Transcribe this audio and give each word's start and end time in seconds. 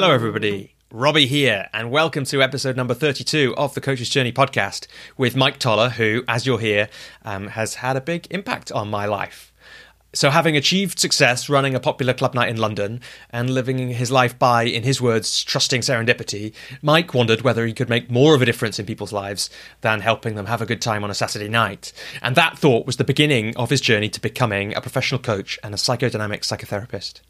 Hello, 0.00 0.12
everybody. 0.12 0.76
Robbie 0.92 1.26
here, 1.26 1.68
and 1.72 1.90
welcome 1.90 2.24
to 2.26 2.40
episode 2.40 2.76
number 2.76 2.94
32 2.94 3.52
of 3.56 3.74
the 3.74 3.80
Coach's 3.80 4.08
Journey 4.08 4.30
podcast 4.30 4.86
with 5.16 5.34
Mike 5.34 5.58
Toller, 5.58 5.88
who, 5.88 6.22
as 6.28 6.46
you'll 6.46 6.58
hear, 6.58 6.88
um, 7.24 7.48
has 7.48 7.74
had 7.74 7.96
a 7.96 8.00
big 8.00 8.28
impact 8.30 8.70
on 8.70 8.88
my 8.88 9.06
life. 9.06 9.52
So, 10.14 10.30
having 10.30 10.56
achieved 10.56 11.00
success 11.00 11.48
running 11.48 11.74
a 11.74 11.80
popular 11.80 12.14
club 12.14 12.32
night 12.32 12.48
in 12.48 12.58
London 12.58 13.00
and 13.30 13.50
living 13.50 13.88
his 13.88 14.12
life 14.12 14.38
by, 14.38 14.62
in 14.62 14.84
his 14.84 15.00
words, 15.00 15.42
trusting 15.42 15.80
serendipity, 15.80 16.54
Mike 16.80 17.12
wondered 17.12 17.42
whether 17.42 17.66
he 17.66 17.72
could 17.72 17.88
make 17.88 18.08
more 18.08 18.36
of 18.36 18.40
a 18.40 18.46
difference 18.46 18.78
in 18.78 18.86
people's 18.86 19.12
lives 19.12 19.50
than 19.80 19.98
helping 19.98 20.36
them 20.36 20.46
have 20.46 20.62
a 20.62 20.66
good 20.66 20.80
time 20.80 21.02
on 21.02 21.10
a 21.10 21.14
Saturday 21.14 21.48
night. 21.48 21.92
And 22.22 22.36
that 22.36 22.56
thought 22.56 22.86
was 22.86 22.98
the 22.98 23.02
beginning 23.04 23.56
of 23.56 23.70
his 23.70 23.80
journey 23.80 24.10
to 24.10 24.20
becoming 24.20 24.76
a 24.76 24.80
professional 24.80 25.20
coach 25.20 25.58
and 25.64 25.74
a 25.74 25.76
psychodynamic 25.76 26.42
psychotherapist. 26.42 27.20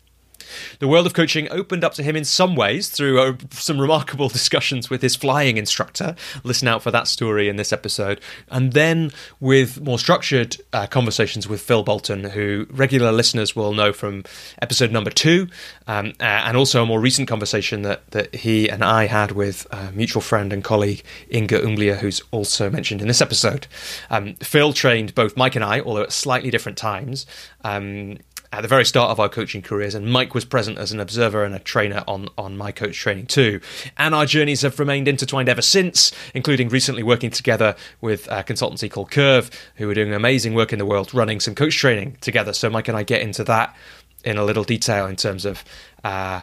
The 0.78 0.88
world 0.88 1.06
of 1.06 1.14
coaching 1.14 1.48
opened 1.50 1.84
up 1.84 1.94
to 1.94 2.02
him 2.02 2.16
in 2.16 2.24
some 2.24 2.54
ways 2.56 2.88
through 2.88 3.20
uh, 3.20 3.36
some 3.50 3.80
remarkable 3.80 4.28
discussions 4.38 4.90
with 4.90 5.02
his 5.02 5.16
flying 5.16 5.56
instructor. 5.56 6.14
Listen 6.44 6.68
out 6.68 6.82
for 6.82 6.90
that 6.90 7.08
story 7.08 7.48
in 7.48 7.56
this 7.56 7.72
episode. 7.72 8.20
And 8.48 8.72
then 8.72 9.12
with 9.40 9.80
more 9.80 9.98
structured 9.98 10.56
uh, 10.72 10.86
conversations 10.86 11.48
with 11.48 11.60
Phil 11.60 11.82
Bolton, 11.82 12.24
who 12.24 12.66
regular 12.70 13.12
listeners 13.12 13.54
will 13.54 13.72
know 13.72 13.92
from 13.92 14.24
episode 14.60 14.92
number 14.92 15.10
two, 15.10 15.48
um, 15.86 16.12
uh, 16.20 16.24
and 16.24 16.56
also 16.56 16.82
a 16.82 16.86
more 16.86 17.00
recent 17.00 17.28
conversation 17.28 17.82
that, 17.82 18.10
that 18.10 18.34
he 18.34 18.68
and 18.68 18.84
I 18.84 19.06
had 19.06 19.32
with 19.32 19.66
a 19.70 19.92
mutual 19.92 20.22
friend 20.22 20.52
and 20.52 20.62
colleague 20.62 21.02
Inga 21.32 21.60
Umblia, 21.60 21.98
who's 21.98 22.22
also 22.30 22.70
mentioned 22.70 23.00
in 23.00 23.08
this 23.08 23.20
episode. 23.20 23.66
Um, 24.10 24.34
Phil 24.36 24.72
trained 24.72 25.14
both 25.14 25.36
Mike 25.36 25.56
and 25.56 25.64
I, 25.64 25.80
although 25.80 26.02
at 26.02 26.12
slightly 26.12 26.50
different 26.50 26.78
times. 26.78 27.26
Um, 27.64 28.18
at 28.52 28.62
the 28.62 28.68
very 28.68 28.84
start 28.84 29.10
of 29.10 29.20
our 29.20 29.28
coaching 29.28 29.62
careers, 29.62 29.94
and 29.94 30.10
Mike 30.10 30.34
was 30.34 30.44
present 30.44 30.78
as 30.78 30.92
an 30.92 31.00
observer 31.00 31.44
and 31.44 31.54
a 31.54 31.58
trainer 31.58 32.02
on, 32.06 32.28
on 32.38 32.56
my 32.56 32.72
coach 32.72 32.96
training 32.96 33.26
too. 33.26 33.60
And 33.96 34.14
our 34.14 34.26
journeys 34.26 34.62
have 34.62 34.78
remained 34.78 35.06
intertwined 35.06 35.48
ever 35.48 35.62
since, 35.62 36.12
including 36.34 36.68
recently 36.68 37.02
working 37.02 37.30
together 37.30 37.76
with 38.00 38.26
a 38.28 38.42
consultancy 38.42 38.90
called 38.90 39.10
Curve, 39.10 39.50
who 39.76 39.88
are 39.90 39.94
doing 39.94 40.14
amazing 40.14 40.54
work 40.54 40.72
in 40.72 40.78
the 40.78 40.86
world 40.86 41.12
running 41.12 41.40
some 41.40 41.54
coach 41.54 41.76
training 41.76 42.16
together. 42.20 42.52
So 42.52 42.70
Mike 42.70 42.88
and 42.88 42.96
I 42.96 43.02
get 43.02 43.22
into 43.22 43.44
that 43.44 43.76
in 44.24 44.38
a 44.38 44.44
little 44.44 44.64
detail 44.64 45.06
in 45.06 45.16
terms 45.16 45.44
of. 45.44 45.64
Uh, 46.02 46.40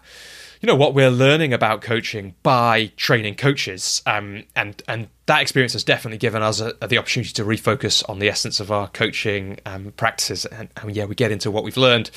you 0.65 0.71
know 0.71 0.75
what 0.75 0.95
we're 0.95 1.11
learning 1.11 1.53
about 1.53 1.83
coaching 1.83 2.33
by 2.41 2.87
training 2.97 3.35
coaches, 3.35 4.01
um, 4.07 4.45
and 4.55 4.81
and 4.87 5.09
that 5.27 5.39
experience 5.39 5.73
has 5.73 5.83
definitely 5.83 6.17
given 6.17 6.41
us 6.41 6.59
a, 6.59 6.73
a, 6.81 6.87
the 6.87 6.97
opportunity 6.97 7.31
to 7.33 7.43
refocus 7.45 8.03
on 8.09 8.17
the 8.17 8.27
essence 8.27 8.59
of 8.59 8.71
our 8.71 8.87
coaching 8.87 9.59
um, 9.67 9.93
practices. 9.95 10.43
And, 10.45 10.69
and, 10.77 10.95
yeah, 10.95 11.05
we 11.05 11.13
get 11.13 11.31
into 11.31 11.51
what 11.51 11.63
we've 11.63 11.77
learned 11.77 12.09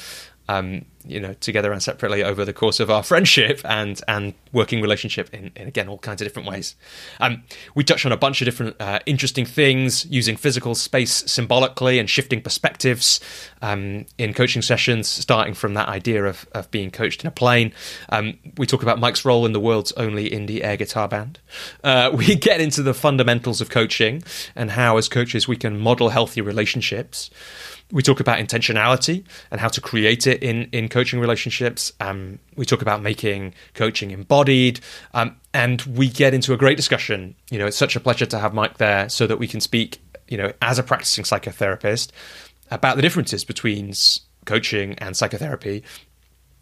um, 0.49 0.85
you 1.05 1.21
know, 1.21 1.35
together 1.35 1.73
and 1.73 1.83
separately 1.83 2.23
over 2.23 2.45
the 2.45 2.53
course 2.53 2.81
of 2.81 2.91
our 2.91 3.03
friendship 3.03 3.61
and 3.65 4.01
and 4.09 4.35
working 4.53 4.81
relationship 4.81 5.33
in, 5.33 5.51
in 5.57 5.69
again 5.69 5.89
all 5.89 5.99
kinds 5.99 6.21
of 6.21 6.27
different 6.27 6.49
ways. 6.49 6.77
Um, 7.21 7.43
we 7.75 7.85
touched 7.85 8.07
on 8.07 8.13
a 8.13 8.17
bunch 8.17 8.41
of 8.41 8.47
different 8.47 8.77
uh, 8.81 9.01
interesting 9.07 9.45
things 9.45 10.07
using 10.07 10.37
physical 10.37 10.75
space 10.75 11.25
symbolically 11.31 11.99
and 11.99 12.09
shifting 12.09 12.43
perspectives 12.43 13.21
um, 13.63 14.07
in 14.17 14.35
coaching 14.35 14.63
sessions, 14.63 15.09
starting 15.09 15.55
from 15.55 15.75
that 15.75 15.89
idea 15.89 16.25
of 16.25 16.47
of 16.53 16.71
being 16.71 16.91
coached 16.91 17.23
in 17.23 17.29
a 17.29 17.33
plane. 17.33 17.73
Um, 18.11 18.39
we 18.57 18.67
talk 18.67 18.83
about 18.83 18.99
Mike's 18.99 19.25
role 19.25 19.47
in 19.47 19.53
the 19.53 19.61
world's 19.61 19.93
only 19.93 20.31
indie 20.31 20.63
air 20.63 20.77
guitar 20.77 21.09
band. 21.09 21.39
Uh, 21.85 22.11
we 22.15 22.35
get 22.35 22.61
into 22.61 22.83
the 22.83 22.95
fundamentals 22.95 23.61
of 23.61 23.71
coaching 23.71 24.23
and 24.57 24.71
how, 24.73 24.97
as 24.97 25.09
coaches, 25.09 25.47
we 25.47 25.57
can 25.57 25.79
model 25.79 26.09
healthy 26.09 26.41
relationships 26.41 27.31
we 27.91 28.03
talk 28.03 28.21
about 28.21 28.39
intentionality 28.39 29.25
and 29.51 29.61
how 29.61 29.69
to 29.69 29.81
create 29.81 30.27
it 30.27 30.43
in 30.43 30.69
in 30.73 30.89
coaching 30.89 31.21
relationships. 31.21 31.93
Um, 32.01 32.39
we 32.57 32.65
talk 32.65 32.83
about 32.83 33.03
making 33.03 33.55
coaching 33.75 34.11
embodied, 34.11 34.81
um, 35.15 35.37
and 35.55 35.81
we 35.83 36.09
get 36.09 36.35
into 36.35 36.53
a 36.53 36.57
great 36.57 36.77
discussion. 36.77 37.35
You 37.51 37.59
know, 37.59 37.67
it's 37.67 37.77
such 37.77 37.97
a 37.97 38.01
pleasure 38.01 38.27
to 38.27 38.39
have 38.39 38.53
Mike 38.55 38.79
there 38.79 39.09
so 39.09 39.27
that 39.27 39.39
we 39.39 39.49
can 39.49 39.61
speak. 39.61 40.01
You 40.29 40.37
know, 40.37 40.53
as 40.61 40.79
a 40.79 40.83
practicing 40.83 41.25
psychotherapist, 41.25 42.11
about 42.71 42.97
the 42.97 43.03
differences 43.03 43.45
between 43.45 43.95
coaching 44.45 44.95
and 44.95 45.17
psychotherapy. 45.17 45.83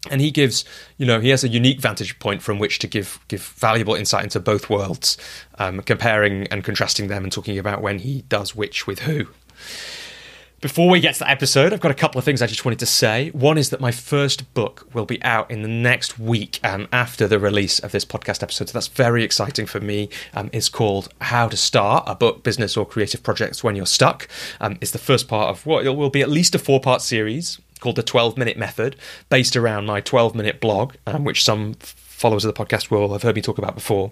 And 0.09 0.21
he 0.21 0.31
gives, 0.31 0.63
you 0.97 1.05
know, 1.05 1.19
he 1.19 1.29
has 1.29 1.43
a 1.43 1.49
unique 1.49 1.81
vantage 1.81 2.17
point 2.19 2.41
from 2.41 2.59
which 2.59 2.79
to 2.79 2.87
give 2.87 3.19
give 3.27 3.43
valuable 3.43 3.95
insight 3.95 4.23
into 4.23 4.39
both 4.39 4.69
worlds, 4.69 5.17
um, 5.59 5.81
comparing 5.81 6.47
and 6.47 6.63
contrasting 6.63 7.07
them, 7.07 7.23
and 7.23 7.31
talking 7.31 7.57
about 7.57 7.81
when 7.81 7.99
he 7.99 8.21
does 8.29 8.55
which 8.55 8.87
with 8.87 8.99
who. 8.99 9.27
Before 10.59 10.89
we 10.89 10.99
get 10.99 11.13
to 11.13 11.19
the 11.19 11.29
episode, 11.29 11.71
I've 11.71 11.81
got 11.81 11.91
a 11.91 11.93
couple 11.93 12.17
of 12.17 12.25
things 12.25 12.41
I 12.41 12.47
just 12.47 12.65
wanted 12.65 12.79
to 12.79 12.87
say. 12.87 13.29
One 13.29 13.59
is 13.59 13.69
that 13.69 13.79
my 13.79 13.91
first 13.91 14.51
book 14.55 14.87
will 14.91 15.05
be 15.05 15.21
out 15.21 15.51
in 15.51 15.61
the 15.61 15.67
next 15.67 16.17
week 16.17 16.59
um, 16.63 16.87
after 16.91 17.27
the 17.27 17.37
release 17.37 17.77
of 17.77 17.91
this 17.91 18.03
podcast 18.03 18.41
episode. 18.41 18.69
So 18.69 18.73
that's 18.73 18.87
very 18.87 19.23
exciting 19.23 19.67
for 19.67 19.79
me. 19.79 20.09
Um, 20.33 20.49
it's 20.51 20.67
called 20.67 21.09
How 21.21 21.47
to 21.47 21.55
Start 21.55 22.05
a 22.07 22.15
Book, 22.15 22.41
Business, 22.41 22.75
or 22.75 22.87
Creative 22.87 23.21
Projects 23.21 23.63
When 23.63 23.75
You're 23.75 23.85
Stuck. 23.85 24.27
Um, 24.59 24.79
it's 24.81 24.89
the 24.89 24.97
first 24.97 25.27
part 25.27 25.51
of 25.51 25.63
what 25.67 25.85
will 25.95 26.09
be 26.09 26.23
at 26.23 26.29
least 26.29 26.55
a 26.55 26.59
four 26.59 26.81
part 26.81 27.03
series 27.03 27.61
called 27.79 27.95
The 27.95 28.01
12 28.01 28.35
Minute 28.35 28.57
Method, 28.57 28.95
based 29.29 29.55
around 29.55 29.85
my 29.85 30.01
12 30.01 30.33
minute 30.33 30.59
blog, 30.59 30.95
um, 31.05 31.23
which 31.23 31.43
some 31.43 31.75
followers 31.75 32.43
of 32.43 32.55
the 32.55 32.65
podcast 32.65 32.89
will 32.89 33.13
have 33.13 33.21
heard 33.21 33.35
me 33.35 33.43
talk 33.43 33.59
about 33.59 33.75
before. 33.75 34.11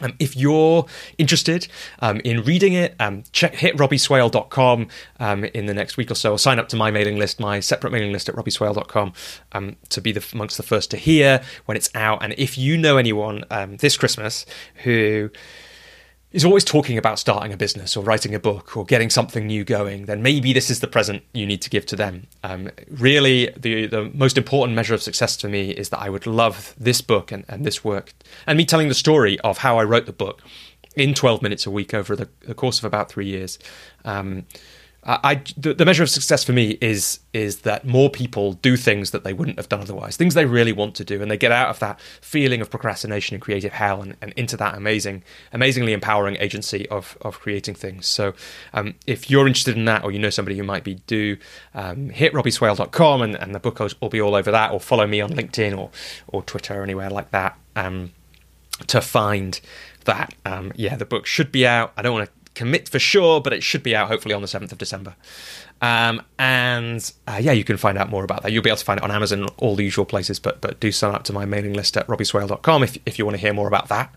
Um, 0.00 0.14
if 0.18 0.36
you're 0.36 0.86
interested 1.18 1.68
um, 2.00 2.20
in 2.20 2.42
reading 2.42 2.72
it, 2.72 2.94
um, 3.00 3.24
check 3.32 3.54
hit 3.54 3.76
robbieswale.com 3.76 4.88
um, 5.18 5.44
in 5.44 5.66
the 5.66 5.74
next 5.74 5.96
week 5.96 6.10
or 6.10 6.14
so, 6.14 6.32
or 6.32 6.38
sign 6.38 6.58
up 6.58 6.68
to 6.68 6.76
my 6.76 6.90
mailing 6.90 7.18
list, 7.18 7.40
my 7.40 7.60
separate 7.60 7.92
mailing 7.92 8.12
list 8.12 8.28
at 8.28 8.34
robbieswale.com 8.34 9.12
um, 9.52 9.76
to 9.88 10.00
be 10.00 10.12
the, 10.12 10.24
amongst 10.32 10.56
the 10.56 10.62
first 10.62 10.90
to 10.92 10.96
hear 10.96 11.42
when 11.66 11.76
it's 11.76 11.90
out. 11.94 12.22
And 12.22 12.34
if 12.38 12.56
you 12.56 12.76
know 12.76 12.96
anyone 12.96 13.44
um, 13.50 13.76
this 13.78 13.96
Christmas 13.96 14.46
who 14.84 15.30
is 16.32 16.44
always 16.44 16.64
talking 16.64 16.96
about 16.96 17.18
starting 17.18 17.52
a 17.52 17.56
business 17.56 17.96
or 17.96 18.04
writing 18.04 18.34
a 18.34 18.38
book 18.38 18.76
or 18.76 18.84
getting 18.84 19.10
something 19.10 19.46
new 19.46 19.64
going, 19.64 20.06
then 20.06 20.22
maybe 20.22 20.52
this 20.52 20.70
is 20.70 20.80
the 20.80 20.86
present 20.86 21.22
you 21.32 21.44
need 21.44 21.60
to 21.62 21.70
give 21.70 21.84
to 21.86 21.96
them. 21.96 22.26
Um, 22.44 22.70
really, 22.88 23.50
the 23.56 23.86
the 23.86 24.10
most 24.14 24.38
important 24.38 24.76
measure 24.76 24.94
of 24.94 25.02
success 25.02 25.36
to 25.38 25.48
me 25.48 25.70
is 25.70 25.88
that 25.88 25.98
I 25.98 26.08
would 26.08 26.26
love 26.26 26.74
this 26.78 27.00
book 27.00 27.32
and, 27.32 27.44
and 27.48 27.64
this 27.64 27.84
work, 27.84 28.12
and 28.46 28.56
me 28.56 28.64
telling 28.64 28.88
the 28.88 28.94
story 28.94 29.38
of 29.40 29.58
how 29.58 29.78
I 29.78 29.84
wrote 29.84 30.06
the 30.06 30.12
book 30.12 30.42
in 30.96 31.14
12 31.14 31.42
minutes 31.42 31.66
a 31.66 31.70
week 31.70 31.94
over 31.94 32.16
the, 32.16 32.28
the 32.40 32.54
course 32.54 32.78
of 32.78 32.84
about 32.84 33.10
three 33.10 33.26
years. 33.26 33.58
Um, 34.04 34.46
I, 35.02 35.42
the, 35.56 35.72
the, 35.72 35.86
measure 35.86 36.02
of 36.02 36.10
success 36.10 36.44
for 36.44 36.52
me 36.52 36.76
is 36.82 37.20
is 37.32 37.60
that 37.60 37.86
more 37.86 38.10
people 38.10 38.52
do 38.54 38.76
things 38.76 39.12
that 39.12 39.24
they 39.24 39.32
wouldn't 39.32 39.56
have 39.56 39.68
done 39.68 39.80
otherwise, 39.80 40.18
things 40.18 40.34
they 40.34 40.44
really 40.44 40.72
want 40.72 40.94
to 40.96 41.04
do, 41.04 41.22
and 41.22 41.30
they 41.30 41.38
get 41.38 41.50
out 41.50 41.70
of 41.70 41.78
that 41.78 41.98
feeling 42.20 42.60
of 42.60 42.68
procrastination 42.68 43.34
and 43.34 43.40
creative 43.40 43.72
hell, 43.72 44.02
and, 44.02 44.16
and 44.20 44.34
into 44.34 44.58
that 44.58 44.74
amazing, 44.74 45.22
amazingly 45.54 45.94
empowering 45.94 46.36
agency 46.38 46.86
of 46.90 47.16
of 47.22 47.40
creating 47.40 47.74
things. 47.74 48.06
So, 48.06 48.34
um, 48.74 48.94
if 49.06 49.30
you're 49.30 49.46
interested 49.46 49.74
in 49.74 49.86
that, 49.86 50.04
or 50.04 50.12
you 50.12 50.18
know 50.18 50.28
somebody 50.28 50.58
who 50.58 50.64
might 50.64 50.84
be, 50.84 50.96
do 51.06 51.38
um, 51.74 52.10
hit 52.10 52.34
robbieswale.com, 52.34 53.22
and, 53.22 53.36
and 53.36 53.54
the 53.54 53.60
book 53.60 53.80
will 54.02 54.10
be 54.10 54.20
all 54.20 54.34
over 54.34 54.50
that, 54.50 54.70
or 54.70 54.80
follow 54.80 55.06
me 55.06 55.22
on 55.22 55.30
LinkedIn 55.30 55.78
or 55.78 55.90
or 56.28 56.42
Twitter 56.42 56.78
or 56.78 56.82
anywhere 56.82 57.08
like 57.08 57.30
that 57.30 57.56
um, 57.74 58.12
to 58.86 59.00
find 59.00 59.62
that. 60.04 60.34
Um, 60.44 60.72
yeah, 60.76 60.96
the 60.96 61.06
book 61.06 61.24
should 61.24 61.50
be 61.50 61.66
out. 61.66 61.92
I 61.96 62.02
don't 62.02 62.12
want 62.12 62.28
to 62.28 62.39
commit 62.54 62.88
for 62.88 62.98
sure, 62.98 63.40
but 63.40 63.52
it 63.52 63.62
should 63.62 63.82
be 63.82 63.94
out 63.94 64.08
hopefully 64.08 64.34
on 64.34 64.42
the 64.42 64.48
7th 64.48 64.72
of 64.72 64.78
December. 64.78 65.14
Um, 65.80 66.22
and 66.38 67.12
uh, 67.26 67.38
yeah, 67.40 67.52
you 67.52 67.64
can 67.64 67.76
find 67.76 67.96
out 67.96 68.10
more 68.10 68.24
about 68.24 68.42
that. 68.42 68.52
You'll 68.52 68.62
be 68.62 68.70
able 68.70 68.78
to 68.78 68.84
find 68.84 68.98
it 68.98 69.04
on 69.04 69.10
Amazon, 69.10 69.48
all 69.56 69.76
the 69.76 69.84
usual 69.84 70.04
places, 70.04 70.38
but 70.38 70.60
but 70.60 70.78
do 70.78 70.92
sign 70.92 71.14
up 71.14 71.24
to 71.24 71.32
my 71.32 71.46
mailing 71.46 71.72
list 71.72 71.96
at 71.96 72.06
robbieswale.com 72.06 72.82
if, 72.82 72.98
if 73.06 73.18
you 73.18 73.24
want 73.24 73.36
to 73.36 73.40
hear 73.40 73.54
more 73.54 73.66
about 73.66 73.88
that. 73.88 74.14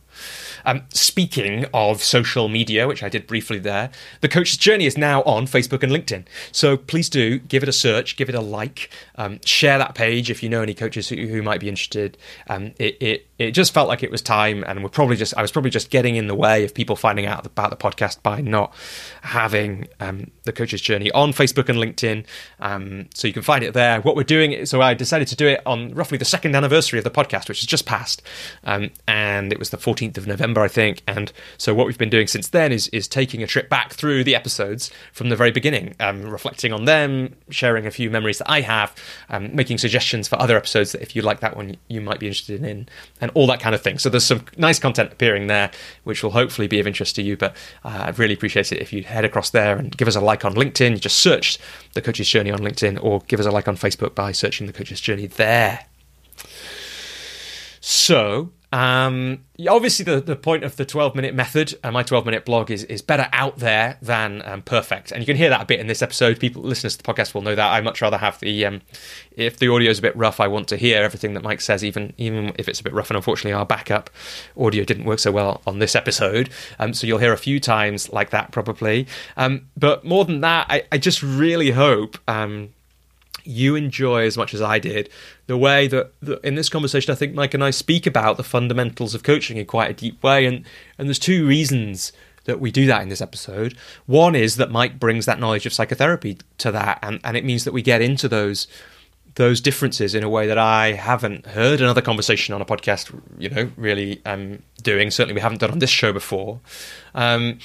Um, 0.66 0.84
speaking 0.90 1.66
of 1.74 2.04
social 2.04 2.50
media, 2.50 2.88
which 2.88 3.04
I 3.04 3.10
did 3.10 3.28
briefly 3.28 3.60
there, 3.60 3.90
the 4.22 4.30
Coach's 4.30 4.58
Journey 4.58 4.86
is 4.86 4.98
now 4.98 5.22
on 5.24 5.46
Facebook 5.46 5.84
and 5.84 5.92
LinkedIn. 5.92 6.26
So 6.52 6.78
please 6.78 7.10
do 7.10 7.40
give 7.40 7.64
it 7.64 7.70
a 7.70 7.74
search, 7.74 8.16
give 8.16 8.30
it 8.30 8.36
a 8.36 8.42
like, 8.42 8.90
um, 9.16 9.40
share 9.46 9.78
that 9.78 9.96
page 9.96 10.30
if 10.30 10.44
you 10.44 10.50
know 10.50 10.62
any 10.62 10.74
coaches 10.74 11.10
who, 11.10 11.16
who 11.16 11.42
might 11.42 11.60
be 11.60 11.70
interested. 11.70 12.18
Um, 12.48 12.74
it, 12.80 12.98
it 13.02 13.28
it 13.40 13.52
just 13.52 13.74
felt 13.74 13.88
like 13.88 14.04
it 14.04 14.12
was 14.12 14.22
time, 14.22 14.64
and 14.68 14.84
we're 14.84 14.90
probably 14.90 15.16
just 15.16 15.36
I 15.36 15.42
was 15.42 15.52
probably 15.52 15.72
just 15.72 15.90
getting 15.90 16.16
in 16.16 16.28
the 16.28 16.36
way 16.36 16.64
of 16.64 16.74
people 16.74 16.96
finding 16.96 17.26
out 17.26 17.46
about 17.46 17.70
the 17.72 17.76
podcast 17.76 18.22
by 18.22 18.42
not 18.42 18.74
having 19.22 19.88
um, 20.00 20.32
the 20.44 20.54
Coach's 20.54 20.82
Journey 20.82 21.12
on 21.12 21.34
Facebook 21.34 21.68
and 21.68 21.80
LinkedIn. 21.80 22.26
Um, 22.60 23.10
so 23.14 23.28
you 23.28 23.34
can 23.34 23.42
find 23.42 23.64
it 23.64 23.74
there. 23.74 24.02
What 24.02 24.16
we're 24.16 24.24
doing, 24.24 24.66
so 24.66 24.82
I 24.82 24.94
decided 24.94 25.28
to 25.30 25.36
do 25.36 25.48
it 25.48 25.62
on 25.66 25.94
roughly 25.94 26.18
the 26.18 26.26
second 26.26 26.56
anniversary 26.56 27.00
of 27.00 27.04
the 27.04 27.12
podcast, 27.12 27.50
which 27.50 27.62
has 27.62 27.68
just 27.68 27.86
passed, 27.86 28.22
um, 28.64 28.92
and 29.08 29.52
it 29.52 29.60
was 29.60 29.72
the 29.72 29.78
14th 29.78 30.18
of 30.18 30.28
November. 30.28 30.53
I 30.62 30.68
think. 30.68 31.02
And 31.08 31.32
so 31.58 31.74
what 31.74 31.88
we've 31.88 31.98
been 31.98 32.10
doing 32.10 32.28
since 32.28 32.50
then 32.50 32.72
is 32.72 32.88
is 32.90 33.08
taking 33.08 33.42
a 33.42 33.48
trip 33.48 33.70
back 33.70 33.94
through 33.94 34.24
the 34.24 34.36
episodes 34.36 34.92
from 35.12 35.30
the 35.30 35.36
very 35.36 35.52
beginning, 35.52 35.96
um, 36.00 36.24
reflecting 36.24 36.72
on 36.74 36.86
them, 36.86 37.36
sharing 37.50 37.86
a 37.86 37.92
few 37.92 38.10
memories 38.10 38.38
that 38.40 38.50
I 38.50 38.62
have, 38.62 38.96
um, 39.30 39.56
making 39.56 39.78
suggestions 39.78 40.28
for 40.28 40.40
other 40.40 40.58
episodes 40.58 40.92
that 40.92 41.02
if 41.02 41.16
you 41.16 41.22
like 41.22 41.40
that 41.40 41.56
one, 41.56 41.78
you 41.88 42.02
might 42.02 42.20
be 42.20 42.28
interested 42.28 42.64
in, 42.64 42.88
and 43.22 43.32
all 43.34 43.48
that 43.48 43.60
kind 43.60 43.76
of 43.76 43.82
thing. 43.82 43.98
So 43.98 44.10
there's 44.10 44.26
some 44.26 44.46
nice 44.58 44.80
content 44.80 45.12
appearing 45.12 45.48
there, 45.48 45.72
which 46.04 46.24
will 46.24 46.32
hopefully 46.32 46.68
be 46.68 46.80
of 46.80 46.88
interest 46.88 47.16
to 47.16 47.22
you. 47.22 47.38
But 47.38 47.56
uh, 47.84 48.04
I'd 48.08 48.20
really 48.20 48.34
appreciate 48.34 48.72
it 48.72 48.82
if 48.82 48.94
you 48.94 49.04
head 49.04 49.26
across 49.26 49.50
there 49.50 49.78
and 49.78 49.96
give 49.96 50.08
us 50.08 50.16
a 50.16 50.22
like 50.22 50.46
on 50.46 50.54
LinkedIn. 50.54 50.92
You 50.92 50.98
just 50.98 51.20
search 51.20 51.58
the 51.94 52.02
Coach's 52.02 52.28
Journey 52.28 52.52
on 52.52 52.60
LinkedIn, 52.60 53.04
or 53.04 53.22
give 53.28 53.40
us 53.40 53.46
a 53.46 53.52
like 53.52 53.68
on 53.68 53.78
Facebook 53.78 54.16
by 54.16 54.32
searching 54.32 54.68
the 54.68 54.74
Coach's 54.74 55.02
Journey 55.02 55.28
there. 55.28 55.86
So, 57.86 58.52
um, 58.74 59.46
obviously, 59.70 60.04
the, 60.04 60.20
the 60.20 60.36
point 60.36 60.64
of 60.64 60.78
the 60.78 60.84
12 60.84 61.14
minute 61.14 61.36
method 61.36 61.76
and 61.84 61.94
my 61.94 62.02
12 62.02 62.26
minute 62.26 62.44
blog 62.44 62.72
is, 62.72 62.84
is 62.86 63.04
better 63.04 63.30
out 63.32 63.60
there 63.60 64.00
than 64.02 64.42
um, 64.46 64.64
perfect. 64.64 65.12
And 65.12 65.22
you 65.22 65.28
can 65.28 65.38
hear 65.38 65.52
that 65.52 65.62
a 65.62 65.66
bit 65.66 65.80
in 65.80 65.86
this 65.86 66.02
episode. 66.02 66.40
People, 66.40 66.64
listeners 66.64 66.98
to 66.98 67.04
the 67.04 67.14
podcast 67.14 67.36
will 67.36 67.44
know 67.44 67.54
that. 67.54 67.72
I 67.72 67.82
much 67.82 68.02
rather 68.02 68.18
have 68.18 68.40
the, 68.40 68.66
um, 68.66 68.82
if 69.38 69.58
the 69.58 69.72
audio 69.72 69.92
is 69.92 70.00
a 70.00 70.02
bit 70.02 70.18
rough, 70.18 70.40
I 70.40 70.48
want 70.48 70.68
to 70.70 70.76
hear 70.76 71.04
everything 71.04 71.36
that 71.36 71.44
Mike 71.44 71.62
says, 71.62 71.86
even 71.86 72.14
even 72.18 72.52
if 72.58 72.68
it's 72.68 72.80
a 72.80 72.84
bit 72.84 72.94
rough. 72.94 73.12
And 73.12 73.18
unfortunately, 73.18 73.54
our 73.54 73.66
backup 73.66 74.10
audio 74.58 74.84
didn't 74.84 75.06
work 75.06 75.20
so 75.20 75.32
well 75.32 75.62
on 75.68 75.78
this 75.78 75.96
episode. 75.96 76.50
Um, 76.80 76.96
so 76.96 77.06
you'll 77.06 77.20
hear 77.20 77.34
a 77.34 77.38
few 77.38 77.60
times 77.60 78.12
like 78.12 78.32
that 78.32 78.52
probably. 78.52 79.06
Um, 79.38 79.68
but 79.78 80.04
more 80.04 80.26
than 80.26 80.42
that, 80.42 80.66
I, 80.72 80.84
I 80.92 80.98
just 80.98 81.22
really 81.22 81.70
hope 81.70 82.18
um, 82.28 82.70
you 83.44 83.76
enjoy 83.76 84.26
as 84.26 84.38
much 84.38 84.54
as 84.54 84.62
I 84.62 84.80
did 84.80 85.10
the 85.48 85.58
way 85.58 85.88
that, 85.88 86.14
that, 86.22 86.44
in 86.44 86.56
this 86.56 86.70
conversation 86.70 87.12
I 87.12 87.16
think 87.16 87.34
Mike 87.34 87.54
and 87.54 87.64
I 87.64 87.72
speak 87.72 88.06
about 88.06 88.38
the 88.38 88.44
fundamentals 88.44 89.14
of 89.14 89.24
coaching 89.24 89.58
in 89.58 89.66
quite 89.66 89.92
a 89.92 89.94
deep 89.94 90.22
way 90.24 90.46
and 90.46 90.66
and 90.98 91.08
there's 91.08 91.20
two 91.20 91.46
reasons 91.48 92.12
that 92.46 92.60
we 92.60 92.72
do 92.72 92.86
that 92.88 93.02
in 93.02 93.08
this 93.08 93.22
episode. 93.22 93.78
One 94.06 94.36
is 94.36 94.58
that 94.58 94.70
Mike 94.70 95.00
brings 95.00 95.26
that 95.26 95.40
knowledge 95.40 95.66
of 95.66 95.72
psychotherapy 95.72 96.38
to 96.58 96.72
that 96.72 97.00
and, 97.02 97.20
and 97.24 97.38
it 97.38 97.46
means 97.46 97.64
that 97.64 97.74
we 97.74 97.82
get 97.82 98.02
into 98.02 98.28
those 98.28 98.68
those 99.36 99.60
differences 99.62 100.14
in 100.14 100.24
a 100.24 100.30
way 100.30 100.48
that 100.48 100.58
I 100.58 100.94
haven't 100.94 101.48
heard 101.48 101.82
another 101.82 102.02
conversation 102.02 102.54
on 102.54 102.62
a 102.62 102.66
podcast, 102.66 103.20
you 103.40 103.50
know, 103.50 103.72
really 103.78 104.22
um, 104.26 104.62
doing. 104.84 105.10
Certainly, 105.10 105.34
we 105.34 105.42
haven't 105.42 105.60
done 105.60 105.72
on 105.72 105.80
this 105.80 105.90
show 105.90 106.14
before. 106.14 106.60
Um, 107.16 107.58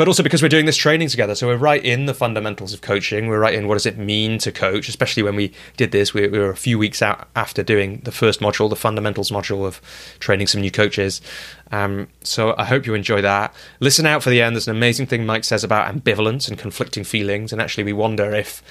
but 0.00 0.08
also 0.08 0.22
because 0.22 0.40
we're 0.40 0.48
doing 0.48 0.64
this 0.64 0.78
training 0.78 1.08
together. 1.08 1.34
So 1.34 1.46
we're 1.46 1.58
right 1.58 1.84
in 1.84 2.06
the 2.06 2.14
fundamentals 2.14 2.72
of 2.72 2.80
coaching. 2.80 3.26
We're 3.26 3.38
right 3.38 3.52
in 3.52 3.68
what 3.68 3.74
does 3.74 3.84
it 3.84 3.98
mean 3.98 4.38
to 4.38 4.50
coach, 4.50 4.88
especially 4.88 5.22
when 5.22 5.36
we 5.36 5.52
did 5.76 5.92
this. 5.92 6.14
We, 6.14 6.26
we 6.26 6.38
were 6.38 6.48
a 6.48 6.56
few 6.56 6.78
weeks 6.78 7.02
out 7.02 7.28
after 7.36 7.62
doing 7.62 8.00
the 8.04 8.10
first 8.10 8.40
module, 8.40 8.70
the 8.70 8.76
fundamentals 8.76 9.30
module 9.30 9.66
of 9.66 9.78
training 10.18 10.46
some 10.46 10.62
new 10.62 10.70
coaches. 10.70 11.20
Um, 11.70 12.08
so 12.22 12.54
I 12.56 12.64
hope 12.64 12.86
you 12.86 12.94
enjoy 12.94 13.20
that. 13.20 13.52
Listen 13.80 14.06
out 14.06 14.22
for 14.22 14.30
the 14.30 14.40
end. 14.40 14.56
There's 14.56 14.66
an 14.66 14.74
amazing 14.74 15.04
thing 15.04 15.26
Mike 15.26 15.44
says 15.44 15.64
about 15.64 15.94
ambivalence 15.94 16.48
and 16.48 16.58
conflicting 16.58 17.04
feelings. 17.04 17.52
And 17.52 17.60
actually, 17.60 17.84
we 17.84 17.92
wonder 17.92 18.34
if 18.34 18.62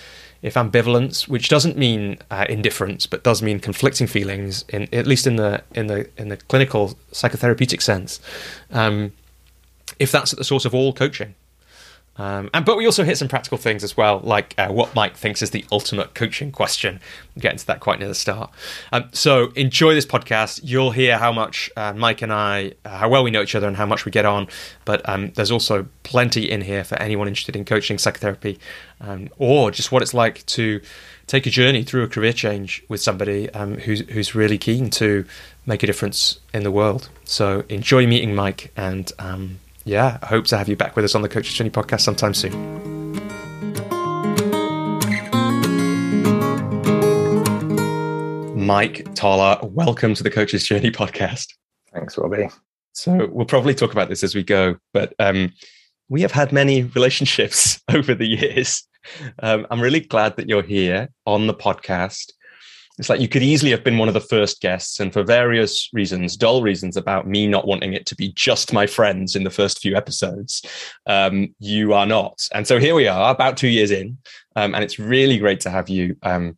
if 0.42 0.54
ambivalence, 0.56 1.28
which 1.28 1.50
doesn't 1.50 1.78
mean 1.78 2.18
uh, 2.32 2.46
indifference, 2.50 3.06
but 3.06 3.24
does 3.24 3.42
mean 3.42 3.60
conflicting 3.60 4.08
feelings, 4.08 4.66
in 4.70 4.88
at 4.94 5.06
least 5.06 5.28
in 5.28 5.36
the 5.36 5.62
in 5.76 5.88
the 5.88 6.10
in 6.18 6.30
the 6.30 6.38
clinical 6.38 6.98
psychotherapeutic 7.12 7.82
sense, 7.82 8.20
um, 8.72 9.12
if 10.00 10.12
that's 10.12 10.34
at 10.34 10.40
the 10.40 10.46
source 10.46 10.66
of 10.66 10.74
all 10.74 10.94
coaching. 10.94 11.36
Um, 12.20 12.50
and 12.54 12.66
but 12.66 12.76
we 12.76 12.86
also 12.86 13.06
hit 13.06 13.18
some 13.18 13.30
practical 13.30 13.58
things 13.58 13.82
as 13.82 13.96
well, 13.96 14.20
like 14.20 14.54
uh, 14.58 14.68
what 14.68 14.94
Mike 14.94 15.16
thinks 15.16 15.42
is 15.42 15.52
the 15.52 15.64
ultimate 15.72 16.14
coaching 16.14 16.52
question. 16.52 17.00
We'll 17.34 17.42
get 17.42 17.54
into 17.54 17.66
that 17.68 17.80
quite 17.80 18.00
near 18.00 18.10
the 18.10 18.16
start. 18.16 18.52
Um, 18.92 19.10
so 19.14 19.52
enjoy 19.56 19.94
this 19.94 20.06
podcast. 20.06 20.60
You'll 20.62 20.92
hear 20.92 21.18
how 21.18 21.32
much 21.32 21.72
uh, 21.78 21.94
Mike 21.94 22.22
and 22.22 22.34
I, 22.34 22.74
uh, 22.84 22.98
how 22.98 23.10
well 23.10 23.24
we 23.24 23.32
know 23.32 23.42
each 23.42 23.56
other, 23.56 23.70
and 23.70 23.78
how 23.78 23.86
much 23.86 24.04
we 24.04 24.12
get 24.12 24.26
on. 24.26 24.50
But 24.84 25.08
um, 25.08 25.32
there's 25.36 25.50
also 25.50 25.88
plenty 26.04 26.52
in 26.52 26.60
here 26.60 26.84
for 26.84 26.96
anyone 27.02 27.30
interested 27.30 27.56
in 27.56 27.64
coaching, 27.64 27.98
psychotherapy, 27.98 28.60
um, 29.00 29.30
or 29.38 29.72
just 29.72 29.94
what 29.94 30.02
it's 30.02 30.14
like 30.14 30.46
to 30.48 30.82
take 31.26 31.46
a 31.46 31.50
journey 31.50 31.84
through 31.84 32.04
a 32.04 32.10
career 32.10 32.34
change 32.34 32.84
with 32.90 33.02
somebody 33.02 33.50
um, 33.52 33.76
who's 33.76 34.02
who's 34.10 34.36
really 34.36 34.58
keen 34.58 34.90
to 34.90 35.24
make 35.66 35.84
a 35.84 35.88
difference 35.88 36.40
in 36.54 36.64
the 36.64 36.72
world. 36.72 37.08
So 37.24 37.64
enjoy 37.70 38.08
meeting 38.08 38.36
Mike 38.36 38.74
and 38.76 39.10
um, 39.20 39.60
yeah, 39.86 40.18
I 40.22 40.26
hope 40.26 40.46
to 40.48 40.58
have 40.58 40.68
you 40.68 40.76
back 40.76 40.96
with 40.96 41.06
us 41.06 41.16
on 41.16 41.22
the 41.22 41.30
Coach's 41.30 41.54
Journey 41.54 41.70
podcast 41.70 42.02
sometime 42.02 42.34
soon. 42.34 42.80
Mike 48.56 49.16
Toller, 49.16 49.58
welcome 49.64 50.14
to 50.14 50.22
the 50.22 50.30
Coach's 50.30 50.66
Journey 50.66 50.92
podcast. 50.92 51.48
Thanks, 51.94 52.18
Robbie. 52.18 52.50
So 52.94 53.30
we'll 53.32 53.46
probably 53.46 53.74
talk 53.74 53.94
about 53.94 54.10
this 54.10 54.24
as 54.24 54.36
we 54.36 54.44
go, 54.44 54.76
but 54.94 55.14
um, 55.20 55.54
we 56.10 56.22
have 56.22 56.32
had 56.32 56.52
many 56.52 56.84
relationships 56.96 57.82
over 57.90 58.14
the 58.14 58.28
years. 58.28 58.84
Um, 59.42 59.66
I'm 59.72 59.82
really 59.82 60.02
glad 60.02 60.36
that 60.38 60.50
you're 60.50 60.62
here 60.62 61.10
on 61.26 61.48
the 61.48 61.54
podcast 61.54 62.32
it's 63.00 63.10
like 63.10 63.22
you 63.22 63.30
could 63.30 63.42
easily 63.42 63.72
have 63.72 63.84
been 63.84 63.98
one 63.98 64.10
of 64.10 64.14
the 64.14 64.20
first 64.20 64.60
guests, 64.60 65.00
and 65.00 65.12
for 65.12 65.24
various 65.24 65.90
reasons, 65.94 66.36
dull 66.36 66.62
reasons 66.62 66.98
about 66.98 67.28
me 67.28 67.48
not 67.48 67.66
wanting 67.66 67.94
it 67.94 68.06
to 68.08 68.16
be 68.16 68.34
just 68.34 68.74
my 68.74 68.86
friends 68.86 69.36
in 69.36 69.46
the 69.46 69.50
first 69.50 69.80
few 69.80 69.96
episodes, 69.96 70.62
um, 71.08 71.56
you 71.60 71.94
are 71.94 72.06
not. 72.06 72.46
And 72.54 72.68
so 72.68 72.78
here 72.78 72.94
we 72.94 73.08
are, 73.08 73.32
about 73.32 73.56
two 73.56 73.70
years 73.70 73.90
in, 73.90 74.18
um, 74.58 74.76
and 74.76 74.84
it's 74.84 75.00
really 75.00 75.38
great 75.38 75.62
to 75.62 75.70
have 75.70 75.88
you 75.88 76.18
um, 76.24 76.58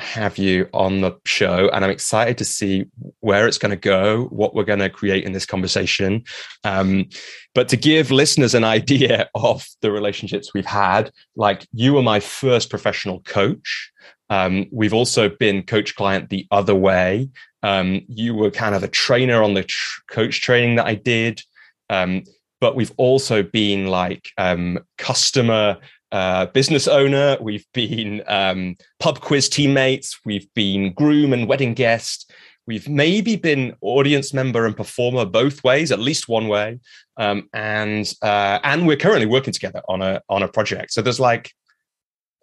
have 0.00 0.38
you 0.38 0.66
on 0.72 1.02
the 1.02 1.12
show 1.26 1.68
and 1.74 1.84
i'm 1.84 1.90
excited 1.90 2.38
to 2.38 2.44
see 2.44 2.86
where 3.20 3.46
it's 3.46 3.58
going 3.58 3.70
to 3.70 3.76
go 3.76 4.24
what 4.26 4.54
we're 4.54 4.64
going 4.64 4.78
to 4.78 4.88
create 4.88 5.24
in 5.24 5.32
this 5.32 5.44
conversation 5.44 6.24
um, 6.64 7.06
but 7.54 7.68
to 7.68 7.76
give 7.76 8.10
listeners 8.10 8.54
an 8.54 8.64
idea 8.78 9.28
of 9.34 9.66
the 9.82 9.90
relationships 9.90 10.54
we've 10.54 10.64
had 10.64 11.12
like 11.36 11.66
you 11.72 11.92
were 11.92 12.02
my 12.02 12.18
first 12.18 12.70
professional 12.70 13.20
coach 13.20 13.92
um, 14.30 14.66
we've 14.70 14.94
also 14.94 15.28
been 15.28 15.64
coach 15.64 15.94
client 15.96 16.30
the 16.30 16.46
other 16.50 16.74
way. 16.74 17.28
Um, 17.62 18.02
you 18.08 18.34
were 18.34 18.50
kind 18.50 18.74
of 18.74 18.82
a 18.82 18.88
trainer 18.88 19.42
on 19.42 19.54
the 19.54 19.64
tr- 19.64 20.00
coach 20.10 20.40
training 20.40 20.76
that 20.76 20.86
I 20.86 20.94
did. 20.94 21.42
Um, 21.90 22.22
but 22.60 22.76
we've 22.76 22.92
also 22.96 23.42
been 23.42 23.86
like 23.86 24.30
um, 24.38 24.78
customer 24.98 25.78
uh, 26.12 26.46
business 26.46 26.86
owner. 26.86 27.36
We've 27.40 27.66
been 27.74 28.22
um, 28.26 28.76
pub 29.00 29.20
quiz 29.20 29.48
teammates. 29.48 30.18
We've 30.24 30.52
been 30.54 30.92
groom 30.92 31.32
and 31.32 31.48
wedding 31.48 31.74
guest. 31.74 32.32
We've 32.66 32.88
maybe 32.88 33.36
been 33.36 33.74
audience 33.80 34.32
member 34.32 34.64
and 34.66 34.76
performer 34.76 35.24
both 35.24 35.64
ways, 35.64 35.90
at 35.90 35.98
least 35.98 36.28
one 36.28 36.46
way. 36.46 36.78
Um, 37.16 37.48
and 37.52 38.12
uh, 38.22 38.60
and 38.62 38.86
we're 38.86 38.96
currently 38.96 39.26
working 39.26 39.52
together 39.52 39.82
on 39.88 40.02
a 40.02 40.20
on 40.28 40.42
a 40.42 40.48
project. 40.48 40.92
So 40.92 41.02
there's 41.02 41.18
like 41.18 41.52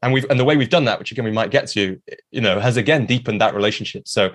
and 0.02 0.14
we've 0.14 0.26
and 0.30 0.40
the 0.40 0.46
way 0.46 0.58
we've 0.58 0.70
done 0.70 0.86
that, 0.86 1.00
which 1.00 1.12
again 1.12 1.26
we 1.26 1.32
might 1.32 1.52
get 1.52 1.68
to, 1.70 2.00
you 2.32 2.42
know, 2.42 2.60
has 2.60 2.78
again 2.78 3.06
deepened 3.06 3.42
that 3.42 3.56
relationship. 3.56 4.08
So 4.08 4.32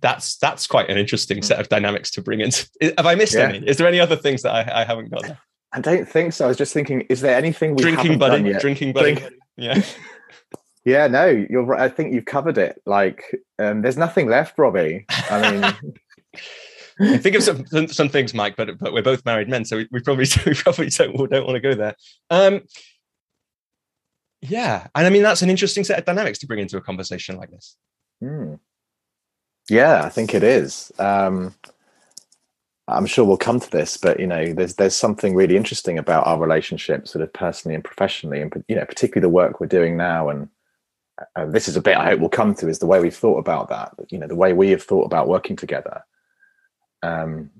that's 0.00 0.36
that's 0.36 0.66
quite 0.66 0.90
an 0.90 0.98
interesting 0.98 1.42
set 1.42 1.58
of 1.60 1.68
dynamics 1.68 2.10
to 2.12 2.22
bring 2.22 2.40
in. 2.40 2.50
Have 2.96 3.06
I 3.06 3.14
missed 3.14 3.34
yeah. 3.34 3.48
any? 3.48 3.66
Is 3.66 3.78
there 3.78 3.88
any 3.88 4.00
other 4.00 4.16
things 4.16 4.42
that 4.42 4.54
I, 4.54 4.82
I 4.82 4.84
haven't 4.84 5.10
got? 5.10 5.22
There? 5.22 5.38
I 5.72 5.80
don't 5.80 6.08
think 6.08 6.32
so. 6.32 6.46
I 6.46 6.48
was 6.48 6.56
just 6.56 6.72
thinking, 6.72 7.02
is 7.02 7.20
there 7.20 7.36
anything 7.36 7.74
we 7.74 7.82
drinking 7.82 8.04
haven't 8.04 8.18
buddy, 8.18 8.36
done 8.36 8.46
yet? 8.46 8.60
drinking 8.60 8.92
buddy? 8.92 9.14
Drink- 9.16 9.34
yeah. 9.56 9.82
yeah, 10.84 11.06
no, 11.08 11.26
you're 11.26 11.64
right. 11.64 11.80
I 11.80 11.88
think 11.88 12.14
you've 12.14 12.24
covered 12.24 12.56
it. 12.56 12.80
Like, 12.86 13.22
um, 13.58 13.82
there's 13.82 13.98
nothing 13.98 14.28
left, 14.28 14.58
Robbie. 14.58 15.04
I 15.30 15.50
mean. 15.50 15.74
Think 17.20 17.36
of 17.36 17.44
some, 17.44 17.86
some 17.86 18.08
things, 18.08 18.34
Mike, 18.34 18.56
but 18.56 18.76
but 18.76 18.92
we're 18.92 19.02
both 19.04 19.24
married 19.24 19.48
men, 19.48 19.64
so 19.64 19.76
we, 19.76 19.88
we 19.92 20.00
probably 20.00 20.26
we 20.46 20.54
probably 20.54 20.88
don't, 20.88 21.30
don't 21.30 21.46
want 21.46 21.54
to 21.54 21.60
go 21.60 21.72
there. 21.72 21.94
Um, 22.28 22.62
yeah, 24.40 24.86
and 24.94 25.06
I 25.06 25.10
mean 25.10 25.22
that's 25.22 25.42
an 25.42 25.50
interesting 25.50 25.84
set 25.84 25.98
of 25.98 26.04
dynamics 26.04 26.38
to 26.40 26.46
bring 26.46 26.60
into 26.60 26.76
a 26.76 26.80
conversation 26.80 27.36
like 27.36 27.50
this. 27.50 27.76
Mm. 28.22 28.58
Yeah, 29.68 30.02
I 30.02 30.08
think 30.08 30.34
it 30.34 30.42
is. 30.42 30.90
Um, 30.98 31.54
I'm 32.88 33.06
sure 33.06 33.24
we'll 33.24 33.36
come 33.36 33.60
to 33.60 33.70
this, 33.70 33.98
but 33.98 34.18
you 34.18 34.26
know, 34.26 34.52
there's 34.54 34.74
there's 34.76 34.96
something 34.96 35.34
really 35.34 35.56
interesting 35.56 35.98
about 35.98 36.26
our 36.26 36.38
relationship, 36.38 37.06
sort 37.06 37.22
of 37.22 37.32
personally 37.32 37.74
and 37.74 37.84
professionally, 37.84 38.40
and 38.40 38.64
you 38.68 38.76
know, 38.76 38.84
particularly 38.86 39.22
the 39.22 39.28
work 39.28 39.60
we're 39.60 39.66
doing 39.66 39.96
now. 39.96 40.30
And 40.30 40.48
uh, 41.36 41.46
this 41.46 41.68
is 41.68 41.76
a 41.76 41.82
bit 41.82 41.96
I 41.96 42.06
hope 42.06 42.20
we'll 42.20 42.30
come 42.30 42.54
to 42.56 42.68
is 42.68 42.78
the 42.78 42.86
way 42.86 43.00
we've 43.00 43.14
thought 43.14 43.38
about 43.38 43.68
that. 43.68 43.92
You 44.08 44.18
know, 44.18 44.26
the 44.26 44.36
way 44.36 44.54
we 44.54 44.70
have 44.70 44.82
thought 44.82 45.04
about 45.04 45.28
working 45.28 45.56
together. 45.56 46.02
Um, 47.02 47.50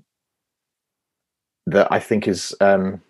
that 1.67 1.91
I 1.91 1.99
think 1.99 2.27
is 2.27 2.55
um, 2.61 3.01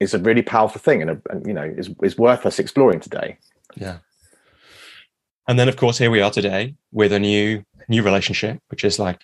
is 0.00 0.14
a 0.14 0.18
really 0.18 0.42
powerful 0.42 0.80
thing 0.80 1.02
and, 1.02 1.10
a, 1.10 1.20
and 1.30 1.46
you 1.46 1.52
know 1.52 1.64
is, 1.64 1.90
is 2.02 2.18
worth 2.18 2.46
us 2.46 2.58
exploring 2.58 3.00
today. 3.00 3.38
Yeah. 3.76 3.98
And 5.48 5.58
then 5.58 5.68
of 5.68 5.76
course 5.76 5.98
here 5.98 6.10
we 6.10 6.20
are 6.20 6.30
today 6.30 6.74
with 6.92 7.12
a 7.12 7.20
new 7.20 7.62
new 7.88 8.02
relationship 8.02 8.58
which 8.68 8.84
is 8.84 8.98
like 8.98 9.20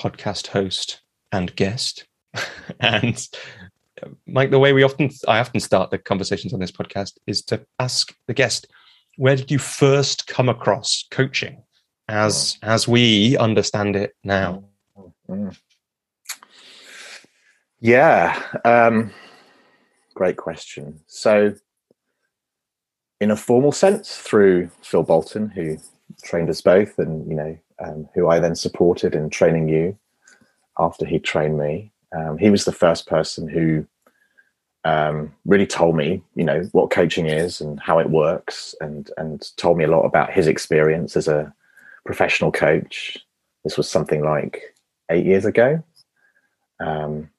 podcast 0.00 0.48
host 0.48 1.00
and 1.32 1.54
guest. 1.56 2.06
And 2.80 3.26
mike 4.26 4.50
the 4.50 4.58
way 4.58 4.72
we 4.72 4.82
often 4.82 5.08
i 5.28 5.38
often 5.38 5.60
start 5.60 5.90
the 5.90 5.96
conversations 5.96 6.52
on 6.52 6.58
this 6.58 6.72
podcast 6.72 7.12
is 7.28 7.40
to 7.40 7.64
ask 7.78 8.12
the 8.26 8.34
guest 8.34 8.66
where 9.16 9.36
did 9.36 9.50
you 9.50 9.58
first 9.58 10.26
come 10.26 10.48
across 10.48 11.04
coaching? 11.10 11.62
As 12.08 12.58
oh. 12.62 12.68
as 12.68 12.86
we 12.88 13.36
understand 13.38 13.96
it 13.96 14.14
now. 14.22 14.64
Mm-hmm. 15.28 15.48
yeah 17.80 18.42
um 18.64 19.10
Great 20.14 20.36
question. 20.36 21.00
So, 21.06 21.54
in 23.20 23.30
a 23.30 23.36
formal 23.36 23.72
sense, 23.72 24.16
through 24.16 24.70
Phil 24.82 25.02
Bolton, 25.02 25.48
who 25.48 25.78
trained 26.22 26.48
us 26.50 26.60
both, 26.60 26.98
and 26.98 27.28
you 27.28 27.34
know, 27.34 27.58
um, 27.80 28.08
who 28.14 28.28
I 28.28 28.38
then 28.38 28.54
supported 28.54 29.14
in 29.14 29.28
training 29.28 29.68
you 29.68 29.98
after 30.78 31.04
he 31.04 31.18
trained 31.18 31.58
me. 31.58 31.92
Um, 32.16 32.38
he 32.38 32.50
was 32.50 32.64
the 32.64 32.72
first 32.72 33.08
person 33.08 33.48
who 33.48 33.86
um, 34.84 35.34
really 35.44 35.66
told 35.66 35.96
me, 35.96 36.22
you 36.36 36.44
know, 36.44 36.68
what 36.72 36.90
coaching 36.90 37.26
is 37.26 37.60
and 37.60 37.80
how 37.80 37.98
it 37.98 38.10
works, 38.10 38.74
and 38.80 39.10
and 39.16 39.50
told 39.56 39.78
me 39.78 39.84
a 39.84 39.90
lot 39.90 40.02
about 40.04 40.32
his 40.32 40.46
experience 40.46 41.16
as 41.16 41.26
a 41.26 41.52
professional 42.06 42.52
coach. 42.52 43.18
This 43.64 43.76
was 43.76 43.88
something 43.88 44.22
like 44.22 44.76
eight 45.10 45.26
years 45.26 45.44
ago, 45.44 45.82
um, 46.78 47.30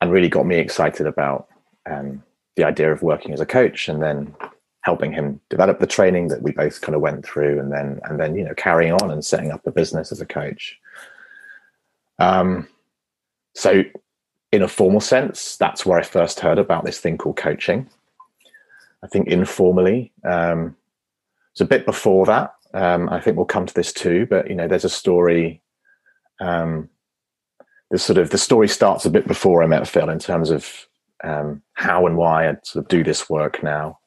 and 0.00 0.10
really 0.10 0.28
got 0.28 0.46
me 0.46 0.56
excited 0.56 1.06
about 1.06 1.48
um, 1.90 2.22
the 2.56 2.64
idea 2.64 2.92
of 2.92 3.02
working 3.02 3.32
as 3.32 3.40
a 3.40 3.46
coach, 3.46 3.88
and 3.88 4.02
then 4.02 4.34
helping 4.82 5.12
him 5.12 5.40
develop 5.48 5.78
the 5.78 5.86
training 5.86 6.28
that 6.28 6.42
we 6.42 6.52
both 6.52 6.80
kind 6.80 6.94
of 6.94 7.00
went 7.00 7.24
through, 7.24 7.58
and 7.58 7.72
then 7.72 8.00
and 8.04 8.18
then 8.18 8.34
you 8.34 8.44
know 8.44 8.54
carrying 8.54 8.92
on 8.92 9.10
and 9.10 9.24
setting 9.24 9.50
up 9.50 9.66
a 9.66 9.70
business 9.70 10.12
as 10.12 10.20
a 10.20 10.26
coach. 10.26 10.78
Um, 12.18 12.68
so, 13.54 13.82
in 14.52 14.62
a 14.62 14.68
formal 14.68 15.00
sense, 15.00 15.56
that's 15.56 15.84
where 15.84 15.98
I 15.98 16.02
first 16.02 16.40
heard 16.40 16.58
about 16.58 16.84
this 16.84 16.98
thing 16.98 17.18
called 17.18 17.36
coaching. 17.36 17.88
I 19.02 19.08
think 19.08 19.28
informally, 19.28 20.12
um, 20.24 20.76
it's 21.52 21.60
a 21.60 21.66
bit 21.66 21.84
before 21.84 22.26
that. 22.26 22.54
Um, 22.74 23.08
I 23.08 23.20
think 23.20 23.36
we'll 23.36 23.46
come 23.46 23.66
to 23.66 23.74
this 23.74 23.92
too, 23.92 24.26
but 24.28 24.48
you 24.48 24.54
know, 24.54 24.68
there's 24.68 24.84
a 24.84 24.90
story. 24.90 25.60
Um, 26.40 26.88
the 27.90 27.98
sort 27.98 28.18
of 28.18 28.30
the 28.30 28.38
story 28.38 28.68
starts 28.68 29.04
a 29.04 29.10
bit 29.10 29.28
before 29.28 29.62
I 29.62 29.66
met 29.66 29.86
Phil 29.86 30.08
in 30.08 30.18
terms 30.18 30.50
of 30.50 30.86
um, 31.22 31.62
how 31.74 32.06
and 32.06 32.16
why 32.16 32.48
I 32.48 32.56
sort 32.64 32.84
of 32.84 32.88
do 32.88 33.04
this 33.04 33.28
work 33.30 33.62
now. 33.62 33.98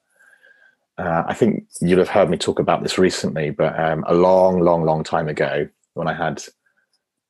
Uh, 0.98 1.24
I 1.28 1.34
think 1.34 1.66
you'll 1.82 2.00
have 2.00 2.10
heard 2.10 2.30
me 2.30 2.38
talk 2.38 2.60
about 2.60 2.82
this 2.82 2.98
recently, 2.98 3.50
but 3.50 3.78
um, 3.80 4.06
a 4.08 4.14
long, 4.14 4.60
long, 4.60 4.86
long 4.86 5.04
time 5.04 5.28
ago, 5.28 5.68
when 5.94 6.08
I 6.08 6.14
had 6.14 6.44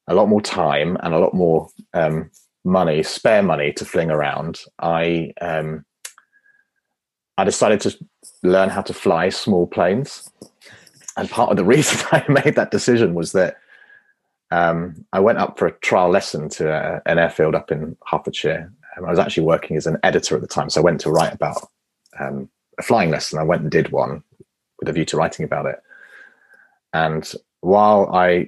a 0.08 0.14
lot 0.14 0.28
more 0.28 0.42
time 0.42 0.98
and 1.02 1.14
a 1.14 1.20
lot 1.20 1.34
more 1.34 1.70
um, 1.94 2.30
money, 2.64 3.02
spare 3.02 3.42
money 3.42 3.74
to 3.74 3.86
fling 3.86 4.12
around, 4.12 4.62
I 4.80 5.34
um, 5.42 5.86
I 7.38 7.44
decided 7.44 7.82
to 7.82 7.98
learn 8.44 8.70
how 8.70 8.82
to 8.84 8.94
fly 8.94 9.30
small 9.30 9.68
planes. 9.68 10.30
And 11.18 11.30
part 11.30 11.52
of 11.52 11.58
the 11.58 11.66
reason 11.76 12.06
I 12.12 12.24
made 12.30 12.56
that 12.56 12.72
decision 12.72 13.14
was 13.14 13.32
that 13.32 13.58
um, 14.52 15.06
I 15.12 15.20
went 15.20 15.40
up 15.40 15.58
for 15.58 15.68
a 15.68 15.72
trial 15.80 16.10
lesson 16.10 16.50
to 16.50 16.72
a, 16.72 17.02
an 17.06 17.18
airfield 17.18 17.56
up 17.56 17.72
in 17.72 17.98
Hertfordshire. 18.06 18.72
Um, 18.98 19.06
I 19.06 19.10
was 19.10 19.20
actually 19.20 19.46
working 19.46 19.78
as 19.78 19.88
an 19.88 19.98
editor 20.04 20.36
at 20.36 20.42
the 20.42 20.48
time, 20.48 20.70
so 20.70 20.82
I 20.82 20.84
went 20.84 21.02
to 21.02 21.12
write 21.12 21.34
about 21.34 21.70
um, 22.20 22.50
a 22.78 22.84
flying 22.84 23.10
lesson. 23.10 23.40
I 23.40 23.44
went 23.44 23.62
and 23.62 23.72
did 23.72 23.92
one 23.92 24.24
with 24.80 24.90
a 24.90 24.94
view 24.94 25.06
to 25.06 25.18
writing 25.18 25.46
about 25.46 25.66
it. 25.66 25.82
And 26.94 27.32
while 27.62 28.10
I 28.14 28.48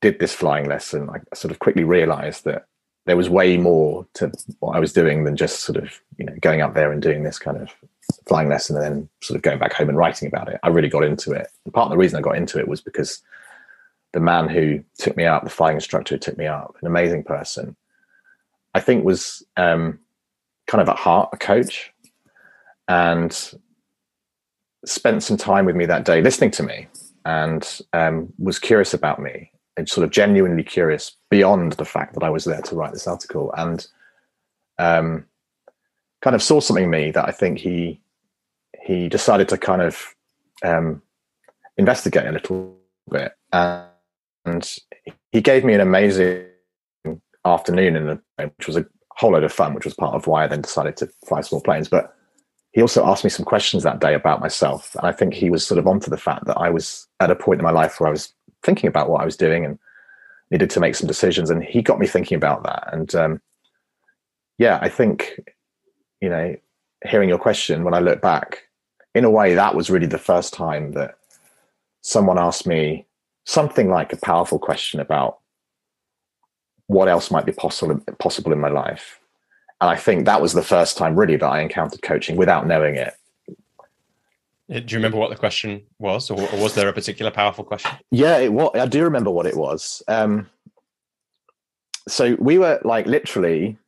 did 0.00 0.18
this 0.18 0.34
flying 0.34 0.68
lesson, 0.68 1.08
I 1.10 1.18
sort 1.34 1.50
of 1.50 1.58
quickly 1.58 1.84
realized 1.84 2.44
that 2.44 2.66
there 3.06 3.16
was 3.16 3.30
way 3.30 3.56
more 3.56 4.06
to 4.14 4.30
what 4.60 4.76
I 4.76 4.80
was 4.80 4.92
doing 4.92 5.24
than 5.24 5.36
just 5.36 5.60
sort 5.60 5.76
of, 5.76 6.00
you 6.18 6.24
know, 6.24 6.34
going 6.40 6.60
up 6.60 6.74
there 6.74 6.92
and 6.92 7.02
doing 7.02 7.22
this 7.22 7.38
kind 7.38 7.56
of 7.56 7.70
flying 8.28 8.48
lesson 8.48 8.76
and 8.76 8.84
then 8.84 9.08
sort 9.22 9.36
of 9.36 9.42
going 9.42 9.58
back 9.58 9.72
home 9.72 9.88
and 9.88 9.98
writing 9.98 10.28
about 10.28 10.48
it. 10.48 10.60
I 10.62 10.68
really 10.68 10.88
got 10.88 11.04
into 11.04 11.32
it. 11.32 11.48
And 11.64 11.74
part 11.74 11.86
of 11.86 11.90
the 11.90 11.96
reason 11.96 12.18
I 12.18 12.22
got 12.22 12.36
into 12.36 12.58
it 12.58 12.68
was 12.68 12.80
because 12.80 13.22
the 14.12 14.20
man 14.20 14.48
who 14.48 14.84
took 14.98 15.16
me 15.16 15.24
up, 15.24 15.44
the 15.44 15.50
flying 15.50 15.76
instructor 15.76 16.14
who 16.14 16.18
took 16.18 16.36
me 16.36 16.46
up, 16.46 16.76
an 16.80 16.86
amazing 16.86 17.24
person, 17.24 17.76
I 18.74 18.80
think 18.80 19.04
was 19.04 19.42
um, 19.56 19.98
kind 20.66 20.80
of 20.80 20.88
at 20.88 20.96
heart 20.96 21.30
a 21.32 21.36
coach 21.36 21.92
and 22.88 23.54
spent 24.84 25.22
some 25.22 25.36
time 25.36 25.66
with 25.66 25.76
me 25.76 25.86
that 25.86 26.04
day 26.04 26.22
listening 26.22 26.50
to 26.52 26.62
me 26.62 26.88
and 27.24 27.80
um, 27.92 28.32
was 28.38 28.58
curious 28.58 28.94
about 28.94 29.20
me 29.20 29.50
and 29.76 29.88
sort 29.88 30.04
of 30.04 30.10
genuinely 30.10 30.62
curious 30.62 31.16
beyond 31.30 31.72
the 31.72 31.84
fact 31.84 32.14
that 32.14 32.22
I 32.22 32.30
was 32.30 32.44
there 32.44 32.62
to 32.62 32.74
write 32.74 32.92
this 32.92 33.06
article 33.06 33.52
and 33.56 33.86
um, 34.78 35.26
kind 36.22 36.34
of 36.34 36.42
saw 36.42 36.60
something 36.60 36.84
in 36.84 36.90
me 36.90 37.10
that 37.10 37.28
I 37.28 37.32
think 37.32 37.58
he 37.58 38.00
he 38.82 39.08
decided 39.08 39.48
to 39.50 39.58
kind 39.58 39.82
of 39.82 40.14
um, 40.64 41.02
investigate 41.76 42.26
a 42.26 42.32
little 42.32 42.76
bit, 43.10 43.32
and 43.52 44.78
he 45.32 45.40
gave 45.40 45.64
me 45.64 45.74
an 45.74 45.80
amazing 45.80 46.46
afternoon 47.44 47.96
in 47.96 48.06
the 48.06 48.20
which 48.56 48.66
was 48.66 48.76
a 48.76 48.86
whole 49.12 49.32
load 49.32 49.44
of 49.44 49.52
fun, 49.52 49.74
which 49.74 49.84
was 49.84 49.94
part 49.94 50.14
of 50.14 50.26
why 50.26 50.44
I 50.44 50.46
then 50.46 50.62
decided 50.62 50.96
to 50.98 51.10
fly 51.26 51.40
small 51.40 51.60
planes. 51.60 51.88
But 51.88 52.14
he 52.72 52.80
also 52.80 53.04
asked 53.04 53.24
me 53.24 53.30
some 53.30 53.44
questions 53.44 53.82
that 53.82 54.00
day 54.00 54.14
about 54.14 54.40
myself, 54.40 54.94
and 54.96 55.06
I 55.06 55.12
think 55.12 55.34
he 55.34 55.50
was 55.50 55.66
sort 55.66 55.78
of 55.78 55.86
onto 55.86 56.10
the 56.10 56.16
fact 56.16 56.46
that 56.46 56.58
I 56.58 56.70
was 56.70 57.06
at 57.20 57.30
a 57.30 57.36
point 57.36 57.60
in 57.60 57.64
my 57.64 57.72
life 57.72 57.98
where 57.98 58.08
I 58.08 58.12
was 58.12 58.32
thinking 58.62 58.88
about 58.88 59.10
what 59.10 59.22
I 59.22 59.24
was 59.24 59.36
doing 59.36 59.64
and 59.64 59.78
needed 60.50 60.70
to 60.70 60.80
make 60.80 60.94
some 60.94 61.08
decisions, 61.08 61.50
and 61.50 61.62
he 61.62 61.82
got 61.82 61.98
me 61.98 62.06
thinking 62.06 62.36
about 62.36 62.62
that. 62.64 62.88
And 62.92 63.14
um, 63.14 63.40
yeah, 64.58 64.78
I 64.80 64.88
think 64.88 65.40
you 66.20 66.28
know, 66.28 66.54
hearing 67.06 67.28
your 67.28 67.38
question, 67.38 67.84
when 67.84 67.94
I 67.94 68.00
look 68.00 68.20
back, 68.20 68.64
in 69.14 69.24
a 69.24 69.30
way, 69.30 69.54
that 69.54 69.74
was 69.74 69.90
really 69.90 70.06
the 70.06 70.18
first 70.18 70.52
time 70.52 70.92
that 70.92 71.16
someone 72.02 72.38
asked 72.38 72.66
me 72.66 73.06
something 73.44 73.88
like 73.88 74.12
a 74.12 74.18
powerful 74.18 74.58
question 74.58 75.00
about 75.00 75.38
what 76.90 77.08
else 77.08 77.30
might 77.30 77.46
be 77.46 77.52
possible 77.52 78.00
possible 78.18 78.52
in 78.52 78.58
my 78.58 78.68
life. 78.68 79.20
And 79.80 79.88
I 79.88 79.96
think 79.96 80.26
that 80.26 80.42
was 80.42 80.54
the 80.54 80.62
first 80.62 80.98
time 80.98 81.14
really 81.14 81.36
that 81.36 81.46
I 81.46 81.60
encountered 81.60 82.02
coaching 82.02 82.36
without 82.36 82.66
knowing 82.66 82.96
it. 82.96 83.14
Uh, 83.48 84.80
do 84.80 84.86
you 84.88 84.98
remember 84.98 85.16
what 85.16 85.30
the 85.30 85.36
question 85.36 85.82
was, 86.00 86.30
or, 86.30 86.36
was 86.60 86.74
there 86.74 86.88
a 86.88 86.92
particular 86.92 87.30
powerful 87.30 87.62
question? 87.62 87.92
Yeah, 88.10 88.38
it 88.38 88.52
was. 88.52 88.72
I 88.74 88.86
do 88.86 89.04
remember 89.04 89.30
what 89.30 89.46
it 89.46 89.56
was. 89.56 90.02
Um, 90.08 90.48
so 92.08 92.36
we 92.40 92.58
were 92.58 92.80
like 92.84 93.06
literally 93.06 93.78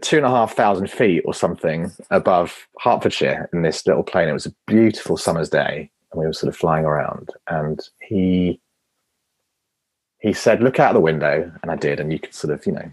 two 0.00 0.16
and 0.16 0.26
a 0.26 0.30
half 0.30 0.54
thousand 0.54 0.90
feet 0.90 1.22
or 1.24 1.34
something 1.34 1.92
above 2.10 2.66
Hertfordshire 2.80 3.48
in 3.52 3.62
this 3.62 3.86
little 3.86 4.02
plane. 4.02 4.28
It 4.28 4.32
was 4.32 4.46
a 4.46 4.54
beautiful 4.66 5.16
summer's 5.16 5.50
day, 5.50 5.88
and 6.10 6.20
we 6.20 6.26
were 6.26 6.32
sort 6.32 6.52
of 6.52 6.56
flying 6.56 6.84
around. 6.84 7.30
And 7.46 7.80
he 8.08 8.60
he 10.22 10.32
said, 10.32 10.62
"Look 10.62 10.80
out 10.80 10.94
the 10.94 11.00
window," 11.00 11.52
and 11.62 11.70
I 11.70 11.76
did, 11.76 12.00
and 12.00 12.12
you 12.12 12.18
could 12.18 12.32
sort 12.32 12.54
of, 12.54 12.64
you 12.64 12.72
know, 12.72 12.90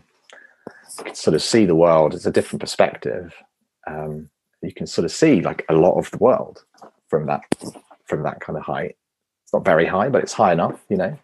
you 0.97 1.03
could 1.05 1.15
sort 1.15 1.35
of 1.35 1.43
see 1.43 1.65
the 1.65 1.75
world. 1.75 2.13
It's 2.13 2.25
a 2.25 2.31
different 2.31 2.59
perspective. 2.59 3.33
Um, 3.87 4.29
you 4.61 4.73
can 4.73 4.87
sort 4.87 5.05
of 5.05 5.11
see 5.11 5.41
like 5.41 5.63
a 5.69 5.73
lot 5.73 5.97
of 5.97 6.11
the 6.11 6.17
world 6.17 6.65
from 7.07 7.27
that 7.27 7.43
from 8.05 8.23
that 8.23 8.41
kind 8.41 8.57
of 8.57 8.63
height. 8.63 8.97
It's 9.43 9.53
not 9.53 9.63
very 9.63 9.85
high, 9.85 10.09
but 10.09 10.23
it's 10.23 10.33
high 10.33 10.51
enough, 10.51 10.83
you 10.89 10.97
know. 10.97 11.17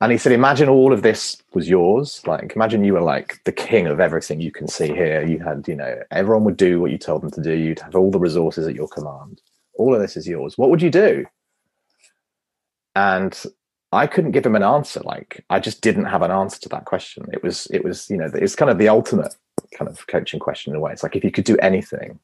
And 0.00 0.10
he 0.10 0.18
said, 0.18 0.32
Imagine 0.32 0.68
all 0.68 0.92
of 0.92 1.02
this 1.02 1.40
was 1.54 1.68
yours. 1.68 2.22
Like, 2.26 2.56
imagine 2.56 2.82
you 2.82 2.94
were 2.94 3.02
like 3.02 3.38
the 3.44 3.52
king 3.52 3.86
of 3.86 4.00
everything 4.00 4.40
you 4.40 4.50
can 4.50 4.66
see 4.66 4.88
here. 4.88 5.24
You 5.24 5.38
had, 5.38 5.68
you 5.68 5.76
know, 5.76 6.00
everyone 6.10 6.44
would 6.44 6.56
do 6.56 6.80
what 6.80 6.90
you 6.90 6.98
told 6.98 7.22
them 7.22 7.30
to 7.30 7.42
do. 7.42 7.52
You'd 7.52 7.78
have 7.80 7.94
all 7.94 8.10
the 8.10 8.18
resources 8.18 8.66
at 8.66 8.74
your 8.74 8.88
command. 8.88 9.40
All 9.74 9.94
of 9.94 10.00
this 10.00 10.16
is 10.16 10.26
yours. 10.26 10.58
What 10.58 10.70
would 10.70 10.82
you 10.82 10.90
do? 10.90 11.24
And 12.96 13.40
I 13.92 14.06
couldn't 14.06 14.30
give 14.30 14.46
him 14.46 14.56
an 14.56 14.62
answer. 14.62 15.00
Like, 15.00 15.44
I 15.50 15.60
just 15.60 15.82
didn't 15.82 16.06
have 16.06 16.22
an 16.22 16.30
answer 16.30 16.58
to 16.60 16.68
that 16.70 16.86
question. 16.86 17.26
It 17.32 17.42
was, 17.42 17.66
it 17.70 17.84
was, 17.84 18.08
you 18.08 18.16
know, 18.16 18.30
it's 18.32 18.56
kind 18.56 18.70
of 18.70 18.78
the 18.78 18.88
ultimate 18.88 19.34
kind 19.74 19.88
of 19.88 20.06
coaching 20.06 20.40
question 20.40 20.72
in 20.72 20.76
a 20.76 20.80
way. 20.80 20.92
It's 20.92 21.02
like, 21.02 21.14
if 21.14 21.24
you 21.24 21.30
could 21.30 21.44
do 21.44 21.58
anything 21.58 22.18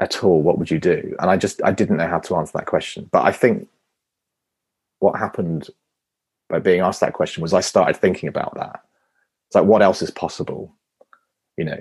at 0.00 0.22
all, 0.22 0.40
what 0.42 0.58
would 0.58 0.70
you 0.70 0.78
do? 0.78 1.16
And 1.18 1.28
I 1.28 1.36
just, 1.36 1.60
I 1.64 1.72
didn't 1.72 1.96
know 1.96 2.06
how 2.06 2.20
to 2.20 2.36
answer 2.36 2.56
that 2.56 2.66
question. 2.66 3.08
But 3.10 3.24
I 3.24 3.32
think 3.32 3.68
what 5.00 5.18
happened 5.18 5.70
by 6.48 6.60
being 6.60 6.80
asked 6.80 7.00
that 7.00 7.14
question 7.14 7.42
was 7.42 7.52
I 7.52 7.60
started 7.60 7.96
thinking 7.96 8.28
about 8.28 8.54
that. 8.54 8.84
It's 9.48 9.56
like, 9.56 9.64
what 9.64 9.82
else 9.82 10.02
is 10.02 10.10
possible? 10.10 10.72
You 11.56 11.64
know, 11.64 11.80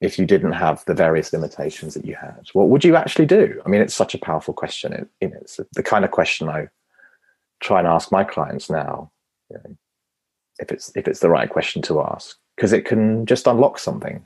if 0.00 0.18
you 0.18 0.26
didn't 0.26 0.52
have 0.52 0.84
the 0.84 0.94
various 0.94 1.32
limitations 1.32 1.94
that 1.94 2.04
you 2.04 2.14
had, 2.14 2.48
what 2.52 2.68
would 2.68 2.84
you 2.84 2.96
actually 2.96 3.26
do? 3.26 3.60
I 3.64 3.68
mean, 3.68 3.80
it's 3.80 3.94
such 3.94 4.14
a 4.14 4.18
powerful 4.18 4.54
question. 4.54 4.92
It, 4.92 5.08
you 5.20 5.28
know, 5.28 5.38
it's 5.40 5.60
the 5.72 5.82
kind 5.82 6.04
of 6.04 6.10
question 6.10 6.48
I 6.48 6.68
try 7.60 7.78
and 7.78 7.88
ask 7.88 8.12
my 8.12 8.24
clients 8.24 8.68
now. 8.68 9.10
You 9.50 9.58
know, 9.58 9.76
if 10.58 10.70
it's 10.70 10.92
if 10.94 11.08
it's 11.08 11.20
the 11.20 11.30
right 11.30 11.48
question 11.48 11.82
to 11.82 12.02
ask, 12.02 12.36
because 12.56 12.72
it 12.72 12.84
can 12.84 13.26
just 13.26 13.46
unlock 13.46 13.78
something. 13.78 14.24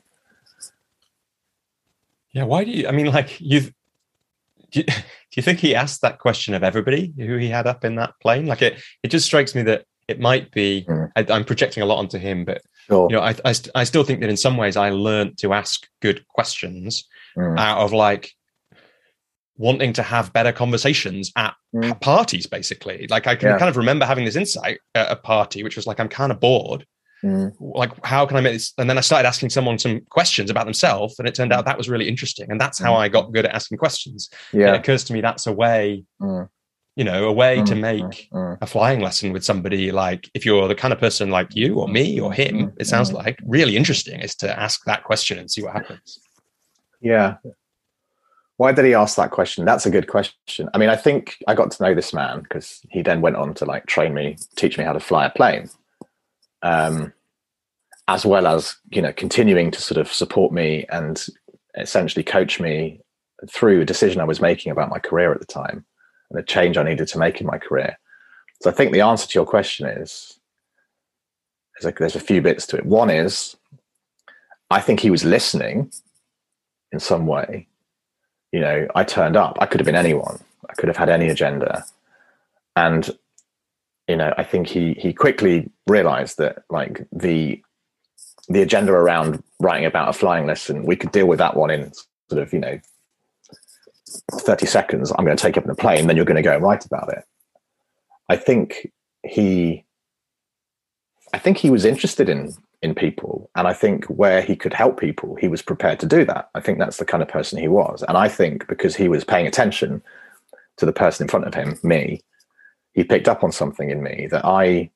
Yeah, 2.32 2.44
why 2.44 2.64
do 2.64 2.70
you? 2.70 2.88
I 2.88 2.92
mean, 2.92 3.06
like 3.06 3.40
you've 3.40 3.72
do 4.70 4.80
you, 4.80 4.84
do 4.86 4.94
you 5.36 5.42
think 5.42 5.60
he 5.60 5.74
asked 5.74 6.02
that 6.02 6.18
question 6.18 6.54
of 6.54 6.62
everybody 6.62 7.12
who 7.16 7.36
he 7.36 7.48
had 7.48 7.66
up 7.66 7.84
in 7.84 7.96
that 7.96 8.14
plane? 8.20 8.46
Like 8.46 8.62
it, 8.62 8.80
it 9.02 9.08
just 9.08 9.26
strikes 9.26 9.54
me 9.54 9.62
that 9.62 9.84
it 10.10 10.20
might 10.20 10.50
be. 10.50 10.84
Mm. 10.88 11.10
I, 11.16 11.36
am 11.36 11.44
projecting 11.44 11.82
a 11.82 11.86
lot 11.86 11.98
onto 11.98 12.18
him, 12.18 12.44
but 12.44 12.62
sure. 12.88 13.08
you 13.10 13.16
know, 13.16 13.22
I, 13.22 13.34
I, 13.44 13.54
I, 13.74 13.84
still 13.84 14.04
think 14.04 14.20
that 14.20 14.30
in 14.30 14.36
some 14.36 14.56
ways 14.56 14.76
I 14.76 14.90
learned 14.90 15.38
to 15.38 15.52
ask 15.52 15.86
good 16.02 16.26
questions 16.28 17.06
mm. 17.36 17.58
out 17.58 17.78
of 17.78 17.92
like 17.92 18.32
wanting 19.56 19.92
to 19.94 20.02
have 20.02 20.32
better 20.32 20.52
conversations 20.52 21.32
at 21.36 21.54
mm. 21.74 22.00
parties. 22.00 22.46
Basically, 22.46 23.06
like 23.08 23.26
I 23.26 23.36
can 23.36 23.50
yeah. 23.50 23.58
kind 23.58 23.68
of 23.68 23.76
remember 23.76 24.04
having 24.04 24.24
this 24.24 24.36
insight 24.36 24.80
at 24.94 25.10
a 25.10 25.16
party, 25.16 25.62
which 25.62 25.76
was 25.76 25.86
like 25.86 26.00
I'm 26.00 26.08
kind 26.08 26.32
of 26.32 26.40
bored 26.40 26.84
Mm. 27.22 27.54
Like, 27.60 27.92
how 28.04 28.26
can 28.26 28.36
I 28.36 28.40
make 28.40 28.54
this? 28.54 28.72
And 28.78 28.88
then 28.88 28.98
I 28.98 29.02
started 29.02 29.28
asking 29.28 29.50
someone 29.50 29.78
some 29.78 30.00
questions 30.10 30.50
about 30.50 30.64
themselves, 30.64 31.18
and 31.18 31.28
it 31.28 31.34
turned 31.34 31.52
out 31.52 31.64
that 31.66 31.76
was 31.78 31.88
really 31.88 32.08
interesting. 32.08 32.50
And 32.50 32.60
that's 32.60 32.78
how 32.78 32.94
mm. 32.94 32.98
I 32.98 33.08
got 33.08 33.32
good 33.32 33.44
at 33.44 33.54
asking 33.54 33.78
questions. 33.78 34.30
Yeah. 34.52 34.74
it 34.74 34.80
occurs 34.80 35.04
to 35.04 35.12
me 35.12 35.20
that's 35.20 35.46
a 35.46 35.52
way, 35.52 36.04
mm. 36.20 36.48
You 37.00 37.04
know, 37.04 37.24
a 37.24 37.32
way 37.32 37.62
to 37.62 37.72
mm, 37.72 37.80
make 37.80 38.28
mm, 38.30 38.32
mm. 38.34 38.58
a 38.60 38.66
flying 38.66 39.00
lesson 39.00 39.32
with 39.32 39.42
somebody 39.42 39.90
like 39.90 40.30
if 40.34 40.44
you're 40.44 40.68
the 40.68 40.74
kind 40.74 40.92
of 40.92 41.00
person 41.00 41.30
like 41.30 41.56
you 41.56 41.76
or 41.76 41.88
me 41.88 42.20
or 42.20 42.30
him, 42.30 42.74
it 42.76 42.86
sounds 42.86 43.10
like 43.10 43.38
really 43.46 43.74
interesting 43.74 44.20
is 44.20 44.34
to 44.34 44.60
ask 44.60 44.84
that 44.84 45.02
question 45.04 45.38
and 45.38 45.50
see 45.50 45.62
what 45.62 45.72
happens. 45.72 46.20
Yeah. 47.00 47.36
why 48.58 48.72
did 48.72 48.84
he 48.84 48.92
ask 48.92 49.16
that 49.16 49.30
question? 49.30 49.64
That's 49.64 49.86
a 49.86 49.90
good 49.90 50.08
question. 50.08 50.68
I 50.74 50.76
mean, 50.76 50.90
I 50.90 50.96
think 50.96 51.38
I 51.48 51.54
got 51.54 51.70
to 51.70 51.82
know 51.82 51.94
this 51.94 52.12
man 52.12 52.40
because 52.40 52.82
he 52.90 53.00
then 53.00 53.22
went 53.22 53.36
on 53.36 53.54
to 53.54 53.64
like 53.64 53.86
train 53.86 54.12
me, 54.12 54.36
teach 54.56 54.76
me 54.76 54.84
how 54.84 54.92
to 54.92 55.00
fly 55.00 55.24
a 55.24 55.30
plane, 55.30 55.70
um, 56.60 57.14
as 58.08 58.26
well 58.26 58.46
as 58.46 58.76
you 58.90 59.00
know 59.00 59.14
continuing 59.14 59.70
to 59.70 59.80
sort 59.80 59.98
of 59.98 60.12
support 60.12 60.52
me 60.52 60.84
and 60.90 61.24
essentially 61.78 62.22
coach 62.22 62.60
me 62.60 63.00
through 63.48 63.80
a 63.80 63.86
decision 63.86 64.20
I 64.20 64.24
was 64.24 64.42
making 64.42 64.70
about 64.70 64.90
my 64.90 64.98
career 64.98 65.32
at 65.32 65.40
the 65.40 65.46
time 65.46 65.86
and 66.30 66.38
the 66.38 66.42
change 66.42 66.76
I 66.76 66.82
needed 66.82 67.08
to 67.08 67.18
make 67.18 67.40
in 67.40 67.46
my 67.46 67.58
career. 67.58 67.98
So 68.62 68.70
I 68.70 68.72
think 68.72 68.92
the 68.92 69.00
answer 69.00 69.26
to 69.26 69.34
your 69.34 69.46
question 69.46 69.86
is 69.86 70.38
there's 71.80 71.92
a, 71.92 71.98
there's 71.98 72.16
a 72.16 72.20
few 72.20 72.42
bits 72.42 72.66
to 72.68 72.76
it. 72.76 72.86
One 72.86 73.10
is 73.10 73.56
I 74.70 74.80
think 74.80 75.00
he 75.00 75.10
was 75.10 75.24
listening 75.24 75.92
in 76.92 77.00
some 77.00 77.26
way 77.26 77.68
you 78.52 78.60
know, 78.60 78.88
I 78.94 79.04
turned 79.04 79.36
up. 79.36 79.58
I 79.60 79.66
could 79.66 79.80
have 79.80 79.86
been 79.86 79.94
anyone. 79.94 80.40
I 80.68 80.74
could 80.74 80.88
have 80.88 80.96
had 80.96 81.08
any 81.08 81.28
agenda. 81.28 81.84
And, 82.76 83.10
you 84.08 84.16
know, 84.16 84.32
I 84.36 84.44
think 84.44 84.66
he 84.66 84.94
he 84.94 85.12
quickly 85.12 85.70
realized 85.86 86.38
that 86.38 86.64
like 86.68 87.06
the 87.12 87.62
the 88.48 88.62
agenda 88.62 88.92
around 88.92 89.42
writing 89.60 89.86
about 89.86 90.08
a 90.08 90.12
flying 90.12 90.46
lesson, 90.46 90.84
we 90.84 90.96
could 90.96 91.12
deal 91.12 91.26
with 91.26 91.38
that 91.38 91.56
one 91.56 91.70
in 91.70 91.92
sort 92.28 92.42
of, 92.42 92.52
you 92.52 92.58
know, 92.58 92.80
30 94.32 94.66
seconds. 94.66 95.12
I'm 95.12 95.24
going 95.24 95.36
to 95.36 95.42
take 95.42 95.56
up 95.56 95.64
in 95.64 95.70
a 95.70 95.74
plane, 95.74 96.06
then 96.06 96.16
you're 96.16 96.24
going 96.24 96.36
to 96.36 96.42
go 96.42 96.54
and 96.54 96.62
write 96.62 96.84
about 96.84 97.12
it. 97.12 97.24
I 98.28 98.36
think 98.36 98.90
he 99.24 99.84
I 101.32 101.38
think 101.38 101.58
he 101.58 101.70
was 101.70 101.84
interested 101.84 102.28
in 102.28 102.54
in 102.82 102.94
people. 102.94 103.50
And 103.54 103.68
I 103.68 103.72
think 103.72 104.06
where 104.06 104.40
he 104.40 104.56
could 104.56 104.72
help 104.72 104.98
people, 104.98 105.36
he 105.36 105.48
was 105.48 105.62
prepared 105.62 106.00
to 106.00 106.06
do 106.06 106.24
that. 106.24 106.48
I 106.54 106.60
think 106.60 106.78
that's 106.78 106.96
the 106.96 107.04
kind 107.04 107.22
of 107.22 107.28
person 107.28 107.58
he 107.58 107.68
was. 107.68 108.02
And 108.08 108.16
I 108.16 108.28
think 108.28 108.66
because 108.68 108.96
he 108.96 109.08
was 109.08 109.24
paying 109.24 109.46
attention 109.46 110.02
to 110.78 110.86
the 110.86 110.92
person 110.92 111.24
in 111.24 111.28
front 111.28 111.46
of 111.46 111.54
him, 111.54 111.78
me, 111.82 112.22
he 112.94 113.04
picked 113.04 113.28
up 113.28 113.44
on 113.44 113.52
something 113.52 113.90
in 113.90 114.02
me 114.02 114.28
that 114.30 114.44
I 114.44 114.90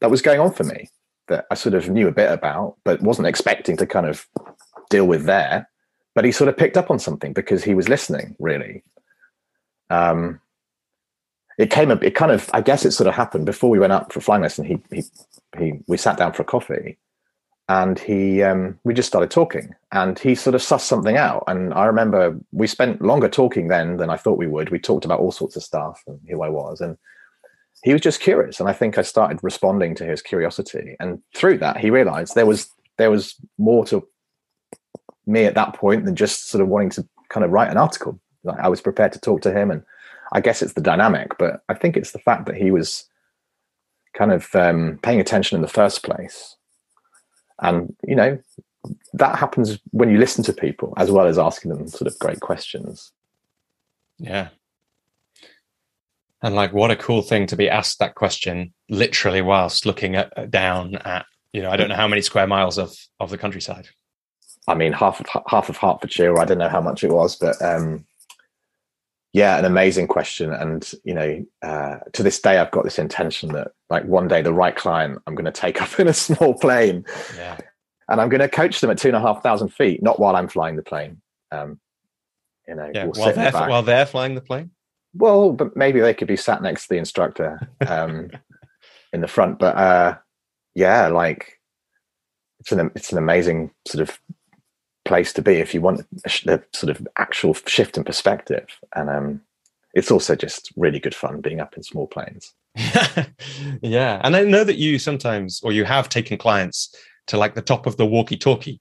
that 0.00 0.10
was 0.10 0.22
going 0.22 0.40
on 0.40 0.52
for 0.52 0.64
me 0.64 0.90
that 1.28 1.46
I 1.50 1.54
sort 1.54 1.74
of 1.74 1.88
knew 1.88 2.08
a 2.08 2.12
bit 2.12 2.30
about, 2.30 2.76
but 2.84 3.00
wasn't 3.00 3.28
expecting 3.28 3.76
to 3.78 3.86
kind 3.86 4.06
of 4.06 4.26
deal 4.90 5.06
with 5.06 5.24
there. 5.24 5.68
But 6.14 6.24
he 6.24 6.32
sort 6.32 6.48
of 6.48 6.56
picked 6.56 6.76
up 6.76 6.90
on 6.90 6.98
something 6.98 7.32
because 7.32 7.64
he 7.64 7.74
was 7.74 7.88
listening, 7.88 8.36
really. 8.38 8.84
Um, 9.90 10.40
it 11.58 11.70
came 11.70 11.90
it 11.92 12.16
kind 12.16 12.32
of 12.32 12.50
i 12.52 12.60
guess 12.60 12.84
it 12.84 12.90
sort 12.90 13.06
of 13.06 13.14
happened 13.14 13.46
before 13.46 13.70
we 13.70 13.78
went 13.78 13.92
up 13.92 14.12
for 14.12 14.20
flying 14.20 14.42
lesson 14.42 14.64
he 14.64 14.76
he, 14.90 15.04
he 15.56 15.72
we 15.86 15.96
sat 15.96 16.16
down 16.16 16.32
for 16.32 16.42
a 16.42 16.44
coffee 16.44 16.98
and 17.68 17.98
he 17.98 18.42
um, 18.42 18.78
we 18.84 18.92
just 18.92 19.08
started 19.08 19.30
talking 19.30 19.74
and 19.92 20.18
he 20.18 20.34
sort 20.34 20.54
of 20.54 20.60
sussed 20.60 20.82
something 20.82 21.16
out. 21.16 21.44
And 21.46 21.72
i 21.74 21.86
remember 21.86 22.38
we 22.52 22.66
spent 22.66 23.00
longer 23.00 23.28
talking 23.28 23.68
then 23.68 23.96
than 23.96 24.10
i 24.10 24.16
thought 24.16 24.38
we 24.38 24.46
would. 24.46 24.70
We 24.70 24.78
talked 24.78 25.04
about 25.04 25.20
all 25.20 25.32
sorts 25.32 25.56
of 25.56 25.62
stuff 25.62 26.02
and 26.06 26.20
who 26.28 26.42
i 26.42 26.48
was. 26.48 26.80
And 26.80 26.98
he 27.82 27.92
was 27.92 28.02
just 28.02 28.20
curious. 28.20 28.60
And 28.60 28.68
i 28.68 28.72
think 28.72 28.98
i 28.98 29.02
started 29.02 29.38
responding 29.42 29.94
to 29.96 30.04
his 30.04 30.20
curiosity. 30.20 30.96
And 31.00 31.22
through 31.34 31.58
that 31.58 31.78
he 31.78 31.90
realized 31.90 32.34
there 32.34 32.46
was 32.46 32.68
there 32.98 33.10
was 33.10 33.34
more 33.56 33.84
to 33.86 34.06
me 35.26 35.44
at 35.44 35.54
that 35.54 35.74
point 35.74 36.04
than 36.04 36.16
just 36.16 36.48
sort 36.48 36.62
of 36.62 36.68
wanting 36.68 36.90
to 36.90 37.06
kind 37.28 37.44
of 37.44 37.50
write 37.50 37.70
an 37.70 37.76
article 37.76 38.18
like 38.44 38.58
i 38.60 38.68
was 38.68 38.80
prepared 38.80 39.12
to 39.12 39.20
talk 39.20 39.40
to 39.40 39.52
him 39.52 39.70
and 39.70 39.82
I 40.32 40.40
guess 40.40 40.62
it's 40.62 40.72
the 40.72 40.80
dynamic, 40.80 41.36
but 41.38 41.62
I 41.68 41.74
think 41.74 41.96
it's 41.96 42.12
the 42.12 42.18
fact 42.18 42.46
that 42.46 42.56
he 42.56 42.70
was 42.70 43.08
kind 44.14 44.32
of 44.32 44.52
um, 44.54 44.98
paying 45.02 45.20
attention 45.20 45.56
in 45.56 45.62
the 45.62 45.68
first 45.68 46.02
place. 46.02 46.56
And, 47.60 47.94
you 48.02 48.16
know, 48.16 48.38
that 49.12 49.38
happens 49.38 49.78
when 49.92 50.10
you 50.10 50.18
listen 50.18 50.44
to 50.44 50.52
people 50.52 50.92
as 50.96 51.10
well 51.10 51.26
as 51.26 51.38
asking 51.38 51.70
them 51.70 51.86
sort 51.88 52.08
of 52.08 52.18
great 52.18 52.40
questions. 52.40 53.12
Yeah. 54.18 54.48
And 56.42 56.54
like, 56.54 56.72
what 56.72 56.90
a 56.90 56.96
cool 56.96 57.22
thing 57.22 57.46
to 57.46 57.56
be 57.56 57.70
asked 57.70 58.00
that 58.00 58.16
question 58.16 58.74
literally 58.90 59.40
whilst 59.40 59.86
looking 59.86 60.16
at, 60.16 60.50
down 60.50 60.96
at, 60.96 61.26
you 61.52 61.62
know, 61.62 61.70
I 61.70 61.76
don't 61.76 61.88
know 61.88 61.94
how 61.94 62.08
many 62.08 62.22
square 62.22 62.46
miles 62.46 62.76
of, 62.76 62.94
of 63.20 63.30
the 63.30 63.38
countryside. 63.38 63.88
I 64.66 64.74
mean, 64.74 64.92
half 64.92 65.20
of 65.20 65.26
half 65.46 65.68
of 65.68 65.76
Hertfordshire. 65.76 66.38
I 66.38 66.44
don't 66.44 66.58
know 66.58 66.68
how 66.68 66.80
much 66.80 67.04
it 67.04 67.10
was, 67.10 67.36
but 67.36 67.60
um, 67.60 68.06
yeah, 69.34 69.58
an 69.58 69.64
amazing 69.64 70.06
question. 70.06 70.52
And, 70.54 70.90
you 71.02 71.12
know, 71.12 71.44
uh, 71.60 71.98
to 72.12 72.22
this 72.22 72.40
day, 72.40 72.58
I've 72.58 72.70
got 72.70 72.84
this 72.84 73.00
intention 73.00 73.52
that 73.52 73.72
like 73.90 74.04
one 74.04 74.28
day 74.28 74.42
the 74.42 74.52
right 74.52 74.76
client 74.76 75.20
I'm 75.26 75.34
going 75.34 75.44
to 75.44 75.50
take 75.50 75.82
up 75.82 75.98
in 75.98 76.06
a 76.06 76.14
small 76.14 76.54
plane 76.54 77.04
yeah. 77.36 77.58
and 78.08 78.20
I'm 78.20 78.28
going 78.28 78.40
to 78.40 78.48
coach 78.48 78.80
them 78.80 78.90
at 78.90 78.98
two 78.98 79.08
and 79.08 79.16
a 79.16 79.20
half 79.20 79.42
thousand 79.42 79.70
feet, 79.70 80.02
not 80.02 80.20
while 80.20 80.36
I'm 80.36 80.48
flying 80.48 80.76
the 80.76 80.82
plane. 80.82 81.20
Um, 81.50 81.80
you 82.68 82.76
know, 82.76 82.90
yeah, 82.94 83.04
we'll 83.06 83.20
while, 83.20 83.34
they're, 83.34 83.52
while 83.52 83.82
they're 83.82 84.06
flying 84.06 84.36
the 84.36 84.40
plane. 84.40 84.70
Well, 85.14 85.52
but 85.52 85.76
maybe 85.76 86.00
they 86.00 86.14
could 86.14 86.28
be 86.28 86.36
sat 86.36 86.62
next 86.62 86.84
to 86.84 86.88
the 86.90 86.98
instructor 86.98 87.68
um, 87.86 88.30
in 89.12 89.20
the 89.20 89.28
front. 89.28 89.58
But 89.58 89.76
uh, 89.76 90.16
yeah, 90.76 91.08
like 91.08 91.60
it's 92.60 92.70
an 92.70 92.90
it's 92.94 93.12
an 93.12 93.18
amazing 93.18 93.72
sort 93.86 94.08
of 94.08 94.18
place 95.04 95.32
to 95.34 95.42
be 95.42 95.54
if 95.54 95.74
you 95.74 95.80
want 95.80 96.06
the 96.10 96.62
sort 96.72 96.90
of 96.90 97.06
actual 97.18 97.54
shift 97.66 97.96
in 97.96 98.04
perspective. 98.04 98.66
And 98.94 99.10
um, 99.10 99.40
it's 99.94 100.10
also 100.10 100.34
just 100.34 100.72
really 100.76 100.98
good 100.98 101.14
fun 101.14 101.40
being 101.40 101.60
up 101.60 101.76
in 101.76 101.82
small 101.82 102.06
planes. 102.06 102.52
yeah, 103.82 104.20
and 104.24 104.34
I 104.34 104.42
know 104.42 104.64
that 104.64 104.76
you 104.76 104.98
sometimes, 104.98 105.60
or 105.62 105.72
you 105.72 105.84
have 105.84 106.08
taken 106.08 106.36
clients 106.36 106.94
to 107.28 107.38
like 107.38 107.54
the 107.54 107.62
top 107.62 107.86
of 107.86 107.96
the 107.96 108.06
walkie-talkie. 108.06 108.80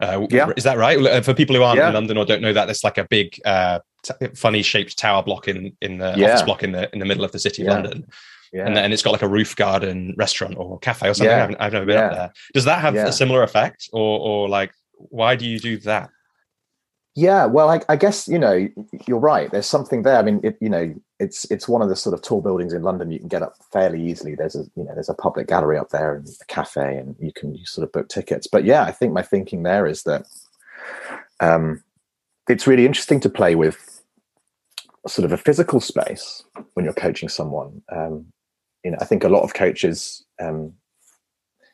Uh, 0.00 0.26
yeah, 0.30 0.52
is 0.56 0.64
that 0.64 0.78
right? 0.78 0.98
Uh, 0.98 1.20
for 1.20 1.34
people 1.34 1.54
who 1.56 1.62
aren't 1.62 1.78
yeah. 1.78 1.88
in 1.88 1.94
London 1.94 2.16
or 2.16 2.24
don't 2.24 2.42
know 2.42 2.52
that, 2.52 2.66
there's 2.66 2.84
like 2.84 2.98
a 2.98 3.04
big, 3.04 3.40
uh, 3.44 3.80
t- 4.02 4.28
funny 4.34 4.62
shaped 4.62 4.96
tower 4.96 5.22
block 5.22 5.48
in 5.48 5.76
in 5.80 5.98
the 5.98 6.14
yeah. 6.16 6.28
office 6.28 6.42
block 6.42 6.62
in 6.62 6.72
the 6.72 6.92
in 6.92 6.98
the 6.98 7.04
middle 7.04 7.24
of 7.24 7.32
the 7.32 7.38
city 7.38 7.62
of 7.62 7.66
yeah. 7.66 7.74
London. 7.74 8.06
Yeah. 8.52 8.66
And, 8.66 8.76
then 8.76 8.92
it's 8.92 9.02
got 9.02 9.12
like 9.12 9.22
a 9.22 9.28
roof 9.28 9.56
garden 9.56 10.14
restaurant 10.18 10.56
or 10.58 10.78
cafe 10.80 11.08
or 11.08 11.14
something. 11.14 11.34
I've, 11.34 11.56
I've 11.58 11.72
never 11.72 11.86
been 11.86 11.96
up 11.96 12.12
there. 12.12 12.32
Does 12.52 12.66
that 12.66 12.80
have 12.80 12.94
a 12.94 13.12
similar 13.12 13.42
effect, 13.42 13.88
or 13.92 14.20
or 14.20 14.48
like 14.48 14.72
why 15.10 15.36
do 15.36 15.46
you 15.46 15.58
do 15.58 15.76
that? 15.78 16.10
Yeah, 17.14 17.44
well, 17.44 17.68
I, 17.68 17.80
I, 17.90 17.96
guess 17.96 18.26
you 18.26 18.38
know 18.38 18.68
you're 19.06 19.18
right. 19.18 19.50
There's 19.50 19.66
something 19.66 20.02
there. 20.02 20.16
I 20.16 20.22
mean, 20.22 20.40
it, 20.42 20.56
you 20.62 20.70
know, 20.70 20.94
it's 21.20 21.44
it's 21.50 21.68
one 21.68 21.82
of 21.82 21.90
the 21.90 21.96
sort 21.96 22.14
of 22.14 22.22
tall 22.22 22.40
buildings 22.40 22.72
in 22.72 22.82
London 22.82 23.10
you 23.10 23.18
can 23.18 23.28
get 23.28 23.42
up 23.42 23.54
fairly 23.70 24.02
easily. 24.02 24.34
There's 24.34 24.56
a 24.56 24.64
you 24.76 24.84
know 24.84 24.94
there's 24.94 25.10
a 25.10 25.14
public 25.14 25.46
gallery 25.46 25.76
up 25.76 25.90
there 25.90 26.14
and 26.14 26.26
a 26.26 26.44
cafe, 26.46 26.96
and 26.96 27.14
you 27.20 27.30
can 27.30 27.54
you 27.54 27.66
sort 27.66 27.84
of 27.84 27.92
book 27.92 28.08
tickets. 28.08 28.46
But 28.46 28.64
yeah, 28.64 28.84
I 28.84 28.92
think 28.92 29.12
my 29.12 29.20
thinking 29.20 29.62
there 29.62 29.86
is 29.86 30.04
that 30.04 30.24
um, 31.40 31.82
it's 32.48 32.66
really 32.66 32.86
interesting 32.86 33.20
to 33.20 33.28
play 33.28 33.56
with 33.56 34.02
sort 35.06 35.26
of 35.26 35.32
a 35.32 35.36
physical 35.36 35.80
space 35.80 36.42
when 36.72 36.84
you're 36.84 36.94
coaching 36.94 37.28
someone. 37.28 37.82
Um, 37.90 38.26
you 38.84 38.90
know, 38.90 38.98
I 39.02 39.04
think 39.04 39.22
a 39.22 39.28
lot 39.28 39.42
of 39.42 39.52
coaches 39.52 40.24
um, 40.40 40.72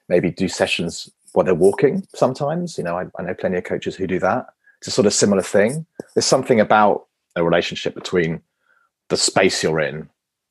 maybe 0.09 0.33
do 0.33 0.49
sessions 0.49 1.09
while 1.33 1.45
they're 1.45 1.55
walking 1.55 2.07
sometimes. 2.15 2.79
You 2.79 2.85
know, 2.85 2.99
I, 2.99 3.07
I 3.19 3.23
know 3.23 3.35
plenty 3.35 3.59
of 3.59 3.65
coaches 3.65 3.97
who 3.97 4.07
do 4.07 4.19
that. 4.21 4.47
It's 4.79 4.89
a 4.89 4.93
sort 4.93 5.07
of 5.07 5.13
similar 5.13 5.43
thing. 5.43 5.87
There's 6.15 6.27
something 6.27 6.61
about 6.61 7.07
a 7.37 7.45
relationship 7.45 7.95
between 7.95 8.43
the 9.09 9.17
space 9.17 9.63
you're 9.63 9.81
in, 9.81 10.09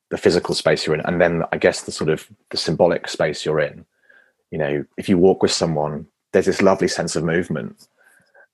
the 0.09 0.17
physical 0.17 0.55
space 0.55 0.85
you're 0.85 0.95
in, 0.95 1.01
and 1.01 1.21
then 1.21 1.43
I 1.51 1.57
guess 1.57 1.83
the 1.83 1.91
sort 1.91 2.09
of 2.09 2.27
the 2.49 2.57
symbolic 2.57 3.07
space 3.07 3.45
you're 3.45 3.59
in. 3.59 3.85
You 4.51 4.57
know, 4.57 4.85
if 4.97 5.09
you 5.09 5.17
walk 5.17 5.41
with 5.41 5.51
someone, 5.51 6.07
there's 6.31 6.45
this 6.45 6.61
lovely 6.61 6.87
sense 6.87 7.15
of 7.15 7.23
movement. 7.23 7.87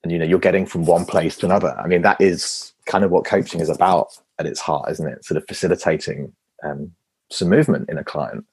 And 0.04 0.12
you 0.12 0.20
know, 0.20 0.26
you're 0.26 0.40
getting 0.40 0.66
from 0.66 0.86
one 0.86 1.06
place 1.06 1.38
to 1.38 1.46
another. 1.46 1.76
I 1.80 1.88
mean, 1.88 2.02
that 2.02 2.20
is 2.20 2.74
kind 2.86 3.04
of 3.04 3.12
what 3.12 3.26
coaching 3.26 3.62
is 3.62 3.70
about 3.70 4.18
at 4.40 4.46
its 4.46 4.60
heart, 4.60 4.92
isn't 4.92 5.08
it? 5.08 5.26
Sort 5.26 5.38
of 5.38 5.48
facilitating 5.48 6.34
um, 6.64 6.92
some 7.32 7.50
movement 7.50 7.90
in 7.90 7.98
a 7.98 8.04
client. 8.04 8.46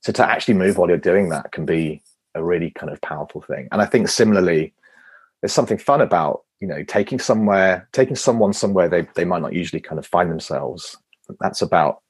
So 0.00 0.12
to 0.12 0.28
actually 0.28 0.54
move 0.54 0.76
while 0.76 0.88
you're 0.88 0.98
doing 0.98 1.28
that 1.30 1.52
can 1.52 1.64
be 1.64 2.02
a 2.34 2.42
really 2.42 2.70
kind 2.70 2.92
of 2.92 3.00
powerful 3.00 3.42
thing. 3.42 3.68
And 3.72 3.80
I 3.80 3.86
think 3.86 4.08
similarly, 4.08 4.72
there's 5.40 5.52
something 5.52 5.78
fun 5.78 6.00
about 6.00 6.42
you 6.60 6.68
know 6.68 6.82
taking 6.84 7.18
somewhere, 7.18 7.88
taking 7.92 8.16
someone 8.16 8.52
somewhere 8.52 8.88
they 8.88 9.06
they 9.14 9.24
might 9.24 9.42
not 9.42 9.52
usually 9.52 9.80
kind 9.80 9.98
of 9.98 10.06
find 10.06 10.30
themselves. 10.30 10.96
That's 11.40 11.62
about 11.62 12.02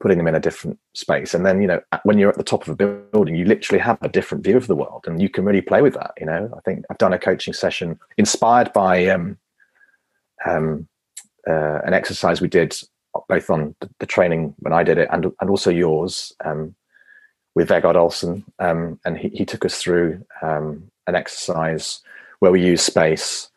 putting 0.00 0.18
them 0.18 0.26
in 0.26 0.34
a 0.34 0.40
different 0.40 0.78
space. 0.94 1.34
And 1.34 1.46
then 1.46 1.60
you 1.60 1.68
know 1.68 1.80
when 2.02 2.18
you're 2.18 2.30
at 2.30 2.38
the 2.38 2.44
top 2.44 2.66
of 2.66 2.80
a 2.80 2.94
building, 2.94 3.36
you 3.36 3.44
literally 3.44 3.82
have 3.82 3.98
a 4.02 4.08
different 4.08 4.44
view 4.44 4.56
of 4.56 4.66
the 4.66 4.76
world, 4.76 5.04
and 5.06 5.20
you 5.20 5.28
can 5.28 5.44
really 5.44 5.62
play 5.62 5.82
with 5.82 5.94
that. 5.94 6.12
You 6.18 6.26
know, 6.26 6.52
I 6.56 6.60
think 6.60 6.84
I've 6.90 6.98
done 6.98 7.12
a 7.12 7.18
coaching 7.18 7.54
session 7.54 7.98
inspired 8.16 8.72
by 8.72 9.06
um, 9.06 9.38
um, 10.46 10.88
uh, 11.48 11.80
an 11.84 11.94
exercise 11.94 12.40
we 12.40 12.48
did 12.48 12.76
both 13.28 13.48
on 13.48 13.74
the, 13.80 13.90
the, 14.00 14.06
training 14.06 14.54
when 14.58 14.72
I 14.72 14.82
did 14.82 14.98
it 14.98 15.08
and 15.12 15.26
and 15.40 15.50
also 15.50 15.70
yours. 15.70 16.32
Um, 16.44 16.74
with 17.54 17.68
Vegard 17.68 17.94
Olsen, 17.94 18.44
um, 18.58 18.98
and 19.04 19.16
he, 19.16 19.28
he, 19.28 19.44
took 19.44 19.64
us 19.64 19.80
through 19.80 20.24
um, 20.42 20.90
an 21.06 21.14
exercise 21.14 22.00
where 22.40 22.50
we 22.50 22.60
use 22.60 22.82
space 22.82 23.48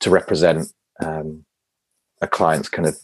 to 0.00 0.10
represent 0.10 0.72
um, 1.02 1.44
a 2.20 2.26
client's 2.26 2.68
kind 2.68 2.86
of 2.86 2.98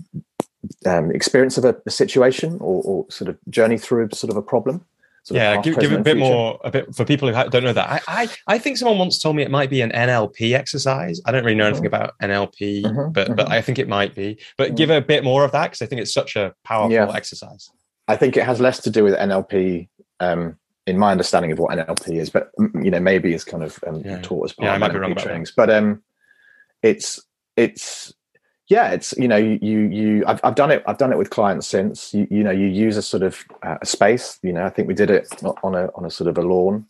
um, 0.86 1.10
experience 1.10 1.58
of 1.58 1.64
a, 1.64 1.76
a 1.86 1.90
situation 1.90 2.58
or, 2.60 2.82
or, 2.84 3.06
sort 3.10 3.28
of 3.28 3.38
journey 3.50 3.78
through 3.78 4.08
sort 4.12 4.30
of 4.30 4.36
a 4.36 4.42
problem. 4.42 4.84
yeah, 5.30 5.60
give, 5.60 5.78
give 5.78 5.92
a 5.92 5.98
bit 5.98 6.16
more, 6.16 6.58
a 6.64 6.70
bit 6.70 6.94
for 6.94 7.04
people 7.04 7.32
who 7.32 7.50
don't 7.50 7.64
know 7.64 7.72
that. 7.72 8.02
I, 8.06 8.22
I, 8.22 8.28
I 8.46 8.58
think 8.58 8.76
someone 8.76 8.98
once 8.98 9.18
told 9.18 9.36
me 9.36 9.42
it 9.42 9.50
might 9.50 9.70
be 9.70 9.80
an 9.80 9.90
NLP 9.90 10.54
exercise. 10.54 11.20
I 11.26 11.32
don't 11.32 11.44
really 11.44 11.56
know 11.56 11.66
anything 11.66 11.84
mm-hmm. 11.84 11.94
about 11.94 12.14
NLP, 12.22 12.82
mm-hmm, 12.82 13.12
but 13.12 13.26
mm-hmm. 13.26 13.34
but 13.34 13.50
I 13.50 13.62
think 13.62 13.78
it 13.78 13.88
might 13.88 14.14
be. 14.14 14.38
But 14.56 14.68
mm-hmm. 14.68 14.76
give 14.76 14.90
a 14.90 15.00
bit 15.00 15.24
more 15.24 15.44
of 15.44 15.52
that 15.52 15.70
because 15.70 15.82
I 15.82 15.86
think 15.86 16.00
it's 16.00 16.12
such 16.12 16.36
a 16.36 16.54
powerful 16.64 16.92
yeah. 16.92 17.10
exercise. 17.12 17.70
I 18.08 18.16
think 18.16 18.36
it 18.36 18.44
has 18.44 18.60
less 18.60 18.80
to 18.82 18.90
do 18.90 19.04
with 19.04 19.14
NLP, 19.14 19.88
um, 20.22 20.56
in 20.86 20.98
my 20.98 21.12
understanding 21.12 21.52
of 21.52 21.58
what 21.58 21.76
NLP 21.76 22.16
is, 22.16 22.30
but 22.30 22.50
you 22.58 22.90
know 22.90 23.00
maybe 23.00 23.34
it's 23.34 23.44
kind 23.44 23.62
of 23.62 23.82
um, 23.86 24.02
yeah. 24.04 24.20
taught 24.22 24.46
as 24.46 24.52
part 24.52 24.66
yeah, 24.66 24.76
of 24.76 24.82
I 24.82 24.86
might 24.86 24.90
NLP 24.90 24.94
be 24.94 24.98
wrong 25.00 25.14
trainings. 25.14 25.50
But 25.50 25.70
um, 25.70 26.02
it's 26.82 27.20
it's 27.56 28.12
yeah 28.68 28.90
it's 28.90 29.12
you 29.18 29.28
know 29.28 29.36
you 29.36 29.80
you 29.80 30.24
I've, 30.26 30.40
I've 30.44 30.54
done 30.54 30.70
it 30.70 30.82
i've 30.86 30.98
done 30.98 31.12
it 31.12 31.18
with 31.18 31.30
clients 31.30 31.66
since 31.66 32.14
you, 32.14 32.26
you 32.30 32.42
know 32.42 32.50
you 32.50 32.66
use 32.66 32.96
a 32.96 33.02
sort 33.02 33.22
of 33.22 33.44
uh, 33.62 33.76
a 33.82 33.86
space 33.86 34.38
you 34.42 34.52
know 34.52 34.64
i 34.64 34.70
think 34.70 34.88
we 34.88 34.94
did 34.94 35.10
it 35.10 35.28
on 35.62 35.74
a 35.74 35.90
on 35.94 36.04
a 36.04 36.10
sort 36.10 36.28
of 36.28 36.38
a 36.38 36.42
lawn 36.42 36.86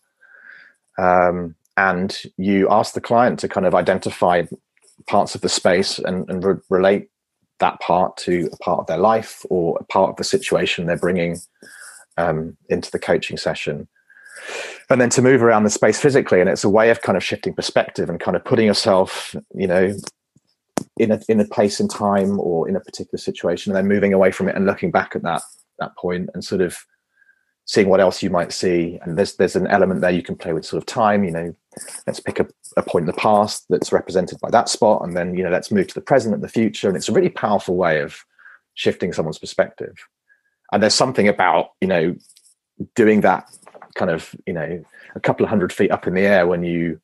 um, 0.98 1.54
and 1.76 2.22
you 2.36 2.68
ask 2.70 2.94
the 2.94 3.00
client 3.00 3.38
to 3.40 3.48
kind 3.48 3.66
of 3.66 3.74
identify 3.74 4.42
parts 5.08 5.34
of 5.34 5.40
the 5.40 5.48
space 5.48 5.98
and, 5.98 6.28
and 6.28 6.44
re- 6.44 6.60
relate 6.68 7.08
that 7.58 7.80
part 7.80 8.16
to 8.18 8.48
a 8.52 8.56
part 8.58 8.80
of 8.80 8.86
their 8.86 8.98
life 8.98 9.44
or 9.48 9.78
a 9.80 9.84
part 9.84 10.10
of 10.10 10.16
the 10.16 10.24
situation 10.24 10.86
they're 10.86 10.96
bringing 10.96 11.38
um, 12.16 12.56
into 12.68 12.90
the 12.90 12.98
coaching 12.98 13.36
session. 13.36 13.88
And 14.90 15.00
then 15.00 15.10
to 15.10 15.22
move 15.22 15.42
around 15.42 15.64
the 15.64 15.70
space 15.70 15.98
physically 16.00 16.40
and 16.40 16.48
it's 16.50 16.64
a 16.64 16.68
way 16.68 16.90
of 16.90 17.02
kind 17.02 17.16
of 17.16 17.24
shifting 17.24 17.54
perspective 17.54 18.10
and 18.10 18.18
kind 18.20 18.36
of 18.36 18.44
putting 18.44 18.66
yourself 18.66 19.36
you 19.54 19.66
know 19.66 19.94
in 20.96 21.10
a 21.10 21.20
in 21.28 21.40
a 21.40 21.46
place 21.46 21.80
in 21.80 21.88
time 21.88 22.38
or 22.40 22.68
in 22.68 22.76
a 22.76 22.80
particular 22.80 23.18
situation 23.18 23.70
and 23.70 23.76
then 23.76 23.88
moving 23.88 24.12
away 24.12 24.30
from 24.30 24.48
it 24.48 24.56
and 24.56 24.66
looking 24.66 24.90
back 24.90 25.14
at 25.14 25.22
that 25.22 25.42
that 25.78 25.96
point 25.96 26.28
and 26.34 26.44
sort 26.44 26.60
of 26.60 26.84
seeing 27.64 27.88
what 27.88 28.00
else 28.00 28.22
you 28.22 28.30
might 28.30 28.52
see. 28.52 28.98
And 29.02 29.16
there's 29.16 29.36
there's 29.36 29.56
an 29.56 29.66
element 29.68 30.00
there 30.00 30.10
you 30.10 30.22
can 30.22 30.36
play 30.36 30.52
with 30.52 30.64
sort 30.64 30.82
of 30.82 30.86
time 30.86 31.24
you 31.24 31.30
know 31.30 31.54
let's 32.06 32.20
pick 32.20 32.40
a, 32.40 32.46
a 32.76 32.82
point 32.82 33.04
in 33.04 33.06
the 33.06 33.12
past 33.14 33.64
that's 33.70 33.92
represented 33.92 34.38
by 34.40 34.50
that 34.50 34.68
spot 34.68 35.02
and 35.04 35.16
then 35.16 35.34
you 35.34 35.42
know 35.42 35.50
let's 35.50 35.70
move 35.70 35.86
to 35.88 35.94
the 35.94 36.00
present 36.00 36.34
and 36.34 36.42
the 36.42 36.48
future. 36.48 36.88
And 36.88 36.96
it's 36.96 37.08
a 37.08 37.12
really 37.12 37.30
powerful 37.30 37.76
way 37.76 38.00
of 38.00 38.24
shifting 38.74 39.12
someone's 39.12 39.38
perspective 39.38 39.94
and 40.72 40.82
there's 40.82 40.94
something 40.94 41.28
about 41.28 41.70
you 41.80 41.88
know 41.88 42.16
doing 42.94 43.20
that 43.20 43.48
kind 43.94 44.10
of 44.10 44.34
you 44.46 44.52
know 44.52 44.82
a 45.14 45.20
couple 45.20 45.44
of 45.44 45.50
hundred 45.50 45.72
feet 45.72 45.90
up 45.90 46.06
in 46.06 46.14
the 46.14 46.22
air 46.22 46.46
when 46.46 46.64
you 46.64 47.00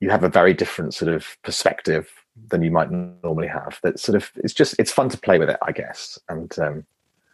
you 0.00 0.10
have 0.10 0.24
a 0.24 0.28
very 0.28 0.52
different 0.52 0.94
sort 0.94 1.12
of 1.12 1.36
perspective 1.42 2.08
than 2.48 2.62
you 2.62 2.70
might 2.70 2.90
normally 2.90 3.48
have. 3.48 3.78
That 3.82 3.98
sort 3.98 4.16
of 4.16 4.30
it's 4.36 4.52
just 4.52 4.74
it's 4.78 4.92
fun 4.92 5.08
to 5.08 5.18
play 5.18 5.38
with 5.38 5.48
it, 5.48 5.58
I 5.62 5.72
guess. 5.72 6.18
And 6.28 6.56
um, 6.58 6.86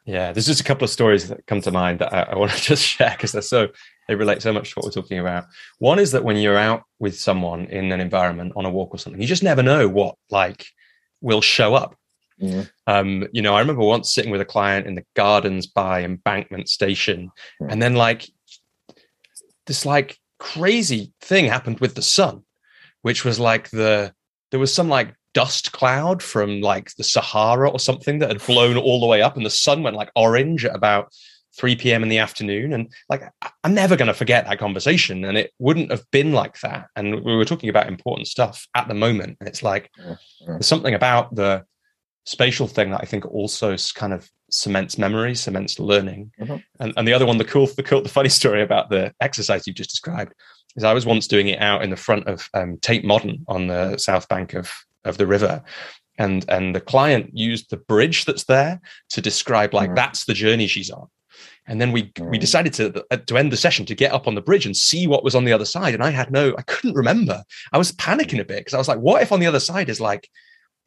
yeah, 0.05 0.33
there's 0.33 0.47
just 0.47 0.61
a 0.61 0.65
couple 0.65 0.85
of 0.85 0.91
stories 0.91 1.29
that 1.29 1.47
come 1.47 1.61
to 1.63 1.71
mind 1.71 1.99
that 1.99 2.13
I, 2.13 2.23
I 2.23 2.37
want 2.37 2.53
to 2.53 2.61
just 2.63 2.85
share 2.85 3.11
because 3.11 3.33
they're 3.33 3.43
so 3.43 3.69
they 4.09 4.15
relate 4.15 4.43
so 4.43 4.53
much 4.53 4.71
to 4.71 4.75
what 4.77 4.85
we're 4.85 5.03
talking 5.03 5.19
about. 5.19 5.47
One 5.79 5.99
is 5.99 6.13
that 6.13 6.25
when 6.25 6.37
you're 6.37 6.57
out 6.57 6.85
with 6.99 7.19
someone 7.19 7.67
in 7.67 7.93
an 7.93 8.01
environment 8.01 8.53
on 8.57 8.65
a 8.65 8.71
walk 8.71 8.95
or 8.95 8.99
something, 8.99 9.21
you 9.21 9.29
just 9.29 9.43
never 9.43 9.63
know 9.63 9.89
what 9.89 10.17
like 10.31 10.67
will 11.21 11.41
show 11.41 11.75
up. 11.75 11.97
Mm. 12.43 12.71
Um, 12.87 13.29
you 13.33 13.43
know, 13.43 13.55
I 13.55 13.61
remember 13.61 13.83
once 13.83 14.13
sitting 14.13 14.31
with 14.31 14.41
a 14.41 14.47
client 14.47 14.87
in 14.87 14.95
the 14.95 15.05
gardens 15.15 15.67
by 15.67 16.03
Embankment 16.03 16.69
Station, 16.69 17.31
mm. 17.61 17.67
and 17.71 17.81
then 17.81 17.95
like 17.95 18.29
this 19.67 19.87
like 19.87 20.19
crazy 20.39 21.13
thing 21.21 21.47
happened 21.47 21.81
with 21.81 21.95
the 21.95 22.03
sun, 22.03 22.43
which 23.03 23.25
was 23.25 23.39
like 23.39 23.71
the 23.71 24.13
there 24.51 24.61
was 24.61 24.75
some 24.75 24.89
like 24.89 25.15
dust 25.35 25.73
cloud 25.73 26.23
from 26.23 26.61
like 26.61 26.95
the 26.97 27.05
Sahara 27.05 27.71
or 27.71 27.79
something 27.79 28.19
that 28.19 28.29
had 28.29 28.45
blown 28.45 28.77
all 28.77 29.01
the 29.01 29.07
way 29.07 29.23
up, 29.23 29.37
and 29.37 29.47
the 29.47 29.51
sun 29.51 29.83
went 29.83 29.97
like 29.97 30.11
orange 30.17 30.65
at 30.65 30.75
about 30.75 31.13
3 31.59 31.77
p.m. 31.77 32.03
in 32.03 32.09
the 32.09 32.19
afternoon. 32.19 32.73
And 32.73 32.93
like, 33.09 33.23
I'm 33.63 33.75
never 33.75 33.97
going 33.97 34.09
to 34.09 34.15
forget 34.15 34.47
that 34.47 34.59
conversation. 34.59 35.25
And 35.25 35.37
it 35.37 35.53
wouldn't 35.59 35.91
have 35.91 36.11
been 36.11 36.33
like 36.33 36.59
that. 36.61 36.89
And 36.97 37.23
we 37.23 37.37
were 37.37 37.45
talking 37.45 37.69
about 37.69 37.89
important 37.89 38.29
stuff 38.29 38.67
at 38.75 38.89
the 38.89 38.95
moment. 38.95 39.37
And 39.39 39.49
it's 39.49 39.63
like, 39.63 39.91
there's 40.47 40.67
something 40.67 40.95
about 40.95 41.35
the 41.35 41.65
spatial 42.25 42.67
thing 42.67 42.91
that 42.91 43.01
I 43.01 43.05
think 43.05 43.27
also 43.27 43.77
kind 43.95 44.13
of 44.13 44.31
cements 44.51 44.99
memory, 44.99 45.35
cements 45.35 45.79
learning. 45.79 46.31
Mm-hmm. 46.41 46.57
And, 46.81 46.93
and 46.97 47.09
the 47.09 47.13
other 47.13 47.27
one, 47.27 47.39
the 47.39 47.45
cool, 47.45 47.67
the 47.67 47.83
cool, 47.83 48.03
the 48.03 48.09
funny 48.09 48.29
story 48.41 48.63
about 48.63 48.91
the 48.91 49.13
exercise 49.21 49.67
you 49.67 49.73
just 49.73 49.91
described 49.91 50.35
is 50.77 50.85
I 50.85 50.93
was 50.93 51.07
once 51.07 51.27
doing 51.27 51.49
it 51.49 51.61
out 51.61 51.83
in 51.83 51.91
the 51.91 51.97
front 51.97 52.27
of 52.29 52.49
um, 52.55 52.79
Tate 52.79 53.05
Modern 53.05 53.45
on 53.49 53.67
the 53.67 53.99
south 53.99 54.29
bank 54.29 54.55
of 54.55 54.73
of 55.05 55.19
the 55.19 55.27
river, 55.27 55.63
and 56.19 56.45
and 56.49 56.75
the 56.75 56.81
client 56.81 57.31
used 57.33 57.71
the 57.71 57.77
bridge 57.77 58.25
that's 58.25 58.45
there 58.45 58.81
to 59.11 59.21
describe 59.21 59.75
like 59.75 59.91
mm. 59.91 59.97
that's 59.97 60.25
the 60.25 60.35
journey 60.35 60.67
she's 60.67 60.91
on. 60.91 61.09
And 61.67 61.81
then 61.81 61.93
we 61.93 62.05
mm. 62.05 62.31
we 62.31 62.39
decided 62.39 62.73
to 62.75 63.05
uh, 63.11 63.17
to 63.17 63.37
end 63.37 63.53
the 63.53 63.57
session 63.57 63.85
to 63.87 63.95
get 63.95 64.13
up 64.13 64.27
on 64.27 64.35
the 64.35 64.41
bridge 64.41 64.65
and 64.65 64.77
see 64.77 65.07
what 65.07 65.25
was 65.25 65.35
on 65.35 65.45
the 65.45 65.53
other 65.53 65.65
side. 65.65 65.95
And 65.95 66.03
I 66.03 66.11
had 66.11 66.31
no, 66.31 66.55
I 66.57 66.63
couldn't 66.63 66.95
remember. 66.95 67.43
I 67.73 67.79
was 67.79 67.93
panicking 67.93 68.41
a 68.41 68.45
bit 68.45 68.59
because 68.59 68.75
I 68.75 68.79
was 68.79 68.89
like, 68.89 68.99
what 68.99 69.23
if 69.23 69.33
on 69.33 69.41
the 69.41 69.47
other 69.47 69.61
side 69.61 69.89
is 69.89 70.01
like, 70.01 70.29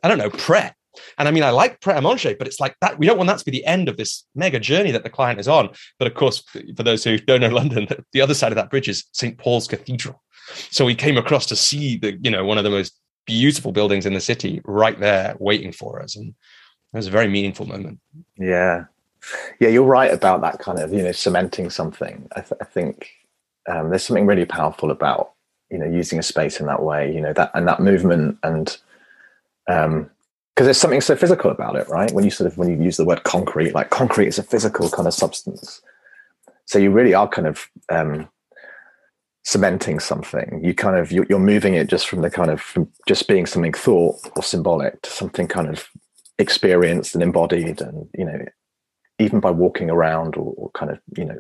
I 0.02 0.08
don't 0.08 0.18
know, 0.18 0.30
Pret 0.30 0.76
and 1.18 1.28
I 1.28 1.32
mean, 1.32 1.44
I 1.44 1.50
like 1.50 1.82
Pret 1.82 1.98
a 1.98 2.02
Manger, 2.02 2.36
but 2.38 2.48
it's 2.48 2.60
like 2.60 2.76
that. 2.82 3.00
We 3.00 3.06
don't 3.06 3.18
want 3.18 3.28
that 3.28 3.40
to 3.40 3.46
be 3.46 3.52
the 3.52 3.66
end 3.66 3.90
of 3.90 3.98
this 3.98 4.26
mega 4.36 4.60
journey 4.60 4.92
that 4.92 5.04
the 5.04 5.10
client 5.10 5.40
is 5.40 5.48
on. 5.48 5.70
But 6.00 6.08
of 6.08 6.16
course, 6.16 6.44
for 6.76 6.84
those 6.84 7.04
who 7.04 7.18
don't 7.18 7.42
know 7.42 7.50
London, 7.50 7.88
the 8.12 8.22
other 8.22 8.34
side 8.34 8.52
of 8.52 8.56
that 8.56 8.70
bridge 8.70 8.90
is 8.90 9.06
St. 9.12 9.38
Paul's 9.38 9.68
Cathedral. 9.68 10.22
So 10.70 10.86
we 10.86 10.96
came 10.96 11.18
across 11.18 11.46
to 11.48 11.56
see 11.56 11.98
the, 11.98 12.18
you 12.22 12.30
know, 12.30 12.46
one 12.46 12.58
of 12.58 12.64
the 12.64 12.70
most 12.70 13.00
beautiful 13.26 13.72
buildings 13.72 14.06
in 14.06 14.14
the 14.14 14.22
city 14.22 14.62
right 14.64 15.00
there 15.00 15.36
waiting 15.40 15.72
for 15.72 16.02
us. 16.02 16.16
And 16.16 16.30
it 16.30 16.98
was 16.98 17.08
a 17.08 17.12
very 17.12 17.28
meaningful 17.28 17.66
moment. 17.66 18.00
Yeah. 18.38 18.86
Yeah, 19.60 19.70
you're 19.70 19.84
right 19.84 20.14
about 20.14 20.42
that 20.42 20.60
kind 20.60 20.80
of, 20.80 20.94
you 20.94 21.02
know, 21.02 21.12
cementing 21.12 21.70
something. 21.70 22.28
I, 22.36 22.42
th- 22.42 22.62
I 22.62 22.66
think 22.66 23.10
um, 23.68 23.90
there's 23.90 24.06
something 24.06 24.28
really 24.28 24.46
powerful 24.46 24.92
about, 24.92 25.32
you 25.72 25.80
know, 25.80 25.88
using 25.88 26.20
a 26.20 26.24
space 26.24 26.60
in 26.60 26.68
that 26.68 26.84
way, 26.84 27.12
you 27.12 27.22
know, 27.22 27.34
that 27.34 27.50
and 27.56 27.68
that 27.68 27.80
movement 27.80 28.38
and 28.44 28.78
um, 29.68 30.12
because 30.56 30.68
there's 30.68 30.78
something 30.78 31.02
so 31.02 31.18
physical 31.18 31.52
about 31.52 31.76
it, 31.76 31.88
right? 31.90 32.12
When 32.14 32.24
you 32.24 32.32
sort 32.32 32.50
of 32.50 32.58
when 32.58 32.70
you 32.70 32.82
use 32.82 32.96
the 32.96 33.04
word 33.04 33.24
concrete, 33.24 33.74
like 33.74 33.90
concrete 33.90 34.28
is 34.28 34.40
a 34.40 34.44
physical 34.44 34.90
kind 34.90 35.08
of 35.08 35.14
substance. 35.14 35.82
So 36.64 36.80
you 36.80 36.92
really 36.92 37.14
are 37.14 37.28
kind 37.28 37.48
of 37.48 37.70
um, 37.90 38.30
cementing 39.44 40.00
something. 40.00 40.62
You 40.64 40.74
kind 40.74 40.98
of 40.98 41.12
you're, 41.12 41.26
you're 41.30 41.40
moving 41.40 41.74
it 41.74 41.88
just 41.88 42.08
from 42.08 42.22
the 42.22 42.30
kind 42.30 42.50
of 42.50 42.62
from 42.62 42.90
just 43.06 43.28
being 43.28 43.46
something 43.46 43.74
thought 43.74 44.16
or 44.38 44.44
symbolic 44.44 45.02
to 45.02 45.10
something 45.10 45.48
kind 45.48 45.68
of 45.68 45.90
experienced 46.40 47.16
and 47.16 47.24
embodied, 47.24 47.82
and 47.82 48.08
you 48.18 48.24
know, 48.24 48.46
even 49.20 49.42
by 49.42 49.52
walking 49.52 49.90
around 49.90 50.38
or, 50.38 50.54
or 50.56 50.72
kind 50.72 50.90
of 50.90 51.00
you 51.18 51.26
know 51.26 51.40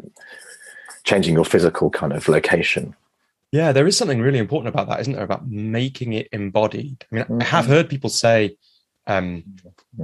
changing 1.06 1.36
your 1.36 1.45
physical 1.45 1.89
kind 1.89 2.12
of 2.12 2.28
location. 2.28 2.93
Yeah, 3.54 3.71
there 3.71 3.88
is 3.88 3.95
something 3.95 4.19
really 4.19 4.39
important 4.39 4.73
about 4.73 4.89
that, 4.89 4.99
isn't 4.99 5.13
there? 5.13 5.23
About 5.23 5.47
making 5.47 6.12
it 6.12 6.28
embodied. 6.34 7.06
I 7.10 7.15
mean, 7.15 7.23
mm-hmm. 7.23 7.41
I 7.41 7.45
have 7.45 7.65
heard 7.65 7.88
people 7.88 8.10
say 8.10 8.58
um, 9.07 9.43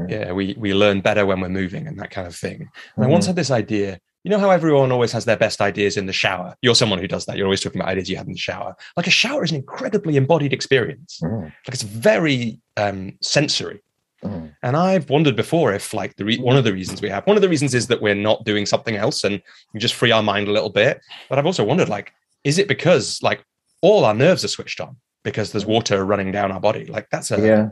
yeah, 0.08 0.32
we 0.32 0.56
we 0.58 0.74
learn 0.74 1.02
better 1.02 1.26
when 1.26 1.42
we're 1.42 1.50
moving 1.50 1.88
and 1.88 2.00
that 2.00 2.12
kind 2.12 2.28
of 2.28 2.36
thing. 2.36 2.56
And 2.56 2.70
mm-hmm. 2.70 3.04
I 3.04 3.08
once 3.08 3.26
mm-hmm. 3.26 3.30
had 3.30 3.36
this 3.36 3.52
idea. 3.52 4.00
You 4.24 4.30
know 4.30 4.38
how 4.38 4.52
everyone 4.52 4.92
always 4.92 5.12
has 5.14 5.26
their 5.26 5.38
best 5.38 5.62
ideas 5.62 5.98
in 5.98 6.06
the 6.06 6.14
shower. 6.14 6.56
You're 6.62 6.76
someone 6.76 7.00
who 7.00 7.08
does 7.08 7.26
that. 7.26 7.38
You're 7.38 7.48
always 7.48 7.62
talking 7.62 7.82
about 7.82 7.90
ideas 7.90 8.08
you 8.08 8.18
have 8.18 8.28
in 8.28 8.34
the 8.34 8.40
shower. 8.40 8.76
Like 8.96 9.08
a 9.08 9.12
shower 9.12 9.44
is 9.44 9.50
an 9.50 9.58
incredibly 9.58 10.16
embodied 10.16 10.54
experience. 10.54 11.20
Mm. 11.24 11.46
Like 11.46 11.74
it's 11.74 11.82
very 11.82 12.60
um, 12.78 13.18
sensory. 13.22 13.82
Mm. 14.24 14.56
And 14.62 14.78
I've 14.78 15.10
wondered 15.10 15.36
before 15.36 15.74
if, 15.74 15.96
like, 15.96 16.16
the 16.18 16.26
re- 16.26 16.38
one 16.38 16.56
of 16.56 16.64
the 16.64 16.72
reasons 16.72 17.02
we 17.02 17.10
have 17.10 17.26
one 17.26 17.36
of 17.36 17.42
the 17.42 17.50
reasons 17.50 17.74
is 17.74 17.88
that 17.88 18.02
we're 18.02 18.14
not 18.14 18.46
doing 18.46 18.68
something 18.68 18.96
else 18.96 19.24
and 19.24 19.42
we 19.74 19.80
just 19.80 19.96
free 19.96 20.12
our 20.12 20.22
mind 20.22 20.48
a 20.48 20.52
little 20.52 20.70
bit. 20.70 21.02
But 21.28 21.40
I've 21.40 21.48
also 21.48 21.64
wondered, 21.64 21.90
like, 21.90 22.14
is 22.44 22.60
it 22.60 22.68
because 22.68 23.22
like 23.24 23.44
all 23.82 24.06
our 24.06 24.14
nerves 24.14 24.44
are 24.46 24.50
switched 24.50 24.80
on 24.80 24.98
because 25.24 25.52
there's 25.52 25.66
water 25.66 26.06
running 26.06 26.32
down 26.32 26.52
our 26.52 26.60
body? 26.60 26.86
Like 26.86 27.10
that's 27.10 27.32
a 27.32 27.42
yeah 27.42 27.70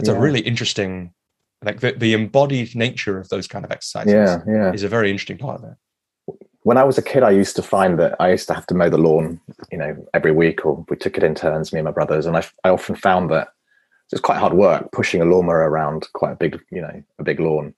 that's 0.00 0.08
yeah. 0.08 0.16
a 0.16 0.20
really 0.20 0.40
interesting 0.40 1.12
like 1.62 1.80
the, 1.80 1.92
the 1.92 2.14
embodied 2.14 2.74
nature 2.74 3.18
of 3.18 3.28
those 3.28 3.46
kind 3.46 3.64
of 3.66 3.70
exercises 3.70 4.12
yeah, 4.12 4.38
yeah. 4.46 4.72
is 4.72 4.82
a 4.82 4.88
very 4.88 5.10
interesting 5.10 5.36
part 5.36 5.62
of 5.62 5.70
it 5.70 5.76
when 6.62 6.76
I 6.76 6.84
was 6.84 6.98
a 6.98 7.02
kid, 7.02 7.22
I 7.22 7.30
used 7.30 7.56
to 7.56 7.62
find 7.62 7.98
that 7.98 8.16
I 8.20 8.30
used 8.30 8.46
to 8.48 8.54
have 8.54 8.66
to 8.66 8.74
mow 8.74 8.90
the 8.90 8.98
lawn, 8.98 9.40
you 9.72 9.78
know, 9.78 9.96
every 10.12 10.32
week, 10.32 10.66
or 10.66 10.84
we 10.88 10.96
took 10.96 11.16
it 11.16 11.24
in 11.24 11.34
turns, 11.34 11.72
me 11.72 11.78
and 11.78 11.86
my 11.86 11.90
brothers. 11.90 12.26
And 12.26 12.36
I, 12.36 12.44
I 12.64 12.68
often 12.68 12.96
found 12.96 13.30
that 13.30 13.48
it's 14.12 14.20
quite 14.20 14.38
hard 14.38 14.52
work 14.52 14.92
pushing 14.92 15.22
a 15.22 15.24
lawnmower 15.24 15.68
around 15.68 16.06
quite 16.14 16.32
a 16.32 16.36
big, 16.36 16.60
you 16.70 16.82
know, 16.82 17.02
a 17.18 17.24
big 17.24 17.40
lawn. 17.40 17.74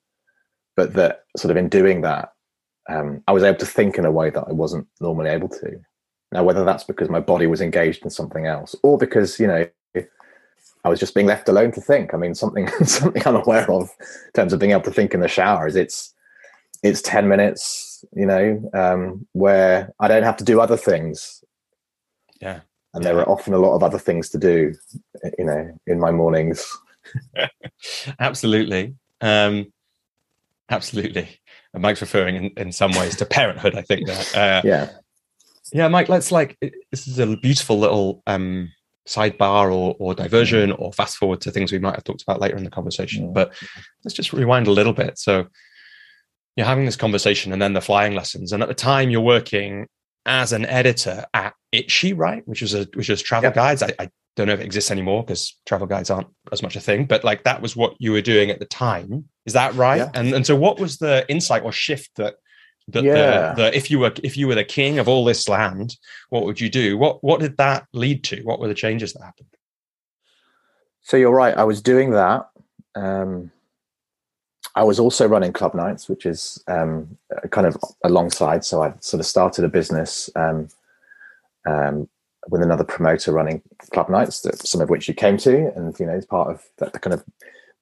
But 0.75 0.95
that 0.95 1.25
sort 1.37 1.51
of 1.51 1.57
in 1.57 1.69
doing 1.69 2.01
that, 2.01 2.33
um, 2.89 3.23
I 3.29 3.33
was 3.33 3.45
able 3.45 3.59
to 3.59 3.67
think 3.67 3.99
in 3.99 4.05
a 4.05 4.11
way 4.11 4.31
that 4.31 4.45
I 4.49 4.53
wasn't 4.53 4.89
normally 5.01 5.31
able 5.31 5.49
to. 5.49 5.81
Now, 6.33 6.43
whether 6.43 6.65
that's 6.65 6.85
because 6.85 7.11
my 7.11 7.21
body 7.21 7.47
was 7.47 7.61
engaged 7.61 8.03
in 8.03 8.11
something 8.11 8.47
else, 8.47 8.75
or 8.83 8.97
because 8.97 9.39
you 9.39 9.47
know 9.47 9.67
I 10.85 10.89
was 10.89 10.99
just 10.99 11.15
being 11.15 11.27
left 11.27 11.49
alone 11.49 11.73
to 11.73 11.81
think. 11.81 12.13
I 12.13 12.17
mean, 12.17 12.35
something 12.35 12.69
something 12.85 13.23
I'm 13.25 13.37
aware 13.37 13.71
of 13.71 13.91
in 14.01 14.33
terms 14.35 14.53
of 14.53 14.61
being 14.61 14.73
able 14.73 14.83
to 14.83 14.91
think 14.91 15.15
in 15.15 15.21
the 15.21 15.29
shower 15.29 15.67
is 15.67 15.77
it's 15.77 16.15
it's 16.83 17.03
ten 17.03 17.29
minutes, 17.29 18.05
you 18.15 18.27
know, 18.27 18.71
um, 18.75 19.27
where 19.33 19.93
I 20.01 20.09
don't 20.09 20.25
have 20.25 20.37
to 20.39 20.45
do 20.45 20.61
other 20.61 20.77
things. 20.77 21.45
Yeah, 22.41 22.61
and 22.95 23.05
there 23.05 23.19
are 23.19 23.29
often 23.29 23.55
a 23.55 23.59
lot 23.59 23.75
of 23.75 23.83
other 23.83 23.99
things 23.99 24.29
to 24.31 24.39
do, 24.39 24.75
you 25.39 25.45
know, 25.45 25.79
in 25.87 26.01
my 26.01 26.11
mornings. 26.11 26.77
absolutely, 28.19 28.95
um, 29.21 29.73
absolutely. 30.69 31.29
And 31.75 31.83
Mike's 31.83 32.01
referring 32.01 32.37
in, 32.37 32.51
in 32.57 32.73
some 32.73 32.93
ways 32.93 33.17
to 33.17 33.25
parenthood, 33.25 33.75
I 33.75 33.83
think. 33.83 34.07
That, 34.07 34.37
uh, 34.37 34.63
yeah. 34.65 34.91
Yeah, 35.73 35.89
Mike, 35.89 36.11
let's 36.11 36.31
like, 36.31 36.59
this 36.91 37.09
is 37.09 37.19
a 37.19 37.35
beautiful 37.37 37.79
little 37.79 38.23
um, 38.27 38.71
sidebar 39.09 39.73
or, 39.75 39.97
or 39.99 40.15
diversion 40.15 40.71
mm. 40.71 40.81
or 40.81 40.93
fast 40.93 41.17
forward 41.17 41.41
to 41.41 41.51
things 41.51 41.73
we 41.73 41.79
might 41.79 41.95
have 41.95 42.05
talked 42.05 42.23
about 42.23 42.41
later 42.41 42.57
in 42.57 42.65
the 42.65 42.71
conversation. 42.71 43.27
Yeah. 43.27 43.33
But 43.33 43.53
let's 44.05 44.15
just 44.15 44.33
rewind 44.33 44.67
a 44.67 44.73
little 44.73 44.93
bit. 44.93 45.19
So 45.19 45.47
you're 46.57 46.67
having 46.67 46.85
this 46.85 46.97
conversation 46.97 47.53
and 47.53 47.61
then 47.61 47.73
the 47.73 47.81
flying 47.81 48.15
lessons. 48.15 48.53
And 48.53 48.63
at 48.63 48.69
the 48.69 48.75
time 48.75 49.11
you're 49.11 49.21
working 49.21 49.89
as 50.27 50.53
an 50.53 50.67
editor 50.67 51.25
at 51.35 51.55
Itchy, 51.73 52.13
right? 52.13 52.47
Which 52.47 52.63
was 52.63 52.75
a 52.75 52.87
which 52.95 53.09
was 53.09 53.23
travel 53.23 53.49
yep. 53.49 53.55
guides. 53.55 53.83
I, 53.83 53.93
I, 53.99 54.09
don't 54.35 54.47
know 54.47 54.55
if 54.55 54.61
it 54.61 54.65
exists 54.65 54.91
anymore 54.91 55.23
because 55.23 55.61
travel 55.67 55.87
guides 55.87 56.09
aren't 56.09 56.29
as 56.53 56.63
much 56.63 56.75
a 56.75 56.81
thing, 56.81 57.05
but 57.05 57.23
like 57.23 57.45
that 57.45 57.61
was 57.61 57.77
what 57.77 57.95
you 57.99 58.13
were 58.13 58.23
doing 58.23 58.49
at 58.49 58.61
the 58.61 58.65
time. 58.65 59.29
Is 59.45 59.53
that 59.53 59.75
right? 59.75 59.99
Yeah. 59.99 60.11
And 60.15 60.33
and 60.33 60.47
so 60.47 60.57
what 60.57 60.81
was 60.81 60.97
the 60.97 61.27
insight 61.29 61.65
or 61.65 61.73
shift 61.73 62.13
that 62.17 62.37
that 62.89 63.05
yeah. 63.05 63.55
the, 63.55 63.63
the 63.63 63.77
if 63.77 63.91
you 63.91 63.99
were 63.99 64.13
if 64.23 64.37
you 64.37 64.49
were 64.49 64.55
the 64.55 64.65
king 64.65 64.99
of 64.99 65.09
all 65.09 65.25
this 65.25 65.49
land, 65.49 65.97
what 66.31 66.45
would 66.45 66.61
you 66.61 66.69
do? 66.69 66.99
What 66.99 67.23
what 67.23 67.41
did 67.41 67.57
that 67.59 67.87
lead 67.93 68.25
to? 68.25 68.43
What 68.43 68.61
were 68.61 68.69
the 68.69 68.75
changes 68.75 69.13
that 69.13 69.23
happened? 69.23 69.49
So 71.03 71.17
you're 71.17 71.31
right. 71.31 71.57
I 71.57 71.65
was 71.65 71.83
doing 71.83 72.11
that. 72.13 72.49
Um, 72.95 73.51
I 74.75 74.85
was 74.85 74.99
also 74.99 75.27
running 75.27 75.53
club 75.53 75.75
nights, 75.75 76.09
which 76.09 76.25
is 76.25 76.63
um, 76.67 77.19
kind 77.51 77.67
of 77.67 77.77
alongside. 78.05 78.65
So 78.65 78.83
I 78.83 78.95
sort 79.01 79.21
of 79.21 79.27
started 79.27 79.65
a 79.65 79.69
business 79.69 80.31
um, 80.35 80.69
um, 81.67 82.09
with 82.49 82.63
another 82.63 82.85
promoter 82.85 83.33
running 83.33 83.63
club 83.93 84.09
nights, 84.09 84.41
that, 84.41 84.67
some 84.67 84.81
of 84.81 84.89
which 84.89 85.09
you 85.09 85.15
came 85.15 85.37
to, 85.39 85.73
and 85.77 85.99
you 86.01 86.07
know, 86.07 86.15
it's 86.15 86.27
part 86.27 86.51
of 86.51 86.65
the, 86.79 86.87
the 86.87 86.99
kind 86.99 87.15
of 87.15 87.25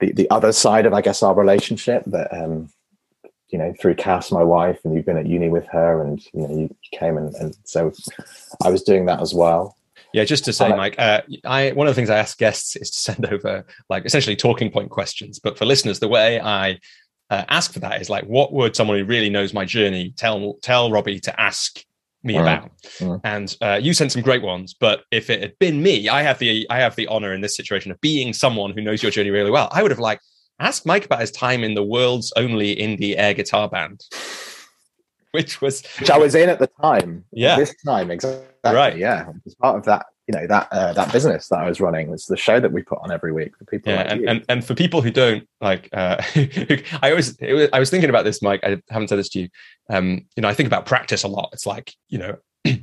the, 0.00 0.12
the 0.12 0.28
other 0.30 0.52
side 0.52 0.86
of, 0.86 0.92
I 0.92 1.00
guess, 1.00 1.22
our 1.22 1.34
relationship. 1.34 2.02
That 2.06 2.32
um, 2.32 2.70
you 3.50 3.58
know, 3.58 3.74
through 3.80 3.96
Cass, 3.96 4.30
my 4.30 4.42
wife, 4.42 4.78
and 4.84 4.94
you've 4.94 5.06
been 5.06 5.18
at 5.18 5.26
uni 5.26 5.48
with 5.48 5.66
her, 5.68 6.02
and 6.02 6.20
you 6.32 6.40
know, 6.40 6.56
you 6.56 6.76
came, 6.92 7.16
and, 7.16 7.34
and 7.36 7.56
so 7.64 7.92
I 8.64 8.70
was 8.70 8.82
doing 8.82 9.06
that 9.06 9.20
as 9.20 9.34
well. 9.34 9.76
Yeah, 10.12 10.24
just 10.24 10.44
to 10.46 10.52
say, 10.52 10.68
Mike, 10.70 10.96
uh, 10.98 11.22
I 11.44 11.70
one 11.72 11.86
of 11.86 11.92
the 11.92 11.94
things 11.94 12.10
I 12.10 12.18
ask 12.18 12.36
guests 12.38 12.76
is 12.76 12.90
to 12.90 12.98
send 12.98 13.26
over 13.32 13.64
like 13.88 14.04
essentially 14.04 14.36
talking 14.36 14.70
point 14.70 14.90
questions. 14.90 15.38
But 15.38 15.56
for 15.56 15.64
listeners, 15.64 16.00
the 16.00 16.08
way 16.08 16.40
I 16.40 16.80
uh, 17.30 17.44
ask 17.48 17.72
for 17.72 17.78
that 17.80 18.00
is 18.00 18.10
like, 18.10 18.24
what 18.24 18.52
would 18.52 18.74
someone 18.74 18.98
who 18.98 19.04
really 19.04 19.30
knows 19.30 19.54
my 19.54 19.64
journey 19.64 20.12
tell 20.16 20.54
tell 20.62 20.90
Robbie 20.90 21.20
to 21.20 21.40
ask 21.40 21.84
me 22.22 22.36
about? 22.36 22.70
And 23.24 23.56
uh, 23.60 23.78
you 23.80 23.94
sent 23.94 24.12
some 24.12 24.22
great 24.22 24.42
ones, 24.42 24.74
but 24.74 25.04
if 25.10 25.30
it 25.30 25.40
had 25.40 25.58
been 25.58 25.82
me, 25.82 26.08
I 26.08 26.22
have 26.22 26.38
the 26.38 26.66
I 26.70 26.78
have 26.78 26.96
the 26.96 27.06
honor 27.06 27.32
in 27.32 27.40
this 27.40 27.56
situation 27.56 27.92
of 27.92 28.00
being 28.00 28.32
someone 28.32 28.72
who 28.72 28.80
knows 28.80 29.02
your 29.02 29.12
journey 29.12 29.30
really 29.30 29.50
well. 29.50 29.68
I 29.70 29.82
would 29.82 29.92
have 29.92 30.00
like 30.00 30.20
asked 30.60 30.86
Mike 30.86 31.04
about 31.04 31.20
his 31.20 31.30
time 31.30 31.64
in 31.64 31.74
the 31.74 31.82
world's 31.82 32.32
only 32.36 32.76
indie 32.76 33.14
air 33.16 33.34
guitar 33.34 33.68
band 33.68 34.04
which 35.32 35.60
was 35.60 35.82
which 35.98 36.10
I 36.10 36.18
was 36.18 36.34
in 36.34 36.48
at 36.48 36.58
the 36.58 36.68
time. 36.82 37.24
Yeah, 37.32 37.56
this 37.56 37.74
time 37.84 38.10
exactly. 38.10 38.46
Right. 38.64 38.96
Yeah, 38.96 39.30
it's 39.44 39.54
part 39.54 39.76
of 39.76 39.84
that. 39.84 40.06
You 40.26 40.38
know 40.38 40.46
that 40.46 40.68
uh, 40.70 40.92
that 40.92 41.12
business 41.12 41.48
that 41.48 41.58
I 41.58 41.68
was 41.68 41.80
running 41.80 42.10
was 42.10 42.26
the 42.26 42.36
show 42.36 42.60
that 42.60 42.72
we 42.72 42.82
put 42.82 42.98
on 43.02 43.10
every 43.10 43.32
week 43.32 43.56
for 43.56 43.64
people. 43.64 43.92
Yeah, 43.92 44.02
like 44.02 44.10
and, 44.12 44.28
and, 44.28 44.44
and 44.48 44.64
for 44.64 44.74
people 44.74 45.02
who 45.02 45.10
don't 45.10 45.48
like, 45.60 45.88
uh, 45.92 46.22
I 47.02 47.10
always 47.10 47.36
was, 47.40 47.68
I 47.72 47.80
was 47.80 47.90
thinking 47.90 48.10
about 48.10 48.24
this, 48.24 48.42
Mike. 48.42 48.60
I 48.62 48.80
haven't 48.90 49.08
said 49.08 49.18
this 49.18 49.28
to 49.30 49.40
you. 49.40 49.48
Um, 49.88 50.26
you 50.36 50.42
know, 50.42 50.48
I 50.48 50.54
think 50.54 50.68
about 50.68 50.86
practice 50.86 51.24
a 51.24 51.28
lot. 51.28 51.50
It's 51.52 51.66
like 51.66 51.94
you 52.08 52.18
know, 52.18 52.36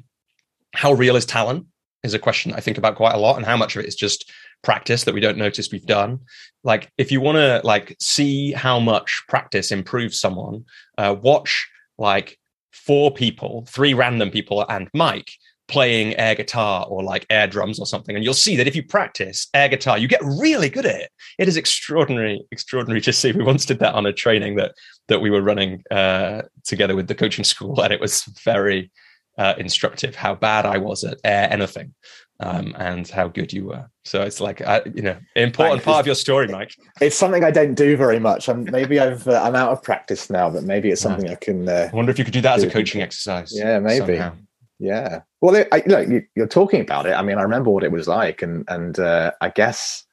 how 0.73 0.93
real 0.93 1.15
is 1.15 1.25
talent 1.25 1.67
is 2.03 2.13
a 2.13 2.19
question 2.19 2.53
I 2.53 2.59
think 2.59 2.77
about 2.77 2.95
quite 2.95 3.15
a 3.15 3.19
lot, 3.19 3.37
and 3.37 3.45
how 3.45 3.57
much 3.57 3.75
of 3.75 3.83
it 3.83 3.87
is 3.87 3.95
just 3.95 4.31
practice 4.63 5.03
that 5.03 5.13
we 5.13 5.21
don't 5.21 5.37
notice 5.37 5.71
we've 5.71 5.85
done 5.85 6.19
like 6.63 6.91
if 6.97 7.11
you 7.11 7.21
want 7.21 7.37
to 7.37 7.61
like 7.63 7.95
see 7.99 8.51
how 8.51 8.79
much 8.79 9.23
practice 9.29 9.71
improves 9.71 10.19
someone 10.19 10.65
uh, 10.97 11.15
watch 11.21 11.67
like 11.97 12.37
four 12.71 13.11
people, 13.11 13.65
three 13.67 13.93
random 13.93 14.31
people, 14.31 14.65
and 14.69 14.89
Mike 14.93 15.31
playing 15.67 16.15
air 16.15 16.33
guitar 16.33 16.85
or 16.87 17.03
like 17.03 17.25
air 17.29 17.45
drums 17.45 17.77
or 17.79 17.85
something. 17.85 18.15
And 18.15 18.23
you'll 18.23 18.33
see 18.33 18.55
that 18.55 18.67
if 18.67 18.75
you 18.75 18.83
practice 18.83 19.47
air 19.53 19.67
guitar, 19.67 19.97
you 19.97 20.07
get 20.07 20.21
really 20.23 20.69
good 20.69 20.85
at 20.85 21.01
it. 21.01 21.11
It 21.37 21.49
is 21.49 21.57
extraordinary, 21.57 22.41
extraordinary 22.51 23.01
to 23.01 23.11
see. 23.11 23.33
We 23.33 23.43
once 23.43 23.65
did 23.65 23.79
that 23.79 23.93
on 23.93 24.05
a 24.05 24.13
training 24.13 24.55
that 24.55 24.73
that 25.09 25.19
we 25.19 25.29
were 25.29 25.41
running 25.41 25.83
uh, 25.91 26.43
together 26.63 26.95
with 26.95 27.07
the 27.07 27.15
coaching 27.15 27.43
school, 27.43 27.81
and 27.81 27.91
it 27.91 27.99
was 27.99 28.23
very 28.43 28.91
uh, 29.37 29.55
instructive 29.57 30.15
how 30.15 30.35
bad 30.35 30.65
I 30.65 30.77
was 30.77 31.03
at 31.03 31.19
air 31.23 31.51
anything 31.51 31.93
um, 32.39 32.75
and 32.77 33.07
how 33.07 33.27
good 33.27 33.51
you 33.51 33.65
were. 33.65 33.89
So 34.05 34.21
it's 34.21 34.39
like, 34.39 34.61
uh, 34.61 34.81
you 34.93 35.01
know, 35.01 35.17
important 35.35 35.83
part 35.83 35.99
of 36.01 36.05
your 36.05 36.15
story, 36.15 36.47
Mike. 36.47 36.75
It's 37.01 37.15
something 37.15 37.43
I 37.43 37.51
don't 37.51 37.73
do 37.73 37.97
very 37.97 38.19
much. 38.19 38.47
I'm 38.47 38.65
maybe 38.65 38.99
I've 38.99 39.27
uh, 39.27 39.41
I'm 39.43 39.55
out 39.55 39.71
of 39.71 39.81
practice 39.81 40.29
now, 40.29 40.49
but 40.49 40.63
maybe 40.63 40.89
it's 40.89 41.01
something 41.01 41.25
yeah. 41.25 41.33
I 41.33 41.35
can. 41.35 41.67
Uh, 41.67 41.89
I 41.91 41.95
wonder 41.95 42.11
if 42.11 42.19
you 42.19 42.25
could 42.25 42.33
do 42.33 42.41
that 42.41 42.57
as 42.57 42.63
a 42.63 42.69
coaching 42.69 43.01
exercise. 43.01 43.51
Yeah, 43.53 43.79
maybe. 43.79 44.17
Somehow. 44.17 44.35
Yeah. 44.79 45.21
Well, 45.41 45.65
I, 45.71 45.81
look, 45.87 46.07
you, 46.07 46.43
are 46.43 46.47
talking 46.47 46.81
about 46.81 47.07
it. 47.07 47.13
I 47.13 47.23
mean, 47.23 47.39
I 47.39 47.41
remember 47.41 47.71
what 47.71 47.83
it 47.83 47.91
was 47.91 48.07
like, 48.07 48.41
and 48.41 48.63
and 48.67 48.99
uh, 48.99 49.31
I 49.41 49.49
guess 49.49 50.05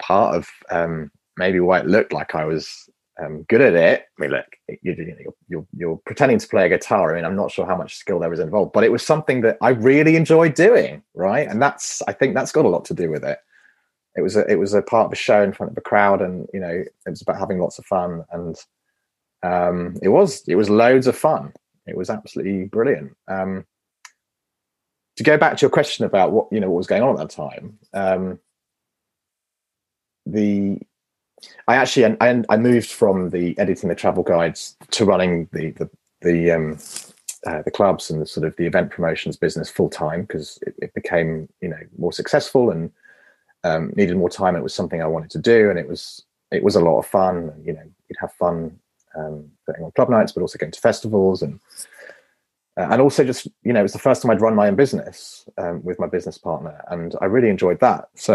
part 0.00 0.36
of 0.36 0.48
um, 0.70 1.10
maybe 1.36 1.60
why 1.60 1.78
it 1.78 1.86
looked 1.86 2.12
like 2.12 2.34
I 2.34 2.44
was 2.44 2.88
um, 3.22 3.42
good 3.44 3.60
at 3.60 3.74
it. 3.74 4.06
I 4.18 4.20
mean, 4.20 4.30
look, 4.30 4.46
you, 4.82 4.92
are 4.92 5.34
you're, 5.48 5.66
you're 5.76 6.00
pretending 6.06 6.38
to 6.38 6.48
play 6.48 6.66
a 6.66 6.68
guitar. 6.68 7.12
I 7.12 7.16
mean, 7.16 7.24
I'm 7.24 7.36
not 7.36 7.50
sure 7.50 7.66
how 7.66 7.76
much 7.76 7.96
skill 7.96 8.18
there 8.18 8.30
was 8.30 8.40
involved, 8.40 8.72
but 8.72 8.84
it 8.84 8.92
was 8.92 9.04
something 9.04 9.42
that 9.42 9.58
I 9.60 9.70
really 9.70 10.16
enjoyed 10.16 10.54
doing, 10.54 11.02
right? 11.14 11.46
And 11.48 11.60
that's, 11.60 12.02
I 12.08 12.12
think 12.12 12.34
that's 12.34 12.52
got 12.52 12.64
a 12.64 12.68
lot 12.68 12.84
to 12.86 12.94
do 12.94 13.10
with 13.10 13.24
it. 13.24 13.38
It 14.16 14.22
was 14.22 14.36
a, 14.36 14.46
it 14.50 14.56
was 14.56 14.74
a 14.74 14.82
part 14.82 15.06
of 15.06 15.12
a 15.12 15.16
show 15.16 15.42
in 15.42 15.52
front 15.52 15.72
of 15.72 15.78
a 15.78 15.82
crowd, 15.82 16.20
and 16.20 16.46
you 16.52 16.60
know, 16.60 16.68
it 16.68 16.92
was 17.06 17.22
about 17.22 17.38
having 17.38 17.58
lots 17.58 17.78
of 17.78 17.86
fun, 17.86 18.24
and 18.30 18.56
um, 19.42 19.96
it 20.02 20.10
was 20.10 20.46
it 20.46 20.54
was 20.54 20.68
loads 20.68 21.06
of 21.06 21.16
fun. 21.16 21.52
It 21.86 21.96
was 21.96 22.10
absolutely 22.10 22.64
brilliant. 22.64 23.16
Um, 23.26 23.64
to 25.16 25.22
go 25.22 25.38
back 25.38 25.56
to 25.56 25.62
your 25.62 25.70
question 25.70 26.04
about 26.04 26.30
what 26.30 26.48
you 26.52 26.60
know 26.60 26.68
what 26.68 26.76
was 26.76 26.86
going 26.86 27.02
on 27.02 27.18
at 27.18 27.26
that 27.26 27.30
time, 27.30 27.78
um, 27.94 28.38
the 30.26 30.78
I 31.68 31.76
actually 31.76 32.16
I, 32.20 32.42
I 32.48 32.56
moved 32.56 32.90
from 32.90 33.30
the 33.30 33.58
editing 33.58 33.88
the 33.88 33.94
travel 33.94 34.22
guides 34.22 34.76
to 34.90 35.04
running 35.04 35.48
the 35.52 35.70
the 35.72 35.90
the 36.20 36.50
um, 36.50 36.78
uh, 37.46 37.62
the 37.62 37.70
clubs 37.70 38.10
and 38.10 38.20
the 38.20 38.26
sort 38.26 38.46
of 38.46 38.54
the 38.56 38.66
event 38.66 38.90
promotions 38.90 39.36
business 39.36 39.68
full 39.68 39.88
time 39.88 40.22
because 40.22 40.58
it, 40.62 40.74
it, 40.80 40.94
became 40.94 41.48
you 41.60 41.68
know 41.68 41.80
more 41.98 42.12
successful 42.12 42.70
and 42.70 42.90
um, 43.64 43.92
needed 43.96 44.16
more 44.16 44.30
time. 44.30 44.56
It 44.56 44.62
was 44.62 44.74
something 44.74 45.02
I 45.02 45.06
wanted 45.06 45.30
to 45.30 45.38
do, 45.38 45.70
and 45.70 45.78
it 45.78 45.88
was 45.88 46.24
it 46.50 46.62
was 46.62 46.76
a 46.76 46.80
lot 46.80 46.98
of 46.98 47.06
fun. 47.06 47.52
You 47.64 47.72
know, 47.72 47.82
you'd 48.08 48.20
have 48.20 48.32
fun 48.32 48.78
um, 49.16 49.50
going 49.66 49.82
on 49.82 49.92
club 49.92 50.10
nights, 50.10 50.32
but 50.32 50.42
also 50.42 50.58
going 50.58 50.72
to 50.72 50.80
festivals 50.80 51.42
and 51.42 51.58
uh, 52.76 52.88
and 52.90 53.02
also 53.02 53.24
just 53.24 53.48
you 53.62 53.72
know 53.72 53.80
it 53.80 53.84
was 53.84 53.92
the 53.92 53.98
first 53.98 54.22
time 54.22 54.30
I'd 54.30 54.40
run 54.40 54.54
my 54.54 54.68
own 54.68 54.76
business 54.76 55.48
um, 55.58 55.82
with 55.82 55.98
my 55.98 56.06
business 56.06 56.38
partner, 56.38 56.82
and 56.88 57.14
I 57.20 57.26
really 57.26 57.48
enjoyed 57.48 57.80
that. 57.80 58.08
So 58.14 58.34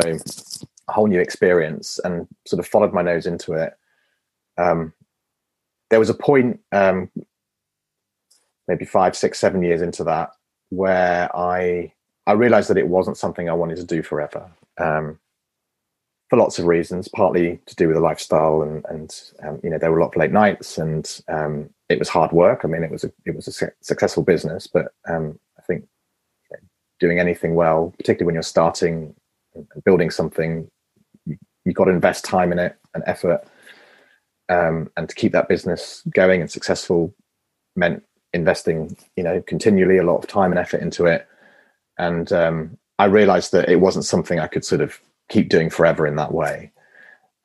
a 0.88 0.94
whole 0.94 1.08
new 1.08 1.20
experience 1.20 2.00
and 2.04 2.28
sort 2.46 2.60
of 2.60 2.68
followed 2.68 2.94
my 2.94 3.02
nose 3.02 3.26
into 3.26 3.54
it. 3.54 3.74
Um, 4.58 4.94
there 5.90 6.00
was 6.00 6.10
a 6.10 6.14
point, 6.14 6.60
um, 6.72 7.10
maybe 8.68 8.86
five, 8.86 9.16
six, 9.16 9.40
seven 9.40 9.62
years 9.64 9.82
into 9.82 10.04
that, 10.06 10.32
where 10.70 11.36
I 11.36 11.94
I 12.26 12.34
realized 12.34 12.70
that 12.70 12.78
it 12.78 12.90
wasn't 12.90 13.18
something 13.18 13.50
I 13.50 13.54
wanted 13.54 13.78
to 13.78 13.86
do 13.86 14.04
forever. 14.04 14.52
Um, 14.78 15.20
for 16.30 16.36
lots 16.36 16.60
of 16.60 16.66
reasons, 16.66 17.08
partly 17.08 17.62
to 17.68 17.76
do 17.76 17.88
with 17.88 17.96
the 17.96 18.02
lifestyle, 18.02 18.62
and 18.62 18.84
and 18.90 19.22
um, 19.44 19.60
you 19.64 19.70
know 19.70 19.78
there 19.78 19.92
were 19.92 20.00
a 20.00 20.02
lot 20.04 20.14
of 20.14 20.18
late 20.18 20.32
nights, 20.32 20.78
and 20.78 21.22
um, 21.30 21.70
it 21.88 22.00
was 22.00 22.10
hard 22.10 22.32
work. 22.34 22.62
I 22.64 22.68
mean, 22.68 22.84
it 22.84 22.92
was 22.92 23.06
a 23.06 23.12
it 23.26 23.36
was 23.36 23.48
a 23.48 23.52
su- 23.52 23.72
successful 23.82 24.24
business, 24.24 24.68
but 24.68 24.94
um, 25.08 25.40
I 25.58 25.62
think 25.62 25.86
doing 27.00 27.20
anything 27.20 27.56
well, 27.56 27.94
particularly 27.98 28.26
when 28.26 28.36
you're 28.36 28.44
starting 28.44 29.16
and 29.56 29.84
building 29.86 30.10
something, 30.10 30.70
you've 31.68 31.76
got 31.76 31.86
to 31.86 31.92
invest 31.92 32.24
time 32.24 32.52
in 32.52 32.60
it 32.60 32.78
and 32.94 33.04
effort. 33.06 33.46
Um, 34.50 34.90
and 34.96 35.10
to 35.10 35.16
keep 35.16 35.34
that 35.34 35.50
business 35.50 36.02
going 36.10 36.40
and 36.40 36.50
successful 36.50 37.14
meant 37.76 38.04
investing, 38.32 38.96
you 39.18 39.24
know, 39.24 39.42
continually 39.42 39.98
a 39.98 40.04
lot 40.04 40.18
of 40.18 40.28
time 40.28 40.52
and 40.52 40.60
effort 40.60 40.82
into 40.82 41.06
it. 41.06 41.28
And 41.98 42.32
um, 42.32 42.78
I 43.00 43.06
realized 43.06 43.52
that 43.52 43.68
it 43.68 43.82
wasn't 43.82 44.06
something 44.06 44.40
I 44.40 44.48
could 44.48 44.64
sort 44.64 44.80
of 44.80 45.00
keep 45.30 45.50
doing 45.50 45.70
forever 45.70 46.08
in 46.08 46.16
that 46.16 46.34
way. 46.34 46.72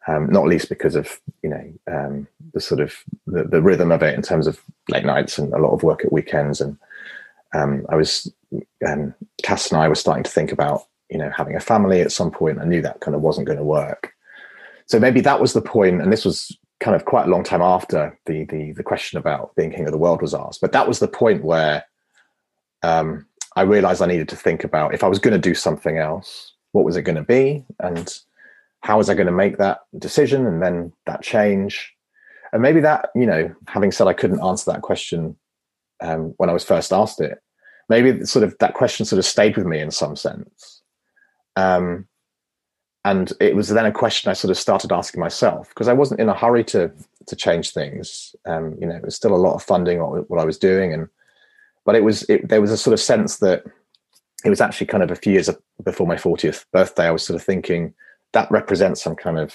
Um, 0.07 0.31
not 0.31 0.49
least 0.49 0.69
because 0.69 0.97
of 0.97 1.21
you 1.45 1.51
know 1.51 1.73
um, 1.89 2.27
the 2.55 2.61
sort 2.61 2.81
of 2.81 2.93
the, 3.29 3.45
the, 3.45 3.63
rhythm 3.63 3.93
of 3.93 4.03
it 4.03 4.17
in 4.17 4.23
terms 4.23 4.49
of 4.49 4.61
late 4.89 5.05
nights 5.05 5.39
and 5.39 5.55
a 5.55 5.59
lot 5.59 5.73
of 5.73 5.85
work 5.85 6.05
at 6.05 6.13
weekends 6.13 6.61
and 6.61 6.77
um, 7.55 7.87
I 7.89 7.95
was 7.95 8.29
um, 8.85 9.15
Cass 9.45 9.71
and 9.71 9.81
I 9.81 9.87
were 9.87 9.95
starting 9.95 10.25
to 10.25 10.31
think 10.31 10.51
about 10.51 10.89
you 11.13 11.19
know 11.19 11.31
having 11.31 11.55
a 11.55 11.61
family 11.61 12.01
at 12.01 12.11
some 12.11 12.31
point 12.31 12.59
i 12.59 12.65
knew 12.65 12.81
that 12.83 13.01
kind 13.01 13.15
of 13.15 13.21
wasn't 13.21 13.47
going 13.47 13.59
to 13.59 13.65
work. 13.65 14.13
So 14.87 14.99
maybe 14.99 15.21
that 15.21 15.41
was 15.41 15.53
the 15.53 15.63
point 15.63 16.03
and 16.03 16.13
this 16.13 16.25
was 16.25 16.57
kind 16.81 16.97
of 16.97 17.05
quite 17.05 17.27
a 17.27 17.31
long 17.31 17.45
time 17.45 17.63
after 17.63 18.19
the 18.27 18.45
the, 18.47 18.73
the 18.73 18.83
question 18.83 19.19
about 19.19 19.55
being 19.55 19.71
king 19.71 19.87
of 19.87 19.93
the 19.93 19.99
world 19.99 20.21
was 20.21 20.35
asked 20.35 20.61
but 20.61 20.73
that 20.73 20.89
was 20.89 20.99
the 20.99 21.09
point 21.09 21.45
where 21.45 21.85
um, 22.83 23.25
i 23.55 23.63
realized 23.63 24.03
i 24.03 24.07
needed 24.07 24.29
to 24.29 24.37
think 24.37 24.65
about 24.65 24.93
if 24.93 25.05
i 25.05 25.09
was 25.09 25.21
going 25.21 25.33
to 25.33 25.49
do 25.49 25.55
something 25.55 25.97
else 25.97 26.55
what 26.73 26.85
was 26.85 26.97
it 26.97 27.03
going 27.03 27.17
to 27.17 27.23
be 27.23 27.65
and 27.79 28.19
how 28.81 28.99
was 28.99 29.09
i 29.09 29.15
going 29.15 29.27
to 29.27 29.33
make 29.33 29.59
that 29.59 29.81
decision 29.99 30.47
and 30.47 30.61
then 30.61 30.93
that 31.07 31.23
change. 31.23 31.95
And 32.53 32.61
maybe 32.61 32.81
that 32.81 33.11
you 33.15 33.27
know 33.27 33.55
having 33.69 33.93
said 33.93 34.09
i 34.09 34.13
couldn't 34.13 34.45
answer 34.45 34.73
that 34.73 34.83
question 34.83 35.37
um, 36.01 36.35
when 36.39 36.51
i 36.51 36.53
was 36.53 36.65
first 36.65 36.93
asked 36.93 37.21
it 37.21 37.39
maybe 37.89 38.25
sort 38.25 38.43
of 38.43 38.57
that 38.59 38.75
question 38.75 39.05
sort 39.07 39.19
of 39.19 39.25
stayed 39.25 39.57
with 39.57 39.67
me 39.67 39.79
in 39.79 39.91
some 39.91 40.17
sense 40.17 40.72
um, 41.57 42.07
and 43.05 43.33
it 43.41 43.57
was 43.57 43.69
then 43.69 43.87
a 43.87 43.93
question 43.93 44.31
i 44.31 44.33
sort 44.33 44.51
of 44.51 44.59
started 44.59 44.93
asking 44.93 45.21
myself 45.21 45.69
because 45.69 45.89
i 45.89 45.93
wasn't 45.93 46.21
in 46.21 46.29
a 46.29 46.35
hurry 46.35 46.65
to 46.65 46.91
to 47.27 47.37
change 47.37 47.73
things 47.73 48.35
um, 48.47 48.77
you 48.81 48.87
know 48.87 48.95
it 48.95 49.05
was 49.05 49.17
still 49.17 49.35
a 49.35 49.37
lot 49.37 49.55
of 49.55 49.63
funding 49.63 50.01
on 50.01 50.25
what 50.29 50.41
i 50.41 50.45
was 50.45 50.59
doing 50.59 50.93
and 50.93 51.09
but 51.85 51.95
it 51.95 52.05
was 52.05 52.23
it, 52.29 52.49
there 52.49 52.61
was 52.61 52.71
a 52.71 52.77
sort 52.77 52.95
of 52.95 53.01
sense 53.01 53.39
that 53.39 53.65
it 54.45 54.51
was 54.51 54.61
actually 54.61 54.87
kind 54.87 55.03
of 55.03 55.11
a 55.11 55.17
few 55.17 55.33
years 55.33 55.51
before 55.85 56.07
my 56.07 56.17
40th 56.17 56.65
birthday 56.73 57.07
i 57.07 57.11
was 57.11 57.25
sort 57.25 57.39
of 57.39 57.45
thinking 57.45 57.95
that 58.33 58.51
represents 58.51 59.03
some 59.03 59.17
kind 59.17 59.39
of 59.39 59.55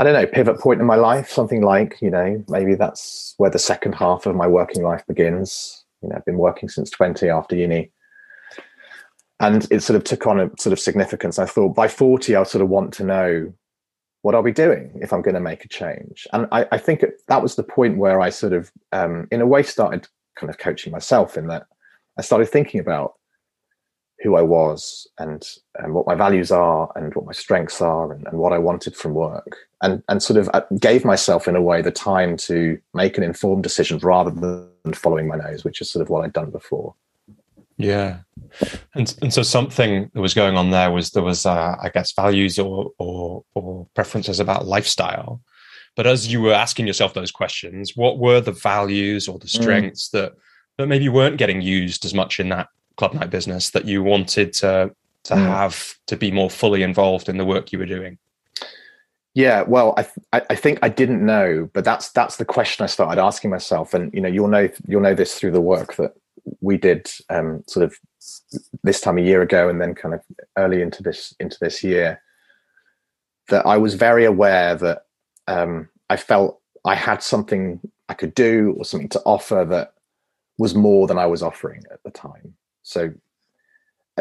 I 0.00 0.02
don't 0.02 0.14
know, 0.14 0.26
pivot 0.26 0.58
point 0.58 0.80
in 0.80 0.86
my 0.86 0.96
life, 0.96 1.28
something 1.28 1.60
like, 1.60 2.00
you 2.00 2.10
know, 2.10 2.42
maybe 2.48 2.74
that's 2.74 3.34
where 3.36 3.50
the 3.50 3.58
second 3.58 3.94
half 3.94 4.24
of 4.24 4.34
my 4.34 4.46
working 4.46 4.82
life 4.82 5.06
begins. 5.06 5.84
You 6.00 6.08
know, 6.08 6.16
I've 6.16 6.24
been 6.24 6.38
working 6.38 6.70
since 6.70 6.88
20 6.88 7.28
after 7.28 7.54
uni. 7.54 7.90
And 9.40 9.66
it 9.70 9.82
sort 9.82 9.96
of 9.96 10.04
took 10.04 10.26
on 10.26 10.38
a 10.38 10.50
sort 10.58 10.72
of 10.72 10.78
significance. 10.78 11.38
I 11.38 11.46
thought 11.46 11.74
by 11.74 11.88
40, 11.88 12.36
I'll 12.36 12.44
sort 12.44 12.62
of 12.62 12.68
want 12.68 12.92
to 12.94 13.04
know 13.04 13.52
what 14.22 14.34
I'll 14.34 14.42
be 14.42 14.52
doing 14.52 14.92
if 15.00 15.12
I'm 15.12 15.22
going 15.22 15.34
to 15.34 15.40
make 15.40 15.64
a 15.64 15.68
change. 15.68 16.26
And 16.32 16.46
I, 16.52 16.66
I 16.72 16.78
think 16.78 17.04
that 17.28 17.42
was 17.42 17.56
the 17.56 17.62
point 17.62 17.96
where 17.96 18.20
I 18.20 18.28
sort 18.28 18.52
of, 18.52 18.70
um, 18.92 19.26
in 19.30 19.40
a 19.40 19.46
way, 19.46 19.62
started 19.62 20.06
kind 20.36 20.50
of 20.50 20.58
coaching 20.58 20.92
myself 20.92 21.36
in 21.36 21.46
that 21.48 21.66
I 22.18 22.22
started 22.22 22.48
thinking 22.48 22.80
about 22.80 23.14
who 24.22 24.36
I 24.36 24.42
was 24.42 25.08
and, 25.18 25.42
and 25.76 25.94
what 25.94 26.06
my 26.06 26.14
values 26.14 26.52
are 26.52 26.92
and 26.94 27.14
what 27.14 27.24
my 27.24 27.32
strengths 27.32 27.80
are 27.80 28.12
and, 28.12 28.26
and 28.26 28.38
what 28.38 28.52
I 28.52 28.58
wanted 28.58 28.94
from 28.94 29.14
work 29.14 29.56
and, 29.82 30.02
and 30.08 30.22
sort 30.22 30.38
of 30.38 30.50
uh, 30.52 30.62
gave 30.78 31.04
myself 31.04 31.48
in 31.48 31.56
a 31.56 31.62
way 31.62 31.80
the 31.80 31.90
time 31.90 32.36
to 32.38 32.78
make 32.92 33.16
an 33.16 33.24
informed 33.24 33.62
decision 33.62 33.98
rather 33.98 34.30
than 34.30 34.92
following 34.92 35.26
my 35.26 35.36
nose, 35.36 35.64
which 35.64 35.80
is 35.80 35.90
sort 35.90 36.02
of 36.02 36.10
what 36.10 36.22
I'd 36.22 36.34
done 36.34 36.50
before. 36.50 36.94
Yeah. 37.80 38.18
And, 38.94 39.14
and 39.22 39.32
so 39.32 39.42
something 39.42 40.10
that 40.12 40.20
was 40.20 40.34
going 40.34 40.56
on 40.56 40.70
there 40.70 40.90
was 40.90 41.10
there 41.10 41.22
was, 41.22 41.46
uh, 41.46 41.76
I 41.80 41.88
guess, 41.88 42.12
values 42.12 42.58
or, 42.58 42.92
or, 42.98 43.44
or 43.54 43.86
preferences 43.94 44.40
about 44.40 44.66
lifestyle. 44.66 45.40
But 45.96 46.06
as 46.06 46.32
you 46.32 46.40
were 46.40 46.52
asking 46.52 46.86
yourself 46.86 47.14
those 47.14 47.30
questions, 47.30 47.96
what 47.96 48.18
were 48.18 48.40
the 48.40 48.52
values 48.52 49.28
or 49.28 49.38
the 49.38 49.46
mm. 49.46 49.62
strengths 49.62 50.08
mm. 50.08 50.12
that, 50.12 50.32
that 50.78 50.86
maybe 50.86 51.08
weren't 51.08 51.38
getting 51.38 51.62
used 51.62 52.04
as 52.04 52.14
much 52.14 52.38
in 52.38 52.48
that 52.50 52.68
club 52.96 53.14
night 53.14 53.30
business 53.30 53.70
that 53.70 53.86
you 53.86 54.02
wanted 54.02 54.52
to 54.52 54.94
to 55.24 55.34
mm. 55.34 55.46
have 55.46 55.94
to 56.06 56.16
be 56.16 56.30
more 56.30 56.50
fully 56.50 56.82
involved 56.82 57.28
in 57.28 57.36
the 57.36 57.44
work 57.44 57.72
you 57.72 57.78
were 57.78 57.86
doing? 57.86 58.18
Yeah, 59.34 59.62
well, 59.62 59.94
I, 59.96 60.02
th- 60.02 60.44
I 60.50 60.56
think 60.56 60.80
I 60.82 60.88
didn't 60.88 61.24
know, 61.24 61.70
but 61.72 61.84
that's 61.84 62.10
that's 62.10 62.36
the 62.36 62.44
question 62.44 62.82
I 62.82 62.88
started 62.88 63.20
asking 63.20 63.50
myself, 63.50 63.94
and 63.94 64.12
you 64.12 64.20
know, 64.20 64.28
you'll 64.28 64.48
know 64.48 64.68
you'll 64.88 65.02
know 65.02 65.14
this 65.14 65.38
through 65.38 65.52
the 65.52 65.60
work 65.60 65.94
that 65.96 66.14
we 66.60 66.76
did, 66.76 67.10
um, 67.28 67.64
sort 67.66 67.84
of 67.84 67.94
this 68.82 69.00
time 69.00 69.18
a 69.18 69.22
year 69.22 69.42
ago, 69.42 69.68
and 69.68 69.80
then 69.80 69.94
kind 69.94 70.14
of 70.14 70.20
early 70.56 70.82
into 70.82 71.02
this 71.02 71.34
into 71.40 71.56
this 71.60 71.82
year. 71.82 72.20
That 73.48 73.66
I 73.66 73.78
was 73.78 73.94
very 73.94 74.24
aware 74.24 74.76
that 74.76 75.06
um, 75.48 75.88
I 76.08 76.16
felt 76.16 76.60
I 76.84 76.94
had 76.94 77.22
something 77.22 77.80
I 78.08 78.14
could 78.14 78.34
do 78.34 78.74
or 78.78 78.84
something 78.84 79.08
to 79.10 79.22
offer 79.24 79.64
that 79.64 79.94
was 80.58 80.74
more 80.74 81.06
than 81.06 81.18
I 81.18 81.26
was 81.26 81.42
offering 81.42 81.82
at 81.90 82.02
the 82.04 82.10
time. 82.10 82.54
So 82.82 83.12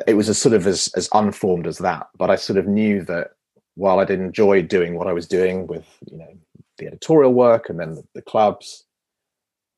it 0.08 0.14
was 0.14 0.30
as 0.30 0.38
sort 0.38 0.54
of 0.54 0.68
as, 0.68 0.90
as 0.96 1.10
unformed 1.14 1.68
as 1.68 1.78
that. 1.80 2.08
But 2.18 2.30
I 2.30 2.36
sort 2.36 2.58
of 2.58 2.68
knew 2.68 3.04
that 3.06 3.32
while 3.76 4.00
I'd 4.00 4.12
enjoyed 4.12 4.68
doing 4.68 4.96
what 4.96 5.08
I 5.08 5.14
was 5.14 5.28
doing 5.28 5.68
with, 5.68 5.86
you 6.10 6.18
know, 6.18 6.34
the 6.78 6.88
editorial 6.88 7.34
work 7.34 7.70
and 7.70 7.80
then 7.80 7.96
the, 7.96 8.04
the 8.16 8.22
clubs, 8.22 8.86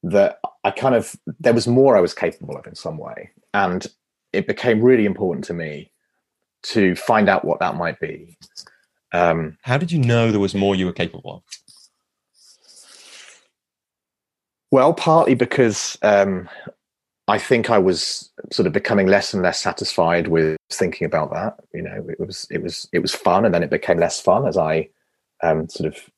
that 0.03 0.39
I 0.63 0.71
kind 0.71 0.95
of 0.95 1.15
there 1.39 1.53
was 1.53 1.67
more 1.67 1.97
I 1.97 2.01
was 2.01 2.13
capable 2.13 2.57
of 2.57 2.67
in 2.67 2.75
some 2.75 2.97
way. 2.97 3.31
And 3.53 3.85
it 4.33 4.47
became 4.47 4.81
really 4.81 5.05
important 5.05 5.45
to 5.45 5.53
me 5.53 5.91
to 6.63 6.95
find 6.95 7.27
out 7.27 7.45
what 7.45 7.59
that 7.59 7.75
might 7.75 7.99
be. 7.99 8.37
Um, 9.13 9.57
How 9.63 9.77
did 9.77 9.91
you 9.91 9.99
know 9.99 10.31
there 10.31 10.39
was 10.39 10.55
more 10.55 10.75
you 10.75 10.85
were 10.85 10.93
capable 10.93 11.35
of? 11.35 11.43
Well, 14.71 14.93
partly 14.93 15.35
because 15.35 15.97
um, 16.01 16.47
I 17.27 17.37
think 17.37 17.69
I 17.69 17.77
was 17.77 18.29
sort 18.51 18.67
of 18.67 18.73
becoming 18.73 19.07
less 19.07 19.33
and 19.33 19.43
less 19.43 19.59
satisfied 19.59 20.29
with 20.29 20.57
thinking 20.69 21.05
about 21.05 21.31
that. 21.33 21.59
You 21.73 21.81
know, 21.81 22.05
it 22.07 22.25
was 22.25 22.47
it 22.49 22.63
was 22.63 22.87
it 22.93 22.99
was 22.99 23.13
fun, 23.13 23.43
and 23.43 23.53
then 23.53 23.63
it 23.63 23.69
became 23.69 23.99
less 23.99 24.21
fun 24.21 24.47
as 24.47 24.57
I 24.57 24.87
um, 25.43 25.67
sort 25.67 25.93
of 25.93 26.09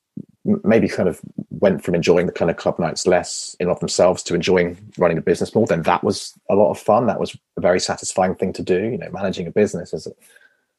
maybe 0.45 0.87
kind 0.87 1.07
of 1.07 1.21
went 1.49 1.83
from 1.83 1.95
enjoying 1.95 2.25
the 2.25 2.31
kind 2.33 2.51
of 2.51 2.57
club 2.57 2.77
nights 2.77 3.07
less 3.07 3.55
in 3.59 3.69
of 3.69 3.79
themselves 3.79 4.21
to 4.23 4.35
enjoying 4.35 4.77
running 4.97 5.17
a 5.17 5.21
business 5.21 5.55
more. 5.55 5.65
Then 5.65 5.83
that 5.83 6.03
was 6.03 6.33
a 6.49 6.55
lot 6.55 6.71
of 6.71 6.79
fun. 6.79 7.07
That 7.07 7.19
was 7.19 7.37
a 7.57 7.61
very 7.61 7.79
satisfying 7.79 8.35
thing 8.35 8.51
to 8.53 8.63
do. 8.63 8.83
You 8.83 8.97
know, 8.97 9.09
managing 9.11 9.47
a 9.47 9.51
business 9.51 9.93
is 9.93 10.07
a, 10.07 10.11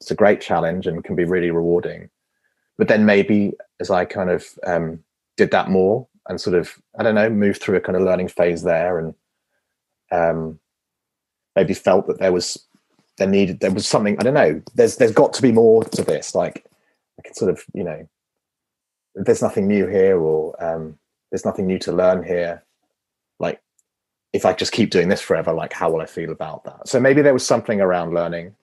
it's 0.01 0.11
a 0.11 0.15
great 0.15 0.41
challenge 0.41 0.87
and 0.87 1.03
can 1.03 1.17
be 1.17 1.25
really 1.25 1.51
rewarding. 1.51 2.11
But 2.77 2.89
then 2.89 3.07
maybe 3.07 3.53
as 3.81 3.91
I 3.91 4.05
kind 4.05 4.31
of 4.31 4.47
um, 4.67 5.03
did 5.37 5.51
that 5.53 5.71
more 5.71 6.07
and 6.29 6.41
sort 6.41 6.57
of 6.57 6.77
I 6.99 7.03
don't 7.03 7.15
know 7.15 7.31
moved 7.31 7.63
through 7.63 7.77
a 7.77 7.81
kind 7.81 7.97
of 7.97 8.03
learning 8.03 8.29
phase 8.29 8.63
there 8.63 8.99
and 8.99 9.15
um, 10.11 10.59
maybe 11.57 11.75
felt 11.75 12.07
that 12.07 12.19
there 12.19 12.33
was 12.33 12.59
there 13.17 13.29
needed 13.29 13.61
there 13.61 13.71
was 13.71 13.87
something 13.87 14.19
I 14.19 14.23
don't 14.23 14.35
know. 14.35 14.61
There's 14.75 14.97
there's 14.97 15.13
got 15.13 15.33
to 15.35 15.43
be 15.43 15.53
more 15.53 15.85
to 15.85 16.03
this. 16.03 16.35
Like 16.35 16.67
I 17.19 17.23
can 17.23 17.35
sort 17.35 17.51
of 17.51 17.65
you 17.73 17.85
know, 17.85 18.09
there's 19.15 19.43
nothing 19.43 19.67
new 19.67 19.87
here, 19.87 20.19
or 20.19 20.63
um, 20.65 20.99
there's 21.31 21.45
nothing 21.45 21.67
new 21.67 21.79
to 21.81 21.93
learn 21.93 22.23
here. 22.23 22.65
Like 23.39 23.61
if 24.33 24.45
I 24.45 24.53
just 24.53 24.73
keep 24.73 24.91
doing 24.91 25.09
this 25.09 25.21
forever, 25.21 25.53
like 25.53 25.73
how 25.73 25.91
will 25.91 26.01
I 26.01 26.07
feel 26.07 26.31
about 26.31 26.65
that? 26.65 26.89
So 26.89 27.01
maybe 27.01 27.23
there 27.23 27.35
was 27.35 27.47
something 27.47 27.81
around 27.81 28.15
learning. 28.15 28.55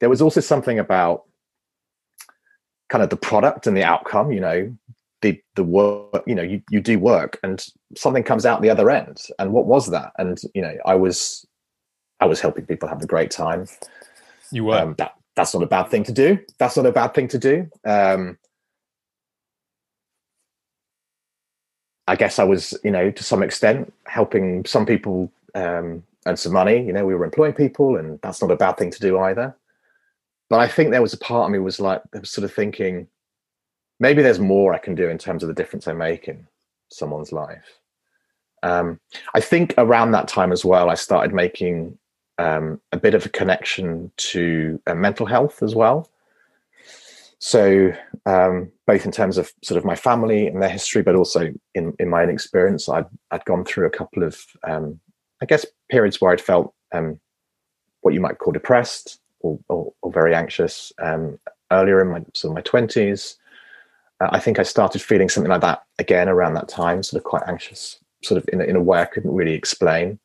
There 0.00 0.10
was 0.10 0.22
also 0.22 0.40
something 0.40 0.78
about 0.78 1.24
kind 2.88 3.02
of 3.02 3.10
the 3.10 3.16
product 3.16 3.66
and 3.66 3.76
the 3.76 3.84
outcome. 3.84 4.32
You 4.32 4.40
know, 4.40 4.76
the 5.22 5.40
the 5.54 5.64
work 5.64 6.22
you 6.26 6.34
know 6.34 6.42
you, 6.42 6.62
you 6.70 6.80
do 6.80 6.98
work 6.98 7.38
and 7.42 7.66
something 7.96 8.22
comes 8.22 8.44
out 8.44 8.62
the 8.62 8.70
other 8.70 8.90
end 8.90 9.26
and 9.38 9.52
what 9.52 9.66
was 9.66 9.90
that 9.90 10.12
and 10.18 10.40
you 10.54 10.62
know 10.62 10.74
i 10.84 10.94
was 10.94 11.46
i 12.20 12.26
was 12.26 12.40
helping 12.40 12.66
people 12.66 12.88
have 12.88 13.02
a 13.02 13.06
great 13.06 13.30
time 13.30 13.66
you 14.52 14.64
were 14.64 14.78
um, 14.78 14.94
that 14.98 15.14
that's 15.34 15.54
not 15.54 15.62
a 15.62 15.66
bad 15.66 15.88
thing 15.88 16.04
to 16.04 16.12
do 16.12 16.38
that's 16.58 16.76
not 16.76 16.86
a 16.86 16.92
bad 16.92 17.14
thing 17.14 17.28
to 17.28 17.38
do 17.38 17.68
um, 17.84 18.38
i 22.08 22.16
guess 22.16 22.38
i 22.38 22.44
was 22.44 22.76
you 22.84 22.90
know 22.90 23.10
to 23.10 23.24
some 23.24 23.42
extent 23.42 23.92
helping 24.06 24.64
some 24.64 24.86
people 24.86 25.30
um, 25.54 26.02
earn 26.26 26.36
some 26.36 26.52
money 26.52 26.84
you 26.84 26.92
know 26.92 27.06
we 27.06 27.14
were 27.14 27.24
employing 27.24 27.52
people 27.52 27.96
and 27.96 28.20
that's 28.20 28.42
not 28.42 28.50
a 28.50 28.56
bad 28.56 28.76
thing 28.76 28.90
to 28.90 29.00
do 29.00 29.18
either 29.18 29.54
but 30.50 30.60
i 30.60 30.68
think 30.68 30.90
there 30.90 31.02
was 31.02 31.14
a 31.14 31.18
part 31.18 31.46
of 31.46 31.50
me 31.50 31.58
was 31.58 31.80
like 31.80 32.02
was 32.12 32.30
sort 32.30 32.44
of 32.44 32.52
thinking 32.52 33.06
maybe 34.00 34.22
there's 34.22 34.38
more 34.38 34.74
I 34.74 34.78
can 34.78 34.94
do 34.94 35.08
in 35.08 35.18
terms 35.18 35.42
of 35.42 35.48
the 35.48 35.54
difference 35.54 35.88
I 35.88 35.92
make 35.92 36.28
in 36.28 36.46
someone's 36.88 37.32
life. 37.32 37.80
Um, 38.62 39.00
I 39.34 39.40
think 39.40 39.74
around 39.78 40.12
that 40.12 40.28
time 40.28 40.52
as 40.52 40.64
well, 40.64 40.90
I 40.90 40.94
started 40.94 41.34
making 41.34 41.98
um, 42.38 42.80
a 42.92 42.98
bit 42.98 43.14
of 43.14 43.24
a 43.24 43.30
connection 43.30 44.10
to 44.16 44.80
uh, 44.86 44.94
mental 44.94 45.26
health 45.26 45.62
as 45.62 45.74
well. 45.74 46.10
So, 47.46 47.92
um, 48.26 48.72
both 48.88 49.04
in 49.04 49.12
terms 49.12 49.38
of 49.38 49.52
sort 49.62 49.78
of 49.78 49.84
my 49.84 49.94
family 49.94 50.48
and 50.48 50.60
their 50.60 50.68
history, 50.68 51.02
but 51.02 51.14
also 51.14 51.54
in, 51.76 51.94
in 52.00 52.10
my 52.10 52.24
own 52.24 52.28
experience, 52.28 52.88
I'd, 52.88 53.06
I'd 53.30 53.44
gone 53.44 53.64
through 53.64 53.86
a 53.86 53.90
couple 53.98 54.24
of, 54.24 54.44
um, 54.66 54.98
I 55.40 55.46
guess, 55.46 55.64
periods 55.88 56.20
where 56.20 56.32
I'd 56.32 56.40
felt 56.40 56.74
um, 56.92 57.20
what 58.00 58.14
you 58.14 58.20
might 58.20 58.38
call 58.38 58.52
depressed 58.52 59.20
or, 59.38 59.60
or, 59.68 59.92
or 60.02 60.10
very 60.10 60.34
anxious 60.34 60.92
um, 61.00 61.38
earlier 61.70 62.00
in 62.00 62.08
my 62.08 62.24
sort 62.34 62.50
of 62.50 62.56
my 62.56 62.62
twenties. 62.62 63.36
Uh, 64.20 64.30
I 64.32 64.40
think 64.40 64.58
I 64.58 64.64
started 64.64 65.00
feeling 65.00 65.28
something 65.28 65.52
like 65.52 65.60
that 65.60 65.84
again 66.00 66.28
around 66.28 66.54
that 66.54 66.68
time, 66.68 67.04
sort 67.04 67.20
of 67.20 67.24
quite 67.30 67.44
anxious, 67.46 68.00
sort 68.24 68.42
of 68.42 68.48
in, 68.52 68.60
in 68.60 68.74
a 68.74 68.82
way 68.82 69.00
I 69.00 69.04
couldn't 69.04 69.32
really 69.32 69.54
explain. 69.54 70.18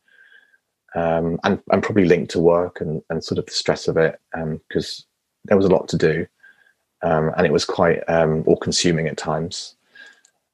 Um, 0.96 1.40
and, 1.44 1.62
probably 1.70 2.06
linked 2.06 2.32
to 2.32 2.40
work 2.40 2.82
and, 2.82 3.04
and 3.12 3.24
sort 3.24 3.38
of 3.38 3.46
the 3.46 3.52
stress 3.52 3.88
of 3.88 3.96
it 3.96 4.20
because 4.68 5.06
um, 5.06 5.46
there 5.46 5.56
was 5.58 5.68
a 5.68 5.70
lot 5.70 5.88
to 5.90 5.98
do 5.98 6.26
um, 7.04 7.32
and 7.36 7.46
it 7.46 7.52
was 7.52 7.66
quite 7.66 8.00
um, 8.08 8.44
all 8.46 8.58
consuming 8.58 9.08
at 9.08 9.18
times. 9.18 9.76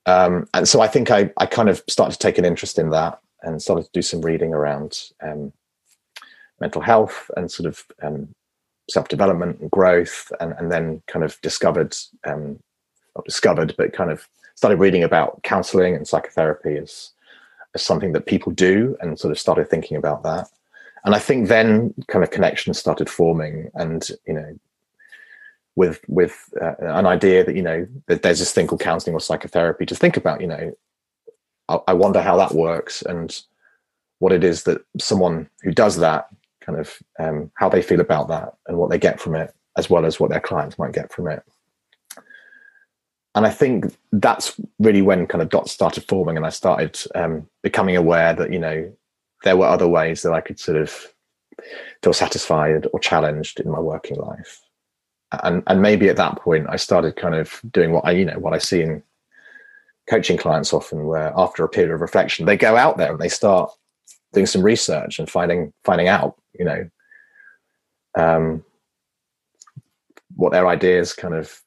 Um, 0.06 0.48
and 0.54 0.68
so 0.68 0.82
I 0.82 0.88
think 0.88 1.12
I, 1.12 1.32
I 1.38 1.46
kind 1.46 1.70
of 1.70 1.84
started 1.90 2.14
to 2.14 2.20
take 2.20 2.38
an 2.38 2.46
interest 2.46 2.80
in 2.80 2.90
that 2.92 3.20
and 3.42 3.62
started 3.62 3.84
to 3.84 3.92
do 3.94 4.02
some 4.02 4.22
reading 4.22 4.54
around 4.54 5.12
um, 5.22 5.52
mental 6.60 6.82
health 6.82 7.30
and 7.36 7.52
sort 7.52 7.68
of 7.68 7.86
self 8.90 9.08
development 9.10 9.60
and 9.60 9.70
growth, 9.70 10.32
and, 10.40 10.54
and 10.58 10.72
then 10.72 11.02
kind 11.08 11.26
of 11.26 11.40
discovered 11.42 11.96
um, 12.26 12.60
not 13.18 13.26
discovered, 13.26 13.76
but 13.78 13.94
kind 13.94 14.12
of 14.12 14.28
started 14.56 14.80
reading 14.80 15.04
about 15.04 15.42
counseling 15.44 15.96
and 15.96 16.08
psychotherapy 16.08 16.78
as, 16.78 17.12
as 17.76 17.84
something 17.84 18.14
that 18.14 18.26
people 18.26 18.52
do 18.52 18.96
and 19.02 19.20
sort 19.20 19.32
of 19.32 19.40
started 19.40 19.70
thinking 19.70 19.98
about 19.98 20.24
that. 20.24 20.48
And 21.06 21.14
I 21.14 21.20
think 21.20 21.48
then 21.48 21.94
kind 22.08 22.24
of 22.24 22.32
connections 22.32 22.80
started 22.80 23.10
forming 23.10 23.70
and, 23.76 24.08
you 24.26 24.34
know, 24.34 24.60
with 25.78 26.02
with 26.08 26.50
uh, 26.60 26.74
an 26.80 27.06
idea 27.06 27.44
that 27.44 27.56
you 27.56 27.62
know 27.62 27.88
that 28.08 28.24
there's 28.24 28.40
this 28.40 28.52
thing 28.52 28.68
called 28.68 28.82
counseling 28.82 29.16
or 29.16 29.20
psychotherapy 29.22 29.86
to 29.86 29.96
think 29.96 30.18
about 30.18 30.42
you 30.42 30.48
know 30.48 30.74
I, 31.70 31.80
I 31.90 31.94
wonder 31.94 32.22
how 32.22 32.36
that 32.38 32.54
works 32.54 33.02
and 33.04 33.40
what 34.20 34.34
it 34.34 34.44
is 34.44 34.64
that 34.64 34.82
someone 35.00 35.50
who 35.62 35.72
does 35.72 35.98
that 35.98 36.28
kind 36.62 36.80
of 36.80 36.98
um, 37.20 37.52
how 37.56 37.70
they 37.70 37.82
feel 37.82 38.02
about 38.02 38.28
that 38.28 38.56
and 38.68 38.78
what 38.78 38.90
they 38.90 38.98
get 38.98 39.20
from 39.20 39.36
it, 39.36 39.54
as 39.78 39.90
well 39.90 40.06
as 40.06 40.20
what 40.20 40.32
their 40.32 40.40
clients 40.40 40.80
might 40.80 40.94
get 40.94 41.14
from 41.14 41.28
it. 41.28 41.44
And 43.36 43.46
I 43.46 43.52
think 43.52 43.96
that's 44.12 44.60
really 44.80 45.04
when 45.04 45.28
kind 45.28 45.44
of 45.44 45.50
dots 45.50 45.72
started 45.72 46.06
forming, 46.08 46.38
and 46.38 46.46
I 46.46 46.50
started 46.50 47.00
um, 47.14 47.48
becoming 47.62 47.96
aware 47.96 48.34
that 48.34 48.52
you 48.52 48.58
know 48.58 48.92
there 49.44 49.56
were 49.56 49.68
other 49.68 49.88
ways 49.88 50.24
that 50.24 50.34
I 50.34 50.42
could 50.42 50.60
sort 50.60 50.78
of 50.78 51.14
feel 52.02 52.14
satisfied 52.14 52.88
or 52.92 53.00
challenged 53.00 53.60
in 53.60 53.70
my 53.70 53.80
working 53.80 54.18
life. 54.18 54.62
And 55.44 55.64
and 55.68 55.82
maybe 55.82 56.10
at 56.10 56.16
that 56.18 56.38
point 56.38 56.68
I 56.70 56.78
started 56.78 57.16
kind 57.16 57.36
of 57.36 57.62
doing 57.72 57.92
what 57.92 58.06
I 58.06 58.12
you 58.12 58.26
know 58.26 58.40
what 58.40 58.54
I 58.54 58.58
see 58.58 58.82
in 58.82 59.04
coaching 60.10 60.38
clients 60.38 60.74
often, 60.74 61.06
where 61.06 61.34
after 61.36 61.64
a 61.64 61.70
period 61.70 61.94
of 61.94 62.02
reflection 62.02 62.46
they 62.46 62.58
go 62.58 62.78
out 62.78 62.98
there 62.98 63.12
and 63.12 63.20
they 63.20 63.30
start 63.30 63.72
doing 64.34 64.46
some 64.46 64.62
research 64.62 65.20
and 65.20 65.30
finding 65.30 65.74
finding 65.84 66.08
out 66.08 66.36
you 66.58 66.66
know 66.66 66.90
um, 68.18 68.64
what 70.36 70.52
their 70.52 70.68
ideas 70.68 71.14
kind 71.14 71.34
of 71.34 71.62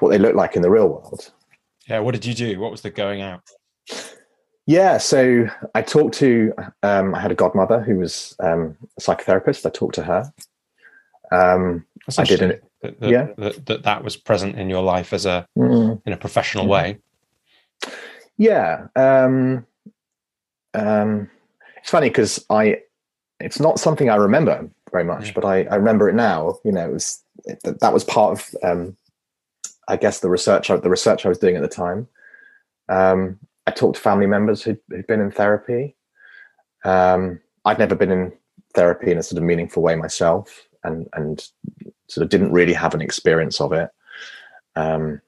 what 0.00 0.10
they 0.10 0.18
look 0.18 0.34
like 0.34 0.56
in 0.56 0.62
the 0.62 0.70
real 0.70 0.88
world. 0.88 1.30
Yeah, 1.88 2.00
what 2.00 2.12
did 2.12 2.24
you 2.24 2.34
do? 2.34 2.58
What 2.60 2.70
was 2.70 2.80
the 2.80 2.90
going 2.90 3.20
out? 3.20 3.42
Yeah, 4.66 4.98
so 4.98 5.48
I 5.74 5.82
talked 5.82 6.14
to. 6.16 6.52
Um, 6.82 7.14
I 7.14 7.20
had 7.20 7.32
a 7.32 7.36
godmother 7.36 7.80
who 7.80 7.98
was 7.98 8.36
um, 8.40 8.76
a 8.96 9.00
psychotherapist. 9.00 9.66
I 9.66 9.70
talked 9.70 9.96
to 9.96 10.04
her. 10.04 10.32
Um, 11.32 11.84
I 12.18 12.24
did 12.24 12.42
it. 12.42 12.64
That, 12.82 13.00
that, 13.00 13.10
yeah, 13.10 13.28
that, 13.38 13.66
that, 13.66 13.82
that 13.84 14.04
was 14.04 14.16
present 14.16 14.58
in 14.58 14.68
your 14.68 14.82
life 14.82 15.12
as 15.12 15.26
a 15.26 15.46
mm. 15.56 16.00
in 16.04 16.12
a 16.12 16.16
professional 16.16 16.66
mm. 16.66 16.68
way. 16.68 16.98
Yeah, 18.36 18.88
um, 18.96 19.66
um, 20.74 21.30
it's 21.76 21.90
funny 21.90 22.08
because 22.08 22.44
I. 22.50 22.78
It's 23.40 23.58
not 23.58 23.80
something 23.80 24.08
I 24.08 24.14
remember 24.14 24.70
very 24.92 25.02
much, 25.02 25.26
yeah. 25.26 25.32
but 25.34 25.44
I, 25.44 25.64
I 25.64 25.74
remember 25.74 26.08
it 26.08 26.14
now. 26.14 26.58
You 26.64 26.70
know, 26.70 26.88
it 26.88 26.92
was 26.92 27.24
it, 27.44 27.80
that 27.80 27.92
was 27.92 28.04
part 28.04 28.38
of 28.38 28.54
um, 28.62 28.96
I 29.88 29.96
guess 29.96 30.20
the 30.20 30.30
research 30.30 30.68
the 30.68 30.90
research 30.90 31.26
I 31.26 31.28
was 31.28 31.38
doing 31.38 31.56
at 31.56 31.62
the 31.62 31.68
time. 31.68 32.06
Um, 32.88 33.40
I 33.66 33.72
talked 33.72 33.96
to 33.96 34.02
family 34.02 34.26
members 34.26 34.62
who'd, 34.62 34.78
who'd 34.90 35.06
been 35.06 35.20
in 35.20 35.32
therapy. 35.32 35.96
Um, 36.84 37.40
I'd 37.64 37.78
never 37.78 37.94
been 37.94 38.10
in 38.10 38.32
therapy 38.74 39.10
in 39.10 39.18
a 39.18 39.22
sort 39.22 39.38
of 39.38 39.44
meaningful 39.44 39.82
way 39.82 39.96
myself, 39.96 40.68
and 40.84 41.08
and 41.14 41.48
sort 42.12 42.22
of 42.22 42.30
didn't 42.30 42.52
really 42.52 42.72
have 42.72 42.94
an 42.94 43.00
experience 43.00 43.60
of 43.60 43.72
it. 43.72 43.90
Um, 44.76 45.20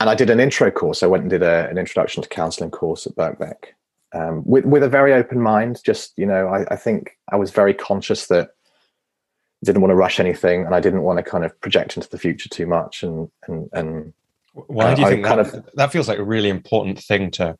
and 0.00 0.10
I 0.10 0.14
did 0.14 0.30
an 0.30 0.40
intro 0.40 0.70
course. 0.70 1.02
I 1.02 1.06
went 1.06 1.22
and 1.22 1.30
did 1.30 1.42
a, 1.42 1.68
an 1.70 1.78
introduction 1.78 2.22
to 2.22 2.28
counselling 2.28 2.70
course 2.70 3.06
at 3.06 3.14
Birkbeck 3.14 3.74
um, 4.14 4.42
with 4.44 4.64
with 4.64 4.82
a 4.82 4.88
very 4.88 5.12
open 5.12 5.40
mind. 5.40 5.80
Just 5.84 6.12
you 6.16 6.26
know, 6.26 6.48
I, 6.48 6.64
I 6.70 6.76
think 6.76 7.18
I 7.30 7.36
was 7.36 7.50
very 7.50 7.74
conscious 7.74 8.26
that 8.28 8.50
I 8.50 9.64
didn't 9.64 9.82
want 9.82 9.90
to 9.90 9.96
rush 9.96 10.20
anything 10.20 10.64
and 10.64 10.74
I 10.74 10.80
didn't 10.80 11.02
want 11.02 11.18
to 11.18 11.22
kind 11.22 11.44
of 11.44 11.58
project 11.60 11.96
into 11.96 12.08
the 12.08 12.18
future 12.18 12.48
too 12.48 12.66
much 12.66 13.02
and 13.02 13.28
and 13.48 13.68
and 13.72 14.12
why 14.52 14.94
do 14.94 15.00
you 15.00 15.06
I 15.06 15.10
think 15.10 15.24
that, 15.24 15.38
of, 15.38 15.68
that 15.74 15.90
feels 15.90 16.06
like 16.06 16.18
a 16.18 16.24
really 16.24 16.48
important 16.48 16.98
thing 17.00 17.30
to 17.32 17.58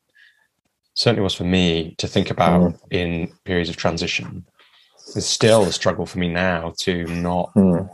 certainly 0.93 1.23
was 1.23 1.33
for 1.33 1.43
me 1.43 1.93
to 1.97 2.07
think 2.07 2.31
about 2.31 2.61
mm. 2.61 2.79
in 2.89 3.33
periods 3.43 3.69
of 3.69 3.75
transition 3.75 4.45
it's 5.15 5.25
still 5.25 5.63
a 5.63 5.71
struggle 5.71 6.05
for 6.05 6.19
me 6.19 6.27
now 6.29 6.73
to 6.77 7.05
not 7.07 7.53
mm. 7.55 7.89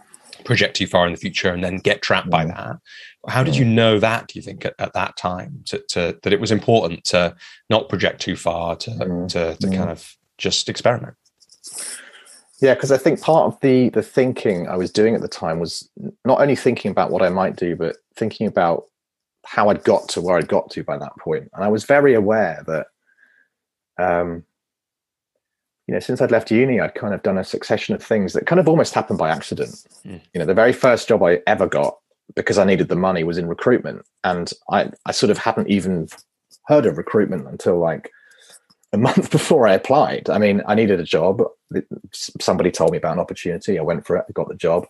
project 0.46 0.76
too 0.76 0.88
far 0.88 1.06
in 1.06 1.14
the 1.14 1.20
future 1.20 1.50
and 1.50 1.64
then 1.64 1.78
get 1.78 2.02
trapped 2.02 2.28
mm. 2.28 2.32
by 2.32 2.46
that 2.46 2.78
how 3.28 3.44
did 3.44 3.56
you 3.56 3.66
mm. 3.66 3.74
know 3.74 4.00
that 4.00 4.28
do 4.28 4.38
you 4.40 4.44
think 4.44 4.66
at, 4.66 4.74
at 4.80 4.94
that 4.94 5.16
time 5.18 5.62
to, 5.66 5.80
to, 5.90 6.18
that 6.24 6.34
it 6.34 6.40
was 6.40 6.52
important 6.52 7.04
to 7.04 7.36
not 7.70 7.90
project 7.90 8.22
too 8.22 8.36
far 8.36 8.76
to 8.76 8.92
mm. 8.92 9.28
to, 9.28 9.56
to 9.58 9.68
mm. 9.68 9.76
kind 9.76 9.90
of 9.90 10.16
just 10.38 10.70
experiment 10.70 11.16
yeah, 12.62 12.76
because 12.76 12.92
I 12.92 12.98
think 12.98 13.20
part 13.22 13.52
of 13.52 13.60
the 13.62 13.90
the 13.90 14.04
thinking 14.04 14.68
I 14.68 14.78
was 14.78 14.92
doing 14.92 15.16
at 15.16 15.22
the 15.22 15.28
time 15.28 15.60
was 15.60 15.90
not 16.24 16.40
only 16.40 16.56
thinking 16.56 16.92
about 16.92 17.10
what 17.10 17.24
I 17.24 17.30
might 17.30 17.56
do, 17.56 17.76
but 17.76 17.98
thinking 18.16 18.46
about 18.46 18.86
how 19.46 19.70
I'd 19.70 19.84
got 19.84 20.08
to 20.10 20.22
where 20.22 20.38
I'd 20.38 20.48
got 20.48 20.70
to 20.72 20.84
by 20.84 20.98
that 21.00 21.18
point. 21.18 21.50
And 21.54 21.64
I 21.64 21.70
was 21.70 21.86
very 21.86 22.14
aware 22.14 22.64
that, 22.68 22.88
um, 23.98 24.44
you 25.92 25.96
know, 25.96 26.00
since 26.00 26.22
I'd 26.22 26.32
left 26.32 26.50
uni, 26.50 26.80
I'd 26.80 26.96
kind 26.96 27.14
of 27.14 27.22
done 27.22 27.38
a 27.38 27.44
succession 27.44 27.94
of 27.94 28.02
things 28.02 28.32
that 28.32 28.48
kind 28.48 28.62
of 28.62 28.70
almost 28.70 28.94
happened 28.94 29.20
by 29.20 29.30
accident. 29.30 29.72
Mm. 30.06 30.22
You 30.34 30.40
know, 30.40 30.46
the 30.46 30.54
very 30.54 30.72
first 30.72 31.10
job 31.10 31.22
I 31.22 31.42
ever 31.48 31.68
got 31.68 31.98
because 32.34 32.58
I 32.58 32.64
needed 32.64 32.88
the 32.88 32.96
money 32.96 33.26
was 33.26 33.38
in 33.38 33.50
recruitment, 33.50 34.06
and 34.24 34.54
I 34.72 34.92
I 35.06 35.12
sort 35.12 35.32
of 35.32 35.38
hadn't 35.38 35.70
even 35.70 36.08
heard 36.68 36.86
of 36.86 36.98
recruitment 36.98 37.46
until 37.46 37.78
like 37.78 38.10
a 38.94 38.98
month 39.08 39.32
before 39.32 39.68
I 39.68 39.74
applied. 39.74 40.30
I 40.30 40.38
mean, 40.38 40.62
I 40.66 40.76
needed 40.76 41.02
a 41.02 41.04
job. 41.04 41.44
Somebody 42.14 42.72
told 42.72 42.92
me 42.92 42.98
about 42.98 43.16
an 43.16 43.20
opportunity. 43.20 43.78
I 43.78 43.82
went 43.82 44.08
for 44.08 44.16
it. 44.16 44.24
I 44.30 44.32
got 44.32 44.48
the 44.48 44.56
job. 44.56 44.88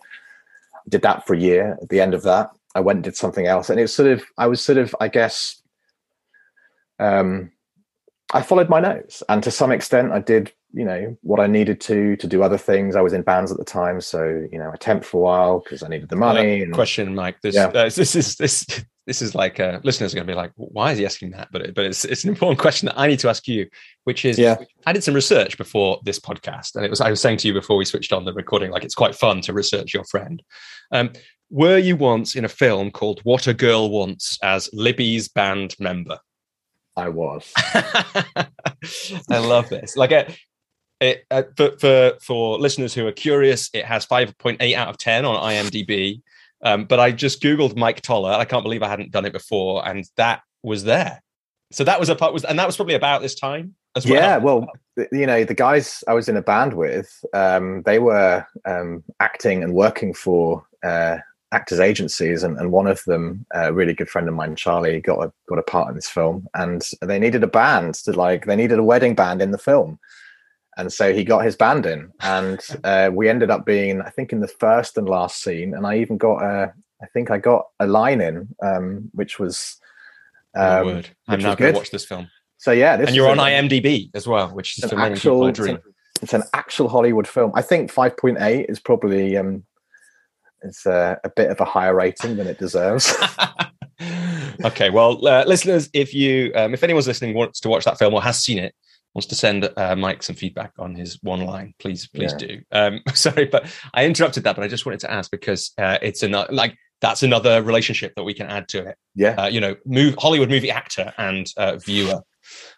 Did 0.88 1.02
that 1.02 1.26
for 1.26 1.34
a 1.34 1.40
year. 1.40 1.78
At 1.82 1.88
the 1.88 2.00
end 2.00 2.14
of 2.14 2.22
that, 2.22 2.52
I 2.76 2.80
went 2.80 2.98
and 2.98 3.04
did 3.04 3.16
something 3.16 3.48
else. 3.48 3.70
And 3.70 3.80
it's 3.80 3.92
sort 3.92 4.08
of, 4.08 4.22
I 4.38 4.46
was 4.46 4.62
sort 4.62 4.78
of, 4.78 4.94
I 5.00 5.08
guess, 5.08 5.60
um, 7.00 7.50
I 8.32 8.42
followed 8.42 8.68
my 8.68 8.78
nose. 8.78 9.24
And 9.28 9.42
to 9.42 9.50
some 9.50 9.72
extent, 9.72 10.12
I 10.12 10.20
did, 10.20 10.52
you 10.72 10.84
know, 10.84 11.16
what 11.22 11.40
I 11.40 11.46
needed 11.46 11.80
to 11.82 12.16
to 12.16 12.26
do 12.26 12.42
other 12.42 12.58
things. 12.58 12.96
I 12.96 13.00
was 13.00 13.12
in 13.12 13.22
bands 13.22 13.52
at 13.52 13.58
the 13.58 13.64
time, 13.64 14.00
so 14.00 14.46
you 14.50 14.58
know, 14.58 14.70
I 14.72 14.76
temped 14.76 15.04
for 15.04 15.18
a 15.18 15.20
while 15.20 15.60
because 15.60 15.82
I 15.82 15.88
needed 15.88 16.08
the 16.08 16.16
money. 16.16 16.62
and, 16.62 16.72
question, 16.72 17.14
Mike. 17.14 17.40
This, 17.42 17.54
yeah. 17.54 17.66
uh, 17.66 17.90
this 17.90 18.16
is 18.16 18.36
this 18.36 18.66
this 19.06 19.20
is 19.20 19.34
like 19.34 19.58
uh, 19.60 19.80
listeners 19.82 20.12
are 20.12 20.16
going 20.16 20.26
to 20.26 20.32
be 20.32 20.36
like, 20.36 20.52
why 20.56 20.92
is 20.92 20.98
he 20.98 21.04
asking 21.04 21.32
that? 21.32 21.48
But 21.52 21.74
but 21.74 21.84
it's 21.84 22.04
it's 22.04 22.24
an 22.24 22.30
important 22.30 22.58
question 22.58 22.86
that 22.86 22.98
I 22.98 23.06
need 23.06 23.18
to 23.20 23.28
ask 23.28 23.46
you, 23.48 23.68
which 24.04 24.24
is, 24.24 24.38
yeah. 24.38 24.56
I 24.86 24.92
did 24.92 25.04
some 25.04 25.14
research 25.14 25.58
before 25.58 26.00
this 26.04 26.18
podcast, 26.18 26.76
and 26.76 26.84
it 26.84 26.90
was 26.90 27.00
I 27.00 27.10
was 27.10 27.20
saying 27.20 27.38
to 27.38 27.48
you 27.48 27.54
before 27.54 27.76
we 27.76 27.84
switched 27.84 28.12
on 28.12 28.24
the 28.24 28.32
recording, 28.32 28.70
like 28.70 28.84
it's 28.84 28.94
quite 28.94 29.14
fun 29.14 29.40
to 29.42 29.52
research 29.52 29.92
your 29.92 30.04
friend. 30.04 30.42
Um, 30.92 31.12
were 31.50 31.78
you 31.78 31.96
once 31.96 32.34
in 32.34 32.44
a 32.46 32.48
film 32.48 32.90
called 32.90 33.20
What 33.24 33.46
a 33.46 33.52
Girl 33.52 33.90
Wants 33.90 34.38
as 34.42 34.70
Libby's 34.72 35.28
band 35.28 35.76
member? 35.78 36.18
I 36.96 37.08
was. 37.08 37.52
I 37.56 39.38
love 39.38 39.68
this. 39.68 39.96
Like 39.96 40.12
a, 40.12 40.28
uh, 40.28 40.32
it, 41.02 41.26
uh, 41.30 41.42
for, 41.56 41.76
for 41.78 42.12
for 42.20 42.58
listeners 42.58 42.94
who 42.94 43.06
are 43.06 43.12
curious, 43.12 43.68
it 43.74 43.84
has 43.84 44.04
five 44.04 44.36
point 44.38 44.62
eight 44.62 44.74
out 44.74 44.88
of 44.88 44.98
ten 44.98 45.24
on 45.24 45.42
IMDb. 45.52 46.22
Um, 46.64 46.84
but 46.84 47.00
I 47.00 47.10
just 47.10 47.42
googled 47.42 47.76
Mike 47.76 48.02
Toller. 48.02 48.32
I 48.32 48.44
can't 48.44 48.62
believe 48.62 48.82
I 48.82 48.88
hadn't 48.88 49.10
done 49.10 49.24
it 49.24 49.32
before, 49.32 49.86
and 49.86 50.04
that 50.16 50.42
was 50.62 50.84
there. 50.84 51.22
So 51.72 51.84
that 51.84 51.98
was 51.98 52.08
a 52.08 52.14
part 52.14 52.32
was, 52.32 52.44
and 52.44 52.58
that 52.58 52.66
was 52.66 52.76
probably 52.76 52.94
about 52.94 53.20
this 53.20 53.34
time 53.34 53.74
as 53.96 54.06
well. 54.06 54.14
Yeah, 54.14 54.36
well, 54.36 54.68
you 55.10 55.26
know, 55.26 55.42
the 55.42 55.54
guys 55.54 56.04
I 56.06 56.14
was 56.14 56.28
in 56.28 56.36
a 56.36 56.42
band 56.42 56.74
with, 56.74 57.24
um, 57.34 57.82
they 57.82 57.98
were 57.98 58.46
um, 58.64 59.02
acting 59.18 59.64
and 59.64 59.74
working 59.74 60.14
for 60.14 60.64
uh, 60.84 61.18
actors 61.50 61.80
agencies, 61.80 62.44
and, 62.44 62.56
and 62.58 62.70
one 62.70 62.86
of 62.86 63.02
them, 63.04 63.44
a 63.52 63.72
really 63.72 63.94
good 63.94 64.08
friend 64.08 64.28
of 64.28 64.34
mine, 64.34 64.54
Charlie, 64.54 65.00
got 65.00 65.18
a 65.18 65.32
got 65.48 65.58
a 65.58 65.62
part 65.62 65.88
in 65.88 65.96
this 65.96 66.08
film, 66.08 66.46
and 66.54 66.86
they 67.00 67.18
needed 67.18 67.42
a 67.42 67.48
band 67.48 67.94
to 67.94 68.12
like 68.12 68.46
they 68.46 68.56
needed 68.56 68.78
a 68.78 68.84
wedding 68.84 69.16
band 69.16 69.42
in 69.42 69.50
the 69.50 69.58
film 69.58 69.98
and 70.82 70.92
so 70.92 71.14
he 71.14 71.22
got 71.22 71.44
his 71.44 71.54
band 71.54 71.86
in. 71.86 72.12
And 72.20 72.60
uh, 72.84 73.10
we 73.12 73.28
ended 73.28 73.50
up 73.50 73.64
being 73.64 74.02
i 74.02 74.10
think 74.10 74.32
in 74.32 74.40
the 74.40 74.48
first 74.48 74.98
and 74.98 75.08
last 75.08 75.42
scene. 75.42 75.74
And 75.74 75.86
i 75.86 75.96
even 75.98 76.18
got 76.18 76.42
a 76.42 76.74
i 77.02 77.06
think 77.06 77.30
i 77.30 77.38
got 77.38 77.66
a 77.80 77.86
line 77.86 78.20
in 78.20 78.48
um, 78.62 79.10
which 79.12 79.38
was 79.38 79.78
um, 80.54 80.86
word. 80.86 81.08
i'm 81.28 81.40
now 81.40 81.54
going 81.54 81.72
to 81.72 81.78
watch 81.78 81.90
this 81.90 82.04
film. 82.04 82.28
So 82.58 82.72
yeah 82.72 83.00
and 83.00 83.14
you're 83.14 83.28
on 83.28 83.38
imdb 83.38 84.10
as 84.14 84.26
well 84.26 84.48
which 84.48 84.78
is 84.78 84.92
an 84.92 84.98
actual 84.98 85.46
it's 85.46 85.58
an, 85.60 85.78
it's 86.20 86.34
an, 86.34 86.42
actual 86.52 86.88
hollywood 86.88 87.26
film. 87.26 87.52
I 87.54 87.62
think 87.62 87.92
5.8 87.92 88.68
is 88.68 88.78
probably 88.78 89.36
um 89.36 89.64
it's 90.64 90.86
a, 90.86 91.18
a 91.24 91.28
bit 91.28 91.50
of 91.50 91.60
a 91.60 91.64
higher 91.64 91.94
rating 91.94 92.36
than 92.36 92.46
it 92.46 92.58
deserves. 92.58 93.12
Okay 94.64 94.90
well 94.90 95.26
uh, 95.26 95.44
listeners 95.46 95.88
if 95.92 96.12
you 96.12 96.52
um, 96.54 96.74
if 96.74 96.82
anyone's 96.82 97.06
listening 97.06 97.34
wants 97.34 97.58
to 97.60 97.68
watch 97.68 97.84
that 97.84 97.98
film 97.98 98.14
or 98.14 98.22
has 98.22 98.42
seen 98.42 98.58
it 98.58 98.74
wants 99.14 99.26
to 99.26 99.34
send 99.34 99.68
uh, 99.76 99.96
Mike 99.96 100.22
some 100.22 100.36
feedback 100.36 100.72
on 100.78 100.94
his 100.94 101.18
one 101.22 101.44
line, 101.44 101.74
please, 101.78 102.08
please 102.08 102.34
yeah. 102.38 102.46
do. 102.46 102.60
Um, 102.72 103.00
sorry, 103.14 103.46
but 103.46 103.66
I 103.94 104.06
interrupted 104.06 104.44
that, 104.44 104.56
but 104.56 104.64
I 104.64 104.68
just 104.68 104.86
wanted 104.86 105.00
to 105.00 105.10
ask 105.10 105.30
because 105.30 105.72
uh, 105.78 105.98
it's 106.02 106.22
another 106.22 106.52
like 106.52 106.76
that's 107.00 107.22
another 107.22 107.62
relationship 107.62 108.14
that 108.16 108.22
we 108.22 108.34
can 108.34 108.46
add 108.46 108.68
to 108.68 108.86
it. 108.88 108.96
Yeah, 109.14 109.34
uh, 109.34 109.48
you 109.48 109.60
know, 109.60 109.76
move 109.84 110.16
Hollywood 110.18 110.50
movie 110.50 110.70
actor 110.70 111.12
and 111.18 111.46
uh, 111.56 111.76
viewer. 111.76 112.20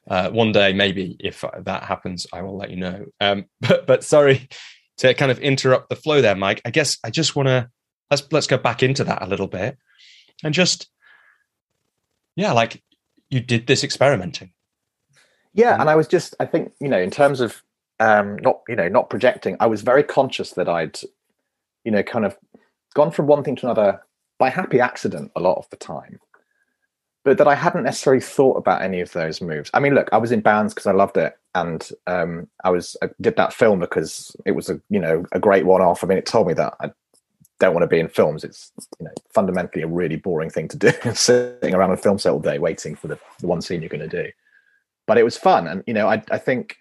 Uh, 0.09 0.31
one 0.31 0.53
day, 0.53 0.73
maybe 0.73 1.17
if 1.21 1.45
that 1.63 1.85
happens, 1.85 2.27
I 2.33 2.43
will 2.43 2.57
let 2.57 2.71
you 2.71 2.77
know. 2.77 3.07
Um, 3.21 3.47
but 3.61 3.87
but 3.87 4.05
sorry 4.05 4.49
to 4.99 5.15
kind 5.15 5.31
of 5.31 5.39
interrupt 5.41 5.89
the 5.89 5.97
flow 5.97 6.21
there, 6.21 6.37
Mike. 6.37 6.61
I 6.65 6.71
guess 6.71 6.99
I 7.05 7.11
just 7.11 7.37
want 7.37 7.49
to 7.49 7.69
let's 8.11 8.23
let's 8.33 8.47
go 8.47 8.59
back 8.59 8.83
into 8.83 9.05
that 9.05 9.23
a 9.23 9.27
little 9.27 9.49
bit 9.49 9.77
and 10.43 10.55
just 10.55 10.89
yeah, 12.37 12.53
like 12.53 12.83
you 13.31 13.41
did 13.41 13.67
this 13.67 13.85
experimenting 13.85 14.53
yeah, 15.55 15.73
mm-hmm. 15.73 15.83
and 15.83 15.91
I 15.91 15.97
was 15.97 16.09
just, 16.09 16.35
I 16.41 16.47
think, 16.47 16.73
you 16.81 16.89
know, 16.89 16.99
in 17.01 17.11
terms 17.11 17.41
of 17.41 17.63
um, 18.01 18.37
not, 18.37 18.61
you 18.69 18.77
know, 18.77 18.89
not 18.89 19.09
projecting, 19.09 19.57
I 19.61 19.67
was 19.67 19.83
very 19.83 20.03
conscious 20.03 20.51
that 20.53 20.69
I'd, 20.69 20.99
you 21.85 21.93
know, 21.93 22.03
kind 22.03 22.25
of 22.25 22.37
gone 22.95 23.11
from 23.11 23.27
one 23.27 23.45
thing 23.45 23.57
to 23.57 23.67
another 23.67 24.03
by 24.39 24.51
happy 24.51 24.81
accident 24.81 25.31
a 25.37 25.41
lot 25.41 25.59
of 25.59 25.69
the 25.71 25.77
time. 25.77 26.19
but 27.25 27.39
that 27.39 27.49
I 27.49 27.55
hadn't 27.55 27.85
necessarily 27.85 28.21
thought 28.21 28.57
about 28.57 28.83
any 28.83 29.01
of 29.01 29.13
those 29.13 29.41
moves. 29.41 29.71
I 29.73 29.81
mean, 29.81 29.95
look, 29.95 30.09
I 30.13 30.19
was 30.19 30.33
in 30.33 30.41
bands 30.41 30.75
because 30.75 30.87
I 30.87 30.93
loved 30.93 31.17
it, 31.17 31.39
and 31.55 31.89
um, 32.07 32.49
I 32.65 32.71
was 32.71 32.97
I 33.03 33.09
did 33.21 33.37
that 33.37 33.55
film 33.55 33.79
because 33.79 34.37
it 34.45 34.53
was 34.53 34.69
a 34.69 34.81
you 34.91 35.01
know 35.01 35.25
a 35.33 35.41
great 35.41 35.65
one 35.65 35.81
off. 35.81 36.05
I 36.05 36.07
mean, 36.07 36.19
it 36.19 36.27
told 36.27 36.47
me 36.47 36.55
that 36.55 36.75
I 36.81 36.91
don't 37.61 37.73
want 37.73 37.83
to 37.85 37.89
be 37.89 38.01
in 38.01 38.09
films. 38.09 38.45
It's 38.45 38.73
you 38.99 39.07
know 39.07 39.13
fundamentally 39.33 39.83
a 39.83 39.87
really 39.87 40.17
boring 40.17 40.51
thing 40.51 40.69
to 40.69 40.77
do, 40.77 40.93
sitting 41.15 41.75
around 41.75 41.93
a 41.93 41.97
film 41.97 42.19
set 42.19 42.33
all 42.33 42.41
day 42.41 42.59
waiting 42.59 42.95
for 42.95 43.09
the, 43.09 43.19
the 43.41 43.47
one 43.47 43.63
scene 43.63 43.81
you're 43.81 43.89
going 43.89 44.09
to 44.09 44.23
do. 44.25 44.31
But 45.07 45.19
it 45.19 45.25
was 45.25 45.37
fun, 45.37 45.67
and 45.67 45.83
you 45.87 45.95
know, 45.95 46.09
I 46.09 46.23
I 46.31 46.39
think 46.39 46.77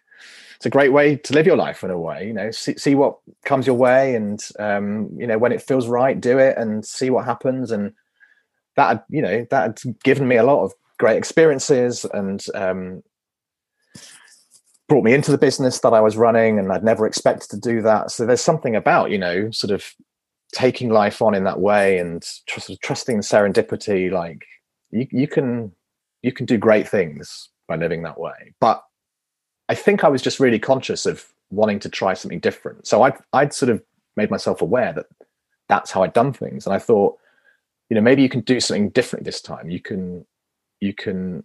it's 0.64 0.66
a 0.66 0.70
great 0.70 0.94
way 0.94 1.18
to 1.18 1.34
live 1.34 1.46
your 1.46 1.58
life 1.58 1.84
in 1.84 1.90
a 1.90 2.00
way. 2.00 2.26
You 2.26 2.32
know, 2.32 2.50
see, 2.52 2.78
see 2.78 2.96
what 2.96 3.18
comes 3.44 3.68
your 3.68 3.76
way, 3.76 4.16
and 4.16 4.42
um, 4.60 5.10
you 5.18 5.28
know 5.28 5.38
when 5.38 5.52
it 5.52 5.62
feels 5.62 5.88
right, 5.88 6.20
do 6.20 6.38
it, 6.40 6.58
and 6.58 6.86
see 6.86 7.10
what 7.10 7.26
happens, 7.26 7.70
and 7.70 7.92
that 8.78 9.04
you 9.10 9.22
know 9.22 9.46
that 9.52 9.82
had 9.84 10.00
given 10.04 10.26
me 10.26 10.38
a 10.38 10.44
lot 10.44 10.64
of 10.64 10.72
great 11.00 11.18
experiences 11.18 12.06
and 12.14 12.46
um, 12.56 13.04
brought 14.88 15.04
me 15.04 15.14
into 15.14 15.32
the 15.32 15.38
business 15.38 15.82
that 15.82 15.94
I 15.94 16.00
was 16.00 16.16
running, 16.16 16.58
and 16.58 16.72
I'd 16.72 16.82
never 16.82 17.06
expected 17.06 17.50
to 17.50 17.60
do 17.60 17.82
that. 17.82 18.12
So 18.12 18.26
there's 18.26 18.40
something 18.40 18.74
about 18.74 19.12
you 19.12 19.18
know 19.18 19.52
sort 19.52 19.72
of 19.72 19.84
taking 20.54 20.90
life 20.90 21.22
on 21.22 21.36
in 21.36 21.44
that 21.44 21.60
way 21.60 21.98
and 21.98 22.24
sort 22.24 22.70
of 22.70 22.80
trusting 22.80 23.20
serendipity. 23.20 24.10
Like 24.10 24.46
you, 24.92 25.08
you 25.12 25.28
can 25.28 25.74
you 26.22 26.32
can 26.32 26.46
do 26.46 26.58
great 26.58 26.88
things 26.88 27.50
by 27.68 27.76
living 27.76 28.04
that 28.04 28.20
way. 28.20 28.54
But 28.60 28.84
I 29.70 29.76
think 29.76 30.04
I 30.04 30.10
was 30.10 30.22
just 30.22 30.40
really 30.40 30.60
conscious 30.60 31.06
of 31.06 31.26
wanting 31.52 31.80
to 31.80 31.90
try 31.90 32.14
something 32.14 32.40
different. 32.40 32.88
So 32.88 33.04
I'd 33.04 33.18
I'd 33.34 33.54
sort 33.54 33.70
of 33.70 33.82
made 34.16 34.32
myself 34.32 34.62
aware 34.62 34.94
that 34.94 35.08
that's 35.70 35.92
how 35.92 36.04
I'd 36.04 36.14
done 36.14 36.34
things, 36.34 36.66
and 36.66 36.76
I 36.76 36.80
thought 36.80 37.18
you 37.90 37.96
know 37.96 38.02
maybe 38.02 38.22
you 38.22 38.30
can 38.30 38.42
do 38.42 38.60
something 38.60 38.90
different 38.90 39.26
this 39.26 39.40
time 39.42 39.70
you 39.70 39.80
can 39.80 40.26
you 40.80 40.94
can 40.94 41.44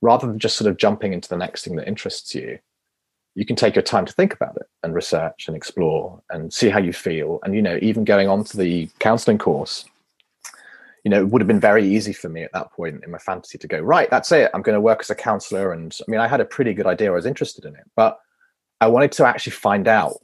rather 0.00 0.26
than 0.28 0.38
just 0.38 0.56
sort 0.56 0.70
of 0.70 0.76
jumping 0.76 1.12
into 1.12 1.28
the 1.28 1.36
next 1.36 1.64
thing 1.64 1.74
that 1.76 1.88
interests 1.88 2.34
you 2.36 2.58
you 3.34 3.46
can 3.46 3.56
take 3.56 3.74
your 3.74 3.82
time 3.82 4.04
to 4.04 4.12
think 4.12 4.32
about 4.32 4.56
it 4.56 4.66
and 4.82 4.94
research 4.94 5.48
and 5.48 5.56
explore 5.56 6.22
and 6.30 6.52
see 6.52 6.68
how 6.68 6.78
you 6.78 6.92
feel 6.92 7.40
and 7.42 7.54
you 7.54 7.62
know 7.62 7.78
even 7.82 8.04
going 8.04 8.28
on 8.28 8.44
to 8.44 8.56
the 8.56 8.88
counseling 9.00 9.38
course 9.38 9.84
you 11.04 11.10
know 11.10 11.20
it 11.20 11.28
would 11.28 11.40
have 11.40 11.48
been 11.48 11.60
very 11.60 11.86
easy 11.86 12.12
for 12.12 12.28
me 12.28 12.42
at 12.42 12.52
that 12.52 12.70
point 12.72 13.02
in 13.04 13.10
my 13.10 13.18
fantasy 13.18 13.58
to 13.58 13.68
go 13.68 13.80
right 13.80 14.10
that's 14.10 14.32
it 14.32 14.50
i'm 14.54 14.62
going 14.62 14.74
to 14.74 14.80
work 14.80 15.00
as 15.00 15.10
a 15.10 15.14
counselor 15.14 15.72
and 15.72 15.98
i 16.00 16.10
mean 16.10 16.20
i 16.20 16.28
had 16.28 16.40
a 16.40 16.44
pretty 16.44 16.74
good 16.74 16.86
idea 16.86 17.10
i 17.10 17.14
was 17.14 17.26
interested 17.26 17.64
in 17.64 17.74
it 17.74 17.84
but 17.96 18.18
i 18.80 18.86
wanted 18.86 19.12
to 19.12 19.26
actually 19.26 19.52
find 19.52 19.88
out 19.88 20.16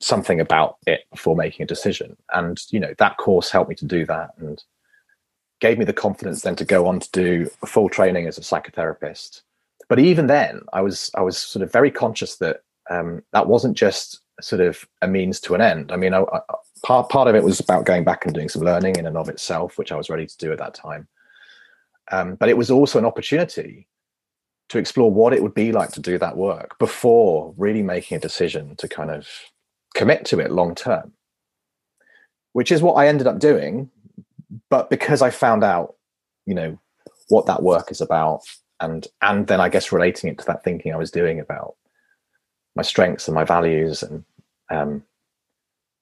something 0.00 0.40
about 0.40 0.76
it 0.86 1.00
before 1.10 1.36
making 1.36 1.64
a 1.64 1.66
decision 1.66 2.16
and 2.34 2.60
you 2.70 2.80
know 2.80 2.92
that 2.98 3.16
course 3.16 3.50
helped 3.50 3.70
me 3.70 3.74
to 3.74 3.86
do 3.86 4.04
that 4.04 4.30
and 4.38 4.62
gave 5.60 5.78
me 5.78 5.84
the 5.84 5.92
confidence 5.92 6.42
then 6.42 6.56
to 6.56 6.64
go 6.64 6.86
on 6.86 7.00
to 7.00 7.10
do 7.12 7.50
full 7.64 7.88
training 7.88 8.26
as 8.26 8.38
a 8.38 8.42
psychotherapist. 8.42 9.42
But 9.88 9.98
even 9.98 10.26
then, 10.26 10.62
I 10.72 10.80
was 10.82 11.10
I 11.14 11.22
was 11.22 11.38
sort 11.38 11.62
of 11.62 11.72
very 11.72 11.90
conscious 11.90 12.36
that 12.36 12.62
um, 12.90 13.22
that 13.32 13.46
wasn't 13.46 13.76
just 13.76 14.20
sort 14.40 14.60
of 14.60 14.86
a 15.00 15.08
means 15.08 15.40
to 15.40 15.54
an 15.54 15.60
end. 15.60 15.92
I 15.92 15.96
mean, 15.96 16.12
I, 16.12 16.20
I, 16.20 16.40
part 16.84 17.08
part 17.08 17.28
of 17.28 17.34
it 17.34 17.44
was 17.44 17.60
about 17.60 17.84
going 17.84 18.04
back 18.04 18.24
and 18.24 18.34
doing 18.34 18.48
some 18.48 18.62
learning 18.62 18.96
in 18.96 19.06
and 19.06 19.16
of 19.16 19.28
itself, 19.28 19.78
which 19.78 19.92
I 19.92 19.96
was 19.96 20.10
ready 20.10 20.26
to 20.26 20.36
do 20.38 20.52
at 20.52 20.58
that 20.58 20.74
time. 20.74 21.08
Um, 22.12 22.36
but 22.36 22.48
it 22.48 22.56
was 22.56 22.70
also 22.70 22.98
an 22.98 23.04
opportunity 23.04 23.88
to 24.68 24.78
explore 24.78 25.10
what 25.10 25.32
it 25.32 25.42
would 25.42 25.54
be 25.54 25.72
like 25.72 25.90
to 25.92 26.00
do 26.00 26.18
that 26.18 26.36
work 26.36 26.78
before 26.78 27.54
really 27.56 27.82
making 27.82 28.16
a 28.16 28.20
decision 28.20 28.76
to 28.76 28.88
kind 28.88 29.10
of 29.10 29.28
commit 29.94 30.24
to 30.26 30.40
it 30.40 30.50
long 30.50 30.74
term, 30.74 31.12
which 32.52 32.70
is 32.70 32.82
what 32.82 32.94
I 32.94 33.08
ended 33.08 33.26
up 33.26 33.38
doing 33.38 33.90
but 34.70 34.90
because 34.90 35.22
I 35.22 35.30
found 35.30 35.64
out, 35.64 35.94
you 36.46 36.54
know, 36.54 36.78
what 37.28 37.46
that 37.46 37.62
work 37.62 37.90
is 37.90 38.00
about, 38.00 38.42
and 38.80 39.06
and 39.22 39.46
then 39.46 39.60
I 39.60 39.68
guess 39.68 39.92
relating 39.92 40.30
it 40.30 40.38
to 40.38 40.44
that 40.46 40.64
thinking 40.64 40.92
I 40.92 40.98
was 40.98 41.10
doing 41.10 41.40
about 41.40 41.76
my 42.74 42.82
strengths 42.82 43.26
and 43.28 43.34
my 43.34 43.44
values, 43.44 44.02
and 44.02 44.24
um, 44.70 45.02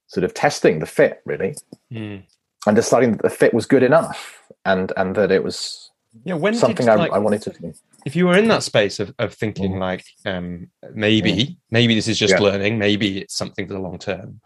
sort 0.07 0.25
of 0.25 0.35
testing 0.35 0.79
the 0.79 0.87
fit 0.87 1.21
really, 1.25 1.55
mm. 1.93 2.23
and 2.67 2.77
deciding 2.77 3.13
that 3.13 3.23
the 3.23 3.31
fit 3.31 3.55
was 3.55 3.67
good 3.67 3.83
enough, 3.83 4.43
and 4.65 4.93
and 4.97 5.15
that 5.17 5.31
it 5.31 5.43
was 5.43 5.91
yeah 6.25 6.35
when 6.35 6.55
something 6.55 6.89
I, 6.89 6.95
like, 6.95 7.13
I, 7.13 7.19
wanted 7.19 7.43
to 7.43 7.51
do. 7.51 7.75
If 8.07 8.15
you 8.15 8.27
were 8.27 8.37
in 8.37 8.49
that 8.49 8.63
space 8.63 9.01
of, 9.01 9.15
of 9.19 9.35
thinking 9.35 9.75
mm. 9.75 9.81
like 9.81 10.05
um, 10.27 10.69
maybe 10.93 11.33
mm. 11.33 11.57
maybe 11.71 11.95
this 11.95 12.09
is 12.09 12.19
just 12.19 12.35
yeah. 12.35 12.41
learning, 12.41 12.79
maybe 12.79 13.19
it's 13.19 13.37
something 13.37 13.67
for 13.67 13.75
the 13.75 13.81
long 13.81 13.99
term, 13.99 14.41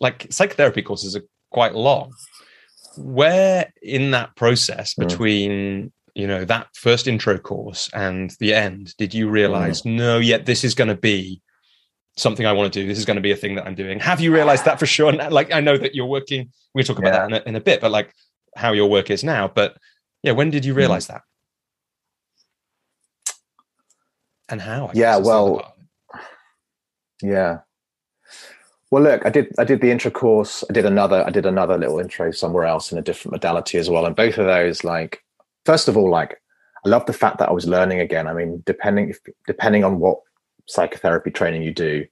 like 0.00 0.26
psychotherapy 0.30 0.82
courses 0.82 1.16
are 1.16 1.22
quite 1.50 1.74
long 1.74 2.12
where 2.96 3.72
in 3.82 4.10
that 4.10 4.34
process 4.36 4.94
mm. 4.94 5.06
between 5.06 5.92
you 6.14 6.26
know 6.26 6.44
that 6.44 6.68
first 6.74 7.06
intro 7.06 7.38
course 7.38 7.90
and 7.92 8.34
the 8.40 8.54
end 8.54 8.94
did 8.96 9.12
you 9.14 9.28
realize 9.28 9.82
mm. 9.82 9.96
no 9.96 10.18
yet 10.18 10.46
this 10.46 10.64
is 10.64 10.74
going 10.74 10.88
to 10.88 10.96
be 10.96 11.40
something 12.16 12.46
i 12.46 12.52
want 12.52 12.72
to 12.72 12.80
do 12.80 12.86
this 12.86 12.98
is 12.98 13.04
going 13.04 13.16
to 13.16 13.22
be 13.22 13.32
a 13.32 13.36
thing 13.36 13.54
that 13.54 13.66
i'm 13.66 13.74
doing 13.74 13.98
have 13.98 14.20
you 14.20 14.32
realized 14.32 14.64
that 14.64 14.78
for 14.78 14.86
sure 14.86 15.12
like 15.30 15.52
i 15.52 15.60
know 15.60 15.76
that 15.76 15.94
you're 15.94 16.06
working 16.06 16.50
we'll 16.74 16.84
talk 16.84 16.98
about 16.98 17.12
yeah. 17.12 17.18
that 17.20 17.26
in 17.26 17.34
a, 17.34 17.48
in 17.50 17.56
a, 17.56 17.60
bit 17.60 17.80
but 17.80 17.90
like 17.90 18.12
how 18.56 18.72
your 18.72 18.88
work 18.88 19.10
is 19.10 19.22
now 19.22 19.46
but 19.48 19.76
yeah 20.22 20.32
when 20.32 20.50
did 20.50 20.64
you 20.64 20.72
mm. 20.72 20.78
realize 20.78 21.06
mm. 21.06 21.08
that 21.08 21.22
and 24.48 24.60
how 24.60 24.86
I 24.86 24.92
yeah 24.94 25.16
well 25.18 25.74
yeah 27.22 27.58
well, 28.90 29.02
look, 29.02 29.26
I 29.26 29.30
did 29.30 29.52
I 29.58 29.64
did 29.64 29.80
the 29.80 29.90
intro 29.90 30.10
course. 30.10 30.62
I 30.70 30.72
did 30.72 30.86
another 30.86 31.24
I 31.26 31.30
did 31.30 31.44
another 31.44 31.76
little 31.76 31.98
intro 31.98 32.30
somewhere 32.30 32.64
else 32.64 32.92
in 32.92 32.98
a 32.98 33.02
different 33.02 33.32
modality 33.32 33.78
as 33.78 33.90
well. 33.90 34.06
And 34.06 34.14
both 34.14 34.38
of 34.38 34.46
those, 34.46 34.84
like, 34.84 35.22
first 35.64 35.88
of 35.88 35.96
all, 35.96 36.08
like, 36.08 36.40
I 36.84 36.88
love 36.88 37.04
the 37.06 37.12
fact 37.12 37.38
that 37.38 37.48
I 37.48 37.52
was 37.52 37.66
learning 37.66 38.00
again. 38.00 38.28
I 38.28 38.32
mean, 38.32 38.62
depending 38.64 39.10
if, 39.10 39.18
depending 39.46 39.82
on 39.82 39.98
what 39.98 40.20
psychotherapy 40.66 41.30
training 41.30 41.62
you 41.62 41.72
do, 41.72 42.06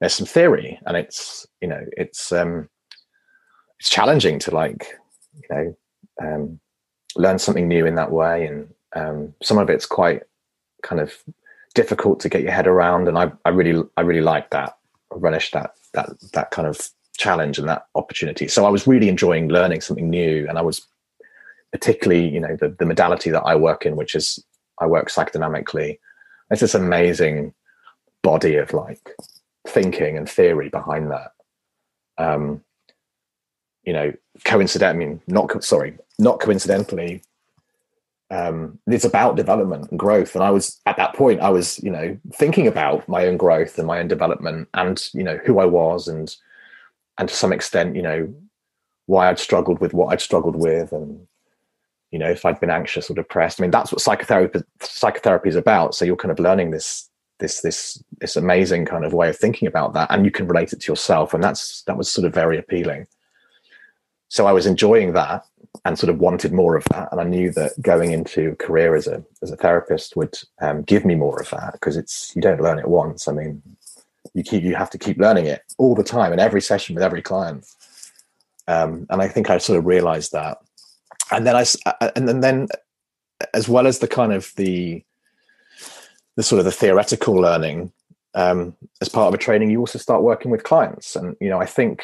there's 0.00 0.14
some 0.14 0.26
theory, 0.26 0.78
and 0.86 0.96
it's 0.96 1.46
you 1.60 1.68
know 1.68 1.84
it's 1.96 2.32
um 2.32 2.68
it's 3.78 3.90
challenging 3.90 4.38
to 4.40 4.54
like 4.54 4.98
you 5.34 5.48
know 5.50 5.76
um, 6.22 6.60
learn 7.16 7.38
something 7.38 7.68
new 7.68 7.86
in 7.86 7.94
that 7.96 8.12
way, 8.12 8.46
and 8.46 8.68
um, 8.94 9.34
some 9.42 9.58
of 9.58 9.70
it's 9.70 9.86
quite 9.86 10.22
kind 10.82 11.00
of 11.00 11.12
difficult 11.74 12.20
to 12.20 12.28
get 12.28 12.42
your 12.42 12.52
head 12.52 12.66
around. 12.66 13.08
And 13.08 13.18
I 13.18 13.32
I 13.44 13.50
really 13.50 13.82
I 13.96 14.02
really 14.02 14.22
like 14.22 14.50
that 14.50 14.76
relish 15.12 15.50
that 15.52 15.74
that 15.94 16.08
that 16.32 16.50
kind 16.50 16.68
of 16.68 16.88
challenge 17.18 17.58
and 17.58 17.68
that 17.68 17.86
opportunity. 17.94 18.48
So 18.48 18.64
I 18.64 18.70
was 18.70 18.86
really 18.86 19.08
enjoying 19.08 19.48
learning 19.48 19.82
something 19.82 20.08
new, 20.08 20.46
and 20.48 20.58
I 20.58 20.62
was 20.62 20.86
particularly, 21.72 22.28
you 22.28 22.40
know, 22.40 22.56
the, 22.56 22.70
the 22.78 22.86
modality 22.86 23.30
that 23.30 23.42
I 23.42 23.54
work 23.54 23.86
in, 23.86 23.96
which 23.96 24.14
is 24.14 24.44
I 24.80 24.86
work 24.86 25.08
psychodynamically. 25.08 25.98
It's 26.50 26.62
this 26.62 26.74
amazing 26.74 27.54
body 28.22 28.56
of 28.56 28.72
like 28.72 29.16
thinking 29.66 30.16
and 30.16 30.28
theory 30.28 30.68
behind 30.68 31.10
that. 31.10 31.32
Um, 32.18 32.62
you 33.84 33.92
know, 33.92 34.12
coincident. 34.44 34.94
I 34.94 34.98
mean, 34.98 35.20
not 35.26 35.64
sorry, 35.64 35.96
not 36.18 36.40
coincidentally, 36.40 37.22
um, 38.30 38.78
it's 38.86 39.04
about 39.04 39.36
development 39.36 39.90
and 39.90 39.98
growth. 39.98 40.34
And 40.34 40.44
I 40.44 40.50
was 40.50 40.80
at 40.86 40.96
that 40.96 41.14
point, 41.14 41.40
I 41.40 41.50
was, 41.50 41.82
you 41.82 41.90
know, 41.90 42.16
thinking 42.32 42.66
about 42.66 43.08
my 43.08 43.26
own 43.26 43.36
growth 43.36 43.76
and 43.78 43.86
my 43.86 43.98
own 43.98 44.08
development 44.08 44.68
and, 44.74 45.02
you 45.12 45.24
know, 45.24 45.38
who 45.44 45.58
I 45.58 45.64
was 45.64 46.06
and, 46.06 46.34
and 47.18 47.28
to 47.28 47.34
some 47.34 47.52
extent, 47.52 47.96
you 47.96 48.02
know, 48.02 48.32
why 49.06 49.28
I'd 49.28 49.40
struggled 49.40 49.80
with 49.80 49.92
what 49.92 50.12
I'd 50.12 50.20
struggled 50.20 50.54
with 50.54 50.92
and, 50.92 51.26
you 52.12 52.20
know, 52.20 52.30
if 52.30 52.44
I'd 52.44 52.60
been 52.60 52.70
anxious 52.70 53.10
or 53.10 53.14
depressed. 53.14 53.60
I 53.60 53.62
mean, 53.62 53.72
that's 53.72 53.90
what 53.90 54.00
psychotherapy 54.00 54.60
psychotherapy 54.80 55.48
is 55.48 55.56
about. 55.56 55.96
So 55.96 56.04
you're 56.04 56.16
kind 56.16 56.32
of 56.32 56.38
learning 56.38 56.70
this 56.70 57.09
this 57.40 57.60
this 57.60 58.02
this 58.18 58.36
amazing 58.36 58.84
kind 58.84 59.04
of 59.04 59.12
way 59.12 59.28
of 59.28 59.36
thinking 59.36 59.66
about 59.66 59.94
that 59.94 60.10
and 60.10 60.24
you 60.24 60.30
can 60.30 60.46
relate 60.46 60.72
it 60.72 60.80
to 60.82 60.92
yourself. 60.92 61.34
And 61.34 61.42
that's 61.42 61.82
that 61.82 61.96
was 61.96 62.10
sort 62.10 62.26
of 62.26 62.34
very 62.34 62.58
appealing. 62.58 63.06
So 64.28 64.46
I 64.46 64.52
was 64.52 64.66
enjoying 64.66 65.12
that 65.14 65.44
and 65.84 65.98
sort 65.98 66.10
of 66.10 66.20
wanted 66.20 66.52
more 66.52 66.76
of 66.76 66.84
that. 66.92 67.08
And 67.10 67.20
I 67.20 67.24
knew 67.24 67.50
that 67.52 67.80
going 67.82 68.12
into 68.12 68.54
career 68.56 68.94
as 68.94 69.06
a 69.06 69.24
as 69.42 69.50
a 69.50 69.56
therapist 69.56 70.16
would 70.16 70.38
um, 70.60 70.82
give 70.82 71.04
me 71.04 71.14
more 71.14 71.40
of 71.40 71.50
that 71.50 71.72
because 71.72 71.96
it's 71.96 72.34
you 72.36 72.42
don't 72.42 72.60
learn 72.60 72.78
it 72.78 72.88
once. 72.88 73.26
I 73.26 73.32
mean, 73.32 73.62
you 74.34 74.42
keep 74.42 74.62
you 74.62 74.74
have 74.74 74.90
to 74.90 74.98
keep 74.98 75.18
learning 75.18 75.46
it 75.46 75.62
all 75.78 75.94
the 75.94 76.04
time 76.04 76.32
in 76.32 76.38
every 76.38 76.60
session 76.60 76.94
with 76.94 77.04
every 77.04 77.22
client. 77.22 77.66
Um, 78.68 79.06
and 79.10 79.20
I 79.20 79.28
think 79.28 79.50
I 79.50 79.58
sort 79.58 79.78
of 79.78 79.86
realized 79.86 80.32
that. 80.32 80.58
And 81.32 81.46
then 81.46 81.56
I 81.56 81.64
and 82.14 82.28
then, 82.28 82.40
then 82.40 82.68
as 83.54 83.68
well 83.68 83.86
as 83.86 83.98
the 83.98 84.08
kind 84.08 84.32
of 84.32 84.52
the 84.56 85.02
the 86.40 86.44
sort 86.44 86.58
of 86.58 86.64
the 86.64 86.72
theoretical 86.72 87.34
learning 87.34 87.92
um, 88.34 88.74
as 89.02 89.10
part 89.10 89.28
of 89.28 89.34
a 89.34 89.36
training, 89.36 89.70
you 89.70 89.78
also 89.78 89.98
start 89.98 90.22
working 90.22 90.50
with 90.50 90.64
clients. 90.64 91.14
And 91.14 91.36
you 91.38 91.50
know, 91.50 91.60
I 91.60 91.66
think 91.66 92.02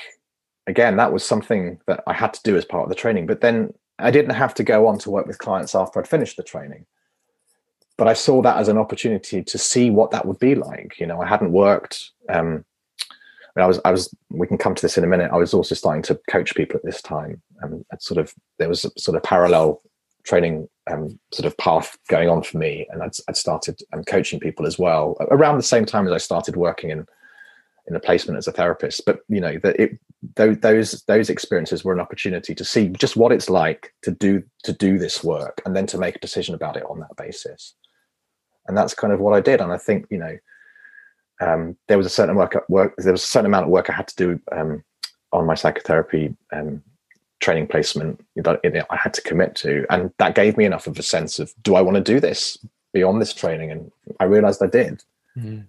again, 0.67 0.99
that 0.99 1.11
was 1.11 1.25
something 1.25 1.81
that 1.87 2.03
I 2.07 2.13
had 2.13 2.35
to 2.35 2.41
do 2.45 2.55
as 2.55 2.67
part 2.67 2.83
of 2.83 2.91
the 2.91 2.95
training. 2.95 3.25
But 3.25 3.41
then 3.41 3.73
I 3.99 4.11
didn't 4.11 4.35
have 4.35 4.53
to 4.57 4.63
go 4.63 4.89
on 4.89 4.99
to 4.99 5.11
work 5.11 5.27
with 5.27 5.39
clients 5.39 5.75
after 5.75 5.99
I'd 5.99 6.07
finished 6.07 6.37
the 6.37 6.43
training. 6.43 6.85
But 7.97 8.09
I 8.09 8.13
saw 8.13 8.43
that 8.43 8.59
as 8.59 8.69
an 8.69 8.77
opportunity 8.77 9.43
to 9.43 9.57
see 9.57 9.89
what 9.89 10.11
that 10.11 10.27
would 10.27 10.39
be 10.39 10.55
like. 10.55 11.01
You 11.01 11.07
know, 11.07 11.23
I 11.23 11.27
hadn't 11.27 11.53
worked. 11.53 12.11
Um, 12.29 12.63
I, 13.09 13.61
mean, 13.61 13.65
I 13.65 13.67
was, 13.67 13.81
I 13.87 13.91
was. 13.91 14.15
We 14.29 14.47
can 14.47 14.59
come 14.59 14.75
to 14.75 14.83
this 14.83 14.99
in 14.99 15.05
a 15.05 15.07
minute. 15.07 15.31
I 15.33 15.39
was 15.39 15.55
also 15.55 15.75
starting 15.75 16.03
to 16.03 16.21
coach 16.29 16.55
people 16.55 16.77
at 16.77 16.85
this 16.85 17.01
time, 17.01 17.41
and 17.63 17.87
sort 18.01 18.19
of 18.19 18.35
there 18.59 18.69
was 18.69 18.85
a 18.85 18.91
sort 18.99 19.17
of 19.17 19.23
parallel 19.23 19.81
training 20.27 20.69
um, 20.91 21.19
sort 21.33 21.47
of 21.47 21.57
path 21.57 21.97
going 22.09 22.29
on 22.29 22.43
for 22.43 22.59
me, 22.59 22.87
and 22.91 23.03
I'd, 23.03 23.13
I'd 23.29 23.37
started 23.37 23.81
um, 23.93 24.05
coaching 24.05 24.41
people 24.41 24.67
as 24.67 24.79
well 24.79 25.17
around 25.31 25.57
the 25.57 25.63
same 25.63 25.87
time 25.87 26.07
as 26.07 26.13
I 26.13 26.19
started 26.19 26.57
working 26.57 26.91
in 26.91 27.07
in 27.89 27.95
a 27.95 28.01
placement 28.01 28.37
as 28.37 28.49
a 28.49 28.53
therapist. 28.53 29.05
But 29.07 29.21
you 29.29 29.41
know 29.41 29.59
that 29.63 29.81
it 29.81 29.99
those 30.35 31.03
those 31.07 31.31
experiences 31.31 31.85
were 31.85 31.93
an 31.93 32.01
opportunity 32.01 32.55
to 32.55 32.65
see 32.65 32.89
just 32.89 33.17
what 33.17 33.33
it's 33.33 33.49
like 33.49 33.95
to 34.03 34.11
do 34.11 34.43
to 34.65 34.73
do 34.73 34.99
this 34.99 35.25
work, 35.25 35.63
and 35.65 35.75
then 35.75 35.87
to 35.87 35.99
make 35.99 36.17
a 36.17 36.21
decision 36.21 36.55
about 36.55 36.77
it 36.77 36.85
on 36.91 37.01
that 37.01 37.17
basis. 37.17 37.75
And 38.69 38.77
that's 38.77 38.95
kind 38.95 39.13
of 39.13 39.21
what 39.21 39.35
I 39.35 39.41
did. 39.41 39.61
And 39.61 39.73
I 39.73 39.79
think 39.79 40.07
you 40.11 40.19
know 40.19 40.37
um, 41.41 41.77
there 41.89 41.99
was 41.99 42.07
a 42.07 42.11
certain 42.11 42.37
work 42.37 42.65
work 42.69 42.95
there 42.99 43.13
was 43.13 43.25
a 43.25 43.27
certain 43.27 43.47
amount 43.47 43.67
of 43.67 43.71
work 43.71 43.89
I 43.89 43.95
had 43.95 44.09
to 44.09 44.17
do 44.17 44.41
um, 44.53 44.83
on 45.33 45.47
my 45.47 45.55
psychotherapy 45.55 46.35
um, 46.53 46.83
training 47.41 47.67
placement 47.67 48.25
that 48.37 48.87
I 48.91 48.97
had 48.97 49.15
to 49.15 49.23
commit 49.23 49.55
to, 49.57 49.87
and 49.91 50.13
that 50.19 50.35
gave 50.35 50.57
me 50.57 50.65
enough 50.65 50.87
of 50.87 50.99
a 50.99 51.03
sense 51.03 51.39
of 51.39 51.53
do 51.63 51.75
I 51.75 51.81
want 51.81 51.97
to 51.97 52.03
do 52.03 52.21
this 52.21 52.59
beyond 52.93 53.21
this 53.21 53.35
training, 53.35 53.71
and 53.71 53.91
I 54.21 54.25
realized 54.25 54.63
I 54.63 54.69
did. 54.69 55.03
Mm. 55.37 55.67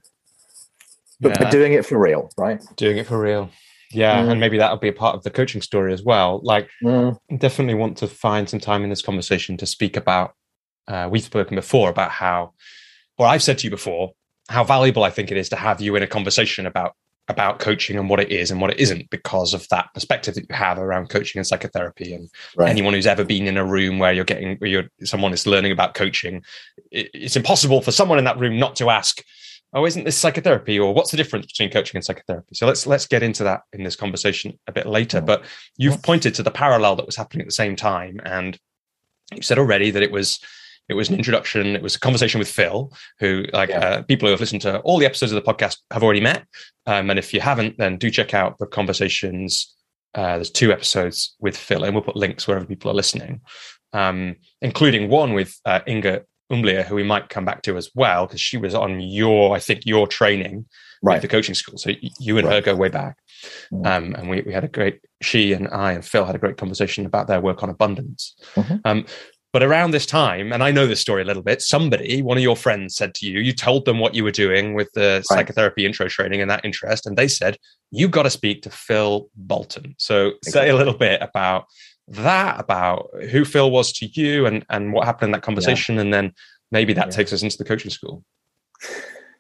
But, 1.20 1.30
yeah. 1.30 1.38
but, 1.39 1.51
doing 1.51 1.74
it 1.74 1.86
for 1.86 1.97
real, 1.97 2.30
right? 2.38 2.61
Doing 2.76 2.97
it 2.97 3.07
for 3.07 3.20
real. 3.20 3.49
Yeah, 3.91 4.22
mm. 4.22 4.32
and 4.32 4.39
maybe 4.39 4.57
that'll 4.57 4.78
be 4.78 4.89
a 4.89 4.93
part 4.93 5.15
of 5.15 5.24
the 5.24 5.30
coaching 5.30 5.61
story 5.61 5.93
as 5.93 6.03
well. 6.03 6.39
Like, 6.43 6.70
mm. 6.84 7.18
definitely 7.38 7.76
want 7.76 7.97
to 7.97 8.07
find 8.07 8.49
some 8.49 8.59
time 8.59 8.84
in 8.84 8.89
this 8.89 9.01
conversation 9.01 9.57
to 9.57 9.65
speak 9.65 9.97
about. 9.97 10.36
Uh, 10.88 11.09
we've 11.11 11.24
spoken 11.24 11.55
before 11.55 11.89
about 11.89 12.11
how, 12.11 12.53
or 13.18 13.28
I've 13.28 13.43
said 13.43 13.57
to 13.59 13.65
you 13.65 13.72
before, 13.72 14.13
how 14.49 14.63
valuable 14.63 15.03
I 15.03 15.09
think 15.09 15.32
it 15.32 15.38
is 15.38 15.49
to 15.49 15.57
have 15.57 15.82
you 15.82 15.95
in 15.95 16.03
a 16.03 16.07
conversation 16.07 16.65
about 16.65 16.95
about 17.30 17.60
coaching 17.60 17.98
and 17.98 18.10
what 18.10 18.20
it 18.20 18.32
is 18.32 18.52
and 18.52 18.62
what 18.62 18.72
it 18.72 18.80
isn't 18.80 19.10
because 19.10 19.54
of 19.54 19.68
that 19.70 19.94
perspective 19.94 20.36
that 20.36 20.50
you 20.50 20.56
have 20.56 20.80
around 20.80 21.10
coaching 21.10 21.40
and 21.40 21.48
psychotherapy. 21.48 22.14
And 22.14 22.30
right. 22.56 22.70
anyone 22.70 22.94
who's 22.94 23.08
ever 23.08 23.24
been 23.24 23.48
in 23.48 23.58
a 23.58 23.66
room 23.66 24.00
where 24.00 24.14
you're 24.14 24.24
getting 24.24 24.58
where 24.58 24.70
you're 24.70 24.90
someone 25.04 25.34
is 25.34 25.46
learning 25.46 25.72
about 25.72 25.94
coaching 25.94 26.44
it, 26.92 27.10
it's 27.14 27.36
impossible 27.36 27.82
for 27.82 27.92
someone 27.92 28.18
in 28.18 28.26
that 28.26 28.40
room 28.40 28.58
not 28.58 28.76
to 28.78 28.90
ask 28.90 29.22
oh 29.74 29.86
isn't 29.86 30.06
this 30.06 30.18
psychotherapy? 30.18 30.80
Or 30.80 30.94
what's 30.94 31.12
the 31.12 31.18
difference 31.18 31.46
between 31.46 31.70
coaching 31.70 31.98
and 31.98 32.06
psychotherapy? 32.06 32.56
So 32.56 32.66
let's 32.66 32.88
let's 32.88 33.08
get 33.08 33.24
into 33.24 33.44
that 33.44 33.62
in 33.74 33.84
this 33.84 33.96
conversation 33.96 34.58
a 34.68 34.72
bit 34.72 34.86
later. 34.86 35.22
Mm. 35.22 35.26
But 35.26 35.46
you've 35.78 36.02
pointed 36.02 36.36
to 36.36 36.44
the 36.44 36.52
parallel 36.52 36.96
that 36.98 37.06
was 37.06 37.16
happening 37.16 37.42
at 37.42 37.48
the 37.48 37.54
same 37.54 37.76
time. 37.76 38.20
And 38.24 38.58
you 39.34 39.42
said 39.42 39.60
already 39.60 39.92
that 39.92 40.04
it 40.04 40.12
was 40.12 40.40
it 40.90 40.94
was 40.94 41.10
an 41.10 41.16
introduction. 41.16 41.76
It 41.76 41.82
was 41.82 41.96
a 41.96 42.00
conversation 42.00 42.40
with 42.40 42.50
Phil, 42.50 42.92
who, 43.20 43.46
like 43.54 43.70
yeah. 43.70 43.80
uh, 43.80 44.02
people 44.04 44.28
who 44.28 44.32
have 44.32 44.40
listened 44.40 44.62
to 44.64 44.80
all 44.80 44.98
the 44.98 45.06
episodes 45.06 45.32
of 45.32 45.44
the 45.44 45.54
podcast, 45.54 45.78
have 45.92 46.04
already 46.04 46.22
met. 46.22 46.46
Um, 46.86 47.10
and 47.10 47.20
if 47.20 47.34
you 47.34 47.42
haven't, 47.42 47.78
then 47.78 47.98
do 47.98 48.10
check 48.10 48.34
out 48.34 48.58
the 48.58 48.68
conversations. 48.68 49.76
Uh, 50.16 50.36
there's 50.36 50.52
two 50.52 50.72
episodes 50.72 51.36
with 51.40 51.58
Phil, 51.58 51.84
and 51.84 51.94
we'll 51.94 52.04
put 52.04 52.16
links 52.16 52.48
wherever 52.48 52.66
people 52.66 52.90
are 52.90 52.96
listening, 52.96 53.42
um, 53.94 54.36
including 54.62 55.10
one 55.10 55.34
with 55.34 55.60
uh, 55.66 55.82
Inga 55.88 56.24
Umblier, 56.52 56.86
who 56.86 56.96
we 56.96 57.04
might 57.04 57.30
come 57.30 57.44
back 57.44 57.62
to 57.64 57.76
as 57.76 57.92
well, 57.94 58.26
because 58.26 58.40
she 58.40 58.58
was 58.58 58.74
on 58.74 59.02
your, 59.02 59.56
I 59.56 59.60
think, 59.60 59.86
your 59.86 60.08
training 60.08 60.66
right. 61.04 61.22
the 61.22 61.28
coaching 61.28 61.56
school. 61.56 61.78
So 61.78 61.92
you 62.20 62.38
and 62.38 62.48
right. 62.48 62.56
her 62.56 62.62
go 62.62 62.76
way 62.76 62.90
back. 62.90 63.18
Mm-hmm. 63.72 63.86
Um, 63.86 64.16
and 64.16 64.30
we, 64.30 64.42
we 64.42 64.54
had 64.54 64.64
a 64.64 64.70
great, 64.70 65.02
she 65.22 65.54
and 65.54 65.68
I 65.68 65.92
and 65.92 66.06
Phil 66.06 66.26
had 66.26 66.36
a 66.36 66.40
great 66.40 66.58
conversation 66.58 67.06
about 67.06 67.28
their 67.28 67.42
work 67.42 67.64
on 67.64 67.70
abundance. 67.70 68.36
Mm-hmm. 68.56 68.78
Um, 68.86 69.06
but 69.58 69.64
around 69.64 69.89
this 69.89 70.05
time, 70.05 70.53
and 70.53 70.62
I 70.62 70.70
know 70.70 70.86
this 70.86 71.01
story 71.01 71.24
a 71.24 71.26
little 71.26 71.41
bit, 71.41 71.64
somebody, 71.64 72.22
one 72.22 72.38
of 72.38 72.43
your 72.43 72.55
friends 72.55 72.95
said 72.95 73.16
to 73.16 73.26
you, 73.26 73.39
you 73.39 73.51
told 73.51 73.86
them 73.86 73.97
what 73.97 74.14
you 74.14 74.24
were 74.24 74.30
doing 74.30 74.76
with 74.76 74.88
the 74.93 75.16
right. 75.16 75.26
psychotherapy 75.26 75.84
intro 75.84 76.08
training 76.08 76.41
and 76.41 76.51
that 76.51 76.64
interest, 76.64 77.08
and 77.08 77.18
they 77.18 77.28
said, 77.28 77.58
You've 77.89 78.12
got 78.12 78.22
to 78.22 78.30
speak 78.30 78.62
to 78.62 78.70
Phil 78.70 79.32
Bolton. 79.36 79.95
So 79.97 80.28
exactly. 80.28 80.51
say 80.51 80.70
a 80.70 80.76
little 80.76 80.93
bit 80.93 81.24
about 81.24 81.66
that, 82.10 82.60
about 82.60 83.10
who 83.32 83.43
Phil 83.43 83.72
was 83.72 83.91
to 83.93 84.05
you 84.05 84.45
and, 84.45 84.64
and 84.70 84.93
what 84.93 85.05
happened 85.05 85.30
in 85.30 85.32
that 85.32 85.41
conversation. 85.41 85.95
Yeah. 85.95 86.01
And 86.01 86.14
then 86.14 86.34
maybe 86.70 86.93
that 86.93 87.08
yeah. 87.08 87.12
takes 87.14 87.34
us 87.34 87.41
into 87.41 87.58
the 87.58 87.66
coaching 87.66 87.89
school. 87.89 88.24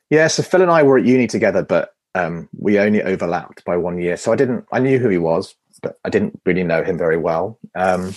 Yeah, 0.09 0.29
so 0.29 0.41
Phil 0.41 0.63
and 0.63 0.71
I 0.71 0.81
were 0.81 0.97
at 0.97 1.05
uni 1.05 1.27
together, 1.27 1.61
but 1.61 1.93
um, 2.15 2.49
we 2.57 2.79
only 2.79 3.03
overlapped 3.03 3.63
by 3.65 3.77
one 3.77 3.99
year. 3.99 4.17
So 4.17 4.33
I 4.33 4.35
didn't, 4.35 4.65
I 4.71 4.79
knew 4.79 4.97
who 4.97 5.09
he 5.09 5.19
was, 5.19 5.53
but 5.83 5.99
I 6.03 6.09
didn't 6.09 6.41
really 6.43 6.63
know 6.63 6.83
him 6.83 6.97
very 6.97 7.17
well. 7.17 7.59
Um, 7.75 8.15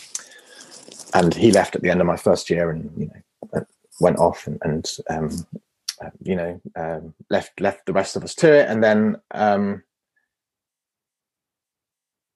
and 1.15 1.35
he 1.35 1.51
left 1.51 1.77
at 1.77 1.83
the 1.83 1.91
end 1.91 2.01
of 2.01 2.07
my 2.07 2.17
first 2.17 2.51
year 2.51 2.71
and 2.71 2.91
you 2.97 3.07
know 3.07 3.65
went 4.01 4.19
off 4.19 4.47
and, 4.47 4.59
and 4.63 4.97
um, 5.11 5.47
uh, 6.03 6.11
you 6.23 6.35
know 6.35 6.61
um, 6.77 7.15
left 7.29 7.61
left 7.61 7.87
the 7.87 7.93
rest 7.93 8.17
of 8.17 8.25
us 8.25 8.35
to 8.37 8.53
it. 8.53 8.69
And 8.69 8.83
then 8.83 9.17
um, 9.33 9.83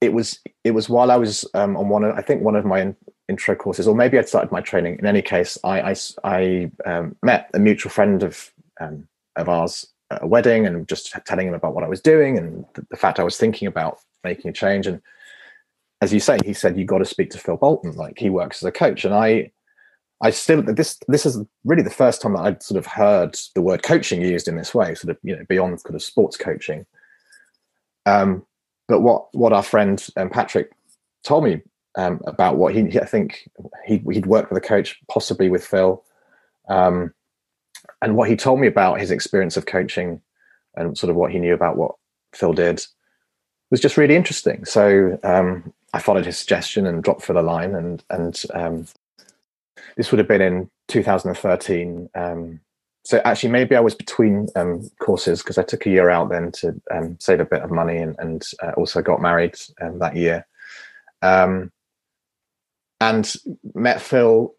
it 0.01 0.13
was 0.13 0.41
it 0.63 0.73
was 0.73 0.89
while 0.89 1.11
I 1.11 1.17
was 1.17 1.45
um, 1.55 1.77
on 1.77 1.89
one 1.89 2.05
of 2.05 2.17
I 2.17 2.23
think 2.23 2.43
one 2.43 2.57
of 2.57 2.65
my 2.65 2.81
in, 2.81 2.97
intro 3.29 3.55
courses 3.55 3.89
or 3.89 3.95
maybe 3.95 4.19
I'd 4.19 4.29
started 4.29 4.53
my 4.53 4.61
training. 4.61 4.99
In 4.99 5.07
any 5.07 5.23
case 5.23 5.59
I 5.65 5.81
I, 5.93 5.95
I 6.25 6.71
um, 6.85 7.17
met 7.23 7.51
a 7.55 7.59
mutual 7.59 7.91
friend 7.91 8.23
of 8.23 8.53
um, 8.81 9.09
of 9.37 9.49
ours 9.49 9.87
at 10.11 10.23
a 10.23 10.27
wedding 10.27 10.67
and 10.67 10.87
just 10.87 11.15
telling 11.27 11.49
him 11.49 11.55
about 11.55 11.75
what 11.75 11.85
I 11.85 11.89
was 11.89 12.01
doing 12.01 12.37
and 12.39 12.65
the, 12.75 12.87
the 12.91 12.97
fact 12.97 13.19
I 13.19 13.25
was 13.25 13.39
thinking 13.39 13.67
about 13.67 13.99
making 14.23 14.51
a 14.51 14.53
change. 14.53 14.87
And 14.87 15.01
as 16.01 16.13
you 16.13 16.21
say, 16.21 16.39
he 16.45 16.53
said 16.53 16.79
you 16.79 16.85
got 16.85 16.99
to 16.99 17.05
speak 17.05 17.31
to 17.31 17.39
Phil 17.39 17.57
Bolton. 17.57 17.93
Like 17.95 18.19
he 18.19 18.31
works 18.31 18.63
as 18.63 18.67
a 18.67 18.73
coach, 18.73 19.05
and 19.05 19.15
I, 19.15 19.51
I 20.21 20.31
still 20.31 20.63
this 20.63 20.99
this 21.09 21.27
is 21.27 21.39
really 21.65 21.83
the 21.83 21.91
first 21.91 22.21
time 22.21 22.35
that 22.35 22.43
I'd 22.43 22.63
sort 22.63 22.79
of 22.79 22.87
heard 22.87 23.37
the 23.55 23.63
word 23.63 23.83
coaching 23.83 24.21
used 24.21 24.49
in 24.49 24.57
this 24.57 24.75
way, 24.75 24.95
sort 24.95 25.11
of 25.11 25.19
you 25.23 25.37
know 25.37 25.45
beyond 25.49 25.83
kind 25.85 25.95
of 25.95 26.03
sports 26.03 26.37
coaching. 26.37 26.87
Um, 28.07 28.45
but 28.89 29.01
what 29.01 29.35
what 29.35 29.53
our 29.53 29.63
friend 29.63 30.05
um, 30.17 30.31
Patrick 30.31 30.71
told 31.23 31.45
me 31.45 31.63
um, 31.97 32.21
about 32.27 32.57
what 32.57 32.75
he, 32.75 32.99
I 32.99 33.07
think 33.07 33.49
he 33.87 34.03
he'd 34.11 34.27
worked 34.27 34.51
with 34.51 34.63
a 34.63 34.67
coach, 34.67 35.01
possibly 35.09 35.49
with 35.49 35.67
Phil, 35.67 36.05
um, 36.69 37.15
and 38.03 38.17
what 38.17 38.29
he 38.29 38.37
told 38.37 38.61
me 38.61 38.67
about 38.67 39.01
his 39.01 39.11
experience 39.11 39.57
of 39.57 39.67
coaching 39.67 40.21
and 40.77 40.99
sort 40.99 41.11
of 41.11 41.17
what 41.17 41.33
he 41.33 41.39
knew 41.39 41.55
about 41.55 41.77
what 41.77 41.95
Phil 42.35 42.53
did 42.53 42.85
was 43.71 43.81
just 43.81 43.97
really 43.97 44.17
interesting. 44.17 44.65
So 44.65 45.19
um, 45.25 45.73
I 45.95 46.01
followed 46.01 46.27
his 46.27 46.37
suggestion 46.37 46.87
and 46.87 47.05
dropped 47.05 47.23
for 47.23 47.35
the 47.35 47.43
line, 47.43 47.77
and 47.77 48.03
and 48.11 48.43
um, 48.53 48.87
this 49.97 50.11
would 50.11 50.19
have 50.19 50.27
been 50.27 50.43
in 50.43 50.69
2013. 50.89 52.11
Um, 52.17 52.61
so 53.05 53.23
actually, 53.25 53.51
maybe 53.51 53.77
I 53.77 53.81
was 53.81 53.95
between 53.95 54.49
um, 54.57 54.91
courses 54.99 55.41
because 55.41 55.57
I 55.57 55.63
took 55.63 55.87
a 55.87 55.91
year 55.91 56.11
out 56.11 56.31
then 56.31 56.51
to 56.53 56.75
um, 56.91 57.17
save 57.21 57.39
a 57.39 57.45
bit 57.45 57.63
of 57.63 57.71
money, 57.71 57.99
and, 57.99 58.17
and 58.19 58.45
uh, 58.61 58.73
also 58.77 59.03
got 59.03 59.23
married 59.23 59.55
um, 59.81 60.01
that 60.01 60.17
year, 60.17 60.45
um, 61.23 61.71
and 63.01 63.33
met 63.75 64.01
Phil 64.01 64.53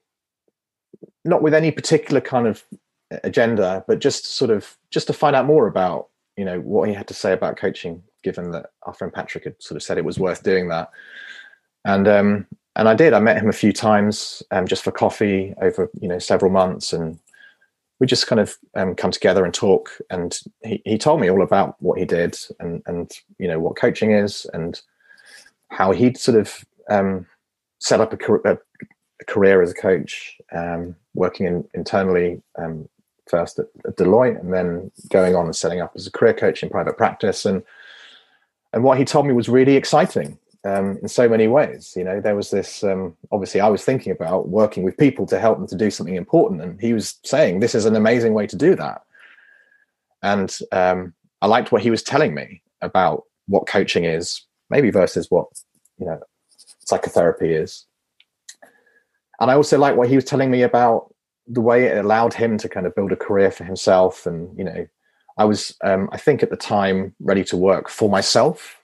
not 1.26 1.42
with 1.42 1.54
any 1.54 1.72
particular 1.72 2.22
kind 2.22 2.48
of 2.48 2.64
agenda, 3.26 3.84
but 3.90 4.00
just 4.00 4.26
sort 4.26 4.52
of 4.52 4.78
just 4.90 5.08
to 5.08 5.14
find 5.14 5.36
out 5.36 5.46
more 5.46 5.68
about 5.68 6.08
you 6.38 6.46
know 6.46 6.62
what 6.62 6.88
he 6.88 6.96
had 6.96 7.10
to 7.10 7.14
say 7.14 7.34
about 7.34 7.58
coaching 7.58 8.04
given 8.26 8.52
that 8.52 8.72
our 8.84 8.94
friend 8.94 9.14
Patrick 9.14 9.44
had 9.44 9.56
sort 9.62 9.76
of 9.76 9.84
said 9.84 9.98
it 9.98 10.04
was 10.04 10.20
worth 10.20 10.44
doing 10.44 10.68
that. 10.70 10.90
And 11.86 12.08
um, 12.08 12.48
and 12.76 12.90
I 12.90 12.94
did. 12.94 13.14
I 13.14 13.20
met 13.20 13.38
him 13.38 13.48
a 13.48 13.54
few 13.54 13.72
times 13.72 14.44
um, 14.52 14.68
just 14.68 14.84
for 14.84 14.92
coffee 14.92 15.54
over 15.62 15.90
you 16.02 16.10
know 16.10 16.20
several 16.20 16.52
months, 16.52 16.92
and 16.92 17.18
we 18.00 18.08
just 18.08 18.28
kind 18.28 18.42
of 18.42 18.58
um, 18.76 18.96
come 18.96 19.12
together 19.12 19.46
and 19.46 19.54
talk. 19.54 19.92
And 20.10 20.38
he, 20.64 20.82
he 20.84 20.98
told 20.98 21.22
me 21.22 21.30
all 21.30 21.42
about 21.42 21.76
what 21.80 22.00
he 22.00 22.06
did 22.06 22.38
and 22.60 22.82
and 22.88 23.12
you 23.40 23.48
know 23.48 23.60
what 23.60 23.78
coaching 23.78 24.12
is 24.12 24.46
and 24.54 24.82
how 25.70 25.92
he'd 25.92 26.18
sort 26.18 26.38
of 26.38 26.66
um, 26.90 27.26
set 27.80 28.02
up 28.02 28.14
a, 28.14 28.52
a, 28.52 28.58
career 29.28 29.62
as 29.62 29.72
a 29.72 29.76
coach, 29.76 30.38
um, 30.52 30.96
working 31.14 31.48
in, 31.48 31.68
internally 31.74 32.42
um, 32.58 32.88
first 33.30 33.60
at, 33.60 33.66
at 33.86 33.96
Deloitte 33.96 34.40
and 34.40 34.54
then 34.54 34.92
going 35.10 35.36
on 35.36 35.46
and 35.46 35.56
setting 35.56 35.82
up 35.82 35.92
as 35.96 36.08
a 36.08 36.12
career 36.12 36.34
coach 36.34 36.62
in 36.64 36.70
private 36.70 36.98
practice 36.98 37.46
and 37.46 37.64
and 38.74 38.84
what 38.84 38.98
he 38.98 39.06
told 39.06 39.26
me 39.26 39.34
was 39.34 39.48
really 39.48 39.76
exciting 39.76 40.38
um, 40.66 40.97
in 41.01 41.07
so 41.07 41.30
many 41.30 41.47
ways. 41.47 41.93
You 41.95 42.03
know, 42.03 42.20
there 42.20 42.36
was 42.36 42.49
this. 42.49 42.84
Um, 42.84 43.16
obviously, 43.32 43.61
I 43.61 43.70
was 43.70 43.86
thinking 43.86 44.11
about 44.11 44.49
working 44.49 44.84
with 44.84 44.97
people 44.97 45.26
to 45.28 45.39
help 45.39 45.57
them 45.57 45.68
to 45.68 45.76
do 45.76 45.91
something 45.91 46.16
important, 46.16 46.61
and 46.61 46.82
he 46.82 46.93
was 46.93 47.20
saying 47.24 47.59
this 47.59 47.76
is 47.76 47.86
an 47.86 47.95
amazing 47.95 48.34
way 48.34 48.47
to 48.47 48.55
do 48.55 48.76
that. 48.76 49.03
And 50.24 50.55
um, 50.72 51.13
I 51.41 51.47
liked 51.47 51.72
what 51.72 51.84
he 51.84 51.91
was 51.91 52.03
telling 52.03 52.34
me 52.34 52.61
about 52.82 53.24
what 53.47 53.68
coaching 53.68 54.05
is, 54.05 54.41
maybe 54.70 54.89
versus 54.89 55.30
what 55.30 55.47
you 55.99 56.07
know 56.07 56.20
psychotherapy 56.80 57.53
is. 57.53 57.86
And 59.39 59.51
I 59.51 59.53
also 59.53 59.78
like 59.78 59.95
what 59.95 60.09
he 60.09 60.16
was 60.16 60.26
telling 60.26 60.49
me 60.49 60.63
about 60.63 61.13
the 61.47 61.61
way 61.61 61.86
it 61.86 61.97
allowed 61.97 62.34
him 62.34 62.57
to 62.57 62.68
kind 62.68 62.88
of 62.88 62.95
build 62.95 63.11
a 63.11 63.16
career 63.16 63.51
for 63.51 63.63
himself 63.63 64.26
and 64.26 64.57
you 64.57 64.63
know 64.63 64.88
I 65.38 65.43
was, 65.43 65.76
um, 65.84 66.09
I 66.11 66.18
think, 66.18 66.43
at 66.43 66.49
the 66.49 66.55
time 66.55 67.13
ready 67.20 67.43
to 67.45 67.57
work 67.57 67.89
for 67.89 68.09
myself 68.09 68.75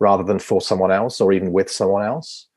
rather 0.00 0.24
than 0.24 0.38
for 0.38 0.60
someone 0.60 0.90
else 0.90 1.20
or 1.20 1.32
even 1.32 1.52
with 1.52 1.70
someone 1.70 2.04
else. 2.04 2.48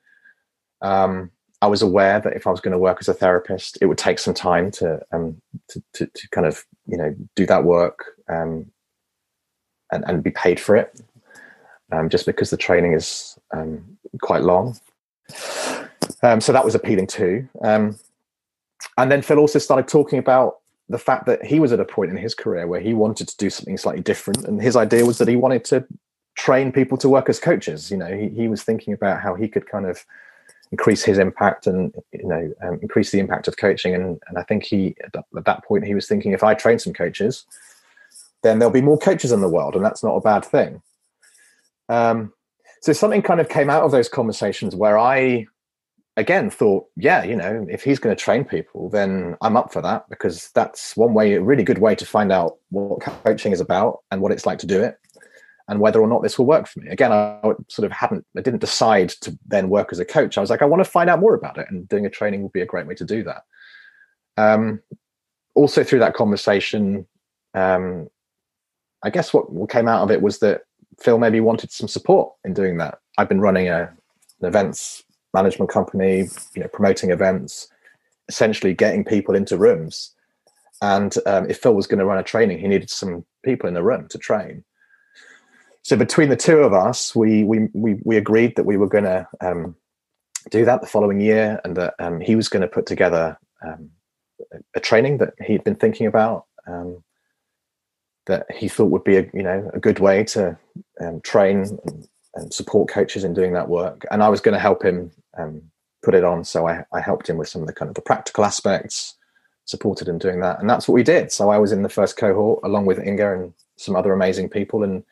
Um, 0.81 1.29
I 1.61 1.67
was 1.67 1.81
aware 1.81 2.19
that 2.19 2.33
if 2.33 2.47
I 2.47 2.51
was 2.51 2.59
going 2.59 2.71
to 2.71 2.77
work 2.77 2.97
as 2.99 3.07
a 3.07 3.13
therapist, 3.13 3.77
it 3.79 3.85
would 3.85 3.97
take 3.97 4.19
some 4.19 4.33
time 4.33 4.71
to 4.71 4.99
um, 5.13 5.41
to, 5.69 5.83
to, 5.93 6.07
to, 6.07 6.29
kind 6.29 6.45
of 6.45 6.65
you 6.87 6.97
know 6.97 7.15
do 7.35 7.45
that 7.45 7.63
work 7.63 8.03
um, 8.27 8.65
and, 9.91 10.03
and 10.05 10.23
be 10.23 10.31
paid 10.31 10.59
for 10.59 10.75
it, 10.75 10.99
um, 11.93 12.09
just 12.09 12.25
because 12.25 12.49
the 12.49 12.57
training 12.57 12.93
is 12.93 13.37
um, 13.55 13.97
quite 14.21 14.41
long. 14.41 14.77
Um, 16.21 16.41
so 16.41 16.51
that 16.51 16.65
was 16.65 16.75
appealing 16.75 17.07
too. 17.07 17.47
Um, 17.61 17.97
and 18.97 19.09
then 19.09 19.21
Phil 19.21 19.39
also 19.39 19.59
started 19.59 19.87
talking 19.87 20.19
about 20.19 20.57
the 20.89 20.97
fact 20.97 21.25
that 21.27 21.45
he 21.45 21.61
was 21.61 21.71
at 21.71 21.79
a 21.79 21.85
point 21.85 22.11
in 22.11 22.17
his 22.17 22.35
career 22.35 22.67
where 22.67 22.81
he 22.81 22.93
wanted 22.93 23.29
to 23.29 23.37
do 23.37 23.49
something 23.49 23.77
slightly 23.77 24.01
different, 24.01 24.43
and 24.43 24.61
his 24.61 24.75
idea 24.75 25.05
was 25.05 25.17
that 25.17 25.29
he 25.29 25.37
wanted 25.37 25.63
to 25.65 25.85
train 26.35 26.71
people 26.71 26.97
to 26.97 27.09
work 27.09 27.29
as 27.29 27.39
coaches. 27.39 27.91
You 27.91 27.97
know, 27.97 28.15
he, 28.15 28.29
he 28.29 28.47
was 28.47 28.63
thinking 28.63 28.93
about 28.93 29.21
how 29.21 29.35
he 29.35 29.47
could 29.47 29.67
kind 29.67 29.85
of 29.85 30.05
increase 30.71 31.03
his 31.03 31.19
impact 31.19 31.67
and 31.67 31.93
you 32.11 32.27
know 32.27 32.51
um, 32.63 32.79
increase 32.81 33.11
the 33.11 33.19
impact 33.19 33.47
of 33.47 33.57
coaching. 33.57 33.93
And 33.93 34.19
and 34.27 34.37
I 34.37 34.43
think 34.43 34.63
he 34.63 34.95
at 35.03 35.45
that 35.45 35.63
point 35.63 35.85
he 35.85 35.95
was 35.95 36.07
thinking 36.07 36.31
if 36.31 36.43
I 36.43 36.53
train 36.53 36.79
some 36.79 36.93
coaches, 36.93 37.45
then 38.41 38.59
there'll 38.59 38.73
be 38.73 38.81
more 38.81 38.97
coaches 38.97 39.31
in 39.31 39.41
the 39.41 39.49
world, 39.49 39.75
and 39.75 39.85
that's 39.85 40.03
not 40.03 40.15
a 40.15 40.21
bad 40.21 40.43
thing. 40.43 40.81
Um, 41.89 42.33
so 42.81 42.91
something 42.91 43.21
kind 43.21 43.39
of 43.39 43.49
came 43.49 43.69
out 43.69 43.83
of 43.83 43.91
those 43.91 44.09
conversations 44.09 44.75
where 44.75 44.97
I 44.97 45.45
again 46.17 46.49
thought, 46.49 46.85
yeah, 46.95 47.23
you 47.23 47.35
know, 47.35 47.65
if 47.69 47.83
he's 47.83 47.99
going 47.99 48.15
to 48.15 48.21
train 48.21 48.43
people, 48.43 48.89
then 48.89 49.35
I'm 49.41 49.57
up 49.57 49.71
for 49.71 49.81
that 49.81 50.09
because 50.09 50.51
that's 50.53 50.95
one 50.95 51.13
way, 51.13 51.33
a 51.33 51.41
really 51.41 51.63
good 51.63 51.79
way 51.79 51.95
to 51.95 52.05
find 52.05 52.31
out 52.31 52.57
what 52.69 53.01
coaching 53.01 53.51
is 53.51 53.59
about 53.59 54.01
and 54.11 54.21
what 54.21 54.31
it's 54.31 54.45
like 54.45 54.59
to 54.59 54.67
do 54.67 54.81
it 54.81 54.97
and 55.67 55.79
whether 55.79 56.01
or 56.01 56.07
not 56.07 56.21
this 56.21 56.37
will 56.37 56.45
work 56.45 56.67
for 56.67 56.79
me. 56.79 56.89
Again, 56.89 57.11
I 57.11 57.39
sort 57.69 57.85
of 57.85 57.91
hadn't, 57.91 58.25
I 58.37 58.41
didn't 58.41 58.59
decide 58.59 59.09
to 59.21 59.37
then 59.47 59.69
work 59.69 59.89
as 59.91 59.99
a 59.99 60.05
coach. 60.05 60.37
I 60.37 60.41
was 60.41 60.49
like, 60.49 60.61
I 60.61 60.65
want 60.65 60.83
to 60.83 60.89
find 60.89 61.09
out 61.09 61.19
more 61.19 61.33
about 61.33 61.57
it, 61.57 61.67
and 61.69 61.87
doing 61.87 62.05
a 62.05 62.09
training 62.09 62.43
would 62.43 62.51
be 62.51 62.61
a 62.61 62.65
great 62.65 62.87
way 62.87 62.95
to 62.95 63.05
do 63.05 63.23
that. 63.23 63.43
Um, 64.37 64.81
also, 65.55 65.83
through 65.83 65.99
that 65.99 66.15
conversation, 66.15 67.05
um, 67.53 68.09
I 69.03 69.09
guess 69.09 69.33
what, 69.33 69.69
came 69.69 69.87
out 69.87 70.01
of 70.01 70.11
it 70.11 70.21
was 70.21 70.39
that 70.39 70.63
Phil 70.99 71.19
maybe 71.19 71.39
wanted 71.39 71.71
some 71.71 71.87
support 71.87 72.33
in 72.43 72.53
doing 72.53 72.77
that. 72.77 72.99
I've 73.17 73.29
been 73.29 73.41
running 73.41 73.67
a, 73.69 73.93
an 74.41 74.47
events 74.47 75.03
management 75.33 75.69
company, 75.69 76.27
you 76.55 76.61
know, 76.61 76.67
promoting 76.67 77.11
events, 77.11 77.67
essentially 78.27 78.73
getting 78.73 79.03
people 79.03 79.35
into 79.35 79.57
rooms. 79.57 80.11
And 80.81 81.15
um, 81.25 81.49
if 81.49 81.59
Phil 81.59 81.73
was 81.73 81.87
going 81.87 81.99
to 81.99 82.05
run 82.05 82.17
a 82.17 82.23
training, 82.23 82.59
he 82.59 82.67
needed 82.67 82.89
some 82.89 83.25
people 83.43 83.67
in 83.67 83.73
the 83.73 83.83
room 83.83 84.07
to 84.09 84.17
train 84.17 84.63
so 85.83 85.97
between 85.97 86.29
the 86.29 86.37
two 86.37 86.59
of 86.59 86.73
us, 86.73 87.13
we 87.13 87.43
we 87.43 87.67
we, 87.73 87.99
we 88.03 88.17
agreed 88.17 88.55
that 88.55 88.65
we 88.65 88.77
were 88.77 88.87
going 88.87 89.03
to 89.03 89.27
um, 89.41 89.75
do 90.49 90.63
that 90.65 90.79
the 90.81 90.87
following 90.87 91.19
year, 91.19 91.59
and 91.65 91.75
that 91.75 91.93
um, 91.99 92.21
he 92.21 92.35
was 92.35 92.47
going 92.47 92.61
to 92.61 92.69
put 92.69 92.85
together 92.85 93.37
um, 93.65 93.91
a, 94.75 94.79
training 94.79 95.17
that 95.17 95.33
he'd 95.45 95.63
been 95.65 95.75
thinking 95.75 96.07
about 96.07 96.45
um, 96.67 97.03
that 98.27 98.45
he 98.49 98.69
thought 98.69 98.91
would 98.91 99.03
be 99.03 99.17
a 99.17 99.29
you 99.33 99.43
know 99.43 99.69
a 99.73 99.79
good 99.79 99.99
way 99.99 100.23
to 100.23 100.57
um, 101.01 101.19
train 101.19 101.59
and, 101.59 102.07
and, 102.35 102.53
support 102.53 102.89
coaches 102.89 103.25
in 103.25 103.33
doing 103.33 103.51
that 103.51 103.67
work. 103.67 104.05
And 104.09 104.23
I 104.23 104.29
was 104.29 104.39
going 104.39 104.53
to 104.53 104.59
help 104.59 104.85
him 104.85 105.11
um, 105.37 105.61
put 106.01 106.15
it 106.15 106.23
on, 106.23 106.45
so 106.45 106.65
I, 106.65 106.85
I 106.93 107.01
helped 107.01 107.29
him 107.29 107.35
with 107.35 107.49
some 107.49 107.61
of 107.61 107.67
the 107.67 107.73
kind 107.73 107.89
of 107.89 107.95
the 107.95 108.01
practical 108.01 108.45
aspects, 108.45 109.15
supported 109.65 110.07
him 110.07 110.17
doing 110.17 110.39
that, 110.39 110.61
and 110.61 110.69
that's 110.69 110.87
what 110.87 110.95
we 110.95 111.03
did. 111.03 111.33
So 111.33 111.49
I 111.49 111.57
was 111.57 111.73
in 111.73 111.83
the 111.83 111.89
first 111.89 112.15
cohort 112.15 112.61
along 112.63 112.85
with 112.85 112.99
Inga 112.99 113.33
and 113.33 113.53
some 113.75 113.97
other 113.97 114.13
amazing 114.13 114.47
people, 114.47 114.81
and 114.83 115.03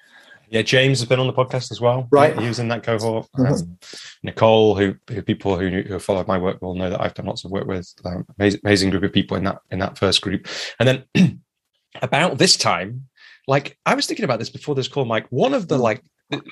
yeah, 0.52 0.62
James 0.62 1.00
has 1.00 1.08
been 1.08 1.20
on 1.20 1.28
the 1.28 1.34
podcast 1.34 1.72
as 1.72 1.80
well. 1.80 2.10
Right, 2.12 2.38
he 2.38 2.48
was 2.48 2.60
in 2.60 2.68
that 2.68 2.84
cohort. 2.84 3.26
Mm-hmm. 3.38 3.54
Um, 3.54 3.78
Nicole, 4.22 4.76
who, 4.76 4.96
who 5.10 5.22
people 5.22 5.58
who 5.58 5.82
who 5.82 5.98
followed 5.98 6.28
my 6.28 6.38
work 6.38 6.62
will 6.62 6.76
know 6.76 6.90
that 6.90 7.00
I've 7.00 7.14
done 7.14 7.26
lots 7.26 7.46
of 7.46 7.52
work 7.52 7.68
with. 7.68 7.90
Um, 8.04 8.26
amazing, 8.38 8.60
amazing 8.66 8.90
group 8.90 9.04
of 9.04 9.14
people 9.14 9.38
in 9.38 9.46
that 9.46 9.60
in 9.72 9.80
that 9.80 9.98
first 9.98 10.22
group, 10.22 10.48
and 10.78 11.06
then 11.16 11.42
about 12.02 12.38
this 12.38 12.58
time, 12.58 13.08
like 13.48 13.78
I 13.86 13.96
was 13.96 14.08
thinking 14.08 14.26
about 14.26 14.40
this 14.40 14.50
before 14.50 14.76
this 14.76 14.90
call, 14.90 15.06
Mike. 15.06 15.26
One 15.30 15.54
of 15.54 15.70
the 15.70 15.78
mm. 15.78 15.82
like 15.82 16.04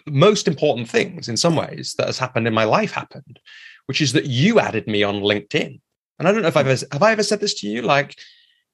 most 0.07 0.47
important 0.47 0.89
things 0.89 1.27
in 1.27 1.35
some 1.35 1.57
ways 1.57 1.95
that 1.97 2.07
has 2.07 2.17
happened 2.17 2.47
in 2.47 2.53
my 2.53 2.63
life 2.63 2.93
happened, 2.93 3.37
which 3.87 3.99
is 3.99 4.13
that 4.13 4.25
you 4.25 4.61
added 4.61 4.87
me 4.87 5.03
on 5.03 5.15
LinkedIn. 5.15 5.79
And 6.19 6.27
I 6.27 6.31
don't 6.31 6.41
know 6.41 6.47
if 6.47 6.57
I've 6.57 6.67
ever 6.67 6.85
have 6.93 7.03
I 7.03 7.11
ever 7.11 7.23
said 7.23 7.41
this 7.41 7.55
to 7.55 7.67
you, 7.67 7.81
like, 7.81 8.15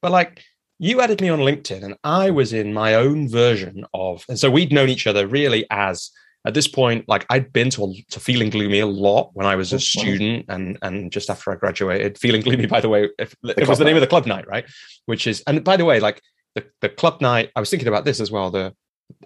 but 0.02 0.12
like 0.12 0.44
you 0.78 1.00
added 1.00 1.20
me 1.20 1.28
on 1.28 1.40
LinkedIn 1.40 1.82
and 1.82 1.96
I 2.04 2.30
was 2.30 2.52
in 2.52 2.74
my 2.74 2.94
own 2.94 3.28
version 3.28 3.84
of, 3.94 4.24
and 4.28 4.38
so 4.38 4.50
we'd 4.50 4.72
known 4.72 4.88
each 4.88 5.06
other 5.06 5.26
really 5.26 5.66
as 5.70 6.10
at 6.46 6.54
this 6.54 6.68
point, 6.68 7.08
like 7.08 7.26
I'd 7.28 7.52
been 7.52 7.70
to, 7.70 7.92
to 8.10 8.20
feeling 8.20 8.50
gloomy 8.50 8.78
a 8.78 8.86
lot 8.86 9.30
when 9.34 9.46
I 9.46 9.56
was 9.56 9.72
a 9.72 9.76
oh, 9.76 9.80
student 9.80 10.46
and 10.48 10.78
and 10.80 11.10
just 11.10 11.28
after 11.28 11.50
I 11.50 11.56
graduated. 11.56 12.18
Feeling 12.18 12.40
gloomy, 12.40 12.66
by 12.66 12.80
the 12.80 12.88
way, 12.88 13.10
if, 13.18 13.34
the 13.42 13.60
it 13.60 13.68
was 13.68 13.78
the 13.78 13.84
name 13.84 13.94
night. 13.94 13.98
of 13.98 14.00
the 14.02 14.06
club 14.06 14.26
night, 14.26 14.46
right? 14.46 14.64
Which 15.06 15.26
is, 15.26 15.42
and 15.48 15.64
by 15.64 15.76
the 15.76 15.84
way, 15.84 15.98
like 15.98 16.22
the, 16.54 16.64
the 16.82 16.88
club 16.88 17.20
night, 17.20 17.50
I 17.56 17.60
was 17.60 17.68
thinking 17.68 17.88
about 17.88 18.04
this 18.04 18.20
as 18.20 18.30
well. 18.30 18.52
The 18.52 18.72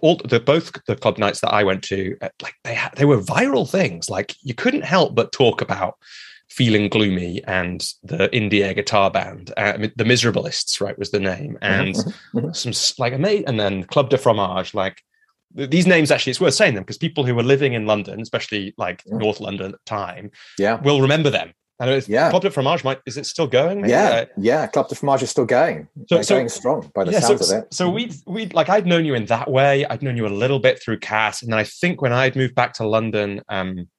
all 0.01 0.19
the 0.25 0.39
both 0.39 0.71
the 0.87 0.95
club 0.95 1.19
nights 1.19 1.41
that 1.41 1.53
I 1.53 1.63
went 1.63 1.83
to, 1.85 2.17
eh, 2.21 2.29
like 2.41 2.55
they 2.63 2.73
had, 2.73 2.95
they 2.95 3.05
were 3.05 3.21
viral 3.21 3.69
things. 3.69 4.09
Like 4.09 4.35
you 4.41 4.55
couldn't 4.55 4.83
help 4.83 5.13
but 5.13 5.31
talk 5.31 5.61
about 5.61 5.97
feeling 6.51 6.89
gloomy 6.89 7.41
and 7.45 7.93
the 8.03 8.27
indie 8.29 8.61
air 8.61 8.73
guitar 8.73 9.09
band 9.09 9.53
uh, 9.55 9.77
the 9.95 10.03
Miserablists 10.03 10.81
right 10.81 10.99
was 10.99 11.09
the 11.09 11.19
name 11.19 11.57
and 11.61 11.95
mm-hmm. 11.95 12.51
some 12.51 12.73
like 12.99 13.13
and 13.13 13.59
then 13.59 13.85
club 13.85 14.09
de 14.09 14.17
fromage 14.17 14.73
like 14.73 15.01
these 15.55 15.87
names 15.87 16.11
actually 16.11 16.31
it's 16.31 16.41
worth 16.41 16.53
saying 16.53 16.75
them 16.75 16.83
because 16.83 16.97
people 16.97 17.25
who 17.25 17.33
were 17.33 17.43
living 17.43 17.71
in 17.71 17.85
london 17.85 18.19
especially 18.19 18.73
like 18.77 19.01
yeah. 19.05 19.17
north 19.17 19.39
london 19.39 19.67
at 19.67 19.71
the 19.71 19.77
time 19.85 20.29
yeah 20.59 20.79
will 20.81 21.01
remember 21.01 21.29
them 21.29 21.53
and 21.81 22.07
yeah. 22.07 22.29
Club 22.29 22.43
de 22.43 22.51
Fromage 22.51 22.83
might 22.83 22.99
is 23.07 23.17
it 23.17 23.25
still 23.25 23.47
going? 23.47 23.81
Maybe? 23.81 23.89
Yeah, 23.89 24.25
yeah. 24.37 24.67
Club 24.67 24.87
de 24.87 24.93
Fromage 24.93 25.23
is 25.23 25.31
still 25.31 25.47
going. 25.47 25.87
So, 26.07 26.21
so 26.21 26.35
going 26.35 26.49
strong 26.49 26.91
by 26.93 27.05
the 27.05 27.11
yeah, 27.11 27.21
sounds 27.21 27.47
so, 27.47 27.57
of 27.57 27.63
it. 27.63 27.73
So 27.73 27.89
we 27.89 28.11
we 28.27 28.45
like 28.49 28.69
I'd 28.69 28.85
known 28.85 29.03
you 29.03 29.15
in 29.15 29.25
that 29.25 29.49
way. 29.49 29.83
I'd 29.87 30.03
known 30.03 30.15
you 30.15 30.27
a 30.27 30.29
little 30.29 30.59
bit 30.59 30.79
through 30.79 30.99
Cass, 30.99 31.41
and 31.41 31.51
then 31.51 31.57
I 31.57 31.63
think 31.63 31.99
when 31.99 32.13
I'd 32.13 32.35
moved 32.35 32.53
back 32.53 32.73
to 32.73 32.87
London, 32.87 33.41
um, 33.49 33.89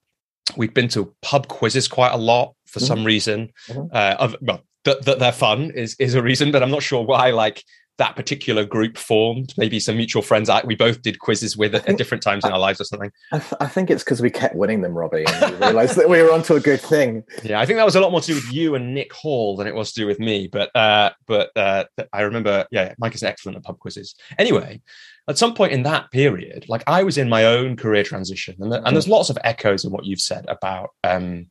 we've 0.56 0.74
been 0.74 0.88
to 0.88 1.14
pub 1.22 1.48
quizzes 1.48 1.88
quite 1.88 2.12
a 2.12 2.16
lot 2.16 2.54
for 2.66 2.78
mm-hmm. 2.78 2.86
some 2.86 3.04
reason. 3.04 3.52
Mm-hmm. 3.68 3.86
Uh, 3.92 4.16
of, 4.18 4.36
well, 4.40 4.62
that, 4.84 5.04
that 5.04 5.18
they're 5.18 5.32
fun 5.32 5.70
is 5.70 5.94
is 5.98 6.14
a 6.14 6.22
reason, 6.22 6.50
but 6.50 6.62
I'm 6.62 6.70
not 6.70 6.82
sure 6.82 7.04
why. 7.04 7.30
Like 7.30 7.62
that 7.98 8.16
particular 8.16 8.64
group 8.64 8.96
formed. 8.96 9.52
Maybe 9.56 9.78
some 9.78 9.96
mutual 9.96 10.22
friends. 10.22 10.48
I, 10.48 10.62
we 10.64 10.74
both 10.74 11.02
did 11.02 11.18
quizzes 11.18 11.56
with 11.56 11.74
at, 11.74 11.96
different 11.96 12.22
times 12.22 12.44
I, 12.44 12.48
in 12.48 12.54
our 12.54 12.58
lives 12.58 12.80
or 12.80 12.84
something. 12.84 13.12
I, 13.30 13.38
th- 13.38 13.54
I 13.60 13.68
think 13.68 13.90
it's 13.90 14.02
because 14.02 14.20
we 14.20 14.30
kept 14.30 14.56
winning 14.56 14.80
them, 14.80 14.94
Robbie, 14.94 15.24
and 15.26 15.52
we 15.52 15.66
realized 15.66 15.96
that 15.96 16.08
we 16.08 16.20
were 16.22 16.32
onto 16.32 16.54
a 16.54 16.60
good 16.60 16.80
thing. 16.80 17.22
Yeah, 17.44 17.60
I 17.60 17.66
think 17.66 17.76
that 17.76 17.84
was 17.84 17.94
a 17.94 18.00
lot 18.00 18.10
more 18.10 18.20
to 18.20 18.26
do 18.26 18.34
with 18.34 18.52
you 18.52 18.74
and 18.74 18.94
Nick 18.94 19.12
Hall 19.12 19.56
than 19.56 19.66
it 19.66 19.74
was 19.74 19.92
to 19.92 20.00
do 20.00 20.06
with 20.06 20.18
me. 20.18 20.48
But 20.48 20.74
uh, 20.74 21.10
but 21.26 21.50
uh, 21.56 21.84
I 22.12 22.22
remember, 22.22 22.66
yeah, 22.70 22.94
Mike 22.98 23.14
is 23.14 23.22
excellent 23.22 23.58
at 23.58 23.64
pub 23.64 23.78
quizzes. 23.78 24.14
Anyway, 24.38 24.80
at 25.28 25.38
some 25.38 25.54
point 25.54 25.72
in 25.72 25.84
that 25.84 26.10
period, 26.10 26.66
like 26.68 26.82
I 26.86 27.02
was 27.02 27.18
in 27.18 27.28
my 27.28 27.44
own 27.44 27.76
career 27.76 28.02
transition, 28.02 28.56
and, 28.60 28.72
the, 28.72 28.82
and 28.84 28.96
there's 28.96 29.08
lots 29.08 29.30
of 29.30 29.38
echoes 29.44 29.84
in 29.84 29.92
what 29.92 30.04
you've 30.04 30.20
said 30.20 30.44
about 30.48 30.90
um, 31.04 31.46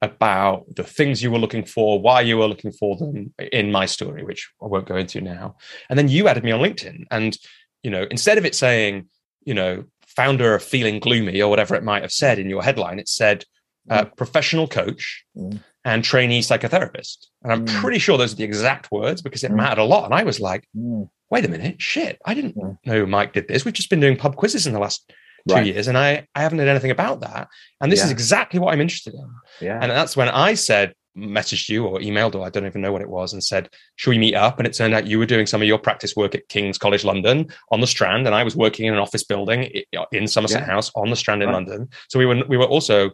about 0.00 0.64
the 0.74 0.82
things 0.82 1.22
you 1.22 1.30
were 1.30 1.38
looking 1.38 1.64
for, 1.64 2.00
why 2.00 2.20
you 2.20 2.38
were 2.38 2.48
looking 2.48 2.72
for 2.72 2.96
them 2.96 3.32
in 3.52 3.70
my 3.70 3.86
story, 3.86 4.24
which 4.24 4.50
I 4.60 4.66
won't 4.66 4.86
go 4.86 4.96
into 4.96 5.20
now. 5.20 5.56
And 5.88 5.98
then 5.98 6.08
you 6.08 6.26
added 6.26 6.42
me 6.42 6.50
on 6.50 6.60
LinkedIn, 6.60 7.04
and 7.10 7.36
you 7.82 7.90
know, 7.90 8.06
instead 8.10 8.38
of 8.38 8.44
it 8.44 8.54
saying, 8.54 9.08
you 9.44 9.54
know, 9.54 9.84
founder 10.06 10.54
of 10.54 10.62
feeling 10.62 10.98
gloomy 10.98 11.40
or 11.40 11.48
whatever 11.48 11.74
it 11.74 11.84
might 11.84 12.02
have 12.02 12.12
said 12.12 12.38
in 12.38 12.50
your 12.50 12.62
headline, 12.62 12.98
it 12.98 13.08
said 13.08 13.44
uh, 13.90 14.04
mm. 14.04 14.16
professional 14.16 14.68
coach 14.68 15.24
mm. 15.36 15.60
And 15.84 16.04
trainee 16.04 16.40
psychotherapist. 16.40 17.26
And 17.42 17.52
I'm 17.52 17.66
mm. 17.66 17.80
pretty 17.80 17.98
sure 17.98 18.16
those 18.16 18.32
are 18.32 18.36
the 18.36 18.44
exact 18.44 18.92
words 18.92 19.22
because 19.22 19.42
it 19.44 19.50
mm. 19.50 19.56
mattered 19.56 19.80
a 19.80 19.84
lot. 19.84 20.04
And 20.04 20.14
I 20.14 20.22
was 20.22 20.40
like, 20.40 20.64
mm 20.76 21.08
wait 21.32 21.46
a 21.46 21.48
minute, 21.48 21.80
shit, 21.80 22.20
I 22.26 22.34
didn't 22.34 22.54
yeah. 22.58 22.74
know 22.84 23.06
Mike 23.06 23.32
did 23.32 23.48
this. 23.48 23.64
We've 23.64 23.72
just 23.72 23.88
been 23.88 24.00
doing 24.00 24.18
pub 24.18 24.36
quizzes 24.36 24.66
in 24.66 24.74
the 24.74 24.78
last 24.78 25.10
two 25.48 25.54
right. 25.54 25.64
years 25.64 25.88
and 25.88 25.96
I, 25.96 26.28
I 26.34 26.42
haven't 26.42 26.58
done 26.58 26.68
anything 26.68 26.90
about 26.90 27.22
that. 27.22 27.48
And 27.80 27.90
this 27.90 28.00
yeah. 28.00 28.04
is 28.04 28.10
exactly 28.10 28.60
what 28.60 28.74
I'm 28.74 28.82
interested 28.82 29.14
in. 29.14 29.30
Yeah. 29.58 29.78
And 29.80 29.90
that's 29.90 30.14
when 30.14 30.28
I 30.28 30.52
said, 30.52 30.94
messaged 31.16 31.70
you 31.70 31.86
or 31.86 32.00
emailed 32.00 32.34
or 32.34 32.44
I 32.44 32.50
don't 32.50 32.66
even 32.66 32.82
know 32.82 32.92
what 32.92 33.00
it 33.00 33.08
was 33.08 33.32
and 33.32 33.42
said, 33.42 33.70
should 33.96 34.10
we 34.10 34.18
meet 34.18 34.34
up? 34.34 34.58
And 34.58 34.66
it 34.66 34.74
turned 34.74 34.92
out 34.92 35.06
you 35.06 35.18
were 35.18 35.26
doing 35.26 35.46
some 35.46 35.62
of 35.62 35.68
your 35.68 35.78
practice 35.78 36.14
work 36.14 36.34
at 36.34 36.48
King's 36.48 36.76
College 36.76 37.02
London 37.02 37.48
on 37.70 37.80
the 37.80 37.86
Strand. 37.86 38.26
And 38.26 38.34
I 38.34 38.44
was 38.44 38.54
working 38.54 38.84
in 38.84 38.92
an 38.92 39.00
office 39.00 39.24
building 39.24 39.70
in 40.12 40.28
Somerset 40.28 40.60
yeah. 40.60 40.66
House 40.66 40.92
on 40.94 41.08
the 41.08 41.16
Strand 41.16 41.42
in 41.42 41.48
right. 41.48 41.54
London. 41.54 41.88
So 42.08 42.18
we 42.18 42.26
were, 42.26 42.42
we 42.46 42.58
were 42.58 42.66
also, 42.66 43.10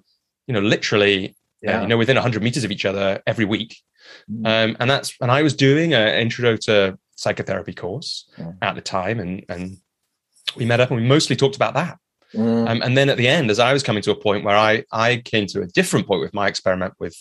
you 0.49 0.55
know, 0.55 0.61
literally, 0.61 1.37
yeah. 1.63 1.79
uh, 1.79 1.83
you 1.83 1.89
know, 1.89 1.97
within 1.97 2.17
hundred 2.17 2.43
meters 2.43 2.65
of 2.65 2.71
each 2.71 2.85
other 2.85 3.23
every 3.27 3.45
week. 3.45 3.77
Mm. 4.31 4.47
Um, 4.47 4.77
and 4.81 4.91
that's, 4.91 5.15
and 5.21 5.31
I 5.31 5.43
was 5.43 5.55
doing 5.55 5.95
an 5.95 6.09
intro 6.19 6.57
to 6.57 6.99
psychotherapy 7.17 7.75
course 7.75 8.31
yeah. 8.39 8.53
at 8.63 8.75
the 8.75 8.81
time, 8.81 9.21
and 9.21 9.45
and 9.49 9.79
we 10.57 10.65
met 10.65 10.81
up 10.81 10.91
and 10.91 11.01
we 11.01 11.07
mostly 11.07 11.37
talked 11.37 11.57
about 11.57 11.75
that. 11.75 11.99
Mm. 12.35 12.69
Um, 12.69 12.83
and 12.83 12.97
then 12.97 13.09
at 13.09 13.17
the 13.17 13.29
end, 13.29 13.51
as 13.51 13.59
I 13.59 13.73
was 13.73 13.83
coming 13.83 14.03
to 14.03 14.11
a 14.11 14.17
point 14.17 14.45
where 14.45 14.57
I 14.57 14.85
I 14.93 15.17
came 15.25 15.47
to 15.49 15.63
a 15.63 15.67
different 15.67 16.07
point 16.07 16.21
with 16.21 16.35
my 16.35 16.47
experiment 16.49 16.95
with 16.99 17.17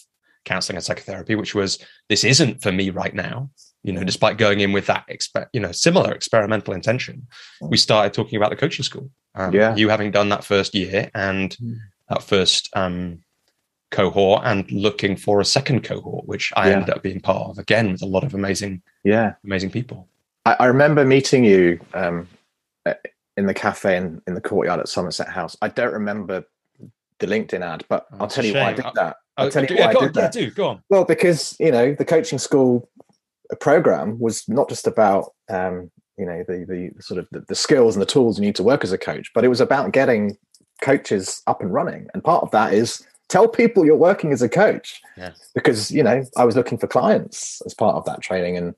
counseling 0.46 0.78
and 0.78 0.84
psychotherapy, 0.84 1.36
which 1.36 1.56
was 1.56 1.80
this 2.10 2.24
isn't 2.24 2.62
for 2.62 2.72
me 2.72 2.90
right 2.90 3.14
now. 3.14 3.50
You 3.84 3.94
know, 3.94 4.04
despite 4.04 4.38
going 4.38 4.60
in 4.60 4.74
with 4.74 4.88
that 4.88 5.06
expe- 5.08 5.48
you 5.54 5.60
know 5.60 5.72
similar 5.72 6.12
experimental 6.12 6.74
intention, 6.74 7.28
mm. 7.62 7.70
we 7.70 7.78
started 7.78 8.14
talking 8.14 8.38
about 8.38 8.50
the 8.50 8.56
coaching 8.56 8.84
school. 8.84 9.10
Um, 9.36 9.54
yeah, 9.54 9.76
you 9.76 9.90
having 9.90 10.12
done 10.12 10.30
that 10.30 10.44
first 10.44 10.76
year 10.76 11.10
and 11.14 11.56
mm. 11.58 11.78
that 12.10 12.24
first 12.24 12.70
um, 12.76 13.20
cohort 13.92 14.42
and 14.44 14.70
looking 14.72 15.16
for 15.16 15.40
a 15.40 15.46
second 15.46 15.84
cohort, 15.84 16.28
which 16.28 16.52
I 16.56 16.70
yeah. 16.70 16.76
ended 16.76 16.90
up 16.90 17.04
being 17.04 17.20
part 17.20 17.50
of 17.50 17.58
again 17.58 17.92
with 17.92 18.02
a 18.02 18.06
lot 18.06 18.24
of 18.24 18.34
amazing, 18.34 18.82
yeah, 19.04 19.34
amazing 19.44 19.72
people. 19.72 20.08
I, 20.46 20.56
I 20.60 20.66
remember 20.66 21.06
meeting 21.06 21.44
you 21.44 21.80
um, 21.94 22.28
in 23.38 23.46
the 23.46 23.54
cafe 23.54 23.98
in, 23.98 24.22
in 24.28 24.34
the 24.34 24.42
courtyard 24.42 24.80
at 24.80 24.90
Somerset 24.90 25.30
House. 25.30 25.56
I 25.62 25.70
don't 25.70 25.94
remember 25.94 26.44
the 27.20 27.28
LinkedIn 27.28 27.62
ad, 27.62 27.86
but 27.88 28.08
Oh, 28.14 28.18
I'll 28.22 28.28
tell 28.28 28.46
you 28.46 28.54
why 28.54 28.70
I 28.70 28.74
did 28.74 28.86
that. 28.96 29.18
Oh, 29.38 29.44
I'll 29.44 29.52
tell 29.52 29.64
you 29.64 29.70
do- 29.70 29.76
why 29.76 29.82
yeah, 29.82 29.90
I 29.90 29.94
go 29.94 30.00
did 30.02 30.10
on, 30.10 30.14
yeah, 30.16 30.22
that. 30.22 30.34
do 30.34 30.52
go 30.52 30.68
on. 30.68 30.84
Well, 30.90 31.06
because 31.06 31.56
you 31.60 31.72
know 31.72 31.94
the 31.94 32.06
coaching 32.06 32.40
school 32.40 32.90
program 33.60 34.20
was 34.20 34.48
not 34.50 34.68
just 34.68 34.88
about 34.88 35.34
um, 35.50 35.92
you 36.18 36.26
know 36.26 36.44
the 36.48 36.66
the 36.68 37.02
sort 37.02 37.20
of 37.20 37.28
the, 37.32 37.42
the 37.48 37.56
skills 37.56 37.96
and 37.96 38.02
the 38.02 38.08
tools 38.08 38.40
you 38.40 38.46
need 38.46 38.56
to 38.56 38.64
work 38.64 38.84
as 38.84 38.92
a 38.92 38.98
coach, 38.98 39.32
but 39.34 39.46
it 39.46 39.50
was 39.50 39.62
about 39.62 39.92
getting 39.94 40.38
coaches 40.82 41.42
up 41.48 41.62
and 41.62 41.74
running. 41.74 42.08
And 42.14 42.24
part 42.24 42.44
of 42.44 42.52
that 42.52 42.74
is 42.74 43.06
tell 43.30 43.48
people 43.48 43.86
you're 43.86 43.96
working 43.96 44.32
as 44.32 44.42
a 44.42 44.50
coach, 44.50 45.02
Yeah. 45.18 45.32
because 45.54 45.92
you 45.92 46.04
know 46.04 46.24
I 46.38 46.46
was 46.46 46.56
looking 46.56 46.78
for 46.78 46.88
clients 46.88 47.62
as 47.66 47.74
part 47.74 47.96
of 47.96 48.06
that 48.06 48.22
training, 48.22 48.58
and 48.58 48.76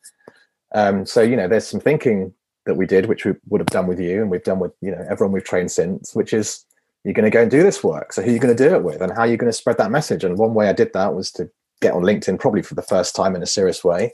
um, 0.73 1.05
so 1.05 1.21
you 1.21 1.35
know 1.35 1.47
there's 1.47 1.67
some 1.67 1.79
thinking 1.79 2.33
that 2.65 2.75
we 2.75 2.85
did, 2.85 3.07
which 3.07 3.25
we 3.25 3.33
would 3.47 3.61
have 3.61 3.67
done 3.67 3.87
with 3.87 3.99
you, 3.99 4.21
and 4.21 4.29
we've 4.29 4.43
done 4.43 4.59
with 4.59 4.71
you 4.81 4.91
know 4.91 5.05
everyone 5.09 5.31
we've 5.33 5.43
trained 5.43 5.71
since, 5.71 6.15
which 6.15 6.33
is 6.33 6.65
you're 7.03 7.13
going 7.13 7.25
to 7.25 7.29
go 7.31 7.41
and 7.41 7.51
do 7.51 7.63
this 7.63 7.83
work. 7.83 8.11
So 8.11 8.21
who 8.21 8.29
are 8.29 8.33
you 8.33 8.39
going 8.39 8.55
to 8.55 8.69
do 8.69 8.75
it 8.75 8.83
with, 8.83 9.01
and 9.01 9.11
how 9.11 9.21
are 9.21 9.27
you 9.27 9.37
going 9.37 9.51
to 9.51 9.57
spread 9.57 9.77
that 9.77 9.91
message? 9.91 10.23
And 10.23 10.37
one 10.37 10.53
way 10.53 10.67
I 10.67 10.73
did 10.73 10.93
that 10.93 11.13
was 11.13 11.31
to 11.33 11.49
get 11.81 11.93
on 11.93 12.03
LinkedIn, 12.03 12.39
probably 12.39 12.61
for 12.61 12.75
the 12.75 12.81
first 12.81 13.15
time 13.15 13.35
in 13.35 13.41
a 13.41 13.47
serious 13.47 13.83
way, 13.83 14.11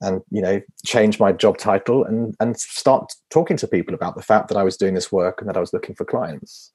and 0.00 0.22
you 0.30 0.42
know 0.42 0.60
change 0.84 1.20
my 1.20 1.32
job 1.32 1.58
title 1.58 2.04
and 2.04 2.34
and 2.40 2.58
start 2.58 3.12
talking 3.30 3.56
to 3.58 3.68
people 3.68 3.94
about 3.94 4.16
the 4.16 4.22
fact 4.22 4.48
that 4.48 4.56
I 4.56 4.62
was 4.62 4.76
doing 4.76 4.94
this 4.94 5.12
work 5.12 5.40
and 5.40 5.48
that 5.48 5.56
I 5.56 5.60
was 5.60 5.72
looking 5.72 5.94
for 5.94 6.04
clients. 6.04 6.72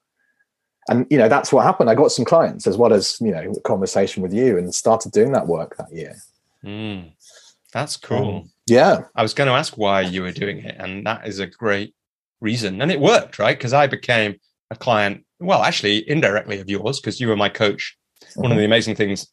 And 0.90 1.06
you 1.10 1.18
know 1.18 1.28
that's 1.28 1.52
what 1.52 1.66
happened. 1.66 1.90
I 1.90 1.96
got 1.96 2.12
some 2.12 2.26
clients 2.26 2.66
as 2.68 2.78
well 2.78 2.94
as 2.94 3.18
you 3.20 3.32
know 3.32 3.52
a 3.56 3.60
conversation 3.62 4.24
with 4.24 4.34
you, 4.34 4.58
and 4.58 4.74
started 4.74 5.12
doing 5.12 5.32
that 5.34 5.48
work 5.48 5.76
that 5.78 5.92
year. 5.92 6.16
Mm, 6.64 7.12
that's 7.74 7.98
cool. 7.98 8.38
Um, 8.38 8.52
yeah, 8.68 9.02
I 9.16 9.22
was 9.22 9.34
going 9.34 9.48
to 9.48 9.54
ask 9.54 9.78
why 9.78 10.02
you 10.02 10.22
were 10.22 10.32
doing 10.32 10.60
it, 10.60 10.76
and 10.80 11.06
that 11.06 11.28
is 11.28 11.40
a 11.40 11.48
great 11.48 11.94
reason. 12.42 12.82
And 12.82 12.92
it 12.92 13.00
worked, 13.00 13.40
right? 13.40 13.58
Because 13.58 13.74
I 13.74 13.88
became 13.88 14.36
a 14.72 14.76
client, 14.76 15.26
well, 15.40 15.64
actually, 15.64 16.10
indirectly 16.10 16.60
of 16.60 16.70
yours, 16.70 17.00
because 17.00 17.20
you 17.20 17.28
were 17.28 17.36
my 17.38 17.50
coach. 17.50 17.98
One 18.36 18.52
of 18.52 18.58
the 18.58 18.66
amazing 18.66 18.96
things 18.96 19.28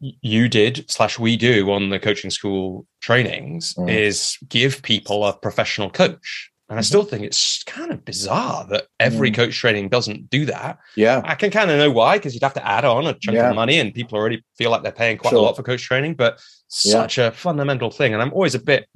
you 0.00 0.48
did 0.48 0.90
slash 0.90 1.18
we 1.18 1.36
do 1.36 1.70
on 1.70 1.90
the 1.90 1.98
coaching 1.98 2.30
school 2.30 2.86
trainings 3.00 3.74
Mm. 3.74 3.90
is 3.90 4.36
give 4.48 4.82
people 4.82 5.24
a 5.24 5.32
professional 5.32 5.90
coach. 5.90 6.50
And 6.68 6.78
I 6.80 6.82
still 6.82 7.04
think 7.04 7.22
it's 7.24 7.62
kind 7.62 7.92
of 7.92 8.04
bizarre 8.04 8.66
that 8.70 8.86
every 8.98 9.30
Mm. 9.30 9.34
coach 9.36 9.56
training 9.56 9.88
doesn't 9.88 10.30
do 10.30 10.46
that. 10.46 10.78
yeah, 10.96 11.22
I 11.24 11.34
can 11.36 11.50
kind 11.50 11.70
of 11.70 11.78
know 11.78 11.90
why, 11.92 12.18
because 12.18 12.34
you'd 12.34 12.42
have 12.42 12.54
to 12.54 12.66
add 12.66 12.84
on 12.84 13.06
a 13.06 13.14
chunk 13.14 13.36
Yeah. 13.36 13.50
of 13.50 13.54
money 13.54 13.78
and 13.78 13.94
people 13.94 14.18
already 14.18 14.42
feel 14.58 14.70
like 14.72 14.82
they're 14.82 14.90
paying 14.90 15.16
quite 15.16 15.34
a 15.34 15.38
lot 15.40 15.54
for 15.54 15.62
coach 15.62 15.82
training, 15.82 16.14
but 16.14 16.40
Yeah. 16.84 16.92
such 16.92 17.18
a 17.18 17.30
fundamental 17.30 17.90
thing. 17.92 18.12
And 18.14 18.20
I'm 18.22 18.32
always 18.32 18.56
a 18.56 18.58
bit 18.58 18.86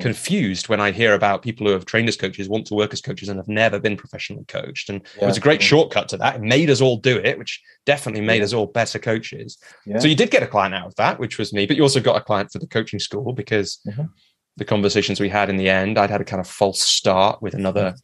confused 0.00 0.68
when 0.68 0.80
I 0.80 0.92
hear 0.92 1.14
about 1.14 1.42
people 1.42 1.66
who 1.66 1.72
have 1.72 1.84
trained 1.84 2.08
as 2.08 2.16
coaches, 2.16 2.48
want 2.48 2.66
to 2.68 2.74
work 2.74 2.92
as 2.92 3.00
coaches, 3.00 3.28
and 3.28 3.36
have 3.36 3.48
never 3.48 3.80
been 3.80 3.96
professionally 3.96 4.44
coached. 4.46 4.88
And 4.90 5.02
it 5.20 5.26
was 5.26 5.36
a 5.36 5.40
Yeah. 5.40 5.42
great 5.42 5.60
shortcut 5.62 6.08
to 6.10 6.16
that. 6.18 6.36
It 6.36 6.42
made 6.42 6.70
us 6.70 6.80
all 6.80 6.98
do 6.98 7.16
it, 7.18 7.36
which 7.36 7.60
definitely 7.84 8.20
made 8.20 8.38
Yeah. 8.38 8.44
us 8.44 8.52
all 8.52 8.66
better 8.66 9.00
coaches. 9.00 9.58
yeah. 9.86 9.98
So 9.98 10.06
you 10.06 10.14
did 10.14 10.30
get 10.30 10.44
a 10.44 10.46
client 10.46 10.74
out 10.74 10.86
of 10.86 10.94
that, 10.96 11.18
which 11.18 11.36
was 11.36 11.52
me, 11.52 11.66
but 11.66 11.76
you 11.76 11.82
also 11.82 11.98
got 12.00 12.16
a 12.16 12.20
client 12.20 12.52
for 12.52 12.60
the 12.60 12.68
coaching 12.68 13.00
school 13.00 13.32
because 13.32 13.80
Mhm. 13.88 14.08
The 14.58 14.64
conversations 14.64 15.20
we 15.20 15.28
had 15.28 15.48
in 15.48 15.56
the 15.56 15.68
end, 15.68 15.98
I'd 15.98 16.10
had 16.10 16.20
a 16.20 16.24
kind 16.24 16.40
of 16.40 16.48
false 16.48 16.80
start 16.82 17.40
with 17.40 17.54
another. 17.54 17.94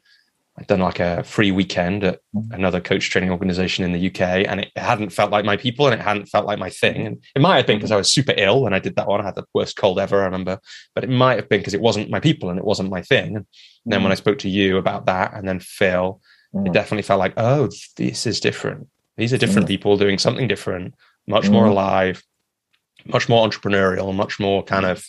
I'd 0.56 0.68
done 0.68 0.78
like 0.80 1.00
a 1.00 1.24
free 1.24 1.50
weekend 1.50 2.04
at 2.04 2.20
Mhm. 2.32 2.52
another 2.54 2.80
coach 2.80 3.10
training 3.10 3.30
organization 3.30 3.84
in 3.84 3.92
the 3.92 3.98
UK, 3.98 4.46
and 4.46 4.60
it 4.60 4.70
hadn't 4.76 5.10
felt 5.10 5.32
like 5.32 5.44
my 5.44 5.56
people, 5.56 5.86
and 5.86 5.94
it 6.00 6.04
hadn't 6.04 6.26
felt 6.26 6.46
like 6.46 6.60
my 6.60 6.70
thing. 6.70 7.06
And 7.08 7.16
it 7.34 7.42
might 7.42 7.56
have 7.56 7.66
been 7.66 7.78
because 7.78 7.90
I 7.90 7.96
was 7.96 8.08
super 8.08 8.34
ill 8.36 8.62
when 8.62 8.72
I 8.72 8.78
did 8.78 8.94
that 8.94 9.08
one. 9.08 9.20
I 9.20 9.24
had 9.24 9.34
the 9.34 9.46
worst 9.52 9.76
cold 9.76 9.98
ever, 9.98 10.22
I 10.22 10.26
remember. 10.26 10.60
But 10.94 11.02
it 11.02 11.10
might 11.10 11.36
have 11.36 11.48
been 11.48 11.58
because 11.58 11.74
it 11.74 11.80
wasn't 11.80 12.08
my 12.08 12.20
people 12.20 12.50
and 12.50 12.58
it 12.58 12.64
wasn't 12.64 12.88
my 12.90 13.02
thing. 13.02 13.34
And 13.36 13.46
then 13.84 14.04
when 14.04 14.12
I 14.12 14.16
spoke 14.16 14.38
to 14.40 14.48
you 14.48 14.78
about 14.78 15.06
that, 15.06 15.34
and 15.34 15.46
then 15.48 15.58
Phil, 15.58 16.20
Mm. 16.54 16.68
it 16.68 16.72
definitely 16.72 17.02
felt 17.02 17.18
like, 17.18 17.34
oh, 17.36 17.68
this 17.96 18.24
is 18.24 18.38
different. 18.38 18.86
These 19.16 19.32
are 19.32 19.38
different 19.38 19.66
Mm. 19.66 19.72
people 19.74 19.96
doing 19.96 20.18
something 20.18 20.46
different, 20.46 20.94
much 21.26 21.50
more 21.50 21.66
Mm. 21.66 21.70
alive, 21.70 22.22
much 23.06 23.28
more 23.28 23.44
entrepreneurial, 23.46 24.14
much 24.14 24.38
more 24.38 24.62
kind 24.62 24.86
of, 24.86 25.04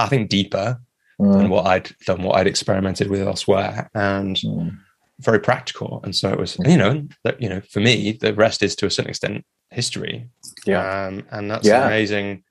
I 0.00 0.08
think, 0.08 0.28
deeper 0.30 0.80
Mm. 1.20 1.36
than 1.38 1.48
what 1.50 1.66
I'd 1.66 1.90
than 2.06 2.22
what 2.22 2.36
I'd 2.38 2.46
experimented 2.46 3.10
with 3.10 3.20
elsewhere, 3.20 3.90
and 3.94 4.36
Mm. 4.36 4.78
very 5.20 5.38
practical. 5.38 6.00
And 6.02 6.16
so 6.16 6.30
it 6.32 6.38
was, 6.38 6.56
you 6.64 6.78
know, 6.78 7.06
that 7.24 7.42
you 7.42 7.48
know, 7.50 7.60
for 7.60 7.80
me, 7.80 8.12
the 8.12 8.32
rest 8.32 8.62
is 8.62 8.74
to 8.76 8.86
a 8.86 8.90
certain 8.90 9.10
extent 9.10 9.44
history. 9.70 10.28
yeah. 10.66 11.06
um, 11.06 11.26
and 11.30 11.50
that's 11.50 11.66
Yeah. 11.66 11.80
an 11.82 11.86
amazing, 11.88 12.42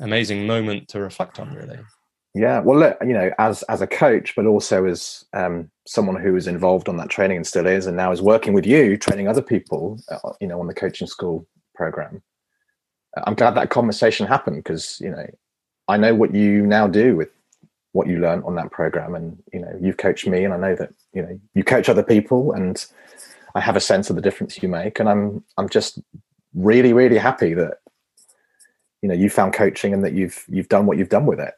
amazing 0.00 0.46
moment 0.46 0.88
to 0.88 1.00
reflect 1.00 1.38
on, 1.40 1.52
really. 1.52 1.80
Yeah, 2.32 2.60
well, 2.60 2.78
look, 2.78 2.96
you 3.02 3.12
know, 3.12 3.32
as 3.40 3.64
as 3.64 3.80
a 3.82 3.88
coach, 3.88 4.34
but 4.36 4.46
also 4.46 4.84
as 4.86 5.24
um, 5.32 5.68
someone 5.86 6.14
who 6.22 6.32
was 6.32 6.46
involved 6.46 6.88
on 6.88 6.96
that 6.98 7.08
training 7.08 7.38
and 7.38 7.46
still 7.46 7.66
is, 7.66 7.86
and 7.86 7.96
now 7.96 8.12
is 8.12 8.22
working 8.22 8.52
with 8.52 8.64
you, 8.66 8.96
training 8.96 9.26
other 9.26 9.42
people, 9.42 9.98
uh, 10.12 10.32
you 10.40 10.46
know, 10.46 10.60
on 10.60 10.68
the 10.68 10.74
coaching 10.74 11.08
school 11.08 11.44
program. 11.74 12.22
uh, 13.16 13.22
I'm 13.26 13.34
glad 13.34 13.56
that 13.56 13.70
conversation 13.70 14.28
happened 14.28 14.58
because 14.62 15.00
you 15.00 15.10
know, 15.10 15.26
I 15.90 15.96
know 15.96 16.14
what 16.14 16.34
you 16.34 16.66
now 16.66 16.86
do 16.86 17.16
with 17.16 17.28
what 17.92 18.06
you 18.06 18.18
learned 18.20 18.44
on 18.44 18.54
that 18.54 18.70
program, 18.70 19.14
and 19.14 19.42
you 19.52 19.60
know, 19.60 19.78
you've 19.80 19.96
coached 19.96 20.26
me, 20.26 20.44
and 20.44 20.54
I 20.54 20.56
know 20.56 20.74
that 20.76 20.90
you 21.12 21.22
know 21.22 21.40
you 21.54 21.64
coach 21.64 21.88
other 21.88 22.02
people, 22.02 22.52
and 22.52 22.84
I 23.54 23.60
have 23.60 23.76
a 23.76 23.80
sense 23.80 24.10
of 24.10 24.16
the 24.16 24.22
difference 24.22 24.62
you 24.62 24.68
make, 24.68 25.00
and 25.00 25.08
I'm 25.08 25.44
I'm 25.58 25.68
just 25.68 26.00
really 26.54 26.92
really 26.92 27.18
happy 27.18 27.54
that 27.54 27.78
you 29.02 29.08
know 29.08 29.14
you 29.14 29.30
found 29.30 29.52
coaching 29.54 29.92
and 29.92 30.04
that 30.04 30.12
you've 30.12 30.44
you've 30.48 30.68
done 30.68 30.86
what 30.86 30.98
you've 30.98 31.08
done 31.08 31.26
with 31.26 31.40
it. 31.40 31.54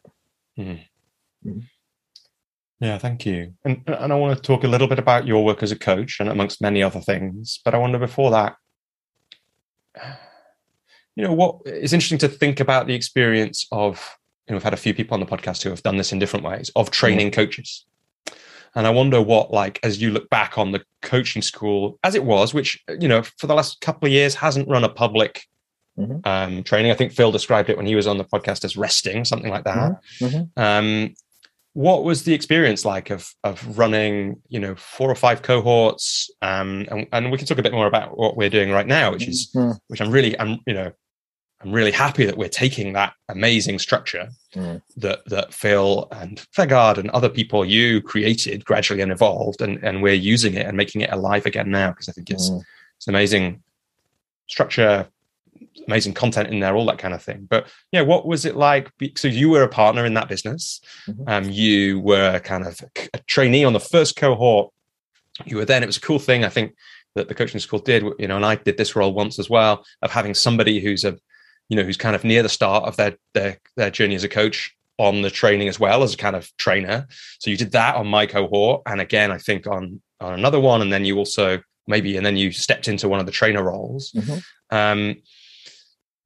Mm-hmm. 0.59 1.49
Mm-hmm. 1.49 1.61
Yeah, 2.81 2.99
thank 2.99 3.27
you. 3.27 3.55
And 3.65 3.83
and 3.87 4.13
I 4.13 4.17
want 4.17 4.37
to 4.37 4.43
talk 4.43 4.65
a 4.65 4.69
little 4.69 4.89
bit 4.89 4.99
about 4.99 5.27
your 5.27 5.45
work 5.45 5.63
as 5.63 5.73
a 5.73 5.79
coach, 5.79 6.19
and 6.19 6.29
amongst 6.29 6.63
many 6.63 6.83
other 6.83 7.01
things. 7.01 7.61
But 7.65 7.75
I 7.75 7.79
wonder 7.79 7.99
before 7.99 8.31
that, 8.31 8.57
you 11.17 11.25
know, 11.25 11.33
what 11.33 11.59
it's 11.67 11.93
interesting 11.93 12.19
to 12.19 12.29
think 12.29 12.61
about 12.61 12.87
the 12.87 12.95
experience 12.95 13.67
of. 13.71 14.17
Know, 14.53 14.57
we've 14.57 14.63
had 14.63 14.75
a 14.75 14.79
few 14.79 14.95
people 14.95 15.15
on 15.15 15.21
the 15.21 15.27
podcast 15.27 15.63
who 15.63 15.71
have 15.71 15.83
done 15.83 15.97
this 15.97 16.13
in 16.13 16.19
different 16.19 16.45
ways 16.45 16.71
of 16.77 16.91
training 16.91 17.31
coaches. 17.33 17.85
And 18.75 18.87
I 18.87 18.91
wonder 18.91 19.21
what, 19.21 19.51
like, 19.53 19.79
as 19.83 20.01
you 20.01 20.11
look 20.11 20.31
back 20.31 20.57
on 20.57 20.73
the 20.73 20.83
coaching 21.03 21.43
school 21.43 21.99
as 22.05 22.15
it 22.15 22.25
was, 22.25 22.55
which, 22.55 22.83
you 23.01 23.09
know, 23.09 23.23
for 23.23 23.47
the 23.47 23.55
last 23.55 23.81
couple 23.81 24.07
of 24.07 24.13
years 24.13 24.35
hasn't 24.35 24.69
run 24.69 24.85
a 24.85 24.89
public 24.89 25.47
Mhm. 25.99 26.27
um, 26.27 26.63
training. 26.63 26.91
I 26.91 26.95
think 26.95 27.13
Phil 27.13 27.31
described 27.33 27.69
it 27.69 27.77
when 27.77 27.85
he 27.85 27.95
was 27.95 28.07
on 28.07 28.17
the 28.17 28.25
podcast 28.25 28.65
as 28.65 28.79
resting, 28.79 29.27
something 29.27 29.51
like 29.51 29.65
that. 29.65 30.01
Mhm. 30.21 30.49
Um, 30.57 31.15
what 31.75 32.03
was 32.05 32.25
the 32.25 32.33
experience 32.33 32.85
like 32.87 33.11
of 33.11 33.31
of 33.45 33.79
running, 33.79 34.41
you 34.49 34.59
know, 34.59 34.75
four 34.75 35.11
or 35.11 35.15
five 35.15 35.43
cohorts? 35.43 36.31
Um, 36.41 36.87
and, 36.91 37.07
and 37.13 37.31
we 37.31 37.37
can 37.37 37.47
talk 37.47 37.59
a 37.59 37.63
bit 37.63 37.73
more 37.75 37.87
about 37.87 38.17
what 38.17 38.39
we're 38.39 38.49
doing 38.49 38.71
right 38.71 38.87
now, 38.87 39.13
which 39.13 39.29
is 39.29 39.51
Mhm. 39.55 39.79
which 39.89 40.01
I'm 40.01 40.11
really, 40.11 40.39
I'm, 40.41 40.61
you 40.67 40.73
know, 40.73 40.93
I'm 41.63 41.73
really 41.73 41.93
happy 41.93 42.25
that 42.27 42.37
we're 42.37 42.49
taking 42.49 42.93
that 42.95 43.15
amazing 43.29 43.79
structure 43.79 44.29
Mm. 44.55 44.83
that 44.97 45.25
that 45.27 45.55
Phil 45.55 46.09
and 46.13 46.45
Fegard 46.55 46.99
and 46.99 47.09
other 47.11 47.31
people 47.31 47.65
you 47.65 48.03
created 48.03 48.65
gradually 48.67 49.01
and 49.01 49.11
evolved, 49.13 49.63
and 49.63 49.83
and 49.83 50.03
we're 50.03 50.13
using 50.15 50.55
it 50.55 50.67
and 50.67 50.77
making 50.77 51.01
it 51.01 51.11
alive 51.13 51.47
again 51.47 51.71
now 51.71 51.91
because 51.91 52.09
I 52.09 52.13
think 52.13 52.29
it's 52.31 52.51
Mm. 52.51 52.63
it's 52.99 53.09
amazing 53.09 53.63
structure, 54.49 55.09
amazing 55.87 56.13
content 56.13 56.49
in 56.53 56.61
there, 56.61 56.75
all 56.77 56.85
that 56.87 56.99
kind 56.99 57.15
of 57.15 57.23
thing. 57.23 57.47
But 57.49 57.67
yeah, 57.93 58.03
what 58.03 58.27
was 58.27 58.45
it 58.45 58.57
like? 58.57 58.91
So 59.17 59.29
you 59.29 59.49
were 59.49 59.63
a 59.63 59.69
partner 59.69 60.05
in 60.05 60.15
that 60.15 60.29
business. 60.29 60.81
Mhm. 61.09 61.25
Um, 61.29 61.51
you 61.51 62.01
were 62.01 62.39
kind 62.41 62.67
of 62.67 62.81
a 63.15 63.19
trainee 63.27 63.65
on 63.65 63.73
the 63.73 63.81
first 63.81 64.17
cohort. 64.17 64.71
You 65.47 65.57
were 65.57 65.65
then. 65.65 65.83
It 65.83 65.87
was 65.87 65.97
a 65.97 66.01
cool 66.01 66.19
thing. 66.19 66.45
I 66.45 66.51
think 66.51 66.75
that 67.15 67.29
the 67.29 67.35
coaching 67.35 67.61
school 67.61 67.79
did. 67.79 68.03
You 68.19 68.29
know, 68.29 68.37
and 68.37 68.45
I 68.45 68.57
did 68.57 68.77
this 68.77 68.95
role 68.95 69.15
once 69.15 69.39
as 69.39 69.49
well 69.49 69.85
of 70.03 70.11
having 70.11 70.35
somebody 70.35 70.79
who's 70.81 71.05
a, 71.05 71.17
you 71.73 71.77
know, 71.77 71.85
who's 71.85 71.97
kind 71.97 72.15
of 72.15 72.23
near 72.23 72.43
the 72.43 72.51
start 72.51 72.85
of 72.85 72.97
their 72.97 73.17
their 73.33 73.57
their 73.77 73.91
journey 73.91 74.15
as 74.15 74.25
a 74.25 74.29
coach 74.29 74.77
on 74.99 75.23
the 75.23 75.31
training 75.31 75.69
as 75.69 75.81
well 75.81 76.03
as 76.03 76.13
a 76.13 76.19
kind 76.19 76.37
of 76.37 76.55
trainer. 76.59 77.07
So 77.39 77.51
you 77.51 77.57
did 77.57 77.73
that 77.73 77.97
on 77.97 78.07
my 78.07 78.27
cohort, 78.27 78.83
and 78.85 79.01
again, 79.01 79.33
I 79.33 79.39
think 79.39 79.67
on 79.67 80.03
on 80.21 80.35
another 80.35 80.61
one, 80.61 80.83
and 80.83 80.93
then 80.93 81.07
you 81.07 81.17
also 81.17 81.63
maybe, 81.87 82.19
and 82.19 82.27
then 82.27 82.37
you 82.37 82.53
stepped 82.53 82.89
into 82.89 83.09
one 83.09 83.21
of 83.21 83.25
the 83.27 83.33
trainer 83.33 83.63
roles 83.63 84.13
Mhm. 84.13 84.43
um, 84.71 85.23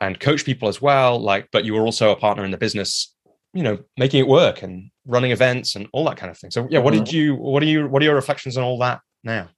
and 0.00 0.18
coach 0.18 0.44
people 0.44 0.66
as 0.68 0.82
well. 0.82 1.20
Like, 1.20 1.46
but 1.52 1.64
you 1.64 1.74
were 1.74 1.82
also 1.82 2.10
a 2.10 2.16
partner 2.16 2.44
in 2.44 2.50
the 2.50 2.58
business, 2.58 3.14
you 3.54 3.62
know, 3.62 3.78
making 3.96 4.18
it 4.18 4.26
work 4.26 4.62
and 4.64 4.90
running 5.06 5.30
events 5.30 5.76
and 5.76 5.86
all 5.92 6.04
that 6.06 6.16
kind 6.16 6.30
of 6.32 6.36
thing. 6.36 6.50
So, 6.50 6.66
yeah, 6.68 6.80
what 6.80 6.92
did 6.92 7.12
you? 7.12 7.36
What 7.36 7.62
are 7.62 7.66
you? 7.66 7.86
What 7.86 8.02
are 8.02 8.04
your 8.04 8.16
reflections 8.16 8.56
on 8.56 8.64
all 8.64 8.78
that 8.80 9.00
now? 9.22 9.48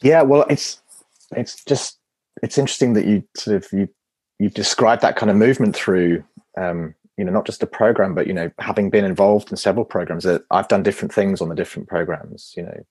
Yeah, 0.00 0.22
well, 0.22 0.46
it's 0.48 0.80
it's 1.36 1.62
just 1.66 1.98
it's 2.42 2.56
interesting 2.56 2.94
that 2.94 3.04
you 3.04 3.22
sort 3.36 3.56
of 3.58 3.70
you 3.70 3.88
you 4.38 4.50
described 4.50 5.02
that 5.02 5.16
kind 5.16 5.30
of 5.30 5.36
movement 5.36 5.76
through 5.76 6.24
um, 6.56 6.94
you 7.16 7.24
know 7.24 7.32
not 7.32 7.46
just 7.46 7.62
a 7.62 7.66
program, 7.66 8.14
but 8.14 8.26
you 8.26 8.32
know 8.32 8.50
having 8.58 8.90
been 8.90 9.04
involved 9.04 9.50
in 9.50 9.56
several 9.56 9.84
programs. 9.84 10.24
That 10.24 10.42
I've 10.50 10.68
done 10.68 10.82
different 10.82 11.12
things 11.12 11.40
on 11.40 11.48
the 11.48 11.54
different 11.54 11.88
programs. 11.88 12.54
You 12.56 12.64
know, 12.64 12.86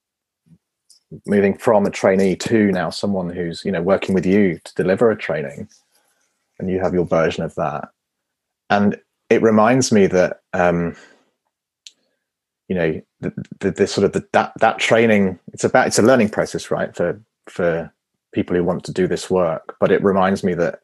moving 1.26 1.58
from 1.58 1.86
a 1.86 1.92
trainee 1.92 2.36
to 2.38 2.72
now 2.72 2.90
someone 2.90 3.30
who's 3.30 3.64
you 3.66 3.72
know 3.72 3.82
working 3.82 4.16
with 4.16 4.26
you 4.26 4.60
to 4.64 4.74
deliver 4.76 5.12
a 5.12 5.18
training, 5.18 5.68
and 6.60 6.70
you 6.70 6.80
have 6.80 6.94
your 6.94 7.06
version 7.06 7.44
of 7.44 7.56
that, 7.56 7.90
and 8.70 9.00
it 9.30 9.42
reminds 9.42 9.92
me 9.92 10.08
that. 10.08 10.42
Um, 10.54 10.96
you 12.70 12.76
know 12.76 13.02
the, 13.20 13.34
the, 13.60 13.72
the 13.72 13.86
sort 13.86 14.06
of 14.06 14.14
the, 14.14 14.26
that 14.32 14.54
that 14.62 14.80
training 14.80 15.38
it's 15.52 15.66
about 15.66 15.86
it's 15.86 16.00
a 16.00 16.02
learning 16.02 16.30
process 16.30 16.72
right 16.72 16.96
for 16.96 17.22
for 17.48 17.92
people 18.34 18.56
who 18.56 18.64
want 18.64 18.86
to 18.86 18.92
do 18.94 19.06
this 19.06 19.30
work 19.30 19.76
but 19.82 19.92
it 19.92 20.02
reminds 20.02 20.46
me 20.46 20.54
that 20.54 20.80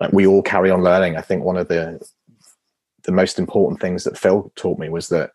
like 0.00 0.12
we 0.12 0.26
all 0.26 0.42
carry 0.42 0.70
on 0.70 0.82
learning. 0.82 1.16
I 1.16 1.20
think 1.20 1.44
one 1.44 1.56
of 1.56 1.68
the 1.68 2.00
the 3.04 3.12
most 3.12 3.38
important 3.38 3.80
things 3.80 4.04
that 4.04 4.16
phil 4.18 4.52
taught 4.54 4.78
me 4.78 4.88
was 4.88 5.08
that 5.08 5.32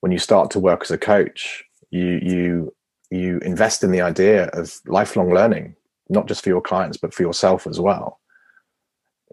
when 0.00 0.12
you 0.12 0.18
start 0.18 0.50
to 0.50 0.60
work 0.60 0.82
as 0.82 0.90
a 0.90 0.98
coach 0.98 1.64
you 1.90 2.20
you 2.22 2.74
you 3.10 3.38
invest 3.38 3.84
in 3.84 3.90
the 3.90 4.00
idea 4.00 4.46
of 4.48 4.80
lifelong 4.86 5.32
learning 5.32 5.74
not 6.08 6.26
just 6.26 6.42
for 6.42 6.50
your 6.50 6.60
clients 6.60 6.96
but 6.96 7.14
for 7.14 7.22
yourself 7.22 7.66
as 7.66 7.80
well. 7.80 8.20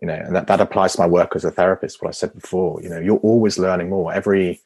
You 0.02 0.08
know 0.08 0.16
and 0.16 0.36
that, 0.36 0.48
that 0.48 0.62
applies 0.62 0.94
to 0.94 1.02
my 1.02 1.08
work 1.08 1.36
as 1.36 1.46
a 1.46 1.52
therapist 1.52 2.02
what 2.02 2.10
i 2.10 2.12
said 2.12 2.34
before. 2.34 2.82
You 2.82 2.90
know 2.90 3.00
you're 3.00 3.18
always 3.18 3.60
learning 3.60 3.90
more. 3.90 4.14
Every 4.14 4.62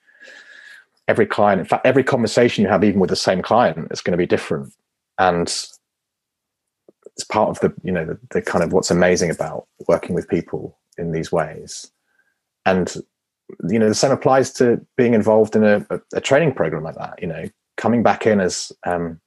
every 1.08 1.26
client 1.26 1.60
in 1.60 1.66
fact 1.66 1.86
every 1.86 2.04
conversation 2.04 2.64
you 2.64 2.70
have 2.70 2.84
even 2.84 3.00
with 3.00 3.10
the 3.10 3.16
same 3.16 3.42
client 3.42 3.88
is 3.92 4.02
going 4.02 4.12
to 4.12 4.18
be 4.18 4.26
different. 4.28 4.74
And 5.18 5.54
it's 7.16 7.24
part 7.24 7.50
of 7.50 7.60
the 7.62 7.74
you 7.84 7.92
know 7.92 8.06
the, 8.06 8.20
the 8.32 8.42
kind 8.42 8.64
of 8.64 8.74
what's 8.74 8.92
amazing 8.92 9.32
about 9.32 9.68
working 9.88 10.16
with 10.16 10.28
people 10.28 10.78
in 10.98 11.12
these 11.12 11.32
ways. 11.32 11.92
And 12.66 12.94
you 13.70 13.80
know 13.80 13.88
the 13.88 13.96
same 13.96 14.12
applies 14.12 14.52
to 14.54 14.86
being 14.98 15.14
involved 15.14 15.56
in 15.56 15.64
a, 15.64 15.86
a, 16.14 16.20
training 16.20 16.52
program 16.52 16.82
like 16.82 16.96
that 16.96 17.22
you 17.22 17.28
know 17.28 17.48
coming 17.78 18.02
back 18.02 18.26
in 18.26 18.42
as 18.42 18.72
um, 18.86 19.20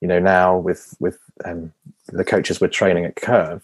you 0.00 0.08
know 0.08 0.18
now 0.20 0.56
with 0.56 0.94
with 1.00 1.18
um, 1.44 1.72
the 2.08 2.24
coaches 2.24 2.60
we're 2.60 2.68
training 2.68 3.04
at 3.04 3.16
curve. 3.16 3.62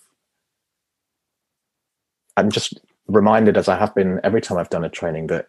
I'm 2.36 2.50
just 2.50 2.78
reminded 3.08 3.56
as 3.56 3.68
i 3.68 3.78
have 3.78 3.94
been 3.94 4.20
every 4.24 4.40
time 4.40 4.58
i've 4.58 4.68
done 4.68 4.82
a 4.82 4.88
training 4.88 5.28
that 5.28 5.46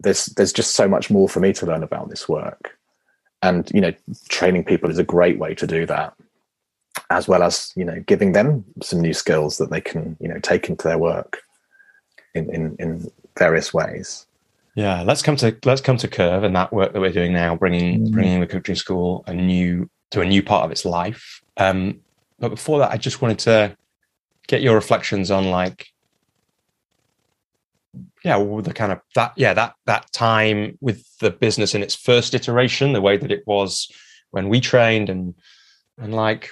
there's 0.00 0.24
there's 0.26 0.54
just 0.54 0.74
so 0.74 0.88
much 0.88 1.10
more 1.10 1.28
for 1.28 1.38
me 1.38 1.52
to 1.52 1.66
learn 1.66 1.82
about 1.82 2.08
this 2.08 2.28
work. 2.28 2.78
And 3.42 3.70
you 3.72 3.80
know 3.80 3.92
training 4.28 4.64
people 4.64 4.90
is 4.90 4.98
a 4.98 5.04
great 5.04 5.38
way 5.38 5.54
to 5.54 5.66
do 5.66 5.86
that 5.86 6.14
as 7.10 7.28
well 7.28 7.42
as 7.42 7.72
you 7.76 7.84
know 7.84 8.00
giving 8.06 8.32
them 8.32 8.64
some 8.82 9.00
new 9.00 9.14
skills 9.14 9.58
that 9.58 9.70
they 9.70 9.80
can 9.80 10.16
you 10.20 10.28
know 10.28 10.38
take 10.40 10.68
into 10.68 10.86
their 10.86 10.98
work 10.98 11.42
in 12.34 12.52
in, 12.54 12.76
in 12.78 13.10
various 13.38 13.72
ways 13.72 14.26
yeah 14.74 15.02
let's 15.02 15.22
come 15.22 15.36
to 15.36 15.56
let's 15.64 15.80
come 15.80 15.96
to 15.96 16.08
curve 16.08 16.44
and 16.44 16.54
that 16.54 16.72
work 16.72 16.92
that 16.92 17.00
we're 17.00 17.12
doing 17.12 17.32
now 17.32 17.54
bringing 17.56 18.00
mm-hmm. 18.00 18.12
bringing 18.12 18.40
the 18.40 18.46
coaching 18.46 18.74
school 18.74 19.24
a 19.26 19.34
new 19.34 19.88
to 20.10 20.20
a 20.20 20.26
new 20.26 20.42
part 20.42 20.64
of 20.64 20.70
its 20.70 20.84
life 20.84 21.42
um 21.56 22.00
but 22.38 22.48
before 22.48 22.78
that 22.78 22.90
i 22.90 22.96
just 22.96 23.22
wanted 23.22 23.38
to 23.38 23.76
get 24.46 24.62
your 24.62 24.74
reflections 24.74 25.30
on 25.30 25.50
like 25.50 25.88
yeah 28.24 28.36
well, 28.36 28.62
the 28.62 28.72
kind 28.72 28.92
of 28.92 29.00
that 29.14 29.32
yeah 29.36 29.54
that 29.54 29.74
that 29.86 30.10
time 30.12 30.76
with 30.80 31.04
the 31.18 31.30
business 31.30 31.74
in 31.74 31.82
its 31.82 31.94
first 31.94 32.34
iteration 32.34 32.92
the 32.92 33.00
way 33.00 33.16
that 33.16 33.32
it 33.32 33.46
was 33.46 33.90
when 34.30 34.48
we 34.48 34.60
trained 34.60 35.08
and 35.08 35.34
and 35.98 36.14
like 36.14 36.50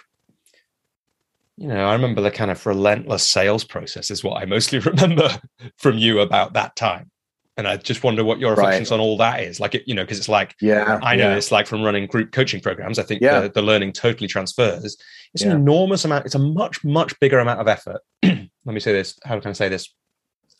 you 1.59 1.67
know 1.67 1.87
i 1.89 1.93
remember 1.93 2.21
the 2.21 2.31
kind 2.31 2.51
of 2.51 2.65
relentless 2.65 3.29
sales 3.29 3.65
process 3.65 4.11
is 4.11 4.23
what 4.23 4.41
i 4.41 4.45
mostly 4.45 4.79
remember 4.91 5.29
from 5.77 5.99
you 5.99 6.21
about 6.21 6.53
that 6.53 6.75
time 6.77 7.11
and 7.57 7.67
i 7.67 7.77
just 7.77 8.05
wonder 8.05 8.25
what 8.25 8.39
your 8.39 8.51
reflections 8.51 8.91
right. 8.91 8.95
on 8.95 9.01
all 9.01 9.17
that 9.17 9.41
is 9.41 9.59
like 9.59 9.75
it 9.75 9.83
you 9.87 9.95
know 9.95 10.05
because 10.05 10.19
it's 10.19 10.29
like 10.29 10.55
yeah 10.61 10.99
i 11.03 11.17
know 11.17 11.31
yeah. 11.31 11.37
it's 11.37 11.51
like 11.51 11.67
from 11.67 11.83
running 11.83 12.07
group 12.07 12.31
coaching 12.31 12.61
programs 12.61 12.99
i 12.99 13.03
think 13.03 13.21
yeah. 13.21 13.41
the, 13.41 13.49
the 13.49 13.63
learning 13.63 13.93
totally 13.93 14.29
transfers 14.29 14.97
it's 15.35 15.43
yeah. 15.43 15.51
an 15.51 15.57
enormous 15.57 16.05
amount 16.05 16.25
it's 16.25 16.37
a 16.37 16.39
much 16.39 16.85
much 16.85 17.19
bigger 17.21 17.41
amount 17.41 17.61
of 17.61 17.67
effort 17.67 18.01
let 18.23 18.49
me 18.65 18.81
say 18.81 18.93
this 18.93 19.19
how 19.25 19.39
can 19.41 19.51
i 19.51 19.53
say 19.53 19.69
this 19.69 19.93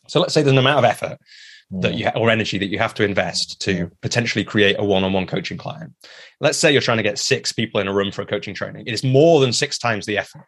so 0.07 0.19
let's 0.19 0.33
say 0.33 0.41
there's 0.41 0.51
an 0.51 0.57
amount 0.57 0.79
of 0.79 0.85
effort 0.85 1.17
that 1.71 1.93
you 1.93 2.05
ha- 2.05 2.13
or 2.15 2.29
energy 2.29 2.57
that 2.57 2.67
you 2.67 2.79
have 2.79 2.93
to 2.95 3.03
invest 3.03 3.61
to 3.61 3.91
potentially 4.01 4.43
create 4.43 4.75
a 4.79 4.83
one-on-one 4.83 5.27
coaching 5.27 5.57
client. 5.57 5.93
Let's 6.39 6.57
say 6.57 6.71
you're 6.71 6.81
trying 6.81 6.97
to 6.97 7.03
get 7.03 7.19
six 7.19 7.51
people 7.51 7.79
in 7.79 7.87
a 7.87 7.93
room 7.93 8.11
for 8.11 8.23
a 8.23 8.25
coaching 8.25 8.55
training. 8.55 8.87
It 8.87 8.93
is 8.93 9.03
more 9.03 9.39
than 9.39 9.53
six 9.53 9.77
times 9.77 10.05
the 10.05 10.17
effort 10.17 10.45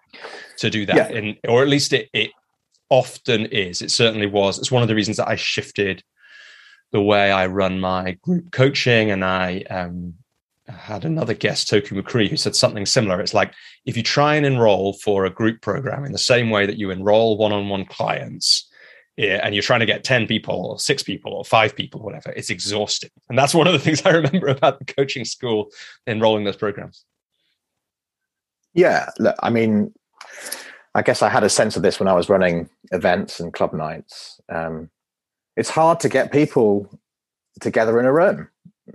to 0.57 0.69
do 0.69 0.85
that, 0.87 0.95
yeah. 0.95 1.17
in, 1.17 1.37
or 1.47 1.61
at 1.61 1.67
least 1.67 1.93
it 1.93 2.09
it 2.13 2.31
often 2.89 3.45
is. 3.47 3.81
It 3.81 3.91
certainly 3.91 4.25
was. 4.25 4.57
It's 4.57 4.71
one 4.71 4.81
of 4.81 4.87
the 4.87 4.95
reasons 4.95 5.17
that 5.17 5.27
I 5.27 5.35
shifted 5.35 6.03
the 6.91 7.01
way 7.01 7.31
I 7.31 7.45
run 7.45 7.79
my 7.79 8.17
group 8.21 8.51
coaching, 8.51 9.11
and 9.11 9.23
I 9.23 9.61
um, 9.69 10.15
had 10.67 11.05
another 11.05 11.33
guest, 11.33 11.69
Toku 11.69 12.01
McCree, 12.01 12.29
who 12.29 12.37
said 12.37 12.55
something 12.55 12.85
similar. 12.85 13.21
It's 13.21 13.33
like 13.33 13.53
if 13.85 13.95
you 13.95 14.03
try 14.03 14.35
and 14.35 14.45
enroll 14.45 14.93
for 14.93 15.25
a 15.25 15.29
group 15.29 15.61
program 15.61 16.03
in 16.03 16.11
the 16.13 16.17
same 16.17 16.49
way 16.49 16.65
that 16.65 16.77
you 16.77 16.89
enroll 16.89 17.37
one-on-one 17.37 17.85
clients 17.85 18.67
and 19.17 19.53
you're 19.53 19.61
trying 19.61 19.81
to 19.81 19.85
get 19.85 20.03
10 20.03 20.27
people 20.27 20.65
or 20.65 20.79
six 20.79 21.03
people 21.03 21.33
or 21.33 21.45
five 21.45 21.75
people, 21.75 22.01
whatever, 22.01 22.31
it's 22.31 22.49
exhausting. 22.49 23.09
And 23.29 23.37
that's 23.37 23.53
one 23.53 23.67
of 23.67 23.73
the 23.73 23.79
things 23.79 24.05
I 24.05 24.11
remember 24.11 24.47
about 24.47 24.79
the 24.79 24.85
coaching 24.85 25.25
school 25.25 25.69
enrolling 26.07 26.43
those 26.43 26.55
programs. 26.55 27.05
Yeah. 28.73 29.09
Look, 29.19 29.35
I 29.39 29.49
mean, 29.49 29.93
I 30.95 31.01
guess 31.01 31.21
I 31.21 31.29
had 31.29 31.43
a 31.43 31.49
sense 31.49 31.75
of 31.75 31.83
this 31.83 31.99
when 31.99 32.07
I 32.07 32.13
was 32.13 32.29
running 32.29 32.69
events 32.91 33.39
and 33.39 33.53
club 33.53 33.73
nights. 33.73 34.39
Um, 34.49 34.89
it's 35.55 35.69
hard 35.69 35.99
to 36.01 36.09
get 36.09 36.31
people 36.31 36.99
together 37.59 37.99
in 37.99 38.05
a 38.05 38.13
room. 38.13 38.47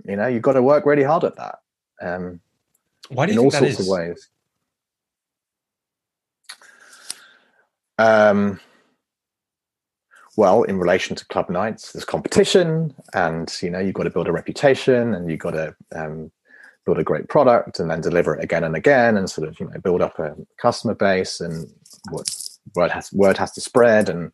You 0.05 0.15
know, 0.15 0.27
you've 0.27 0.41
got 0.41 0.53
to 0.53 0.61
work 0.61 0.85
really 0.85 1.03
hard 1.03 1.23
at 1.23 1.35
that. 1.37 1.59
Um, 2.01 2.41
Why 3.09 3.25
do 3.25 3.33
you 3.33 3.39
in 3.39 3.45
all 3.45 3.51
sorts 3.51 3.79
of 3.79 3.87
ways? 3.87 4.29
Um, 7.99 8.59
well 10.37 10.63
in 10.63 10.77
relation 10.77 11.15
to 11.15 11.25
club 11.25 11.49
nights 11.49 11.91
there's 11.91 12.05
competition 12.05 12.93
and 13.13 13.57
you 13.61 13.69
know 13.69 13.79
you've 13.79 13.95
got 13.95 14.03
to 14.03 14.09
build 14.09 14.27
a 14.27 14.31
reputation 14.31 15.13
and 15.13 15.29
you've 15.29 15.39
got 15.39 15.51
to 15.51 15.75
um, 15.93 16.31
build 16.85 16.97
a 16.97 17.03
great 17.03 17.27
product 17.27 17.79
and 17.79 17.91
then 17.91 17.99
deliver 17.99 18.33
it 18.33 18.43
again 18.43 18.63
and 18.63 18.75
again 18.75 19.17
and 19.17 19.29
sort 19.29 19.47
of 19.47 19.59
you 19.59 19.67
know 19.67 19.79
build 19.81 20.01
up 20.01 20.17
a 20.19 20.35
customer 20.57 20.95
base 20.95 21.41
and 21.41 21.69
what 22.11 22.25
word 22.75 22.91
has 22.91 23.11
word 23.11 23.37
has 23.37 23.51
to 23.51 23.59
spread 23.59 24.07
and 24.07 24.31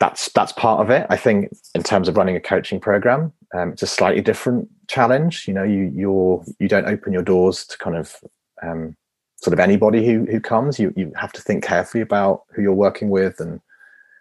that's 0.00 0.30
that's 0.32 0.52
part 0.52 0.80
of 0.80 0.90
it. 0.90 1.06
I 1.10 1.16
think 1.16 1.52
in 1.74 1.82
terms 1.82 2.08
of 2.08 2.16
running 2.16 2.36
a 2.36 2.40
coaching 2.40 2.80
program 2.80 3.32
um, 3.54 3.72
it's 3.72 3.82
a 3.82 3.86
slightly 3.86 4.22
different 4.22 4.68
challenge. 4.86 5.48
You 5.48 5.54
know 5.54 5.64
you 5.64 5.92
you're 5.94 6.44
you 6.58 6.68
don't 6.68 6.86
open 6.86 7.12
your 7.12 7.22
doors 7.22 7.66
to 7.66 7.78
kind 7.78 7.96
of 7.96 8.16
um, 8.62 8.96
sort 9.36 9.52
of 9.52 9.60
anybody 9.60 10.06
who 10.06 10.24
who 10.26 10.40
comes. 10.40 10.78
You 10.78 10.92
you 10.96 11.12
have 11.16 11.32
to 11.32 11.42
think 11.42 11.64
carefully 11.64 12.02
about 12.02 12.42
who 12.54 12.62
you're 12.62 12.72
working 12.72 13.10
with 13.10 13.40
and 13.40 13.60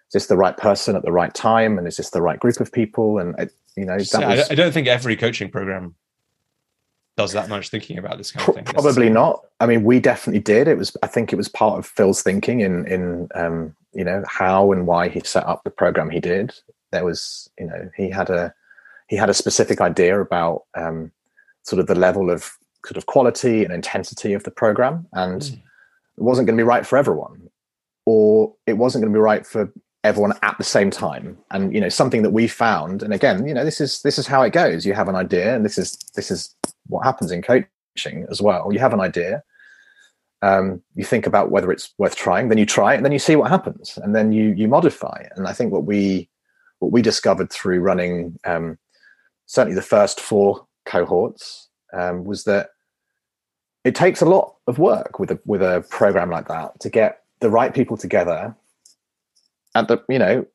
is 0.10 0.14
this 0.14 0.28
the 0.28 0.38
right 0.38 0.55
person 0.55 0.95
at 0.95 1.03
the 1.03 1.12
right 1.12 1.34
time? 1.34 1.78
And 1.78 1.88
is 1.88 1.97
this 1.97 2.12
the 2.12 2.22
right 2.22 2.39
group 2.39 2.60
of 2.60 2.72
people? 2.72 3.20
And 3.20 3.36
you 3.76 3.86
know 3.86 3.95
was, 3.95 4.14
I 4.14 4.55
don't 4.55 4.72
think 4.72 4.88
every 4.88 5.16
coaching 5.16 5.49
program 5.49 5.95
does 7.18 7.34
that 7.34 7.49
much 7.49 7.70
thinking 7.70 7.97
about 7.97 8.18
this 8.18 8.32
kind 8.32 8.47
of 8.47 8.55
thing. 8.55 8.64
Probably 8.66 9.10
not. 9.10 9.45
I 9.60 9.66
mean 9.66 9.84
we 9.84 9.99
definitely 9.99 10.41
did. 10.41 10.68
It 10.68 10.78
was 10.78 10.95
i 11.03 11.08
think 11.08 11.34
it 11.34 11.36
was 11.36 11.49
part 11.49 11.78
of 11.80 11.86
phil's 11.86 12.22
thinking 12.22 12.62
in 12.62 12.88
in 12.88 13.28
um, 13.36 13.76
you 13.93 14.03
know 14.03 14.24
how 14.28 14.72
and 14.72 14.88
why 14.88 15.10
he 15.10 15.20
set 15.22 15.45
up 15.45 15.64
the 15.64 15.70
program 15.70 16.10
he 16.10 16.20
did. 16.20 16.53
There 16.91 17.03
was 17.05 17.49
you 17.60 17.66
know 17.66 17.89
he 17.95 18.10
had 18.10 18.30
a 18.30 18.53
he 19.08 19.16
had 19.16 19.30
a 19.30 19.34
specific 19.34 19.82
idea 19.82 20.22
about 20.22 20.64
um, 20.76 21.12
sort 21.64 21.80
of 21.80 21.88
the 21.88 21.95
level 21.95 22.30
of 22.30 22.51
sort 22.86 22.97
of 22.97 23.05
quality 23.05 23.64
and 23.64 23.74
intensity 23.74 24.34
of 24.34 24.43
the 24.43 24.51
program. 24.51 25.05
And 25.14 25.41
mm. 25.41 25.53
it 25.53 26.24
wasn't 26.24 26.47
going 26.47 26.58
to 26.58 26.62
be 26.62 26.68
right 26.68 26.86
for 26.86 26.97
everyone 26.97 27.49
or 28.05 28.53
it 28.66 28.74
wasn't 28.74 29.03
going 29.03 29.12
to 29.12 29.18
be 29.18 29.22
right 29.22 29.45
for 29.45 29.72
everyone 30.08 30.34
at 30.41 30.58
the 30.58 30.64
same 30.64 30.89
time. 30.89 31.38
And 31.51 31.74
you 31.74 31.82
know 31.82 31.89
something 31.89 32.24
that 32.24 32.32
we 32.32 32.47
found 32.47 33.03
and 33.03 33.14
again 33.14 33.47
you 33.47 33.53
know 33.53 33.66
this 33.66 33.80
is 33.82 34.01
this 34.01 34.18
is 34.18 34.28
how 34.28 34.41
it 34.41 34.53
goes. 34.53 34.86
You 34.86 34.93
have 34.93 35.10
an 35.10 35.16
idea 35.16 35.55
and 35.55 35.64
this 35.64 35.78
is 35.78 35.97
this 36.16 36.32
is 36.32 36.55
what 36.88 37.03
happens 37.03 37.32
in 37.32 37.41
coaching 37.41 38.26
as 38.30 38.41
well. 38.41 38.72
You 38.72 38.80
have 38.80 38.93
an 38.93 39.01
idea 39.01 39.43
um, 40.41 40.82
you 40.95 41.03
think 41.03 41.26
about 41.26 41.51
whether 41.51 41.72
it's 41.72 41.93
worth 41.97 42.16
trying 42.16 42.49
then 42.49 42.58
you 42.58 42.66
try 42.66 42.93
it 42.93 42.97
and 42.97 43.05
then 43.05 43.12
you 43.12 43.20
see 43.20 43.36
what 43.36 43.49
happens 43.49 43.97
and 43.97 44.16
then 44.16 44.32
you 44.32 44.53
you 44.53 44.68
modify 44.68 45.26
and 45.36 45.47
i 45.47 45.53
think 45.53 45.72
what 45.72 45.86
we 45.86 46.30
what 46.80 46.91
we 46.91 47.01
discovered 47.01 47.51
through 47.51 47.80
running 47.80 48.38
um, 48.45 48.78
certainly 49.47 49.76
the 49.76 49.82
first 49.82 50.20
four 50.20 50.68
cohorts 50.86 51.70
um, 51.93 52.24
was 52.24 52.43
that 52.43 52.70
it 53.84 53.95
takes 53.95 54.22
a 54.22 54.26
lot 54.26 54.55
of 54.68 54.78
work 54.78 55.20
with 55.20 55.32
a 55.32 55.39
with 55.45 55.62
a 55.62 55.84
program 55.89 56.30
like 56.30 56.47
that 56.47 56.80
to 56.80 56.89
get 56.89 57.24
the 57.39 57.49
right 57.49 57.74
people 57.74 57.97
together 57.97 58.55
at 59.76 59.88
the 59.88 60.03
you 60.09 60.20
know 60.20 60.45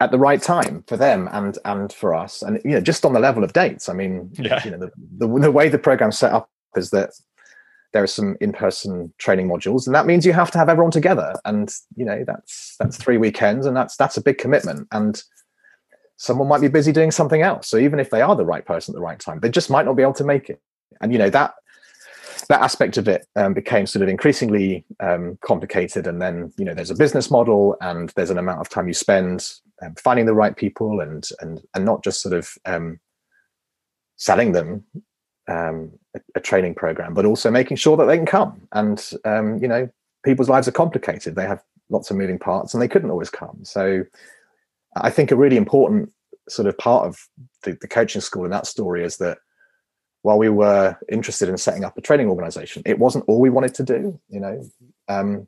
at 0.00 0.10
the 0.10 0.18
right 0.18 0.42
time 0.42 0.84
for 0.86 0.96
them 0.96 1.28
and 1.32 1.58
and 1.64 1.92
for 1.92 2.14
us. 2.14 2.42
And 2.42 2.60
you 2.64 2.72
know 2.72 2.80
just 2.80 3.04
on 3.04 3.12
the 3.12 3.20
level 3.20 3.44
of 3.44 3.52
dates. 3.52 3.88
I 3.88 3.92
mean 3.92 4.30
yeah. 4.34 4.62
you 4.64 4.70
know 4.70 4.78
the, 4.78 4.90
the, 5.18 5.40
the 5.40 5.50
way 5.50 5.68
the 5.68 5.78
program's 5.78 6.18
set 6.18 6.32
up 6.32 6.50
is 6.76 6.90
that 6.90 7.10
there 7.92 8.02
are 8.02 8.08
some 8.08 8.36
in-person 8.40 9.14
training 9.18 9.48
modules 9.48 9.86
and 9.86 9.94
that 9.94 10.06
means 10.06 10.26
you 10.26 10.32
have 10.32 10.50
to 10.50 10.58
have 10.58 10.68
everyone 10.68 10.90
together. 10.90 11.34
And 11.44 11.72
you 11.96 12.04
know 12.04 12.24
that's 12.26 12.76
that's 12.78 12.96
three 12.96 13.18
weekends 13.18 13.66
and 13.66 13.76
that's 13.76 13.96
that's 13.96 14.16
a 14.16 14.22
big 14.22 14.38
commitment. 14.38 14.88
And 14.92 15.22
someone 16.16 16.48
might 16.48 16.60
be 16.60 16.68
busy 16.68 16.92
doing 16.92 17.10
something 17.10 17.42
else. 17.42 17.68
So 17.68 17.76
even 17.76 18.00
if 18.00 18.10
they 18.10 18.22
are 18.22 18.36
the 18.36 18.46
right 18.46 18.64
person 18.64 18.94
at 18.94 18.96
the 18.96 19.02
right 19.02 19.18
time 19.18 19.40
they 19.40 19.50
just 19.50 19.70
might 19.70 19.84
not 19.84 19.94
be 19.94 20.02
able 20.02 20.14
to 20.14 20.24
make 20.24 20.50
it. 20.50 20.60
And 21.00 21.12
you 21.12 21.18
know 21.18 21.30
that 21.30 21.54
that 22.48 22.62
aspect 22.62 22.96
of 22.96 23.08
it 23.08 23.26
um, 23.36 23.54
became 23.54 23.86
sort 23.86 24.02
of 24.02 24.08
increasingly 24.08 24.84
um, 25.00 25.38
complicated. 25.42 26.06
And 26.06 26.20
then, 26.20 26.52
you 26.56 26.64
know, 26.64 26.74
there's 26.74 26.90
a 26.90 26.96
business 26.96 27.30
model 27.30 27.76
and 27.80 28.10
there's 28.16 28.30
an 28.30 28.38
amount 28.38 28.60
of 28.60 28.68
time 28.68 28.88
you 28.88 28.94
spend 28.94 29.50
um, 29.82 29.94
finding 29.96 30.26
the 30.26 30.34
right 30.34 30.56
people 30.56 31.00
and, 31.00 31.26
and, 31.40 31.60
and 31.74 31.84
not 31.84 32.04
just 32.04 32.20
sort 32.20 32.34
of 32.34 32.50
um, 32.64 33.00
selling 34.16 34.52
them 34.52 34.84
um, 35.48 35.92
a, 36.14 36.20
a, 36.36 36.40
training 36.40 36.74
program, 36.74 37.14
but 37.14 37.24
also 37.24 37.50
making 37.50 37.76
sure 37.76 37.96
that 37.96 38.06
they 38.06 38.16
can 38.16 38.26
come. 38.26 38.66
And 38.72 39.10
um, 39.24 39.58
you 39.58 39.68
know, 39.68 39.88
people's 40.24 40.48
lives 40.48 40.68
are 40.68 40.72
complicated; 40.72 41.34
they 41.34 41.46
have 41.46 41.62
lots 41.90 42.10
of 42.10 42.16
moving 42.16 42.38
parts, 42.38 42.72
and 42.72 42.82
they 42.82 42.88
couldn't 42.88 43.10
always 43.10 43.30
come. 43.30 43.58
So, 43.62 44.04
I 44.96 45.10
think 45.10 45.30
a 45.30 45.36
really 45.36 45.56
important 45.56 46.10
sort 46.48 46.68
of 46.68 46.76
part 46.78 47.06
of 47.06 47.18
the, 47.62 47.76
the 47.80 47.88
coaching 47.88 48.20
school 48.20 48.44
in 48.44 48.50
that 48.50 48.66
story 48.66 49.04
is 49.04 49.16
that 49.18 49.38
while 50.24 50.38
we 50.38 50.48
were 50.48 50.96
interested 51.10 51.50
in 51.50 51.58
setting 51.58 51.84
up 51.84 51.98
a 51.98 52.00
training 52.00 52.28
organization, 52.28 52.82
it 52.86 52.98
wasn't 52.98 53.26
all 53.28 53.40
we 53.40 53.50
wanted 53.50 53.74
to 53.74 53.82
do. 53.82 54.18
You 54.30 54.40
know, 54.40 54.70
um, 55.06 55.46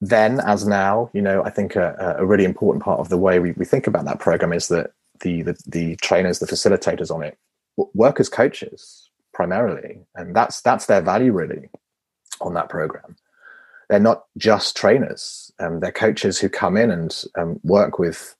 then 0.00 0.40
as 0.40 0.66
now, 0.66 1.08
you 1.14 1.22
know, 1.22 1.44
I 1.44 1.50
think 1.50 1.76
a, 1.76 2.16
a, 2.18 2.26
really 2.26 2.44
important 2.44 2.82
part 2.82 2.98
of 2.98 3.08
the 3.08 3.16
way 3.16 3.38
we, 3.38 3.52
we 3.52 3.64
think 3.64 3.86
about 3.86 4.04
that 4.06 4.18
program 4.18 4.52
is 4.52 4.66
that 4.66 4.90
the, 5.20 5.42
the, 5.42 5.56
the 5.64 5.96
trainers, 5.96 6.40
the 6.40 6.46
facilitators 6.46 7.14
on 7.14 7.22
it, 7.22 7.38
work 7.94 8.18
as 8.18 8.28
coaches 8.28 9.08
primarily, 9.32 10.00
and 10.16 10.34
that's 10.34 10.60
that's 10.60 10.86
their 10.86 11.00
value 11.00 11.32
really 11.32 11.68
on 12.40 12.54
that 12.54 12.68
program. 12.68 13.14
They're 13.88 14.00
not 14.00 14.24
just 14.36 14.76
trainers; 14.76 15.52
um, 15.60 15.78
they're 15.78 15.92
coaches 15.92 16.40
who 16.40 16.48
come 16.48 16.76
in 16.76 16.90
and 16.90 17.24
um, 17.38 17.60
work 17.62 18.00
with 18.00 18.34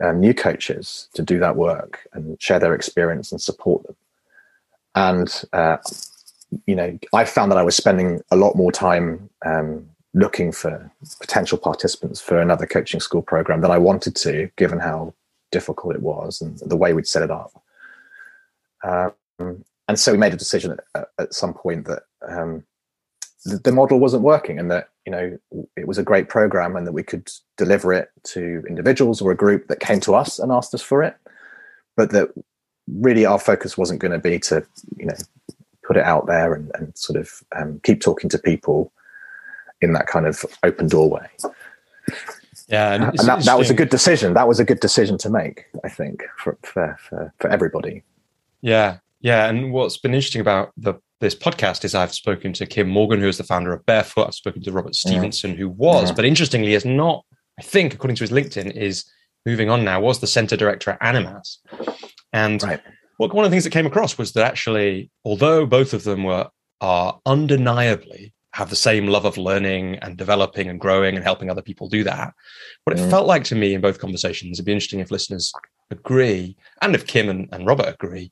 um, 0.00 0.20
new 0.20 0.34
coaches 0.34 1.08
to 1.14 1.22
do 1.22 1.38
that 1.38 1.56
work 1.56 2.06
and 2.12 2.40
share 2.40 2.58
their 2.58 2.74
experience 2.74 3.32
and 3.32 3.40
support 3.40 3.86
them. 3.86 3.96
And 4.94 5.42
uh, 5.52 5.76
you 6.66 6.74
know, 6.74 6.98
I 7.12 7.24
found 7.24 7.52
that 7.52 7.58
I 7.58 7.62
was 7.62 7.76
spending 7.76 8.22
a 8.30 8.36
lot 8.36 8.56
more 8.56 8.72
time 8.72 9.30
um, 9.44 9.88
looking 10.14 10.52
for 10.52 10.90
potential 11.20 11.58
participants 11.58 12.20
for 12.20 12.40
another 12.40 12.66
coaching 12.66 13.00
school 13.00 13.22
program 13.22 13.60
than 13.60 13.70
I 13.70 13.78
wanted 13.78 14.16
to, 14.16 14.50
given 14.56 14.78
how 14.78 15.14
difficult 15.52 15.94
it 15.94 16.02
was 16.02 16.40
and 16.40 16.58
the 16.58 16.76
way 16.76 16.92
we'd 16.92 17.06
set 17.06 17.22
it 17.22 17.30
up. 17.30 17.62
Um, 18.82 19.64
and 19.88 19.98
so 19.98 20.12
we 20.12 20.18
made 20.18 20.32
a 20.32 20.38
decision 20.38 20.76
at, 20.94 21.08
at 21.18 21.34
some 21.34 21.54
point 21.54 21.86
that 21.86 22.02
um, 22.26 22.64
the, 23.44 23.58
the, 23.58 23.72
model 23.72 23.98
wasn't 23.98 24.22
working 24.22 24.58
and 24.58 24.70
that 24.70 24.89
you 25.06 25.12
know 25.12 25.38
it 25.76 25.86
was 25.86 25.98
a 25.98 26.02
great 26.02 26.28
program 26.28 26.76
and 26.76 26.86
that 26.86 26.92
we 26.92 27.02
could 27.02 27.30
deliver 27.56 27.92
it 27.92 28.10
to 28.24 28.62
individuals 28.68 29.20
or 29.20 29.30
a 29.30 29.36
group 29.36 29.68
that 29.68 29.80
came 29.80 30.00
to 30.00 30.14
us 30.14 30.38
and 30.38 30.52
asked 30.52 30.74
us 30.74 30.82
for 30.82 31.02
it, 31.02 31.16
but 31.96 32.10
that 32.10 32.28
really 32.86 33.24
our 33.24 33.38
focus 33.38 33.78
wasn't 33.78 34.00
going 34.00 34.12
to 34.12 34.18
be 34.18 34.38
to 34.38 34.64
you 34.96 35.06
know 35.06 35.14
put 35.86 35.96
it 35.96 36.04
out 36.04 36.26
there 36.26 36.54
and, 36.54 36.70
and 36.74 36.96
sort 36.96 37.18
of 37.18 37.42
um, 37.56 37.80
keep 37.82 38.00
talking 38.00 38.30
to 38.30 38.38
people 38.38 38.92
in 39.80 39.92
that 39.92 40.06
kind 40.06 40.26
of 40.26 40.44
open 40.62 40.86
doorway. 40.86 41.26
Yeah, 42.68 42.92
and, 42.92 43.04
and 43.04 43.18
that, 43.28 43.44
that 43.44 43.58
was 43.58 43.70
a 43.70 43.74
good 43.74 43.88
decision. 43.88 44.34
That 44.34 44.46
was 44.46 44.60
a 44.60 44.64
good 44.64 44.78
decision 44.78 45.18
to 45.18 45.30
make, 45.30 45.66
I 45.82 45.88
think, 45.88 46.22
for 46.36 46.56
for 46.62 46.96
for, 47.00 47.32
for 47.38 47.50
everybody. 47.50 48.04
Yeah, 48.60 48.98
yeah. 49.20 49.48
And 49.48 49.72
what's 49.72 49.96
been 49.96 50.14
interesting 50.14 50.40
about 50.40 50.72
the 50.76 50.94
this 51.20 51.34
podcast 51.34 51.84
is 51.84 51.94
I've 51.94 52.14
spoken 52.14 52.52
to 52.54 52.66
Kim 52.66 52.88
Morgan, 52.88 53.20
who 53.20 53.28
is 53.28 53.36
the 53.36 53.44
founder 53.44 53.72
of 53.72 53.84
Barefoot. 53.84 54.28
I've 54.28 54.34
spoken 54.34 54.62
to 54.62 54.72
Robert. 54.72 54.94
Stevenson, 54.94 55.54
who 55.54 55.68
was, 55.68 56.12
but 56.12 56.24
interestingly, 56.24 56.74
is 56.74 56.84
not. 56.84 57.24
I 57.58 57.62
think, 57.62 57.92
according 57.92 58.16
to 58.16 58.24
his 58.24 58.30
LinkedIn, 58.30 58.74
is 58.74 59.04
moving 59.44 59.68
on 59.68 59.84
now. 59.84 60.00
Was 60.00 60.20
the 60.20 60.26
center 60.26 60.56
director 60.56 60.92
at 60.92 61.02
Animas, 61.02 61.58
and 62.32 62.62
right. 62.62 62.80
what 63.18 63.34
one 63.34 63.44
of 63.44 63.50
the 63.50 63.54
things 63.54 63.64
that 63.64 63.70
came 63.70 63.86
across 63.86 64.16
was 64.16 64.32
that 64.32 64.46
actually, 64.46 65.10
although 65.24 65.66
both 65.66 65.92
of 65.92 66.04
them 66.04 66.24
were 66.24 66.48
are 66.80 67.20
undeniably 67.26 68.32
have 68.54 68.70
the 68.70 68.76
same 68.76 69.06
love 69.06 69.26
of 69.26 69.36
learning 69.36 69.96
and 69.96 70.16
developing 70.16 70.68
and 70.68 70.80
growing 70.80 71.14
and 71.14 71.22
helping 71.22 71.50
other 71.50 71.62
people 71.62 71.88
do 71.88 72.02
that. 72.02 72.32
What 72.82 72.98
it 72.98 73.02
mm. 73.02 73.10
felt 73.10 73.26
like 73.26 73.44
to 73.44 73.54
me 73.54 73.74
in 73.74 73.80
both 73.80 74.00
conversations, 74.00 74.58
it'd 74.58 74.64
be 74.64 74.72
interesting 74.72 74.98
if 74.98 75.10
listeners 75.10 75.52
agree, 75.90 76.56
and 76.80 76.94
if 76.94 77.06
Kim 77.06 77.28
and, 77.28 77.48
and 77.52 77.66
Robert 77.66 77.88
agree, 77.88 78.30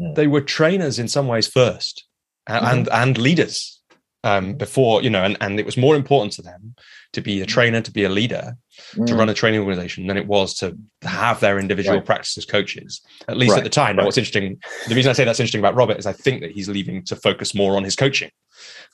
mm. 0.00 0.14
they 0.14 0.26
were 0.26 0.40
trainers 0.40 0.98
in 0.98 1.06
some 1.06 1.28
ways 1.28 1.46
first 1.46 2.06
mm-hmm. 2.48 2.64
and, 2.64 2.88
and 2.90 3.18
leaders 3.18 3.80
um, 4.24 4.54
before, 4.54 5.02
you 5.02 5.10
know, 5.10 5.24
and, 5.24 5.36
and 5.40 5.58
it 5.58 5.66
was 5.66 5.76
more 5.76 5.96
important 5.96 6.32
to 6.34 6.42
them 6.42 6.74
to 7.12 7.20
be 7.20 7.40
a 7.40 7.44
mm. 7.44 7.48
trainer, 7.48 7.80
to 7.80 7.90
be 7.90 8.04
a 8.04 8.08
leader, 8.08 8.56
mm. 8.94 9.06
to 9.06 9.14
run 9.16 9.28
a 9.28 9.34
training 9.34 9.60
organization 9.60 10.06
than 10.06 10.16
it 10.16 10.26
was 10.26 10.54
to 10.54 10.78
have 11.02 11.40
their 11.40 11.58
individual 11.58 11.96
right. 11.96 12.06
practices 12.06 12.44
coaches, 12.44 13.00
at 13.28 13.36
least 13.36 13.52
right. 13.52 13.58
at 13.58 13.64
the 13.64 13.70
time. 13.70 13.96
Now, 13.96 14.04
what's 14.04 14.16
interesting, 14.16 14.60
the 14.88 14.94
reason 14.94 15.10
I 15.10 15.12
say 15.12 15.24
that's 15.24 15.40
interesting 15.40 15.60
about 15.60 15.74
Robert 15.74 15.98
is 15.98 16.06
I 16.06 16.12
think 16.12 16.40
that 16.42 16.52
he's 16.52 16.68
leaving 16.68 17.04
to 17.06 17.16
focus 17.16 17.54
more 17.54 17.76
on 17.76 17.84
his 17.84 17.96
coaching 17.96 18.30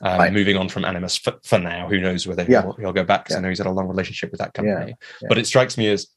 um, 0.00 0.18
right. 0.18 0.32
moving 0.32 0.56
on 0.56 0.68
from 0.68 0.84
Animas 0.84 1.16
for, 1.16 1.34
for, 1.44 1.58
now. 1.58 1.88
Who 1.88 2.00
knows 2.00 2.26
whether 2.26 2.44
yeah. 2.48 2.62
he'll, 2.62 2.72
he'll, 2.72 2.92
go 2.92 3.04
back 3.04 3.24
because 3.24 3.34
yeah. 3.34 3.38
I 3.38 3.42
know 3.42 3.48
he's 3.50 3.58
had 3.58 3.66
a 3.66 3.72
long 3.72 3.88
relationship 3.88 4.30
with 4.30 4.40
that 4.40 4.54
company. 4.54 4.94
Yeah. 5.20 5.28
But 5.28 5.38
it 5.38 5.46
strikes 5.46 5.76
me 5.76 5.88
as, 5.88 6.08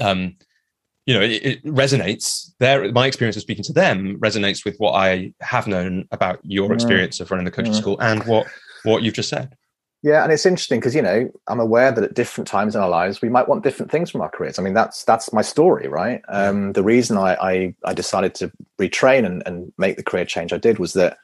um, 0.00 0.36
you 1.08 1.14
know, 1.14 1.22
it, 1.22 1.42
it, 1.42 1.64
resonates. 1.64 2.52
There, 2.58 2.92
my 2.92 3.06
experience 3.06 3.34
of 3.34 3.40
speaking 3.40 3.64
to 3.64 3.72
them 3.72 4.20
resonates 4.20 4.62
with 4.62 4.76
what 4.76 4.92
I 4.92 5.32
have 5.40 5.66
known 5.66 6.06
about 6.12 6.38
your 6.42 6.68
mm. 6.68 6.74
experience 6.74 7.18
of 7.18 7.30
running 7.30 7.46
the 7.46 7.50
coaching 7.50 7.72
mm. 7.72 7.78
school 7.78 7.98
and 8.02 8.22
what 8.24 8.46
what 8.82 9.02
you've 9.02 9.14
just 9.14 9.30
said. 9.30 9.56
Yeah, 10.02 10.22
and 10.22 10.30
it's 10.30 10.44
interesting 10.44 10.80
because 10.80 10.94
you 10.94 11.00
know 11.00 11.30
I'm 11.46 11.60
aware 11.60 11.92
that 11.92 12.04
at 12.04 12.12
different 12.12 12.46
times 12.46 12.76
in 12.76 12.82
our 12.82 12.90
lives 12.90 13.22
we 13.22 13.30
might 13.30 13.48
want 13.48 13.64
different 13.64 13.90
things 13.90 14.10
from 14.10 14.20
our 14.20 14.28
careers. 14.28 14.58
I 14.58 14.62
mean 14.62 14.74
that's 14.74 15.02
that's 15.04 15.32
my 15.32 15.40
story, 15.40 15.88
right? 15.88 16.20
Um, 16.28 16.74
the 16.74 16.82
reason 16.82 17.16
I, 17.16 17.36
I, 17.36 17.74
I 17.86 17.94
decided 17.94 18.34
to 18.36 18.52
retrain 18.78 19.24
and, 19.24 19.42
and 19.46 19.72
make 19.78 19.96
the 19.96 20.04
career 20.04 20.26
change 20.26 20.52
I 20.52 20.58
did 20.58 20.78
was 20.78 20.92
that 20.92 21.16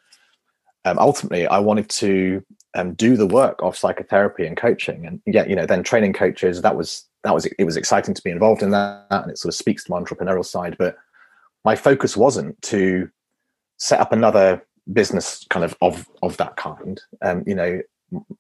um, 0.87 0.99
ultimately 0.99 1.47
I 1.47 1.59
wanted 1.59 1.91
to 1.91 2.43
um, 2.75 2.95
do 2.95 3.19
the 3.19 3.27
work 3.27 3.59
of 3.63 3.77
psychotherapy 3.77 4.47
and 4.47 4.57
coaching, 4.57 5.07
and 5.07 5.21
yeah, 5.27 5.45
you 5.45 5.55
know, 5.55 5.67
then 5.67 5.83
training 5.83 6.15
coaches. 6.15 6.63
That 6.63 6.75
was 6.75 7.07
that 7.25 7.35
was 7.35 7.47
it 7.47 7.65
was 7.65 7.77
exciting 7.77 8.15
to 8.15 8.23
be 8.23 8.31
involved 8.31 8.63
in 8.63 8.71
that, 8.71 9.07
and 9.11 9.31
it 9.31 9.39
sort 9.39 9.53
of 9.53 9.57
speaks 9.57 9.85
to 9.85 9.91
my 9.91 9.99
entrepreneurial 9.99 10.45
side. 10.45 10.77
But 10.79 10.97
my 11.65 11.75
focus 11.75 12.17
wasn't 12.17 12.61
to 12.63 13.11
set 13.79 13.99
up 14.01 14.13
another 14.13 14.65
business 14.93 15.47
kind 15.51 15.65
of 15.65 15.77
of 15.81 16.09
of 16.23 16.37
that 16.37 16.57
kind. 16.57 17.01
Um, 17.23 17.43
you 17.47 17.55
know, 17.55 17.81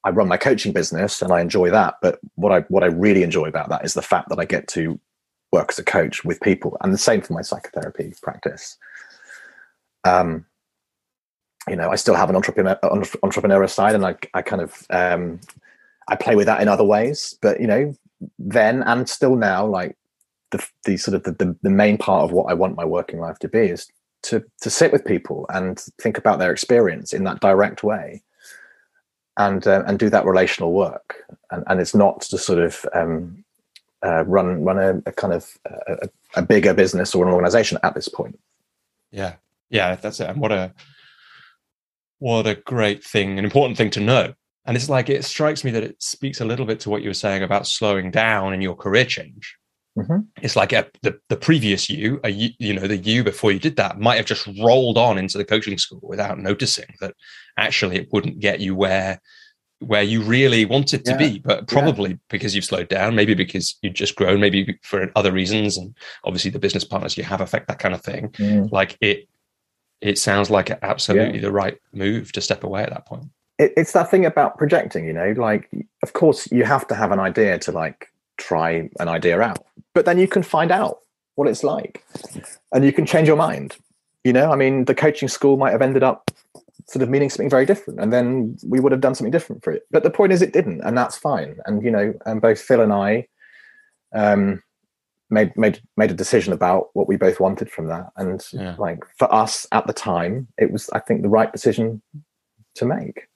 I 0.05 0.11
run 0.11 0.29
my 0.29 0.37
coaching 0.37 0.73
business 0.73 1.23
and 1.23 1.33
I 1.33 1.41
enjoy 1.41 1.71
that. 1.71 1.97
But 2.03 2.21
what 2.35 2.53
I 2.53 2.61
what 2.69 2.85
I 2.85 2.89
really 2.89 3.23
enjoy 3.23 3.47
about 3.47 3.71
that 3.71 3.85
is 3.85 3.95
the 3.95 4.03
fact 4.03 4.29
that 4.29 4.39
I 4.39 4.45
get 4.45 4.69
to 4.69 5.01
work 5.51 5.71
as 5.71 5.79
a 5.79 5.85
coach 5.85 6.25
with 6.25 6.41
people, 6.41 6.77
and 6.83 6.93
the 6.93 6.99
same 6.99 7.23
for 7.23 7.33
my 7.33 7.43
psychotherapy 7.43 8.13
practice. 8.23 8.77
Um, 10.05 10.45
you 11.69 11.77
know, 11.77 11.91
I 11.91 11.97
still 11.97 12.15
have 12.15 12.29
an 12.29 12.37
entrepreneur 12.37 12.79
entrepreneurial 12.83 13.71
side, 13.71 13.95
and 13.95 14.05
I 14.05 14.17
I 14.35 14.43
kind 14.43 14.61
of 14.61 14.87
um, 14.91 15.41
I 16.09 16.17
play 16.17 16.37
with 16.37 16.47
that 16.47 16.61
in 16.61 16.69
other 16.69 16.85
ways. 16.85 17.39
But 17.41 17.61
you 17.61 17.67
know, 17.67 17.95
then 18.39 18.83
and 18.83 19.09
still 19.09 19.37
now, 19.37 19.67
like 19.67 19.97
the 20.51 20.65
the 20.85 20.97
sort 20.97 21.15
of 21.15 21.25
the, 21.25 21.33
the, 21.33 21.57
the 21.63 21.71
main 21.71 21.99
part 21.99 22.25
of 22.25 22.33
what 22.33 22.51
I 22.51 22.55
want 22.55 22.77
my 22.77 22.85
working 22.85 23.21
life 23.21 23.39
to 23.41 23.49
be 23.49 23.67
is 23.67 23.87
to 24.25 24.43
to 24.61 24.71
sit 24.71 24.93
with 24.93 25.05
people 25.05 25.47
and 25.51 25.79
think 26.01 26.19
about 26.19 26.39
their 26.39 26.53
experience 26.53 27.13
in 27.13 27.25
that 27.25 27.41
direct 27.41 27.83
way, 27.83 28.23
and 29.37 29.67
uh, 29.67 29.83
and 29.87 29.99
do 29.99 30.11
that 30.11 30.27
relational 30.27 30.73
work. 30.73 31.17
And 31.51 31.65
and 31.67 31.81
it's 31.81 31.95
not 31.95 32.23
to 32.23 32.39
sort 32.39 32.59
of 32.59 32.87
um, 32.95 33.45
uh, 34.05 34.25
run 34.25 34.63
run 34.65 34.79
a, 34.79 35.03
a 35.07 35.13
kind 35.13 35.33
of 35.33 35.57
a, 35.67 36.09
a 36.37 36.43
bigger 36.43 36.75
business 36.75 37.15
or 37.15 37.27
an 37.27 37.33
organization 37.33 37.79
at 37.83 37.95
this 37.95 38.09
point. 38.09 38.39
Yeah, 39.11 39.35
yeah, 39.71 39.97
that's 39.97 40.21
it. 40.21 40.29
And 40.29 40.41
what 40.41 40.53
a 40.53 40.73
what 42.19 42.47
a 42.47 42.55
great 42.55 43.05
thing, 43.05 43.39
an 43.39 43.45
important 43.45 43.77
thing 43.77 43.91
to 43.91 44.01
know. 44.01 44.35
And 44.67 44.77
it's 44.77 44.89
like, 44.89 45.09
it 45.11 45.25
strikes 45.25 45.65
me 45.65 45.71
that 45.73 45.83
it 45.83 46.03
speaks 46.03 46.41
a 46.41 46.45
little 46.45 46.67
bit 46.67 46.81
to 46.81 46.91
what 46.91 47.03
you 47.03 47.11
were 47.11 47.15
saying 47.15 47.43
about 47.43 47.67
slowing 47.67 48.11
down 48.11 48.55
in 48.55 48.63
your 48.63 48.75
career 48.75 49.05
change. 49.05 49.57
Mm-hmm. 49.97 50.21
It's 50.43 50.57
like 50.57 50.73
a, 50.73 50.87
the, 51.03 51.19
the 51.29 51.37
previous 51.37 51.89
you, 51.89 52.19
a, 52.25 52.31
you 52.31 52.75
know, 52.75 52.87
the 52.87 52.97
you 52.97 53.23
before 53.23 53.53
you 53.53 53.61
did 53.61 53.77
that 53.77 54.01
might 54.01 54.17
have 54.17 54.27
just 54.27 54.49
rolled 54.61 54.99
on 54.99 55.19
into 55.19 55.39
the 55.39 55.45
coaching 55.45 55.79
school 55.79 56.01
without 56.03 56.39
noticing 56.39 56.87
that 57.01 57.15
actually 57.57 57.97
it 57.97 58.09
wouldn't 58.11 58.41
get 58.41 58.61
you 58.61 58.75
where 58.75 59.21
where 59.81 60.03
you 60.03 60.23
really 60.23 60.65
wanted 60.65 61.05
to 61.05 61.13
yeah. 61.13 61.19
be, 61.19 61.39
but 61.39 61.69
probably 61.69 62.11
yeah. 62.11 62.17
because 62.31 62.55
you've 62.55 62.65
slowed 62.65 62.89
down, 62.89 63.15
maybe 63.15 63.35
because 63.35 63.77
you've 63.83 63.95
just 63.95 64.17
grown, 64.17 64.41
maybe 64.41 64.79
for 64.83 65.11
other 65.15 65.33
reasons, 65.33 65.77
and 65.77 65.95
obviously 66.25 66.51
the 66.51 66.59
business 66.59 66.85
partners 66.85 67.17
you 67.19 67.25
have 67.25 67.41
affect 67.41 67.69
that 67.69 67.79
kind 67.79 67.95
of 67.95 68.03
thing. 68.03 68.29
Mm. 68.31 68.73
Like 68.73 68.97
it 69.01 69.29
it 70.01 70.19
sounds 70.19 70.51
like 70.51 70.71
absolutely 70.83 71.37
yeah. 71.37 71.43
the 71.43 71.53
right 71.53 71.79
move 71.93 72.33
to 72.33 72.41
step 72.41 72.65
away 72.65 72.83
at 72.83 72.91
that 72.91 73.07
point. 73.07 73.27
It, 73.59 73.73
it's 73.77 73.93
that 73.93 74.11
thing 74.11 74.27
about 74.27 74.59
projecting, 74.59 75.07
you 75.07 75.13
know, 75.13 75.35
like, 75.37 75.71
of 76.03 76.13
course, 76.13 76.51
you 76.51 76.65
have 76.65 76.87
to 76.89 76.95
have 76.95 77.13
an 77.13 77.21
idea 77.21 77.59
to 77.61 77.73
like 77.73 78.09
try 78.37 78.89
an 78.99 79.09
idea 79.09 79.41
out, 79.41 79.65
but 79.93 80.05
then 80.05 80.19
you 80.19 80.29
can 80.29 80.43
find 80.43 80.71
out 80.71 80.99
what 81.37 81.49
it's 81.49 81.65
like 81.65 82.05
and 82.73 82.85
you 82.85 82.93
can 82.93 83.07
change 83.07 83.29
your 83.29 83.37
mind. 83.37 83.77
You 84.25 84.33
know, 84.33 84.51
I 84.51 84.57
mean, 84.57 84.87
the 84.87 84.95
coaching 84.95 85.29
school 85.29 85.57
might 85.57 85.73
have 85.73 85.83
ended 85.83 86.03
up 86.03 86.31
sort 86.87 87.03
of 87.03 87.09
meaning 87.09 87.31
something 87.31 87.51
very 87.51 87.67
different 87.67 88.01
and 88.01 88.13
then 88.13 88.57
we 88.67 88.81
would 88.81 88.93
have 88.93 89.01
done 89.01 89.15
something 89.15 89.31
different 89.31 89.63
for 89.63 89.73
it. 89.73 89.83
But 89.91 90.03
the 90.03 90.11
point 90.11 90.33
is, 90.33 90.43
it 90.43 90.53
didn't, 90.53 90.81
and 90.83 90.97
that's 90.97 91.17
fine. 91.17 91.59
And, 91.67 91.83
you 91.83 91.91
know, 91.91 92.15
and 92.27 92.41
both 92.41 92.61
Phil 92.61 92.81
and 92.81 92.93
I, 92.93 93.29
um, 94.15 94.63
made 95.31 95.57
made 95.57 95.81
made 95.97 96.11
a 96.11 96.15
decision 96.15 96.53
about 96.53 96.89
what 96.95 97.09
we 97.09 97.17
both 97.17 97.41
wanted 97.41 97.71
from 97.71 97.89
that 97.89 98.11
and 98.17 98.47
yeah. 98.53 98.77
like 98.79 99.05
for 99.19 99.33
us 99.35 99.67
at 99.73 99.87
the 99.87 99.93
time 99.93 100.47
it 100.59 100.71
was 100.71 100.91
i 100.91 100.99
think 100.99 101.23
the 101.23 101.29
right 101.29 101.53
decision 101.53 102.01
to 102.75 102.85
make 102.85 103.27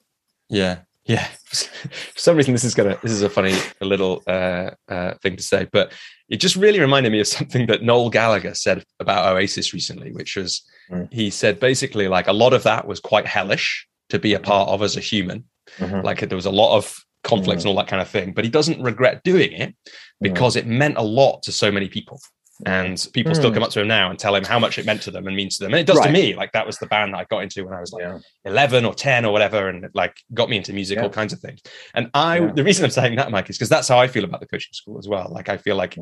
yeah 0.49 0.79
Yeah, 1.05 1.25
for 1.45 2.19
some 2.19 2.37
reason 2.37 2.53
this 2.53 2.63
is 2.63 2.75
gonna 2.75 2.97
this 3.01 3.11
is 3.11 3.23
a 3.23 3.29
funny 3.29 3.55
a 3.81 3.85
little 3.85 4.21
uh, 4.27 4.71
uh, 4.87 5.15
thing 5.23 5.35
to 5.37 5.43
say, 5.43 5.67
but 5.71 5.91
it 6.29 6.37
just 6.37 6.55
really 6.55 6.79
reminded 6.79 7.11
me 7.11 7.19
of 7.19 7.27
something 7.27 7.65
that 7.67 7.81
Noel 7.81 8.11
Gallagher 8.11 8.53
said 8.53 8.83
about 8.99 9.33
Oasis 9.33 9.73
recently, 9.73 10.11
which 10.11 10.35
was 10.35 10.61
mm. 10.91 11.11
he 11.11 11.31
said 11.31 11.59
basically 11.59 12.07
like 12.07 12.27
a 12.27 12.33
lot 12.33 12.53
of 12.53 12.63
that 12.63 12.85
was 12.85 12.99
quite 12.99 13.25
hellish 13.25 13.87
to 14.09 14.19
be 14.19 14.33
a 14.33 14.39
part 14.39 14.69
of 14.69 14.83
as 14.83 14.97
a 14.97 15.01
human. 15.01 15.45
Mm-hmm. 15.77 16.05
Like 16.05 16.19
there 16.19 16.35
was 16.35 16.45
a 16.45 16.51
lot 16.51 16.77
of 16.77 16.95
conflicts 17.23 17.61
mm-hmm. 17.61 17.69
and 17.69 17.77
all 17.77 17.83
that 17.83 17.89
kind 17.89 18.01
of 18.01 18.09
thing, 18.09 18.31
but 18.33 18.43
he 18.43 18.51
doesn't 18.51 18.81
regret 18.81 19.23
doing 19.23 19.51
it 19.51 19.75
because 20.21 20.55
mm-hmm. 20.55 20.71
it 20.71 20.77
meant 20.77 20.97
a 20.97 21.03
lot 21.03 21.43
to 21.43 21.51
so 21.51 21.71
many 21.71 21.87
people 21.87 22.19
and 22.65 23.07
people 23.13 23.31
mm. 23.31 23.35
still 23.35 23.53
come 23.53 23.63
up 23.63 23.69
to 23.69 23.81
him 23.81 23.87
now 23.87 24.09
and 24.09 24.19
tell 24.19 24.35
him 24.35 24.43
how 24.43 24.59
much 24.59 24.77
it 24.77 24.85
meant 24.85 25.01
to 25.01 25.11
them 25.11 25.25
and 25.27 25.35
means 25.35 25.57
to 25.57 25.63
them 25.63 25.73
and 25.73 25.79
it 25.79 25.87
does 25.87 25.97
right. 25.97 26.07
to 26.07 26.11
me 26.11 26.35
like 26.35 26.51
that 26.51 26.65
was 26.65 26.77
the 26.77 26.85
band 26.87 27.13
that 27.13 27.19
i 27.19 27.23
got 27.25 27.41
into 27.41 27.63
when 27.63 27.73
i 27.73 27.79
was 27.79 27.93
like 27.93 28.03
yeah. 28.03 28.19
11 28.45 28.85
or 28.85 28.93
10 28.93 29.25
or 29.25 29.31
whatever 29.31 29.69
and 29.69 29.85
it, 29.85 29.91
like 29.93 30.17
got 30.33 30.49
me 30.49 30.57
into 30.57 30.73
music 30.73 30.97
yeah. 30.97 31.03
all 31.03 31.09
kinds 31.09 31.31
of 31.31 31.39
things 31.39 31.61
and 31.93 32.09
i 32.13 32.39
yeah. 32.39 32.51
the 32.51 32.63
reason 32.63 32.83
i'm 32.83 32.91
saying 32.91 33.15
that 33.15 33.31
mike 33.31 33.49
is 33.49 33.57
because 33.57 33.69
that's 33.69 33.87
how 33.87 33.97
i 33.97 34.07
feel 34.07 34.23
about 34.23 34.41
the 34.41 34.47
coaching 34.47 34.73
school 34.73 34.97
as 34.97 35.07
well 35.07 35.29
like 35.31 35.47
i 35.47 35.57
feel 35.57 35.75
like 35.75 35.97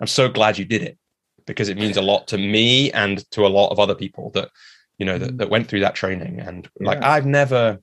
i'm 0.00 0.06
so 0.06 0.28
glad 0.28 0.58
you 0.58 0.64
did 0.64 0.82
it 0.82 0.98
because 1.46 1.68
it 1.68 1.78
means 1.78 1.96
a 1.96 2.02
lot 2.02 2.28
to 2.28 2.36
me 2.36 2.92
and 2.92 3.28
to 3.30 3.46
a 3.46 3.48
lot 3.48 3.70
of 3.70 3.80
other 3.80 3.94
people 3.94 4.30
that 4.30 4.50
you 4.98 5.06
know 5.06 5.18
that, 5.18 5.30
mm. 5.30 5.38
that 5.38 5.50
went 5.50 5.66
through 5.66 5.80
that 5.80 5.94
training 5.94 6.40
and 6.40 6.68
like 6.80 7.02
i've 7.02 7.26
never 7.26 7.78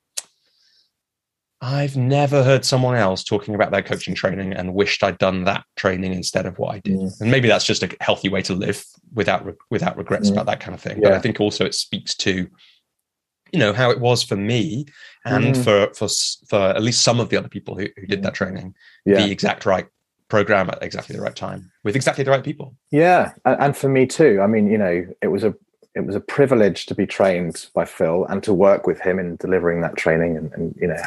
I've 1.61 1.97
never 1.97 2.41
heard 2.43 2.63
someone 2.63 2.95
else 2.95 3.23
talking 3.23 3.53
about 3.53 3.71
their 3.71 3.81
coaching 3.81 4.15
training 4.15 4.53
and 4.53 4.73
wished 4.73 5.03
I'd 5.03 5.17
done 5.17 5.43
that 5.43 5.65
training 5.75 6.13
instead 6.13 6.45
of 6.45 6.57
what 6.57 6.75
I 6.75 6.79
did. 6.79 6.99
Mm. 6.99 7.21
And 7.21 7.31
maybe 7.31 7.49
that's 7.49 7.65
just 7.65 7.83
a 7.83 7.93
healthy 7.99 8.29
way 8.29 8.41
to 8.43 8.53
live 8.53 8.85
without 9.13 9.45
without 9.69 9.97
regrets 9.97 10.29
mm. 10.29 10.33
about 10.33 10.45
that 10.45 10.61
kind 10.61 10.73
of 10.73 10.81
thing. 10.81 10.97
Yeah. 11.01 11.09
But 11.09 11.13
I 11.13 11.19
think 11.19 11.41
also 11.41 11.65
it 11.65 11.75
speaks 11.75 12.15
to 12.17 12.47
you 13.51 13.59
know 13.59 13.73
how 13.73 13.89
it 13.89 13.99
was 13.99 14.23
for 14.23 14.35
me 14.35 14.85
and 15.25 15.55
mm. 15.55 15.63
for 15.63 15.93
for 15.93 16.07
for 16.47 16.69
at 16.75 16.81
least 16.81 17.01
some 17.01 17.19
of 17.19 17.29
the 17.29 17.37
other 17.37 17.49
people 17.49 17.75
who, 17.75 17.87
who 17.97 18.05
did 18.05 18.23
that 18.23 18.33
training 18.33 18.75
yeah. 19.05 19.15
the 19.15 19.31
exact 19.31 19.65
right 19.65 19.87
program 20.27 20.69
at 20.69 20.81
exactly 20.83 21.15
the 21.15 21.21
right 21.21 21.35
time 21.35 21.71
with 21.83 21.95
exactly 21.95 22.23
the 22.23 22.29
right 22.29 22.43
people 22.43 22.75
yeah 22.91 23.33
and 23.45 23.75
for 23.75 23.89
me 23.89 24.05
too 24.05 24.39
i 24.41 24.47
mean 24.47 24.69
you 24.69 24.77
know 24.77 25.03
it 25.21 25.27
was 25.27 25.43
a 25.43 25.55
it 25.95 26.05
was 26.05 26.15
a 26.15 26.19
privilege 26.19 26.85
to 26.85 26.93
be 26.93 27.07
trained 27.07 27.67
by 27.73 27.85
phil 27.85 28.25
and 28.25 28.43
to 28.43 28.53
work 28.53 28.85
with 28.85 28.99
him 29.01 29.17
in 29.17 29.35
delivering 29.37 29.81
that 29.81 29.95
training 29.95 30.37
and, 30.37 30.53
and 30.53 30.75
you 30.79 30.87
know 30.87 31.01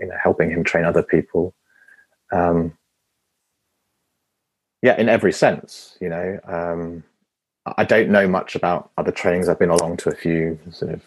you 0.00 0.06
know 0.06 0.16
helping 0.22 0.50
him 0.50 0.64
train 0.64 0.84
other 0.84 1.02
people 1.02 1.54
um 2.32 2.72
yeah 4.82 4.96
in 4.98 5.08
every 5.08 5.32
sense 5.32 5.96
you 6.00 6.08
know 6.08 6.38
um 6.46 7.04
i 7.78 7.84
don't 7.84 8.10
know 8.10 8.28
much 8.28 8.56
about 8.56 8.90
other 8.98 9.12
trainings 9.12 9.48
i've 9.48 9.58
been 9.58 9.70
along 9.70 9.96
to 9.96 10.10
a 10.10 10.14
few 10.14 10.58
sort 10.72 10.92
of 10.92 11.02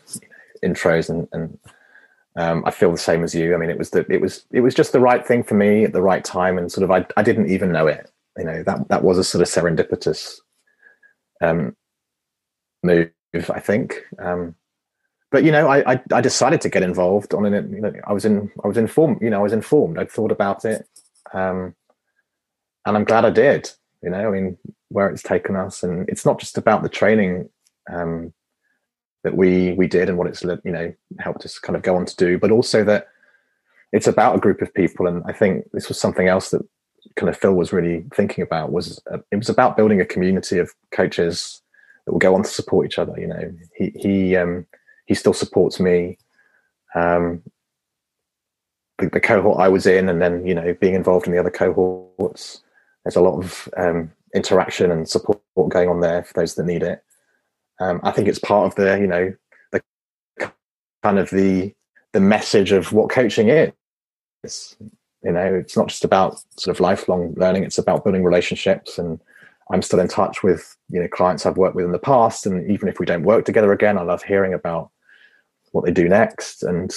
intros 0.63 1.09
and 1.09 1.27
and 1.33 1.59
um, 2.37 2.63
I 2.65 2.71
feel 2.71 2.91
the 2.91 2.97
same 2.97 3.23
as 3.23 3.35
you. 3.35 3.55
I 3.55 3.57
mean, 3.57 3.69
it 3.69 3.77
was 3.79 3.91
the 3.91 4.05
it 4.11 4.21
was 4.21 4.45
it 4.51 4.61
was 4.61 4.75
just 4.75 4.91
the 4.91 4.99
right 4.99 5.25
thing 5.25 5.43
for 5.43 5.55
me 5.55 5.85
at 5.85 5.93
the 5.93 6.01
right 6.01 6.23
time, 6.23 6.57
and 6.57 6.71
sort 6.71 6.83
of 6.83 6.91
I 6.91 7.05
I 7.17 7.23
didn't 7.23 7.49
even 7.51 7.71
know 7.71 7.87
it. 7.87 8.11
You 8.37 8.45
know 8.45 8.63
that 8.63 8.89
that 8.89 9.03
was 9.03 9.17
a 9.19 9.23
sort 9.23 9.41
of 9.41 9.49
serendipitous 9.49 10.39
um, 11.41 11.75
move, 12.83 13.11
I 13.35 13.59
think. 13.59 14.03
But 15.31 15.43
you 15.43 15.51
know, 15.51 15.67
I, 15.67 15.93
I, 15.93 16.01
I 16.13 16.21
decided 16.21 16.61
to 16.61 16.69
get 16.69 16.83
involved 16.83 17.33
on 17.33 17.45
it. 17.53 17.69
You 17.69 17.81
know, 17.81 17.93
I 18.05 18.13
was 18.13 18.25
in 18.25 18.51
I 18.63 18.67
was 18.67 18.77
informed. 18.77 19.21
You 19.21 19.29
know, 19.29 19.39
I 19.39 19.43
was 19.43 19.53
informed. 19.53 19.99
I'd 19.99 20.11
thought 20.11 20.31
about 20.31 20.63
it, 20.63 20.87
um, 21.33 21.75
and 22.85 22.95
I'm 22.95 23.03
glad 23.03 23.25
I 23.25 23.29
did. 23.29 23.69
You 24.01 24.11
know, 24.11 24.27
I 24.27 24.31
mean, 24.31 24.57
where 24.89 25.09
it's 25.09 25.23
taken 25.23 25.55
us, 25.55 25.83
and 25.83 26.07
it's 26.07 26.25
not 26.25 26.39
just 26.39 26.57
about 26.57 26.83
the 26.83 26.89
training 26.89 27.49
um, 27.91 28.33
that 29.23 29.35
we 29.35 29.73
we 29.73 29.87
did 29.87 30.07
and 30.07 30.17
what 30.17 30.27
it's 30.27 30.43
you 30.43 30.71
know 30.71 30.93
helped 31.19 31.43
us 31.43 31.59
kind 31.59 31.75
of 31.75 31.81
go 31.81 31.95
on 31.95 32.05
to 32.05 32.15
do, 32.15 32.37
but 32.37 32.51
also 32.51 32.83
that 32.85 33.07
it's 33.91 34.07
about 34.07 34.35
a 34.35 34.39
group 34.39 34.61
of 34.61 34.73
people. 34.73 35.07
And 35.07 35.23
I 35.25 35.33
think 35.33 35.69
this 35.73 35.89
was 35.89 35.99
something 35.99 36.27
else 36.27 36.51
that 36.51 36.61
kind 37.15 37.29
of 37.29 37.37
Phil 37.37 37.53
was 37.53 37.73
really 37.73 38.05
thinking 38.13 38.43
about 38.43 38.71
was 38.71 39.01
uh, 39.11 39.17
it 39.31 39.35
was 39.35 39.49
about 39.49 39.75
building 39.75 39.99
a 39.99 40.05
community 40.05 40.57
of 40.57 40.73
coaches 40.91 41.61
that 42.05 42.13
will 42.13 42.19
go 42.19 42.35
on 42.35 42.43
to 42.43 42.49
support 42.49 42.85
each 42.85 42.97
other. 42.99 43.13
You 43.17 43.27
know, 43.27 43.53
he 43.75 43.91
he 43.95 44.35
um, 44.37 44.65
he 45.07 45.15
still 45.15 45.33
supports 45.33 45.79
me. 45.79 46.17
Um, 46.93 47.41
the, 48.99 49.09
the, 49.09 49.19
cohort 49.19 49.59
I 49.59 49.67
was 49.67 49.85
in, 49.85 50.09
and 50.09 50.21
then 50.21 50.45
you 50.45 50.53
know 50.53 50.75
being 50.79 50.95
involved 50.95 51.25
in 51.25 51.33
the 51.33 51.39
other 51.39 51.49
cohorts. 51.49 52.61
There's 53.03 53.15
a 53.15 53.21
lot 53.21 53.41
of 53.41 53.69
um, 53.77 54.11
interaction 54.35 54.91
and 54.91 55.07
support 55.07 55.39
going 55.69 55.89
on 55.89 56.01
there 56.01 56.23
for 56.23 56.33
those 56.33 56.55
that 56.55 56.65
need 56.65 56.83
it. 56.83 57.03
Um, 57.79 58.01
I 58.03 58.11
think 58.11 58.27
it's 58.27 58.39
part 58.39 58.67
of 58.67 58.75
the 58.75 58.99
you 58.99 59.07
know 59.07 59.33
the 59.71 59.81
kind 61.03 61.19
of 61.19 61.29
the 61.29 61.73
the 62.13 62.19
message 62.19 62.71
of 62.71 62.93
what 62.93 63.09
coaching 63.09 63.49
is. 63.49 64.75
You 65.23 65.31
know, 65.31 65.55
it's 65.55 65.75
not 65.75 65.87
just 65.87 66.05
about 66.05 66.39
sort 66.57 66.75
of 66.75 66.79
lifelong 66.79 67.33
learning; 67.37 67.63
it's 67.63 67.77
about 67.77 68.03
building 68.03 68.23
relationships 68.23 68.97
and 68.97 69.19
I'm 69.69 69.81
still 69.81 69.99
in 69.99 70.07
touch 70.07 70.43
with 70.43 70.75
you 70.89 71.01
know 71.01 71.07
clients 71.07 71.45
I've 71.45 71.57
worked 71.57 71.75
with 71.75 71.85
in 71.85 71.91
the 71.91 71.99
past, 71.99 72.45
and 72.45 72.69
even 72.69 72.87
if 72.87 72.99
we 72.99 73.05
don't 73.05 73.23
work 73.23 73.45
together 73.45 73.71
again, 73.71 73.97
I 73.97 74.03
love 74.03 74.23
hearing 74.23 74.53
about 74.53 74.91
what 75.71 75.85
they 75.85 75.91
do 75.91 76.07
next. 76.07 76.63
And 76.63 76.91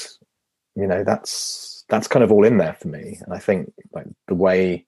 you 0.77 0.87
know 0.87 1.05
that's 1.05 1.85
that's 1.89 2.09
kind 2.09 2.23
of 2.23 2.33
all 2.33 2.45
in 2.45 2.59
there 2.59 2.75
for 2.75 2.89
me. 2.89 3.19
And 3.25 3.35
i 3.35 3.39
think 3.39 3.73
like 3.93 4.07
the 4.29 4.35
way 4.35 4.87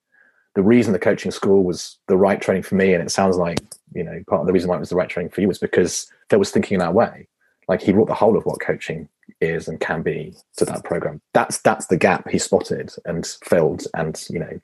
the 0.55 0.63
reason 0.63 0.93
the 0.93 0.99
coaching 0.99 1.31
school 1.31 1.63
was 1.63 1.97
the 2.07 2.17
right 2.17 2.41
training 2.41 2.63
for 2.63 2.75
me 2.75 2.93
and 2.93 3.03
it 3.03 3.11
sounds 3.11 3.37
like 3.37 3.59
you 3.93 4.03
know 4.03 4.23
part 4.27 4.41
of 4.41 4.47
the 4.47 4.53
reason 4.53 4.69
why 4.69 4.77
it 4.77 4.79
was 4.79 4.89
the 4.89 4.95
right 4.95 5.09
training 5.09 5.31
for 5.31 5.41
you 5.41 5.47
was 5.47 5.59
because 5.59 6.11
phil 6.29 6.39
was 6.39 6.51
thinking 6.51 6.75
in 6.75 6.79
that 6.79 6.93
way. 6.93 7.27
Like 7.69 7.81
he 7.81 7.93
brought 7.93 8.09
the 8.09 8.13
whole 8.13 8.37
of 8.37 8.45
what 8.45 8.59
coaching 8.59 9.07
is 9.39 9.69
and 9.69 9.79
can 9.79 10.01
be 10.01 10.33
to 10.57 10.65
that 10.65 10.83
program. 10.83 11.21
That's 11.33 11.59
that's 11.59 11.87
the 11.87 11.97
gap 11.97 12.27
he 12.29 12.37
spotted 12.37 12.93
and 13.05 13.25
filled 13.43 13.83
and 13.93 14.21
you 14.29 14.39
know 14.39 14.59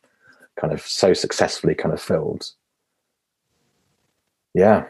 kind 0.60 0.74
of 0.74 0.82
so 0.82 1.14
successfully 1.14 1.76
kind 1.76 1.94
of 1.94 2.02
filled. 2.02 2.52
Yeah. 4.54 4.88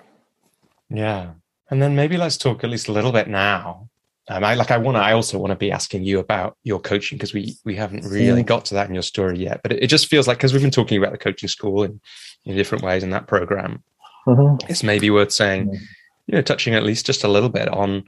Yeah. 0.90 1.34
And 1.70 1.82
then 1.82 1.96
maybe 1.96 2.18
let's 2.18 2.38
talk 2.38 2.64
at 2.64 2.70
least 2.72 2.88
a 2.88 2.92
little 2.92 3.12
bit 3.12 3.28
now 3.28 3.89
um, 4.30 4.44
I 4.44 4.54
like 4.54 4.70
I 4.70 4.78
want 4.78 4.96
to. 4.96 5.02
I 5.02 5.14
also 5.14 5.40
want 5.40 5.52
to 5.52 5.56
be 5.56 5.72
asking 5.72 6.04
you 6.04 6.20
about 6.20 6.56
your 6.64 6.80
coaching 6.80 7.18
because 7.18 7.34
we 7.34 7.56
we 7.66 7.76
haven't 7.76 8.06
really 8.06 8.44
got 8.44 8.64
to 8.66 8.76
that 8.76 8.88
in 8.88 8.94
your 8.94 9.04
story 9.04 9.40
yet. 9.40 9.62
But 9.64 9.74
it, 9.74 9.84
it 9.84 9.88
just 9.88 10.08
feels 10.08 10.28
like 10.28 10.38
because 10.38 10.54
we've 10.54 10.62
been 10.62 10.72
talking 10.72 11.00
about 11.00 11.12
the 11.12 11.18
coaching 11.18 11.50
school 11.50 11.84
in 11.84 12.00
in 12.46 12.56
different 12.56 12.84
ways 12.84 13.04
in 13.04 13.10
that 13.10 13.28
program, 13.28 13.84
mm-hmm. 14.28 14.70
it's 14.70 14.84
maybe 14.84 15.10
worth 15.10 15.32
saying, 15.32 15.66
mm-hmm. 15.66 15.84
you 16.28 16.36
know, 16.36 16.42
touching 16.44 16.76
at 16.76 16.84
least 16.84 17.08
just 17.08 17.24
a 17.24 17.28
little 17.28 17.50
bit 17.50 17.70
on 17.70 18.04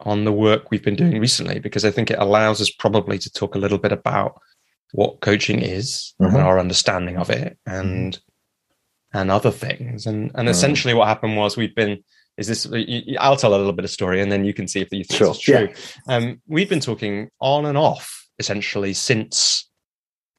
on 0.00 0.24
the 0.24 0.32
work 0.32 0.70
we've 0.70 0.82
been 0.82 0.96
doing 0.96 1.20
recently 1.20 1.58
because 1.58 1.84
I 1.84 1.90
think 1.90 2.10
it 2.10 2.18
allows 2.18 2.62
us 2.62 2.70
probably 2.70 3.18
to 3.18 3.30
talk 3.30 3.54
a 3.54 3.58
little 3.58 3.76
bit 3.76 3.92
about 3.92 4.40
what 4.92 5.20
coaching 5.20 5.60
is 5.60 6.14
mm-hmm. 6.20 6.34
and 6.34 6.42
our 6.42 6.58
understanding 6.58 7.18
of 7.18 7.28
it 7.28 7.58
and 7.66 8.18
and 9.12 9.30
other 9.30 9.50
things 9.50 10.06
and 10.06 10.30
and 10.34 10.48
mm. 10.48 10.50
essentially 10.50 10.94
what 10.94 11.08
happened 11.08 11.36
was 11.36 11.56
we've 11.56 11.74
been 11.74 12.02
is 12.40 12.46
this 12.46 12.66
i'll 13.20 13.36
tell 13.36 13.54
a 13.54 13.58
little 13.58 13.72
bit 13.72 13.84
of 13.84 13.90
story 13.90 14.20
and 14.20 14.32
then 14.32 14.44
you 14.44 14.54
can 14.54 14.66
see 14.66 14.80
if 14.80 14.88
you 14.92 15.04
think 15.04 15.18
sure. 15.18 15.30
it's 15.30 15.40
true 15.40 15.68
yeah. 16.08 16.16
um, 16.16 16.40
we've 16.48 16.68
been 16.68 16.80
talking 16.80 17.30
on 17.40 17.66
and 17.66 17.78
off 17.78 18.26
essentially 18.38 18.92
since 18.92 19.68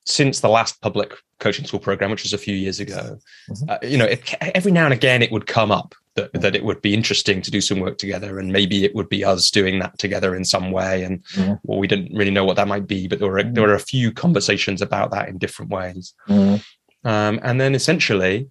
since 0.05 0.39
the 0.39 0.49
last 0.49 0.81
public 0.81 1.13
coaching 1.39 1.65
school 1.65 1.79
program 1.79 2.11
which 2.11 2.23
was 2.23 2.33
a 2.33 2.37
few 2.37 2.55
years 2.55 2.79
ago 2.79 3.17
mm-hmm. 3.49 3.69
uh, 3.69 3.77
you 3.83 3.97
know 3.97 4.05
it, 4.05 4.35
every 4.55 4.71
now 4.71 4.85
and 4.85 4.93
again 4.93 5.21
it 5.21 5.31
would 5.31 5.47
come 5.47 5.71
up 5.71 5.93
that, 6.15 6.33
mm-hmm. 6.33 6.41
that 6.41 6.55
it 6.55 6.65
would 6.65 6.81
be 6.81 6.93
interesting 6.93 7.41
to 7.41 7.51
do 7.51 7.61
some 7.61 7.79
work 7.79 7.97
together 7.97 8.39
and 8.39 8.51
maybe 8.51 8.83
it 8.83 8.95
would 8.95 9.07
be 9.07 9.23
us 9.23 9.49
doing 9.51 9.79
that 9.79 9.97
together 9.99 10.35
in 10.35 10.43
some 10.43 10.71
way 10.71 11.03
and 11.03 11.23
mm-hmm. 11.35 11.53
well 11.63 11.79
we 11.79 11.87
didn't 11.87 12.13
really 12.15 12.31
know 12.31 12.43
what 12.43 12.55
that 12.55 12.67
might 12.67 12.87
be 12.87 13.07
but 13.07 13.19
there 13.19 13.29
were 13.29 13.43
there 13.43 13.67
were 13.67 13.75
a 13.75 13.79
few 13.79 14.11
conversations 14.11 14.81
about 14.81 15.11
that 15.11 15.29
in 15.29 15.37
different 15.37 15.71
ways 15.71 16.13
mm-hmm. 16.27 17.07
um, 17.07 17.39
and 17.43 17.61
then 17.61 17.75
essentially 17.75 18.49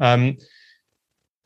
um, 0.00 0.36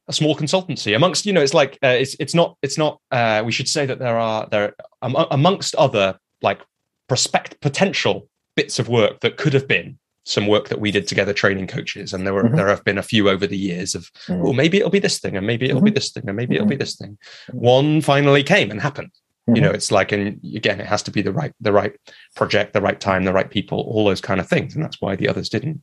a 0.09 0.13
small 0.13 0.37
consultancy 0.37 0.95
amongst 0.95 1.25
you 1.25 1.33
know 1.33 1.41
it's 1.41 1.55
like 1.55 1.79
uh, 1.83 1.89
it's 1.89 2.15
it's 2.21 2.35
not 2.35 2.57
it's 2.63 2.77
not 2.77 3.01
uh, 3.11 3.43
we 3.45 3.53
should 3.53 3.69
say 3.69 3.87
that 3.87 3.99
there 3.99 4.19
are 4.19 4.47
there 4.51 4.75
um, 5.03 5.17
amongst 5.31 5.75
other 5.77 6.19
like 6.43 6.61
prospect 7.09 7.61
potential 7.61 8.29
bits 8.57 8.79
of 8.79 8.89
work 8.89 9.21
that 9.21 9.37
could 9.37 9.55
have 9.55 9.67
been 9.67 9.99
some 10.27 10.47
work 10.47 10.69
that 10.69 10.81
we 10.81 10.91
did 10.91 11.07
together 11.07 11.33
training 11.33 11.67
coaches 11.67 12.13
and 12.13 12.27
there 12.27 12.33
were 12.35 12.45
mm-hmm. 12.45 12.57
there 12.57 12.69
have 12.69 12.85
been 12.85 12.99
a 12.99 13.03
few 13.03 13.29
over 13.29 13.47
the 13.47 13.57
years 13.57 13.95
of 13.95 14.11
mm-hmm. 14.27 14.43
well 14.43 14.53
maybe 14.53 14.79
it'll 14.79 14.91
be 14.91 14.99
this 14.99 15.19
thing 15.19 15.37
and 15.37 15.47
maybe 15.47 15.67
it'll 15.67 15.79
mm-hmm. 15.79 15.87
be 15.87 15.91
this 15.91 16.13
thing 16.13 16.25
and 16.27 16.37
maybe 16.37 16.55
it'll 16.55 16.67
be 16.67 16.75
mm-hmm. 16.75 16.81
this 16.81 16.97
thing 16.97 17.19
one 17.53 18.01
finally 18.01 18.43
came 18.43 18.71
and 18.71 18.81
happened 18.81 19.11
you 19.49 19.61
know 19.61 19.69
mm-hmm. 19.69 19.75
it's 19.75 19.91
like 19.91 20.13
and 20.13 20.41
again 20.55 20.81
it 20.81 20.87
has 20.87 21.03
to 21.03 21.11
be 21.11 21.21
the 21.21 21.33
right 21.33 21.53
the 21.61 21.73
right 21.73 21.95
project 22.35 22.73
the 22.73 22.81
right 22.81 23.01
time 23.01 23.25
the 23.25 23.33
right 23.33 23.51
people 23.51 23.81
all 23.81 24.07
those 24.07 24.23
kind 24.23 24.41
of 24.41 24.49
things 24.49 24.75
and 24.75 24.83
that's 24.83 25.01
why 25.01 25.15
the 25.15 25.29
others 25.29 25.51
didn't 25.51 25.83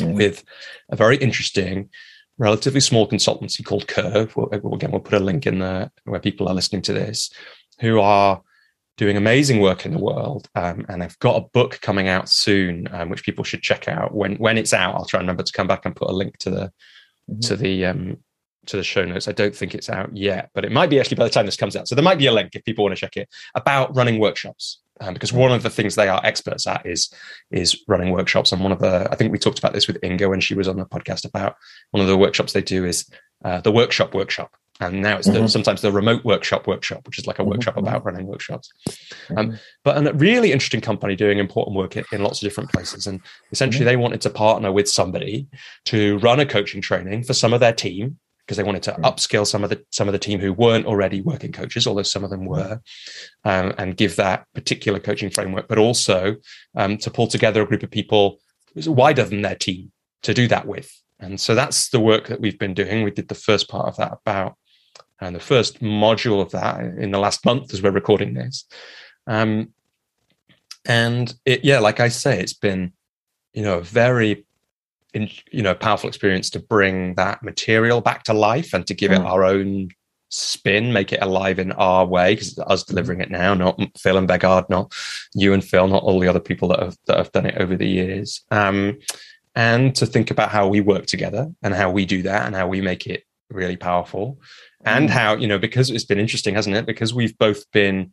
with 0.00 0.44
a 0.90 0.96
very 0.96 1.16
interesting 1.16 1.88
relatively 2.42 2.80
small 2.80 3.08
consultancy 3.08 3.64
called 3.64 3.86
Curve. 3.86 4.36
Again, 4.50 4.90
we'll 4.90 5.00
put 5.00 5.20
a 5.20 5.24
link 5.24 5.46
in 5.46 5.60
there 5.60 5.92
where 6.04 6.18
people 6.18 6.48
are 6.48 6.54
listening 6.54 6.82
to 6.82 6.92
this, 6.92 7.30
who 7.80 8.00
are 8.00 8.42
doing 8.96 9.16
amazing 9.16 9.60
work 9.60 9.86
in 9.86 9.92
the 9.92 10.00
world. 10.00 10.48
Um, 10.56 10.84
and 10.88 11.04
I've 11.04 11.18
got 11.20 11.36
a 11.36 11.48
book 11.52 11.78
coming 11.82 12.08
out 12.08 12.28
soon, 12.28 12.88
um, 12.90 13.10
which 13.10 13.24
people 13.24 13.44
should 13.44 13.62
check 13.62 13.86
out. 13.86 14.12
When 14.12 14.34
when 14.36 14.58
it's 14.58 14.74
out, 14.74 14.96
I'll 14.96 15.04
try 15.04 15.20
and 15.20 15.28
remember 15.28 15.44
to 15.44 15.52
come 15.52 15.68
back 15.68 15.86
and 15.86 15.94
put 15.94 16.10
a 16.10 16.12
link 16.12 16.36
to 16.38 16.50
the 16.50 16.72
mm-hmm. 17.30 17.40
to 17.42 17.56
the 17.56 17.86
um, 17.86 18.16
to 18.66 18.76
the 18.76 18.82
show 18.82 19.04
notes. 19.04 19.28
I 19.28 19.32
don't 19.32 19.54
think 19.54 19.76
it's 19.76 19.88
out 19.88 20.10
yet, 20.16 20.50
but 20.52 20.64
it 20.64 20.72
might 20.72 20.90
be 20.90 20.98
actually 20.98 21.18
by 21.18 21.24
the 21.24 21.30
time 21.30 21.46
this 21.46 21.56
comes 21.56 21.76
out. 21.76 21.86
So 21.86 21.94
there 21.94 22.04
might 22.04 22.18
be 22.18 22.26
a 22.26 22.32
link 22.32 22.56
if 22.56 22.64
people 22.64 22.82
want 22.82 22.96
to 22.96 23.00
check 23.00 23.16
it 23.16 23.28
about 23.54 23.94
running 23.94 24.18
workshops 24.18 24.80
um, 25.02 25.14
because 25.14 25.32
one 25.32 25.52
of 25.52 25.62
the 25.62 25.70
things 25.70 25.94
they 25.94 26.08
are 26.08 26.24
experts 26.24 26.66
at 26.66 26.86
is 26.86 27.12
is 27.50 27.82
running 27.88 28.12
workshops. 28.12 28.52
And 28.52 28.62
one 28.62 28.72
of 28.72 28.78
the 28.78 29.08
I 29.10 29.16
think 29.16 29.32
we 29.32 29.38
talked 29.38 29.58
about 29.58 29.72
this 29.72 29.86
with 29.86 30.02
Inga 30.02 30.28
when 30.28 30.40
she 30.40 30.54
was 30.54 30.68
on 30.68 30.76
the 30.76 30.86
podcast 30.86 31.24
about 31.24 31.56
one 31.90 32.00
of 32.00 32.06
the 32.06 32.16
workshops 32.16 32.52
they 32.52 32.62
do 32.62 32.84
is 32.84 33.10
uh, 33.44 33.60
the 33.60 33.72
workshop 33.72 34.14
workshop. 34.14 34.54
And 34.80 35.02
now 35.02 35.18
it's 35.18 35.28
mm-hmm. 35.28 35.42
the, 35.42 35.48
sometimes 35.48 35.80
the 35.80 35.92
remote 35.92 36.24
workshop 36.24 36.66
workshop, 36.66 37.06
which 37.06 37.18
is 37.18 37.26
like 37.26 37.38
a 37.38 37.42
mm-hmm. 37.42 37.52
workshop 37.52 37.76
about 37.76 38.04
running 38.04 38.26
workshops. 38.26 38.70
Um, 39.36 39.48
mm-hmm. 39.48 39.56
but 39.84 40.06
a 40.06 40.12
really 40.14 40.50
interesting 40.50 40.80
company 40.80 41.14
doing 41.14 41.38
important 41.38 41.76
work 41.76 41.96
in, 41.96 42.04
in 42.12 42.22
lots 42.22 42.42
of 42.42 42.46
different 42.46 42.72
places. 42.72 43.06
And 43.06 43.20
essentially, 43.52 43.84
mm-hmm. 43.84 43.90
they 43.90 43.96
wanted 43.96 44.20
to 44.22 44.30
partner 44.30 44.72
with 44.72 44.88
somebody 44.88 45.46
to 45.86 46.18
run 46.18 46.40
a 46.40 46.46
coaching 46.46 46.80
training 46.80 47.24
for 47.24 47.34
some 47.34 47.52
of 47.52 47.60
their 47.60 47.72
team 47.72 48.18
because 48.46 48.56
they 48.56 48.62
wanted 48.62 48.82
to 48.82 48.92
mm. 48.92 49.02
upskill 49.02 49.46
some 49.46 49.64
of 49.64 49.70
the 49.70 49.84
some 49.90 50.08
of 50.08 50.12
the 50.12 50.18
team 50.18 50.40
who 50.40 50.52
weren't 50.52 50.86
already 50.86 51.20
working 51.20 51.52
coaches, 51.52 51.86
although 51.86 52.02
some 52.02 52.24
of 52.24 52.30
them 52.30 52.44
were, 52.44 52.80
um, 53.44 53.72
and 53.78 53.96
give 53.96 54.16
that 54.16 54.46
particular 54.54 54.98
coaching 54.98 55.30
framework, 55.30 55.68
but 55.68 55.78
also 55.78 56.36
um, 56.76 56.98
to 56.98 57.10
pull 57.10 57.26
together 57.26 57.62
a 57.62 57.66
group 57.66 57.82
of 57.82 57.90
people 57.90 58.38
wider 58.86 59.24
than 59.24 59.42
their 59.42 59.54
team 59.54 59.92
to 60.22 60.34
do 60.34 60.48
that 60.48 60.66
with. 60.66 60.90
And 61.20 61.40
so 61.40 61.54
that's 61.54 61.90
the 61.90 62.00
work 62.00 62.26
that 62.28 62.40
we've 62.40 62.58
been 62.58 62.74
doing. 62.74 63.04
We 63.04 63.10
did 63.12 63.28
the 63.28 63.34
first 63.34 63.68
part 63.68 63.86
of 63.86 63.96
that 63.96 64.12
about, 64.12 64.56
and 65.20 65.36
the 65.36 65.40
first 65.40 65.80
module 65.80 66.40
of 66.40 66.50
that 66.50 66.80
in 66.80 67.12
the 67.12 67.18
last 67.18 67.44
month 67.44 67.72
as 67.72 67.82
we're 67.82 67.90
recording 67.90 68.34
this. 68.34 68.66
Um, 69.26 69.72
and 70.84 71.32
it, 71.44 71.64
yeah, 71.64 71.78
like 71.78 72.00
I 72.00 72.08
say, 72.08 72.40
it's 72.40 72.54
been, 72.54 72.92
you 73.52 73.62
know, 73.62 73.78
a 73.78 73.82
very 73.82 74.46
in, 75.14 75.30
you 75.50 75.62
know 75.62 75.74
powerful 75.74 76.08
experience 76.08 76.50
to 76.50 76.60
bring 76.60 77.14
that 77.14 77.42
material 77.42 78.00
back 78.00 78.24
to 78.24 78.32
life 78.32 78.72
and 78.72 78.86
to 78.86 78.94
give 78.94 79.10
mm. 79.10 79.20
it 79.20 79.26
our 79.26 79.44
own 79.44 79.90
spin, 80.32 80.92
make 80.92 81.12
it 81.12 81.22
alive 81.22 81.58
in 81.58 81.72
our 81.72 82.06
way 82.06 82.34
because 82.34 82.58
us 82.58 82.82
delivering 82.82 83.20
it 83.20 83.30
now, 83.30 83.54
not 83.54 83.78
Phil 83.98 84.16
and 84.16 84.28
Vegard, 84.28 84.68
not 84.68 84.92
you 85.34 85.52
and 85.52 85.62
Phil, 85.62 85.86
not 85.88 86.02
all 86.02 86.18
the 86.18 86.28
other 86.28 86.40
people 86.40 86.68
that 86.68 86.80
have 86.80 86.96
that 87.06 87.18
have 87.18 87.32
done 87.32 87.46
it 87.46 87.58
over 87.58 87.76
the 87.76 87.88
years. 87.88 88.42
Um, 88.50 88.98
and 89.54 89.94
to 89.96 90.06
think 90.06 90.30
about 90.30 90.48
how 90.48 90.66
we 90.66 90.80
work 90.80 91.06
together 91.06 91.52
and 91.62 91.74
how 91.74 91.90
we 91.90 92.06
do 92.06 92.22
that 92.22 92.46
and 92.46 92.56
how 92.56 92.66
we 92.66 92.80
make 92.80 93.06
it 93.06 93.24
really 93.50 93.76
powerful, 93.76 94.40
and 94.84 95.08
mm. 95.08 95.12
how 95.12 95.36
you 95.36 95.46
know 95.46 95.58
because 95.58 95.90
it's 95.90 96.04
been 96.04 96.18
interesting, 96.18 96.54
hasn't 96.54 96.76
it? 96.76 96.86
Because 96.86 97.12
we've 97.12 97.36
both 97.38 97.70
been 97.70 98.12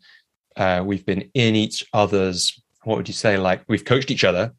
uh, 0.58 0.84
we've 0.86 1.06
been 1.06 1.30
in 1.34 1.56
each 1.56 1.86
other's 1.94 2.62
what 2.84 2.98
would 2.98 3.08
you 3.08 3.14
say 3.14 3.38
like 3.38 3.62
we've 3.68 3.86
coached 3.86 4.10
each 4.10 4.24
other 4.24 4.54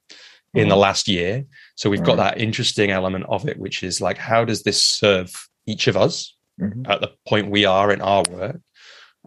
in 0.54 0.68
the 0.68 0.74
mm-hmm. 0.74 0.80
last 0.80 1.08
year. 1.08 1.44
So 1.76 1.88
we've 1.88 2.02
got 2.02 2.16
that 2.16 2.40
interesting 2.40 2.90
element 2.90 3.24
of 3.28 3.48
it, 3.48 3.58
which 3.58 3.82
is 3.82 4.00
like, 4.00 4.18
how 4.18 4.44
does 4.44 4.62
this 4.62 4.82
serve 4.82 5.32
each 5.66 5.86
of 5.86 5.96
us 5.96 6.34
mm-hmm. 6.60 6.90
at 6.90 7.00
the 7.00 7.12
point 7.28 7.50
we 7.50 7.64
are 7.64 7.92
in 7.92 8.00
our 8.00 8.24
work? 8.30 8.60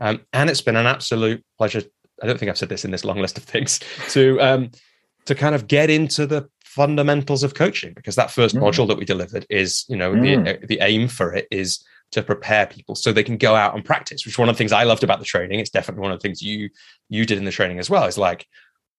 Um, 0.01 0.21
and 0.33 0.49
it's 0.49 0.61
been 0.61 0.75
an 0.75 0.85
absolute 0.85 1.43
pleasure. 1.57 1.83
I 2.21 2.27
don't 2.27 2.37
think 2.37 2.49
I've 2.49 2.57
said 2.57 2.69
this 2.69 2.83
in 2.83 2.91
this 2.91 3.05
long 3.05 3.19
list 3.19 3.37
of 3.37 3.43
things 3.43 3.79
to 4.09 4.39
um, 4.41 4.71
to 5.25 5.35
kind 5.35 5.55
of 5.55 5.67
get 5.67 5.89
into 5.89 6.27
the 6.27 6.49
fundamentals 6.65 7.43
of 7.43 7.53
coaching 7.53 7.93
because 7.93 8.15
that 8.15 8.31
first 8.31 8.55
mm. 8.55 8.61
module 8.61 8.87
that 8.87 8.97
we 8.97 9.05
delivered 9.05 9.45
is, 9.49 9.85
you 9.87 9.95
know, 9.95 10.13
mm. 10.13 10.59
the 10.59 10.67
the 10.67 10.79
aim 10.81 11.07
for 11.07 11.33
it 11.33 11.47
is 11.51 11.83
to 12.11 12.21
prepare 12.21 12.67
people 12.67 12.95
so 12.95 13.11
they 13.11 13.23
can 13.23 13.37
go 13.37 13.55
out 13.55 13.75
and 13.75 13.85
practice. 13.85 14.25
Which 14.25 14.35
is 14.35 14.37
one 14.37 14.49
of 14.49 14.55
the 14.55 14.57
things 14.57 14.71
I 14.71 14.83
loved 14.83 15.03
about 15.03 15.19
the 15.19 15.25
training. 15.25 15.59
It's 15.59 15.69
definitely 15.69 16.01
one 16.01 16.11
of 16.11 16.19
the 16.19 16.23
things 16.23 16.41
you 16.41 16.69
you 17.09 17.25
did 17.25 17.37
in 17.37 17.45
the 17.45 17.51
training 17.51 17.79
as 17.79 17.89
well. 17.89 18.05
Is 18.05 18.17
like 18.17 18.45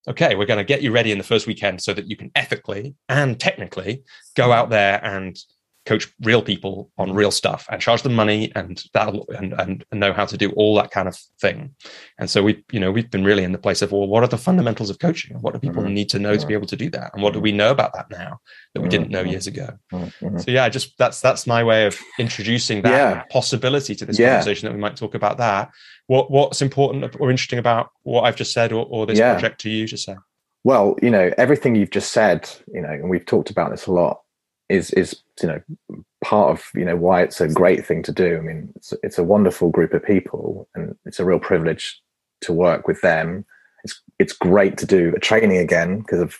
okay, 0.08 0.34
we're 0.34 0.46
going 0.46 0.58
to 0.58 0.64
get 0.64 0.82
you 0.82 0.92
ready 0.92 1.12
in 1.12 1.18
the 1.18 1.24
first 1.24 1.46
weekend 1.46 1.82
so 1.82 1.94
that 1.94 2.08
you 2.08 2.16
can 2.16 2.30
ethically 2.34 2.94
and 3.08 3.38
technically 3.40 4.02
go 4.34 4.52
out 4.52 4.70
there 4.70 5.04
and 5.04 5.38
coach 5.86 6.12
real 6.22 6.42
people 6.42 6.90
on 6.98 7.12
real 7.12 7.30
stuff 7.30 7.66
and 7.70 7.80
charge 7.80 8.02
them 8.02 8.14
money 8.14 8.50
and 8.54 8.84
that 8.94 9.14
and, 9.38 9.54
and 9.58 9.84
know 9.92 10.12
how 10.12 10.24
to 10.24 10.36
do 10.36 10.50
all 10.52 10.74
that 10.74 10.90
kind 10.90 11.08
of 11.08 11.16
thing 11.40 11.74
and 12.18 12.30
so 12.30 12.42
we 12.42 12.64
you 12.72 12.80
know 12.80 12.90
we've 12.90 13.10
been 13.10 13.24
really 13.24 13.44
in 13.44 13.52
the 13.52 13.58
place 13.58 13.82
of 13.82 13.92
well 13.92 14.06
what 14.06 14.22
are 14.22 14.28
the 14.28 14.38
fundamentals 14.38 14.90
of 14.90 14.98
coaching 14.98 15.36
what 15.40 15.52
do 15.52 15.60
people 15.60 15.82
mm-hmm. 15.82 15.94
need 15.94 16.08
to 16.08 16.18
know 16.18 16.36
to 16.36 16.46
be 16.46 16.54
able 16.54 16.66
to 16.66 16.76
do 16.76 16.88
that 16.90 17.10
and 17.14 17.22
what 17.22 17.32
do 17.32 17.40
we 17.40 17.52
know 17.52 17.70
about 17.70 17.92
that 17.94 18.10
now 18.10 18.38
that 18.74 18.80
we 18.80 18.88
didn't 18.88 19.10
know 19.10 19.22
mm-hmm. 19.22 19.30
years 19.30 19.46
ago 19.46 19.68
mm-hmm. 19.92 20.38
so 20.38 20.50
yeah 20.50 20.68
just 20.68 20.96
that's 20.98 21.20
that's 21.20 21.46
my 21.46 21.62
way 21.62 21.86
of 21.86 21.98
introducing 22.18 22.82
that 22.82 22.90
yeah. 22.90 23.22
possibility 23.30 23.94
to 23.94 24.04
this 24.04 24.18
yeah. 24.18 24.36
conversation 24.36 24.66
that 24.66 24.74
we 24.74 24.80
might 24.80 24.96
talk 24.96 25.14
about 25.14 25.38
that 25.38 25.70
what 26.06 26.30
what's 26.30 26.60
important 26.60 27.16
or 27.18 27.30
interesting 27.30 27.58
about 27.58 27.90
what 28.02 28.22
I've 28.22 28.36
just 28.36 28.52
said 28.52 28.72
or, 28.72 28.86
or 28.86 29.06
this 29.06 29.18
yeah. 29.18 29.32
project 29.32 29.60
to 29.62 29.70
you 29.70 29.86
to 29.88 29.96
say? 29.96 30.16
Well, 30.62 30.96
you 31.02 31.10
know, 31.10 31.30
everything 31.36 31.74
you've 31.74 31.90
just 31.90 32.12
said, 32.12 32.48
you 32.72 32.80
know, 32.80 32.90
and 32.90 33.10
we've 33.10 33.26
talked 33.26 33.50
about 33.50 33.70
this 33.70 33.86
a 33.86 33.92
lot, 33.92 34.20
is 34.68 34.90
is 34.92 35.22
you 35.42 35.48
know 35.48 36.04
part 36.22 36.50
of 36.50 36.64
you 36.74 36.84
know 36.84 36.96
why 36.96 37.22
it's 37.22 37.40
a 37.40 37.48
great 37.48 37.84
thing 37.86 38.02
to 38.04 38.12
do. 38.12 38.38
I 38.38 38.40
mean, 38.40 38.72
it's, 38.76 38.92
it's 39.02 39.18
a 39.18 39.24
wonderful 39.24 39.70
group 39.70 39.92
of 39.92 40.04
people, 40.04 40.68
and 40.74 40.96
it's 41.04 41.20
a 41.20 41.24
real 41.24 41.38
privilege 41.38 42.00
to 42.42 42.52
work 42.52 42.86
with 42.86 43.00
them. 43.00 43.44
It's 43.84 44.00
it's 44.18 44.32
great 44.32 44.78
to 44.78 44.86
do 44.86 45.12
a 45.16 45.20
training 45.20 45.58
again 45.58 45.98
because 45.98 46.20
of 46.20 46.38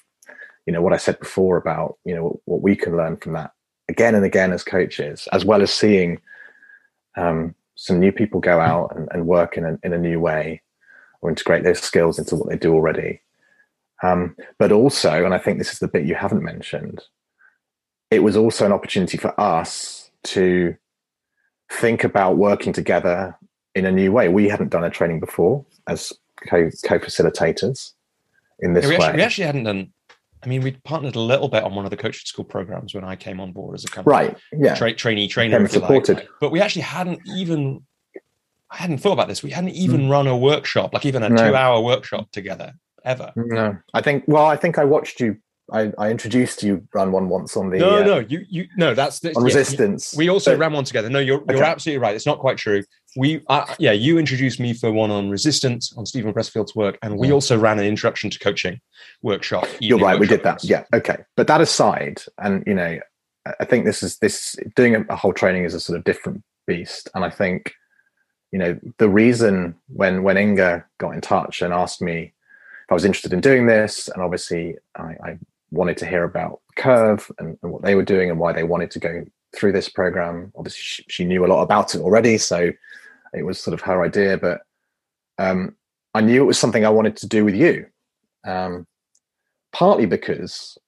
you 0.66 0.73
know 0.73 0.83
what 0.83 0.93
I 0.93 0.99
said 0.99 1.19
before 1.19 1.57
about 1.57 1.99
you 2.05 2.15
know 2.15 2.41
what 2.45 2.62
we 2.62 2.77
can 2.77 2.97
learn 2.97 3.16
from 3.16 3.35
that 3.35 3.53
again 3.89 4.15
and 4.15 4.25
again 4.25 4.53
as 4.53 4.65
coaches, 4.65 5.29
as 5.33 5.45
well 5.45 5.62
as 5.62 5.73
seeing 5.73 6.21
um, 7.16 7.55
some 7.77 7.99
new 7.99 8.12
people 8.12 8.41
go 8.41 8.61
out 8.61 8.95
and, 8.97 9.09
and 9.12 9.27
work 9.27 9.57
in 9.57 9.65
a, 9.65 9.79
in 9.83 9.93
a 9.93 9.99
new 9.99 10.21
way 10.21 10.62
or 11.21 11.31
integrate 11.31 11.65
those 11.65 11.81
skills 11.81 12.19
into 12.19 12.37
what 12.37 12.49
they 12.49 12.57
do 12.57 12.73
already. 12.73 13.21
Um, 14.03 14.37
but 14.59 14.73
also, 14.73 15.25
and 15.25 15.35
I 15.35 15.39
think 15.39 15.59
this 15.59 15.73
is 15.73 15.79
the 15.79 15.89
bit 15.89 16.07
you 16.07 16.15
haven't 16.15 16.43
mentioned, 16.43 17.03
it 18.10 18.22
was 18.22 18.36
also 18.36 18.66
an 18.66 18.72
opportunity 18.72 19.16
for 19.16 19.39
us 19.40 20.10
to 20.24 20.74
think 21.70 22.05
about 22.05 22.36
working 22.36 22.72
together 22.72 23.36
in 23.74 23.86
a 23.86 23.93
new 23.93 24.12
way. 24.12 24.28
We 24.28 24.48
hadn't 24.48 24.70
done 24.70 24.85
a 24.85 24.90
training 24.90 25.20
before 25.20 25.64
as 25.86 26.12
co 26.48 26.68
facilitators 26.70 27.93
in 28.60 28.74
this 28.74 28.85
yeah, 28.85 28.90
we 28.90 28.97
way. 28.98 29.05
Actually, 29.05 29.16
we 29.16 29.22
actually 29.22 29.44
hadn't 29.47 29.64
done 29.64 29.93
I 30.44 30.47
mean, 30.47 30.60
we'd 30.60 30.82
partnered 30.85 31.16
a 31.16 31.20
little 31.20 31.48
bit 31.48 31.64
on 31.64 31.74
one 31.74 31.86
of 31.86 31.90
the 31.90 31.97
coaching 31.97 32.26
school 32.26 32.44
programs 32.44 32.94
when 32.94 33.02
I 33.02 33.16
came 33.16 33.40
on 33.40 33.52
board 33.52 33.74
as 33.74 33.85
a 33.85 34.01
of 34.01 34.06
right, 34.06 34.36
yeah, 34.52 34.74
tra- 34.74 34.93
trainee 34.93 35.26
trainer, 35.26 35.66
supported. 35.66 36.18
Like. 36.18 36.28
But 36.39 36.52
we 36.52 36.60
actually 36.60 36.82
hadn't 36.82 37.20
even, 37.26 37.82
I 38.70 38.76
hadn't 38.76 38.98
thought 38.98 39.12
about 39.12 39.28
this. 39.28 39.43
We 39.43 39.51
hadn't 39.51 39.70
even 39.70 40.02
mm. 40.02 40.10
run 40.10 40.26
a 40.26 40.36
workshop, 40.36 40.93
like 40.93 41.06
even 41.06 41.22
a 41.22 41.31
no. 41.31 41.48
two-hour 41.48 41.81
workshop 41.81 42.31
together 42.31 42.74
ever. 43.05 43.32
No, 43.36 43.78
I 43.94 44.02
think. 44.02 44.24
Well, 44.26 44.44
I 44.44 44.56
think 44.56 44.78
I 44.78 44.85
watched 44.85 45.18
you 45.18 45.39
I, 45.73 45.93
I, 45.97 46.11
introduced 46.11 46.62
you 46.62 46.86
ran 46.93 47.11
one 47.11 47.28
once 47.28 47.57
on 47.57 47.70
the 47.70 47.78
no 47.78 47.97
uh, 47.97 48.05
no 48.05 48.19
you 48.19 48.45
you 48.51 48.66
no 48.77 48.95
that's 48.95 49.20
the, 49.20 49.31
on 49.31 49.43
yeah, 49.43 49.55
resistance. 49.55 50.15
We 50.15 50.28
also 50.28 50.53
but, 50.53 50.59
ran 50.59 50.73
one 50.74 50.85
together. 50.85 51.09
No, 51.09 51.20
you're 51.20 51.43
you're 51.49 51.57
okay. 51.57 51.65
absolutely 51.65 52.01
right. 52.01 52.15
It's 52.15 52.27
not 52.27 52.39
quite 52.39 52.59
true. 52.59 52.82
We 53.16 53.43
uh, 53.49 53.65
yeah 53.78 53.93
you 53.93 54.19
introduced 54.19 54.61
me 54.61 54.74
for 54.74 54.93
one 54.93 55.11
on 55.11 55.31
resistance 55.31 55.95
on 55.97 56.05
Steven 56.05 56.35
Pressfield's 56.35 56.77
work, 56.77 56.99
and 57.03 57.19
we 57.19 57.32
also 57.32 57.59
ran 57.59 57.78
an 57.78 57.86
introduction 57.86 58.28
to 58.31 58.39
coaching 58.39 58.78
workshop. 59.23 59.66
You're 59.81 59.99
right. 59.99 60.20
We 60.20 60.27
did 60.27 60.43
that. 60.43 60.62
Yeah. 60.62 60.85
Okay. 60.93 61.16
But 61.35 61.47
that 61.47 61.62
aside, 61.62 62.23
and 62.39 62.62
you 62.66 62.74
know, 62.74 62.99
I 63.59 63.65
think 63.65 63.86
this 63.86 64.03
is 64.03 64.19
this 64.19 64.57
doing 64.77 64.95
a, 64.95 65.01
a 65.09 65.16
whole 65.16 65.32
training 65.32 65.65
is 65.65 65.73
a 65.73 65.81
sort 65.81 65.97
of 65.97 66.05
different 66.05 66.43
beast, 66.66 67.09
and 67.15 67.24
I 67.24 67.31
think 67.31 67.73
you 68.53 68.59
know 68.59 68.78
the 68.99 69.09
reason 69.09 69.77
when 69.89 70.23
when 70.23 70.36
Inga 70.36 70.85
got 70.99 71.15
in 71.15 71.23
touch 71.23 71.62
and 71.62 71.73
asked 71.73 72.03
me 72.03 72.35
if 72.85 72.91
I 72.91 72.95
was 72.95 73.07
interested 73.07 73.32
in 73.32 73.41
doing 73.41 73.66
this, 73.66 74.09
and 74.09 74.23
obviously 74.23 74.77
I, 74.95 75.16
I 75.24 75.39
wanted 75.74 75.96
to 75.98 76.06
hear 76.06 76.24
about 76.24 76.60
Curve 76.76 77.30
and, 77.38 77.59
and, 77.62 77.72
what 77.72 77.82
they 77.82 77.94
were 77.94 78.05
doing 78.05 78.30
and 78.30 78.38
why 78.38 78.52
they 78.52 78.64
wanted 78.64 78.90
to 78.92 78.98
go 78.98 79.24
through 79.55 79.72
this 79.72 79.88
program. 79.88 80.52
Obviously, 80.56 80.80
she, 80.80 81.05
she, 81.09 81.24
knew 81.24 81.44
a 81.44 81.48
lot 81.48 81.62
about 81.62 81.94
it 81.94 82.01
already, 82.01 82.38
so 82.38 82.70
it 83.32 83.42
was 83.42 83.60
sort 83.60 83.74
of 83.74 83.80
her 83.82 84.02
idea. 84.02 84.38
But 84.38 84.62
um, 85.38 85.76
I 86.14 86.20
knew 86.20 86.42
it 86.42 86.46
was 86.46 86.59
something 86.59 86.84
I 86.84 86.90
wanted 86.90 87.16
to 87.18 87.28
do 87.28 87.44
with 87.44 87.55
you, 87.55 87.86
um, 88.46 88.86
partly 89.72 90.06
because 90.06 90.78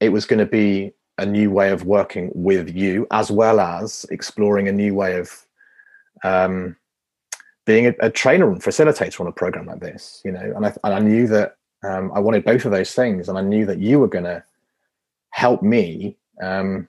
it 0.00 0.10
was 0.10 0.26
going 0.26 0.38
to 0.38 0.46
be 0.46 0.92
a 1.18 1.26
new 1.26 1.50
way 1.50 1.70
of 1.70 1.84
working 1.84 2.30
with 2.34 2.74
you, 2.74 3.06
as 3.10 3.30
well 3.30 3.60
as 3.60 4.06
exploring 4.10 4.68
a 4.68 4.72
new 4.72 4.94
way 4.94 5.18
of 5.18 5.44
um, 6.22 6.76
being 7.66 7.86
a, 7.86 7.94
a, 8.00 8.10
trainer 8.10 8.50
and 8.50 8.62
facilitator 8.62 9.20
on 9.20 9.26
a 9.26 9.32
program 9.32 9.66
like 9.66 9.80
this. 9.80 10.22
You 10.24 10.32
know, 10.32 10.52
and 10.56 10.66
I, 10.66 10.74
and 10.84 10.94
I 10.94 10.98
knew 11.00 11.26
that 11.28 11.57
um, 11.82 12.10
I 12.14 12.20
wanted 12.20 12.44
both 12.44 12.64
of 12.64 12.72
those 12.72 12.92
things, 12.92 13.28
and 13.28 13.38
I 13.38 13.42
knew 13.42 13.66
that 13.66 13.78
you 13.78 14.00
were 14.00 14.08
going 14.08 14.24
to 14.24 14.42
help 15.30 15.62
me 15.62 16.16
um, 16.42 16.88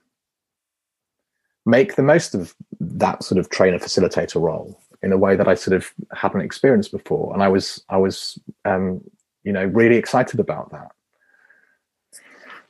make 1.66 1.94
the 1.94 2.02
most 2.02 2.34
of 2.34 2.54
that 2.80 3.22
sort 3.22 3.38
of 3.38 3.50
trainer 3.50 3.78
facilitator 3.78 4.40
role 4.40 4.80
in 5.02 5.12
a 5.12 5.18
way 5.18 5.36
that 5.36 5.48
I 5.48 5.54
sort 5.54 5.76
of 5.76 5.92
hadn't 6.12 6.40
experienced 6.42 6.92
before, 6.92 7.32
and 7.32 7.42
I 7.42 7.48
was 7.48 7.82
I 7.88 7.96
was 7.96 8.38
um, 8.64 9.00
you 9.44 9.52
know 9.52 9.64
really 9.64 9.96
excited 9.96 10.40
about 10.40 10.70
that. 10.72 10.90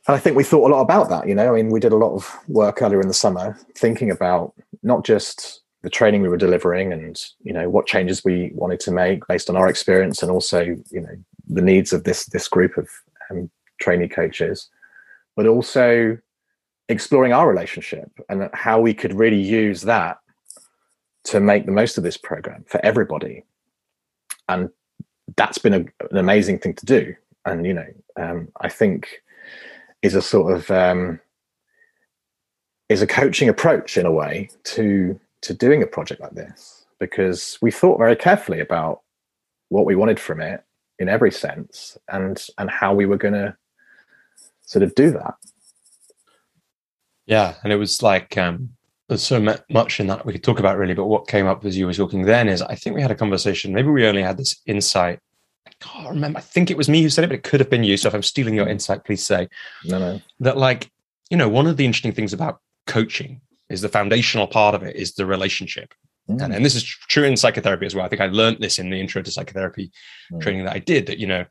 And 0.07 0.17
I 0.17 0.19
think 0.19 0.37
we 0.37 0.45
thought 0.45 0.71
a 0.71 0.75
lot 0.75 0.81
about 0.83 1.09
that. 1.11 1.29
You 1.29 1.35
know, 1.35 1.53
I 1.53 1.57
mean, 1.57 1.71
we 1.71 1.81
did 1.81 1.93
a 1.93 1.97
lot 1.97 2.15
of 2.15 2.39
work 2.49 2.83
earlier 2.83 3.01
in 3.01 3.09
the 3.09 3.15
summer 3.15 3.57
thinking 3.77 4.11
about 4.11 4.55
not 4.83 5.05
just 5.05 5.61
the 5.83 5.91
training 5.91 6.23
we 6.23 6.29
were 6.29 6.37
delivering 6.37 6.93
and 6.93 7.23
you 7.43 7.53
know 7.53 7.69
what 7.71 7.87
changes 7.87 8.25
we 8.25 8.51
wanted 8.55 8.81
to 8.81 8.91
make 8.91 9.27
based 9.29 9.49
on 9.49 9.57
our 9.57 9.69
experience 9.69 10.23
and 10.23 10.31
also 10.31 10.61
you 10.91 11.01
know 11.01 11.17
the 11.55 11.63
needs 11.63 11.93
of 11.93 12.05
this 12.05 12.27
this 12.27 12.49
group 12.49 12.77
of 12.77 12.89
um, 13.31 13.51
trainee 13.81 14.09
coaches, 14.09 14.69
but 15.37 15.47
also 15.47 16.19
exploring 16.89 17.33
our 17.33 17.49
relationship 17.49 18.11
and 18.29 18.51
how 18.53 18.81
we 18.81 18.93
could 18.93 19.15
really 19.15 19.41
use 19.41 19.83
that 19.83 20.19
to 21.23 21.39
make 21.39 21.67
the 21.67 21.73
most 21.73 21.97
of 21.97 22.05
this 22.05 22.17
program 22.17 22.65
for 22.67 22.85
everybody. 22.85 23.45
And 24.49 24.71
that's 25.37 25.59
been 25.59 25.75
a, 25.75 25.85
an 26.11 26.17
amazing 26.17 26.59
thing 26.59 26.75
to 26.75 26.87
do 26.87 27.15
and 27.45 27.67
you 27.67 27.75
know 27.75 27.87
um, 28.17 28.49
i 28.61 28.69
think 28.69 29.23
is 30.03 30.15
a 30.15 30.23
sort 30.23 30.55
of 30.55 30.71
um, 30.71 31.21
is 32.89 33.03
a 33.03 33.07
coaching 33.07 33.49
approach 33.49 33.97
in 33.97 34.07
a 34.07 34.13
way 34.13 34.49
to 34.65 35.19
to 35.43 35.55
doing 35.55 35.83
a 35.83 35.87
project 35.87 36.21
like 36.21 36.35
this 36.35 36.87
because 36.99 37.59
we 37.63 37.71
thought 37.71 37.99
very 37.99 38.17
carefully 38.17 38.61
about 38.61 39.03
what 39.69 39.87
we 39.87 39.95
wanted 39.95 40.19
from 40.19 40.41
it 40.41 40.65
in 41.01 41.09
every 41.09 41.33
sense 41.33 41.99
and 42.09 42.47
and 42.59 42.71
how 42.71 42.95
we 42.95 43.07
were 43.07 43.17
going 43.17 43.35
to 43.35 43.57
sort 44.61 44.85
of 44.85 44.95
do 44.95 45.11
that. 45.11 45.35
Yeah 47.27 47.55
and 47.65 47.73
it 47.73 47.77
was 47.77 48.03
like 48.03 48.39
um 48.39 48.71
there's 49.09 49.23
so 49.25 49.41
much 49.69 49.99
in 49.99 50.07
that 50.07 50.25
we 50.25 50.33
could 50.33 50.45
talk 50.45 50.61
about 50.61 50.79
really 50.79 50.95
but 50.95 51.07
what 51.07 51.27
came 51.27 51.47
up 51.47 51.65
as 51.65 51.77
you 51.77 51.87
were 51.87 51.93
talking 51.93 52.23
then 52.23 52.49
is 52.49 52.63
i 52.63 52.77
think 52.77 52.95
we 52.95 53.03
had 53.03 53.11
a 53.11 53.17
conversation 53.17 53.75
maybe 53.75 53.89
we 53.89 54.07
only 54.07 54.23
had 54.23 54.37
this 54.37 54.61
insight 54.67 55.19
i 55.67 55.71
can't 55.81 56.09
remember 56.09 56.39
i 56.39 56.43
think 56.43 56.71
it 56.71 56.77
was 56.77 56.89
me 56.89 57.03
who 57.03 57.09
said 57.09 57.25
it 57.25 57.27
but 57.27 57.35
it 57.35 57.43
could 57.43 57.59
have 57.59 57.71
been 57.71 57.83
you 57.83 57.97
so 57.97 58.09
if 58.09 58.15
i'm 58.15 58.23
stealing 58.23 58.55
your 58.55 58.69
insight 58.69 59.05
please 59.05 59.25
say. 59.25 59.49
No 59.85 59.99
no. 59.99 60.21
That 60.39 60.57
like 60.57 60.91
you 61.29 61.37
know 61.37 61.49
one 61.49 61.67
of 61.67 61.77
the 61.77 61.85
interesting 61.85 62.13
things 62.13 62.33
about 62.33 62.61
coaching 62.87 63.41
is 63.69 63.81
the 63.81 63.89
foundational 63.89 64.47
part 64.47 64.75
of 64.75 64.83
it 64.83 64.97
is 64.97 65.15
the 65.15 65.27
relationship 65.27 65.95
mm. 66.31 66.43
and, 66.43 66.55
and 66.55 66.65
this 66.65 66.75
is 66.75 66.85
true 66.85 67.25
in 67.25 67.37
psychotherapy 67.37 67.87
as 67.87 67.95
well 67.95 68.05
i 68.05 68.09
think 68.09 68.21
i 68.21 68.27
learned 68.27 68.59
this 68.61 68.79
in 68.79 68.91
the 68.91 69.01
intro 69.01 69.23
to 69.23 69.31
psychotherapy 69.31 69.91
mm. 70.33 70.41
training 70.41 70.65
that 70.65 70.75
i 70.75 70.79
did 70.79 71.07
that 71.07 71.19
you 71.19 71.27
know 71.27 71.45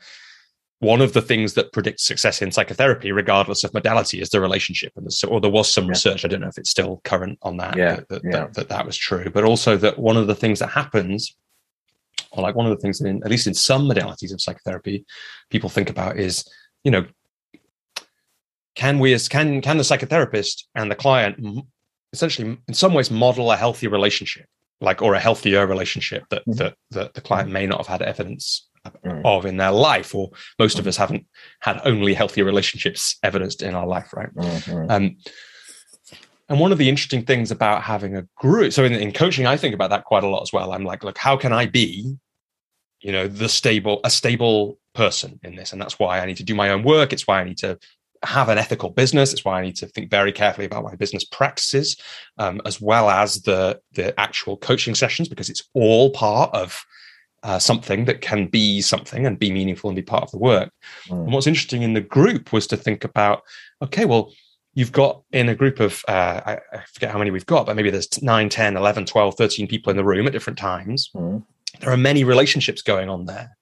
one 0.80 1.02
of 1.02 1.12
the 1.12 1.22
things 1.22 1.56
that 1.56 1.74
predicts 1.74 2.06
success 2.06 2.42
in 2.42 2.52
psychotherapy, 2.52 3.12
regardless 3.12 3.66
of 3.66 3.74
modality, 3.74 4.22
is 4.22 4.30
the 4.30 4.40
relationship. 4.40 4.94
And 4.96 5.12
so, 5.12 5.28
or 5.28 5.42
there 5.42 5.52
was 5.52 5.72
some 5.72 5.86
yeah. 5.86 5.90
research, 5.90 6.24
I 6.24 6.30
don't 6.30 6.40
know 6.40 6.48
if 6.48 6.58
it's 6.58 6.70
still 6.70 7.02
current 7.04 7.38
on 7.42 7.58
that, 7.58 7.76
yeah. 7.76 7.96
That, 7.98 8.10
that, 8.10 8.22
yeah. 8.24 8.32
that, 8.32 8.54
that, 8.54 8.70
that 8.70 8.86
was 8.86 8.96
true. 8.96 9.30
But 9.30 9.44
also 9.44 9.76
that 9.78 10.00
one 10.00 10.16
of 10.16 10.28
the 10.28 10.36
things 10.36 10.60
that 10.60 10.70
happens, 10.70 11.36
or 12.32 12.44
like 12.44 12.56
one 12.56 12.66
of 12.66 12.72
the 12.72 12.82
things 12.82 13.02
in, 13.02 13.22
at 13.24 13.30
least 13.30 13.48
in 13.48 13.54
some 13.54 13.90
modalities 13.90 14.32
of 14.32 14.40
psychotherapy, 14.40 15.06
people 15.50 15.70
think 15.70 15.90
about 15.90 16.18
is, 16.18 16.50
you 16.86 16.92
know, 16.92 17.06
can 18.76 19.00
we 19.00 19.12
as 19.12 19.28
can 19.28 19.62
can 19.62 19.76
the 19.76 19.84
psychotherapist 19.84 20.64
and 20.74 20.90
the 20.90 20.96
client 20.96 21.66
essentially 22.14 22.58
in 22.68 22.74
some 22.74 22.94
ways 22.94 23.12
model 23.12 23.52
a 23.52 23.58
healthy 23.58 23.88
relationship, 23.88 24.46
like 24.82 25.02
or 25.02 25.14
a 25.14 25.20
healthier 25.20 25.68
relationship 25.68 26.24
that 26.30 26.42
mm-hmm. 26.42 26.54
that, 26.54 26.76
that 26.92 27.14
the 27.14 27.22
client 27.22 27.52
may 27.52 27.66
not 27.66 27.80
have 27.80 27.88
had 27.88 28.02
evidence 28.02 28.70
mm. 29.06 29.22
of 29.26 29.46
in 29.46 29.58
their 29.58 29.72
life, 29.72 30.16
or 30.16 30.30
most 30.58 30.78
mm. 30.78 30.80
of 30.80 30.88
us 30.88 30.98
haven't 30.98 31.26
had 31.60 31.82
only 31.84 32.14
healthy 32.14 32.42
relationships 32.42 33.18
evidenced 33.24 33.62
in 33.62 33.76
our 33.76 33.88
life, 33.88 34.14
right? 34.14 34.34
Mm-hmm. 34.34 34.92
Um, 34.92 35.18
and 36.50 36.60
one 36.60 36.72
of 36.72 36.80
the 36.80 36.90
interesting 36.90 37.24
things 37.26 37.52
about 37.52 37.84
having 37.84 38.16
a 38.16 38.28
group, 38.38 38.74
so 38.74 38.84
in, 38.84 38.94
in 38.94 39.12
coaching, 39.12 39.46
I 39.46 39.56
think 39.56 39.76
about 39.76 39.92
that 39.92 40.06
quite 40.06 40.24
a 40.24 40.28
lot 40.28 40.42
as 40.42 40.52
well. 40.52 40.72
I'm 40.72 40.84
like, 40.84 41.04
look, 41.04 41.18
how 41.18 41.38
can 41.38 41.54
I 41.54 41.68
be, 41.68 42.18
you 43.02 43.12
know, 43.12 43.28
the 43.28 43.48
stable, 43.48 44.00
a 44.04 44.10
stable 44.10 44.80
person 44.96 45.40
in 45.44 45.56
this? 45.56 45.74
And 45.74 45.82
that's 45.82 46.00
why 46.00 46.20
I 46.20 46.26
need 46.26 46.38
to 46.38 46.44
do 46.44 46.56
my 46.56 46.72
own 46.72 46.84
work. 46.84 47.14
It's 47.14 47.28
why 47.28 47.40
I 47.40 47.44
need 47.44 47.60
to 47.60 47.78
have 48.24 48.50
an 48.50 48.58
ethical 48.58 48.90
business. 48.90 49.32
It's 49.32 49.46
why 49.46 49.60
I 49.60 49.64
need 49.64 49.76
to 49.78 49.88
think 49.88 50.10
very 50.10 50.32
carefully 50.32 50.66
about 50.66 50.84
my 50.84 50.96
business 50.96 51.24
practices, 51.24 51.98
um, 52.38 52.62
as 52.66 52.82
well 52.82 53.10
as 53.10 53.42
the 53.42 53.80
the 53.94 54.18
actual 54.20 54.58
coaching 54.58 54.96
sessions, 54.96 55.30
because 55.30 55.50
it's 55.50 55.64
all 55.74 56.12
part 56.12 56.54
of 56.54 56.84
uh, 57.44 57.60
something 57.60 58.06
that 58.06 58.22
can 58.22 58.48
be 58.48 58.82
something 58.82 59.26
and 59.26 59.40
be 59.40 59.52
meaningful 59.52 59.90
and 59.90 59.96
be 59.96 60.02
part 60.02 60.24
of 60.24 60.32
the 60.32 60.38
work. 60.38 60.72
Mm. 61.08 61.24
And 61.24 61.34
what's 61.34 61.48
interesting 61.48 61.84
in 61.84 61.94
the 61.94 62.02
group 62.02 62.52
was 62.52 62.68
to 62.68 62.78
think 62.78 63.04
about, 63.04 63.44
okay, 63.82 64.06
well, 64.06 64.32
you've 64.74 64.92
got 64.92 65.24
in 65.32 65.50
a 65.50 65.56
group 65.56 65.80
of, 65.80 66.04
uh, 66.08 66.42
I, 66.46 66.60
I, 66.74 66.84
forget 66.94 67.12
how 67.12 67.18
many 67.18 67.32
we've 67.32 67.46
got, 67.46 67.66
but 67.66 67.76
maybe 67.76 67.90
there's 67.90 68.22
9, 68.22 68.50
10, 68.50 68.78
11, 68.78 69.06
12, 69.06 69.36
13 69.36 69.68
people 69.68 69.90
in 69.90 69.98
the 69.98 70.04
room 70.04 70.28
at 70.28 70.34
different 70.34 70.60
times. 70.60 71.10
Mm. 71.16 71.44
There 71.80 71.92
are 71.92 71.98
many 71.98 72.24
relationships 72.24 72.82
going 72.82 73.10
on 73.10 73.26
there. 73.26 73.58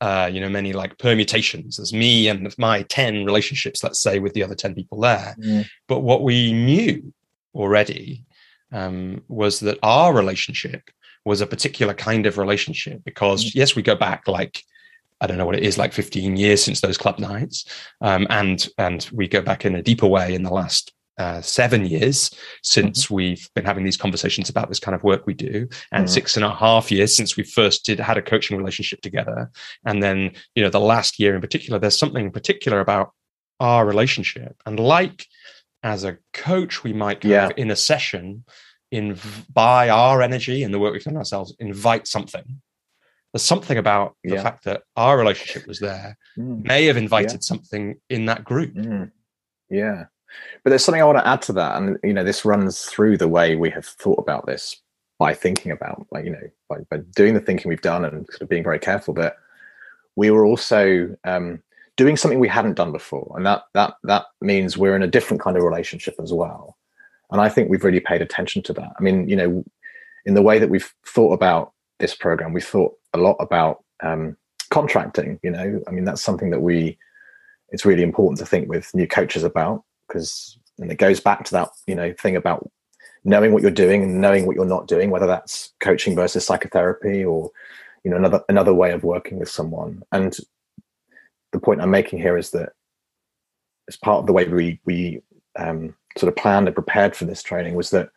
Uh, 0.00 0.30
you 0.32 0.40
know, 0.40 0.48
many 0.48 0.72
like 0.72 0.96
permutations. 0.98 1.76
There's 1.76 1.92
me 1.92 2.28
and 2.28 2.54
my 2.56 2.82
10 2.84 3.26
relationships, 3.26 3.84
let's 3.84 4.00
say, 4.00 4.18
with 4.18 4.32
the 4.32 4.42
other 4.42 4.54
10 4.54 4.74
people 4.74 4.98
there. 4.98 5.36
Mm. 5.38 5.66
But 5.88 6.00
what 6.00 6.22
we 6.22 6.54
knew 6.54 7.12
already 7.54 8.24
um, 8.72 9.22
was 9.28 9.60
that 9.60 9.78
our 9.82 10.14
relationship 10.14 10.90
was 11.26 11.42
a 11.42 11.46
particular 11.46 11.92
kind 11.92 12.24
of 12.24 12.38
relationship 12.38 13.02
because 13.04 13.44
mm. 13.44 13.54
yes 13.54 13.76
we 13.76 13.82
go 13.82 13.94
back 13.94 14.26
like 14.26 14.62
I 15.20 15.26
don't 15.26 15.36
know 15.36 15.44
what 15.44 15.56
it 15.56 15.64
is, 15.64 15.76
like 15.76 15.92
15 15.92 16.36
years 16.36 16.64
since 16.64 16.80
those 16.80 16.96
club 16.96 17.18
nights. 17.18 17.66
Um, 18.00 18.26
and 18.30 18.66
and 18.78 19.08
we 19.12 19.28
go 19.28 19.42
back 19.42 19.64
in 19.64 19.74
a 19.74 19.82
deeper 19.82 20.06
way 20.06 20.34
in 20.34 20.42
the 20.42 20.52
last 20.52 20.92
uh, 21.18 21.40
seven 21.40 21.84
years 21.86 22.30
since 22.62 23.04
mm-hmm. 23.04 23.14
we've 23.14 23.48
been 23.54 23.64
having 23.64 23.84
these 23.84 23.96
conversations 23.96 24.48
about 24.48 24.68
this 24.68 24.80
kind 24.80 24.94
of 24.94 25.02
work 25.02 25.26
we 25.26 25.34
do, 25.34 25.68
and 25.92 26.04
mm-hmm. 26.04 26.12
six 26.12 26.36
and 26.36 26.44
a 26.44 26.54
half 26.54 26.90
years 26.90 27.14
since 27.14 27.36
we 27.36 27.42
first 27.42 27.84
did 27.84 28.00
had 28.00 28.16
a 28.16 28.22
coaching 28.22 28.56
relationship 28.56 29.00
together. 29.02 29.50
And 29.84 30.02
then, 30.02 30.32
you 30.54 30.62
know, 30.62 30.70
the 30.70 30.80
last 30.80 31.18
year 31.18 31.34
in 31.34 31.40
particular, 31.40 31.78
there's 31.78 31.98
something 31.98 32.30
particular 32.30 32.80
about 32.80 33.12
our 33.58 33.84
relationship. 33.84 34.56
And 34.64 34.80
like 34.80 35.26
as 35.82 36.04
a 36.04 36.18
coach, 36.32 36.84
we 36.84 36.92
might 36.92 37.24
yeah. 37.24 37.50
in 37.56 37.70
a 37.70 37.76
session 37.76 38.44
in 38.90 39.18
by 39.52 39.88
our 39.88 40.22
energy 40.22 40.62
and 40.62 40.74
the 40.74 40.78
work 40.78 40.92
we've 40.92 41.04
done 41.04 41.16
ourselves 41.16 41.54
invite 41.58 42.06
something 42.06 42.60
there's 43.32 43.42
something 43.42 43.78
about 43.78 44.16
the 44.24 44.34
yeah. 44.34 44.42
fact 44.42 44.64
that 44.64 44.82
our 44.96 45.16
relationship 45.16 45.66
was 45.66 45.78
there 45.78 46.16
mm. 46.36 46.64
may 46.64 46.86
have 46.86 46.96
invited 46.96 47.34
yeah. 47.34 47.38
something 47.40 48.00
in 48.08 48.26
that 48.26 48.44
group 48.44 48.74
mm. 48.74 49.10
yeah 49.68 50.04
but 50.62 50.70
there's 50.70 50.84
something 50.84 51.02
i 51.02 51.04
want 51.04 51.18
to 51.18 51.26
add 51.26 51.42
to 51.42 51.52
that 51.52 51.76
and 51.76 51.98
you 52.02 52.12
know 52.12 52.24
this 52.24 52.44
runs 52.44 52.82
through 52.82 53.16
the 53.16 53.28
way 53.28 53.56
we 53.56 53.70
have 53.70 53.86
thought 53.86 54.18
about 54.18 54.46
this 54.46 54.76
by 55.18 55.34
thinking 55.34 55.72
about 55.72 56.06
like 56.10 56.24
you 56.24 56.30
know 56.30 56.50
by, 56.68 56.78
by 56.90 56.98
doing 57.14 57.34
the 57.34 57.40
thinking 57.40 57.68
we've 57.68 57.82
done 57.82 58.04
and 58.04 58.26
sort 58.28 58.42
of 58.42 58.48
being 58.48 58.64
very 58.64 58.78
careful 58.78 59.14
but 59.14 59.36
we 60.16 60.30
were 60.30 60.44
also 60.44 61.14
um, 61.24 61.62
doing 61.96 62.16
something 62.16 62.40
we 62.40 62.48
hadn't 62.48 62.74
done 62.74 62.92
before 62.92 63.32
and 63.36 63.46
that 63.46 63.64
that 63.74 63.94
that 64.04 64.26
means 64.40 64.76
we're 64.76 64.96
in 64.96 65.02
a 65.02 65.08
different 65.08 65.40
kind 65.40 65.56
of 65.56 65.62
relationship 65.62 66.14
as 66.20 66.32
well 66.32 66.76
and 67.30 67.40
I 67.40 67.48
think 67.48 67.70
we've 67.70 67.84
really 67.84 68.00
paid 68.00 68.22
attention 68.22 68.62
to 68.62 68.72
that. 68.74 68.92
I 68.98 69.02
mean, 69.02 69.28
you 69.28 69.36
know, 69.36 69.64
in 70.24 70.34
the 70.34 70.42
way 70.42 70.58
that 70.58 70.68
we've 70.68 70.92
thought 71.06 71.32
about 71.32 71.72
this 71.98 72.14
program, 72.14 72.52
we 72.52 72.60
thought 72.60 72.94
a 73.14 73.18
lot 73.18 73.36
about 73.40 73.84
um, 74.02 74.36
contracting. 74.70 75.38
You 75.42 75.50
know, 75.50 75.82
I 75.86 75.90
mean, 75.90 76.04
that's 76.04 76.22
something 76.22 76.50
that 76.50 76.60
we 76.60 76.98
it's 77.70 77.84
really 77.84 78.02
important 78.02 78.38
to 78.40 78.46
think 78.46 78.68
with 78.68 78.92
new 78.94 79.06
coaches 79.06 79.44
about 79.44 79.84
because 80.10 80.58
and 80.78 80.90
it 80.90 80.96
goes 80.96 81.20
back 81.20 81.44
to 81.44 81.52
that 81.52 81.68
you 81.86 81.94
know 81.94 82.12
thing 82.14 82.36
about 82.36 82.70
knowing 83.24 83.52
what 83.52 83.62
you're 83.62 83.70
doing 83.70 84.02
and 84.02 84.20
knowing 84.20 84.46
what 84.46 84.56
you're 84.56 84.64
not 84.64 84.88
doing, 84.88 85.10
whether 85.10 85.26
that's 85.26 85.72
coaching 85.80 86.14
versus 86.14 86.44
psychotherapy 86.44 87.24
or 87.24 87.50
you 88.04 88.10
know 88.10 88.16
another 88.16 88.42
another 88.48 88.74
way 88.74 88.92
of 88.92 89.04
working 89.04 89.38
with 89.38 89.48
someone. 89.48 90.02
And 90.12 90.36
the 91.52 91.60
point 91.60 91.80
I'm 91.80 91.90
making 91.90 92.18
here 92.20 92.36
is 92.36 92.50
that 92.50 92.72
as 93.88 93.96
part 93.96 94.20
of 94.20 94.26
the 94.26 94.32
way 94.32 94.46
we 94.46 94.80
we 94.84 95.22
um, 95.58 95.94
sort 96.16 96.28
of 96.28 96.36
planned 96.36 96.68
and 96.68 96.74
prepared 96.74 97.14
for 97.14 97.24
this 97.24 97.42
training 97.42 97.74
was 97.74 97.90
that 97.90 98.10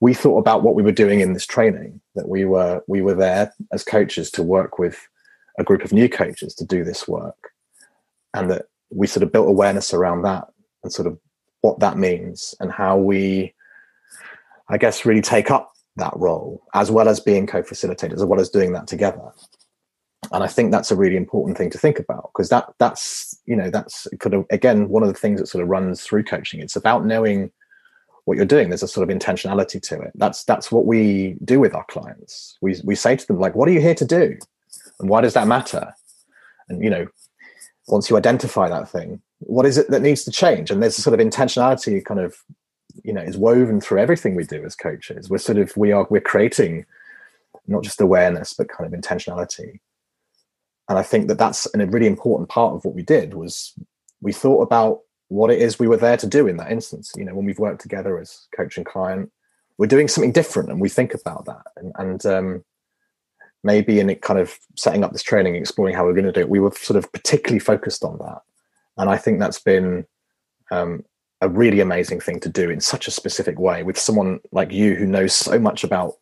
we 0.00 0.14
thought 0.14 0.38
about 0.38 0.62
what 0.62 0.74
we 0.74 0.82
were 0.82 0.92
doing 0.92 1.20
in 1.20 1.32
this 1.32 1.46
training 1.46 2.00
that 2.14 2.28
we 2.28 2.44
were 2.44 2.82
we 2.86 3.02
were 3.02 3.14
there 3.14 3.52
as 3.72 3.84
coaches 3.84 4.30
to 4.30 4.42
work 4.42 4.78
with 4.78 5.08
a 5.58 5.64
group 5.64 5.84
of 5.84 5.92
new 5.92 6.08
coaches 6.08 6.54
to 6.54 6.64
do 6.64 6.84
this 6.84 7.08
work 7.08 7.50
and 8.34 8.50
that 8.50 8.66
we 8.90 9.06
sort 9.06 9.22
of 9.22 9.32
built 9.32 9.48
awareness 9.48 9.92
around 9.92 10.22
that 10.22 10.46
and 10.82 10.92
sort 10.92 11.06
of 11.06 11.18
what 11.60 11.80
that 11.80 11.98
means 11.98 12.54
and 12.60 12.70
how 12.70 12.96
we 12.96 13.54
i 14.68 14.78
guess 14.78 15.04
really 15.04 15.22
take 15.22 15.50
up 15.50 15.72
that 15.98 16.12
role 16.16 16.62
as 16.74 16.90
well 16.90 17.08
as 17.08 17.20
being 17.20 17.46
co-facilitators 17.46 18.14
as 18.14 18.24
well 18.24 18.40
as 18.40 18.48
doing 18.48 18.72
that 18.72 18.86
together. 18.86 19.30
And 20.32 20.42
i 20.42 20.46
think 20.46 20.72
that's 20.72 20.90
a 20.90 20.96
really 20.96 21.16
important 21.16 21.56
thing 21.56 21.70
to 21.70 21.78
think 21.78 21.98
about 21.98 22.30
because 22.32 22.48
that 22.48 22.72
that's 22.78 23.38
you 23.46 23.54
know 23.54 23.70
that's 23.70 24.08
kind 24.18 24.34
of 24.34 24.46
again 24.50 24.88
one 24.88 25.02
of 25.02 25.08
the 25.08 25.18
things 25.18 25.40
that 25.40 25.46
sort 25.46 25.62
of 25.62 25.68
runs 25.68 26.02
through 26.02 26.24
coaching. 26.24 26.60
It's 26.60 26.76
about 26.76 27.04
knowing 27.04 27.50
what 28.24 28.36
you're 28.36 28.46
doing. 28.46 28.68
There's 28.68 28.82
a 28.82 28.88
sort 28.88 29.08
of 29.08 29.16
intentionality 29.16 29.80
to 29.80 30.00
it. 30.00 30.12
That's 30.16 30.44
that's 30.44 30.72
what 30.72 30.86
we 30.86 31.36
do 31.44 31.60
with 31.60 31.74
our 31.74 31.84
clients. 31.84 32.58
We 32.60 32.76
we 32.84 32.94
say 32.94 33.16
to 33.16 33.26
them 33.26 33.38
like 33.38 33.54
what 33.54 33.68
are 33.68 33.72
you 33.72 33.80
here 33.80 33.94
to 33.94 34.04
do? 34.04 34.36
And 35.00 35.08
why 35.08 35.20
does 35.20 35.34
that 35.34 35.46
matter? 35.46 35.94
And 36.68 36.82
you 36.82 36.90
know 36.90 37.06
once 37.86 38.10
you 38.10 38.16
identify 38.16 38.68
that 38.68 38.90
thing 38.90 39.22
what 39.40 39.66
is 39.66 39.78
it 39.78 39.90
that 39.90 40.02
needs 40.02 40.24
to 40.24 40.30
change? 40.30 40.70
And 40.70 40.82
there's 40.82 40.98
a 40.98 41.02
sort 41.02 41.18
of 41.18 41.24
intentionality 41.24 42.04
kind 42.04 42.20
of 42.20 42.36
you 43.04 43.12
know 43.12 43.22
is 43.22 43.36
woven 43.36 43.80
through 43.80 44.00
everything 44.00 44.34
we 44.34 44.44
do 44.44 44.64
as 44.64 44.74
coaches. 44.74 45.30
We're 45.30 45.38
sort 45.38 45.58
of 45.58 45.76
we 45.76 45.92
are 45.92 46.06
we're 46.10 46.20
creating 46.20 46.84
not 47.66 47.82
just 47.82 48.00
awareness 48.00 48.54
but 48.54 48.68
kind 48.68 48.92
of 48.92 48.98
intentionality. 48.98 49.80
And 50.88 50.98
i 50.98 51.02
think 51.02 51.28
that 51.28 51.38
that's 51.38 51.66
a 51.74 51.86
really 51.86 52.06
important 52.06 52.48
part 52.48 52.74
of 52.74 52.84
what 52.84 52.94
we 52.94 53.02
did 53.02 53.34
was 53.34 53.74
we 54.22 54.32
thought 54.32 54.62
about 54.62 55.00
what 55.28 55.50
it 55.50 55.60
is 55.60 55.78
we 55.78 55.86
were 55.86 55.98
there 55.98 56.16
to 56.16 56.26
do 56.26 56.46
in 56.46 56.56
that 56.56 56.72
instance. 56.72 57.12
You 57.16 57.24
know 57.24 57.34
when 57.34 57.44
we've 57.44 57.58
worked 57.58 57.82
together 57.82 58.18
as 58.18 58.46
coach 58.56 58.76
and 58.76 58.86
client 58.86 59.30
we're 59.76 59.86
doing 59.86 60.08
something 60.08 60.32
different 60.32 60.70
and 60.70 60.80
we 60.80 60.88
think 60.88 61.14
about 61.14 61.44
that. 61.44 61.62
And, 61.76 61.92
and 61.98 62.26
um, 62.26 62.64
maybe 63.62 64.00
in 64.00 64.10
it 64.10 64.22
kind 64.22 64.40
of 64.40 64.58
setting 64.76 65.04
up 65.04 65.12
this 65.12 65.22
training 65.22 65.54
exploring 65.54 65.94
how 65.94 66.04
we're 66.04 66.12
going 66.12 66.24
to 66.24 66.32
do 66.32 66.40
it 66.40 66.48
we 66.48 66.60
were 66.60 66.72
sort 66.72 66.96
of 66.96 67.10
particularly 67.12 67.58
focused 67.58 68.04
on 68.04 68.16
that 68.18 68.40
and 68.98 69.10
i 69.10 69.16
think 69.16 69.38
that's 69.38 69.60
been 69.60 70.04
um, 70.70 71.02
a 71.40 71.48
really 71.48 71.80
amazing 71.80 72.20
thing 72.20 72.40
to 72.40 72.48
do 72.48 72.68
in 72.68 72.80
such 72.80 73.08
a 73.08 73.12
specific 73.12 73.58
way 73.58 73.82
with 73.82 73.98
someone 73.98 74.40
like 74.52 74.72
you 74.72 74.94
who 74.94 75.06
knows 75.06 75.34
so 75.34 75.58
much 75.58 75.84
about 75.84 76.14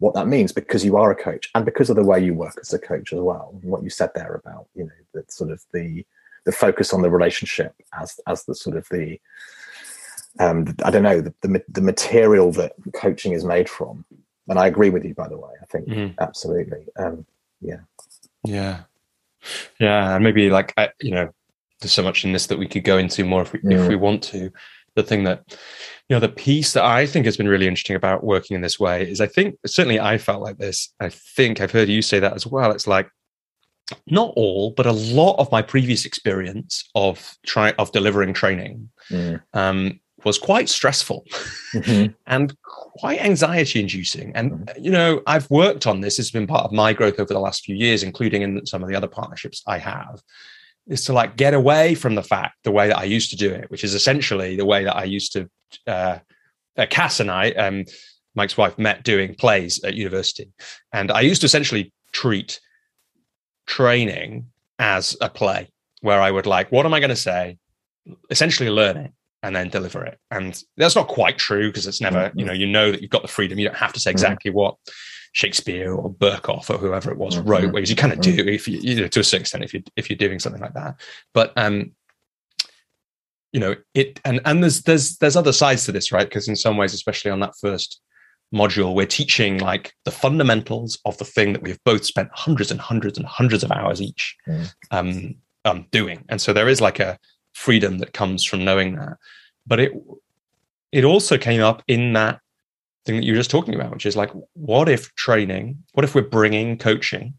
what 0.00 0.14
that 0.14 0.26
means 0.26 0.50
because 0.50 0.84
you 0.84 0.96
are 0.96 1.10
a 1.10 1.14
coach 1.14 1.50
and 1.54 1.64
because 1.64 1.90
of 1.90 1.96
the 1.96 2.04
way 2.04 2.22
you 2.22 2.34
work 2.34 2.56
as 2.60 2.72
a 2.72 2.78
coach 2.78 3.12
as 3.12 3.20
well. 3.20 3.54
What 3.62 3.82
you 3.82 3.90
said 3.90 4.10
there 4.14 4.34
about 4.34 4.66
you 4.74 4.84
know 4.84 4.90
the 5.12 5.24
sort 5.28 5.50
of 5.50 5.62
the 5.72 6.04
the 6.46 6.52
focus 6.52 6.92
on 6.92 7.02
the 7.02 7.10
relationship 7.10 7.74
as 7.98 8.18
as 8.26 8.44
the 8.44 8.54
sort 8.54 8.76
of 8.76 8.88
the 8.90 9.20
um, 10.38 10.74
I 10.84 10.90
don't 10.90 11.02
know 11.02 11.20
the, 11.20 11.34
the, 11.42 11.62
the 11.68 11.82
material 11.82 12.50
that 12.52 12.72
coaching 12.94 13.32
is 13.32 13.44
made 13.44 13.68
from. 13.68 14.04
And 14.48 14.58
I 14.58 14.66
agree 14.66 14.90
with 14.90 15.04
you, 15.04 15.14
by 15.14 15.28
the 15.28 15.36
way. 15.36 15.52
I 15.60 15.66
think 15.66 15.86
mm-hmm. 15.86 16.14
absolutely, 16.18 16.86
um, 16.96 17.26
yeah, 17.60 17.80
yeah, 18.44 18.80
yeah, 19.78 20.14
and 20.14 20.24
maybe 20.24 20.50
like 20.50 20.72
I, 20.76 20.90
you 21.00 21.12
know, 21.12 21.32
there's 21.80 21.92
so 21.92 22.02
much 22.02 22.24
in 22.24 22.32
this 22.32 22.46
that 22.46 22.58
we 22.58 22.68
could 22.68 22.84
go 22.84 22.98
into 22.98 23.24
more 23.24 23.42
if 23.42 23.52
we 23.52 23.60
mm. 23.60 23.72
if 23.72 23.88
we 23.88 23.96
want 23.96 24.22
to. 24.24 24.50
The 24.96 25.02
thing 25.04 25.24
that 25.24 25.44
you 26.08 26.16
know, 26.16 26.20
the 26.20 26.28
piece 26.28 26.72
that 26.72 26.84
I 26.84 27.06
think 27.06 27.24
has 27.26 27.36
been 27.36 27.48
really 27.48 27.68
interesting 27.68 27.94
about 27.94 28.24
working 28.24 28.56
in 28.56 28.60
this 28.60 28.80
way 28.80 29.08
is 29.08 29.20
I 29.20 29.26
think 29.26 29.56
certainly 29.64 30.00
I 30.00 30.18
felt 30.18 30.42
like 30.42 30.58
this. 30.58 30.92
I 30.98 31.08
think 31.08 31.60
I've 31.60 31.70
heard 31.70 31.88
you 31.88 32.02
say 32.02 32.18
that 32.18 32.34
as 32.34 32.46
well. 32.46 32.72
It's 32.72 32.88
like 32.88 33.08
not 34.06 34.32
all, 34.36 34.72
but 34.72 34.86
a 34.86 34.92
lot 34.92 35.36
of 35.38 35.50
my 35.52 35.62
previous 35.62 36.04
experience 36.04 36.88
of 36.94 37.36
try 37.46 37.70
of 37.72 37.92
delivering 37.92 38.34
training 38.34 38.90
mm. 39.10 39.40
um, 39.54 40.00
was 40.24 40.38
quite 40.38 40.68
stressful 40.68 41.24
mm-hmm. 41.74 42.12
and 42.26 42.56
quite 42.62 43.20
anxiety 43.20 43.80
inducing. 43.80 44.34
And, 44.34 44.52
mm-hmm. 44.52 44.84
you 44.84 44.90
know, 44.90 45.22
I've 45.26 45.50
worked 45.50 45.86
on 45.86 46.00
this. 46.00 46.18
It's 46.18 46.30
been 46.30 46.46
part 46.46 46.64
of 46.64 46.72
my 46.72 46.92
growth 46.92 47.18
over 47.18 47.32
the 47.32 47.40
last 47.40 47.64
few 47.64 47.76
years, 47.76 48.02
including 48.02 48.42
in 48.42 48.66
some 48.66 48.82
of 48.82 48.88
the 48.88 48.96
other 48.96 49.08
partnerships 49.08 49.62
I 49.66 49.78
have, 49.78 50.22
is 50.90 51.04
to 51.04 51.12
like 51.12 51.36
get 51.36 51.54
away 51.54 51.94
from 51.94 52.16
the 52.16 52.22
fact 52.22 52.56
the 52.64 52.72
way 52.72 52.88
that 52.88 52.98
I 52.98 53.04
used 53.04 53.30
to 53.30 53.36
do 53.36 53.50
it, 53.50 53.70
which 53.70 53.84
is 53.84 53.94
essentially 53.94 54.56
the 54.56 54.66
way 54.66 54.84
that 54.84 54.96
I 54.96 55.04
used 55.04 55.32
to, 55.32 55.48
uh, 55.86 56.18
uh, 56.76 56.86
Cass 56.90 57.20
and 57.20 57.30
I, 57.30 57.52
um, 57.52 57.84
Mike's 58.34 58.56
wife, 58.56 58.76
met 58.78 59.04
doing 59.04 59.34
plays 59.34 59.82
at 59.84 59.94
university. 59.94 60.50
And 60.92 61.10
I 61.12 61.20
used 61.20 61.42
to 61.42 61.46
essentially 61.46 61.92
treat 62.12 62.60
training 63.66 64.46
as 64.80 65.16
a 65.20 65.30
play 65.30 65.70
where 66.00 66.20
I 66.20 66.30
would 66.30 66.46
like, 66.46 66.72
what 66.72 66.86
am 66.86 66.92
I 66.92 67.00
going 67.00 67.10
to 67.10 67.16
say? 67.16 67.56
Essentially 68.30 68.68
learn 68.68 68.96
it 68.96 69.12
and 69.44 69.54
then 69.54 69.68
deliver 69.68 70.04
it. 70.04 70.18
And 70.32 70.60
that's 70.76 70.96
not 70.96 71.06
quite 71.06 71.38
true 71.38 71.68
because 71.68 71.86
it's 71.86 72.00
never, 72.00 72.28
mm-hmm. 72.28 72.38
you 72.38 72.44
know, 72.44 72.52
you 72.52 72.66
know 72.66 72.90
that 72.90 73.00
you've 73.00 73.10
got 73.10 73.22
the 73.22 73.28
freedom. 73.28 73.58
You 73.58 73.68
don't 73.68 73.76
have 73.76 73.92
to 73.92 74.00
say 74.00 74.10
mm-hmm. 74.10 74.16
exactly 74.16 74.50
what 74.50 74.76
Shakespeare 75.32 75.92
or 75.92 76.12
Berkoff 76.12 76.70
or 76.70 76.78
whoever 76.78 77.10
it 77.10 77.18
was 77.18 77.36
mm-hmm. 77.36 77.48
wrote, 77.48 77.72
whereas 77.72 77.90
you 77.90 77.96
kind 77.96 78.12
of 78.12 78.20
do 78.20 78.34
if 78.46 78.66
you, 78.66 78.78
you 78.78 79.00
know, 79.00 79.08
to 79.08 79.20
a 79.20 79.24
certain 79.24 79.42
extent 79.42 79.64
if 79.64 79.72
you 79.72 79.82
if 79.96 80.10
you're 80.10 80.16
doing 80.16 80.38
something 80.38 80.60
like 80.60 80.74
that. 80.74 80.96
But 81.32 81.52
um, 81.56 81.92
you 83.52 83.60
know, 83.60 83.76
it 83.94 84.20
and 84.24 84.40
and 84.44 84.62
there's 84.62 84.82
there's 84.82 85.16
there's 85.18 85.36
other 85.36 85.52
sides 85.52 85.84
to 85.84 85.92
this, 85.92 86.12
right? 86.12 86.28
Because 86.28 86.48
in 86.48 86.56
some 86.56 86.76
ways, 86.76 86.94
especially 86.94 87.30
on 87.30 87.40
that 87.40 87.54
first 87.60 88.00
module, 88.52 88.94
we're 88.94 89.06
teaching 89.06 89.58
like 89.58 89.94
the 90.04 90.10
fundamentals 90.10 90.98
of 91.04 91.16
the 91.18 91.24
thing 91.24 91.52
that 91.52 91.62
we've 91.62 91.82
both 91.84 92.04
spent 92.04 92.28
hundreds 92.32 92.70
and 92.70 92.80
hundreds 92.80 93.16
and 93.16 93.26
hundreds 93.26 93.62
of 93.62 93.70
hours 93.70 94.02
each 94.02 94.36
mm. 94.48 94.72
um, 94.90 95.36
um, 95.64 95.86
doing. 95.92 96.24
And 96.28 96.40
so 96.40 96.52
there 96.52 96.68
is 96.68 96.80
like 96.80 96.98
a 96.98 97.18
freedom 97.52 97.98
that 97.98 98.12
comes 98.12 98.44
from 98.44 98.64
knowing 98.64 98.96
that. 98.96 99.16
But 99.66 99.80
it 99.80 99.92
it 100.90 101.04
also 101.04 101.38
came 101.38 101.60
up 101.60 101.82
in 101.86 102.14
that 102.14 102.40
thing 103.04 103.16
that 103.16 103.24
you 103.24 103.32
were 103.32 103.38
just 103.38 103.50
talking 103.50 103.74
about, 103.74 103.92
which 103.92 104.06
is 104.06 104.16
like, 104.16 104.30
what 104.54 104.88
if 104.88 105.14
training? 105.14 105.82
What 105.92 106.04
if 106.04 106.14
we're 106.14 106.22
bringing 106.22 106.78
coaching 106.78 107.34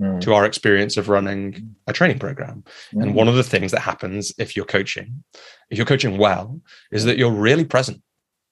mm. 0.00 0.20
to 0.20 0.34
our 0.34 0.44
experience 0.44 0.96
of 0.96 1.08
running 1.08 1.76
a 1.86 1.92
training 1.92 2.18
program? 2.18 2.64
Mm. 2.94 3.02
And 3.02 3.14
one 3.14 3.28
of 3.28 3.34
the 3.34 3.42
things 3.42 3.72
that 3.72 3.80
happens 3.80 4.32
if 4.38 4.56
you're 4.56 4.64
coaching, 4.64 5.24
if 5.70 5.78
you're 5.78 5.86
coaching 5.86 6.18
well, 6.18 6.60
is 6.90 7.04
that 7.04 7.18
you're 7.18 7.30
really 7.30 7.64
present 7.64 8.02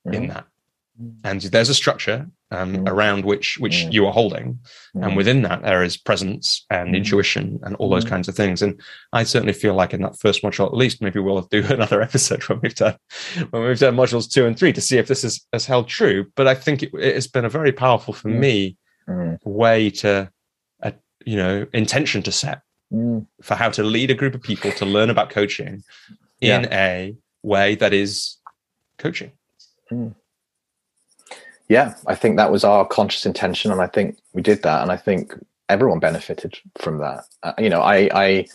in 0.05 0.27
that 0.29 0.47
and 1.25 1.41
there's 1.43 1.69
a 1.69 1.75
structure 1.75 2.27
um, 2.51 2.77
mm. 2.77 2.89
around 2.89 3.25
which 3.25 3.59
which 3.59 3.85
mm. 3.85 3.93
you 3.93 4.07
are 4.07 4.13
holding 4.13 4.59
mm. 4.95 5.07
and 5.07 5.17
within 5.17 5.43
that 5.43 5.63
there 5.63 5.83
is 5.83 5.97
presence 5.97 6.65
and 6.71 6.91
mm. 6.91 6.97
intuition 6.97 7.59
and 7.63 7.77
all 7.77 7.89
those 7.89 8.05
mm. 8.05 8.11
kinds 8.11 8.29
of 8.29 8.35
things 8.35 8.63
and 8.63 8.81
i 9.13 9.23
certainly 9.23 9.53
feel 9.53 9.75
like 9.75 9.95
in 9.95 10.03
that 10.03 10.19
first 10.19 10.43
module 10.43 10.67
at 10.67 10.75
least 10.75 11.01
maybe 11.01 11.19
we'll 11.19 11.41
do 11.43 11.65
another 11.71 12.03
episode 12.03 12.43
when 12.45 12.61
we've 12.63 12.75
done 12.75 12.97
when 13.51 13.63
we've 13.63 13.79
done 13.79 13.97
modules 13.97 14.31
two 14.31 14.47
and 14.47 14.59
three 14.59 14.73
to 14.73 14.81
see 14.81 14.99
if 14.99 15.09
this 15.09 15.25
is 15.25 15.47
has 15.53 15.67
held 15.67 15.89
true 15.89 16.27
but 16.37 16.47
i 16.47 16.55
think 16.55 16.83
it, 16.83 17.15
has 17.15 17.27
been 17.27 17.45
a 17.45 17.51
very 17.51 17.73
powerful 17.73 18.15
for 18.15 18.29
mm. 18.29 18.39
me 18.39 18.77
way 19.45 19.91
to 19.91 20.31
uh, 20.83 20.91
you 21.25 21.37
know 21.37 21.67
intention 21.73 22.23
to 22.23 22.33
set 22.33 22.63
for 23.41 23.55
how 23.55 23.71
to 23.71 23.83
lead 23.83 24.11
a 24.11 24.15
group 24.15 24.35
of 24.35 24.43
people 24.43 24.71
to 24.73 24.85
learn 24.85 25.09
about 25.09 25.31
coaching 25.31 25.83
in 26.43 26.65
yeah. 26.65 26.69
a 26.71 27.17
way 27.43 27.75
that 27.75 27.95
is 27.95 28.37
coaching 28.99 29.33
yeah, 31.69 31.95
I 32.07 32.15
think 32.15 32.37
that 32.37 32.53
was 32.53 32.65
our 32.65 32.87
conscious 32.87 33.27
intention, 33.27 33.73
and 33.73 33.81
I 33.81 33.87
think 33.87 34.19
we 34.33 34.43
did 34.43 34.63
that, 34.63 34.83
and 34.83 34.91
I 34.91 34.97
think 34.97 35.35
everyone 35.69 36.01
benefited 36.01 36.59
from 36.79 36.99
that. 36.99 37.25
Uh, 37.43 37.53
you 37.59 37.71
know, 37.71 37.81
I 37.81 38.09
I 38.13 38.47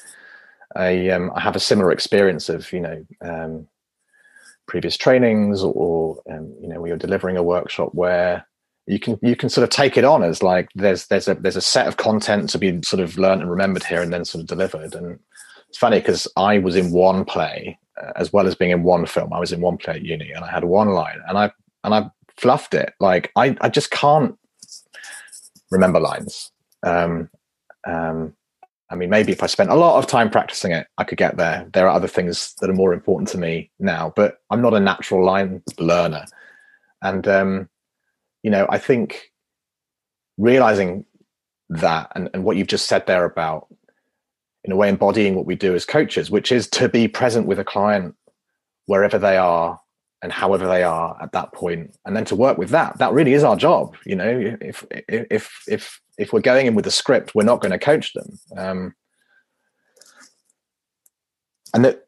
I, 0.75 1.09
um, 1.09 1.31
I 1.35 1.39
have 1.41 1.55
a 1.55 1.59
similar 1.59 1.91
experience 1.91 2.49
of 2.49 2.71
you 2.71 2.79
know 2.79 3.05
um, 3.21 3.67
previous 4.67 4.97
trainings, 4.97 5.63
or, 5.63 6.21
um, 6.29 6.53
you 6.61 6.67
know, 6.67 6.79
we 6.81 6.91
are 6.91 6.97
delivering 6.97 7.37
a 7.37 7.43
workshop 7.43 7.89
where 7.93 8.45
you 8.85 8.99
can 8.99 9.19
you 9.21 9.35
can 9.35 9.49
sort 9.49 9.63
of 9.63 9.69
take 9.69 9.97
it 9.97 10.05
on 10.05 10.23
as 10.23 10.43
like 10.43 10.69
there's 10.75 11.07
there's 11.07 11.27
a 11.27 11.35
there's 11.35 11.55
a 11.55 11.61
set 11.61 11.87
of 11.87 11.97
content 11.97 12.49
to 12.49 12.57
be 12.57 12.81
sort 12.83 13.01
of 13.01 13.17
learned 13.17 13.41
and 13.41 13.49
remembered 13.49 13.83
here, 13.83 14.01
and 14.01 14.13
then 14.13 14.25
sort 14.25 14.41
of 14.41 14.47
delivered. 14.47 14.93
And 14.93 15.19
it's 15.69 15.77
funny 15.77 15.99
because 15.99 16.27
I 16.37 16.59
was 16.59 16.75
in 16.75 16.91
one 16.91 17.25
play 17.25 17.77
uh, 18.01 18.11
as 18.15 18.31
well 18.31 18.47
as 18.47 18.55
being 18.55 18.71
in 18.71 18.83
one 18.83 19.05
film. 19.05 19.33
I 19.33 19.39
was 19.39 19.51
in 19.51 19.61
one 19.61 19.77
play 19.77 19.95
at 19.95 20.03
uni, 20.03 20.31
and 20.31 20.45
I 20.45 20.51
had 20.51 20.63
one 20.63 20.89
line, 20.89 21.19
and 21.27 21.37
I 21.37 21.51
and 21.83 21.93
I 21.93 22.09
fluffed 22.37 22.73
it. 22.73 22.93
Like 22.99 23.31
I, 23.35 23.55
I 23.61 23.69
just 23.69 23.91
can't 23.91 24.37
remember 25.71 25.99
lines. 25.99 26.51
Um, 26.83 27.29
um, 27.85 28.33
I 28.89 28.95
mean, 28.95 29.09
maybe 29.09 29.33
if 29.33 29.43
I 29.43 29.47
spent 29.47 29.69
a 29.69 29.75
lot 29.75 29.97
of 29.97 30.07
time 30.07 30.29
practicing 30.29 30.71
it, 30.71 30.87
I 30.97 31.03
could 31.03 31.17
get 31.17 31.37
there. 31.37 31.67
There 31.73 31.87
are 31.87 31.95
other 31.95 32.07
things 32.07 32.55
that 32.61 32.69
are 32.69 32.73
more 32.73 32.93
important 32.93 33.27
to 33.29 33.37
me 33.37 33.69
now, 33.79 34.13
but 34.15 34.39
I'm 34.49 34.61
not 34.61 34.73
a 34.73 34.79
natural 34.79 35.25
line 35.25 35.61
learner. 35.77 36.25
And, 37.01 37.27
um, 37.27 37.69
you 38.43 38.51
know, 38.51 38.65
I 38.69 38.77
think 38.77 39.31
realizing 40.37 41.05
that 41.69 42.11
and, 42.15 42.29
and 42.33 42.45
what 42.45 42.55
you've 42.55 42.67
just 42.67 42.87
said 42.87 43.05
there 43.07 43.25
about, 43.25 43.67
in 44.63 44.71
a 44.71 44.75
way, 44.75 44.87
embodying 44.87 45.35
what 45.35 45.45
we 45.45 45.55
do 45.55 45.75
as 45.75 45.85
coaches, 45.85 46.31
which 46.31 46.51
is 46.51 46.67
to 46.69 46.87
be 46.87 47.07
present 47.07 47.45
with 47.45 47.59
a 47.59 47.65
client 47.65 48.15
wherever 48.85 49.17
they 49.17 49.37
are 49.37 49.79
and 50.21 50.31
however 50.31 50.67
they 50.67 50.83
are 50.83 51.17
at 51.21 51.31
that 51.31 51.51
point 51.53 51.95
and 52.05 52.15
then 52.15 52.25
to 52.25 52.35
work 52.35 52.57
with 52.57 52.69
that 52.69 52.97
that 52.97 53.13
really 53.13 53.33
is 53.33 53.43
our 53.43 53.55
job 53.55 53.95
you 54.05 54.15
know 54.15 54.57
if 54.61 54.85
if 54.91 55.63
if 55.67 56.01
if 56.17 56.33
we're 56.33 56.39
going 56.39 56.67
in 56.67 56.75
with 56.75 56.87
a 56.87 56.91
script 56.91 57.35
we're 57.35 57.43
not 57.43 57.61
going 57.61 57.71
to 57.71 57.79
coach 57.79 58.13
them 58.13 58.39
um, 58.57 58.95
and 61.73 61.85
that 61.85 62.05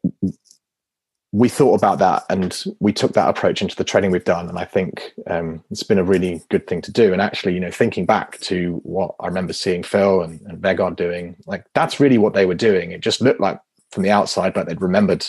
we 1.32 1.48
thought 1.48 1.74
about 1.74 2.00
that 2.00 2.24
and 2.28 2.64
we 2.80 2.92
took 2.92 3.12
that 3.12 3.28
approach 3.28 3.62
into 3.62 3.76
the 3.76 3.84
training 3.84 4.10
we've 4.10 4.24
done 4.24 4.48
and 4.48 4.58
i 4.58 4.64
think 4.64 5.12
um, 5.28 5.62
it's 5.70 5.84
been 5.84 5.98
a 5.98 6.04
really 6.04 6.42
good 6.48 6.66
thing 6.66 6.82
to 6.82 6.92
do 6.92 7.12
and 7.12 7.22
actually 7.22 7.54
you 7.54 7.60
know 7.60 7.70
thinking 7.70 8.04
back 8.04 8.38
to 8.40 8.80
what 8.82 9.14
i 9.20 9.26
remember 9.26 9.52
seeing 9.52 9.82
phil 9.82 10.22
and, 10.22 10.40
and 10.42 10.60
Vegard 10.60 10.96
doing 10.96 11.36
like 11.46 11.64
that's 11.74 12.00
really 12.00 12.18
what 12.18 12.34
they 12.34 12.46
were 12.46 12.54
doing. 12.54 12.90
It 12.90 13.00
just 13.00 13.20
looked 13.20 13.40
like 13.40 13.60
from 13.90 14.02
the 14.02 14.10
outside 14.10 14.56
like 14.56 14.66
they'd 14.66 14.80
remembered 14.80 15.26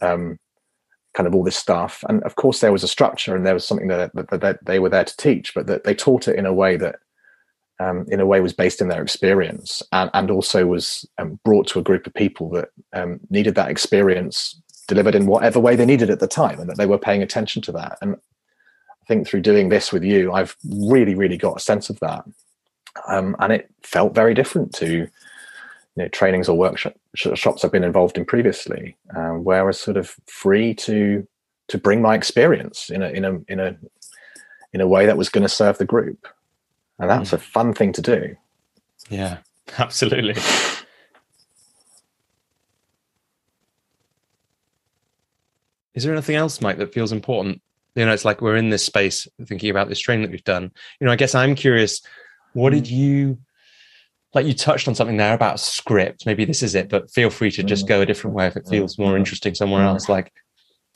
um, 0.00 0.38
kind 1.18 1.26
of 1.26 1.34
all 1.34 1.42
this 1.42 1.56
stuff. 1.56 2.04
And 2.08 2.22
of 2.22 2.36
course, 2.36 2.60
there 2.60 2.70
was 2.70 2.84
a 2.84 2.94
structure 2.96 3.34
and 3.34 3.44
there 3.44 3.58
was 3.58 3.66
something 3.66 3.88
that, 3.88 4.14
that, 4.14 4.40
that 4.40 4.64
they 4.64 4.78
were 4.78 4.88
there 4.88 5.02
to 5.04 5.16
teach, 5.16 5.52
but 5.52 5.66
that 5.66 5.82
they 5.82 5.92
taught 5.92 6.28
it 6.28 6.36
in 6.36 6.46
a 6.46 6.54
way 6.54 6.76
that, 6.76 7.00
um, 7.80 8.06
in 8.06 8.20
a 8.20 8.26
way, 8.26 8.40
was 8.40 8.52
based 8.52 8.80
in 8.80 8.86
their 8.86 9.02
experience 9.02 9.82
and, 9.90 10.10
and 10.14 10.30
also 10.30 10.64
was 10.64 11.04
um, 11.18 11.40
brought 11.44 11.66
to 11.70 11.80
a 11.80 11.82
group 11.82 12.06
of 12.06 12.14
people 12.14 12.48
that 12.50 12.68
um, 12.92 13.18
needed 13.30 13.56
that 13.56 13.68
experience 13.68 14.62
delivered 14.86 15.16
in 15.16 15.26
whatever 15.26 15.58
way 15.58 15.74
they 15.74 15.84
needed 15.84 16.08
at 16.08 16.20
the 16.20 16.28
time, 16.28 16.60
and 16.60 16.70
that 16.70 16.78
they 16.78 16.86
were 16.86 16.98
paying 16.98 17.22
attention 17.22 17.62
to 17.62 17.72
that. 17.72 17.98
And 18.00 18.14
I 18.14 19.04
think 19.08 19.26
through 19.26 19.40
doing 19.40 19.70
this 19.70 19.92
with 19.92 20.04
you, 20.04 20.30
I've 20.32 20.56
really, 20.64 21.16
really 21.16 21.36
got 21.36 21.56
a 21.56 21.60
sense 21.60 21.90
of 21.90 21.98
that, 21.98 22.22
um, 23.08 23.34
and 23.40 23.52
it 23.52 23.68
felt 23.82 24.14
very 24.14 24.34
different 24.34 24.72
to 24.76 25.08
you 25.98 26.04
know, 26.04 26.08
trainings 26.10 26.48
or 26.48 26.56
workshops 26.56 27.64
I've 27.64 27.72
been 27.72 27.82
involved 27.82 28.16
in 28.16 28.24
previously, 28.24 28.96
um, 29.16 29.42
where 29.42 29.58
I 29.58 29.64
was 29.64 29.80
sort 29.80 29.96
of 29.96 30.14
free 30.26 30.72
to 30.74 31.26
to 31.66 31.76
bring 31.76 32.00
my 32.00 32.14
experience 32.14 32.88
in 32.88 33.02
a 33.02 33.08
in 33.08 33.24
a 33.24 33.40
in 33.48 33.58
a 33.58 33.76
in 34.72 34.80
a 34.80 34.86
way 34.86 35.06
that 35.06 35.16
was 35.16 35.28
going 35.28 35.42
to 35.42 35.48
serve 35.48 35.76
the 35.78 35.84
group, 35.84 36.28
and 37.00 37.10
that's 37.10 37.30
mm. 37.30 37.32
a 37.32 37.38
fun 37.38 37.74
thing 37.74 37.92
to 37.94 38.00
do. 38.00 38.36
Yeah, 39.10 39.38
absolutely. 39.78 40.40
Is 45.94 46.04
there 46.04 46.12
anything 46.12 46.36
else, 46.36 46.60
Mike, 46.60 46.78
that 46.78 46.94
feels 46.94 47.10
important? 47.10 47.60
You 47.96 48.06
know, 48.06 48.12
it's 48.12 48.24
like 48.24 48.40
we're 48.40 48.54
in 48.54 48.70
this 48.70 48.84
space 48.84 49.26
thinking 49.46 49.70
about 49.70 49.88
this 49.88 49.98
training 49.98 50.22
that 50.22 50.30
we've 50.30 50.44
done. 50.44 50.70
You 51.00 51.08
know, 51.08 51.12
I 51.12 51.16
guess 51.16 51.34
I'm 51.34 51.56
curious. 51.56 52.02
What 52.52 52.70
did 52.70 52.84
mm. 52.84 52.90
you 52.92 53.38
like 54.34 54.46
you 54.46 54.54
touched 54.54 54.88
on 54.88 54.94
something 54.94 55.16
there 55.16 55.34
about 55.34 55.58
script. 55.58 56.26
Maybe 56.26 56.44
this 56.44 56.62
is 56.62 56.74
it, 56.74 56.88
but 56.88 57.10
feel 57.10 57.30
free 57.30 57.50
to 57.52 57.62
just 57.62 57.88
go 57.88 58.02
a 58.02 58.06
different 58.06 58.36
way 58.36 58.46
if 58.46 58.56
it 58.56 58.68
feels 58.68 58.98
more 58.98 59.14
mm. 59.14 59.18
interesting 59.18 59.54
somewhere 59.54 59.82
mm. 59.82 59.88
else. 59.88 60.08
Like, 60.08 60.32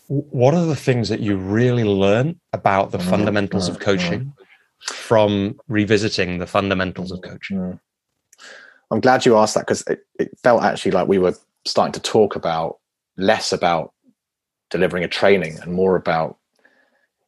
what 0.09 0.55
are 0.55 0.67
the 0.67 0.77
things 0.77 1.09
that 1.09 1.21
you 1.21 1.37
really 1.37 1.85
learn 1.85 2.39
about 2.53 2.91
the 2.91 2.99
fundamentals 2.99 3.69
of 3.69 3.79
coaching 3.81 4.33
from 4.81 5.59
revisiting 5.69 6.39
the 6.39 6.47
fundamentals 6.47 7.11
of 7.11 7.23
coaching? 7.23 7.79
I'm 8.91 9.01
glad 9.01 9.25
you 9.25 9.39
asked 9.39 9.55
that 9.55 9.61
because 9.61 9.83
it, 9.87 10.01
it 10.19 10.31
felt 10.43 10.63
actually 10.63 10.91
like 10.91 11.09
we 11.09 11.19
were 11.19 11.35
starting 11.65 11.93
to 11.93 12.01
talk 12.01 12.37
about 12.37 12.79
less 13.17 13.53
about 13.53 13.93
delivering 14.71 15.05
a 15.05 15.09
training 15.09 15.59
and 15.63 15.73
more 15.73 15.97
about 15.97 16.37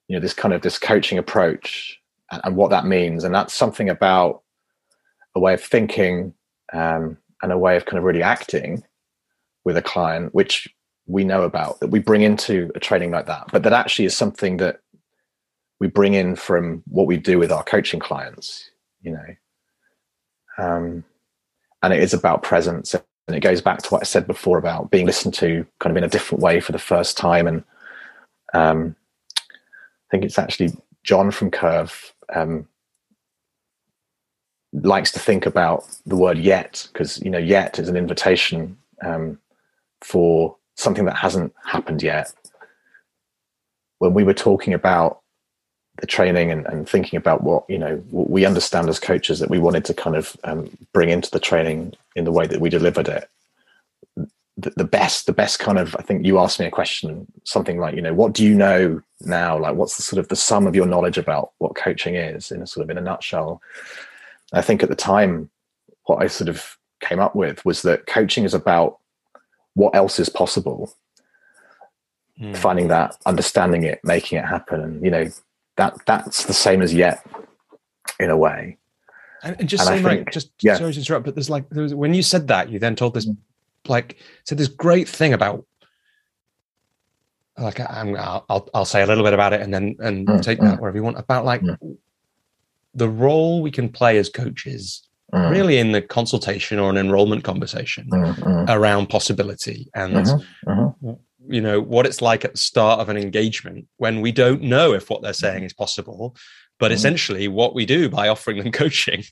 you 0.08 0.16
know 0.16 0.20
this 0.20 0.34
kind 0.34 0.52
of 0.52 0.62
this 0.62 0.78
coaching 0.78 1.18
approach 1.18 1.98
and, 2.30 2.42
and 2.44 2.56
what 2.56 2.70
that 2.70 2.86
means 2.86 3.24
and 3.24 3.34
that's 3.34 3.54
something 3.54 3.88
about 3.88 4.42
a 5.34 5.40
way 5.40 5.54
of 5.54 5.62
thinking 5.62 6.34
um, 6.72 7.16
and 7.42 7.52
a 7.52 7.58
way 7.58 7.76
of 7.76 7.84
kind 7.84 7.98
of 7.98 8.04
really 8.04 8.22
acting 8.22 8.84
with 9.64 9.76
a 9.76 9.82
client 9.82 10.34
which 10.34 10.68
we 11.06 11.24
know 11.24 11.42
about 11.42 11.80
that 11.80 11.88
we 11.88 11.98
bring 11.98 12.22
into 12.22 12.70
a 12.74 12.80
training 12.80 13.10
like 13.10 13.26
that 13.26 13.46
but 13.52 13.62
that 13.62 13.72
actually 13.72 14.04
is 14.04 14.16
something 14.16 14.56
that 14.56 14.80
we 15.80 15.88
bring 15.88 16.14
in 16.14 16.34
from 16.34 16.82
what 16.86 17.06
we 17.06 17.16
do 17.16 17.38
with 17.38 17.52
our 17.52 17.64
coaching 17.64 18.00
clients 18.00 18.70
you 19.02 19.12
know? 19.12 19.36
Um, 20.56 21.04
and 21.82 21.92
it 21.92 22.02
is 22.02 22.14
about 22.14 22.42
presence 22.42 22.94
and 23.26 23.36
it 23.36 23.40
goes 23.40 23.60
back 23.60 23.82
to 23.82 23.88
what 23.90 24.00
i 24.00 24.04
said 24.04 24.26
before 24.26 24.58
about 24.58 24.90
being 24.90 25.06
listened 25.06 25.34
to 25.34 25.66
kind 25.80 25.90
of 25.90 25.96
in 25.96 26.04
a 26.04 26.08
different 26.08 26.42
way 26.42 26.60
for 26.60 26.72
the 26.72 26.78
first 26.78 27.16
time 27.16 27.46
and 27.46 27.62
um, 28.54 28.96
i 29.38 30.10
think 30.10 30.24
it's 30.24 30.38
actually 30.38 30.72
john 31.02 31.30
from 31.30 31.50
curve 31.50 32.14
um, 32.34 32.66
likes 34.82 35.12
to 35.12 35.18
think 35.18 35.46
about 35.46 35.86
the 36.06 36.16
word 36.16 36.38
yet 36.38 36.88
because 36.92 37.20
you 37.22 37.30
know 37.30 37.38
yet 37.38 37.78
is 37.78 37.88
an 37.88 37.96
invitation 37.96 38.76
um, 39.02 39.38
for 40.00 40.56
something 40.76 41.04
that 41.04 41.16
hasn't 41.16 41.52
happened 41.64 42.02
yet. 42.02 42.32
When 43.98 44.14
we 44.14 44.24
were 44.24 44.34
talking 44.34 44.74
about 44.74 45.20
the 46.00 46.06
training 46.06 46.50
and, 46.50 46.66
and 46.66 46.88
thinking 46.88 47.16
about 47.16 47.42
what 47.44 47.64
you 47.68 47.78
know 47.78 47.96
what 48.10 48.30
we 48.30 48.44
understand 48.44 48.88
as 48.88 48.98
coaches 48.98 49.38
that 49.38 49.50
we 49.50 49.58
wanted 49.58 49.84
to 49.84 49.94
kind 49.94 50.16
of 50.16 50.36
um, 50.44 50.68
bring 50.92 51.08
into 51.08 51.30
the 51.30 51.40
training 51.40 51.94
in 52.16 52.24
the 52.24 52.32
way 52.32 52.46
that 52.46 52.60
we 52.60 52.68
delivered 52.68 53.08
it 53.08 53.28
the, 54.56 54.70
the, 54.76 54.84
best 54.84 55.26
the 55.26 55.32
best 55.32 55.60
kind 55.60 55.78
of 55.78 55.94
i 55.98 56.02
think 56.02 56.26
you 56.26 56.38
asked 56.38 56.58
me 56.58 56.66
a 56.66 56.70
question 56.70 57.26
something 57.44 57.78
like 57.78 57.94
you 57.94 58.02
know 58.02 58.14
what 58.14 58.32
do 58.32 58.44
you 58.44 58.54
know 58.54 59.00
now? 59.26 59.58
Like 59.58 59.74
what's 59.74 59.96
the 59.96 60.02
sort 60.02 60.20
of 60.20 60.28
the 60.28 60.36
sum 60.36 60.66
of 60.66 60.74
your 60.74 60.86
knowledge 60.86 61.18
about 61.18 61.52
what 61.58 61.74
coaching 61.74 62.14
is? 62.14 62.50
in 62.50 62.62
a 62.62 62.66
sort 62.66 62.84
of 62.84 62.90
in 62.90 62.98
a 62.98 63.00
nutshell 63.00 63.60
i 64.54 64.62
think 64.62 64.82
at 64.82 64.88
the 64.88 64.94
time 64.94 65.50
what 66.04 66.22
i 66.22 66.26
sort 66.26 66.48
of 66.48 66.76
came 67.00 67.20
up 67.20 67.34
with 67.34 67.64
was 67.64 67.82
that 67.82 68.06
coaching 68.06 68.44
is 68.44 68.54
about 68.54 68.98
what 69.74 69.94
else 69.94 70.18
is 70.18 70.28
possible 70.28 70.94
mm. 72.40 72.56
finding 72.56 72.88
that 72.88 73.16
understanding 73.26 73.82
it 73.82 74.00
making 74.04 74.38
it 74.38 74.44
happen 74.44 74.80
and 74.80 75.04
you 75.04 75.10
know 75.10 75.28
that 75.76 75.94
that's 76.06 76.44
the 76.44 76.54
same 76.54 76.80
as 76.80 76.94
yet 76.94 77.26
in 78.20 78.30
a 78.30 78.36
way 78.36 78.78
and, 79.42 79.56
and 79.58 79.68
just 79.68 79.82
and 79.82 79.88
saying 79.88 80.04
think, 80.04 80.26
like 80.26 80.32
just 80.32 80.50
yeah. 80.60 80.76
sorry 80.76 80.92
to 80.92 80.98
interrupt 80.98 81.24
but 81.24 81.34
there's 81.34 81.50
like 81.50 81.68
there 81.70 81.82
was, 81.82 81.94
when 81.94 82.14
you 82.14 82.22
said 82.22 82.48
that 82.48 82.70
you 82.70 82.78
then 82.78 82.96
told 82.96 83.14
this 83.14 83.26
mm 83.26 83.36
like 83.88 84.18
said 84.44 84.58
this 84.58 84.68
great 84.68 85.08
thing 85.08 85.32
about 85.32 85.64
like 87.56 87.78
I'm, 87.78 88.16
I'll 88.16 88.68
I'll 88.74 88.84
say 88.84 89.02
a 89.02 89.06
little 89.06 89.22
bit 89.22 89.32
about 89.32 89.52
it 89.52 89.60
and 89.60 89.72
then 89.72 89.96
and 90.00 90.26
mm, 90.26 90.42
take 90.42 90.58
that 90.60 90.78
mm. 90.78 90.80
wherever 90.80 90.96
you 90.96 91.04
want 91.04 91.18
about 91.18 91.44
like 91.44 91.60
mm. 91.60 91.96
The 92.94 93.08
role 93.08 93.62
we 93.62 93.70
can 93.70 93.88
play 93.88 94.16
as 94.18 94.28
coaches 94.28 95.08
mm. 95.32 95.50
really 95.50 95.78
in 95.78 95.92
the 95.92 96.02
consultation 96.02 96.78
or 96.78 96.90
an 96.90 96.96
enrollment 96.96 97.44
conversation 97.44 98.08
mm, 98.10 98.34
mm. 98.36 98.66
around 98.68 99.08
possibility 99.08 99.88
and 99.94 100.14
mm-hmm, 100.14 100.70
mm-hmm. 100.70 101.52
you 101.52 101.60
know 101.60 101.80
what 101.80 102.06
it's 102.06 102.22
like 102.22 102.44
at 102.44 102.52
the 102.52 102.58
start 102.58 103.00
of 103.00 103.08
an 103.08 103.16
engagement 103.16 103.86
when 103.96 104.20
we 104.20 104.32
don't 104.32 104.62
know 104.62 104.92
if 104.92 105.10
what 105.10 105.22
they're 105.22 105.32
saying 105.32 105.64
is 105.64 105.72
possible 105.72 106.36
but 106.78 106.86
mm-hmm. 106.86 106.96
essentially, 106.96 107.48
what 107.48 107.74
we 107.74 107.86
do 107.86 108.08
by 108.08 108.28
offering 108.28 108.58
them 108.58 108.72
coaching, 108.82 109.24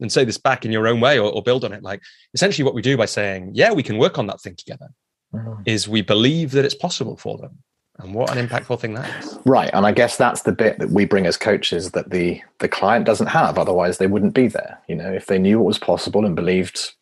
and 0.00 0.12
say 0.12 0.24
this 0.24 0.38
back 0.38 0.64
in 0.64 0.72
your 0.72 0.86
own 0.86 1.00
way 1.00 1.18
or, 1.18 1.30
or, 1.30 1.42
build 1.42 1.64
on 1.64 1.72
it, 1.72 1.82
like 1.82 2.00
essentially 2.32 2.64
what 2.64 2.74
we 2.74 2.82
do 2.82 2.96
by 2.96 3.06
saying, 3.06 3.50
yeah, 3.54 3.72
we 3.72 3.82
can 3.82 3.98
work 3.98 4.18
on 4.18 4.26
that 4.28 4.40
thing 4.40 4.54
together, 4.54 4.88
mm-hmm. 5.34 5.62
is 5.66 5.88
we 5.88 6.02
believe 6.02 6.52
that 6.52 6.64
it's 6.64 6.74
possible 6.74 7.16
for 7.16 7.38
them. 7.38 7.58
And 7.98 8.12
what 8.12 8.36
an 8.36 8.46
impactful 8.46 8.80
thing 8.80 8.94
that 8.94 9.24
is. 9.24 9.38
Right. 9.44 9.70
And 9.72 9.86
I 9.86 9.92
guess 9.92 10.16
that's 10.16 10.42
the 10.42 10.52
bit 10.52 10.78
that 10.80 10.90
we 10.90 11.04
bring 11.04 11.26
as 11.26 11.36
coaches 11.36 11.92
that 11.92 12.10
the 12.10 12.40
the 12.58 12.68
client 12.68 13.06
doesn't 13.06 13.28
have. 13.28 13.58
Otherwise 13.58 13.98
they 13.98 14.08
wouldn't 14.08 14.34
be 14.34 14.48
there. 14.48 14.80
You 14.88 14.96
know, 14.96 15.12
if 15.12 15.26
they 15.26 15.38
knew 15.38 15.58
what 15.58 15.66
was 15.66 15.78
possible 15.78 16.26
and 16.26 16.34
believed 16.34 16.92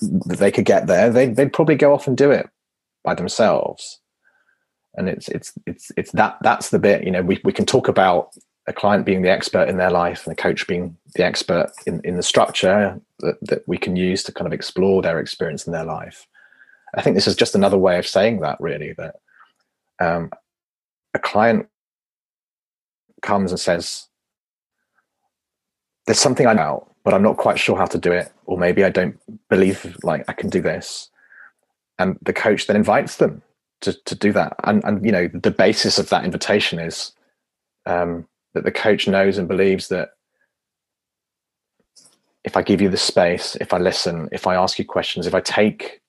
that 0.00 0.38
they 0.38 0.50
could 0.50 0.64
get 0.64 0.86
there, 0.86 1.10
they'd, 1.10 1.36
they'd 1.36 1.52
probably 1.52 1.74
go 1.74 1.94
off 1.94 2.06
and 2.06 2.16
do 2.16 2.30
it 2.30 2.48
by 3.02 3.14
themselves 3.14 4.00
and 4.94 5.08
it's 5.08 5.28
it's 5.28 5.52
it's 5.66 5.92
it's 5.96 6.12
that 6.12 6.36
that's 6.42 6.70
the 6.70 6.78
bit 6.78 7.04
you 7.04 7.10
know 7.10 7.22
we, 7.22 7.40
we 7.44 7.52
can 7.52 7.64
talk 7.64 7.88
about 7.88 8.30
a 8.66 8.72
client 8.72 9.06
being 9.06 9.22
the 9.22 9.30
expert 9.30 9.68
in 9.68 9.78
their 9.78 9.90
life 9.90 10.26
and 10.26 10.32
the 10.32 10.40
coach 10.40 10.66
being 10.66 10.96
the 11.14 11.24
expert 11.24 11.72
in, 11.86 12.00
in 12.04 12.16
the 12.16 12.22
structure 12.22 13.00
that, 13.20 13.36
that 13.42 13.66
we 13.66 13.76
can 13.76 13.96
use 13.96 14.22
to 14.22 14.32
kind 14.32 14.46
of 14.46 14.52
explore 14.52 15.02
their 15.02 15.18
experience 15.18 15.66
in 15.66 15.72
their 15.72 15.84
life. 15.84 16.26
I 16.94 17.02
think 17.02 17.16
this 17.16 17.26
is 17.26 17.34
just 17.34 17.54
another 17.54 17.78
way 17.78 17.98
of 17.98 18.06
saying 18.06 18.40
that, 18.40 18.60
really, 18.60 18.92
that 18.92 19.16
um, 20.00 20.30
a 21.14 21.18
client 21.18 21.68
comes 23.22 23.50
and 23.50 23.60
says, 23.60 24.08
There's 26.06 26.18
something 26.18 26.46
I 26.46 26.54
know, 26.54 26.88
but 27.04 27.14
I'm 27.14 27.22
not 27.22 27.36
quite 27.36 27.58
sure 27.58 27.76
how 27.76 27.86
to 27.86 27.98
do 27.98 28.12
it, 28.12 28.32
or 28.46 28.58
maybe 28.58 28.84
I 28.84 28.90
don't 28.90 29.18
believe 29.48 29.96
like 30.02 30.24
I 30.28 30.32
can 30.32 30.50
do 30.50 30.60
this. 30.60 31.10
And 31.98 32.18
the 32.22 32.32
coach 32.32 32.66
then 32.66 32.76
invites 32.76 33.16
them 33.16 33.42
to, 33.82 33.92
to 33.92 34.14
do 34.14 34.32
that. 34.32 34.56
And, 34.64 34.82
and, 34.84 35.04
you 35.04 35.12
know, 35.12 35.28
the 35.28 35.50
basis 35.50 35.98
of 35.98 36.08
that 36.08 36.24
invitation 36.24 36.78
is 36.78 37.12
um, 37.84 38.26
that 38.54 38.64
the 38.64 38.72
coach 38.72 39.06
knows 39.06 39.36
and 39.36 39.46
believes 39.46 39.88
that 39.88 40.10
if 42.42 42.56
I 42.56 42.62
give 42.62 42.80
you 42.80 42.88
the 42.88 42.96
space, 42.96 43.56
if 43.60 43.74
I 43.74 43.78
listen, 43.78 44.30
if 44.32 44.46
I 44.46 44.54
ask 44.54 44.78
you 44.78 44.84
questions, 44.86 45.26
if 45.26 45.34
I 45.34 45.40
take 45.40 46.00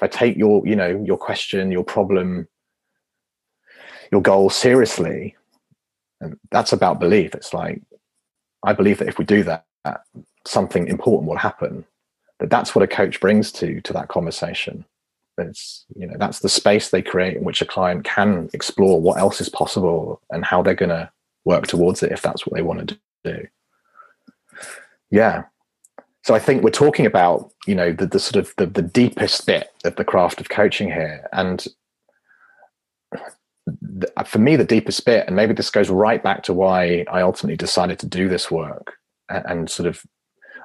if 0.00 0.02
I 0.02 0.06
take 0.06 0.36
your, 0.36 0.64
you 0.64 0.76
know, 0.76 1.02
your 1.04 1.18
question, 1.18 1.72
your 1.72 1.82
problem, 1.82 2.46
your 4.10 4.22
goal 4.22 4.50
seriously, 4.50 5.36
and 6.20 6.38
that's 6.50 6.72
about 6.72 7.00
belief. 7.00 7.34
It's 7.34 7.54
like 7.54 7.82
I 8.64 8.72
believe 8.72 8.98
that 8.98 9.08
if 9.08 9.18
we 9.18 9.24
do 9.24 9.42
that, 9.44 9.64
something 10.46 10.88
important 10.88 11.28
will 11.28 11.38
happen. 11.38 11.84
That 12.40 12.50
that's 12.50 12.74
what 12.74 12.82
a 12.82 12.88
coach 12.88 13.20
brings 13.20 13.50
to 13.52 13.80
to 13.80 13.92
that 13.92 14.08
conversation. 14.08 14.84
It's 15.36 15.84
you 15.94 16.06
know 16.06 16.16
that's 16.18 16.40
the 16.40 16.48
space 16.48 16.90
they 16.90 17.02
create 17.02 17.36
in 17.36 17.44
which 17.44 17.62
a 17.62 17.66
client 17.66 18.04
can 18.04 18.50
explore 18.52 19.00
what 19.00 19.18
else 19.18 19.40
is 19.40 19.48
possible 19.48 20.20
and 20.30 20.44
how 20.44 20.62
they're 20.62 20.74
going 20.74 20.88
to 20.90 21.10
work 21.44 21.66
towards 21.66 22.02
it 22.02 22.12
if 22.12 22.22
that's 22.22 22.46
what 22.46 22.54
they 22.54 22.62
want 22.62 22.88
to 22.88 22.98
do. 23.24 23.46
Yeah. 25.10 25.44
So 26.24 26.34
I 26.34 26.38
think 26.38 26.62
we're 26.62 26.70
talking 26.70 27.06
about, 27.06 27.50
you 27.66 27.74
know, 27.74 27.92
the, 27.92 28.06
the 28.06 28.18
sort 28.18 28.36
of 28.36 28.52
the, 28.58 28.66
the 28.66 28.82
deepest 28.82 29.46
bit 29.46 29.70
of 29.84 29.96
the 29.96 30.04
craft 30.04 30.40
of 30.40 30.50
coaching 30.50 30.88
here. 30.88 31.26
And 31.32 31.66
for 34.26 34.38
me, 34.38 34.56
the 34.56 34.64
deepest 34.64 35.04
bit, 35.04 35.26
and 35.26 35.36
maybe 35.36 35.54
this 35.54 35.70
goes 35.70 35.90
right 35.90 36.22
back 36.22 36.42
to 36.44 36.52
why 36.52 37.04
I 37.10 37.22
ultimately 37.22 37.56
decided 37.56 37.98
to 38.00 38.06
do 38.06 38.28
this 38.28 38.50
work 38.50 38.94
and, 39.28 39.44
and 39.46 39.70
sort 39.70 39.86
of 39.86 40.02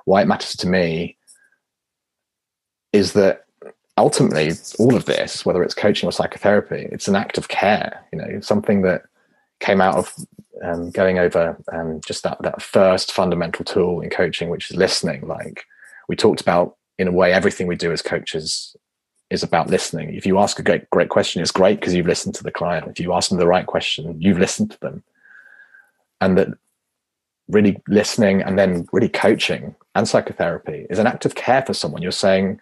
why 0.05 0.21
it 0.21 0.27
matters 0.27 0.55
to 0.57 0.67
me 0.67 1.17
is 2.91 3.13
that 3.13 3.45
ultimately 3.97 4.51
all 4.79 4.95
of 4.95 5.05
this, 5.05 5.45
whether 5.45 5.63
it's 5.63 5.73
coaching 5.73 6.07
or 6.07 6.11
psychotherapy, 6.11 6.87
it's 6.91 7.07
an 7.07 7.15
act 7.15 7.37
of 7.37 7.47
care, 7.47 8.05
you 8.11 8.19
know, 8.19 8.39
something 8.41 8.81
that 8.81 9.03
came 9.59 9.81
out 9.81 9.95
of 9.95 10.13
um, 10.63 10.91
going 10.91 11.19
over 11.19 11.57
um, 11.71 12.01
just 12.05 12.23
that 12.23 12.37
that 12.41 12.61
first 12.61 13.11
fundamental 13.11 13.65
tool 13.65 14.01
in 14.01 14.09
coaching, 14.09 14.49
which 14.49 14.69
is 14.69 14.77
listening. 14.77 15.27
Like 15.27 15.65
we 16.07 16.15
talked 16.15 16.41
about, 16.41 16.75
in 16.97 17.07
a 17.07 17.11
way, 17.11 17.33
everything 17.33 17.67
we 17.67 17.75
do 17.75 17.91
as 17.91 18.01
coaches 18.01 18.75
is 19.33 19.43
about 19.43 19.69
listening. 19.69 20.13
If 20.13 20.25
you 20.25 20.39
ask 20.39 20.59
a 20.59 20.63
great 20.63 20.89
great 20.89 21.09
question, 21.09 21.41
it's 21.41 21.51
great 21.51 21.79
because 21.79 21.93
you've 21.93 22.07
listened 22.07 22.35
to 22.35 22.43
the 22.43 22.51
client. 22.51 22.87
If 22.87 22.99
you 22.99 23.13
ask 23.13 23.29
them 23.29 23.39
the 23.39 23.47
right 23.47 23.65
question, 23.65 24.21
you've 24.21 24.39
listened 24.39 24.71
to 24.71 24.79
them, 24.79 25.03
and 26.21 26.37
that 26.37 26.49
really 27.49 27.81
listening 27.87 28.41
and 28.41 28.57
then 28.57 28.87
really 28.93 29.09
coaching 29.09 29.75
and 29.95 30.07
psychotherapy 30.07 30.87
is 30.89 30.99
an 30.99 31.07
act 31.07 31.25
of 31.25 31.35
care 31.35 31.61
for 31.61 31.73
someone. 31.73 32.01
You're 32.01 32.11
saying, 32.11 32.59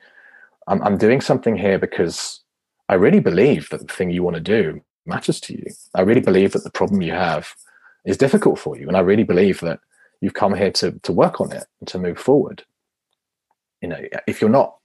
I'm, 0.68 0.82
I'm 0.82 0.98
doing 0.98 1.22
something 1.22 1.56
here 1.56 1.78
because 1.78 2.42
I 2.90 2.96
really 2.96 3.20
believe 3.20 3.70
that 3.70 3.88
the 3.88 3.94
thing 3.94 4.10
you 4.10 4.24
want 4.24 4.36
to 4.36 4.42
do 4.42 4.82
matters 5.06 5.40
to 5.42 5.54
you. 5.54 5.66
I 5.94 6.02
really 6.02 6.22
believe 6.22 6.54
that 6.54 6.64
the 6.64 6.72
problem 6.72 7.02
you 7.02 7.14
have 7.14 7.56
is 8.06 8.18
difficult 8.18 8.60
for 8.60 8.78
you. 8.78 8.88
And 8.88 8.98
I 8.98 9.02
really 9.02 9.24
believe 9.24 9.60
that 9.62 9.80
you've 10.20 10.34
come 10.34 10.56
here 10.56 10.72
to 10.72 10.92
to 11.04 11.12
work 11.12 11.42
on 11.42 11.52
it 11.52 11.66
and 11.80 11.88
to 11.90 12.00
move 12.00 12.18
forward. 12.18 12.64
You 13.82 13.90
know, 13.90 14.02
if 14.28 14.42
you're 14.42 14.50
not, 14.50 14.78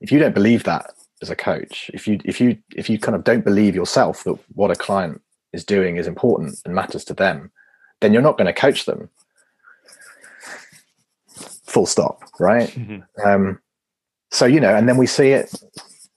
if 0.00 0.10
you 0.10 0.18
don't 0.18 0.34
believe 0.34 0.64
that 0.64 0.92
as 1.24 1.30
a 1.30 1.36
coach, 1.36 1.90
if 1.94 2.06
you 2.06 2.20
if 2.24 2.38
you 2.40 2.58
if 2.76 2.90
you 2.90 2.98
kind 2.98 3.16
of 3.16 3.24
don't 3.24 3.44
believe 3.44 3.74
yourself 3.74 4.24
that 4.24 4.36
what 4.54 4.70
a 4.70 4.76
client 4.76 5.22
is 5.54 5.64
doing 5.64 5.96
is 5.96 6.06
important 6.06 6.60
and 6.64 6.74
matters 6.74 7.04
to 7.06 7.14
them, 7.14 7.50
then 8.00 8.12
you're 8.12 8.28
not 8.28 8.36
going 8.36 8.46
to 8.46 8.52
coach 8.52 8.84
them. 8.84 9.08
Full 11.64 11.86
stop, 11.86 12.20
right? 12.38 12.68
Mm-hmm. 12.68 13.26
Um, 13.26 13.58
so 14.30 14.44
you 14.44 14.60
know, 14.60 14.76
and 14.76 14.86
then 14.86 14.98
we 14.98 15.06
see 15.06 15.30
it 15.30 15.50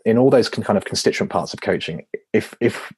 in 0.03 0.17
all 0.17 0.29
those 0.29 0.49
kind 0.49 0.77
of 0.77 0.83
constituent 0.83 1.31
parts 1.31 1.53
of 1.53 1.61
coaching. 1.61 2.05
If 2.33 2.53
if 2.59 2.91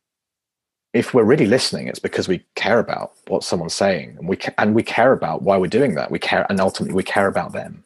if 0.93 1.13
we're 1.13 1.23
really 1.23 1.45
listening, 1.45 1.87
it's 1.87 1.99
because 1.99 2.27
we 2.27 2.43
care 2.55 2.79
about 2.79 3.13
what 3.27 3.43
someone's 3.43 3.75
saying, 3.75 4.15
and 4.17 4.27
we 4.27 4.39
and 4.57 4.73
we 4.73 4.81
care 4.81 5.13
about 5.13 5.43
why 5.43 5.57
we're 5.57 5.67
doing 5.67 5.93
that. 5.93 6.09
We 6.09 6.17
care, 6.17 6.47
and 6.49 6.59
ultimately, 6.59 6.95
we 6.95 7.03
care 7.03 7.27
about 7.27 7.53
them. 7.53 7.83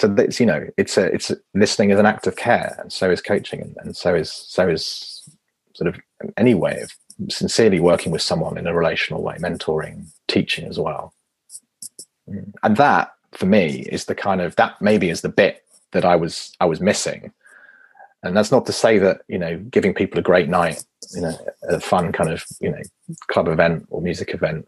So 0.00 0.14
it's 0.18 0.38
you 0.38 0.46
know, 0.46 0.66
it's 0.76 0.96
a 0.96 1.04
it's 1.06 1.30
a, 1.30 1.36
listening 1.54 1.90
is 1.90 1.98
an 1.98 2.06
act 2.06 2.26
of 2.26 2.36
care, 2.36 2.76
and 2.78 2.92
so 2.92 3.10
is 3.10 3.20
coaching, 3.20 3.60
and, 3.62 3.76
and 3.82 3.96
so 3.96 4.14
is 4.14 4.32
so 4.32 4.68
is 4.68 5.28
sort 5.74 5.88
of 5.88 6.00
any 6.36 6.54
way 6.54 6.80
of 6.80 6.92
sincerely 7.30 7.80
working 7.80 8.12
with 8.12 8.22
someone 8.22 8.56
in 8.58 8.66
a 8.66 8.74
relational 8.74 9.22
way, 9.22 9.36
mentoring, 9.38 10.06
teaching 10.28 10.66
as 10.66 10.78
well. 10.78 11.12
Mm. 12.28 12.52
And 12.62 12.76
that, 12.76 13.12
for 13.32 13.46
me, 13.46 13.80
is 13.90 14.04
the 14.04 14.14
kind 14.14 14.40
of 14.40 14.54
that 14.56 14.80
maybe 14.80 15.10
is 15.10 15.22
the 15.22 15.28
bit 15.28 15.64
that 15.92 16.04
I 16.04 16.16
was 16.16 16.54
I 16.60 16.66
was 16.66 16.80
missing 16.80 17.32
and 18.22 18.36
that's 18.36 18.50
not 18.50 18.66
to 18.66 18.72
say 18.72 18.98
that 18.98 19.22
you 19.28 19.38
know 19.38 19.58
giving 19.70 19.94
people 19.94 20.18
a 20.18 20.22
great 20.22 20.48
night 20.48 20.84
you 21.14 21.20
know 21.20 21.36
a 21.68 21.80
fun 21.80 22.12
kind 22.12 22.30
of 22.30 22.44
you 22.60 22.70
know 22.70 22.82
club 23.28 23.48
event 23.48 23.86
or 23.90 24.00
music 24.00 24.34
event 24.34 24.66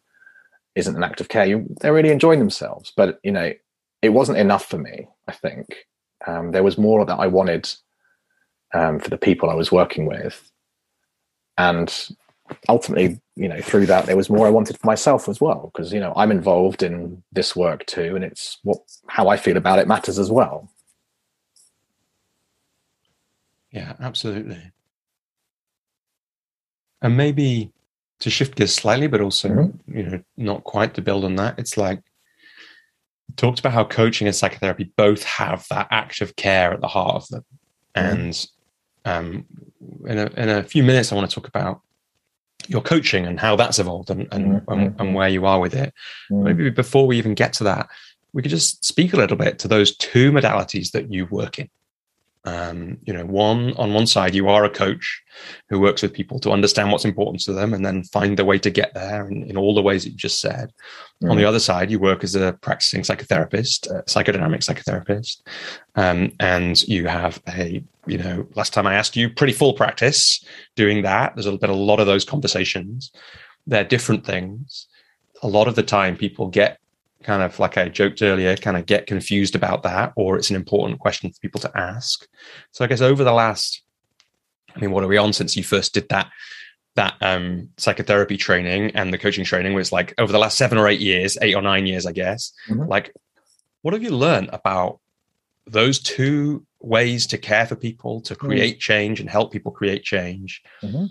isn't 0.75 0.97
an 0.97 1.03
act 1.03 1.21
of 1.21 1.29
care 1.29 1.47
you, 1.47 1.67
they're 1.81 1.93
really 1.93 2.11
enjoying 2.11 2.39
themselves 2.39 2.93
but 2.97 3.19
you 3.23 3.33
know 3.33 3.53
it 4.03 4.11
wasn't 4.11 4.39
enough 4.39 4.67
for 4.67 4.79
me 4.79 5.07
i 5.29 5.33
think 5.33 5.87
um, 6.27 6.53
there 6.53 6.63
was 6.63 6.79
more 6.79 7.05
that 7.05 7.19
i 7.19 7.27
wanted 7.27 7.69
um, 8.75 8.99
for 8.99 9.11
the 9.11 9.19
people 9.19 9.51
i 9.51 9.55
was 9.55 9.73
working 9.73 10.07
with 10.07 10.51
and 11.59 12.09
ultimately 12.69 13.21
you 13.37 13.49
know 13.49 13.61
through 13.61 13.87
that 13.87 14.07
there 14.07 14.17
was 14.17 14.29
more 14.29 14.47
i 14.47 14.51
wanted 14.51 14.77
for 14.79 14.87
myself 14.87 15.29
as 15.29 15.41
well 15.41 15.71
because 15.73 15.93
you 15.93 16.01
know 16.01 16.13
i'm 16.17 16.33
involved 16.33 16.83
in 16.83 17.23
this 17.33 17.55
work 17.55 17.87
too 17.87 18.17
and 18.17 18.25
it's 18.25 18.59
what 18.65 18.79
how 19.07 19.29
i 19.29 19.37
feel 19.37 19.57
about 19.57 19.79
it 19.79 19.87
matters 19.87 20.19
as 20.19 20.31
well 20.31 20.69
yeah, 23.71 23.95
absolutely. 24.01 24.73
And 27.03 27.17
maybe 27.17 27.73
to 28.21 28.31
shift 28.31 28.57
gears 28.57 28.75
slightly, 28.75 29.07
but 29.07 29.21
also, 29.21 29.49
mm-hmm. 29.49 29.97
you 29.97 30.03
know, 30.03 30.23
not 30.37 30.65
quite 30.65 30.95
to 30.95 31.03
build 31.03 31.25
on 31.25 31.37
that. 31.37 31.59
It's 31.59 31.77
like 31.77 32.03
talked 33.37 33.59
about 33.61 33.73
how 33.73 33.85
coaching 33.85 34.27
and 34.27 34.35
psychotherapy 34.35 34.93
both 34.97 35.23
have 35.25 35.67
that 35.71 35.89
act 35.91 36.21
of 36.21 36.37
care 36.37 36.73
at 36.73 36.81
the 36.81 36.89
heart 36.89 37.17
of 37.17 37.29
them. 37.29 37.45
Mm-hmm. 37.97 38.17
And 38.17 38.47
um, 39.05 39.47
in, 40.07 40.19
a, 40.19 40.27
in 40.37 40.49
a 40.49 40.63
few 40.63 40.83
minutes, 40.83 41.13
I 41.13 41.15
want 41.15 41.31
to 41.31 41.35
talk 41.35 41.49
about 41.49 41.81
your 42.69 42.83
coaching 42.83 43.27
and 43.27 43.41
how 43.41 43.57
that's 43.57 43.79
evolved 43.79 44.11
and, 44.11 44.29
and, 44.33 44.63
mm-hmm. 44.63 44.73
and, 44.73 45.01
and, 45.01 45.15
where 45.15 45.29
you 45.29 45.47
are 45.47 45.61
with 45.61 45.75
it. 45.75 45.93
Mm-hmm. 46.31 46.45
Maybe 46.45 46.71
before 46.71 47.07
we 47.07 47.19
even 47.19 47.35
get 47.35 47.53
to 47.55 47.65
that, 47.65 47.89
we 48.33 48.43
could 48.43 48.51
just 48.51 48.85
speak 48.85 49.13
a 49.13 49.17
little 49.17 49.37
bit 49.37 49.59
to 49.61 49.69
those 49.69 49.97
two 49.97 50.31
modalities 50.31 50.93
that 50.93 51.13
you 51.13 51.27
work 51.27 51.59
in 51.59 51.69
um, 52.45 52.97
you 53.05 53.13
know 53.13 53.25
one 53.27 53.75
on 53.75 53.93
one 53.93 54.07
side 54.07 54.35
you 54.35 54.49
are 54.49 54.65
a 54.65 54.71
coach 54.71 55.23
who 55.69 55.79
works 55.79 56.03
with 56.03 56.15
people 56.15 56.39
to 56.41 56.51
understand 56.51 56.91
what's 56.91 57.05
important 57.05 57.43
to 57.43 57.53
them 57.53 57.75
and 57.75 57.85
then 57.85 58.03
find 58.05 58.39
the 58.39 58.45
way 58.45 58.59
to 58.59 58.71
get 58.71 58.95
there 58.95 59.27
in, 59.27 59.43
in 59.45 59.57
all 59.59 59.75
the 59.75 59.83
ways 59.83 60.05
that 60.05 60.11
you 60.11 60.17
just 60.17 60.41
said. 60.41 60.73
Mm. 61.23 61.33
on 61.33 61.37
the 61.37 61.45
other 61.45 61.61
side 61.61 61.91
you 61.91 61.99
work 61.99 62.25
as 62.25 62.35
a 62.35 62.55
practicing 62.63 63.03
psychotherapist 63.03 63.91
a 63.91 64.03
psychodynamic 64.05 64.65
psychotherapist 64.65 65.43
um, 65.97 66.33
and 66.41 66.83
you 66.89 67.07
have 67.07 67.43
a 67.49 67.85
you 68.07 68.17
know 68.17 68.47
last 68.55 68.73
time 68.73 68.87
i 68.87 68.95
asked 68.95 69.17
you 69.17 69.29
pretty 69.29 69.53
full 69.53 69.75
practice 69.75 70.43
doing 70.77 71.03
that. 71.03 71.35
There's 71.35 71.47
a 71.47 71.57
bit 71.57 71.71
a 71.71 71.75
lot 71.75 72.01
of 72.01 72.07
those 72.07 72.25
conversations. 72.25 73.13
They're 73.67 73.85
different 73.85 74.25
things. 74.25 74.87
A 75.43 75.49
lot 75.49 75.69
of 75.69 75.75
the 75.75 75.83
time 75.83 76.17
people 76.17 76.49
get 76.49 76.79
kind 77.23 77.43
of 77.43 77.59
like 77.59 77.77
I 77.77 77.89
joked 77.89 78.23
earlier, 78.23 78.57
kind 78.57 78.77
of 78.77 78.87
get 78.87 79.07
confused 79.07 79.55
about 79.55 79.83
that, 79.83 80.13
or 80.17 80.37
it's 80.37 80.51
an 80.51 80.57
important 80.57 81.01
question 81.01 81.31
for 81.31 81.39
people 81.41 81.61
to 81.61 81.79
ask. 81.79 82.27
So 82.73 82.85
I 82.85 82.89
guess 82.89 83.01
over 83.01 83.25
the 83.25 83.33
last, 83.33 83.83
I 84.75 84.81
mean, 84.81 84.91
what 84.91 85.05
are 85.05 85.09
we 85.09 85.19
on 85.19 85.33
since 85.33 85.57
you 85.57 85.65
first 85.65 85.95
did 85.95 86.09
that 86.09 86.31
that 86.97 87.15
um, 87.21 87.69
psychotherapy 87.77 88.37
training 88.37 88.91
and 88.95 89.13
the 89.13 89.19
coaching 89.19 89.45
training 89.45 89.75
was 89.75 89.93
like 89.93 90.13
over 90.19 90.33
the 90.33 90.39
last 90.39 90.59
seven 90.59 90.77
or 90.77 90.89
eight 90.89 91.01
years, 91.01 91.39
eight 91.41 91.55
or 91.55 91.63
nine 91.63 91.87
years, 91.87 92.05
I 92.05 92.13
guess. 92.13 92.53
Mm-hmm. 92.69 92.89
Like, 92.89 93.15
what 93.83 93.95
have 93.95 94.03
you 94.03 94.11
learned 94.11 94.51
about 94.53 94.99
those 95.67 96.01
two 96.01 96.67
ways 96.81 97.29
to 97.29 97.39
care 97.39 97.67
for 97.67 97.77
people, 97.77 98.21
to 98.23 98.35
mm. 98.35 98.39
create 98.39 98.75
mm-hmm. 98.75 98.81
change 98.81 99.21
and 99.21 99.31
help 99.31 99.53
people 99.53 99.73
create 99.73 100.03
change? 100.03 100.63
Mm-hmm. 100.83 101.07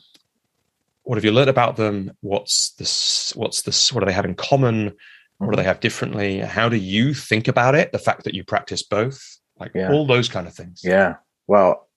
What 1.03 1.17
have 1.17 1.25
you 1.25 1.31
learned 1.31 1.49
about 1.49 1.77
them? 1.77 2.11
What's 2.19 2.71
this? 2.71 3.33
What's 3.35 3.61
this? 3.61 3.91
What 3.91 4.01
do 4.01 4.05
they 4.05 4.13
have 4.13 4.25
in 4.25 4.35
common? 4.35 4.93
What 5.39 5.51
do 5.51 5.55
they 5.55 5.63
have 5.63 5.79
differently? 5.79 6.39
How 6.39 6.69
do 6.69 6.77
you 6.77 7.13
think 7.13 7.47
about 7.47 7.73
it? 7.73 7.91
The 7.91 7.99
fact 7.99 8.23
that 8.25 8.33
you 8.33 8.43
practice 8.43 8.83
both, 8.83 9.39
like 9.57 9.71
yeah. 9.73 9.91
all 9.91 10.05
those 10.05 10.29
kind 10.29 10.47
of 10.47 10.53
things. 10.53 10.81
Yeah. 10.83 11.15
Well, 11.47 11.87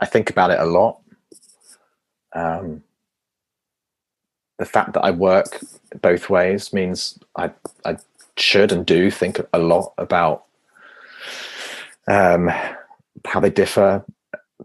I 0.00 0.06
think 0.06 0.30
about 0.30 0.50
it 0.50 0.58
a 0.58 0.64
lot. 0.64 1.00
Um, 2.34 2.82
the 4.58 4.66
fact 4.66 4.92
that 4.92 5.00
I 5.00 5.10
work 5.10 5.60
both 6.02 6.28
ways 6.28 6.72
means 6.72 7.18
I 7.36 7.50
I 7.84 7.96
should 8.36 8.72
and 8.72 8.84
do 8.84 9.10
think 9.10 9.40
a 9.52 9.58
lot 9.58 9.94
about 9.96 10.44
um, 12.06 12.50
how 13.26 13.40
they 13.40 13.50
differ, 13.50 14.04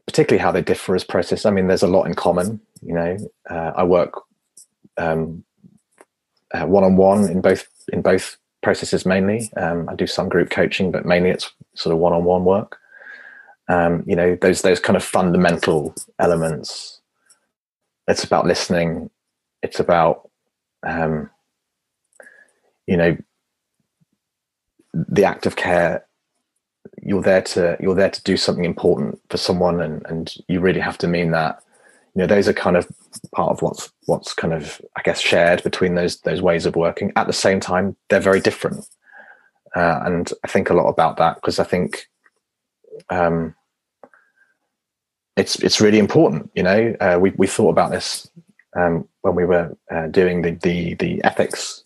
particularly 0.06 0.42
how 0.42 0.52
they 0.52 0.62
differ 0.62 0.96
as 0.96 1.06
process. 1.06 1.46
I 1.46 1.52
mean, 1.52 1.68
there's 1.68 1.84
a 1.84 1.88
lot 1.88 2.08
in 2.08 2.14
common. 2.14 2.60
You 2.82 2.94
know, 2.94 3.18
uh, 3.50 3.72
I 3.76 3.84
work 3.84 4.22
um, 4.98 5.45
one 6.54 6.84
on 6.84 6.96
one 6.96 7.30
in 7.30 7.42
both 7.42 7.68
in 7.92 8.02
both 8.02 8.38
processes 8.62 9.06
mainly. 9.06 9.52
Um, 9.58 9.88
I 9.90 9.96
do 9.96 10.08
some 10.08 10.30
group 10.30 10.50
coaching, 10.50 10.92
but 10.92 11.06
mainly 11.06 11.30
it's 11.30 11.52
sort 11.76 11.94
of 11.94 12.00
one 12.00 12.14
on 12.14 12.24
one 12.24 12.46
work. 12.46 12.78
Um, 13.68 14.04
you 14.06 14.16
know, 14.16 14.36
those 14.42 14.62
those 14.62 14.80
kind 14.80 14.98
of 14.98 15.04
fundamental 15.04 15.96
elements. 16.20 17.02
It's 18.08 18.24
about 18.24 18.46
listening. 18.46 19.10
It's 19.64 19.80
about 19.80 20.30
um, 20.86 21.30
you 22.88 22.98
know 22.98 23.18
the 24.94 25.26
act 25.26 25.46
of 25.46 25.56
care 25.56 26.06
you're 27.02 27.22
there 27.22 27.42
to 27.42 27.78
you're 27.80 27.96
there 27.96 28.10
to 28.10 28.24
do 28.24 28.38
something 28.38 28.66
important 28.66 29.20
for 29.30 29.38
someone 29.38 29.82
and 29.82 30.06
and 30.08 30.36
you 30.48 30.60
really 30.60 30.80
have 30.80 30.98
to 30.98 31.08
mean 31.08 31.32
that 31.32 31.62
you 32.16 32.22
know 32.22 32.28
those 32.28 32.48
are 32.48 32.54
kind 32.54 32.78
of 32.78 32.88
part 33.34 33.52
of 33.52 33.62
what's 33.62 33.92
what's 34.06 34.34
kind 34.34 34.54
of 34.54 34.82
I 34.96 35.02
guess 35.04 35.20
shared 35.20 35.62
between 35.64 35.96
those 35.96 36.20
those 36.22 36.42
ways 36.42 36.66
of 36.66 36.76
working. 36.76 37.12
At 37.18 37.28
the 37.28 37.34
same 37.34 37.60
time, 37.60 37.96
they're 38.10 38.22
very 38.22 38.40
different, 38.40 38.88
uh, 39.76 40.00
and 40.06 40.32
I 40.44 40.48
think 40.48 40.70
a 40.70 40.74
lot 40.74 40.88
about 40.88 41.18
that 41.18 41.36
because 41.36 41.60
I 41.60 41.66
think 41.66 42.08
um, 43.10 43.54
it's 45.36 45.58
it's 45.60 45.82
really 45.82 46.00
important. 46.00 46.50
You 46.56 46.64
know, 46.64 46.96
uh, 47.02 47.18
we 47.20 47.32
we 47.32 47.48
thought 47.48 47.72
about 47.72 47.92
this 47.92 48.30
um, 48.78 49.08
when 49.22 49.36
we 49.36 49.44
were 49.44 49.76
uh, 49.92 50.08
doing 50.08 50.42
the 50.42 50.52
the 50.52 50.94
the 50.94 51.22
ethics 51.26 51.84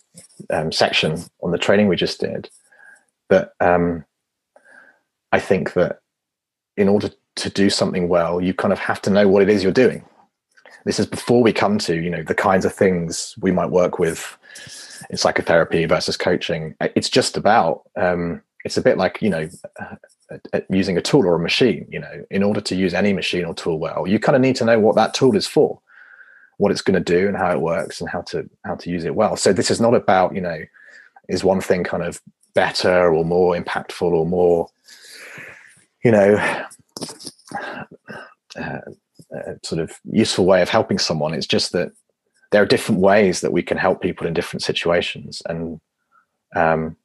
um, 0.50 0.70
section 0.70 1.24
on 1.42 1.50
the 1.50 1.58
training 1.58 1.88
we 1.88 1.96
just 1.96 2.20
did. 2.20 2.48
But 3.28 3.54
um, 3.58 4.04
I 5.32 5.40
think 5.40 5.72
that 5.72 6.00
in 6.76 6.88
order 6.88 7.10
to 7.36 7.50
do 7.50 7.68
something 7.68 8.08
well, 8.08 8.40
you 8.40 8.54
kind 8.54 8.72
of 8.72 8.78
have 8.78 9.02
to 9.02 9.10
know 9.10 9.26
what 9.26 9.42
it 9.42 9.48
is 9.48 9.64
you're 9.64 9.72
doing 9.72 10.04
this 10.84 10.98
is 10.98 11.06
before 11.06 11.42
we 11.42 11.52
come 11.52 11.78
to 11.78 11.96
you 11.96 12.10
know 12.10 12.22
the 12.22 12.34
kinds 12.34 12.64
of 12.64 12.74
things 12.74 13.34
we 13.40 13.52
might 13.52 13.70
work 13.70 13.98
with 13.98 14.36
in 15.08 15.16
psychotherapy 15.16 15.84
versus 15.86 16.16
coaching. 16.16 16.74
It's 16.80 17.08
just 17.08 17.36
about 17.36 17.82
um, 17.96 18.42
it's 18.64 18.76
a 18.76 18.82
bit 18.82 18.98
like 18.98 19.20
you 19.22 19.30
know 19.30 19.48
uh, 19.80 19.96
uh, 20.52 20.60
using 20.70 20.96
a 20.96 21.02
tool 21.02 21.26
or 21.26 21.34
a 21.34 21.40
machine 21.40 21.86
you 21.90 22.00
know. 22.00 22.24
In 22.30 22.42
order 22.42 22.60
to 22.60 22.76
use 22.76 22.94
any 22.94 23.12
machine 23.12 23.44
or 23.44 23.54
tool 23.54 23.78
well 23.78 24.06
you 24.06 24.18
kind 24.18 24.36
of 24.36 24.42
need 24.42 24.56
to 24.56 24.64
know 24.64 24.78
what 24.78 24.96
that 24.96 25.14
tool 25.14 25.36
is 25.36 25.46
for 25.46 25.80
what 26.58 26.70
it's 26.70 26.82
going 26.82 27.02
to 27.02 27.18
do 27.18 27.26
and 27.26 27.38
how 27.38 27.50
it 27.50 27.60
works 27.60 28.02
and 28.02 28.10
how 28.10 28.20
to 28.20 28.48
how 28.64 28.74
to 28.74 28.90
use 28.90 29.04
it 29.04 29.14
well. 29.14 29.36
So 29.36 29.52
this 29.52 29.70
is 29.70 29.80
not 29.80 29.94
about 29.94 30.34
you 30.34 30.40
know 30.40 30.60
is 31.28 31.42
one 31.44 31.60
thing 31.60 31.84
kind 31.84 32.02
of 32.02 32.20
better 32.54 33.14
or 33.14 33.24
more 33.24 33.56
impactful 33.56 34.02
or 34.02 34.26
more 34.26 34.68
you 36.04 36.10
know 36.10 36.66
uh, 38.56 38.78
sort 39.62 39.80
of 39.80 39.92
useful 40.10 40.46
way 40.46 40.62
of 40.62 40.68
helping 40.68 40.98
someone. 40.98 41.34
It's 41.34 41.46
just 41.46 41.72
that 41.72 41.92
there 42.52 42.62
are 42.62 42.66
different 42.66 43.00
ways 43.00 43.40
that 43.40 43.52
we 43.52 43.62
can 43.62 43.76
help 43.76 44.00
people 44.00 44.26
in 44.26 44.34
different 44.34 44.62
situations, 44.62 45.42
and 45.46 45.80
um, 46.56 46.96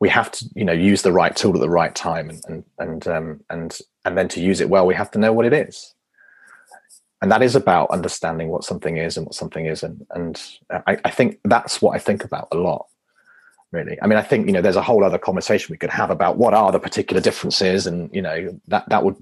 we 0.00 0.08
have 0.08 0.30
to, 0.32 0.46
you 0.54 0.64
know, 0.64 0.72
use 0.72 1.02
the 1.02 1.12
right 1.12 1.34
tool 1.34 1.54
at 1.54 1.60
the 1.60 1.70
right 1.70 1.94
time, 1.94 2.30
and 2.30 2.42
and 2.48 2.64
and 2.78 3.08
um, 3.08 3.40
and 3.50 3.78
and 4.04 4.18
then 4.18 4.28
to 4.28 4.40
use 4.40 4.60
it 4.60 4.68
well, 4.68 4.86
we 4.86 4.94
have 4.94 5.10
to 5.12 5.18
know 5.18 5.32
what 5.32 5.46
it 5.46 5.52
is, 5.52 5.94
and 7.22 7.30
that 7.30 7.42
is 7.42 7.54
about 7.54 7.90
understanding 7.90 8.48
what 8.48 8.64
something 8.64 8.96
is 8.96 9.16
and 9.16 9.26
what 9.26 9.34
something 9.34 9.66
isn't. 9.66 10.06
And 10.10 10.42
I, 10.70 10.98
I 11.04 11.10
think 11.10 11.38
that's 11.44 11.80
what 11.80 11.94
I 11.94 11.98
think 11.98 12.24
about 12.24 12.48
a 12.52 12.56
lot 12.56 12.86
really 13.72 13.96
i 14.02 14.06
mean 14.06 14.18
i 14.18 14.22
think 14.22 14.46
you 14.46 14.52
know 14.52 14.60
there's 14.60 14.76
a 14.76 14.82
whole 14.82 15.04
other 15.04 15.18
conversation 15.18 15.72
we 15.72 15.78
could 15.78 15.90
have 15.90 16.10
about 16.10 16.36
what 16.36 16.54
are 16.54 16.72
the 16.72 16.78
particular 16.78 17.22
differences 17.22 17.86
and 17.86 18.12
you 18.12 18.20
know 18.22 18.58
that 18.68 18.88
that 18.88 19.04
would 19.04 19.16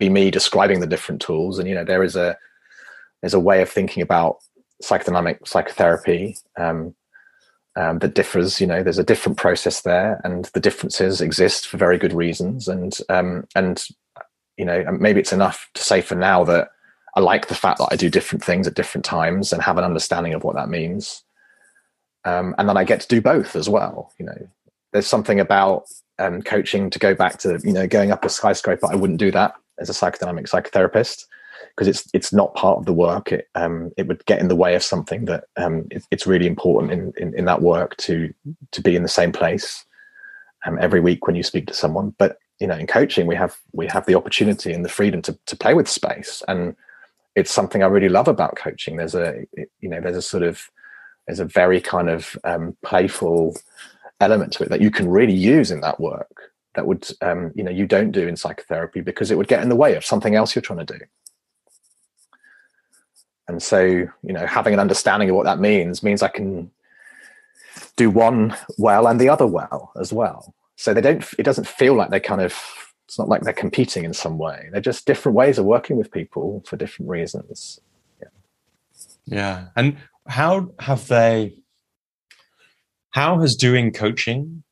be 0.00 0.08
me 0.08 0.30
describing 0.30 0.80
the 0.80 0.86
different 0.86 1.20
tools 1.20 1.58
and 1.58 1.68
you 1.68 1.74
know 1.74 1.84
there 1.84 2.02
is 2.02 2.16
a 2.16 2.36
there's 3.22 3.34
a 3.34 3.38
way 3.38 3.62
of 3.62 3.70
thinking 3.70 4.02
about 4.02 4.38
psychodynamic 4.82 5.46
psychotherapy 5.46 6.36
um, 6.58 6.94
um, 7.76 8.00
that 8.00 8.14
differs 8.14 8.60
you 8.60 8.66
know 8.66 8.82
there's 8.82 8.98
a 8.98 9.04
different 9.04 9.38
process 9.38 9.82
there 9.82 10.20
and 10.24 10.46
the 10.46 10.60
differences 10.60 11.20
exist 11.20 11.68
for 11.68 11.76
very 11.76 11.98
good 11.98 12.14
reasons 12.14 12.66
and 12.66 12.98
um, 13.10 13.46
and 13.54 13.86
you 14.56 14.64
know 14.64 14.84
maybe 14.98 15.20
it's 15.20 15.32
enough 15.32 15.68
to 15.74 15.82
say 15.82 16.00
for 16.00 16.16
now 16.16 16.42
that 16.42 16.68
I 17.14 17.20
like 17.20 17.48
the 17.48 17.54
fact 17.54 17.78
that 17.78 17.88
I 17.90 17.96
do 17.96 18.08
different 18.08 18.42
things 18.42 18.66
at 18.66 18.74
different 18.74 19.04
times 19.04 19.52
and 19.52 19.62
have 19.62 19.78
an 19.78 19.84
understanding 19.84 20.32
of 20.32 20.44
what 20.44 20.54
that 20.54 20.68
means. 20.68 21.24
Um, 22.24 22.54
and 22.56 22.68
then 22.68 22.76
I 22.76 22.84
get 22.84 23.00
to 23.00 23.08
do 23.08 23.20
both 23.20 23.56
as 23.56 23.68
well. 23.68 24.12
You 24.16 24.26
know, 24.26 24.48
there's 24.92 25.08
something 25.08 25.40
about 25.40 25.86
um, 26.20 26.40
coaching 26.40 26.88
to 26.90 27.00
go 27.00 27.12
back 27.12 27.38
to 27.38 27.58
you 27.64 27.72
know 27.72 27.88
going 27.88 28.12
up 28.12 28.24
a 28.24 28.28
skyscraper. 28.28 28.86
I 28.90 28.94
wouldn't 28.94 29.18
do 29.18 29.32
that 29.32 29.54
as 29.80 29.90
a 29.90 29.92
psychodynamic 29.92 30.48
psychotherapist 30.48 31.26
because 31.70 31.88
it's 31.88 32.08
it's 32.12 32.32
not 32.32 32.54
part 32.54 32.78
of 32.78 32.86
the 32.86 32.92
work. 32.92 33.32
It 33.32 33.48
um, 33.54 33.90
it 33.96 34.06
would 34.06 34.24
get 34.26 34.40
in 34.40 34.48
the 34.48 34.56
way 34.56 34.74
of 34.74 34.82
something 34.82 35.24
that 35.26 35.44
um, 35.56 35.86
it, 35.90 36.04
it's 36.10 36.26
really 36.26 36.46
important 36.46 36.92
in, 36.92 37.12
in, 37.16 37.34
in 37.38 37.44
that 37.46 37.62
work 37.62 37.96
to 37.98 38.32
to 38.72 38.82
be 38.82 38.96
in 38.96 39.02
the 39.02 39.08
same 39.08 39.32
place 39.32 39.84
um, 40.66 40.78
every 40.80 41.00
week 41.00 41.26
when 41.26 41.36
you 41.36 41.42
speak 41.42 41.66
to 41.68 41.74
someone. 41.74 42.14
But 42.18 42.38
you 42.60 42.66
know, 42.66 42.76
in 42.76 42.86
coaching, 42.86 43.26
we 43.26 43.36
have 43.36 43.56
we 43.72 43.86
have 43.86 44.06
the 44.06 44.14
opportunity 44.14 44.72
and 44.72 44.84
the 44.84 44.88
freedom 44.88 45.22
to 45.22 45.38
to 45.46 45.56
play 45.56 45.74
with 45.74 45.88
space, 45.88 46.42
and 46.48 46.76
it's 47.34 47.50
something 47.50 47.82
I 47.82 47.86
really 47.86 48.08
love 48.08 48.28
about 48.28 48.56
coaching. 48.56 48.96
There's 48.96 49.14
a 49.14 49.46
you 49.80 49.88
know 49.88 50.00
there's 50.00 50.16
a 50.16 50.22
sort 50.22 50.42
of 50.42 50.70
there's 51.26 51.40
a 51.40 51.44
very 51.44 51.80
kind 51.80 52.10
of 52.10 52.36
um, 52.44 52.76
playful 52.84 53.56
element 54.20 54.52
to 54.52 54.64
it 54.64 54.68
that 54.68 54.82
you 54.82 54.90
can 54.90 55.08
really 55.08 55.32
use 55.32 55.70
in 55.70 55.80
that 55.80 55.98
work 55.98 56.49
that 56.74 56.86
would 56.86 57.08
um, 57.20 57.52
you 57.54 57.64
know 57.64 57.70
you 57.70 57.86
don't 57.86 58.12
do 58.12 58.26
in 58.26 58.36
psychotherapy 58.36 59.00
because 59.00 59.30
it 59.30 59.38
would 59.38 59.48
get 59.48 59.62
in 59.62 59.68
the 59.68 59.76
way 59.76 59.94
of 59.94 60.04
something 60.04 60.34
else 60.34 60.54
you're 60.54 60.62
trying 60.62 60.84
to 60.84 60.98
do. 60.98 61.04
And 63.48 63.62
so 63.62 63.80
you 63.80 64.32
know 64.32 64.46
having 64.46 64.74
an 64.74 64.80
understanding 64.80 65.30
of 65.30 65.36
what 65.36 65.44
that 65.44 65.58
means 65.58 66.02
means 66.02 66.22
i 66.22 66.28
can 66.28 66.70
do 67.96 68.10
one 68.10 68.56
well 68.78 69.06
and 69.06 69.20
the 69.20 69.28
other 69.28 69.46
well 69.46 69.92
as 70.00 70.12
well. 70.12 70.54
So 70.76 70.94
they 70.94 71.00
don't 71.00 71.24
it 71.38 71.42
doesn't 71.42 71.66
feel 71.66 71.94
like 71.94 72.10
they're 72.10 72.20
kind 72.20 72.40
of 72.40 72.54
it's 73.06 73.18
not 73.18 73.28
like 73.28 73.42
they're 73.42 73.52
competing 73.52 74.04
in 74.04 74.14
some 74.14 74.38
way. 74.38 74.68
They're 74.70 74.80
just 74.80 75.06
different 75.06 75.36
ways 75.36 75.58
of 75.58 75.64
working 75.64 75.96
with 75.96 76.12
people 76.12 76.62
for 76.66 76.76
different 76.76 77.10
reasons. 77.10 77.80
Yeah. 78.20 78.28
Yeah. 79.26 79.66
And 79.76 79.96
how 80.26 80.70
have 80.78 81.08
they 81.08 81.56
how 83.10 83.40
has 83.40 83.56
doing 83.56 83.92
coaching 83.92 84.62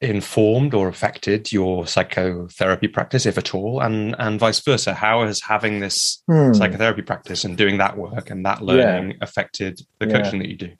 informed 0.00 0.74
or 0.74 0.88
affected 0.88 1.50
your 1.50 1.86
psychotherapy 1.86 2.88
practice, 2.88 3.26
if 3.26 3.36
at 3.36 3.54
all, 3.54 3.80
and 3.80 4.14
and 4.18 4.38
vice 4.38 4.60
versa? 4.60 4.94
How 4.94 5.24
has 5.24 5.40
having 5.42 5.80
this 5.80 6.22
hmm. 6.26 6.52
psychotherapy 6.52 7.02
practice 7.02 7.44
and 7.44 7.56
doing 7.56 7.78
that 7.78 7.96
work 7.96 8.30
and 8.30 8.44
that 8.46 8.62
learning 8.62 9.10
yeah. 9.10 9.16
affected 9.20 9.80
the 9.98 10.06
coaching 10.06 10.38
that 10.38 10.48
you 10.48 10.56
do? 10.56 10.72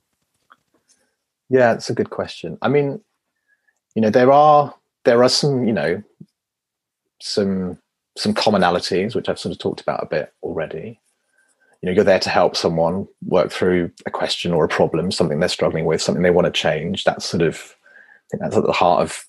Yeah, 1.48 1.72
it's 1.72 1.90
a 1.90 1.94
good 1.94 2.10
question. 2.10 2.58
I 2.62 2.68
mean, 2.68 3.00
you 3.94 4.02
know, 4.02 4.10
there 4.10 4.32
are 4.32 4.74
there 5.04 5.22
are 5.22 5.28
some, 5.28 5.64
you 5.64 5.72
know, 5.72 6.02
some 7.20 7.78
some 8.16 8.34
commonalities 8.34 9.14
which 9.14 9.28
I've 9.28 9.38
sort 9.38 9.52
of 9.52 9.58
talked 9.58 9.80
about 9.80 10.02
a 10.02 10.06
bit 10.06 10.32
already. 10.42 11.00
You 11.80 11.86
know, 11.86 11.92
you're 11.92 12.04
there 12.04 12.18
to 12.18 12.30
help 12.30 12.56
someone 12.56 13.06
work 13.24 13.52
through 13.52 13.92
a 14.04 14.10
question 14.10 14.52
or 14.52 14.64
a 14.64 14.68
problem, 14.68 15.12
something 15.12 15.38
they're 15.38 15.48
struggling 15.48 15.84
with, 15.84 16.02
something 16.02 16.24
they 16.24 16.30
want 16.30 16.46
to 16.46 16.50
change. 16.50 17.04
That's 17.04 17.24
sort 17.24 17.42
of 17.42 17.76
think 18.30 18.42
that's 18.42 18.56
at 18.56 18.64
the 18.64 18.72
heart 18.72 19.02
of 19.02 19.24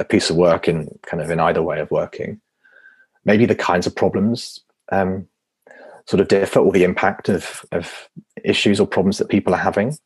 a 0.00 0.04
piece 0.04 0.30
of 0.30 0.36
work 0.36 0.68
in 0.68 0.88
kind 1.02 1.22
of 1.22 1.30
in 1.30 1.40
either 1.40 1.62
way 1.62 1.80
of 1.80 1.90
working. 1.90 2.40
Maybe 3.24 3.46
the 3.46 3.54
kinds 3.54 3.86
of 3.86 3.94
problems 3.94 4.60
um, 4.92 5.28
sort 6.06 6.20
of 6.20 6.28
differ, 6.28 6.60
or 6.60 6.72
the 6.72 6.84
impact 6.84 7.28
of 7.28 7.64
of 7.72 8.08
issues 8.44 8.80
or 8.80 8.86
problems 8.86 9.18
that 9.18 9.28
people 9.28 9.54
are 9.54 9.58
having 9.58 9.96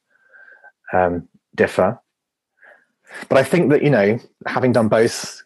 um, 0.93 1.29
differ. 1.55 2.01
But 3.29 3.39
I 3.39 3.45
think 3.45 3.71
that 3.71 3.83
you 3.83 3.91
know, 3.91 4.19
having 4.47 4.73
done 4.73 4.89
both, 4.89 5.43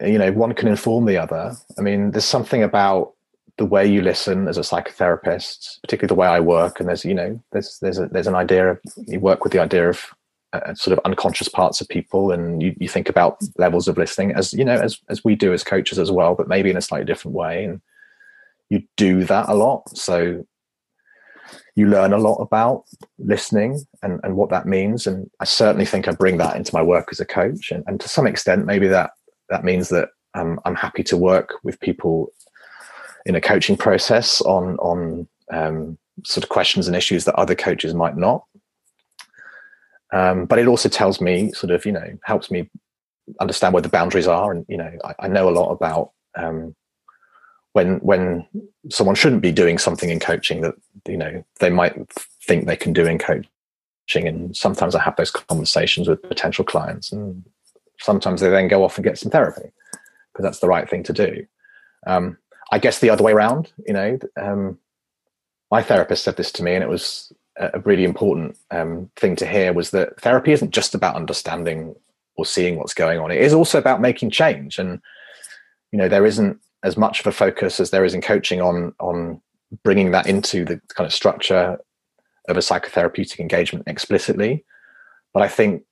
you 0.00 0.18
know, 0.18 0.32
one 0.32 0.54
can 0.54 0.68
inform 0.68 1.04
the 1.04 1.18
other. 1.18 1.54
I 1.78 1.82
mean, 1.82 2.10
there's 2.10 2.24
something 2.24 2.62
about 2.62 3.12
the 3.58 3.64
way 3.64 3.86
you 3.86 4.02
listen 4.02 4.48
as 4.48 4.58
a 4.58 4.62
psychotherapist, 4.62 5.80
particularly 5.82 6.08
the 6.08 6.20
way 6.20 6.26
I 6.26 6.40
work, 6.40 6.80
and 6.80 6.88
there's 6.88 7.04
you 7.04 7.14
know, 7.14 7.40
there's 7.52 7.78
there's 7.80 7.98
a, 7.98 8.06
there's 8.06 8.26
an 8.26 8.34
idea 8.34 8.72
of 8.72 8.80
you 8.96 9.20
work 9.20 9.44
with 9.44 9.52
the 9.52 9.60
idea 9.60 9.88
of 9.88 10.04
uh, 10.52 10.74
sort 10.74 10.96
of 10.96 11.04
unconscious 11.04 11.48
parts 11.48 11.80
of 11.80 11.88
people 11.88 12.30
and 12.30 12.62
you, 12.62 12.74
you 12.78 12.88
think 12.88 13.08
about 13.08 13.38
levels 13.58 13.88
of 13.88 13.98
listening 13.98 14.32
as 14.32 14.52
you 14.52 14.64
know 14.64 14.76
as 14.76 14.98
as 15.08 15.24
we 15.24 15.34
do 15.34 15.52
as 15.52 15.64
coaches 15.64 15.98
as 15.98 16.10
well 16.10 16.34
but 16.34 16.48
maybe 16.48 16.70
in 16.70 16.76
a 16.76 16.80
slightly 16.80 17.04
different 17.04 17.34
way 17.34 17.64
and 17.64 17.80
you 18.70 18.82
do 18.96 19.24
that 19.24 19.48
a 19.48 19.54
lot. 19.54 19.96
So 19.96 20.44
you 21.76 21.86
learn 21.86 22.12
a 22.12 22.18
lot 22.18 22.36
about 22.36 22.84
listening 23.18 23.84
and, 24.02 24.18
and 24.24 24.36
what 24.36 24.50
that 24.50 24.66
means 24.66 25.06
and 25.06 25.30
i 25.40 25.44
certainly 25.44 25.84
think 25.86 26.08
i 26.08 26.10
bring 26.10 26.38
that 26.38 26.56
into 26.56 26.74
my 26.74 26.82
work 26.82 27.08
as 27.12 27.20
a 27.20 27.24
coach 27.24 27.70
and, 27.70 27.84
and 27.86 28.00
to 28.00 28.08
some 28.08 28.26
extent 28.26 28.66
maybe 28.66 28.88
that 28.88 29.10
that 29.48 29.62
means 29.62 29.90
that 29.90 30.08
um, 30.34 30.58
i'm 30.64 30.74
happy 30.74 31.04
to 31.04 31.16
work 31.16 31.54
with 31.62 31.78
people 31.78 32.32
in 33.26 33.36
a 33.36 33.40
coaching 33.40 33.76
process 33.76 34.40
on 34.40 34.76
on 34.78 35.28
um, 35.52 35.96
sort 36.24 36.42
of 36.42 36.50
questions 36.50 36.88
and 36.88 36.96
issues 36.96 37.24
that 37.26 37.34
other 37.36 37.54
coaches 37.54 37.94
might 37.94 38.16
not 38.16 38.42
um, 40.12 40.46
but 40.46 40.58
it 40.58 40.66
also 40.66 40.88
tells 40.88 41.20
me 41.20 41.52
sort 41.52 41.70
of, 41.70 41.84
you 41.84 41.92
know, 41.92 42.18
helps 42.24 42.50
me 42.50 42.70
understand 43.40 43.74
where 43.74 43.82
the 43.82 43.88
boundaries 43.88 44.26
are. 44.26 44.52
And, 44.52 44.64
you 44.68 44.76
know, 44.76 44.90
I, 45.04 45.14
I 45.20 45.28
know 45.28 45.48
a 45.48 45.50
lot 45.50 45.72
about 45.72 46.12
um, 46.36 46.74
when, 47.72 47.96
when 47.98 48.46
someone 48.90 49.16
shouldn't 49.16 49.42
be 49.42 49.52
doing 49.52 49.78
something 49.78 50.10
in 50.10 50.20
coaching 50.20 50.60
that, 50.62 50.74
you 51.08 51.16
know, 51.16 51.44
they 51.58 51.70
might 51.70 51.94
think 52.44 52.66
they 52.66 52.76
can 52.76 52.92
do 52.92 53.04
in 53.04 53.18
coaching. 53.18 53.48
And 54.28 54.56
sometimes 54.56 54.94
I 54.94 55.02
have 55.02 55.16
those 55.16 55.30
conversations 55.30 56.08
with 56.08 56.22
potential 56.22 56.64
clients 56.64 57.10
and 57.10 57.44
sometimes 57.98 58.40
they 58.40 58.48
then 58.48 58.68
go 58.68 58.84
off 58.84 58.96
and 58.96 59.04
get 59.04 59.18
some 59.18 59.30
therapy 59.30 59.72
because 60.32 60.44
that's 60.44 60.60
the 60.60 60.68
right 60.68 60.88
thing 60.88 61.02
to 61.04 61.12
do. 61.12 61.46
Um, 62.06 62.38
I 62.70 62.78
guess 62.78 63.00
the 63.00 63.10
other 63.10 63.24
way 63.24 63.32
around, 63.32 63.72
you 63.86 63.94
know, 63.94 64.18
um, 64.40 64.78
my 65.70 65.82
therapist 65.82 66.24
said 66.24 66.36
this 66.36 66.52
to 66.52 66.62
me 66.62 66.74
and 66.74 66.84
it 66.84 66.88
was 66.88 67.32
a 67.58 67.80
really 67.80 68.04
important 68.04 68.56
um, 68.70 69.10
thing 69.16 69.36
to 69.36 69.46
hear 69.46 69.72
was 69.72 69.90
that 69.90 70.20
therapy 70.20 70.52
isn't 70.52 70.72
just 70.72 70.94
about 70.94 71.16
understanding 71.16 71.94
or 72.36 72.44
seeing 72.44 72.76
what's 72.76 72.94
going 72.94 73.18
on. 73.18 73.30
It 73.30 73.40
is 73.40 73.54
also 73.54 73.78
about 73.78 74.00
making 74.00 74.30
change. 74.30 74.78
And 74.78 75.00
you 75.92 75.98
know, 75.98 76.08
there 76.08 76.26
isn't 76.26 76.60
as 76.82 76.96
much 76.96 77.20
of 77.20 77.26
a 77.26 77.32
focus 77.32 77.80
as 77.80 77.90
there 77.90 78.04
is 78.04 78.14
in 78.14 78.20
coaching 78.20 78.60
on 78.60 78.94
on 79.00 79.40
bringing 79.82 80.10
that 80.12 80.26
into 80.26 80.64
the 80.64 80.80
kind 80.88 81.06
of 81.06 81.12
structure 81.12 81.78
of 82.48 82.56
a 82.56 82.60
psychotherapeutic 82.60 83.40
engagement 83.40 83.88
explicitly. 83.88 84.64
But 85.32 85.42
I 85.42 85.48
think 85.48 85.82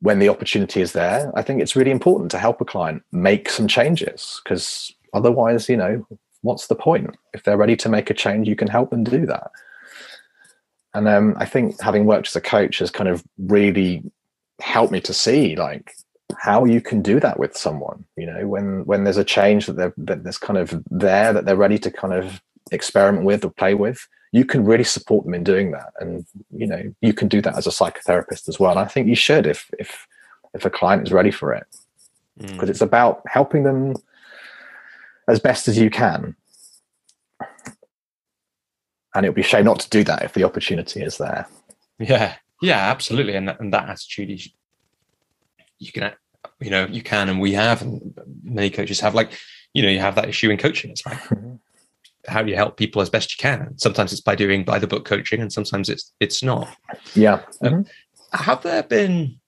when 0.00 0.18
the 0.18 0.28
opportunity 0.28 0.80
is 0.80 0.92
there, 0.92 1.32
I 1.34 1.42
think 1.42 1.62
it's 1.62 1.76
really 1.76 1.90
important 1.90 2.30
to 2.32 2.38
help 2.38 2.60
a 2.60 2.64
client 2.64 3.02
make 3.12 3.48
some 3.48 3.66
changes 3.66 4.40
because 4.44 4.92
otherwise, 5.14 5.68
you 5.68 5.76
know, 5.76 6.06
what's 6.42 6.66
the 6.66 6.74
point? 6.74 7.16
If 7.32 7.44
they're 7.44 7.56
ready 7.56 7.76
to 7.76 7.88
make 7.88 8.10
a 8.10 8.14
change, 8.14 8.46
you 8.46 8.56
can 8.56 8.68
help 8.68 8.90
them 8.90 9.04
do 9.04 9.24
that. 9.26 9.50
And 10.96 11.06
um, 11.08 11.34
I 11.36 11.44
think 11.44 11.78
having 11.78 12.06
worked 12.06 12.28
as 12.28 12.36
a 12.36 12.40
coach 12.40 12.78
has 12.78 12.90
kind 12.90 13.06
of 13.06 13.22
really 13.38 14.02
helped 14.60 14.90
me 14.90 15.00
to 15.02 15.12
see 15.12 15.54
like 15.54 15.92
how 16.38 16.64
you 16.64 16.80
can 16.80 17.02
do 17.02 17.20
that 17.20 17.38
with 17.38 17.54
someone. 17.54 18.06
You 18.16 18.24
know, 18.24 18.48
when 18.48 18.86
when 18.86 19.04
there's 19.04 19.18
a 19.18 19.24
change 19.24 19.66
that 19.66 19.76
they're 19.76 19.92
that 19.98 20.22
there's 20.22 20.38
kind 20.38 20.58
of 20.58 20.82
there 20.90 21.34
that 21.34 21.44
they're 21.44 21.54
ready 21.54 21.78
to 21.80 21.90
kind 21.90 22.14
of 22.14 22.40
experiment 22.72 23.26
with 23.26 23.44
or 23.44 23.50
play 23.50 23.74
with, 23.74 24.08
you 24.32 24.46
can 24.46 24.64
really 24.64 24.84
support 24.84 25.26
them 25.26 25.34
in 25.34 25.44
doing 25.44 25.72
that. 25.72 25.92
And 26.00 26.24
you 26.50 26.66
know, 26.66 26.82
you 27.02 27.12
can 27.12 27.28
do 27.28 27.42
that 27.42 27.58
as 27.58 27.66
a 27.66 27.70
psychotherapist 27.70 28.48
as 28.48 28.58
well. 28.58 28.70
And 28.70 28.80
I 28.80 28.86
think 28.86 29.06
you 29.06 29.16
should 29.16 29.46
if 29.46 29.70
if 29.78 30.06
if 30.54 30.64
a 30.64 30.70
client 30.70 31.06
is 31.06 31.12
ready 31.12 31.30
for 31.30 31.52
it, 31.52 31.66
because 32.38 32.68
mm. 32.68 32.70
it's 32.70 32.80
about 32.80 33.20
helping 33.26 33.64
them 33.64 33.96
as 35.28 35.40
best 35.40 35.68
as 35.68 35.76
you 35.76 35.90
can 35.90 36.34
and 39.16 39.24
it 39.24 39.30
would 39.30 39.34
be 39.34 39.40
a 39.40 39.44
shame 39.44 39.64
not 39.64 39.80
to 39.80 39.90
do 39.90 40.04
that 40.04 40.22
if 40.22 40.34
the 40.34 40.44
opportunity 40.44 41.02
is 41.02 41.16
there. 41.16 41.48
Yeah, 41.98 42.34
yeah, 42.60 42.90
absolutely, 42.90 43.34
and 43.34 43.48
that, 43.48 43.58
and 43.60 43.72
that 43.72 43.88
attitude 43.88 44.30
is 44.30 44.50
you 45.78 45.90
can, 45.90 46.12
you 46.60 46.70
know, 46.70 46.86
you 46.86 47.02
can, 47.02 47.28
and 47.28 47.40
we 47.40 47.52
have, 47.54 47.82
and 47.82 48.14
many 48.42 48.70
coaches 48.70 49.00
have. 49.00 49.14
Like, 49.14 49.32
you 49.72 49.82
know, 49.82 49.88
you 49.88 50.00
have 50.00 50.14
that 50.16 50.28
issue 50.28 50.50
in 50.50 50.58
coaching. 50.58 50.90
It's 50.90 51.04
like, 51.06 51.18
how 52.28 52.42
do 52.42 52.50
you 52.50 52.56
help 52.56 52.76
people 52.76 53.00
as 53.00 53.10
best 53.10 53.32
you 53.32 53.42
can? 53.42 53.76
Sometimes 53.78 54.12
it's 54.12 54.20
by 54.20 54.34
doing 54.34 54.64
by 54.64 54.78
the 54.78 54.86
book 54.86 55.06
coaching, 55.06 55.40
and 55.40 55.52
sometimes 55.52 55.88
it's 55.88 56.12
it's 56.20 56.42
not. 56.42 56.68
Yeah. 57.14 57.40
Um, 57.62 57.72
mm-hmm. 57.72 58.44
have 58.44 58.62
there 58.62 58.82
been 58.82 59.40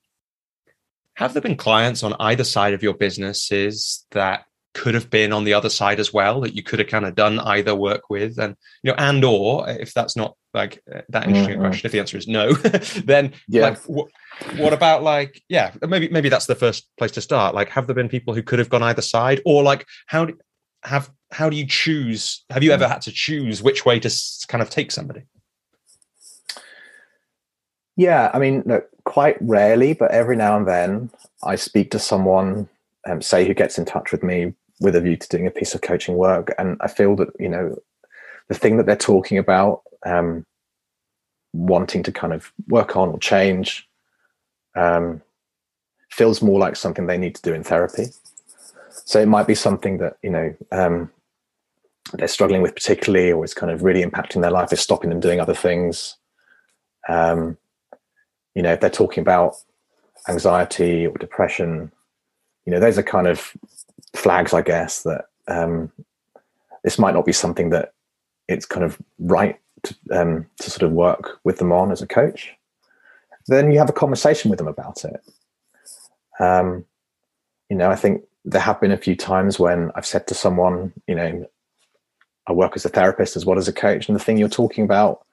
have 1.15 1.35
there 1.35 1.43
been 1.43 1.57
clients 1.57 2.03
on 2.03 2.15
either 2.21 2.45
side 2.45 2.73
of 2.73 2.83
your 2.83 2.95
businesses 2.95 4.07
that 4.13 4.45
could 4.75 4.95
have 4.95 5.11
been 5.11 5.33
on 5.33 5.45
the 5.45 5.55
other 5.55 5.71
side 5.71 5.99
as 5.99 6.13
well 6.13 6.41
that 6.41 6.55
you 6.55 6.63
could 6.63 6.79
have 6.79 6.89
kind 6.89 7.05
of 7.05 7.15
done 7.15 7.39
either 7.41 7.75
work 7.75 8.11
with 8.11 8.39
and 8.39 8.55
you 8.83 8.91
know 8.91 8.97
and 8.99 9.25
or 9.25 9.69
if 9.69 9.93
that's 9.95 10.17
not 10.17 10.37
like 10.55 10.83
uh, 10.95 11.01
that 11.09 11.27
interesting 11.27 11.55
mm-hmm. 11.55 11.63
question 11.63 11.87
if 11.87 11.93
the 11.93 11.99
answer 11.99 12.17
is 12.17 12.29
no 12.29 12.53
then 13.05 13.33
yeah. 13.49 13.63
like 13.63 13.79
wh- 13.85 14.59
what 14.61 14.73
about 14.73 15.03
like 15.03 15.43
yeah 15.49 15.73
maybe 15.87 16.09
maybe 16.09 16.29
that's 16.29 16.47
the 16.47 16.55
first 16.55 16.89
place 16.97 17.11
to 17.11 17.21
start 17.21 17.55
like 17.55 17.69
have 17.69 17.87
there 17.87 17.95
been 17.95 18.09
people 18.09 18.35
who 18.35 18.43
could 18.43 18.59
have 18.59 18.69
gone 18.69 18.83
either 18.83 19.03
side 19.03 19.41
or 19.45 19.63
like 19.63 19.87
how 20.07 20.25
do 20.25 20.37
have 20.85 21.11
how 21.33 21.51
do 21.51 21.57
you 21.57 21.67
choose 21.67 22.45
have 22.51 22.63
you 22.63 22.71
ever 22.71 22.87
had 22.87 23.01
to 23.01 23.13
choose 23.13 23.63
which 23.63 23.85
way 23.85 23.99
to 23.99 24.11
kind 24.49 24.63
of 24.63 24.71
take 24.71 24.91
somebody 24.91 25.23
yeah 27.97 28.31
i 28.33 28.39
mean 28.39 28.63
look, 28.65 28.89
quite 29.05 29.37
rarely 29.41 29.93
but 29.93 30.11
every 30.11 30.37
now 30.37 30.57
and 30.57 30.69
then 30.69 31.11
i 31.43 31.57
speak 31.57 31.91
to 31.91 31.99
someone 31.99 32.69
um, 33.09 33.23
say 33.23 33.47
who 33.47 33.55
gets 33.55 33.79
in 33.79 33.85
touch 33.85 34.13
with 34.13 34.23
me 34.23 34.53
with 34.81 34.95
a 34.95 35.01
view 35.01 35.17
to 35.17 35.29
doing 35.29 35.47
a 35.47 35.51
piece 35.51 35.75
of 35.75 35.81
coaching 35.81 36.17
work 36.17 36.55
and 36.59 36.77
i 36.81 36.89
feel 36.89 37.17
that 37.17 37.29
you 37.41 37.49
know 37.49 37.77
the 38.49 38.55
thing 38.55 38.77
that 38.79 38.87
they're 38.87 38.97
talking 38.97 39.39
about, 39.39 39.83
um, 40.05 40.45
wanting 41.53 42.03
to 42.03 42.13
kind 42.13 42.33
of 42.33 42.53
work 42.67 42.97
on 42.97 43.11
or 43.11 43.19
change, 43.19 43.89
um, 44.75 45.23
feels 46.11 46.43
more 46.43 46.59
like 46.59 46.77
something 46.77 47.07
they 47.07 47.19
need 47.19 47.35
to 47.35 47.43
do 47.43 47.55
in 47.55 47.63
therapy. 47.63 48.07
So 48.91 49.21
it 49.21 49.27
might 49.27 49.47
be 49.47 49.55
something 49.55 49.99
that 49.99 50.17
you 50.23 50.31
know 50.31 50.55
um, 50.73 51.11
they're 52.15 52.29
struggling 52.29 52.63
with 52.63 52.75
particularly, 52.75 53.33
or 53.33 53.45
is 53.45 53.55
kind 53.55 53.71
of 53.71 53.83
really 53.83 54.03
impacting 54.03 54.41
their 54.41 54.51
life, 54.51 54.73
is 54.73 54.81
stopping 54.81 55.11
them 55.11 55.21
doing 55.21 55.41
other 55.41 55.55
things. 55.55 56.17
Um, 57.09 57.59
you 58.55 58.63
know, 58.63 58.73
if 58.73 58.81
they're 58.81 58.91
talking 58.91 59.21
about 59.23 59.57
anxiety 60.27 61.07
or 61.07 61.17
depression, 61.19 61.93
you 62.69 62.75
know, 62.75 62.81
those 62.81 62.99
are 62.99 63.03
kind 63.03 63.27
of 63.27 63.55
flags, 64.15 64.53
I 64.53 64.61
guess, 64.61 65.03
that 65.05 65.25
um, 65.47 65.91
this 66.85 66.99
might 66.99 67.15
not 67.15 67.25
be 67.25 67.33
something 67.33 67.71
that 67.71 67.95
it's 68.47 68.67
kind 68.67 68.85
of 68.85 68.99
right 69.19 69.59
to, 69.85 69.97
um, 70.13 70.47
to 70.61 70.71
sort 70.71 70.83
of 70.83 70.93
work 70.93 71.41
with 71.45 71.57
them 71.57 71.73
on 71.73 71.91
as 71.91 72.03
a 72.03 72.07
coach. 72.07 72.53
Then 73.47 73.73
you 73.73 73.79
have 73.79 73.89
a 73.89 73.95
conversation 73.95 74.51
with 74.51 74.59
them 74.59 74.69
about 74.69 75.03
it. 75.03 75.19
Um, 76.39 76.85
you 77.71 77.77
know, 77.77 77.91
I 77.91 77.97
think 77.97 78.25
there 78.45 78.61
have 78.61 78.83
been 78.83 78.93
a 78.93 78.99
few 78.99 79.17
times 79.17 79.59
when 79.59 79.91
I've 79.95 80.05
said 80.05 80.27
to 80.27 80.35
someone, 80.35 80.93
you 81.07 81.15
know, 81.15 81.49
I 82.49 82.53
work 82.53 82.77
as 82.77 82.85
a 82.85 82.91
therapist 82.91 83.35
as 83.35 83.47
well 83.47 83.57
as 83.57 83.69
a 83.69 83.73
coach, 83.73 84.11
and 84.11 84.15
the 84.15 84.23
thing 84.23 84.37
you're 84.37 84.51
talking 84.51 84.85
about, 84.85 85.25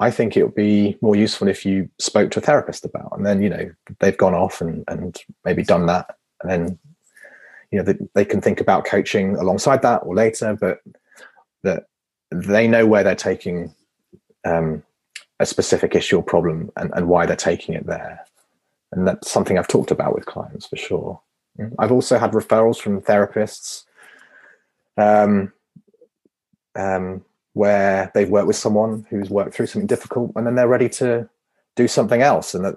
I 0.00 0.10
think 0.10 0.36
it 0.36 0.42
would 0.42 0.56
be 0.56 0.98
more 1.02 1.14
useful 1.14 1.46
if 1.46 1.64
you 1.64 1.88
spoke 2.00 2.32
to 2.32 2.40
a 2.40 2.42
therapist 2.42 2.84
about. 2.84 3.12
And 3.16 3.24
then, 3.24 3.42
you 3.42 3.48
know, 3.48 3.70
they've 4.00 4.18
gone 4.18 4.34
off 4.34 4.60
and, 4.60 4.82
and 4.88 5.16
maybe 5.44 5.62
done 5.62 5.86
that, 5.86 6.16
and 6.42 6.50
then, 6.50 6.78
you 7.70 7.78
know, 7.78 7.84
they, 7.84 7.98
they 8.14 8.24
can 8.24 8.40
think 8.40 8.60
about 8.60 8.84
coaching 8.84 9.36
alongside 9.36 9.82
that 9.82 9.98
or 9.98 10.14
later, 10.14 10.56
but 10.60 10.80
that 11.62 11.86
they 12.30 12.66
know 12.66 12.86
where 12.86 13.04
they're 13.04 13.14
taking 13.14 13.74
um, 14.44 14.82
a 15.38 15.46
specific 15.46 15.94
issue 15.94 16.16
or 16.16 16.22
problem 16.22 16.70
and, 16.76 16.90
and 16.94 17.08
why 17.08 17.26
they're 17.26 17.36
taking 17.36 17.74
it 17.74 17.86
there. 17.86 18.24
And 18.92 19.06
that's 19.06 19.30
something 19.30 19.58
I've 19.58 19.68
talked 19.68 19.90
about 19.90 20.14
with 20.14 20.26
clients 20.26 20.66
for 20.66 20.76
sure. 20.76 21.20
I've 21.78 21.92
also 21.92 22.18
had 22.18 22.32
referrals 22.32 22.80
from 22.80 23.00
therapists 23.02 23.84
um, 24.96 25.52
um, 26.74 27.24
where 27.52 28.10
they've 28.14 28.30
worked 28.30 28.46
with 28.46 28.56
someone 28.56 29.06
who's 29.10 29.30
worked 29.30 29.54
through 29.54 29.66
something 29.66 29.86
difficult 29.86 30.32
and 30.36 30.46
then 30.46 30.54
they're 30.54 30.68
ready 30.68 30.88
to 30.88 31.28
do 31.76 31.86
something 31.88 32.22
else 32.22 32.54
and 32.54 32.64
that 32.64 32.76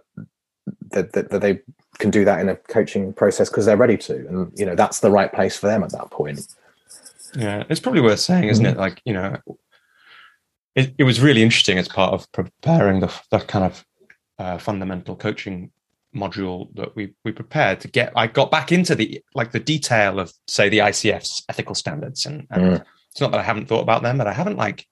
that, 0.91 1.13
that, 1.13 1.29
that 1.29 1.41
they 1.41 1.61
can 1.99 2.09
do 2.09 2.25
that 2.25 2.39
in 2.39 2.49
a 2.49 2.55
coaching 2.55 3.13
process 3.13 3.49
because 3.49 3.65
they're 3.65 3.77
ready 3.77 3.97
to 3.97 4.15
and 4.27 4.51
you 4.55 4.65
know 4.65 4.75
that's 4.75 4.99
the 4.99 5.11
right 5.11 5.31
place 5.33 5.57
for 5.57 5.67
them 5.67 5.83
at 5.83 5.91
that 5.91 6.09
point 6.09 6.47
yeah 7.35 7.63
it's 7.69 7.79
probably 7.79 8.01
worth 8.01 8.19
saying 8.19 8.47
isn't 8.47 8.65
mm-hmm. 8.65 8.77
it 8.77 8.79
like 8.79 9.01
you 9.05 9.13
know 9.13 9.37
it, 10.75 10.93
it 10.97 11.03
was 11.03 11.21
really 11.21 11.43
interesting 11.43 11.77
as 11.77 11.87
part 11.87 12.13
of 12.13 12.31
preparing 12.31 12.99
the, 12.99 13.13
the 13.29 13.39
kind 13.39 13.65
of 13.65 13.85
uh, 14.39 14.57
fundamental 14.57 15.15
coaching 15.15 15.71
module 16.15 16.73
that 16.75 16.95
we 16.95 17.13
we 17.23 17.31
prepared 17.31 17.79
to 17.79 17.87
get 17.87 18.13
i 18.15 18.27
got 18.27 18.51
back 18.51 18.71
into 18.71 18.93
the 18.93 19.23
like 19.33 19.51
the 19.51 19.59
detail 19.59 20.19
of 20.19 20.31
say 20.47 20.69
the 20.69 20.77
icf's 20.77 21.43
ethical 21.49 21.73
standards 21.73 22.25
and, 22.27 22.45
and 22.51 22.63
mm. 22.63 22.85
it's 23.11 23.19
not 23.19 23.31
that 23.31 23.39
i 23.39 23.43
haven't 23.43 23.67
thought 23.67 23.81
about 23.81 24.03
them 24.03 24.19
but 24.19 24.27
i 24.27 24.33
haven't 24.33 24.57
like 24.57 24.85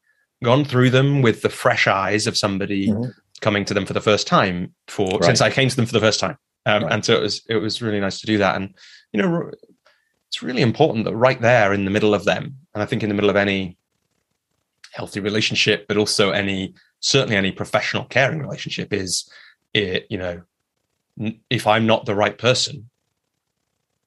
gone 0.43 0.65
through 0.65 0.89
them 0.89 1.21
with 1.21 1.43
the 1.43 1.49
fresh 1.49 1.85
eyes 1.85 2.25
of 2.25 2.35
somebody 2.35 2.87
mm-hmm. 2.87 3.11
coming 3.39 3.63
to 3.63 3.73
them 3.75 3.85
for 3.85 3.93
the 3.93 4.01
first 4.01 4.25
time 4.25 4.73
for 4.87 5.07
right. 5.09 5.25
since 5.25 5.41
i 5.41 5.49
came 5.51 5.69
to 5.69 5.75
them 5.75 5.85
for 5.85 5.93
the 5.93 5.99
first 5.99 6.19
time 6.19 6.35
um, 6.65 6.83
right. 6.83 6.93
and 6.93 7.05
so 7.05 7.15
it 7.15 7.21
was 7.21 7.41
it 7.49 7.55
was 7.55 7.81
really 7.81 7.99
nice 7.99 8.19
to 8.19 8.27
do 8.27 8.37
that 8.37 8.55
and 8.55 8.73
you 9.11 9.21
know 9.21 9.51
it's 10.27 10.43
really 10.43 10.61
important 10.61 11.05
that 11.05 11.15
right 11.15 11.41
there 11.41 11.73
in 11.73 11.85
the 11.85 11.91
middle 11.91 12.13
of 12.13 12.25
them 12.25 12.55
and 12.73 12.83
i 12.83 12.85
think 12.85 13.03
in 13.03 13.09
the 13.09 13.15
middle 13.15 13.29
of 13.29 13.35
any 13.35 13.77
healthy 14.91 15.19
relationship 15.19 15.87
but 15.87 15.97
also 15.97 16.31
any 16.31 16.73
certainly 16.99 17.35
any 17.35 17.51
professional 17.51 18.05
caring 18.05 18.39
relationship 18.39 18.93
is 18.93 19.29
it 19.73 20.05
you 20.09 20.17
know 20.17 20.41
if 21.49 21.67
I'm 21.67 21.85
not 21.85 22.05
the 22.05 22.15
right 22.15 22.37
person 22.37 22.89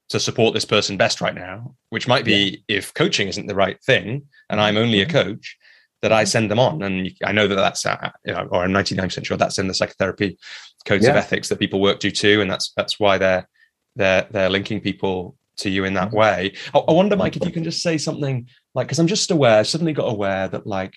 to 0.09 0.19
support 0.19 0.53
this 0.53 0.65
person 0.65 0.97
best 0.97 1.21
right 1.21 1.33
now, 1.33 1.75
which 1.89 2.07
might 2.07 2.25
be 2.25 2.63
yeah. 2.67 2.77
if 2.77 2.93
coaching 2.93 3.27
isn't 3.27 3.47
the 3.47 3.55
right 3.55 3.81
thing 3.83 4.23
and 4.49 4.61
I'm 4.61 4.77
only 4.77 5.01
a 5.01 5.05
mm-hmm. 5.05 5.17
coach, 5.17 5.57
that 6.01 6.11
I 6.11 6.23
mm-hmm. 6.23 6.29
send 6.29 6.51
them 6.51 6.59
on. 6.59 6.83
And 6.83 7.09
I 7.23 7.31
know 7.31 7.47
that 7.47 7.55
that's, 7.55 7.85
uh, 7.85 8.11
you 8.25 8.33
know, 8.33 8.47
or 8.51 8.63
I'm 8.63 8.71
99% 8.71 9.25
sure 9.25 9.37
that's 9.37 9.57
in 9.57 9.67
the 9.67 9.73
psychotherapy 9.73 10.37
codes 10.85 11.05
yeah. 11.05 11.11
of 11.11 11.17
ethics 11.17 11.49
that 11.49 11.59
people 11.59 11.81
work 11.81 11.99
to 12.01 12.11
too. 12.11 12.41
And 12.41 12.49
that's, 12.49 12.71
that's 12.77 12.99
why 12.99 13.17
they're, 13.17 13.47
they're, 13.95 14.27
they're 14.31 14.49
linking 14.49 14.81
people 14.81 15.35
to 15.57 15.69
you 15.69 15.85
in 15.85 15.93
that 15.95 16.09
mm-hmm. 16.09 16.17
way. 16.17 16.53
I, 16.73 16.79
I 16.79 16.91
wonder, 16.91 17.15
Mike, 17.15 17.35
if 17.35 17.45
you 17.45 17.51
can 17.51 17.63
just 17.63 17.81
say 17.81 17.97
something 17.97 18.47
like, 18.73 18.89
cause 18.89 18.99
I'm 18.99 19.07
just 19.07 19.31
aware, 19.31 19.63
suddenly 19.63 19.93
got 19.93 20.05
aware 20.05 20.47
that 20.47 20.67
like 20.67 20.95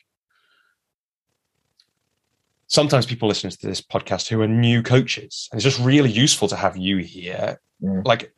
sometimes 2.69 3.06
people 3.06 3.28
listen 3.28 3.51
to 3.51 3.66
this 3.66 3.81
podcast 3.81 4.28
who 4.28 4.40
are 4.40 4.47
new 4.47 4.82
coaches 4.82 5.48
and 5.51 5.59
it's 5.59 5.65
just 5.65 5.81
really 5.81 6.10
useful 6.10 6.47
to 6.47 6.56
have 6.56 6.77
you 6.77 6.98
here 6.98 7.60
mm. 7.82 8.06
like 8.06 8.32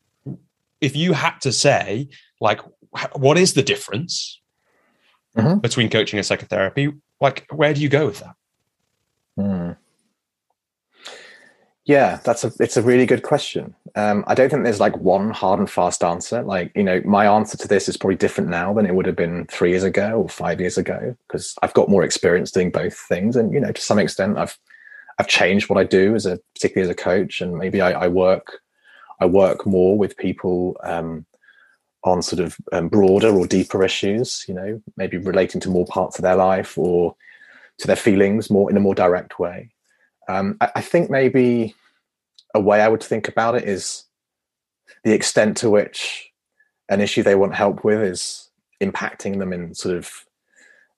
if 0.81 0.97
you 0.97 1.13
had 1.13 1.39
to 1.41 1.53
say 1.53 2.09
like 2.41 2.61
what 3.15 3.37
is 3.37 3.53
the 3.55 3.63
difference 3.63 4.41
mm-hmm. 5.37 5.59
between 5.59 5.91
coaching 5.91 6.19
and 6.19 6.25
psychotherapy 6.25 6.93
like 7.21 7.45
where 7.51 7.75
do 7.75 7.81
you 7.83 7.89
go 7.89 8.07
with 8.07 8.21
that 8.21 8.35
mm. 9.39 9.77
Yeah, 11.87 12.21
that's 12.25 12.45
a 12.45 12.53
it's 12.61 12.77
a 12.77 12.83
really 12.83 13.07
good 13.07 13.23
question. 13.23 13.75
Um, 13.97 14.23
I 14.27 14.35
don't 14.35 14.51
think 14.51 14.65
there's 14.65 14.81
like 14.81 14.97
one 14.99 15.31
hard 15.31 15.59
and 15.59 15.69
fast 15.71 16.05
answer. 16.05 16.43
Like 16.43 16.73
you 16.77 16.85
know, 16.85 17.01
my 17.05 17.27
answer 17.27 17.57
to 17.57 17.69
this 17.69 17.89
is 17.89 17.97
probably 17.97 18.17
different 18.17 18.51
now 18.51 18.73
than 18.75 18.87
it 18.87 18.95
would 18.95 19.07
have 19.07 19.17
been 19.17 19.47
three 19.47 19.71
years 19.71 19.83
ago 19.83 20.21
or 20.23 20.29
five 20.29 20.61
years 20.61 20.77
ago 20.77 21.17
because 21.27 21.55
I've 21.63 21.73
got 21.75 21.89
more 21.89 22.05
experience 22.05 22.51
doing 22.51 22.71
both 22.71 22.95
things, 22.97 23.35
and 23.35 23.53
you 23.53 23.61
know, 23.61 23.73
to 23.73 23.81
some 23.81 23.99
extent, 23.99 24.37
I've 24.37 24.59
I've 25.19 25.29
changed 25.29 25.69
what 25.71 25.79
I 25.79 25.85
do 25.85 26.15
as 26.15 26.27
a 26.27 26.39
particularly 26.55 26.89
as 26.91 26.93
a 26.93 27.03
coach, 27.03 27.41
and 27.41 27.57
maybe 27.57 27.81
I, 27.81 27.93
I 28.05 28.09
work 28.09 28.61
I 29.21 29.27
work 29.27 29.67
more 29.67 29.97
with 29.97 30.17
people 30.19 30.77
um, 30.85 31.25
on 32.05 32.23
sort 32.23 32.41
of 32.41 32.59
um, 32.73 32.89
broader 32.89 33.31
or 33.31 33.47
deeper 33.47 33.83
issues. 33.83 34.45
You 34.47 34.55
know, 34.55 34.83
maybe 34.99 35.17
relating 35.17 35.61
to 35.63 35.71
more 35.71 35.87
parts 35.87 36.19
of 36.19 36.23
their 36.23 36.37
life 36.37 36.77
or 36.77 37.17
to 37.79 37.87
their 37.87 37.97
feelings 37.97 38.51
more 38.51 38.71
in 38.71 38.77
a 38.77 38.81
more 38.81 38.95
direct 38.95 39.39
way. 39.39 39.71
Um, 40.31 40.57
I, 40.61 40.71
I, 40.77 40.81
think 40.81 41.11
maybe 41.11 41.75
a 42.55 42.61
way 42.61 42.81
I 42.81 42.89
would 42.89 43.03
think 43.03 43.27
about 43.27 43.57
it 43.57 43.65
is 43.65 44.05
the 45.03 45.13
extent 45.13 45.57
to 45.59 45.71
which 45.71 46.31
an 46.89 47.01
issue 47.01 47.23
they 47.23 47.35
want 47.35 47.55
help 47.55 47.85
with 47.85 48.01
is 48.01 48.49
impacting 48.81 49.39
them 49.39 49.53
in 49.53 49.75
sort 49.75 49.97
of 49.97 50.25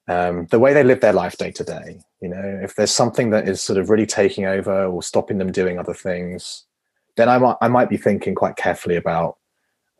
um, 0.08 0.46
the 0.50 0.58
way 0.58 0.72
they 0.74 0.84
live 0.84 1.00
their 1.00 1.12
life 1.12 1.38
day 1.38 1.50
to 1.52 1.64
day. 1.64 2.00
You 2.20 2.28
know, 2.28 2.60
if 2.62 2.74
there's 2.74 2.90
something 2.90 3.30
that 3.30 3.48
is 3.48 3.62
sort 3.62 3.78
of 3.78 3.88
really 3.88 4.06
taking 4.06 4.44
over 4.44 4.84
or 4.84 5.02
stopping 5.02 5.38
them 5.38 5.52
doing 5.52 5.78
other 5.78 5.94
things, 5.94 6.64
then 7.16 7.28
I 7.28 7.38
might 7.38 7.56
I 7.60 7.68
might 7.68 7.88
be 7.88 7.96
thinking 7.96 8.34
quite 8.34 8.56
carefully 8.56 8.96
about, 8.96 9.38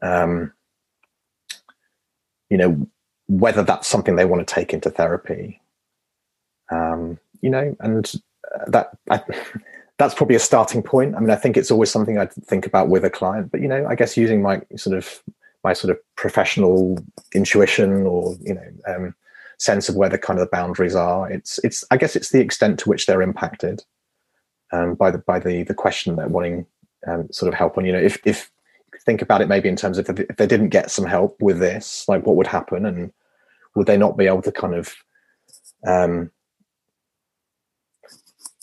um, 0.03 0.53
you 2.51 2.57
know, 2.59 2.87
whether 3.29 3.63
that's 3.63 3.89
something 3.89 4.17
they 4.17 4.25
want 4.25 4.47
to 4.47 4.55
take 4.55 4.75
into 4.75 4.91
therapy. 4.91 5.61
Um, 6.71 7.19
you 7.41 7.51
know, 7.51 7.77
and 7.81 8.11
that 8.69 8.91
I, 9.11 9.23
that's 9.99 10.15
probably 10.15 10.37
a 10.37 10.41
starting 10.41 10.83
point. 10.83 11.15
I 11.15 11.21
mean, 11.21 11.31
I 11.31 11.37
think 11.37 11.57
it's 11.57 11.71
always 11.71 11.91
something 11.91 12.19
I'd 12.19 12.33
think 12.33 12.67
about 12.67 12.89
with 12.89 13.05
a 13.05 13.11
client, 13.11 13.51
but 13.51 13.61
you 13.61 13.69
know, 13.69 13.87
I 13.87 13.95
guess 13.95 14.17
using 14.17 14.43
my 14.43 14.63
sort 14.77 14.97
of 14.97 15.23
my 15.65 15.73
sort 15.73 15.93
of 15.93 15.99
professional 16.17 16.99
intuition 17.35 18.07
or 18.07 18.35
you 18.41 18.55
know 18.55 18.69
um, 18.87 19.15
sense 19.59 19.89
of 19.89 19.95
where 19.95 20.09
the 20.09 20.19
kind 20.19 20.39
of 20.39 20.45
the 20.45 20.51
boundaries 20.51 20.95
are. 20.95 21.31
It's 21.31 21.59
it's 21.65 21.85
I 21.91 21.97
guess 21.97 22.17
it's 22.17 22.31
the 22.31 22.41
extent 22.41 22.79
to 22.81 22.89
which 22.89 23.07
they're 23.07 23.23
impacted 23.23 23.83
um, 24.73 24.95
by 24.95 25.11
the 25.11 25.19
by 25.19 25.39
the 25.39 25.63
the 25.63 25.75
question 25.75 26.17
they're 26.17 26.29
wanting 26.29 26.67
um, 27.07 27.29
sort 27.31 27.53
of 27.53 27.55
help 27.55 27.79
on. 27.79 27.85
You 27.85 27.93
know, 27.93 28.01
if 28.01 28.19
if 28.25 28.51
think 29.05 29.23
about 29.23 29.41
it 29.41 29.49
maybe 29.49 29.69
in 29.69 29.77
terms 29.77 29.99
of 29.99 30.09
if 30.09 30.37
they 30.37 30.47
didn't 30.47 30.69
get 30.69 30.91
some 30.91 31.07
help 31.07 31.37
with 31.41 31.59
this, 31.59 32.05
like 32.09 32.27
what 32.27 32.37
would 32.37 32.47
happen, 32.47 32.87
and 32.87 33.13
would 33.75 33.87
they 33.87 33.97
not 33.97 34.17
be 34.17 34.27
able 34.27 34.43
to 34.43 34.53
kind 34.53 34.75
of 34.75 34.95
um, 35.87 36.31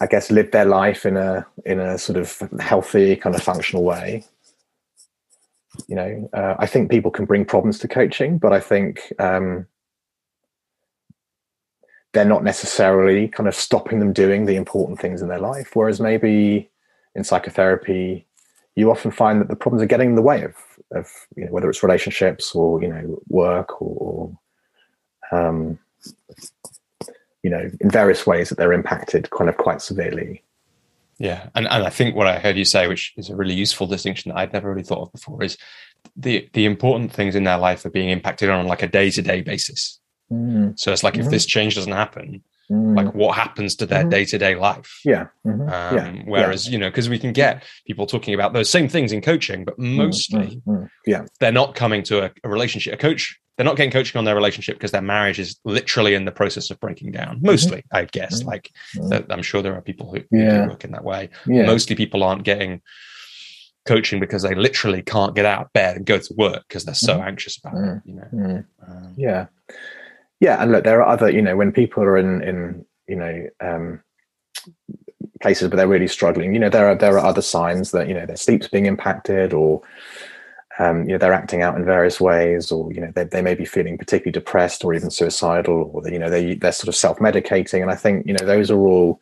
I 0.02 0.08
guess, 0.08 0.32
live 0.32 0.52
their 0.52 0.66
life 0.66 1.06
in 1.06 1.18
a 1.18 1.46
in 1.66 1.80
a 1.80 1.98
sort 1.98 2.18
of 2.18 2.42
healthy, 2.60 3.16
kind 3.16 3.36
of 3.36 3.44
functional 3.44 3.84
way. 3.84 4.24
You 5.88 5.96
know, 5.96 6.30
uh, 6.34 6.56
I 6.58 6.66
think 6.66 6.90
people 6.90 7.12
can 7.12 7.26
bring 7.26 7.46
problems 7.46 7.80
to 7.80 7.88
coaching, 7.88 8.38
but 8.38 8.54
I 8.54 8.60
think 8.60 9.14
um, 9.20 9.68
they're 12.14 12.26
not 12.26 12.44
necessarily 12.44 13.28
kind 13.28 13.48
of 13.48 13.56
stopping 13.56 14.00
them 14.00 14.14
doing 14.14 14.46
the 14.46 14.56
important 14.56 15.00
things 15.00 15.22
in 15.22 15.28
their 15.28 15.40
life. 15.40 15.72
Whereas 15.76 16.00
maybe 16.00 16.70
in 17.16 17.24
psychotherapy, 17.24 18.26
you 18.76 18.90
often 18.90 19.12
find 19.12 19.42
that 19.42 19.50
the 19.50 19.56
problems 19.56 19.84
are 19.84 19.88
getting 19.88 20.10
in 20.10 20.16
the 20.16 20.22
way 20.22 20.44
of 20.44 20.56
of 20.92 21.12
you 21.36 21.46
know, 21.46 21.52
whether 21.52 21.70
it's 21.70 21.84
relationships 21.84 22.56
or 22.56 22.82
you 22.82 22.88
know 22.88 23.22
work 23.28 23.82
or, 23.82 24.38
or 25.32 25.38
um, 25.38 25.78
you 27.44 27.50
know, 27.50 27.70
in 27.80 27.90
various 27.90 28.26
ways 28.28 28.50
that 28.50 28.58
they're 28.58 28.74
impacted 28.74 29.30
kind 29.30 29.50
of 29.50 29.58
quite 29.58 29.82
severely. 29.82 30.44
Yeah, 31.18 31.50
and, 31.54 31.68
and 31.68 31.84
I 31.84 31.90
think 31.90 32.16
what 32.16 32.28
I 32.28 32.40
heard 32.40 32.56
you 32.58 32.64
say, 32.66 32.88
which 32.88 33.14
is 33.18 33.30
a 33.30 33.36
really 33.36 33.54
useful 33.54 33.88
distinction 33.88 34.30
that 34.30 34.38
I'd 34.38 34.54
never 34.54 34.70
really 34.70 34.84
thought 34.84 35.02
of 35.02 35.12
before, 35.12 35.44
is 35.44 35.58
the 36.16 36.48
the 36.54 36.66
important 36.66 37.12
things 37.12 37.36
in 37.36 37.44
their 37.44 37.58
life 37.58 37.86
are 37.86 37.90
being 37.90 38.10
impacted 38.10 38.50
on 38.50 38.68
like 38.68 38.82
a 38.84 38.88
day 38.88 39.10
to 39.12 39.22
day 39.22 39.42
basis. 39.42 40.00
Mm. 40.32 40.80
So 40.80 40.94
it's 40.94 41.04
like 41.04 41.18
if 41.18 41.26
Mhm. 41.26 41.32
this 41.32 41.46
change 41.46 41.76
doesn't 41.76 41.92
happen, 41.92 42.42
Mm. 42.72 42.96
like 42.96 43.14
what 43.16 43.36
happens 43.36 43.76
to 43.78 43.86
their 43.88 44.04
day 44.04 44.24
to 44.26 44.38
day 44.38 44.56
life? 44.56 45.02
yeah, 45.04 45.26
mhm, 45.46 45.62
Um, 45.62 45.70
yeah. 46.16 46.22
whereas, 46.26 46.70
you 46.70 46.78
know, 46.78 46.90
because 46.90 47.10
we 47.10 47.18
can 47.20 47.34
get 47.34 47.64
people 47.88 48.06
talking 48.06 48.34
about 48.36 48.54
those 48.54 48.70
same 48.70 48.88
things 48.88 49.12
in 49.12 49.22
coaching, 49.22 49.66
but 49.66 49.78
Mm, 49.80 49.96
mostly 49.96 50.62
mm, 50.68 50.82
mm. 50.84 50.90
yeah, 51.08 51.26
they're 51.40 51.52
not 51.52 51.74
coming 51.76 52.04
to 52.04 52.26
a, 52.26 52.32
a 52.44 52.50
relationship. 52.50 52.94
A 52.94 52.98
coach, 52.98 53.40
they're 53.60 53.66
not 53.66 53.76
getting 53.76 53.92
coaching 53.92 54.18
on 54.18 54.24
their 54.24 54.36
relationship 54.36 54.78
because 54.78 54.92
their 54.92 55.02
marriage 55.02 55.38
is 55.38 55.60
literally 55.66 56.14
in 56.14 56.24
the 56.24 56.32
process 56.32 56.70
of 56.72 56.80
breaking 56.80 57.12
down. 57.12 57.40
Mostly, 57.42 57.84
I 57.92 58.06
guess. 58.06 58.42
Mhm. 58.42 58.46
Like, 58.46 58.72
Mhm. 58.96 59.26
I'm 59.30 59.42
sure 59.42 59.62
there 59.62 59.76
are 59.76 59.82
people 59.82 60.10
who, 60.14 60.22
Yeah. 60.32 60.64
do 60.64 60.70
work 60.70 60.86
in 60.86 60.92
that 60.94 61.04
way. 61.04 61.28
yeah. 61.46 61.66
Mostly 61.66 61.94
people 61.98 62.24
aren't 62.24 62.44
getting 62.44 62.82
coaching 63.86 64.22
because 64.22 64.44
they 64.44 64.56
literally 64.56 65.02
can't 65.02 65.36
get 65.36 65.46
out 65.46 65.66
of 65.66 65.74
bed 65.74 65.98
and 65.98 66.06
go 66.06 66.18
to 66.20 66.34
work 66.38 66.64
because 66.70 66.86
they're 66.86 66.96
so 66.96 67.18
Mhm. 67.20 67.28
anxious 67.28 67.58
about 67.58 67.74
it. 67.76 68.02
You 68.06 68.14
know. 68.16 68.28
Mm. 68.34 68.66
Um, 68.88 69.14
yeah 69.18 69.48
yeah 70.40 70.62
and 70.64 70.72
look 70.72 70.86
there 70.86 71.02
are 71.04 71.10
other 71.10 71.30
you 71.30 71.42
know 71.42 71.58
when 71.58 71.74
people 71.74 72.02
are 72.02 72.16
in 72.18 72.42
in 72.42 72.86
you 73.10 73.18
know 73.18 73.46
um 73.60 74.02
places 75.42 75.68
where 75.70 75.76
they're 75.76 75.88
really 75.88 76.08
struggling 76.08 76.54
you 76.54 76.60
know 76.60 76.70
there 76.70 76.88
are 76.88 76.96
there 76.96 77.18
are 77.18 77.26
other 77.26 77.42
signs 77.42 77.92
that 77.92 78.08
you 78.08 78.14
know 78.14 78.26
their 78.26 78.38
sleep's 78.38 78.70
being 78.70 78.86
impacted 78.86 79.54
or 79.54 79.82
um, 80.80 81.04
you 81.04 81.10
know 81.10 81.18
they're 81.18 81.34
acting 81.34 81.62
out 81.62 81.76
in 81.76 81.84
various 81.84 82.20
ways 82.20 82.72
or 82.72 82.92
you 82.92 83.02
know 83.02 83.12
they, 83.14 83.26
they 83.26 83.42
may 83.42 83.54
be 83.54 83.66
feeling 83.66 83.98
particularly 83.98 84.32
depressed 84.32 84.84
or 84.84 84.94
even 84.94 85.10
suicidal 85.10 85.92
or 85.94 86.10
you 86.10 86.18
know 86.18 86.30
they 86.30 86.56
they're 86.56 86.72
sort 86.72 86.88
of 86.88 86.96
self-medicating. 86.96 87.82
And 87.82 87.92
i 87.92 87.96
think 87.96 88.26
you 88.26 88.34
know 88.34 88.46
those 88.46 88.72
are 88.72 88.80
all 88.80 89.20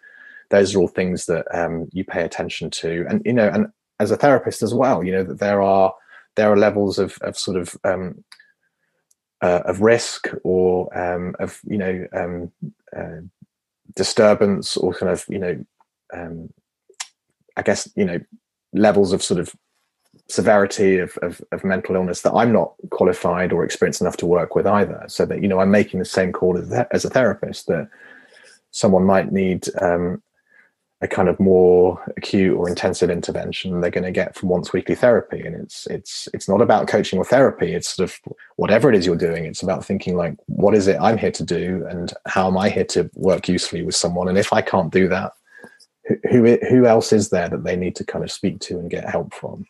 those 0.49 0.75
are 0.75 0.79
all 0.79 0.87
things 0.87 1.25
that 1.25 1.45
um, 1.53 1.89
you 1.91 2.05
pay 2.05 2.23
attention 2.23 2.69
to. 2.69 3.05
And 3.09 3.21
you 3.25 3.33
know 3.33 3.49
and 3.49 3.67
as 3.99 4.11
a 4.11 4.17
therapist 4.17 4.61
as 4.61 4.73
well 4.73 5.03
you 5.03 5.11
know 5.11 5.23
that 5.23 5.39
there 5.39 5.61
are 5.61 5.93
there 6.35 6.51
are 6.51 6.57
levels 6.57 6.99
of 6.99 7.17
of 7.21 7.37
sort 7.37 7.57
of 7.57 7.75
um, 7.83 8.23
uh, 9.41 9.61
of 9.65 9.81
risk 9.81 10.27
or 10.43 10.95
um, 10.97 11.35
of 11.39 11.59
you 11.65 11.77
know 11.77 12.07
um, 12.13 12.51
uh, 12.95 13.21
disturbance 13.95 14.77
or 14.77 14.93
kind 14.93 15.11
of 15.11 15.25
you 15.27 15.39
know 15.39 15.65
um, 16.13 16.49
I 17.55 17.63
guess 17.63 17.89
you 17.95 18.05
know 18.05 18.19
levels 18.73 19.11
of 19.11 19.23
sort 19.23 19.39
of 19.39 19.55
severity 20.29 20.97
of, 20.97 21.17
of, 21.21 21.41
of 21.51 21.63
mental 21.63 21.95
illness 21.95 22.21
that 22.21 22.33
I'm 22.33 22.51
not 22.51 22.73
qualified 22.89 23.51
or 23.51 23.63
experienced 23.63 24.01
enough 24.01 24.17
to 24.17 24.25
work 24.25 24.55
with 24.55 24.67
either. 24.67 25.05
So 25.07 25.25
that 25.25 25.41
you 25.41 25.47
know 25.47 25.59
I'm 25.59 25.71
making 25.71 25.99
the 25.99 26.05
same 26.05 26.31
call 26.31 26.57
as, 26.57 26.71
as 26.91 27.05
a 27.05 27.09
therapist 27.09 27.67
that 27.67 27.89
someone 28.71 29.05
might 29.05 29.31
need 29.31 29.65
um, 29.81 30.21
a 31.01 31.07
kind 31.07 31.29
of 31.29 31.39
more 31.39 32.03
acute 32.17 32.57
or 32.57 32.67
intensive 32.67 33.09
intervention 33.09 33.79
they're 33.81 33.91
going 33.91 34.03
to 34.03 34.11
get 34.11 34.35
from 34.35 34.49
once 34.49 34.73
weekly 34.73 34.95
therapy. 34.95 35.41
And 35.41 35.55
it's 35.55 35.87
it's 35.87 36.27
it's 36.33 36.49
not 36.49 36.61
about 36.61 36.87
coaching 36.87 37.19
or 37.19 37.25
therapy. 37.25 37.73
It's 37.73 37.95
sort 37.95 38.09
of 38.09 38.19
whatever 38.55 38.89
it 38.89 38.95
is 38.95 39.05
you're 39.05 39.15
doing 39.15 39.45
it's 39.45 39.63
about 39.63 39.85
thinking 39.85 40.17
like 40.17 40.35
what 40.47 40.73
is 40.73 40.87
it 40.87 40.97
i'm 40.99 41.17
here 41.17 41.31
to 41.31 41.43
do 41.43 41.85
and 41.89 42.11
how 42.25 42.47
am 42.47 42.57
i 42.57 42.69
here 42.69 42.85
to 42.85 43.09
work 43.13 43.47
usefully 43.47 43.83
with 43.83 43.95
someone? 43.95 44.27
And 44.27 44.37
if 44.37 44.51
i 44.51 44.61
can't 44.61 44.91
do 44.91 45.07
that 45.07 45.33
who 46.07 46.17
who, 46.29 46.57
who 46.67 46.85
else 46.85 47.13
is 47.13 47.29
there 47.29 47.49
that 47.49 47.63
they 47.63 47.75
need 47.75 47.95
to 47.97 48.03
kind 48.03 48.25
of 48.25 48.31
speak 48.31 48.59
to 48.61 48.79
and 48.79 48.89
get 48.89 49.09
help 49.09 49.33
from 49.33 49.65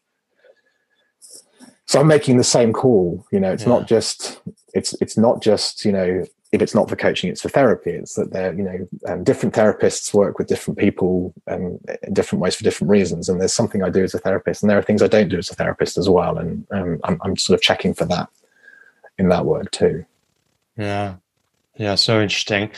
so 1.87 1.99
i'm 1.99 2.07
making 2.07 2.37
the 2.37 2.43
same 2.43 2.71
call 2.73 3.25
you 3.31 3.39
know 3.39 3.51
it's 3.51 3.63
Yeah. 3.63 3.69
not 3.69 3.87
just 3.87 4.41
it's 4.73 4.93
it's 5.01 5.17
not 5.17 5.41
just 5.41 5.83
you 5.85 5.91
know 5.91 6.23
if 6.53 6.61
it's 6.61 6.73
not 6.75 6.87
for 6.89 6.95
coaching 6.95 7.29
it's 7.29 7.41
for 7.41 7.49
therapy 7.49 7.91
it's 7.91 8.13
that 8.15 8.31
they're 8.31 8.53
you 8.53 8.63
know 8.63 8.87
um, 9.07 9.23
different 9.23 9.53
therapists 9.55 10.13
work 10.13 10.37
with 10.37 10.47
different 10.47 10.77
people 10.77 11.33
um, 11.47 11.79
in 12.03 12.13
different 12.13 12.41
ways 12.41 12.55
for 12.55 12.63
different 12.63 12.89
reasons 12.89 13.27
and 13.29 13.39
there's 13.41 13.53
something 13.53 13.83
i 13.83 13.89
do 13.89 14.03
as 14.03 14.13
a 14.13 14.19
therapist 14.19 14.61
and 14.63 14.69
there 14.69 14.77
are 14.77 14.81
things 14.83 15.01
i 15.01 15.07
don't 15.07 15.29
do 15.29 15.37
as 15.37 15.49
a 15.49 15.55
therapist 15.55 15.97
as 15.97 16.07
well 16.09 16.37
and 16.37 16.65
um, 16.71 16.99
I'm, 17.03 17.17
I'm 17.23 17.35
sort 17.37 17.55
of 17.57 17.61
checking 17.63 17.93
for 17.93 18.05
that 18.05 18.29
in 19.17 19.29
that 19.29 19.45
work 19.45 19.71
too 19.71 20.05
Yeah. 20.77 21.15
Yeah. 21.75 21.95
So 21.95 22.21
interesting. 22.21 22.71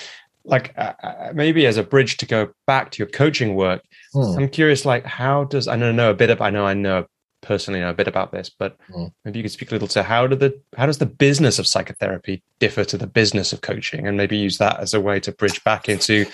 Like 0.46 0.74
uh, 0.78 0.94
uh, 1.04 1.32
maybe 1.34 1.66
as 1.68 1.78
a 1.78 1.84
bridge 1.84 2.18
to 2.18 2.26
go 2.26 2.50
back 2.66 2.92
to 2.92 2.98
your 3.00 3.08
coaching 3.08 3.56
work, 3.56 3.82
Hmm. 4.14 4.40
I'm 4.40 4.50
curious, 4.50 4.86
like, 4.86 5.06
how 5.06 5.44
does 5.44 5.68
I 5.68 5.78
don't 5.78 5.96
know 5.96 6.10
a 6.10 6.14
bit 6.16 6.30
of 6.32 6.42
I 6.42 6.50
know 6.50 6.66
I 6.66 6.74
know 6.74 7.06
personally 7.42 7.80
know 7.80 7.90
a 7.90 7.94
bit 7.94 8.08
about 8.08 8.32
this, 8.32 8.50
but 8.50 8.78
Mm. 8.90 9.12
maybe 9.24 9.40
you 9.40 9.44
could 9.44 9.52
speak 9.52 9.72
a 9.72 9.76
little 9.76 9.88
to 9.90 10.04
how 10.04 10.28
do 10.28 10.36
the 10.36 10.60
how 10.78 10.86
does 10.86 10.98
the 10.98 11.06
business 11.06 11.60
of 11.60 11.68
psychotherapy 11.68 12.42
differ 12.60 12.84
to 12.86 12.98
the 12.98 13.08
business 13.08 13.54
of 13.54 13.62
coaching, 13.62 14.08
and 14.08 14.18
maybe 14.18 14.38
use 14.38 14.58
that 14.58 14.80
as 14.80 14.94
a 14.94 15.02
way 15.02 15.20
to 15.22 15.32
bridge 15.32 15.64
back 15.64 15.88
into 15.90 16.26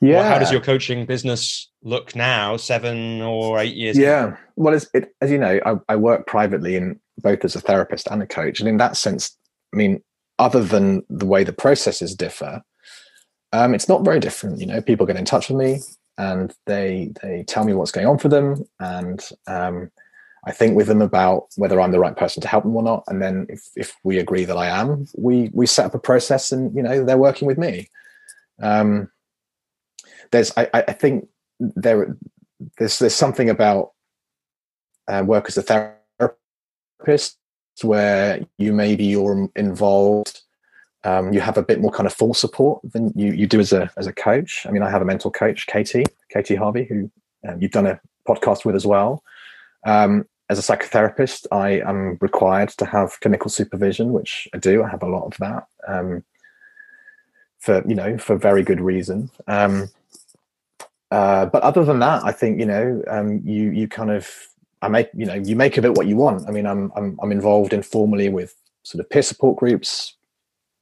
yeah 0.00 0.16
well, 0.20 0.28
how 0.28 0.38
does 0.38 0.52
your 0.52 0.60
coaching 0.60 1.06
business 1.06 1.68
look 1.82 2.14
now, 2.16 2.56
seven 2.56 3.22
or 3.22 3.58
eight 3.58 3.74
years? 3.74 3.96
yeah. 3.98 4.36
Well 4.56 4.74
it's, 4.74 4.88
it, 4.94 5.14
as 5.20 5.30
you 5.30 5.38
know 5.38 5.60
I, 5.64 5.74
I 5.92 5.96
work 5.96 6.26
privately 6.26 6.76
in 6.76 6.98
both 7.18 7.44
as 7.44 7.56
a 7.56 7.60
therapist 7.60 8.06
and 8.10 8.22
a 8.22 8.26
coach. 8.26 8.60
And 8.60 8.68
in 8.68 8.76
that 8.78 8.96
sense 8.96 9.36
i 9.72 9.76
mean 9.76 10.02
other 10.38 10.62
than 10.62 11.02
the 11.08 11.24
way 11.26 11.44
the 11.44 11.52
processes 11.52 12.14
differ 12.14 12.62
um, 13.52 13.74
it's 13.74 13.88
not 13.88 14.04
very 14.04 14.20
different. 14.20 14.60
You 14.60 14.66
know 14.66 14.80
people 14.82 15.06
get 15.06 15.16
in 15.16 15.24
touch 15.24 15.48
with 15.48 15.58
me 15.58 15.80
and 16.18 16.52
they 16.66 17.12
they 17.22 17.44
tell 17.46 17.64
me 17.64 17.72
what's 17.74 17.92
going 17.92 18.06
on 18.06 18.18
for 18.18 18.28
them. 18.28 18.64
And 18.80 19.20
um, 19.46 19.90
i 20.46 20.52
think 20.52 20.76
with 20.76 20.86
them 20.86 21.02
about 21.02 21.46
whether 21.56 21.80
i'm 21.80 21.92
the 21.92 21.98
right 21.98 22.16
person 22.16 22.40
to 22.40 22.48
help 22.48 22.64
them 22.64 22.76
or 22.76 22.82
not 22.82 23.04
and 23.08 23.20
then 23.20 23.46
if, 23.48 23.68
if 23.76 23.96
we 24.04 24.18
agree 24.18 24.44
that 24.44 24.56
i 24.56 24.66
am 24.66 25.06
we 25.16 25.50
we 25.52 25.66
set 25.66 25.86
up 25.86 25.94
a 25.94 25.98
process 25.98 26.52
and 26.52 26.74
you 26.74 26.82
know 26.82 27.04
they're 27.04 27.18
working 27.18 27.46
with 27.46 27.58
me. 27.58 27.88
Um, 28.62 29.10
there's 30.30 30.52
I, 30.56 30.68
I 30.72 30.92
think 30.92 31.28
there 31.60 32.16
there's 32.78 32.98
there's 32.98 33.14
something 33.14 33.50
about 33.50 33.92
uh, 35.08 35.22
work 35.26 35.46
as 35.48 35.56
a 35.56 35.98
therapist 37.00 37.38
where 37.82 38.40
you 38.58 38.72
maybe 38.72 39.04
you're 39.04 39.48
involved 39.56 40.42
um, 41.04 41.32
you 41.32 41.40
have 41.40 41.58
a 41.58 41.62
bit 41.62 41.80
more 41.80 41.92
kind 41.92 42.06
of 42.06 42.12
full 42.12 42.34
support 42.34 42.80
than 42.92 43.12
you, 43.14 43.32
you 43.32 43.46
do 43.46 43.60
as 43.60 43.72
a 43.72 43.90
as 43.96 44.06
a 44.06 44.12
coach. 44.12 44.66
I 44.66 44.70
mean 44.70 44.82
i 44.82 44.90
have 44.90 45.02
a 45.02 45.06
mental 45.06 45.30
coach 45.30 45.66
katie 45.66 46.04
katie 46.30 46.56
harvey 46.56 46.84
who 46.84 47.10
um, 47.46 47.60
you've 47.60 47.72
done 47.72 47.86
a 47.86 48.00
podcast 48.26 48.64
with 48.64 48.74
as 48.74 48.86
well. 48.86 49.22
Um, 49.84 50.26
as 50.48 50.58
a 50.58 50.62
psychotherapist 50.62 51.46
i 51.52 51.80
am 51.80 52.18
required 52.20 52.68
to 52.68 52.84
have 52.84 53.18
clinical 53.20 53.50
supervision 53.50 54.12
which 54.12 54.48
i 54.54 54.58
do 54.58 54.82
i 54.82 54.88
have 54.88 55.02
a 55.02 55.08
lot 55.08 55.26
of 55.26 55.36
that 55.38 55.66
um, 55.88 56.22
for 57.58 57.82
you 57.88 57.94
know 57.94 58.16
for 58.18 58.36
very 58.36 58.62
good 58.62 58.80
reason 58.80 59.30
um, 59.48 59.88
uh, 61.10 61.46
but 61.46 61.62
other 61.62 61.84
than 61.84 62.00
that, 62.00 62.24
I 62.24 62.32
think 62.32 62.58
you 62.58 62.66
know, 62.66 63.02
um, 63.08 63.40
you 63.44 63.70
you 63.70 63.88
kind 63.88 64.10
of 64.10 64.28
I 64.82 64.88
make 64.88 65.08
you 65.14 65.26
know 65.26 65.34
you 65.34 65.54
make 65.54 65.76
of 65.76 65.84
it 65.84 65.94
what 65.94 66.06
you 66.06 66.16
want. 66.16 66.48
I 66.48 66.50
mean, 66.50 66.66
I'm 66.66 66.92
I'm 66.96 67.18
I'm 67.22 67.32
involved 67.32 67.72
informally 67.72 68.28
with 68.28 68.54
sort 68.82 69.00
of 69.00 69.10
peer 69.10 69.22
support 69.22 69.56
groups 69.56 70.14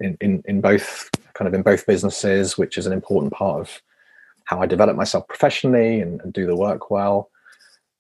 in 0.01 0.17
in 0.21 0.43
in 0.47 0.61
both 0.61 1.11
kind 1.35 1.47
of 1.47 1.55
in 1.55 1.63
both 1.63 1.87
businesses, 1.87 2.57
which 2.57 2.79
is 2.79 2.87
an 2.87 2.93
important 2.93 3.33
part 3.33 3.61
of 3.61 3.83
how 4.45 4.61
I 4.61 4.67
develop 4.67 4.97
myself 4.97 5.27
professionally 5.27 6.01
and, 6.01 6.21
and 6.23 6.33
do 6.33 6.47
the 6.47 6.57
work 6.57 6.91
well. 6.91 7.31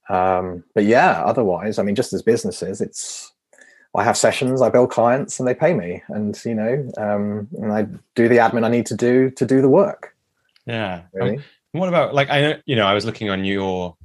Um, 0.08 0.64
but 0.74 0.84
yeah, 0.84 1.22
otherwise, 1.24 1.78
I 1.78 1.82
mean, 1.82 1.94
just 1.94 2.12
as 2.12 2.22
businesses, 2.22 2.80
it's 2.80 3.32
I 3.96 4.02
have 4.04 4.16
sessions, 4.16 4.60
I 4.60 4.70
bill 4.70 4.86
clients, 4.86 5.38
and 5.38 5.46
they 5.48 5.54
pay 5.54 5.72
me, 5.72 6.02
and 6.08 6.38
you 6.44 6.54
know, 6.54 6.90
um, 6.98 7.48
and 7.60 7.72
I 7.72 7.86
do 8.14 8.28
the 8.28 8.38
admin 8.38 8.64
I 8.64 8.68
need 8.68 8.86
to 8.86 8.96
do 8.96 9.30
to 9.30 9.46
do 9.46 9.62
the 9.62 9.68
work. 9.68 10.14
Yeah. 10.66 11.02
Really. 11.12 11.40
What 11.72 11.88
about 11.88 12.14
like 12.14 12.28
I 12.30 12.40
know 12.40 12.54
you 12.66 12.76
know 12.76 12.86
I 12.86 12.94
was 12.94 13.04
looking 13.04 13.30
on 13.30 13.44
your 13.44 13.96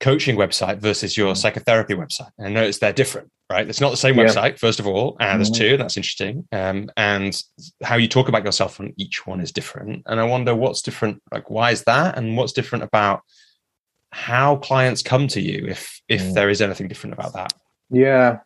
coaching 0.00 0.36
website 0.36 0.78
versus 0.78 1.16
your 1.16 1.32
Mm. 1.32 1.36
psychotherapy 1.36 1.94
website, 1.94 2.30
and 2.38 2.48
I 2.48 2.50
noticed 2.50 2.80
they're 2.80 2.92
different, 2.92 3.30
right? 3.48 3.66
It's 3.68 3.80
not 3.80 3.90
the 3.90 3.96
same 3.96 4.18
Yeah. 4.18 4.24
website, 4.26 4.58
first 4.58 4.78
of 4.80 4.86
all, 4.86 5.16
and 5.20 5.40
there's 5.40 5.50
Mhm. 5.50 5.56
two. 5.56 5.76
That's 5.78 5.96
interesting, 5.96 6.46
um, 6.52 6.90
and 6.96 7.40
how 7.82 7.96
you 7.96 8.08
talk 8.08 8.28
about 8.28 8.44
yourself 8.44 8.80
on 8.80 8.92
each 8.98 9.26
one 9.26 9.40
is 9.40 9.52
different. 9.52 10.02
And 10.06 10.20
I 10.20 10.24
wonder 10.24 10.54
what's 10.54 10.82
different. 10.82 11.22
Like, 11.32 11.48
why 11.48 11.70
is 11.70 11.84
that, 11.84 12.18
and 12.18 12.36
what's 12.36 12.52
different 12.52 12.84
about 12.84 13.22
how 14.14 14.56
clients 14.56 15.02
come 15.02 15.26
to 15.28 15.40
you, 15.40 15.66
if 15.66 16.00
if 16.08 16.22
Mm. 16.22 16.34
there 16.34 16.48
is 16.48 16.62
anything 16.62 16.86
different 16.88 17.14
about 17.14 17.32
that. 17.32 17.52
Yeah. 17.90 18.38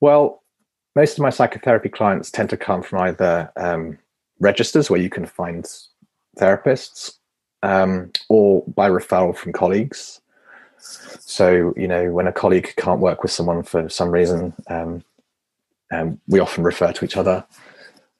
Well, 0.00 0.42
most 0.96 1.18
of 1.18 1.22
my 1.22 1.30
psychotherapy 1.30 1.90
clients 1.90 2.30
tend 2.30 2.48
to 2.50 2.56
come 2.56 2.82
from 2.82 3.00
either 3.00 3.52
um, 3.56 3.98
registers 4.40 4.88
where 4.88 5.00
you 5.00 5.10
can 5.10 5.26
find 5.26 5.64
therapists 6.38 7.18
um, 7.62 8.10
or 8.28 8.64
by 8.66 8.88
referral 8.88 9.36
from 9.36 9.52
colleagues. 9.52 10.20
So, 10.78 11.74
you 11.76 11.86
know, 11.86 12.10
when 12.10 12.26
a 12.26 12.32
colleague 12.32 12.74
can't 12.76 13.00
work 13.00 13.22
with 13.22 13.32
someone 13.32 13.62
for 13.62 13.88
some 13.88 14.10
reason, 14.10 14.54
um, 14.68 15.04
um, 15.92 16.20
we 16.26 16.40
often 16.40 16.64
refer 16.64 16.90
to 16.92 17.04
each 17.04 17.16
other. 17.16 17.44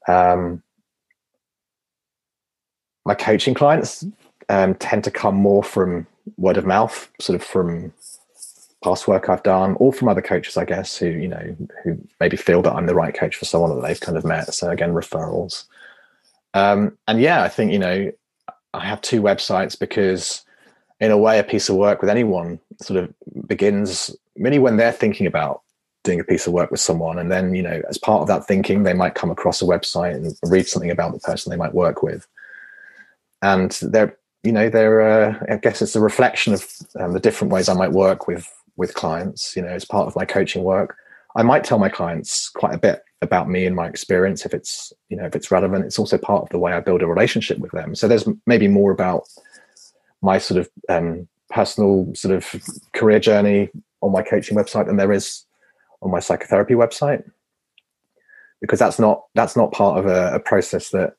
Um, 0.06 0.62
my 3.04 3.14
coaching 3.14 3.54
clients 3.54 4.04
um, 4.48 4.74
tend 4.74 5.04
to 5.04 5.10
come 5.10 5.34
more 5.34 5.62
from 5.62 6.06
word 6.36 6.56
of 6.56 6.66
mouth, 6.66 7.10
sort 7.20 7.40
of 7.40 7.46
from 7.46 7.92
past 8.82 9.06
work 9.06 9.28
I've 9.28 9.42
done, 9.42 9.76
or 9.78 9.92
from 9.92 10.08
other 10.08 10.22
coaches, 10.22 10.56
I 10.56 10.64
guess, 10.64 10.96
who 10.96 11.06
you 11.06 11.28
know 11.28 11.56
who 11.84 11.98
maybe 12.20 12.36
feel 12.36 12.62
that 12.62 12.72
I'm 12.72 12.86
the 12.86 12.94
right 12.94 13.14
coach 13.14 13.36
for 13.36 13.44
someone 13.44 13.74
that 13.74 13.86
they've 13.86 14.00
kind 14.00 14.18
of 14.18 14.24
met. 14.24 14.52
So 14.54 14.70
again, 14.70 14.92
referrals. 14.92 15.64
Um, 16.54 16.98
and 17.08 17.20
yeah, 17.20 17.42
I 17.42 17.48
think 17.48 17.72
you 17.72 17.78
know 17.78 18.12
I 18.74 18.86
have 18.86 19.00
two 19.00 19.22
websites 19.22 19.78
because, 19.78 20.44
in 21.00 21.10
a 21.10 21.18
way, 21.18 21.38
a 21.38 21.44
piece 21.44 21.68
of 21.68 21.76
work 21.76 22.00
with 22.00 22.10
anyone 22.10 22.58
sort 22.80 23.02
of 23.02 23.14
begins 23.46 24.14
really 24.36 24.58
when 24.58 24.76
they're 24.76 24.92
thinking 24.92 25.26
about 25.26 25.62
doing 26.04 26.18
a 26.18 26.24
piece 26.24 26.46
of 26.46 26.52
work 26.52 26.70
with 26.70 26.80
someone 26.80 27.18
and 27.18 27.30
then 27.30 27.54
you 27.54 27.62
know 27.62 27.80
as 27.88 27.96
part 27.96 28.22
of 28.22 28.26
that 28.28 28.44
thinking 28.44 28.82
they 28.82 28.94
might 28.94 29.14
come 29.14 29.30
across 29.30 29.62
a 29.62 29.64
website 29.64 30.14
and 30.14 30.36
read 30.50 30.66
something 30.66 30.90
about 30.90 31.12
the 31.12 31.20
person 31.20 31.48
they 31.48 31.56
might 31.56 31.74
work 31.74 32.02
with 32.02 32.26
and 33.42 33.78
they're 33.82 34.16
you 34.42 34.52
know 34.52 34.68
they're 34.68 35.00
uh, 35.00 35.38
i 35.50 35.56
guess 35.56 35.82
it's 35.82 35.96
a 35.96 36.00
reflection 36.00 36.52
of 36.52 36.66
um, 36.98 37.12
the 37.12 37.20
different 37.20 37.52
ways 37.52 37.68
i 37.68 37.74
might 37.74 37.92
work 37.92 38.26
with 38.26 38.48
with 38.76 38.94
clients 38.94 39.54
you 39.56 39.62
know 39.62 39.68
as 39.68 39.84
part 39.84 40.06
of 40.06 40.16
my 40.16 40.24
coaching 40.24 40.62
work. 40.62 40.96
I 41.34 41.42
might 41.42 41.64
tell 41.64 41.78
my 41.78 41.88
clients 41.88 42.50
quite 42.50 42.74
a 42.74 42.78
bit 42.78 43.02
about 43.22 43.48
me 43.48 43.64
and 43.64 43.74
my 43.74 43.86
experience 43.86 44.44
if 44.44 44.52
it's 44.52 44.92
you 45.08 45.16
know 45.16 45.24
if 45.24 45.34
it's 45.36 45.50
relevant. 45.50 45.84
It's 45.84 45.98
also 45.98 46.18
part 46.18 46.42
of 46.42 46.48
the 46.50 46.58
way 46.58 46.72
i 46.72 46.80
build 46.80 47.02
a 47.02 47.06
relationship 47.06 47.58
with 47.58 47.72
them. 47.72 47.94
So 47.94 48.08
there's 48.08 48.28
maybe 48.46 48.68
more 48.68 48.92
about 48.92 49.24
my 50.20 50.38
sort 50.38 50.60
of 50.60 50.70
um, 50.88 51.28
personal 51.50 52.12
sort 52.14 52.34
of 52.34 52.54
career 52.92 53.20
journey 53.20 53.70
on 54.00 54.12
my 54.12 54.22
coaching 54.22 54.56
website 54.56 54.86
than 54.86 54.96
there 54.96 55.12
is 55.12 55.44
on 56.02 56.10
my 56.10 56.20
psychotherapy 56.20 56.74
website. 56.74 57.22
Because 58.60 58.78
that's 58.78 58.98
not 58.98 59.24
that's 59.34 59.56
not 59.56 59.72
part 59.72 59.98
of 59.98 60.06
a, 60.06 60.34
a 60.34 60.40
process 60.40 60.90
that 60.90 61.14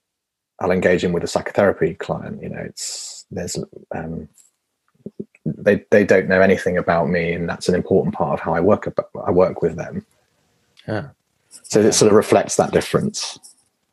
I'll 0.59 0.71
engage 0.71 1.03
in 1.03 1.11
with 1.11 1.23
a 1.23 1.27
psychotherapy 1.27 1.95
client. 1.95 2.41
You 2.41 2.49
know, 2.49 2.61
it's 2.61 3.12
there's 3.35 3.57
um, 3.93 4.29
they 5.45 5.85
they 5.91 6.05
don't 6.05 6.27
know 6.27 6.41
anything 6.41 6.77
about 6.77 7.09
me, 7.09 7.33
and 7.33 7.47
that's 7.47 7.67
an 7.69 7.75
important 7.75 8.15
part 8.15 8.33
of 8.33 8.39
how 8.39 8.53
I 8.53 8.59
work. 8.59 8.87
About, 8.87 9.09
I 9.25 9.31
work 9.31 9.61
with 9.61 9.75
them. 9.75 10.05
Yeah. 10.87 11.09
So 11.63 11.81
it 11.81 11.93
sort 11.93 12.11
of 12.11 12.15
reflects 12.15 12.55
that 12.55 12.71
difference. 12.71 13.39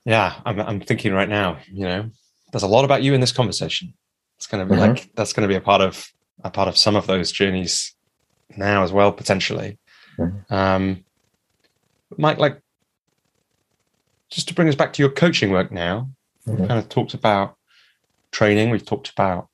Yeah, 0.05 0.35
I'm 0.45 0.61
I'm 0.61 0.81
thinking 0.81 1.12
right 1.12 1.29
now. 1.29 1.59
You 1.71 1.85
know, 1.85 2.11
there's 2.53 2.62
a 2.62 2.69
lot 2.69 2.85
about 2.85 3.03
you 3.03 3.15
in 3.15 3.21
this 3.21 3.33
conversation. 3.33 3.93
It's 4.37 4.47
going 4.47 4.67
to 4.67 4.75
be 4.75 4.81
mm-hmm. 4.81 4.93
like 4.93 5.15
that's 5.15 5.33
going 5.33 5.47
to 5.47 5.53
be 5.53 5.57
a 5.57 5.61
part 5.61 5.81
of 5.81 6.11
a 6.43 6.51
part 6.51 6.69
of 6.69 6.77
some 6.77 6.97
of 6.97 7.07
those 7.07 7.31
journeys 7.31 7.95
now 8.57 8.83
as 8.83 8.93
well 8.93 9.12
potentially. 9.12 9.79
Mm-hmm. 10.19 10.55
Um, 10.55 11.05
Mike, 12.17 12.39
like, 12.39 12.61
just 14.31 14.49
to 14.49 14.55
bring 14.55 14.69
us 14.69 14.75
back 14.75 14.93
to 14.95 15.03
your 15.03 15.11
coaching 15.11 15.51
work 15.51 15.71
now, 15.71 16.11
mm-hmm. 16.47 16.67
kind 16.67 16.79
of 16.79 16.89
talked 16.89 17.15
about 17.15 17.57
training. 18.32 18.70
We've 18.70 18.85
talked 18.85 19.11
about 19.11 19.48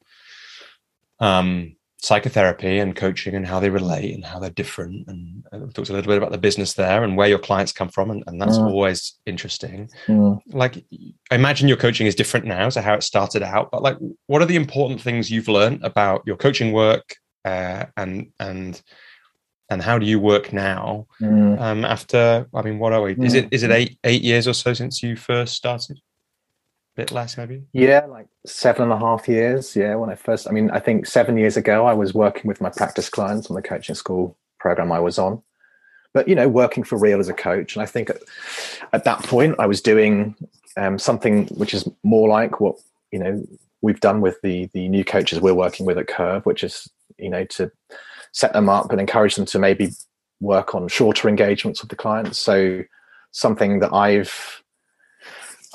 um, 1.20 1.76
psychotherapy 1.98 2.78
and 2.78 2.94
coaching 2.94 3.34
and 3.34 3.46
how 3.46 3.58
they 3.58 3.70
relate 3.70 4.14
and 4.14 4.24
how 4.24 4.38
they're 4.38 4.50
different. 4.50 5.08
And 5.08 5.44
we 5.52 5.72
talked 5.72 5.88
a 5.88 5.92
little 5.92 6.10
bit 6.10 6.18
about 6.18 6.32
the 6.32 6.38
business 6.38 6.74
there 6.74 7.02
and 7.02 7.16
where 7.16 7.28
your 7.28 7.38
clients 7.38 7.72
come 7.72 7.88
from, 7.88 8.10
and, 8.10 8.22
and 8.26 8.40
that's 8.40 8.58
mm. 8.58 8.66
always 8.66 9.14
interesting. 9.26 9.88
Mm. 10.06 10.40
Like, 10.48 10.84
I 11.30 11.34
imagine 11.34 11.68
your 11.68 11.76
coaching 11.76 12.06
is 12.06 12.14
different 12.14 12.46
now 12.46 12.68
to 12.70 12.82
how 12.82 12.94
it 12.94 13.02
started 13.02 13.42
out. 13.42 13.70
But 13.70 13.82
like, 13.82 13.96
what 14.26 14.42
are 14.42 14.46
the 14.46 14.56
important 14.56 15.00
things 15.00 15.30
you've 15.30 15.48
learned 15.48 15.84
about 15.84 16.22
your 16.26 16.36
coaching 16.36 16.72
work 16.72 17.16
uh, 17.46 17.86
and 17.96 18.32
and 18.40 18.82
and 19.70 19.82
how 19.82 19.98
do 19.98 20.06
you 20.06 20.20
work 20.20 20.52
now 20.52 21.06
mm. 21.20 21.60
um, 21.60 21.84
after 21.84 22.46
i 22.54 22.62
mean 22.62 22.78
what 22.78 22.92
are 22.92 23.02
we 23.02 23.16
is 23.24 23.34
it 23.34 23.48
is 23.50 23.62
it 23.62 23.70
mm. 23.70 23.74
eight 23.74 23.98
eight 24.04 24.22
years 24.22 24.46
or 24.46 24.52
so 24.52 24.72
since 24.74 25.02
you 25.02 25.16
first 25.16 25.54
started 25.54 26.00
bit 26.96 27.12
less 27.12 27.36
maybe 27.36 27.62
yeah 27.72 28.04
like 28.06 28.26
seven 28.46 28.84
and 28.84 28.92
a 28.92 28.98
half 28.98 29.28
years 29.28 29.76
yeah 29.76 29.94
when 29.94 30.10
i 30.10 30.14
first 30.14 30.48
i 30.48 30.50
mean 30.50 30.70
i 30.70 30.80
think 30.80 31.06
seven 31.06 31.36
years 31.36 31.56
ago 31.56 31.86
i 31.86 31.92
was 31.92 32.14
working 32.14 32.48
with 32.48 32.60
my 32.60 32.70
practice 32.70 33.08
clients 33.08 33.50
on 33.50 33.54
the 33.54 33.62
coaching 33.62 33.94
school 33.94 34.36
program 34.58 34.90
i 34.90 34.98
was 34.98 35.18
on 35.18 35.42
but 36.14 36.26
you 36.26 36.34
know 36.34 36.48
working 36.48 36.82
for 36.82 36.98
real 36.98 37.20
as 37.20 37.28
a 37.28 37.34
coach 37.34 37.76
and 37.76 37.82
i 37.82 37.86
think 37.86 38.10
at, 38.10 38.18
at 38.92 39.04
that 39.04 39.22
point 39.24 39.54
i 39.58 39.66
was 39.66 39.80
doing 39.80 40.34
um, 40.78 40.98
something 40.98 41.46
which 41.48 41.72
is 41.72 41.88
more 42.02 42.28
like 42.28 42.60
what 42.60 42.76
you 43.12 43.18
know 43.18 43.46
we've 43.82 44.00
done 44.00 44.20
with 44.20 44.40
the 44.42 44.68
the 44.72 44.88
new 44.88 45.04
coaches 45.04 45.40
we're 45.40 45.54
working 45.54 45.86
with 45.86 45.98
at 45.98 46.08
curve 46.08 46.44
which 46.44 46.64
is 46.64 46.90
you 47.18 47.30
know 47.30 47.44
to 47.44 47.70
set 48.32 48.52
them 48.52 48.68
up 48.68 48.90
and 48.90 49.00
encourage 49.00 49.34
them 49.34 49.46
to 49.46 49.58
maybe 49.58 49.90
work 50.40 50.74
on 50.74 50.88
shorter 50.88 51.28
engagements 51.28 51.80
with 51.80 51.90
the 51.90 51.96
clients. 51.96 52.38
So 52.38 52.82
something 53.32 53.80
that 53.80 53.92
I've 53.92 54.62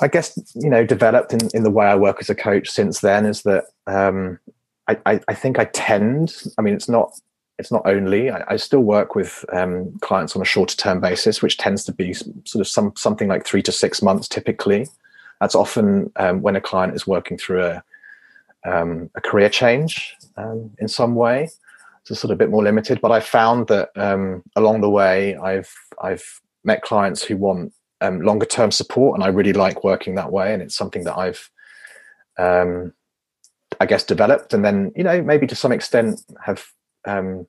I 0.02 0.08
guess 0.08 0.38
you 0.54 0.68
know 0.68 0.84
developed 0.84 1.32
in, 1.32 1.40
in 1.54 1.62
the 1.62 1.70
way 1.70 1.86
I 1.86 1.94
work 1.94 2.18
as 2.20 2.28
a 2.28 2.34
coach 2.34 2.68
since 2.68 3.00
then 3.00 3.24
is 3.24 3.42
that 3.42 3.64
um, 3.86 4.38
I, 4.88 4.98
I, 5.06 5.20
I, 5.28 5.34
think 5.34 5.58
I 5.58 5.64
tend 5.66 6.34
I 6.58 6.62
mean 6.62 6.74
it's 6.74 6.88
not 6.88 7.12
it's 7.58 7.70
not 7.70 7.82
only 7.86 8.30
I, 8.30 8.44
I 8.48 8.56
still 8.56 8.80
work 8.80 9.14
with 9.14 9.44
um, 9.52 9.96
clients 10.00 10.34
on 10.34 10.42
a 10.42 10.46
shorter 10.46 10.76
term 10.76 11.00
basis 11.00 11.40
which 11.40 11.56
tends 11.56 11.84
to 11.84 11.92
be 11.92 12.12
sort 12.12 12.56
of 12.56 12.68
some 12.68 12.92
something 12.96 13.28
like 13.28 13.46
three 13.46 13.62
to 13.62 13.72
six 13.72 14.02
months 14.02 14.28
typically 14.28 14.88
that's 15.40 15.54
often 15.54 16.10
um, 16.16 16.42
when 16.42 16.56
a 16.56 16.60
client 16.60 16.94
is 16.94 17.06
working 17.06 17.38
through 17.38 17.64
a 17.64 17.82
um, 18.64 19.10
a 19.14 19.20
career 19.20 19.48
change 19.48 20.16
um, 20.36 20.70
in 20.78 20.88
some 20.88 21.14
way 21.14 21.48
it's 22.10 22.20
sort 22.20 22.30
of 22.30 22.36
a 22.36 22.38
bit 22.38 22.50
more 22.50 22.62
limited. 22.62 23.00
But 23.00 23.12
I 23.12 23.20
found 23.20 23.68
that 23.68 23.90
um, 23.96 24.42
along 24.56 24.80
the 24.80 24.90
way, 24.90 25.36
I've 25.36 25.72
I've 26.02 26.40
met 26.64 26.82
clients 26.82 27.22
who 27.22 27.36
want 27.36 27.72
um, 28.02 28.20
longer 28.20 28.46
term 28.46 28.70
support, 28.70 29.14
and 29.14 29.24
I 29.24 29.28
really 29.28 29.52
like 29.52 29.84
working 29.84 30.16
that 30.16 30.32
way. 30.32 30.52
And 30.52 30.62
it's 30.62 30.74
something 30.74 31.04
that 31.04 31.16
I've, 31.16 31.50
um, 32.38 32.92
I 33.80 33.86
guess, 33.86 34.04
developed, 34.04 34.52
and 34.52 34.64
then 34.64 34.92
you 34.96 35.04
know 35.04 35.22
maybe 35.22 35.46
to 35.46 35.54
some 35.54 35.72
extent 35.72 36.20
have 36.44 36.66
um, 37.06 37.46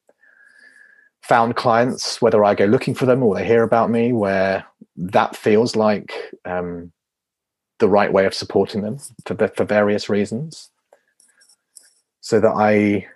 found 1.22 1.56
clients 1.56 2.22
whether 2.22 2.44
I 2.44 2.54
go 2.56 2.66
looking 2.66 2.94
for 2.94 3.06
them 3.06 3.24
or 3.24 3.36
they 3.36 3.46
hear 3.46 3.64
about 3.64 3.90
me, 3.90 4.14
where 4.14 4.66
that 4.96 5.36
feels 5.36 5.76
like 5.76 6.14
um, 6.46 6.92
the 7.80 7.90
right 7.90 8.14
way 8.14 8.26
of 8.26 8.34
supporting 8.34 8.82
them 8.82 9.00
for 9.26 9.48
for 9.50 9.66
various 9.66 10.08
reasons. 10.08 10.70
So 12.22 12.40
that 12.40 12.54
I 12.56 13.08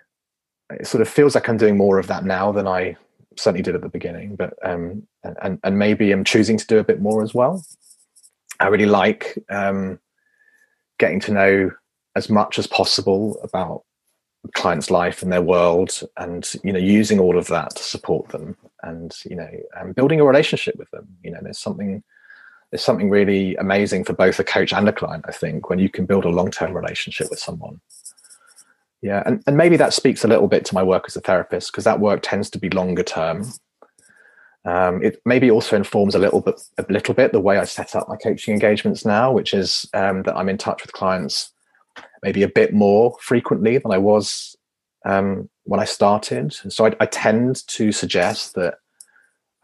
it 0.70 0.86
sort 0.86 1.00
of 1.00 1.08
feels 1.08 1.34
like 1.34 1.48
I'm 1.48 1.56
doing 1.56 1.76
more 1.76 1.98
of 1.98 2.08
that 2.08 2.24
now 2.24 2.52
than 2.52 2.66
I 2.66 2.96
certainly 3.38 3.62
did 3.62 3.74
at 3.74 3.80
the 3.80 3.88
beginning, 3.88 4.36
but 4.36 4.54
um, 4.62 5.06
and 5.24 5.58
and 5.62 5.78
maybe 5.78 6.12
I'm 6.12 6.24
choosing 6.24 6.58
to 6.58 6.66
do 6.66 6.78
a 6.78 6.84
bit 6.84 7.00
more 7.00 7.22
as 7.22 7.34
well. 7.34 7.64
I 8.60 8.66
really 8.68 8.86
like 8.86 9.38
um, 9.50 10.00
getting 10.98 11.20
to 11.20 11.32
know 11.32 11.70
as 12.16 12.28
much 12.28 12.58
as 12.58 12.66
possible 12.66 13.38
about 13.42 13.84
client's 14.54 14.90
life 14.90 15.22
and 15.22 15.32
their 15.32 15.42
world, 15.42 16.02
and 16.16 16.52
you 16.64 16.72
know, 16.72 16.78
using 16.78 17.20
all 17.20 17.38
of 17.38 17.46
that 17.48 17.76
to 17.76 17.82
support 17.82 18.28
them, 18.28 18.56
and 18.82 19.14
you 19.24 19.36
know, 19.36 19.50
and 19.76 19.94
building 19.94 20.20
a 20.20 20.24
relationship 20.24 20.76
with 20.76 20.90
them. 20.90 21.08
You 21.22 21.30
know, 21.30 21.40
there's 21.42 21.58
something 21.58 22.02
there's 22.70 22.84
something 22.84 23.08
really 23.08 23.56
amazing 23.56 24.04
for 24.04 24.12
both 24.12 24.38
a 24.38 24.44
coach 24.44 24.72
and 24.72 24.88
a 24.88 24.92
client. 24.92 25.24
I 25.26 25.32
think 25.32 25.70
when 25.70 25.78
you 25.78 25.88
can 25.88 26.06
build 26.06 26.24
a 26.24 26.30
long 26.30 26.50
term 26.50 26.74
relationship 26.74 27.30
with 27.30 27.38
someone 27.38 27.80
yeah 29.02 29.22
and, 29.26 29.42
and 29.46 29.56
maybe 29.56 29.76
that 29.76 29.94
speaks 29.94 30.24
a 30.24 30.28
little 30.28 30.48
bit 30.48 30.64
to 30.64 30.74
my 30.74 30.82
work 30.82 31.04
as 31.06 31.16
a 31.16 31.20
therapist 31.20 31.72
because 31.72 31.84
that 31.84 32.00
work 32.00 32.20
tends 32.22 32.50
to 32.50 32.58
be 32.58 32.70
longer 32.70 33.02
term. 33.02 33.46
Um, 34.64 35.02
it 35.02 35.22
maybe 35.24 35.50
also 35.50 35.76
informs 35.76 36.14
a 36.14 36.18
little 36.18 36.40
bit 36.40 36.60
a 36.76 36.84
little 36.90 37.14
bit 37.14 37.32
the 37.32 37.40
way 37.40 37.58
i 37.58 37.64
set 37.64 37.94
up 37.94 38.08
my 38.08 38.16
coaching 38.16 38.52
engagements 38.52 39.04
now 39.04 39.32
which 39.32 39.54
is 39.54 39.88
um, 39.94 40.24
that 40.24 40.36
i'm 40.36 40.48
in 40.48 40.58
touch 40.58 40.82
with 40.82 40.92
clients 40.92 41.52
maybe 42.22 42.42
a 42.42 42.48
bit 42.48 42.74
more 42.74 43.16
frequently 43.20 43.78
than 43.78 43.92
i 43.92 43.98
was 43.98 44.56
um, 45.04 45.48
when 45.64 45.80
i 45.80 45.84
started. 45.84 46.52
So 46.52 46.86
I, 46.86 46.96
I 47.00 47.06
tend 47.06 47.66
to 47.68 47.92
suggest 47.92 48.54
that 48.54 48.78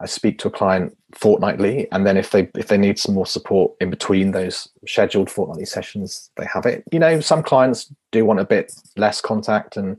I 0.01 0.07
speak 0.07 0.39
to 0.39 0.49
a 0.49 0.51
client 0.51 0.95
fortnightly, 1.13 1.87
and 1.91 2.05
then 2.05 2.17
if 2.17 2.31
they 2.31 2.49
if 2.55 2.67
they 2.67 2.77
need 2.77 2.99
some 2.99 3.15
more 3.15 3.25
support 3.25 3.73
in 3.79 3.89
between 3.89 4.31
those 4.31 4.67
scheduled 4.85 5.29
fortnightly 5.29 5.65
sessions, 5.65 6.29
they 6.35 6.45
have 6.53 6.65
it. 6.65 6.83
You 6.91 6.99
know, 6.99 7.21
some 7.21 7.41
clients 7.41 7.93
do 8.11 8.25
want 8.25 8.41
a 8.41 8.45
bit 8.45 8.73
less 8.97 9.21
contact, 9.21 9.77
and 9.77 9.97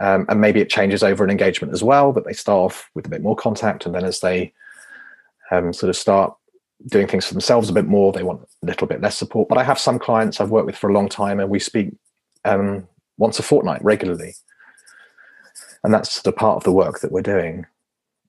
um, 0.00 0.26
and 0.28 0.40
maybe 0.40 0.60
it 0.60 0.70
changes 0.70 1.02
over 1.02 1.24
an 1.24 1.30
engagement 1.30 1.72
as 1.72 1.82
well. 1.82 2.12
But 2.12 2.24
they 2.24 2.32
start 2.32 2.72
off 2.72 2.88
with 2.94 3.06
a 3.06 3.08
bit 3.08 3.22
more 3.22 3.34
contact, 3.34 3.84
and 3.84 3.94
then 3.94 4.04
as 4.04 4.20
they 4.20 4.52
um, 5.50 5.72
sort 5.72 5.90
of 5.90 5.96
start 5.96 6.36
doing 6.86 7.08
things 7.08 7.26
for 7.26 7.34
themselves 7.34 7.68
a 7.68 7.72
bit 7.72 7.86
more, 7.86 8.12
they 8.12 8.22
want 8.22 8.42
a 8.62 8.66
little 8.66 8.86
bit 8.86 9.00
less 9.00 9.16
support. 9.16 9.48
But 9.48 9.58
I 9.58 9.64
have 9.64 9.78
some 9.78 9.98
clients 9.98 10.40
I've 10.40 10.50
worked 10.50 10.66
with 10.66 10.76
for 10.76 10.88
a 10.88 10.94
long 10.94 11.08
time, 11.08 11.40
and 11.40 11.50
we 11.50 11.58
speak 11.58 11.92
um, 12.44 12.86
once 13.18 13.40
a 13.40 13.42
fortnight 13.42 13.82
regularly, 13.82 14.34
and 15.82 15.92
that's 15.92 16.22
the 16.22 16.32
part 16.32 16.58
of 16.58 16.62
the 16.62 16.72
work 16.72 17.00
that 17.00 17.10
we're 17.10 17.22
doing 17.22 17.66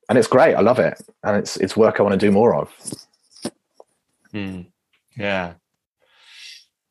and 0.08 0.18
it's 0.18 0.28
great. 0.28 0.54
I 0.54 0.60
love 0.60 0.78
it, 0.78 1.00
and 1.22 1.36
it's 1.36 1.56
it's 1.56 1.76
work 1.76 1.98
I 1.98 2.02
want 2.02 2.18
to 2.18 2.26
do 2.26 2.32
more 2.32 2.54
of. 2.54 2.72
Mm. 4.32 4.66
Yeah, 5.16 5.54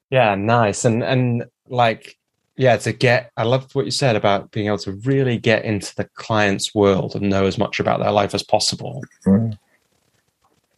yeah, 0.10 0.36
nice, 0.36 0.86
and 0.86 1.04
and 1.04 1.46
like 1.68 2.18
yeah, 2.58 2.78
to 2.78 2.92
get. 2.92 3.32
I 3.38 3.44
loved 3.44 3.76
what 3.76 3.86
you 3.86 3.92
said 3.92 4.16
about 4.16 4.52
being 4.52 4.68
able 4.68 4.80
to 4.80 4.94
really 4.94 5.38
get 5.38 5.64
into 5.64 5.96
the 5.96 6.06
client's 6.16 6.74
world 6.74 7.16
and 7.16 7.30
know 7.30 7.46
as 7.46 7.58
much 7.58 7.80
about 7.80 8.00
their 8.00 8.12
life 8.12 8.34
as 8.34 8.44
possible. 8.44 9.04
Mm. 9.26 9.58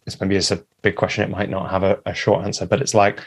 It's 0.05 0.19
maybe 0.19 0.35
it's 0.35 0.51
a 0.51 0.63
big 0.81 0.95
question. 0.95 1.23
It 1.23 1.29
might 1.29 1.49
not 1.49 1.69
have 1.69 1.83
a, 1.83 1.99
a 2.05 2.13
short 2.13 2.43
answer, 2.43 2.65
but 2.65 2.81
it's 2.81 2.93
like, 2.93 3.19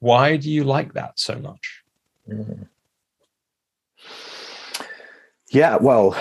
why 0.00 0.36
do 0.36 0.50
you 0.50 0.64
like 0.64 0.94
that 0.94 1.20
so 1.20 1.36
much? 1.38 1.82
Mm. 2.28 2.66
Yeah, 5.50 5.76
well, 5.76 6.16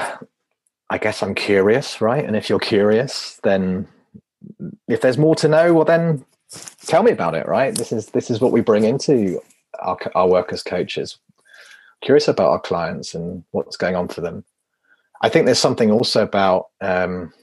I 0.90 0.98
guess 0.98 1.22
I'm 1.22 1.36
curious, 1.36 2.00
right? 2.02 2.24
And 2.24 2.36
if 2.36 2.50
you're 2.50 2.60
curious, 2.60 3.40
then 3.44 3.88
if 4.88 5.02
there's 5.02 5.18
more 5.18 5.36
to 5.36 5.48
know, 5.48 5.74
well, 5.74 5.86
then 5.86 6.24
tell 6.86 7.04
me 7.04 7.12
about 7.12 7.36
it, 7.36 7.48
right? 7.48 7.76
This 7.76 7.92
is 7.92 8.08
this 8.08 8.30
is 8.30 8.40
what 8.40 8.52
we 8.52 8.62
bring 8.62 8.86
into 8.86 9.42
our, 9.80 9.98
our 10.16 10.28
work 10.28 10.54
as 10.54 10.64
coaches. 10.64 11.18
Curious 12.02 12.28
about 12.28 12.52
our 12.52 12.60
clients 12.60 13.14
and 13.14 13.44
what's 13.52 13.76
going 13.76 13.96
on 13.96 14.08
for 14.08 14.22
them. 14.22 14.46
I 15.22 15.30
think 15.30 15.46
there's 15.46 15.60
something 15.60 15.92
also 15.92 16.24
about, 16.24 16.68
um, 16.80 17.34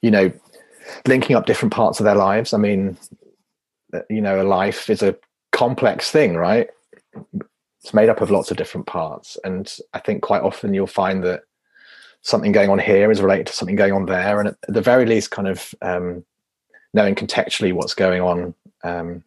you 0.00 0.10
know, 0.10 0.32
linking 1.06 1.36
up 1.36 1.46
different 1.46 1.74
parts 1.74 2.00
of 2.00 2.04
their 2.04 2.14
lives. 2.14 2.52
I 2.54 2.58
mean, 2.58 2.96
you 4.08 4.20
know, 4.20 4.40
a 4.40 4.44
life 4.44 4.88
is 4.88 5.02
a 5.02 5.16
complex 5.50 6.10
thing, 6.10 6.36
right? 6.36 6.70
It's 7.82 7.94
made 7.94 8.08
up 8.08 8.20
of 8.20 8.30
lots 8.30 8.50
of 8.50 8.56
different 8.56 8.86
parts. 8.86 9.36
And 9.44 9.72
I 9.92 9.98
think 9.98 10.22
quite 10.22 10.42
often 10.42 10.72
you'll 10.74 10.86
find 10.86 11.24
that 11.24 11.42
something 12.22 12.52
going 12.52 12.70
on 12.70 12.78
here 12.78 13.10
is 13.10 13.20
related 13.20 13.48
to 13.48 13.52
something 13.52 13.76
going 13.76 13.92
on 13.92 14.06
there. 14.06 14.38
And 14.38 14.50
at 14.50 14.56
the 14.68 14.80
very 14.80 15.04
least, 15.04 15.30
kind 15.30 15.48
of 15.48 15.74
um, 15.82 16.24
knowing 16.94 17.14
contextually 17.14 17.72
what's 17.72 17.94
going 17.94 18.22
on 18.22 18.54
um, 18.84 19.24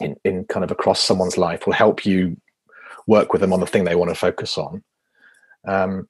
in, 0.00 0.16
in 0.24 0.44
kind 0.44 0.64
of 0.64 0.70
across 0.70 1.00
someone's 1.00 1.36
life 1.36 1.66
will 1.66 1.74
help 1.74 2.06
you 2.06 2.36
work 3.06 3.32
with 3.32 3.40
them 3.40 3.52
on 3.52 3.60
the 3.60 3.66
thing 3.66 3.84
they 3.84 3.94
want 3.94 4.10
to 4.10 4.14
focus 4.14 4.56
on. 4.56 4.82
Um, 5.66 6.08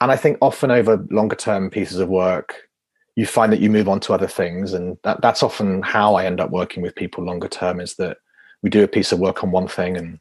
and 0.00 0.10
I 0.10 0.16
think 0.16 0.38
often 0.40 0.70
over 0.70 1.04
longer 1.10 1.36
term 1.36 1.70
pieces 1.70 1.98
of 1.98 2.08
work, 2.08 2.68
you 3.16 3.26
find 3.26 3.52
that 3.52 3.60
you 3.60 3.70
move 3.70 3.88
on 3.88 4.00
to 4.00 4.12
other 4.14 4.26
things. 4.26 4.72
And 4.72 4.96
that, 5.04 5.20
that's 5.20 5.42
often 5.42 5.82
how 5.82 6.14
I 6.14 6.24
end 6.24 6.40
up 6.40 6.50
working 6.50 6.82
with 6.82 6.94
people 6.94 7.24
longer 7.24 7.48
term 7.48 7.80
is 7.80 7.96
that 7.96 8.18
we 8.62 8.70
do 8.70 8.84
a 8.84 8.88
piece 8.88 9.12
of 9.12 9.18
work 9.18 9.42
on 9.42 9.50
one 9.50 9.68
thing 9.68 9.96
and 9.96 10.18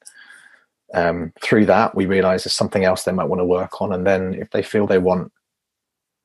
um, 0.93 1.31
through 1.41 1.65
that 1.67 1.95
we 1.95 2.05
realize 2.05 2.43
there's 2.43 2.53
something 2.53 2.83
else 2.83 3.03
they 3.03 3.11
might 3.11 3.25
want 3.25 3.39
to 3.39 3.45
work 3.45 3.81
on. 3.81 3.93
And 3.93 4.05
then 4.07 4.33
if 4.33 4.49
they 4.51 4.63
feel 4.63 4.87
they 4.87 4.97
want 4.97 5.31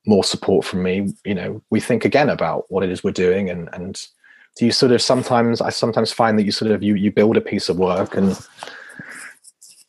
more 0.07 0.23
support 0.23 0.65
from 0.65 0.83
me, 0.83 1.13
you 1.23 1.35
know, 1.35 1.61
we 1.69 1.79
think 1.79 2.05
again 2.05 2.29
about 2.29 2.65
what 2.69 2.83
it 2.83 2.89
is 2.89 3.03
we're 3.03 3.11
doing 3.11 3.49
and, 3.49 3.69
and 3.73 4.07
do 4.55 4.65
you 4.65 4.71
sort 4.71 4.91
of 4.91 5.01
sometimes 5.01 5.61
I 5.61 5.69
sometimes 5.69 6.11
find 6.11 6.39
that 6.39 6.43
you 6.43 6.51
sort 6.51 6.71
of 6.71 6.81
you 6.81 6.95
you 6.95 7.11
build 7.11 7.37
a 7.37 7.41
piece 7.41 7.69
of 7.69 7.77
work 7.77 8.15
and 8.15 8.39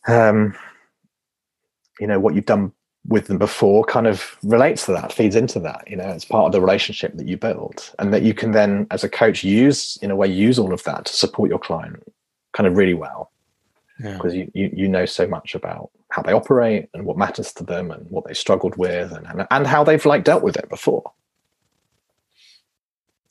um 0.08 0.54
you 2.00 2.06
know 2.06 2.20
what 2.20 2.34
you've 2.34 2.46
done 2.46 2.72
with 3.08 3.28
them 3.28 3.38
before 3.38 3.84
kind 3.84 4.06
of 4.06 4.36
relates 4.42 4.86
to 4.86 4.92
that 4.92 5.12
feeds 5.12 5.36
into 5.36 5.60
that 5.60 5.88
you 5.88 5.96
know 5.96 6.08
it's 6.08 6.24
part 6.24 6.46
of 6.46 6.52
the 6.52 6.60
relationship 6.60 7.16
that 7.16 7.26
you 7.26 7.36
build 7.36 7.92
and 7.98 8.12
that 8.12 8.22
you 8.22 8.34
can 8.34 8.50
then 8.50 8.86
as 8.90 9.04
a 9.04 9.08
coach 9.08 9.44
use 9.44 9.96
in 9.98 10.10
a 10.10 10.16
way 10.16 10.26
use 10.26 10.58
all 10.58 10.72
of 10.72 10.82
that 10.84 11.04
to 11.04 11.14
support 11.14 11.48
your 11.48 11.58
client 11.58 12.02
kind 12.52 12.66
of 12.66 12.76
really 12.76 12.94
well 12.94 13.30
because 13.98 14.34
yeah. 14.34 14.44
you, 14.54 14.62
you 14.62 14.70
you 14.74 14.88
know 14.88 15.06
so 15.06 15.26
much 15.26 15.54
about 15.54 15.90
how 16.10 16.22
they 16.22 16.32
operate 16.32 16.88
and 16.94 17.04
what 17.04 17.16
matters 17.16 17.52
to 17.52 17.64
them 17.64 17.90
and 17.90 18.08
what 18.10 18.26
they 18.26 18.34
struggled 18.34 18.76
with 18.76 19.12
and 19.12 19.26
and, 19.26 19.46
and 19.50 19.66
how 19.66 19.82
they've 19.82 20.04
like 20.06 20.24
dealt 20.24 20.42
with 20.42 20.56
it 20.56 20.68
before 20.68 21.12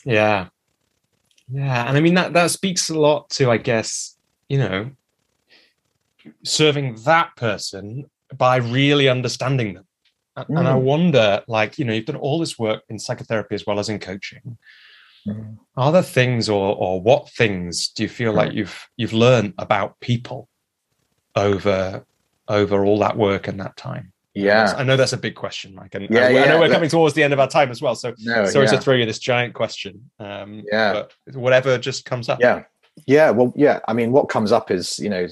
yeah 0.03 0.47
yeah 1.51 1.87
and 1.87 1.97
i 1.97 2.01
mean 2.01 2.15
that 2.15 2.33
that 2.33 2.49
speaks 2.49 2.89
a 2.89 2.99
lot 2.99 3.29
to 3.29 3.51
i 3.51 3.57
guess 3.57 4.17
you 4.49 4.57
know 4.57 4.89
serving 6.43 6.95
that 7.03 7.35
person 7.35 8.05
by 8.35 8.57
really 8.57 9.09
understanding 9.09 9.73
them. 9.73 9.85
Mm. 10.37 10.59
And 10.59 10.67
I 10.67 10.73
mm. 10.73 10.81
wonder, 10.81 11.43
like, 11.47 11.77
you 11.77 11.85
know, 11.85 11.93
you've 11.93 12.05
done 12.05 12.15
all 12.15 12.39
this 12.39 12.59
work 12.59 12.83
in 12.89 12.99
psychotherapy 12.99 13.55
as 13.55 13.65
well 13.65 13.79
as 13.79 13.89
in 13.89 13.99
coaching. 13.99 14.57
Mm. 15.27 15.57
Are 15.77 15.91
there 15.91 16.03
things 16.03 16.49
or 16.49 16.75
or 16.75 17.01
what 17.01 17.29
things 17.31 17.89
do 17.89 18.03
you 18.03 18.09
feel 18.09 18.33
like 18.33 18.51
mm. 18.51 18.55
you've 18.55 18.87
you've 18.97 19.13
learned 19.13 19.53
about 19.57 19.99
people 19.99 20.49
over 21.35 22.05
over 22.47 22.85
all 22.85 22.99
that 22.99 23.17
work 23.17 23.47
and 23.47 23.59
that 23.59 23.75
time? 23.77 24.11
Yeah. 24.35 24.73
I 24.77 24.83
know 24.83 24.97
that's 24.97 25.13
a 25.13 25.17
big 25.17 25.35
question, 25.35 25.73
Mike. 25.73 25.95
And 25.95 26.09
yeah, 26.09 26.25
I, 26.25 26.29
yeah, 26.29 26.43
I 26.43 26.47
know 26.49 26.59
we're 26.59 26.69
coming 26.69 26.89
towards 26.89 27.15
the 27.15 27.23
end 27.23 27.31
of 27.31 27.39
our 27.39 27.47
time 27.47 27.71
as 27.71 27.81
well. 27.81 27.95
So 27.95 28.13
no, 28.19 28.45
sorry 28.45 28.65
yeah. 28.65 28.71
to 28.71 28.81
throw 28.81 28.93
you 28.93 29.05
this 29.05 29.17
giant 29.17 29.53
question. 29.53 30.09
Um, 30.19 30.63
yeah. 30.69 31.03
But 31.25 31.35
whatever 31.35 31.77
just 31.77 32.03
comes 32.03 32.27
up. 32.27 32.39
Yeah. 32.41 32.63
Yeah. 33.05 33.29
Well, 33.31 33.53
yeah. 33.55 33.79
I 33.87 33.93
mean, 33.93 34.11
what 34.11 34.27
comes 34.27 34.51
up 34.51 34.71
is, 34.71 34.99
you 34.99 35.09
know, 35.09 35.27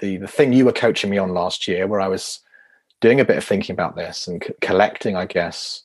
the 0.00 0.18
the 0.18 0.28
thing 0.28 0.52
you 0.52 0.66
were 0.66 0.72
coaching 0.72 1.10
me 1.10 1.18
on 1.18 1.30
last 1.30 1.66
year, 1.66 1.86
where 1.86 2.00
I 2.00 2.08
was 2.08 2.40
doing 3.00 3.20
a 3.20 3.24
bit 3.24 3.38
of 3.38 3.44
thinking 3.44 3.72
about 3.72 3.96
this 3.96 4.28
and 4.28 4.42
c- 4.44 4.54
collecting, 4.60 5.16
I 5.16 5.24
guess, 5.26 5.82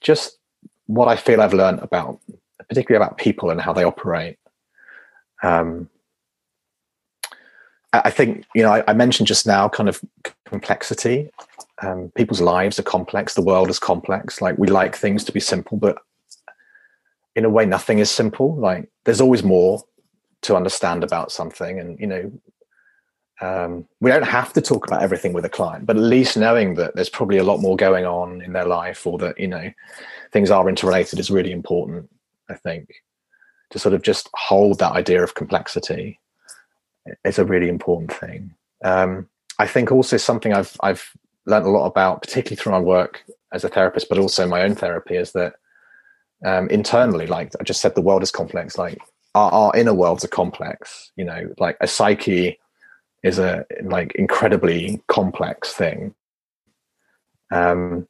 just 0.00 0.38
what 0.86 1.08
I 1.08 1.16
feel 1.16 1.42
I've 1.42 1.52
learned 1.52 1.80
about, 1.80 2.20
particularly 2.68 3.04
about 3.04 3.18
people 3.18 3.50
and 3.50 3.60
how 3.60 3.72
they 3.72 3.84
operate. 3.84 4.38
Um, 5.42 5.90
I 7.92 8.10
think 8.10 8.44
you 8.54 8.62
know 8.62 8.72
I, 8.72 8.84
I, 8.88 8.92
mentioned 8.92 9.26
just 9.26 9.46
now 9.46 9.68
kind 9.68 9.88
of 9.88 10.00
complexity. 10.44 11.30
Um, 11.82 12.12
people's 12.14 12.40
lives 12.40 12.78
are 12.78 12.82
complex. 12.82 13.34
The 13.34 13.42
world 13.42 13.70
is 13.70 13.78
complex. 13.78 14.40
Like 14.40 14.58
we 14.58 14.68
like 14.68 14.96
things 14.96 15.24
to 15.24 15.32
be 15.32 15.40
simple, 15.40 15.78
but 15.78 15.98
in 17.34 17.44
a 17.44 17.50
way, 17.50 17.64
nothing 17.64 17.98
is 17.98 18.10
simple. 18.10 18.54
Like 18.56 18.88
there's 19.04 19.20
always 19.20 19.42
more 19.42 19.82
to 20.42 20.56
understand 20.56 21.04
about 21.04 21.32
something, 21.32 21.78
and 21.80 21.98
you 21.98 22.06
know 22.06 22.32
um, 23.40 23.86
we 24.00 24.10
don't 24.10 24.22
have 24.24 24.52
to 24.54 24.60
talk 24.60 24.86
about 24.86 25.02
everything 25.02 25.32
with 25.32 25.44
a 25.44 25.50
client, 25.50 25.86
but 25.86 25.96
at 25.96 26.02
least 26.02 26.36
knowing 26.36 26.74
that 26.74 26.94
there's 26.94 27.10
probably 27.10 27.36
a 27.38 27.44
lot 27.44 27.60
more 27.60 27.76
going 27.76 28.06
on 28.06 28.40
in 28.40 28.52
their 28.52 28.64
life 28.64 29.06
or 29.06 29.18
that, 29.18 29.38
you 29.38 29.46
know, 29.46 29.70
things 30.32 30.50
are 30.50 30.68
interrelated 30.68 31.18
is 31.18 31.30
really 31.30 31.52
important, 31.52 32.08
I 32.48 32.54
think. 32.54 32.88
To 33.70 33.78
sort 33.78 33.94
of 33.94 34.02
just 34.02 34.30
hold 34.34 34.78
that 34.78 34.92
idea 34.92 35.22
of 35.22 35.34
complexity 35.34 36.18
is 37.24 37.38
a 37.38 37.44
really 37.44 37.68
important 37.68 38.12
thing. 38.12 38.54
Um, 38.84 39.28
I 39.58 39.66
think 39.66 39.90
also 39.90 40.16
something 40.16 40.52
I've 40.52 40.76
I've 40.80 41.10
learned 41.46 41.66
a 41.66 41.70
lot 41.70 41.86
about, 41.86 42.22
particularly 42.22 42.56
through 42.56 42.72
my 42.72 42.80
work 42.80 43.24
as 43.52 43.64
a 43.64 43.68
therapist, 43.68 44.08
but 44.08 44.18
also 44.18 44.46
my 44.46 44.62
own 44.62 44.74
therapy, 44.74 45.16
is 45.16 45.32
that 45.32 45.54
um, 46.44 46.68
internally, 46.68 47.26
like 47.26 47.52
I 47.58 47.62
just 47.62 47.80
said, 47.80 47.94
the 47.94 48.02
world 48.02 48.22
is 48.22 48.30
complex. 48.30 48.76
Like 48.76 48.98
our, 49.34 49.50
our 49.50 49.76
inner 49.76 49.94
worlds 49.94 50.24
are 50.24 50.28
complex. 50.28 51.12
You 51.16 51.24
know, 51.24 51.54
like 51.58 51.76
a 51.80 51.86
psyche 51.86 52.58
is 53.22 53.38
a 53.38 53.64
like 53.82 54.14
incredibly 54.14 55.02
complex 55.08 55.72
thing. 55.72 56.14
Um, 57.50 58.06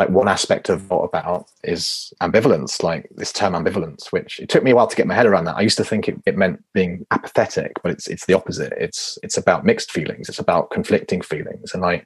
like 0.00 0.08
one 0.08 0.28
aspect 0.28 0.70
of 0.70 0.88
what 0.88 1.02
about 1.02 1.50
is 1.62 2.10
ambivalence, 2.22 2.82
like 2.82 3.06
this 3.16 3.34
term 3.34 3.52
ambivalence, 3.52 4.10
which 4.10 4.40
it 4.40 4.48
took 4.48 4.64
me 4.64 4.70
a 4.70 4.74
while 4.74 4.86
to 4.86 4.96
get 4.96 5.06
my 5.06 5.12
head 5.12 5.26
around 5.26 5.44
that. 5.44 5.58
I 5.58 5.60
used 5.60 5.76
to 5.76 5.84
think 5.84 6.08
it, 6.08 6.18
it 6.24 6.38
meant 6.38 6.64
being 6.72 7.06
apathetic, 7.10 7.72
but 7.82 7.92
it's 7.92 8.06
it's 8.06 8.24
the 8.24 8.32
opposite. 8.32 8.72
It's 8.78 9.18
it's 9.22 9.36
about 9.36 9.66
mixed 9.66 9.92
feelings. 9.92 10.30
It's 10.30 10.38
about 10.38 10.70
conflicting 10.70 11.20
feelings, 11.20 11.74
and 11.74 11.84
I 11.84 12.02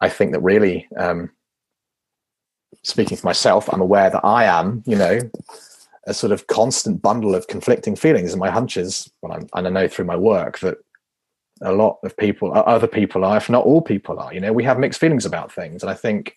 I 0.00 0.08
think 0.08 0.30
that 0.30 0.38
really, 0.42 0.86
um, 0.96 1.30
speaking 2.84 3.16
for 3.16 3.26
myself, 3.26 3.68
I'm 3.72 3.80
aware 3.80 4.08
that 4.08 4.24
I 4.24 4.44
am, 4.44 4.84
you 4.86 4.96
know, 4.96 5.18
a 6.06 6.14
sort 6.14 6.30
of 6.30 6.46
constant 6.46 7.02
bundle 7.02 7.34
of 7.34 7.48
conflicting 7.48 7.96
feelings. 7.96 8.32
And 8.32 8.38
my 8.38 8.50
hunches. 8.50 9.10
well, 9.22 9.32
I'm, 9.32 9.48
and 9.54 9.66
I 9.66 9.70
know 9.70 9.88
through 9.88 10.04
my 10.04 10.16
work 10.16 10.60
that 10.60 10.78
a 11.62 11.72
lot 11.72 11.98
of 12.04 12.16
people, 12.16 12.52
other 12.54 12.86
people 12.86 13.24
are, 13.24 13.38
if 13.38 13.50
not 13.50 13.64
all 13.64 13.82
people 13.82 14.20
are, 14.20 14.32
you 14.32 14.40
know, 14.40 14.52
we 14.52 14.62
have 14.62 14.78
mixed 14.78 15.00
feelings 15.00 15.26
about 15.26 15.50
things. 15.50 15.82
And 15.82 15.90
I 15.90 15.94
think 15.94 16.36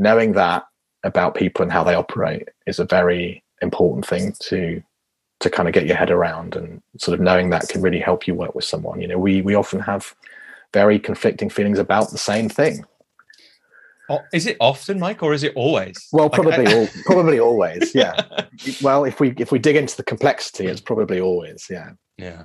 knowing 0.00 0.32
that 0.32 0.64
about 1.04 1.34
people 1.34 1.62
and 1.62 1.70
how 1.70 1.84
they 1.84 1.94
operate 1.94 2.48
is 2.66 2.78
a 2.78 2.84
very 2.84 3.42
important 3.62 4.06
thing 4.06 4.34
to 4.40 4.82
to 5.40 5.48
kind 5.48 5.68
of 5.68 5.72
get 5.72 5.86
your 5.86 5.96
head 5.96 6.10
around 6.10 6.54
and 6.54 6.82
sort 6.98 7.18
of 7.18 7.24
knowing 7.24 7.48
that 7.48 7.68
can 7.68 7.80
really 7.80 7.98
help 8.00 8.26
you 8.26 8.34
work 8.34 8.54
with 8.54 8.64
someone 8.64 9.00
you 9.00 9.06
know 9.06 9.18
we 9.18 9.40
we 9.42 9.54
often 9.54 9.80
have 9.80 10.14
very 10.72 10.98
conflicting 10.98 11.48
feelings 11.48 11.78
about 11.78 12.10
the 12.10 12.18
same 12.18 12.48
thing 12.48 12.84
is 14.32 14.46
it 14.46 14.56
often, 14.60 14.98
Mike, 14.98 15.22
or 15.22 15.32
is 15.32 15.42
it 15.42 15.52
always? 15.54 16.08
Well, 16.12 16.30
probably, 16.30 16.64
like, 16.64 16.74
all, 16.74 16.88
probably 17.04 17.38
always. 17.38 17.94
Yeah. 17.94 18.20
well, 18.82 19.04
if 19.04 19.20
we 19.20 19.34
if 19.38 19.52
we 19.52 19.58
dig 19.58 19.76
into 19.76 19.96
the 19.96 20.02
complexity, 20.02 20.66
it's 20.66 20.80
probably 20.80 21.20
always. 21.20 21.66
Yeah. 21.70 21.90
Yeah. 22.16 22.44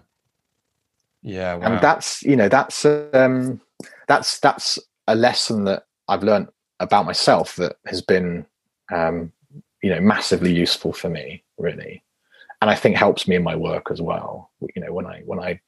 Yeah. 1.21 1.55
Wow. 1.55 1.65
And 1.65 1.81
that's 1.81 2.21
you 2.23 2.35
know 2.35 2.49
that's 2.49 2.85
um 2.85 3.61
that's 4.07 4.39
that's 4.39 4.79
a 5.07 5.15
lesson 5.15 5.63
that 5.65 5.83
I've 6.07 6.23
learned 6.23 6.49
about 6.79 7.05
myself 7.05 7.55
that 7.55 7.77
has 7.85 8.01
been 8.01 8.45
um 8.93 9.31
you 9.81 9.89
know 9.89 9.99
massively 9.99 10.53
useful 10.53 10.93
for 10.93 11.09
me 11.09 11.43
really. 11.57 12.03
And 12.61 12.71
i 12.71 12.75
think 12.75 12.95
helps 12.95 13.27
me 13.27 13.35
in 13.35 13.43
my 13.43 13.55
work 13.55 13.91
as 13.91 14.01
well. 14.01 14.51
You 14.75 14.81
know 14.81 14.93
when 14.93 15.05
i 15.05 15.21
when 15.25 15.39
i 15.39 15.59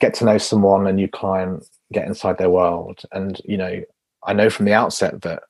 get 0.00 0.14
to 0.14 0.24
know 0.24 0.38
someone 0.38 0.86
a 0.86 0.92
new 0.92 1.08
client 1.08 1.64
get 1.92 2.06
inside 2.06 2.38
their 2.38 2.50
world. 2.50 3.02
And 3.12 3.40
you 3.44 3.56
know 3.56 3.82
I 4.24 4.32
know 4.32 4.50
from 4.50 4.66
the 4.66 4.74
outset 4.74 5.22
that 5.22 5.42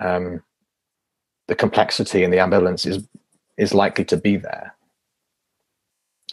um, 0.00 0.42
the 1.48 1.54
complexity 1.54 2.24
and 2.24 2.32
the 2.32 2.38
ambivalence 2.38 2.86
is 2.86 3.06
is 3.58 3.74
likely 3.74 4.04
to 4.06 4.16
be 4.16 4.36
there, 4.36 4.74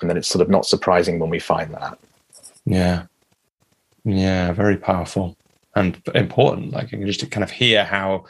and 0.02 0.10
then 0.10 0.18
it's 0.18 0.28
sort 0.28 0.42
of 0.42 0.50
not 0.50 0.66
surprising 0.66 1.20
when 1.20 1.30
we 1.30 1.40
find 1.40 1.74
that. 1.74 2.00
Yeah, 2.66 3.06
yeah, 4.06 4.54
very 4.54 4.78
powerful 4.78 5.36
and 5.76 6.02
important. 6.16 6.72
Like 6.72 6.92
you 6.92 6.98
can 6.98 7.08
just 7.08 7.20
to 7.22 7.28
kind 7.28 7.44
of 7.44 7.52
hear 7.52 7.84
how, 7.84 8.26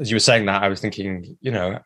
as 0.00 0.10
you 0.10 0.16
were 0.16 0.20
saying 0.20 0.46
that, 0.46 0.62
I 0.62 0.68
was 0.68 0.80
thinking, 0.80 1.36
you 1.40 1.50
know, 1.50 1.78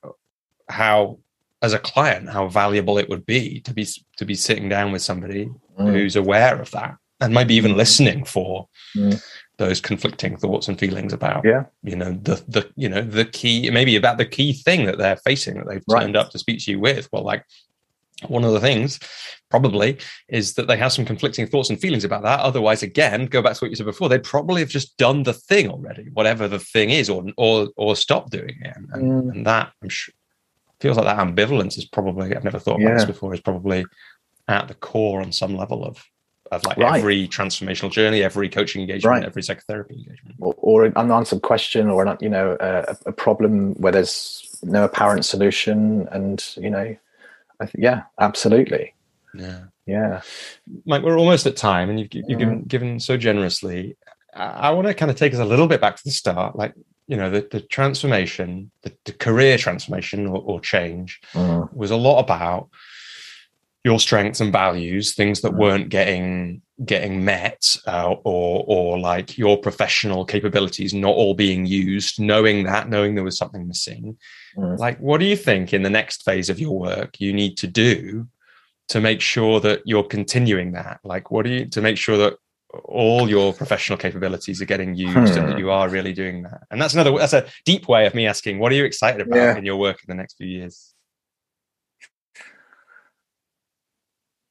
how 0.68 1.18
as 1.62 1.72
a 1.72 1.78
client, 1.78 2.28
how 2.28 2.48
valuable 2.48 2.98
it 2.98 3.08
would 3.08 3.26
be 3.26 3.60
to 3.60 3.72
be 3.72 3.86
to 4.16 4.24
be 4.24 4.34
sitting 4.34 4.68
down 4.68 4.92
with 4.92 5.02
somebody 5.02 5.50
mm. 5.78 5.92
who's 5.92 6.16
aware 6.16 6.60
of 6.60 6.70
that 6.72 6.96
and 7.20 7.32
maybe 7.32 7.54
even 7.54 7.72
mm. 7.72 7.76
listening 7.76 8.24
for. 8.24 8.68
Mm 8.96 9.20
those 9.58 9.80
conflicting 9.80 10.36
thoughts 10.36 10.68
and 10.68 10.78
feelings 10.78 11.12
about 11.12 11.44
yeah 11.44 11.64
you 11.82 11.96
know 11.96 12.12
the 12.22 12.42
the 12.48 12.70
you 12.76 12.88
know 12.88 13.00
the 13.00 13.24
key 13.24 13.70
maybe 13.70 13.96
about 13.96 14.18
the 14.18 14.26
key 14.26 14.52
thing 14.52 14.84
that 14.84 14.98
they're 14.98 15.16
facing 15.16 15.54
that 15.54 15.66
they've 15.66 15.82
right. 15.88 16.02
turned 16.02 16.16
up 16.16 16.30
to 16.30 16.38
speak 16.38 16.62
to 16.62 16.70
you 16.70 16.78
with 16.78 17.08
well 17.12 17.22
like 17.22 17.44
one 18.28 18.44
of 18.44 18.52
the 18.52 18.60
things 18.60 18.98
probably 19.50 19.98
is 20.28 20.54
that 20.54 20.66
they 20.66 20.76
have 20.76 20.92
some 20.92 21.04
conflicting 21.04 21.46
thoughts 21.46 21.68
and 21.68 21.80
feelings 21.80 22.04
about 22.04 22.22
that 22.22 22.40
otherwise 22.40 22.82
again 22.82 23.26
go 23.26 23.42
back 23.42 23.54
to 23.54 23.64
what 23.64 23.70
you 23.70 23.76
said 23.76 23.86
before 23.86 24.08
they'd 24.08 24.22
probably 24.22 24.60
have 24.60 24.70
just 24.70 24.96
done 24.96 25.22
the 25.22 25.32
thing 25.32 25.68
already 25.68 26.08
whatever 26.14 26.48
the 26.48 26.58
thing 26.58 26.90
is 26.90 27.10
or 27.10 27.24
or 27.36 27.68
or 27.76 27.94
stop 27.94 28.30
doing 28.30 28.56
it 28.62 28.76
and, 28.92 29.02
mm. 29.02 29.30
and 29.32 29.46
that 29.46 29.70
i'm 29.82 29.88
sure 29.88 30.14
feels 30.80 30.96
like 30.96 31.06
that 31.06 31.18
ambivalence 31.18 31.76
is 31.76 31.84
probably 31.84 32.34
i've 32.34 32.44
never 32.44 32.58
thought 32.58 32.76
about 32.80 32.88
yeah. 32.88 32.94
this 32.94 33.04
before 33.04 33.34
is 33.34 33.40
probably 33.40 33.84
at 34.48 34.66
the 34.68 34.74
core 34.74 35.20
on 35.20 35.30
some 35.30 35.56
level 35.56 35.84
of 35.84 36.02
of 36.52 36.64
like 36.64 36.76
right. 36.76 36.98
every 36.98 37.28
transformational 37.28 37.90
journey, 37.90 38.22
every 38.22 38.48
coaching 38.48 38.80
engagement, 38.80 39.10
right. 39.10 39.24
every 39.24 39.42
psychotherapy 39.42 39.94
engagement, 39.94 40.36
or, 40.38 40.54
or, 40.58 40.84
an 40.84 40.92
unanswered 40.96 41.42
question, 41.42 41.88
or 41.88 42.06
an, 42.06 42.16
you 42.20 42.28
know 42.28 42.56
a, 42.60 42.96
a, 43.06 43.12
problem 43.12 43.74
where 43.74 43.92
there's 43.92 44.56
no 44.62 44.84
apparent 44.84 45.24
solution, 45.24 46.08
and 46.12 46.54
you 46.56 46.70
know, 46.70 46.96
I 47.60 47.66
th- 47.66 47.76
yeah, 47.78 48.02
absolutely, 48.20 48.94
yeah, 49.34 49.64
yeah. 49.86 50.22
Mike, 50.84 51.02
we're 51.02 51.18
almost 51.18 51.46
at 51.46 51.56
time, 51.56 51.90
and 51.90 51.98
you've, 51.98 52.12
you've 52.12 52.28
yeah. 52.28 52.36
given 52.36 52.62
given 52.64 53.00
so 53.00 53.16
generously. 53.16 53.96
I, 54.34 54.46
I 54.46 54.70
want 54.70 54.86
to 54.86 54.94
kind 54.94 55.10
of 55.10 55.16
take 55.16 55.32
us 55.32 55.40
a 55.40 55.44
little 55.44 55.66
bit 55.66 55.80
back 55.80 55.96
to 55.96 56.04
the 56.04 56.10
start, 56.10 56.56
like 56.56 56.74
you 57.06 57.16
know 57.16 57.30
the, 57.30 57.46
the 57.50 57.60
transformation, 57.60 58.70
the, 58.82 58.92
the 59.04 59.12
career 59.12 59.58
transformation 59.58 60.26
or, 60.26 60.38
or 60.38 60.60
change 60.60 61.20
mm. 61.32 61.72
was 61.72 61.90
a 61.90 61.96
lot 61.96 62.20
about 62.20 62.68
your 63.84 64.00
strengths 64.00 64.40
and 64.40 64.52
values, 64.52 65.14
things 65.14 65.42
that 65.42 65.52
mm. 65.52 65.58
weren't 65.58 65.88
getting 65.88 66.62
getting 66.84 67.24
met, 67.24 67.76
uh, 67.86 68.14
or 68.24 68.64
or 68.66 68.98
like 68.98 69.38
your 69.38 69.56
professional 69.56 70.24
capabilities 70.24 70.92
not 70.92 71.14
all 71.14 71.34
being 71.34 71.64
used, 71.64 72.20
knowing 72.20 72.64
that, 72.64 72.88
knowing 72.88 73.14
there 73.14 73.24
was 73.24 73.38
something 73.38 73.66
missing. 73.66 74.16
Mm. 74.56 74.78
Like, 74.78 74.98
what 74.98 75.18
do 75.18 75.26
you 75.26 75.36
think 75.36 75.72
in 75.72 75.82
the 75.82 75.90
next 75.90 76.24
phase 76.24 76.50
of 76.50 76.60
your 76.60 76.78
work 76.78 77.20
you 77.20 77.32
need 77.32 77.56
to 77.58 77.66
do 77.66 78.28
to 78.88 79.00
make 79.00 79.20
sure 79.20 79.60
that 79.60 79.82
you're 79.86 80.04
continuing 80.04 80.72
that? 80.72 81.00
Like, 81.02 81.30
what 81.30 81.44
do 81.44 81.50
you 81.50 81.66
to 81.66 81.80
make 81.80 81.96
sure 81.96 82.18
that 82.18 82.34
all 82.84 83.28
your 83.28 83.54
professional 83.54 83.96
capabilities 83.96 84.60
are 84.60 84.66
getting 84.66 84.94
used 84.94 85.14
hmm. 85.14 85.38
and 85.38 85.48
that 85.48 85.52
hmm. 85.52 85.58
you 85.58 85.70
are 85.70 85.88
really 85.88 86.12
doing 86.12 86.42
that? 86.42 86.62
And 86.70 86.80
that's 86.80 86.94
another 86.94 87.16
that's 87.16 87.32
a 87.32 87.46
deep 87.64 87.88
way 87.88 88.06
of 88.06 88.14
me 88.14 88.26
asking, 88.26 88.58
what 88.58 88.70
are 88.70 88.74
you 88.74 88.84
excited 88.84 89.22
about 89.22 89.36
yeah. 89.36 89.56
in 89.56 89.64
your 89.64 89.76
work 89.76 90.00
in 90.06 90.14
the 90.14 90.20
next 90.20 90.36
few 90.36 90.46
years? 90.46 90.92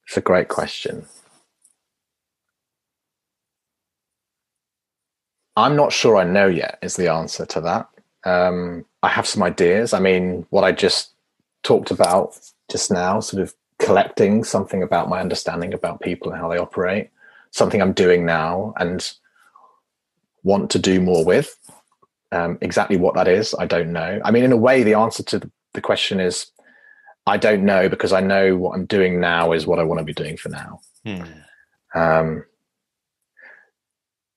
It's 0.07 0.17
a 0.17 0.21
great 0.21 0.47
question. 0.47 1.05
I'm 5.55 5.75
not 5.75 5.93
sure 5.93 6.17
I 6.17 6.23
know 6.23 6.47
yet, 6.47 6.79
is 6.81 6.95
the 6.95 7.11
answer 7.11 7.45
to 7.45 7.61
that. 7.61 7.89
Um, 8.25 8.85
I 9.03 9.09
have 9.09 9.27
some 9.27 9.43
ideas. 9.43 9.93
I 9.93 9.99
mean, 9.99 10.45
what 10.49 10.63
I 10.63 10.71
just 10.71 11.13
talked 11.63 11.91
about 11.91 12.37
just 12.69 12.91
now, 12.91 13.19
sort 13.19 13.41
of 13.41 13.53
collecting 13.79 14.43
something 14.43 14.83
about 14.83 15.09
my 15.09 15.19
understanding 15.19 15.73
about 15.73 16.01
people 16.01 16.31
and 16.31 16.39
how 16.39 16.49
they 16.49 16.57
operate, 16.57 17.09
something 17.51 17.81
I'm 17.81 17.93
doing 17.93 18.25
now 18.25 18.73
and 18.77 19.11
want 20.43 20.71
to 20.71 20.79
do 20.79 20.99
more 20.99 21.23
with. 21.23 21.57
Um, 22.31 22.57
exactly 22.61 22.97
what 22.97 23.15
that 23.15 23.27
is, 23.27 23.55
I 23.57 23.65
don't 23.65 23.93
know. 23.93 24.19
I 24.25 24.31
mean, 24.31 24.43
in 24.43 24.51
a 24.51 24.57
way, 24.57 24.83
the 24.83 24.95
answer 24.95 25.23
to 25.23 25.49
the 25.73 25.81
question 25.81 26.19
is 26.19 26.47
I 27.27 27.37
don't 27.37 27.63
know 27.63 27.89
because 27.89 28.13
I 28.13 28.19
know 28.19 28.55
what 28.57 28.75
I'm 28.75 28.85
doing 28.85 29.19
now 29.19 29.51
is 29.51 29.65
what 29.65 29.79
I 29.79 29.83
want 29.83 29.99
to 29.99 30.05
be 30.05 30.13
doing 30.13 30.37
for 30.37 30.49
now. 30.49 30.81
Hmm. 31.05 31.23
Um, 31.93 32.45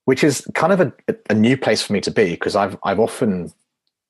which 0.09 0.23
is 0.23 0.43
kind 0.55 0.73
of 0.73 0.81
a, 0.81 0.91
a 1.29 1.35
new 1.35 1.55
place 1.55 1.83
for 1.83 1.93
me 1.93 2.01
to 2.01 2.09
be 2.09 2.31
because 2.31 2.55
I've 2.55 2.75
I've 2.81 2.99
often, 2.99 3.53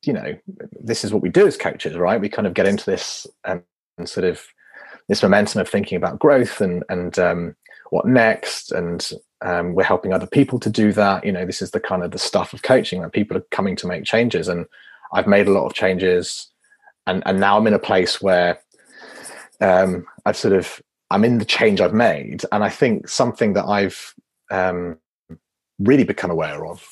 you 0.06 0.14
know, 0.14 0.34
this 0.80 1.04
is 1.04 1.12
what 1.12 1.22
we 1.22 1.28
do 1.28 1.46
as 1.46 1.58
coaches, 1.58 1.98
right? 1.98 2.22
We 2.22 2.30
kind 2.30 2.48
of 2.48 2.54
get 2.54 2.66
into 2.66 2.86
this 2.86 3.28
um, 3.44 3.64
sort 4.06 4.24
of 4.24 4.42
this 5.10 5.22
momentum 5.22 5.60
of 5.60 5.68
thinking 5.68 5.98
about 5.98 6.18
growth 6.18 6.62
and 6.62 6.86
and 6.88 7.20
um, 7.20 7.56
what 7.90 8.06
next, 8.06 8.72
and 8.72 9.12
um, 9.42 9.74
we're 9.74 9.84
helping 9.84 10.14
other 10.14 10.26
people 10.26 10.58
to 10.62 10.70
do 10.70 10.94
that. 10.94 11.26
You 11.26 11.34
know, 11.34 11.46
this 11.46 11.62
is 11.62 11.72
the 11.72 11.82
kind 11.82 12.02
of 12.02 12.12
the 12.12 12.18
stuff 12.18 12.54
of 12.54 12.62
coaching 12.62 13.02
that 13.02 13.12
people 13.12 13.36
are 13.36 13.44
coming 13.52 13.76
to 13.76 13.88
make 13.88 14.06
changes, 14.06 14.48
and 14.48 14.68
I've 15.12 15.28
made 15.28 15.50
a 15.50 15.52
lot 15.52 15.66
of 15.66 15.74
changes, 15.74 16.48
and 17.08 17.22
and 17.26 17.42
now 17.42 17.58
I'm 17.58 17.68
in 17.68 17.74
a 17.74 17.86
place 17.92 18.22
where 18.22 18.58
um, 19.60 20.06
I've 20.26 20.38
sort 20.38 20.54
of 20.54 20.82
I'm 21.12 21.26
in 21.26 21.40
the 21.40 21.52
change 21.60 21.82
I've 21.82 21.94
made, 21.94 22.44
and 22.54 22.64
I 22.64 22.70
think 22.70 23.10
something 23.10 23.52
that 23.52 23.66
I've 23.66 24.16
um, 24.50 24.98
really 25.80 26.04
become 26.04 26.32
aware 26.32 26.66
of 26.66 26.86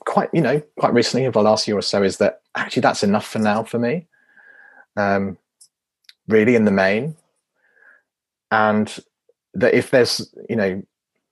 quite 0.00 0.28
you 0.32 0.40
know 0.40 0.60
quite 0.78 0.92
recently 0.92 1.26
over 1.26 1.38
the 1.38 1.42
last 1.42 1.68
year 1.68 1.76
or 1.76 1.82
so 1.82 2.02
is 2.02 2.18
that 2.18 2.40
actually 2.56 2.80
that's 2.80 3.02
enough 3.02 3.26
for 3.26 3.38
now 3.38 3.62
for 3.62 3.78
me 3.78 4.06
um, 4.96 5.36
really 6.26 6.54
in 6.54 6.64
the 6.64 6.70
main 6.70 7.14
and 8.50 8.98
that 9.54 9.74
if 9.74 9.90
there's 9.90 10.34
you 10.48 10.56
know 10.56 10.82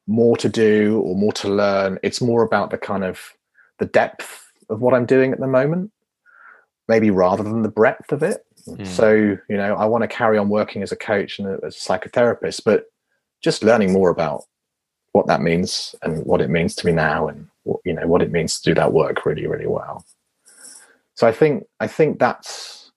more 0.07 0.37
to 0.37 0.49
do 0.49 1.01
or 1.05 1.17
more 1.17 1.33
to 1.33 1.49
learn 1.49 1.99
it's 2.03 2.21
more 2.21 2.43
about 2.43 2.71
the 2.71 2.79
kind 2.79 3.05
of 3.05 3.33
the 3.79 3.87
depth 3.87 4.53
of 4.69 4.81
what 4.81 4.95
i'm 4.95 5.07
doing 5.07 5.33
at 5.33 5.41
the 5.41 5.47
moment 5.47 5.91
maybe 6.89 7.11
rather 7.11 7.43
than 7.43 7.63
the 7.63 7.69
breadth 7.69 8.13
of 8.13 8.23
it 8.23 8.47
Mm. 8.69 8.87
So, 8.87 9.13
you 9.13 9.57
know, 9.57 9.75
I 9.77 9.87
want 9.87 10.03
to 10.03 10.09
carry 10.09 10.39
on 10.39 10.49
working 10.49 10.83
as 10.83 10.93
a 10.93 10.97
coach 10.97 11.39
and 11.39 11.63
as 11.65 11.77
a 11.77 11.79
psychotherapist, 11.79 12.63
but 12.65 12.87
just 13.43 13.63
learning 13.63 13.93
more 13.93 14.11
about 14.11 14.45
what 15.17 15.27
that 15.29 15.41
means 15.41 15.95
and 16.03 16.25
what 16.27 16.43
it 16.43 16.51
means 16.51 16.75
to 16.75 16.87
me 16.87 16.93
now 16.93 17.27
and 17.27 17.49
you 17.85 17.95
know 17.95 18.07
what 18.07 18.21
it 18.21 18.31
means 18.31 18.61
to 18.61 18.71
do 18.71 18.75
that 18.75 18.93
work 18.93 19.25
really 19.25 19.47
really 19.47 19.67
well. 19.67 20.05
So 21.15 21.27
i 21.27 21.33
think 21.33 21.65
i 21.81 21.87
think 21.87 22.19
that's 22.19 22.93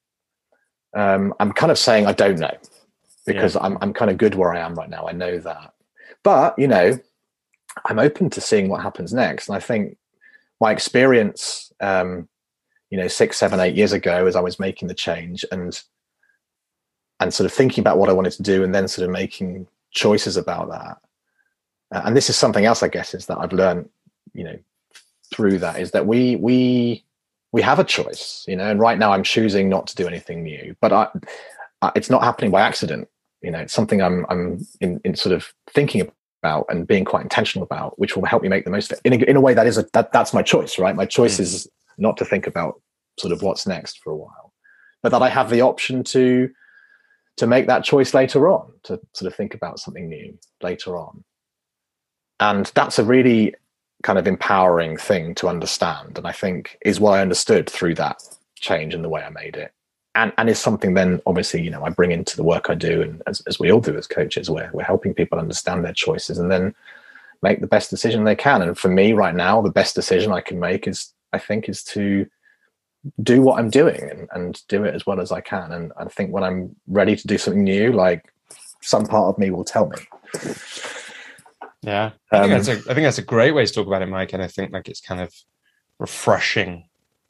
um, 0.95 1.33
i'm 1.39 1.53
kind 1.53 1.71
of 1.71 1.77
saying 1.77 2.05
i 2.07 2.13
don't 2.13 2.39
know 2.39 2.57
because 3.25 3.55
yeah. 3.55 3.61
I'm, 3.61 3.77
I'm 3.81 3.93
kind 3.93 4.11
of 4.11 4.17
good 4.17 4.35
where 4.35 4.53
i 4.53 4.59
am 4.59 4.75
right 4.75 4.89
now. 4.89 5.07
I 5.07 5.13
know 5.13 5.39
that. 5.39 5.73
But 6.23 6.59
you 6.59 6.67
know 6.67 6.99
i'm 7.85 7.99
open 7.99 8.29
to 8.31 8.41
seeing 8.41 8.67
what 8.67 8.81
happens 8.81 9.13
next. 9.13 9.47
And 9.47 9.55
i 9.55 9.59
think 9.61 9.97
my 10.59 10.71
experience 10.71 11.71
um, 11.79 12.27
you 12.89 12.97
know 12.97 13.07
six 13.07 13.37
seven 13.37 13.59
eight 13.59 13.75
years 13.75 13.93
ago 13.93 14.25
as 14.25 14.35
i 14.35 14.41
was 14.41 14.59
making 14.59 14.87
the 14.89 14.93
change 15.07 15.45
and 15.51 15.81
and 17.21 17.33
sort 17.33 17.45
of 17.45 17.53
thinking 17.53 17.81
about 17.81 17.97
what 17.97 18.09
i 18.09 18.13
wanted 18.13 18.33
to 18.33 18.43
do 18.43 18.63
and 18.63 18.73
then 18.75 18.87
sort 18.87 19.05
of 19.05 19.11
making 19.11 19.67
choices 19.91 20.35
about 20.37 20.69
that 20.69 20.97
and 21.91 22.16
this 22.16 22.30
is 22.30 22.36
something 22.36 22.66
else 22.66 22.84
i 22.84 22.88
guess 22.88 23.14
is 23.14 23.26
that 23.26 23.38
i've 23.38 23.53
learned 23.53 23.90
you 24.34 24.44
know 24.44 24.57
through 25.34 25.57
that 25.60 25.80
is 25.80 25.91
that 25.91 26.06
we 26.06 26.36
we 26.38 27.03
we 27.52 27.61
have 27.61 27.80
a 27.80 27.84
choice 27.84 28.45
you 28.48 28.56
know 28.56 28.70
and 28.70 28.80
right 28.80 28.98
now 28.98 29.11
i'm 29.11 29.24
choosing 29.24 29.70
not 29.70 29.88
to 29.88 29.95
do 29.95 30.07
anything 30.07 30.44
new 30.44 30.76
but 30.82 30.91
i, 30.91 31.07
I 31.82 31.91
it's 31.95 32.10
not 32.10 32.24
happening 32.24 32.52
by 32.52 32.61
accident 32.61 33.07
you 33.41 33.52
know 33.52 33.60
it's 33.60 33.74
something 33.74 34.02
i'm 34.02 34.26
i'm 34.30 34.66
in, 34.82 34.99
in 35.03 35.16
sort 35.16 35.34
of 35.34 35.53
thinking 35.70 36.10
about 36.41 36.66
and 36.70 36.88
being 36.88 37.06
quite 37.06 37.24
intentional 37.24 37.64
about 37.64 37.99
which 37.99 38.16
will 38.16 38.26
help 38.26 38.44
me 38.44 38.49
make 38.49 38.66
the 38.66 38.72
most 38.72 38.91
of 38.91 38.98
it 38.98 39.02
in 39.03 39.22
a, 39.22 39.26
in 39.26 39.36
a 39.36 39.41
way 39.41 39.53
that 39.53 39.68
is 39.68 39.78
a 39.78 39.86
that, 39.94 40.11
that's 40.11 40.34
my 40.34 40.41
choice 40.41 40.80
right 40.80 40.95
my 40.95 41.06
choice 41.06 41.38
mm. 41.38 41.41
is 41.41 41.68
not 41.99 42.18
to 42.18 42.26
think 42.26 42.48
about 42.48 42.82
sort 43.20 43.34
of 43.34 43.41
what's 43.41 43.68
next 43.68 43.99
for 43.99 44.11
a 44.11 44.16
while, 44.16 44.53
but 45.03 45.10
that 45.10 45.22
I 45.22 45.30
have 45.30 45.49
the 45.49 45.61
option 45.61 46.03
to 46.06 46.49
to 47.38 47.48
make 47.48 47.68
that 47.68 47.86
choice 47.86 48.14
later 48.14 48.49
on, 48.49 48.70
to 48.84 48.99
sort 49.14 49.32
of 49.32 49.36
think 49.36 49.53
about 49.53 49.80
something 49.80 50.10
new 50.10 50.38
later 50.61 50.98
on. 50.98 51.24
And 52.40 52.72
that's 52.76 52.99
a 52.99 53.03
really 53.03 53.56
kind 54.03 54.18
of 54.18 54.28
empowering 54.28 54.98
thing 54.98 55.36
to 55.36 55.48
understand. 55.48 56.18
And 56.18 56.26
I 56.26 56.32
think 56.32 56.78
is 56.82 56.99
what 56.99 57.11
I 57.11 57.22
understood 57.22 57.70
through 57.70 57.95
that 57.95 58.22
change 58.56 58.94
in 58.94 59.02
the 59.02 59.10
way 59.10 59.24
I 59.24 59.30
made 59.30 59.57
it. 59.57 59.74
And, 60.16 60.34
and 60.38 60.49
is 60.49 60.60
something 60.60 60.94
then 60.94 61.22
obviously, 61.26 61.61
you 61.61 61.70
know, 61.70 61.84
I 61.84 61.90
bring 61.90 62.11
into 62.11 62.36
the 62.36 62.44
work 62.44 62.70
I 62.70 62.76
do 62.76 63.02
and 63.02 63.22
as, 63.28 63.41
as 63.41 63.60
we 63.60 63.72
all 63.72 63.82
do 63.82 63.98
as 63.98 64.07
coaches, 64.07 64.49
where 64.49 64.70
we're 64.74 64.84
helping 64.84 65.14
people 65.14 65.40
understand 65.40 65.86
their 65.86 65.94
choices 65.94 66.40
and 66.40 66.52
then 66.52 66.74
make 67.41 67.61
the 67.61 67.68
best 67.68 67.90
decision 67.90 68.24
they 68.24 68.36
can. 68.36 68.61
And 68.61 68.78
for 68.78 68.90
me 68.90 69.14
right 69.14 69.36
now, 69.36 69.61
the 69.61 69.70
best 69.70 69.95
decision 69.95 70.32
I 70.32 70.41
can 70.41 70.60
make 70.60 70.88
is 70.88 71.14
I 71.32 71.38
think 71.38 71.70
is 71.70 71.84
to 71.86 72.26
do 73.22 73.41
what 73.41 73.60
I'm 73.60 73.70
doing 73.70 74.02
and, 74.10 74.28
and 74.34 74.61
do 74.68 74.84
it 74.84 74.95
as 74.95 75.06
well 75.06 75.22
as 75.22 75.32
I 75.32 75.41
can. 75.41 75.72
And 75.72 75.94
I 75.98 76.06
think 76.06 76.32
when 76.32 76.44
I'm 76.44 76.76
ready 76.88 77.16
to 77.16 77.28
do 77.28 77.38
something 77.38 77.64
new, 77.64 77.91
like 77.94 78.34
some 78.82 79.06
part 79.06 79.34
of 79.34 79.38
me 79.38 79.52
will 79.52 79.64
tell 79.64 79.88
me. 79.90 79.98
Yeah, 81.81 82.11
I 82.31 82.41
think 82.41 82.53
um, 82.53 82.61
that's 82.61 82.68
a 82.68 82.91
I 82.91 82.93
think 82.93 83.06
that's 83.06 83.18
a 83.18 83.23
great 83.23 83.51
way 83.51 83.65
to 83.65 83.73
talk 83.73 83.88
about 83.88 84.01
it, 84.01 84.10
Mike. 84.10 84.34
And 84.34 84.43
I 84.43 84.47
think 84.47 84.73
like 84.73 84.89
it's 84.89 85.01
kind 85.01 85.22
of 85.22 85.34
refreshing 85.97 86.89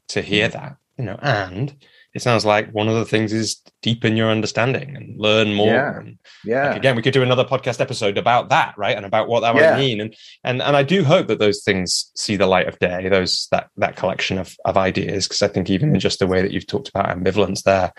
to 0.10 0.22
hear 0.22 0.50
mm. 0.50 0.54
that, 0.54 0.78
you 0.98 1.06
know, 1.06 1.20
and 1.22 1.76
it 2.16 2.24
sounds 2.24 2.44
like 2.44 2.72
one 2.72 2.88
of 2.88 2.96
the 2.96 3.06
things 3.06 3.32
is 3.32 3.62
deepen 3.84 4.18
your 4.18 4.32
understanding 4.32 4.96
and 4.96 5.20
learn 5.20 5.54
more. 5.54 5.68
Yeah. 5.68 5.98
And 6.00 6.18
yeah. 6.44 6.68
Like 6.70 6.78
again, 6.78 6.96
we 6.96 7.04
could 7.04 7.14
do 7.14 7.22
another 7.22 7.46
podcast 7.46 7.80
episode 7.80 8.18
about 8.18 8.50
that, 8.50 8.76
right? 8.78 8.98
And 8.98 9.06
about 9.06 9.28
what 9.28 9.42
that 9.42 9.56
yeah. 9.56 9.72
might 9.72 9.80
mean. 9.80 10.02
And 10.02 10.16
and 10.44 10.62
and 10.64 10.76
I 10.76 10.82
do 10.82 11.04
hope 11.04 11.28
that 11.28 11.38
those 11.38 11.64
things 11.64 12.12
see 12.16 12.36
the 12.36 12.48
light 12.48 12.68
of 12.68 12.80
day, 12.80 13.08
those 13.10 13.48
that 13.52 13.70
that 13.78 13.96
collection 13.96 14.40
of 14.40 14.56
of 14.66 14.78
ideas. 14.78 15.28
Because 15.28 15.44
I 15.44 15.48
think 15.48 15.70
even 15.70 15.94
in 15.94 16.00
just 16.00 16.18
the 16.18 16.28
way 16.28 16.42
that 16.42 16.52
you've 16.52 16.68
talked 16.68 16.90
about 16.90 17.16
ambivalence 17.16 17.62
there, 17.64 17.94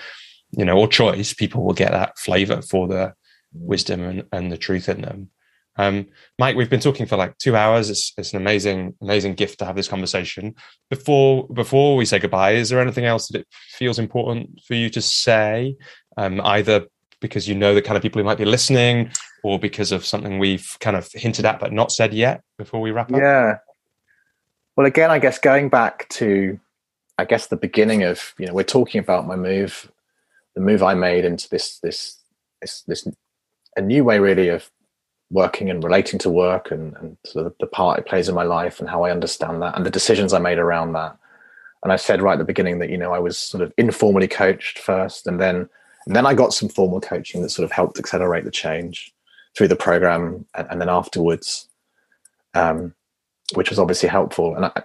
you 0.51 0.65
know, 0.65 0.77
or 0.77 0.89
choice, 0.89 1.33
people 1.33 1.65
will 1.65 1.75
get 1.75 1.93
that 1.93 2.19
flavor 2.19 2.61
for 2.63 2.89
the 2.89 3.15
wisdom 3.53 4.03
and, 4.03 4.25
and 4.33 4.51
the 4.51 4.59
truth 4.59 4.89
in 4.89 5.03
them. 5.03 5.31
Um, 5.81 6.09
Mike, 6.39 6.57
we've 6.57 6.69
been 6.69 6.81
talking 6.81 7.07
for 7.07 7.17
like 7.17 7.39
two 7.39 7.57
hours. 7.57 7.89
It's, 7.89 8.13
it's, 8.19 8.35
an 8.35 8.37
amazing, 8.37 8.95
amazing 9.01 9.33
gift 9.33 9.61
to 9.61 9.65
have 9.65 9.77
this 9.77 9.89
conversation. 9.89 10.55
Before 10.91 11.49
before 11.49 11.97
we 11.97 12.05
say 12.05 12.19
goodbye, 12.19 12.53
is 12.53 12.69
there 12.69 12.81
anything 12.81 13.07
else 13.07 13.29
that 13.29 13.41
it 13.41 13.47
feels 13.51 13.99
important 13.99 14.61
for 14.67 14.75
you 14.75 14.91
to 14.91 15.01
say, 15.01 15.77
um, 16.19 16.39
either 16.45 16.87
because 17.21 17.49
you 17.49 17.55
know 17.55 17.75
the 17.75 17.81
kind 17.81 17.97
of 17.97 18.03
people 18.03 18.21
who 18.21 18.27
might 18.27 18.37
be 18.37 18.45
listening, 18.45 19.11
or 19.43 19.59
because 19.59 19.91
of 19.91 20.05
something 20.05 20.39
we've 20.39 20.77
kind 20.81 20.97
of 20.97 21.11
hinted 21.13 21.47
at 21.47 21.59
but 21.59 21.73
not 21.73 21.91
said 21.91 22.13
yet 22.13 22.43
before 22.59 22.83
we 22.83 22.91
wrap 22.91 23.11
up? 23.11 23.19
Yeah. 23.19 23.57
Well, 24.77 24.87
again, 24.87 25.11
I 25.11 25.19
guess 25.19 25.39
going 25.39 25.71
back 25.71 26.11
to, 26.11 26.61
I 27.17 27.25
guess 27.25 27.47
the 27.47 27.57
beginning 27.57 28.03
of 28.03 28.35
you 28.37 28.47
know 28.47 28.53
we're 28.53 28.65
talking 28.65 28.99
about 28.99 29.27
my 29.27 29.37
move, 29.37 29.91
the 30.55 30.61
move 30.61 30.83
I 30.83 30.93
made 30.93 31.25
into 31.25 31.49
this 31.49 31.79
this 31.79 32.19
this 32.61 32.83
this 32.83 33.09
a 33.77 33.81
new 33.81 34.05
way 34.05 34.19
really 34.19 34.49
of 34.49 34.71
working 35.31 35.71
and 35.71 35.83
relating 35.85 36.19
to 36.19 36.31
work 36.31 36.71
and, 36.71 36.97
and 36.97 37.17
sort 37.25 37.47
of 37.47 37.55
the 37.61 37.67
part 37.67 37.99
it 37.99 38.07
plays 38.07 38.29
in 38.29 38.35
my 38.35 38.43
life 38.43 38.81
and 38.81 38.89
how 38.89 39.05
I 39.05 39.11
understand 39.11 39.63
that 39.63 39.77
and 39.77 39.87
the 39.87 39.91
decisions 39.91 40.33
I 40.33 40.39
made 40.39 40.59
around 40.59 40.93
that. 40.95 41.17
And 41.83 41.93
I 41.93 41.97
said 41.97 42.21
right 42.21 42.35
at 42.35 42.39
the 42.39 42.45
beginning 42.45 42.79
that 42.81 42.91
you 42.91 42.99
know 42.99 43.13
I 43.13 43.19
was 43.19 43.39
sort 43.39 43.63
of 43.63 43.73
informally 43.79 44.29
coached 44.29 44.79
first, 44.79 45.27
and 45.27 45.41
then 45.41 45.69
and 46.07 46.17
then 46.17 46.27
I 46.27 46.35
got 46.35 46.53
some 46.53 46.69
formal 46.69 47.01
coaching 47.01 47.43
that 47.43 47.51
sort 47.51 47.65
of 47.65 47.73
helped 47.73 47.99
accelerate 47.99 48.45
the 48.45 48.51
change 48.51 49.15
through 49.57 49.69
the 49.69 49.77
program, 49.77 50.45
and, 50.55 50.69
and 50.71 50.81
then 50.81 50.91
afterwards, 50.91 51.69
um, 52.55 52.95
which 53.55 53.71
was 53.71 53.79
obviously 53.79 54.11
helpful. 54.11 54.55
And 54.55 54.67
I, 54.67 54.83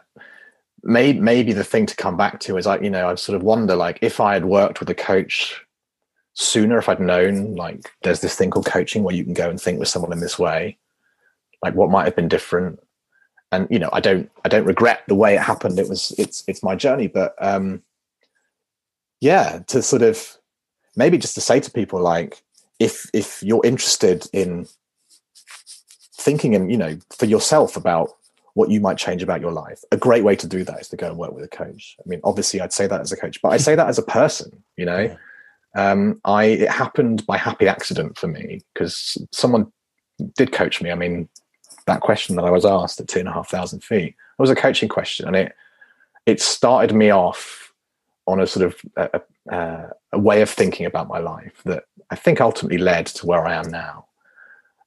maybe 0.84 1.20
maybe 1.20 1.52
the 1.52 1.66
thing 1.66 1.86
to 1.88 1.96
come 1.98 2.16
back 2.16 2.40
to 2.42 2.58
is 2.58 2.66
I 2.66 2.80
you 2.80 2.90
know 2.90 3.10
I 3.10 3.16
sort 3.16 3.36
of 3.36 3.44
wonder 3.44 3.76
like 3.76 4.00
if 4.02 4.22
I 4.22 4.34
had 4.34 4.46
worked 4.46 4.80
with 4.80 4.90
a 4.90 4.96
coach 4.96 5.65
sooner 6.36 6.78
if 6.78 6.88
I'd 6.90 7.00
known 7.00 7.56
like 7.56 7.92
there's 8.04 8.20
this 8.20 8.36
thing 8.36 8.52
called 8.52 8.66
coaching 8.66 9.04
where 9.04 9.16
you 9.16 9.24
can 9.24 9.34
go 9.34 9.50
and 9.50 9.60
think 9.60 9.80
with 9.80 9.88
someone 9.88 10.14
in 10.14 10.20
this 10.20 10.38
way, 10.38 10.78
like 11.64 11.74
what 11.74 11.90
might 11.90 12.06
have 12.06 12.16
been 12.16 12.28
different. 12.28 12.80
And 13.52 13.68
you 13.72 13.80
know, 13.80 13.90
I 13.92 14.02
don't 14.02 14.30
I 14.44 14.50
don't 14.50 14.66
regret 14.66 15.04
the 15.08 15.16
way 15.16 15.36
it 15.36 15.42
happened. 15.42 15.80
It 15.80 15.90
was 15.90 16.14
it's 16.18 16.44
it's 16.48 16.62
my 16.62 16.76
journey, 16.76 17.08
but 17.08 17.36
um 17.40 17.82
yeah, 19.22 19.60
to 19.68 19.82
sort 19.82 20.02
of 20.02 20.38
maybe 20.96 21.18
just 21.18 21.36
to 21.36 21.42
say 21.42 21.60
to 21.62 21.72
people 21.72 22.02
like 22.02 22.44
if 22.80 23.10
if 23.14 23.42
you're 23.42 23.66
interested 23.66 24.28
in 24.34 24.68
thinking 26.18 26.54
and 26.54 26.70
you 26.70 26.78
know 26.78 26.98
for 27.18 27.26
yourself 27.26 27.78
about 27.78 28.10
what 28.56 28.70
you 28.70 28.80
might 28.80 28.98
change 28.98 29.22
about 29.22 29.42
your 29.42 29.52
life 29.52 29.84
a 29.92 29.98
great 29.98 30.24
way 30.24 30.36
to 30.36 30.48
do 30.48 30.64
that 30.64 30.80
is 30.80 30.88
to 30.88 30.96
go 30.96 31.08
and 31.08 31.18
work 31.18 31.34
with 31.34 31.44
a 31.44 31.48
coach. 31.48 31.98
I 32.00 32.08
mean 32.08 32.22
obviously 32.24 32.62
i'd 32.62 32.74
say 32.74 32.88
that 32.88 33.02
as 33.02 33.12
a 33.12 33.18
coach 33.18 33.42
but 33.42 33.50
i 33.50 33.58
say 33.58 33.76
that 33.76 33.88
as 33.88 34.00
a 34.00 34.02
person 34.02 34.64
you 34.76 34.86
know? 34.86 35.02
Yeah 35.02 35.18
um, 35.76 36.20
I 36.26 36.46
it 36.46 36.70
happened 36.70 37.26
by 37.26 37.38
happy 37.38 37.68
accident 37.68 38.18
for 38.18 38.28
me 38.28 38.62
because 38.74 39.18
someone 39.32 39.72
did 40.36 40.52
coach 40.52 40.82
me. 40.82 40.92
I 40.92 40.96
mean, 40.96 41.30
that 41.88 42.02
question 42.02 42.36
that 42.38 42.46
I 42.46 42.52
was 42.52 42.66
asked 42.66 43.00
at 43.00 43.08
two 43.08 43.20
and 43.20 43.28
a 43.28 43.34
half 43.34 43.50
thousand 43.50 43.84
feet 43.84 44.16
it 44.38 44.42
was 44.42 44.50
a 44.50 44.56
coaching 44.56 44.90
question, 44.90 45.28
and 45.28 45.36
it 45.36 45.54
it 46.26 46.42
started 46.42 46.94
me 46.94 47.10
off 47.10 47.74
on 48.28 48.42
a 48.42 48.48
sort 48.48 48.66
of 48.66 48.82
a, 48.98 49.22
a, 49.50 49.90
a 50.14 50.20
way 50.20 50.42
of 50.42 50.50
thinking 50.50 50.86
about 50.86 51.08
my 51.08 51.20
life 51.20 51.62
that 51.64 51.84
I 52.10 52.16
think 52.16 52.42
ultimately 52.42 52.80
led 52.80 53.06
to 53.08 53.26
where 53.26 53.46
I 53.46 53.54
am 53.54 53.70
now. 53.70 54.08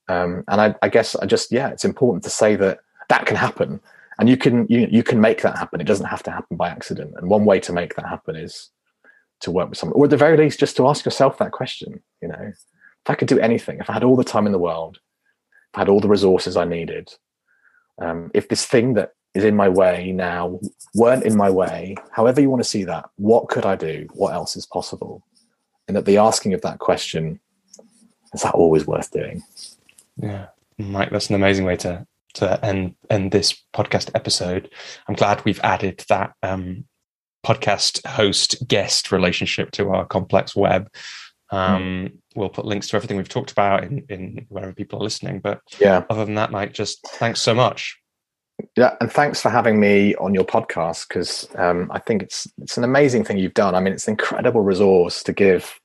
Um, 0.09 0.43
and 0.49 0.61
I, 0.61 0.75
I 0.83 0.89
guess 0.89 1.15
I 1.17 1.27
just 1.27 1.51
yeah, 1.51 1.69
it's 1.69 1.85
important 1.85 2.25
to 2.25 2.31
say 2.31 2.57
that 2.57 2.81
that 3.09 3.25
can 3.25 3.37
happen, 3.37 3.81
and 4.19 4.29
you 4.29 4.37
can 4.37 4.67
you 4.69 4.87
you 4.91 5.03
can 5.03 5.21
make 5.21 5.41
that 5.43 5.57
happen. 5.57 5.81
It 5.81 5.87
doesn't 5.87 6.07
have 6.07 6.23
to 6.25 6.31
happen 6.31 6.57
by 6.59 6.69
accident. 6.69 7.15
And 7.17 7.31
one 7.31 7.47
way 7.47 7.59
to 7.61 7.73
make 7.73 7.95
that 7.95 8.07
happen 8.07 8.37
is 8.37 8.71
to 9.41 9.51
work 9.51 9.69
with 9.69 9.79
someone, 9.79 9.99
or 9.99 10.05
at 10.05 10.11
the 10.11 10.17
very 10.17 10.37
least, 10.37 10.61
just 10.61 10.77
to 10.77 10.89
ask 10.89 11.05
yourself 11.05 11.39
that 11.39 11.53
question. 11.53 12.03
You 12.21 12.29
know, 12.29 12.53
if 12.53 13.11
I 13.11 13.15
could 13.15 13.29
do 13.29 13.39
anything, 13.39 13.79
if 13.79 13.89
I 13.89 13.95
had 13.95 14.05
all 14.05 14.17
the 14.17 14.25
time 14.25 14.47
in 14.47 14.53
the 14.53 14.59
world, 14.59 14.99
if 15.73 15.79
I 15.79 15.81
had 15.81 15.89
all 15.89 16.01
the 16.01 16.09
resources 16.09 16.57
I 16.57 16.65
needed, 16.65 17.13
um, 18.01 18.31
if 18.35 18.49
this 18.49 18.65
thing 18.65 18.95
that 18.95 19.13
is 19.35 19.45
in 19.45 19.57
my 19.57 19.69
way 19.69 20.13
now 20.13 20.59
weren't 20.95 21.25
in 21.25 21.37
my 21.37 21.51
way, 21.51 21.97
however 22.13 22.41
you 22.41 22.51
want 22.51 22.63
to 22.63 22.69
see 22.69 22.85
that, 22.85 23.09
what 23.17 23.49
could 23.49 23.67
I 23.67 23.77
do? 23.77 24.07
What 24.15 24.35
else 24.35 24.57
is 24.57 24.67
possible? 24.67 25.25
And 25.87 25.97
that 25.97 26.05
the 26.05 26.19
asking 26.19 26.55
of 26.55 26.63
that 26.63 26.79
question 26.79 27.41
is 28.33 28.43
that 28.43 28.55
always 28.55 28.87
worth 28.87 29.11
doing? 29.11 29.43
Yeah, 30.17 30.49
Mike, 30.77 31.11
that's 31.11 31.29
an 31.29 31.37
amazing 31.37 31.65
way 31.65 31.77
to 31.77 32.07
to 32.35 32.65
end 32.65 32.95
end 33.11 33.33
this 33.33 33.63
podcast 33.75 34.11
episode. 34.15 34.71
I'm 35.09 35.15
glad 35.15 35.45
we've 35.45 35.61
added 35.63 36.05
that 36.09 36.35
um, 36.43 36.85
podcast 37.45 38.05
host 38.07 38.67
guest 38.67 39.13
relationship 39.13 39.71
to 39.73 39.91
our 39.91 40.07
complex 40.07 40.55
web. 40.57 40.91
Um, 41.51 41.83
mm. 41.83 42.13
We'll 42.35 42.51
put 42.51 42.67
links 42.67 42.89
to 42.89 42.97
everything 42.97 43.17
we've 43.17 43.29
talked 43.29 43.53
about 43.53 43.85
in, 43.85 44.05
in 44.09 44.47
wherever 44.49 44.73
people 44.73 45.01
are 45.01 45.05
listening. 45.05 45.41
But 45.41 45.61
yeah, 45.81 46.05
other 46.11 46.25
than 46.25 46.35
that, 46.35 46.51
Mike, 46.51 46.75
just 46.75 47.07
thanks 47.09 47.41
so 47.41 47.55
much. 47.55 47.99
Yeah, 48.77 48.97
and 49.01 49.11
thanks 49.11 49.41
for 49.41 49.51
having 49.51 49.79
me 49.79 50.15
on 50.17 50.35
your 50.35 50.45
podcast 50.45 51.09
because 51.09 51.49
um, 51.57 51.91
I 51.93 52.01
think 52.01 52.23
it's 52.23 52.49
it's 52.59 52.77
an 52.77 52.85
amazing 52.85 53.25
thing 53.25 53.39
you've 53.39 53.55
done. 53.55 53.75
I 53.75 53.81
mean, 53.81 53.93
it's 53.93 54.09
an 54.09 54.13
incredible 54.13 54.63
resource 54.63 55.23
to 55.25 55.33
give 55.33 55.81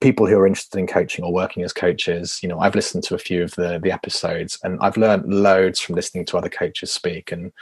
people 0.00 0.26
who 0.26 0.38
are 0.38 0.46
interested 0.46 0.78
in 0.78 0.86
coaching 0.86 1.24
or 1.24 1.32
working 1.32 1.62
as 1.62 1.72
coaches. 1.72 2.38
You 2.42 2.48
know, 2.48 2.58
I've 2.58 2.74
listened 2.74 3.04
to 3.04 3.14
a 3.14 3.18
few 3.18 3.42
of 3.42 3.54
the 3.54 3.78
the 3.82 3.92
episodes, 3.92 4.58
and 4.64 4.78
I've 4.80 4.96
learned 4.96 5.32
loads 5.32 5.78
from 5.78 5.94
listening 5.94 6.24
to 6.26 6.38
other 6.38 6.48
coaches 6.48 6.92
speak. 6.92 7.32
And 7.32 7.52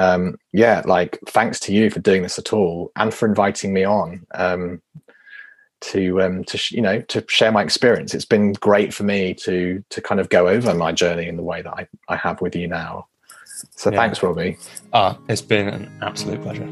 um, 0.00 0.38
yeah, 0.52 0.80
like 0.86 1.18
thanks 1.26 1.60
to 1.60 1.74
you 1.74 1.90
for 1.90 2.00
doing 2.00 2.22
this 2.22 2.38
at 2.38 2.54
all 2.54 2.90
and 2.96 3.12
for 3.12 3.28
inviting 3.28 3.74
me 3.74 3.84
on 3.84 4.26
um, 4.32 4.80
to 5.82 6.22
um, 6.22 6.42
to 6.44 6.56
sh- 6.56 6.72
you 6.72 6.80
know 6.80 7.02
to 7.02 7.22
share 7.28 7.52
my 7.52 7.62
experience. 7.62 8.14
It's 8.14 8.24
been 8.24 8.54
great 8.54 8.94
for 8.94 9.02
me 9.02 9.34
to 9.34 9.84
to 9.90 10.00
kind 10.00 10.18
of 10.18 10.30
go 10.30 10.48
over 10.48 10.74
my 10.74 10.92
journey 10.92 11.28
in 11.28 11.36
the 11.36 11.42
way 11.42 11.60
that 11.60 11.74
I, 11.74 11.86
I 12.08 12.16
have 12.16 12.40
with 12.40 12.56
you 12.56 12.66
now. 12.66 13.08
So 13.76 13.90
yeah. 13.90 13.98
thanks, 13.98 14.22
Robbie. 14.22 14.56
Ah, 14.94 15.18
it's 15.28 15.42
been 15.42 15.68
an 15.68 15.92
absolute 16.00 16.40
pleasure. 16.40 16.66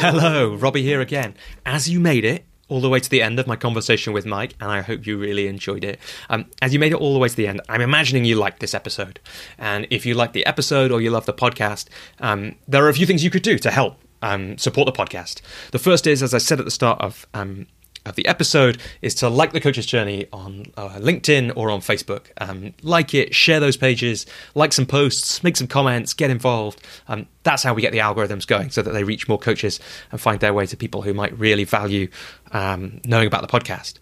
Hello, 0.00 0.54
Robbie 0.54 0.82
here 0.82 1.02
again. 1.02 1.34
As 1.66 1.90
you 1.90 2.00
made 2.00 2.24
it 2.24 2.46
all 2.68 2.80
the 2.80 2.88
way 2.88 3.00
to 3.00 3.08
the 3.08 3.22
end 3.22 3.38
of 3.38 3.46
my 3.46 3.56
conversation 3.56 4.12
with 4.12 4.26
Mike, 4.26 4.54
and 4.60 4.70
I 4.70 4.80
hope 4.80 5.06
you 5.06 5.18
really 5.18 5.46
enjoyed 5.46 5.84
it. 5.84 6.00
Um, 6.28 6.46
as 6.60 6.72
you 6.72 6.78
made 6.78 6.92
it 6.92 6.96
all 6.96 7.12
the 7.12 7.18
way 7.18 7.28
to 7.28 7.36
the 7.36 7.46
end, 7.46 7.60
I'm 7.68 7.80
imagining 7.80 8.24
you 8.24 8.36
liked 8.36 8.60
this 8.60 8.74
episode. 8.74 9.20
And 9.58 9.86
if 9.90 10.04
you 10.04 10.14
like 10.14 10.32
the 10.32 10.44
episode 10.46 10.90
or 10.90 11.00
you 11.00 11.10
love 11.10 11.26
the 11.26 11.34
podcast, 11.34 11.88
um, 12.20 12.56
there 12.66 12.84
are 12.84 12.88
a 12.88 12.94
few 12.94 13.06
things 13.06 13.22
you 13.22 13.30
could 13.30 13.42
do 13.42 13.58
to 13.58 13.70
help 13.70 13.98
um, 14.22 14.58
support 14.58 14.86
the 14.86 14.92
podcast. 14.92 15.40
The 15.70 15.78
first 15.78 16.06
is, 16.06 16.22
as 16.22 16.34
I 16.34 16.38
said 16.38 16.58
at 16.58 16.64
the 16.64 16.70
start 16.70 17.00
of 17.00 17.26
um, 17.34 17.66
of 18.06 18.14
the 18.16 18.26
episode 18.26 18.78
is 19.02 19.14
to 19.16 19.28
like 19.28 19.52
the 19.52 19.60
coach's 19.60 19.86
journey 19.86 20.26
on 20.32 20.66
uh, 20.76 20.90
linkedin 20.98 21.52
or 21.56 21.70
on 21.70 21.80
facebook. 21.80 22.26
Um, 22.38 22.74
like 22.82 23.14
it 23.14 23.34
share 23.34 23.60
those 23.60 23.76
pages 23.76 24.26
like 24.54 24.72
some 24.72 24.86
posts 24.86 25.42
make 25.42 25.56
some 25.56 25.66
comments 25.66 26.14
get 26.14 26.30
involved. 26.30 26.82
Um, 27.08 27.26
that's 27.42 27.62
how 27.62 27.74
we 27.74 27.82
get 27.82 27.92
the 27.92 27.98
algorithms 27.98 28.46
going 28.46 28.70
so 28.70 28.82
that 28.82 28.92
they 28.92 29.04
reach 29.04 29.28
more 29.28 29.38
coaches 29.38 29.80
and 30.10 30.20
find 30.20 30.40
their 30.40 30.54
way 30.54 30.66
to 30.66 30.76
people 30.76 31.02
who 31.02 31.14
might 31.14 31.36
really 31.38 31.64
value 31.64 32.08
um, 32.52 33.00
knowing 33.04 33.26
about 33.26 33.42
the 33.42 33.48
podcast 33.48 33.98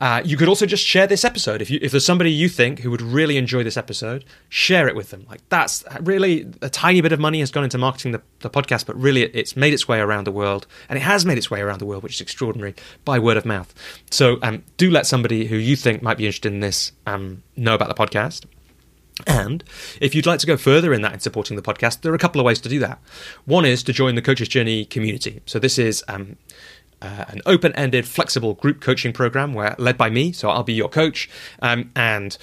uh, 0.00 0.22
you 0.24 0.36
could 0.36 0.48
also 0.48 0.64
just 0.64 0.84
share 0.84 1.06
this 1.06 1.24
episode 1.24 1.60
if 1.60 1.70
you 1.70 1.78
if 1.82 1.90
there's 1.90 2.04
somebody 2.04 2.32
you 2.32 2.48
think 2.48 2.80
who 2.80 2.90
would 2.90 3.02
really 3.02 3.36
enjoy 3.36 3.62
this 3.62 3.76
episode, 3.76 4.24
share 4.48 4.88
it 4.88 4.96
with 4.96 5.10
them. 5.10 5.26
Like 5.28 5.46
that's 5.50 5.84
really 6.00 6.50
a 6.62 6.70
tiny 6.70 7.00
bit 7.00 7.12
of 7.12 7.20
money 7.20 7.40
has 7.40 7.50
gone 7.50 7.64
into 7.64 7.78
marketing 7.78 8.12
the, 8.12 8.22
the 8.40 8.50
podcast, 8.50 8.86
but 8.86 8.96
really 8.96 9.22
it, 9.22 9.32
it's 9.34 9.56
made 9.56 9.74
its 9.74 9.86
way 9.86 10.00
around 10.00 10.26
the 10.26 10.32
world, 10.32 10.66
and 10.88 10.96
it 10.96 11.02
has 11.02 11.26
made 11.26 11.36
its 11.36 11.50
way 11.50 11.60
around 11.60 11.80
the 11.80 11.86
world, 11.86 12.02
which 12.02 12.14
is 12.14 12.20
extraordinary 12.20 12.74
by 13.04 13.18
word 13.18 13.36
of 13.36 13.44
mouth. 13.44 13.74
So 14.10 14.38
um, 14.42 14.62
do 14.78 14.90
let 14.90 15.06
somebody 15.06 15.46
who 15.46 15.56
you 15.56 15.76
think 15.76 16.02
might 16.02 16.16
be 16.16 16.24
interested 16.24 16.52
in 16.52 16.60
this 16.60 16.92
um, 17.06 17.42
know 17.56 17.74
about 17.74 17.94
the 17.94 17.94
podcast. 17.94 18.46
And 19.26 19.62
if 20.00 20.14
you'd 20.14 20.24
like 20.24 20.40
to 20.40 20.46
go 20.46 20.56
further 20.56 20.94
in 20.94 21.02
that 21.02 21.12
in 21.12 21.20
supporting 21.20 21.56
the 21.56 21.62
podcast, 21.62 22.00
there 22.00 22.12
are 22.12 22.14
a 22.14 22.18
couple 22.18 22.40
of 22.40 22.46
ways 22.46 22.60
to 22.60 22.68
do 22.68 22.78
that. 22.78 22.98
One 23.44 23.66
is 23.66 23.82
to 23.82 23.92
join 23.92 24.14
the 24.14 24.22
Coach's 24.22 24.48
Journey 24.48 24.86
community. 24.86 25.42
So 25.44 25.58
this 25.58 25.78
is 25.78 26.02
um, 26.08 26.36
uh, 27.02 27.24
an 27.28 27.40
open 27.46 27.72
ended, 27.74 28.06
flexible 28.06 28.54
group 28.54 28.80
coaching 28.80 29.12
program 29.12 29.54
where 29.54 29.74
led 29.78 29.96
by 29.96 30.10
me, 30.10 30.32
so 30.32 30.50
I'll 30.50 30.62
be 30.62 30.74
your 30.74 30.88
coach. 30.88 31.28
Um, 31.60 31.90
and 31.96 32.36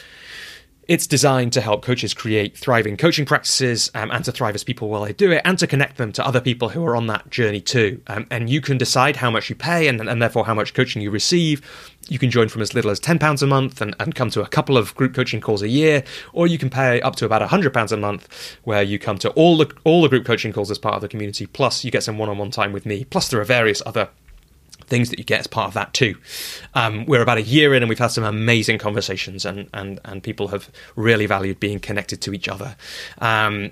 it's 0.87 1.05
designed 1.05 1.51
to 1.53 1.61
help 1.61 1.83
coaches 1.83 2.13
create 2.13 2.57
thriving 2.57 2.95
coaching 2.95 3.25
practices 3.25 3.91
um, 3.93 4.09
and 4.09 4.23
to 4.23 4.31
thrive 4.31 4.55
as 4.55 4.63
people 4.63 4.87
while 4.87 5.03
they 5.03 5.11
do 5.11 5.31
it 5.31 5.41
and 5.43 5.59
to 5.59 5.67
connect 5.67 5.97
them 5.97 6.13
to 6.13 6.25
other 6.25 6.39
people 6.39 6.69
who 6.69 6.85
are 6.85 6.95
on 6.95 7.07
that 7.07 7.29
journey 7.29 7.59
too. 7.59 8.01
Um, 8.07 8.25
and 8.31 8.49
you 8.49 8.61
can 8.61 8.77
decide 8.77 9.17
how 9.17 9.29
much 9.29 9.49
you 9.49 9.55
pay 9.55 9.87
and, 9.87 9.99
and, 9.99 10.21
therefore 10.21 10.45
how 10.45 10.53
much 10.53 10.73
coaching 10.73 11.01
you 11.01 11.11
receive. 11.11 11.61
You 12.07 12.17
can 12.17 12.31
join 12.31 12.47
from 12.47 12.61
as 12.61 12.73
little 12.73 12.89
as 12.89 13.01
£10 13.01 13.41
a 13.41 13.47
month 13.47 13.81
and, 13.81 13.95
and 13.99 14.15
come 14.15 14.29
to 14.29 14.41
a 14.41 14.47
couple 14.47 14.77
of 14.77 14.95
group 14.95 15.13
coaching 15.13 15.41
calls 15.41 15.61
a 15.61 15.67
year, 15.67 16.03
or 16.31 16.47
you 16.47 16.57
can 16.57 16.69
pay 16.69 17.01
up 17.01 17.17
to 17.17 17.25
about 17.25 17.47
£100 17.47 17.91
a 17.91 17.97
month 17.97 18.55
where 18.63 18.81
you 18.81 18.97
come 18.97 19.17
to 19.17 19.29
all 19.31 19.57
the, 19.57 19.69
all 19.83 20.01
the 20.01 20.07
group 20.07 20.25
coaching 20.25 20.53
calls 20.53 20.71
as 20.71 20.77
part 20.77 20.95
of 20.95 21.01
the 21.01 21.09
community, 21.09 21.45
plus 21.47 21.83
you 21.83 21.91
get 21.91 22.03
some 22.03 22.17
one 22.17 22.29
on 22.29 22.37
one 22.37 22.51
time 22.51 22.71
with 22.71 22.85
me, 22.85 23.03
plus 23.03 23.27
there 23.27 23.41
are 23.41 23.45
various 23.45 23.81
other 23.85 24.09
things 24.87 25.09
that 25.09 25.19
you 25.19 25.25
get 25.25 25.39
as 25.39 25.47
part 25.47 25.67
of 25.67 25.73
that 25.75 25.93
too. 25.93 26.15
Um, 26.73 27.05
we're 27.05 27.21
about 27.21 27.37
a 27.37 27.43
year 27.43 27.73
in 27.73 27.83
and 27.83 27.89
we've 27.89 27.99
had 27.99 28.07
some 28.07 28.23
amazing 28.23 28.79
conversations 28.79 29.45
and, 29.45 29.69
and, 29.73 29.99
and 30.05 30.23
people 30.23 30.47
have 30.49 30.69
really 30.95 31.25
valued 31.25 31.59
being 31.59 31.79
connected 31.79 32.21
to 32.21 32.33
each 32.33 32.47
other. 32.47 32.75
Um, 33.19 33.71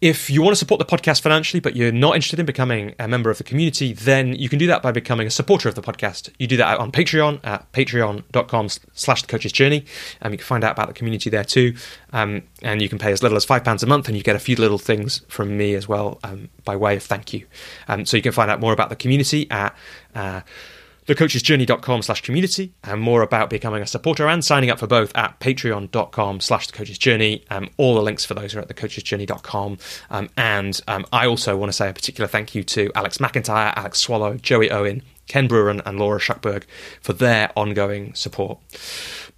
If 0.00 0.30
you 0.30 0.42
want 0.42 0.52
to 0.52 0.56
support 0.56 0.78
the 0.78 0.84
podcast 0.84 1.22
financially, 1.22 1.58
but 1.58 1.74
you're 1.74 1.90
not 1.90 2.14
interested 2.14 2.38
in 2.38 2.46
becoming 2.46 2.94
a 3.00 3.08
member 3.08 3.30
of 3.30 3.38
the 3.38 3.44
community, 3.44 3.92
then 3.92 4.32
you 4.32 4.48
can 4.48 4.58
do 4.58 4.68
that 4.68 4.80
by 4.80 4.92
becoming 4.92 5.26
a 5.26 5.30
supporter 5.30 5.68
of 5.68 5.74
the 5.74 5.82
podcast. 5.82 6.30
You 6.38 6.46
do 6.46 6.56
that 6.58 6.78
on 6.78 6.92
Patreon 6.92 7.40
at 7.44 7.70
patreon.com 7.72 8.68
slash 8.94 9.22
the 9.22 9.28
coach's 9.28 9.50
journey. 9.50 9.84
Um, 10.22 10.30
you 10.30 10.38
can 10.38 10.46
find 10.46 10.62
out 10.62 10.72
about 10.72 10.86
the 10.86 10.94
community 10.94 11.30
there 11.30 11.42
too. 11.42 11.74
Um, 12.12 12.44
and 12.62 12.80
you 12.80 12.88
can 12.88 12.98
pay 12.98 13.10
as 13.10 13.24
little 13.24 13.36
as 13.36 13.44
£5 13.44 13.82
a 13.82 13.86
month 13.86 14.06
and 14.06 14.16
you 14.16 14.22
get 14.22 14.36
a 14.36 14.40
few 14.40 14.54
little 14.54 14.78
things 14.78 15.22
from 15.26 15.56
me 15.56 15.74
as 15.74 15.88
well 15.88 16.20
um, 16.22 16.48
by 16.64 16.76
way 16.76 16.94
of 16.94 17.02
thank 17.02 17.32
you. 17.32 17.46
Um, 17.88 18.06
so 18.06 18.16
you 18.16 18.22
can 18.22 18.32
find 18.32 18.52
out 18.52 18.60
more 18.60 18.72
about 18.72 18.90
the 18.90 18.96
community 18.96 19.50
at... 19.50 19.76
Uh, 20.14 20.42
thecoachesjourney.com 21.08 22.02
slash 22.02 22.20
community 22.20 22.74
and 22.84 23.00
more 23.00 23.22
about 23.22 23.48
becoming 23.48 23.82
a 23.82 23.86
supporter 23.86 24.28
and 24.28 24.44
signing 24.44 24.70
up 24.70 24.78
for 24.78 24.86
both 24.86 25.10
at 25.16 25.40
patreon.com 25.40 26.40
slash 26.40 26.68
thecoachesjourney. 26.68 27.42
Um, 27.50 27.70
all 27.78 27.94
the 27.94 28.02
links 28.02 28.26
for 28.26 28.34
those 28.34 28.54
are 28.54 28.60
at 28.60 28.68
thecoachesjourney.com. 28.68 29.78
Um, 30.10 30.28
and 30.36 30.80
um, 30.86 31.06
I 31.10 31.26
also 31.26 31.56
want 31.56 31.70
to 31.70 31.76
say 31.76 31.88
a 31.88 31.94
particular 31.94 32.28
thank 32.28 32.54
you 32.54 32.62
to 32.62 32.92
Alex 32.94 33.18
McIntyre, 33.18 33.72
Alex 33.74 33.98
Swallow, 33.98 34.34
Joey 34.34 34.70
Owen, 34.70 35.02
Ken 35.28 35.48
Brewer 35.48 35.70
and, 35.70 35.98
Laura 35.98 36.18
Schuckberg 36.18 36.64
for 37.00 37.14
their 37.14 37.50
ongoing 37.56 38.14
support. 38.14 38.58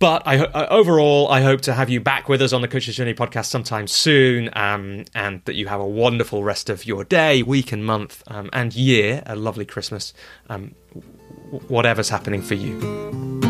But 0.00 0.22
I, 0.26 0.38
uh, 0.38 0.66
overall, 0.70 1.28
I 1.28 1.42
hope 1.42 1.60
to 1.62 1.74
have 1.74 1.90
you 1.90 2.00
back 2.00 2.28
with 2.28 2.40
us 2.42 2.52
on 2.52 2.62
the 2.62 2.68
Coach's 2.68 2.96
Journey 2.96 3.12
podcast 3.12 3.46
sometime 3.46 3.86
soon, 3.86 4.48
um, 4.54 5.04
and 5.14 5.42
that 5.44 5.54
you 5.54 5.68
have 5.68 5.80
a 5.80 5.86
wonderful 5.86 6.42
rest 6.42 6.70
of 6.70 6.86
your 6.86 7.04
day, 7.04 7.42
week, 7.42 7.70
and 7.70 7.84
month, 7.84 8.22
um, 8.28 8.48
and 8.52 8.74
year. 8.74 9.22
A 9.26 9.36
lovely 9.36 9.66
Christmas. 9.66 10.14
Um, 10.48 10.74
whatever's 11.68 12.08
happening 12.08 12.42
for 12.42 12.54
you. 12.54 13.49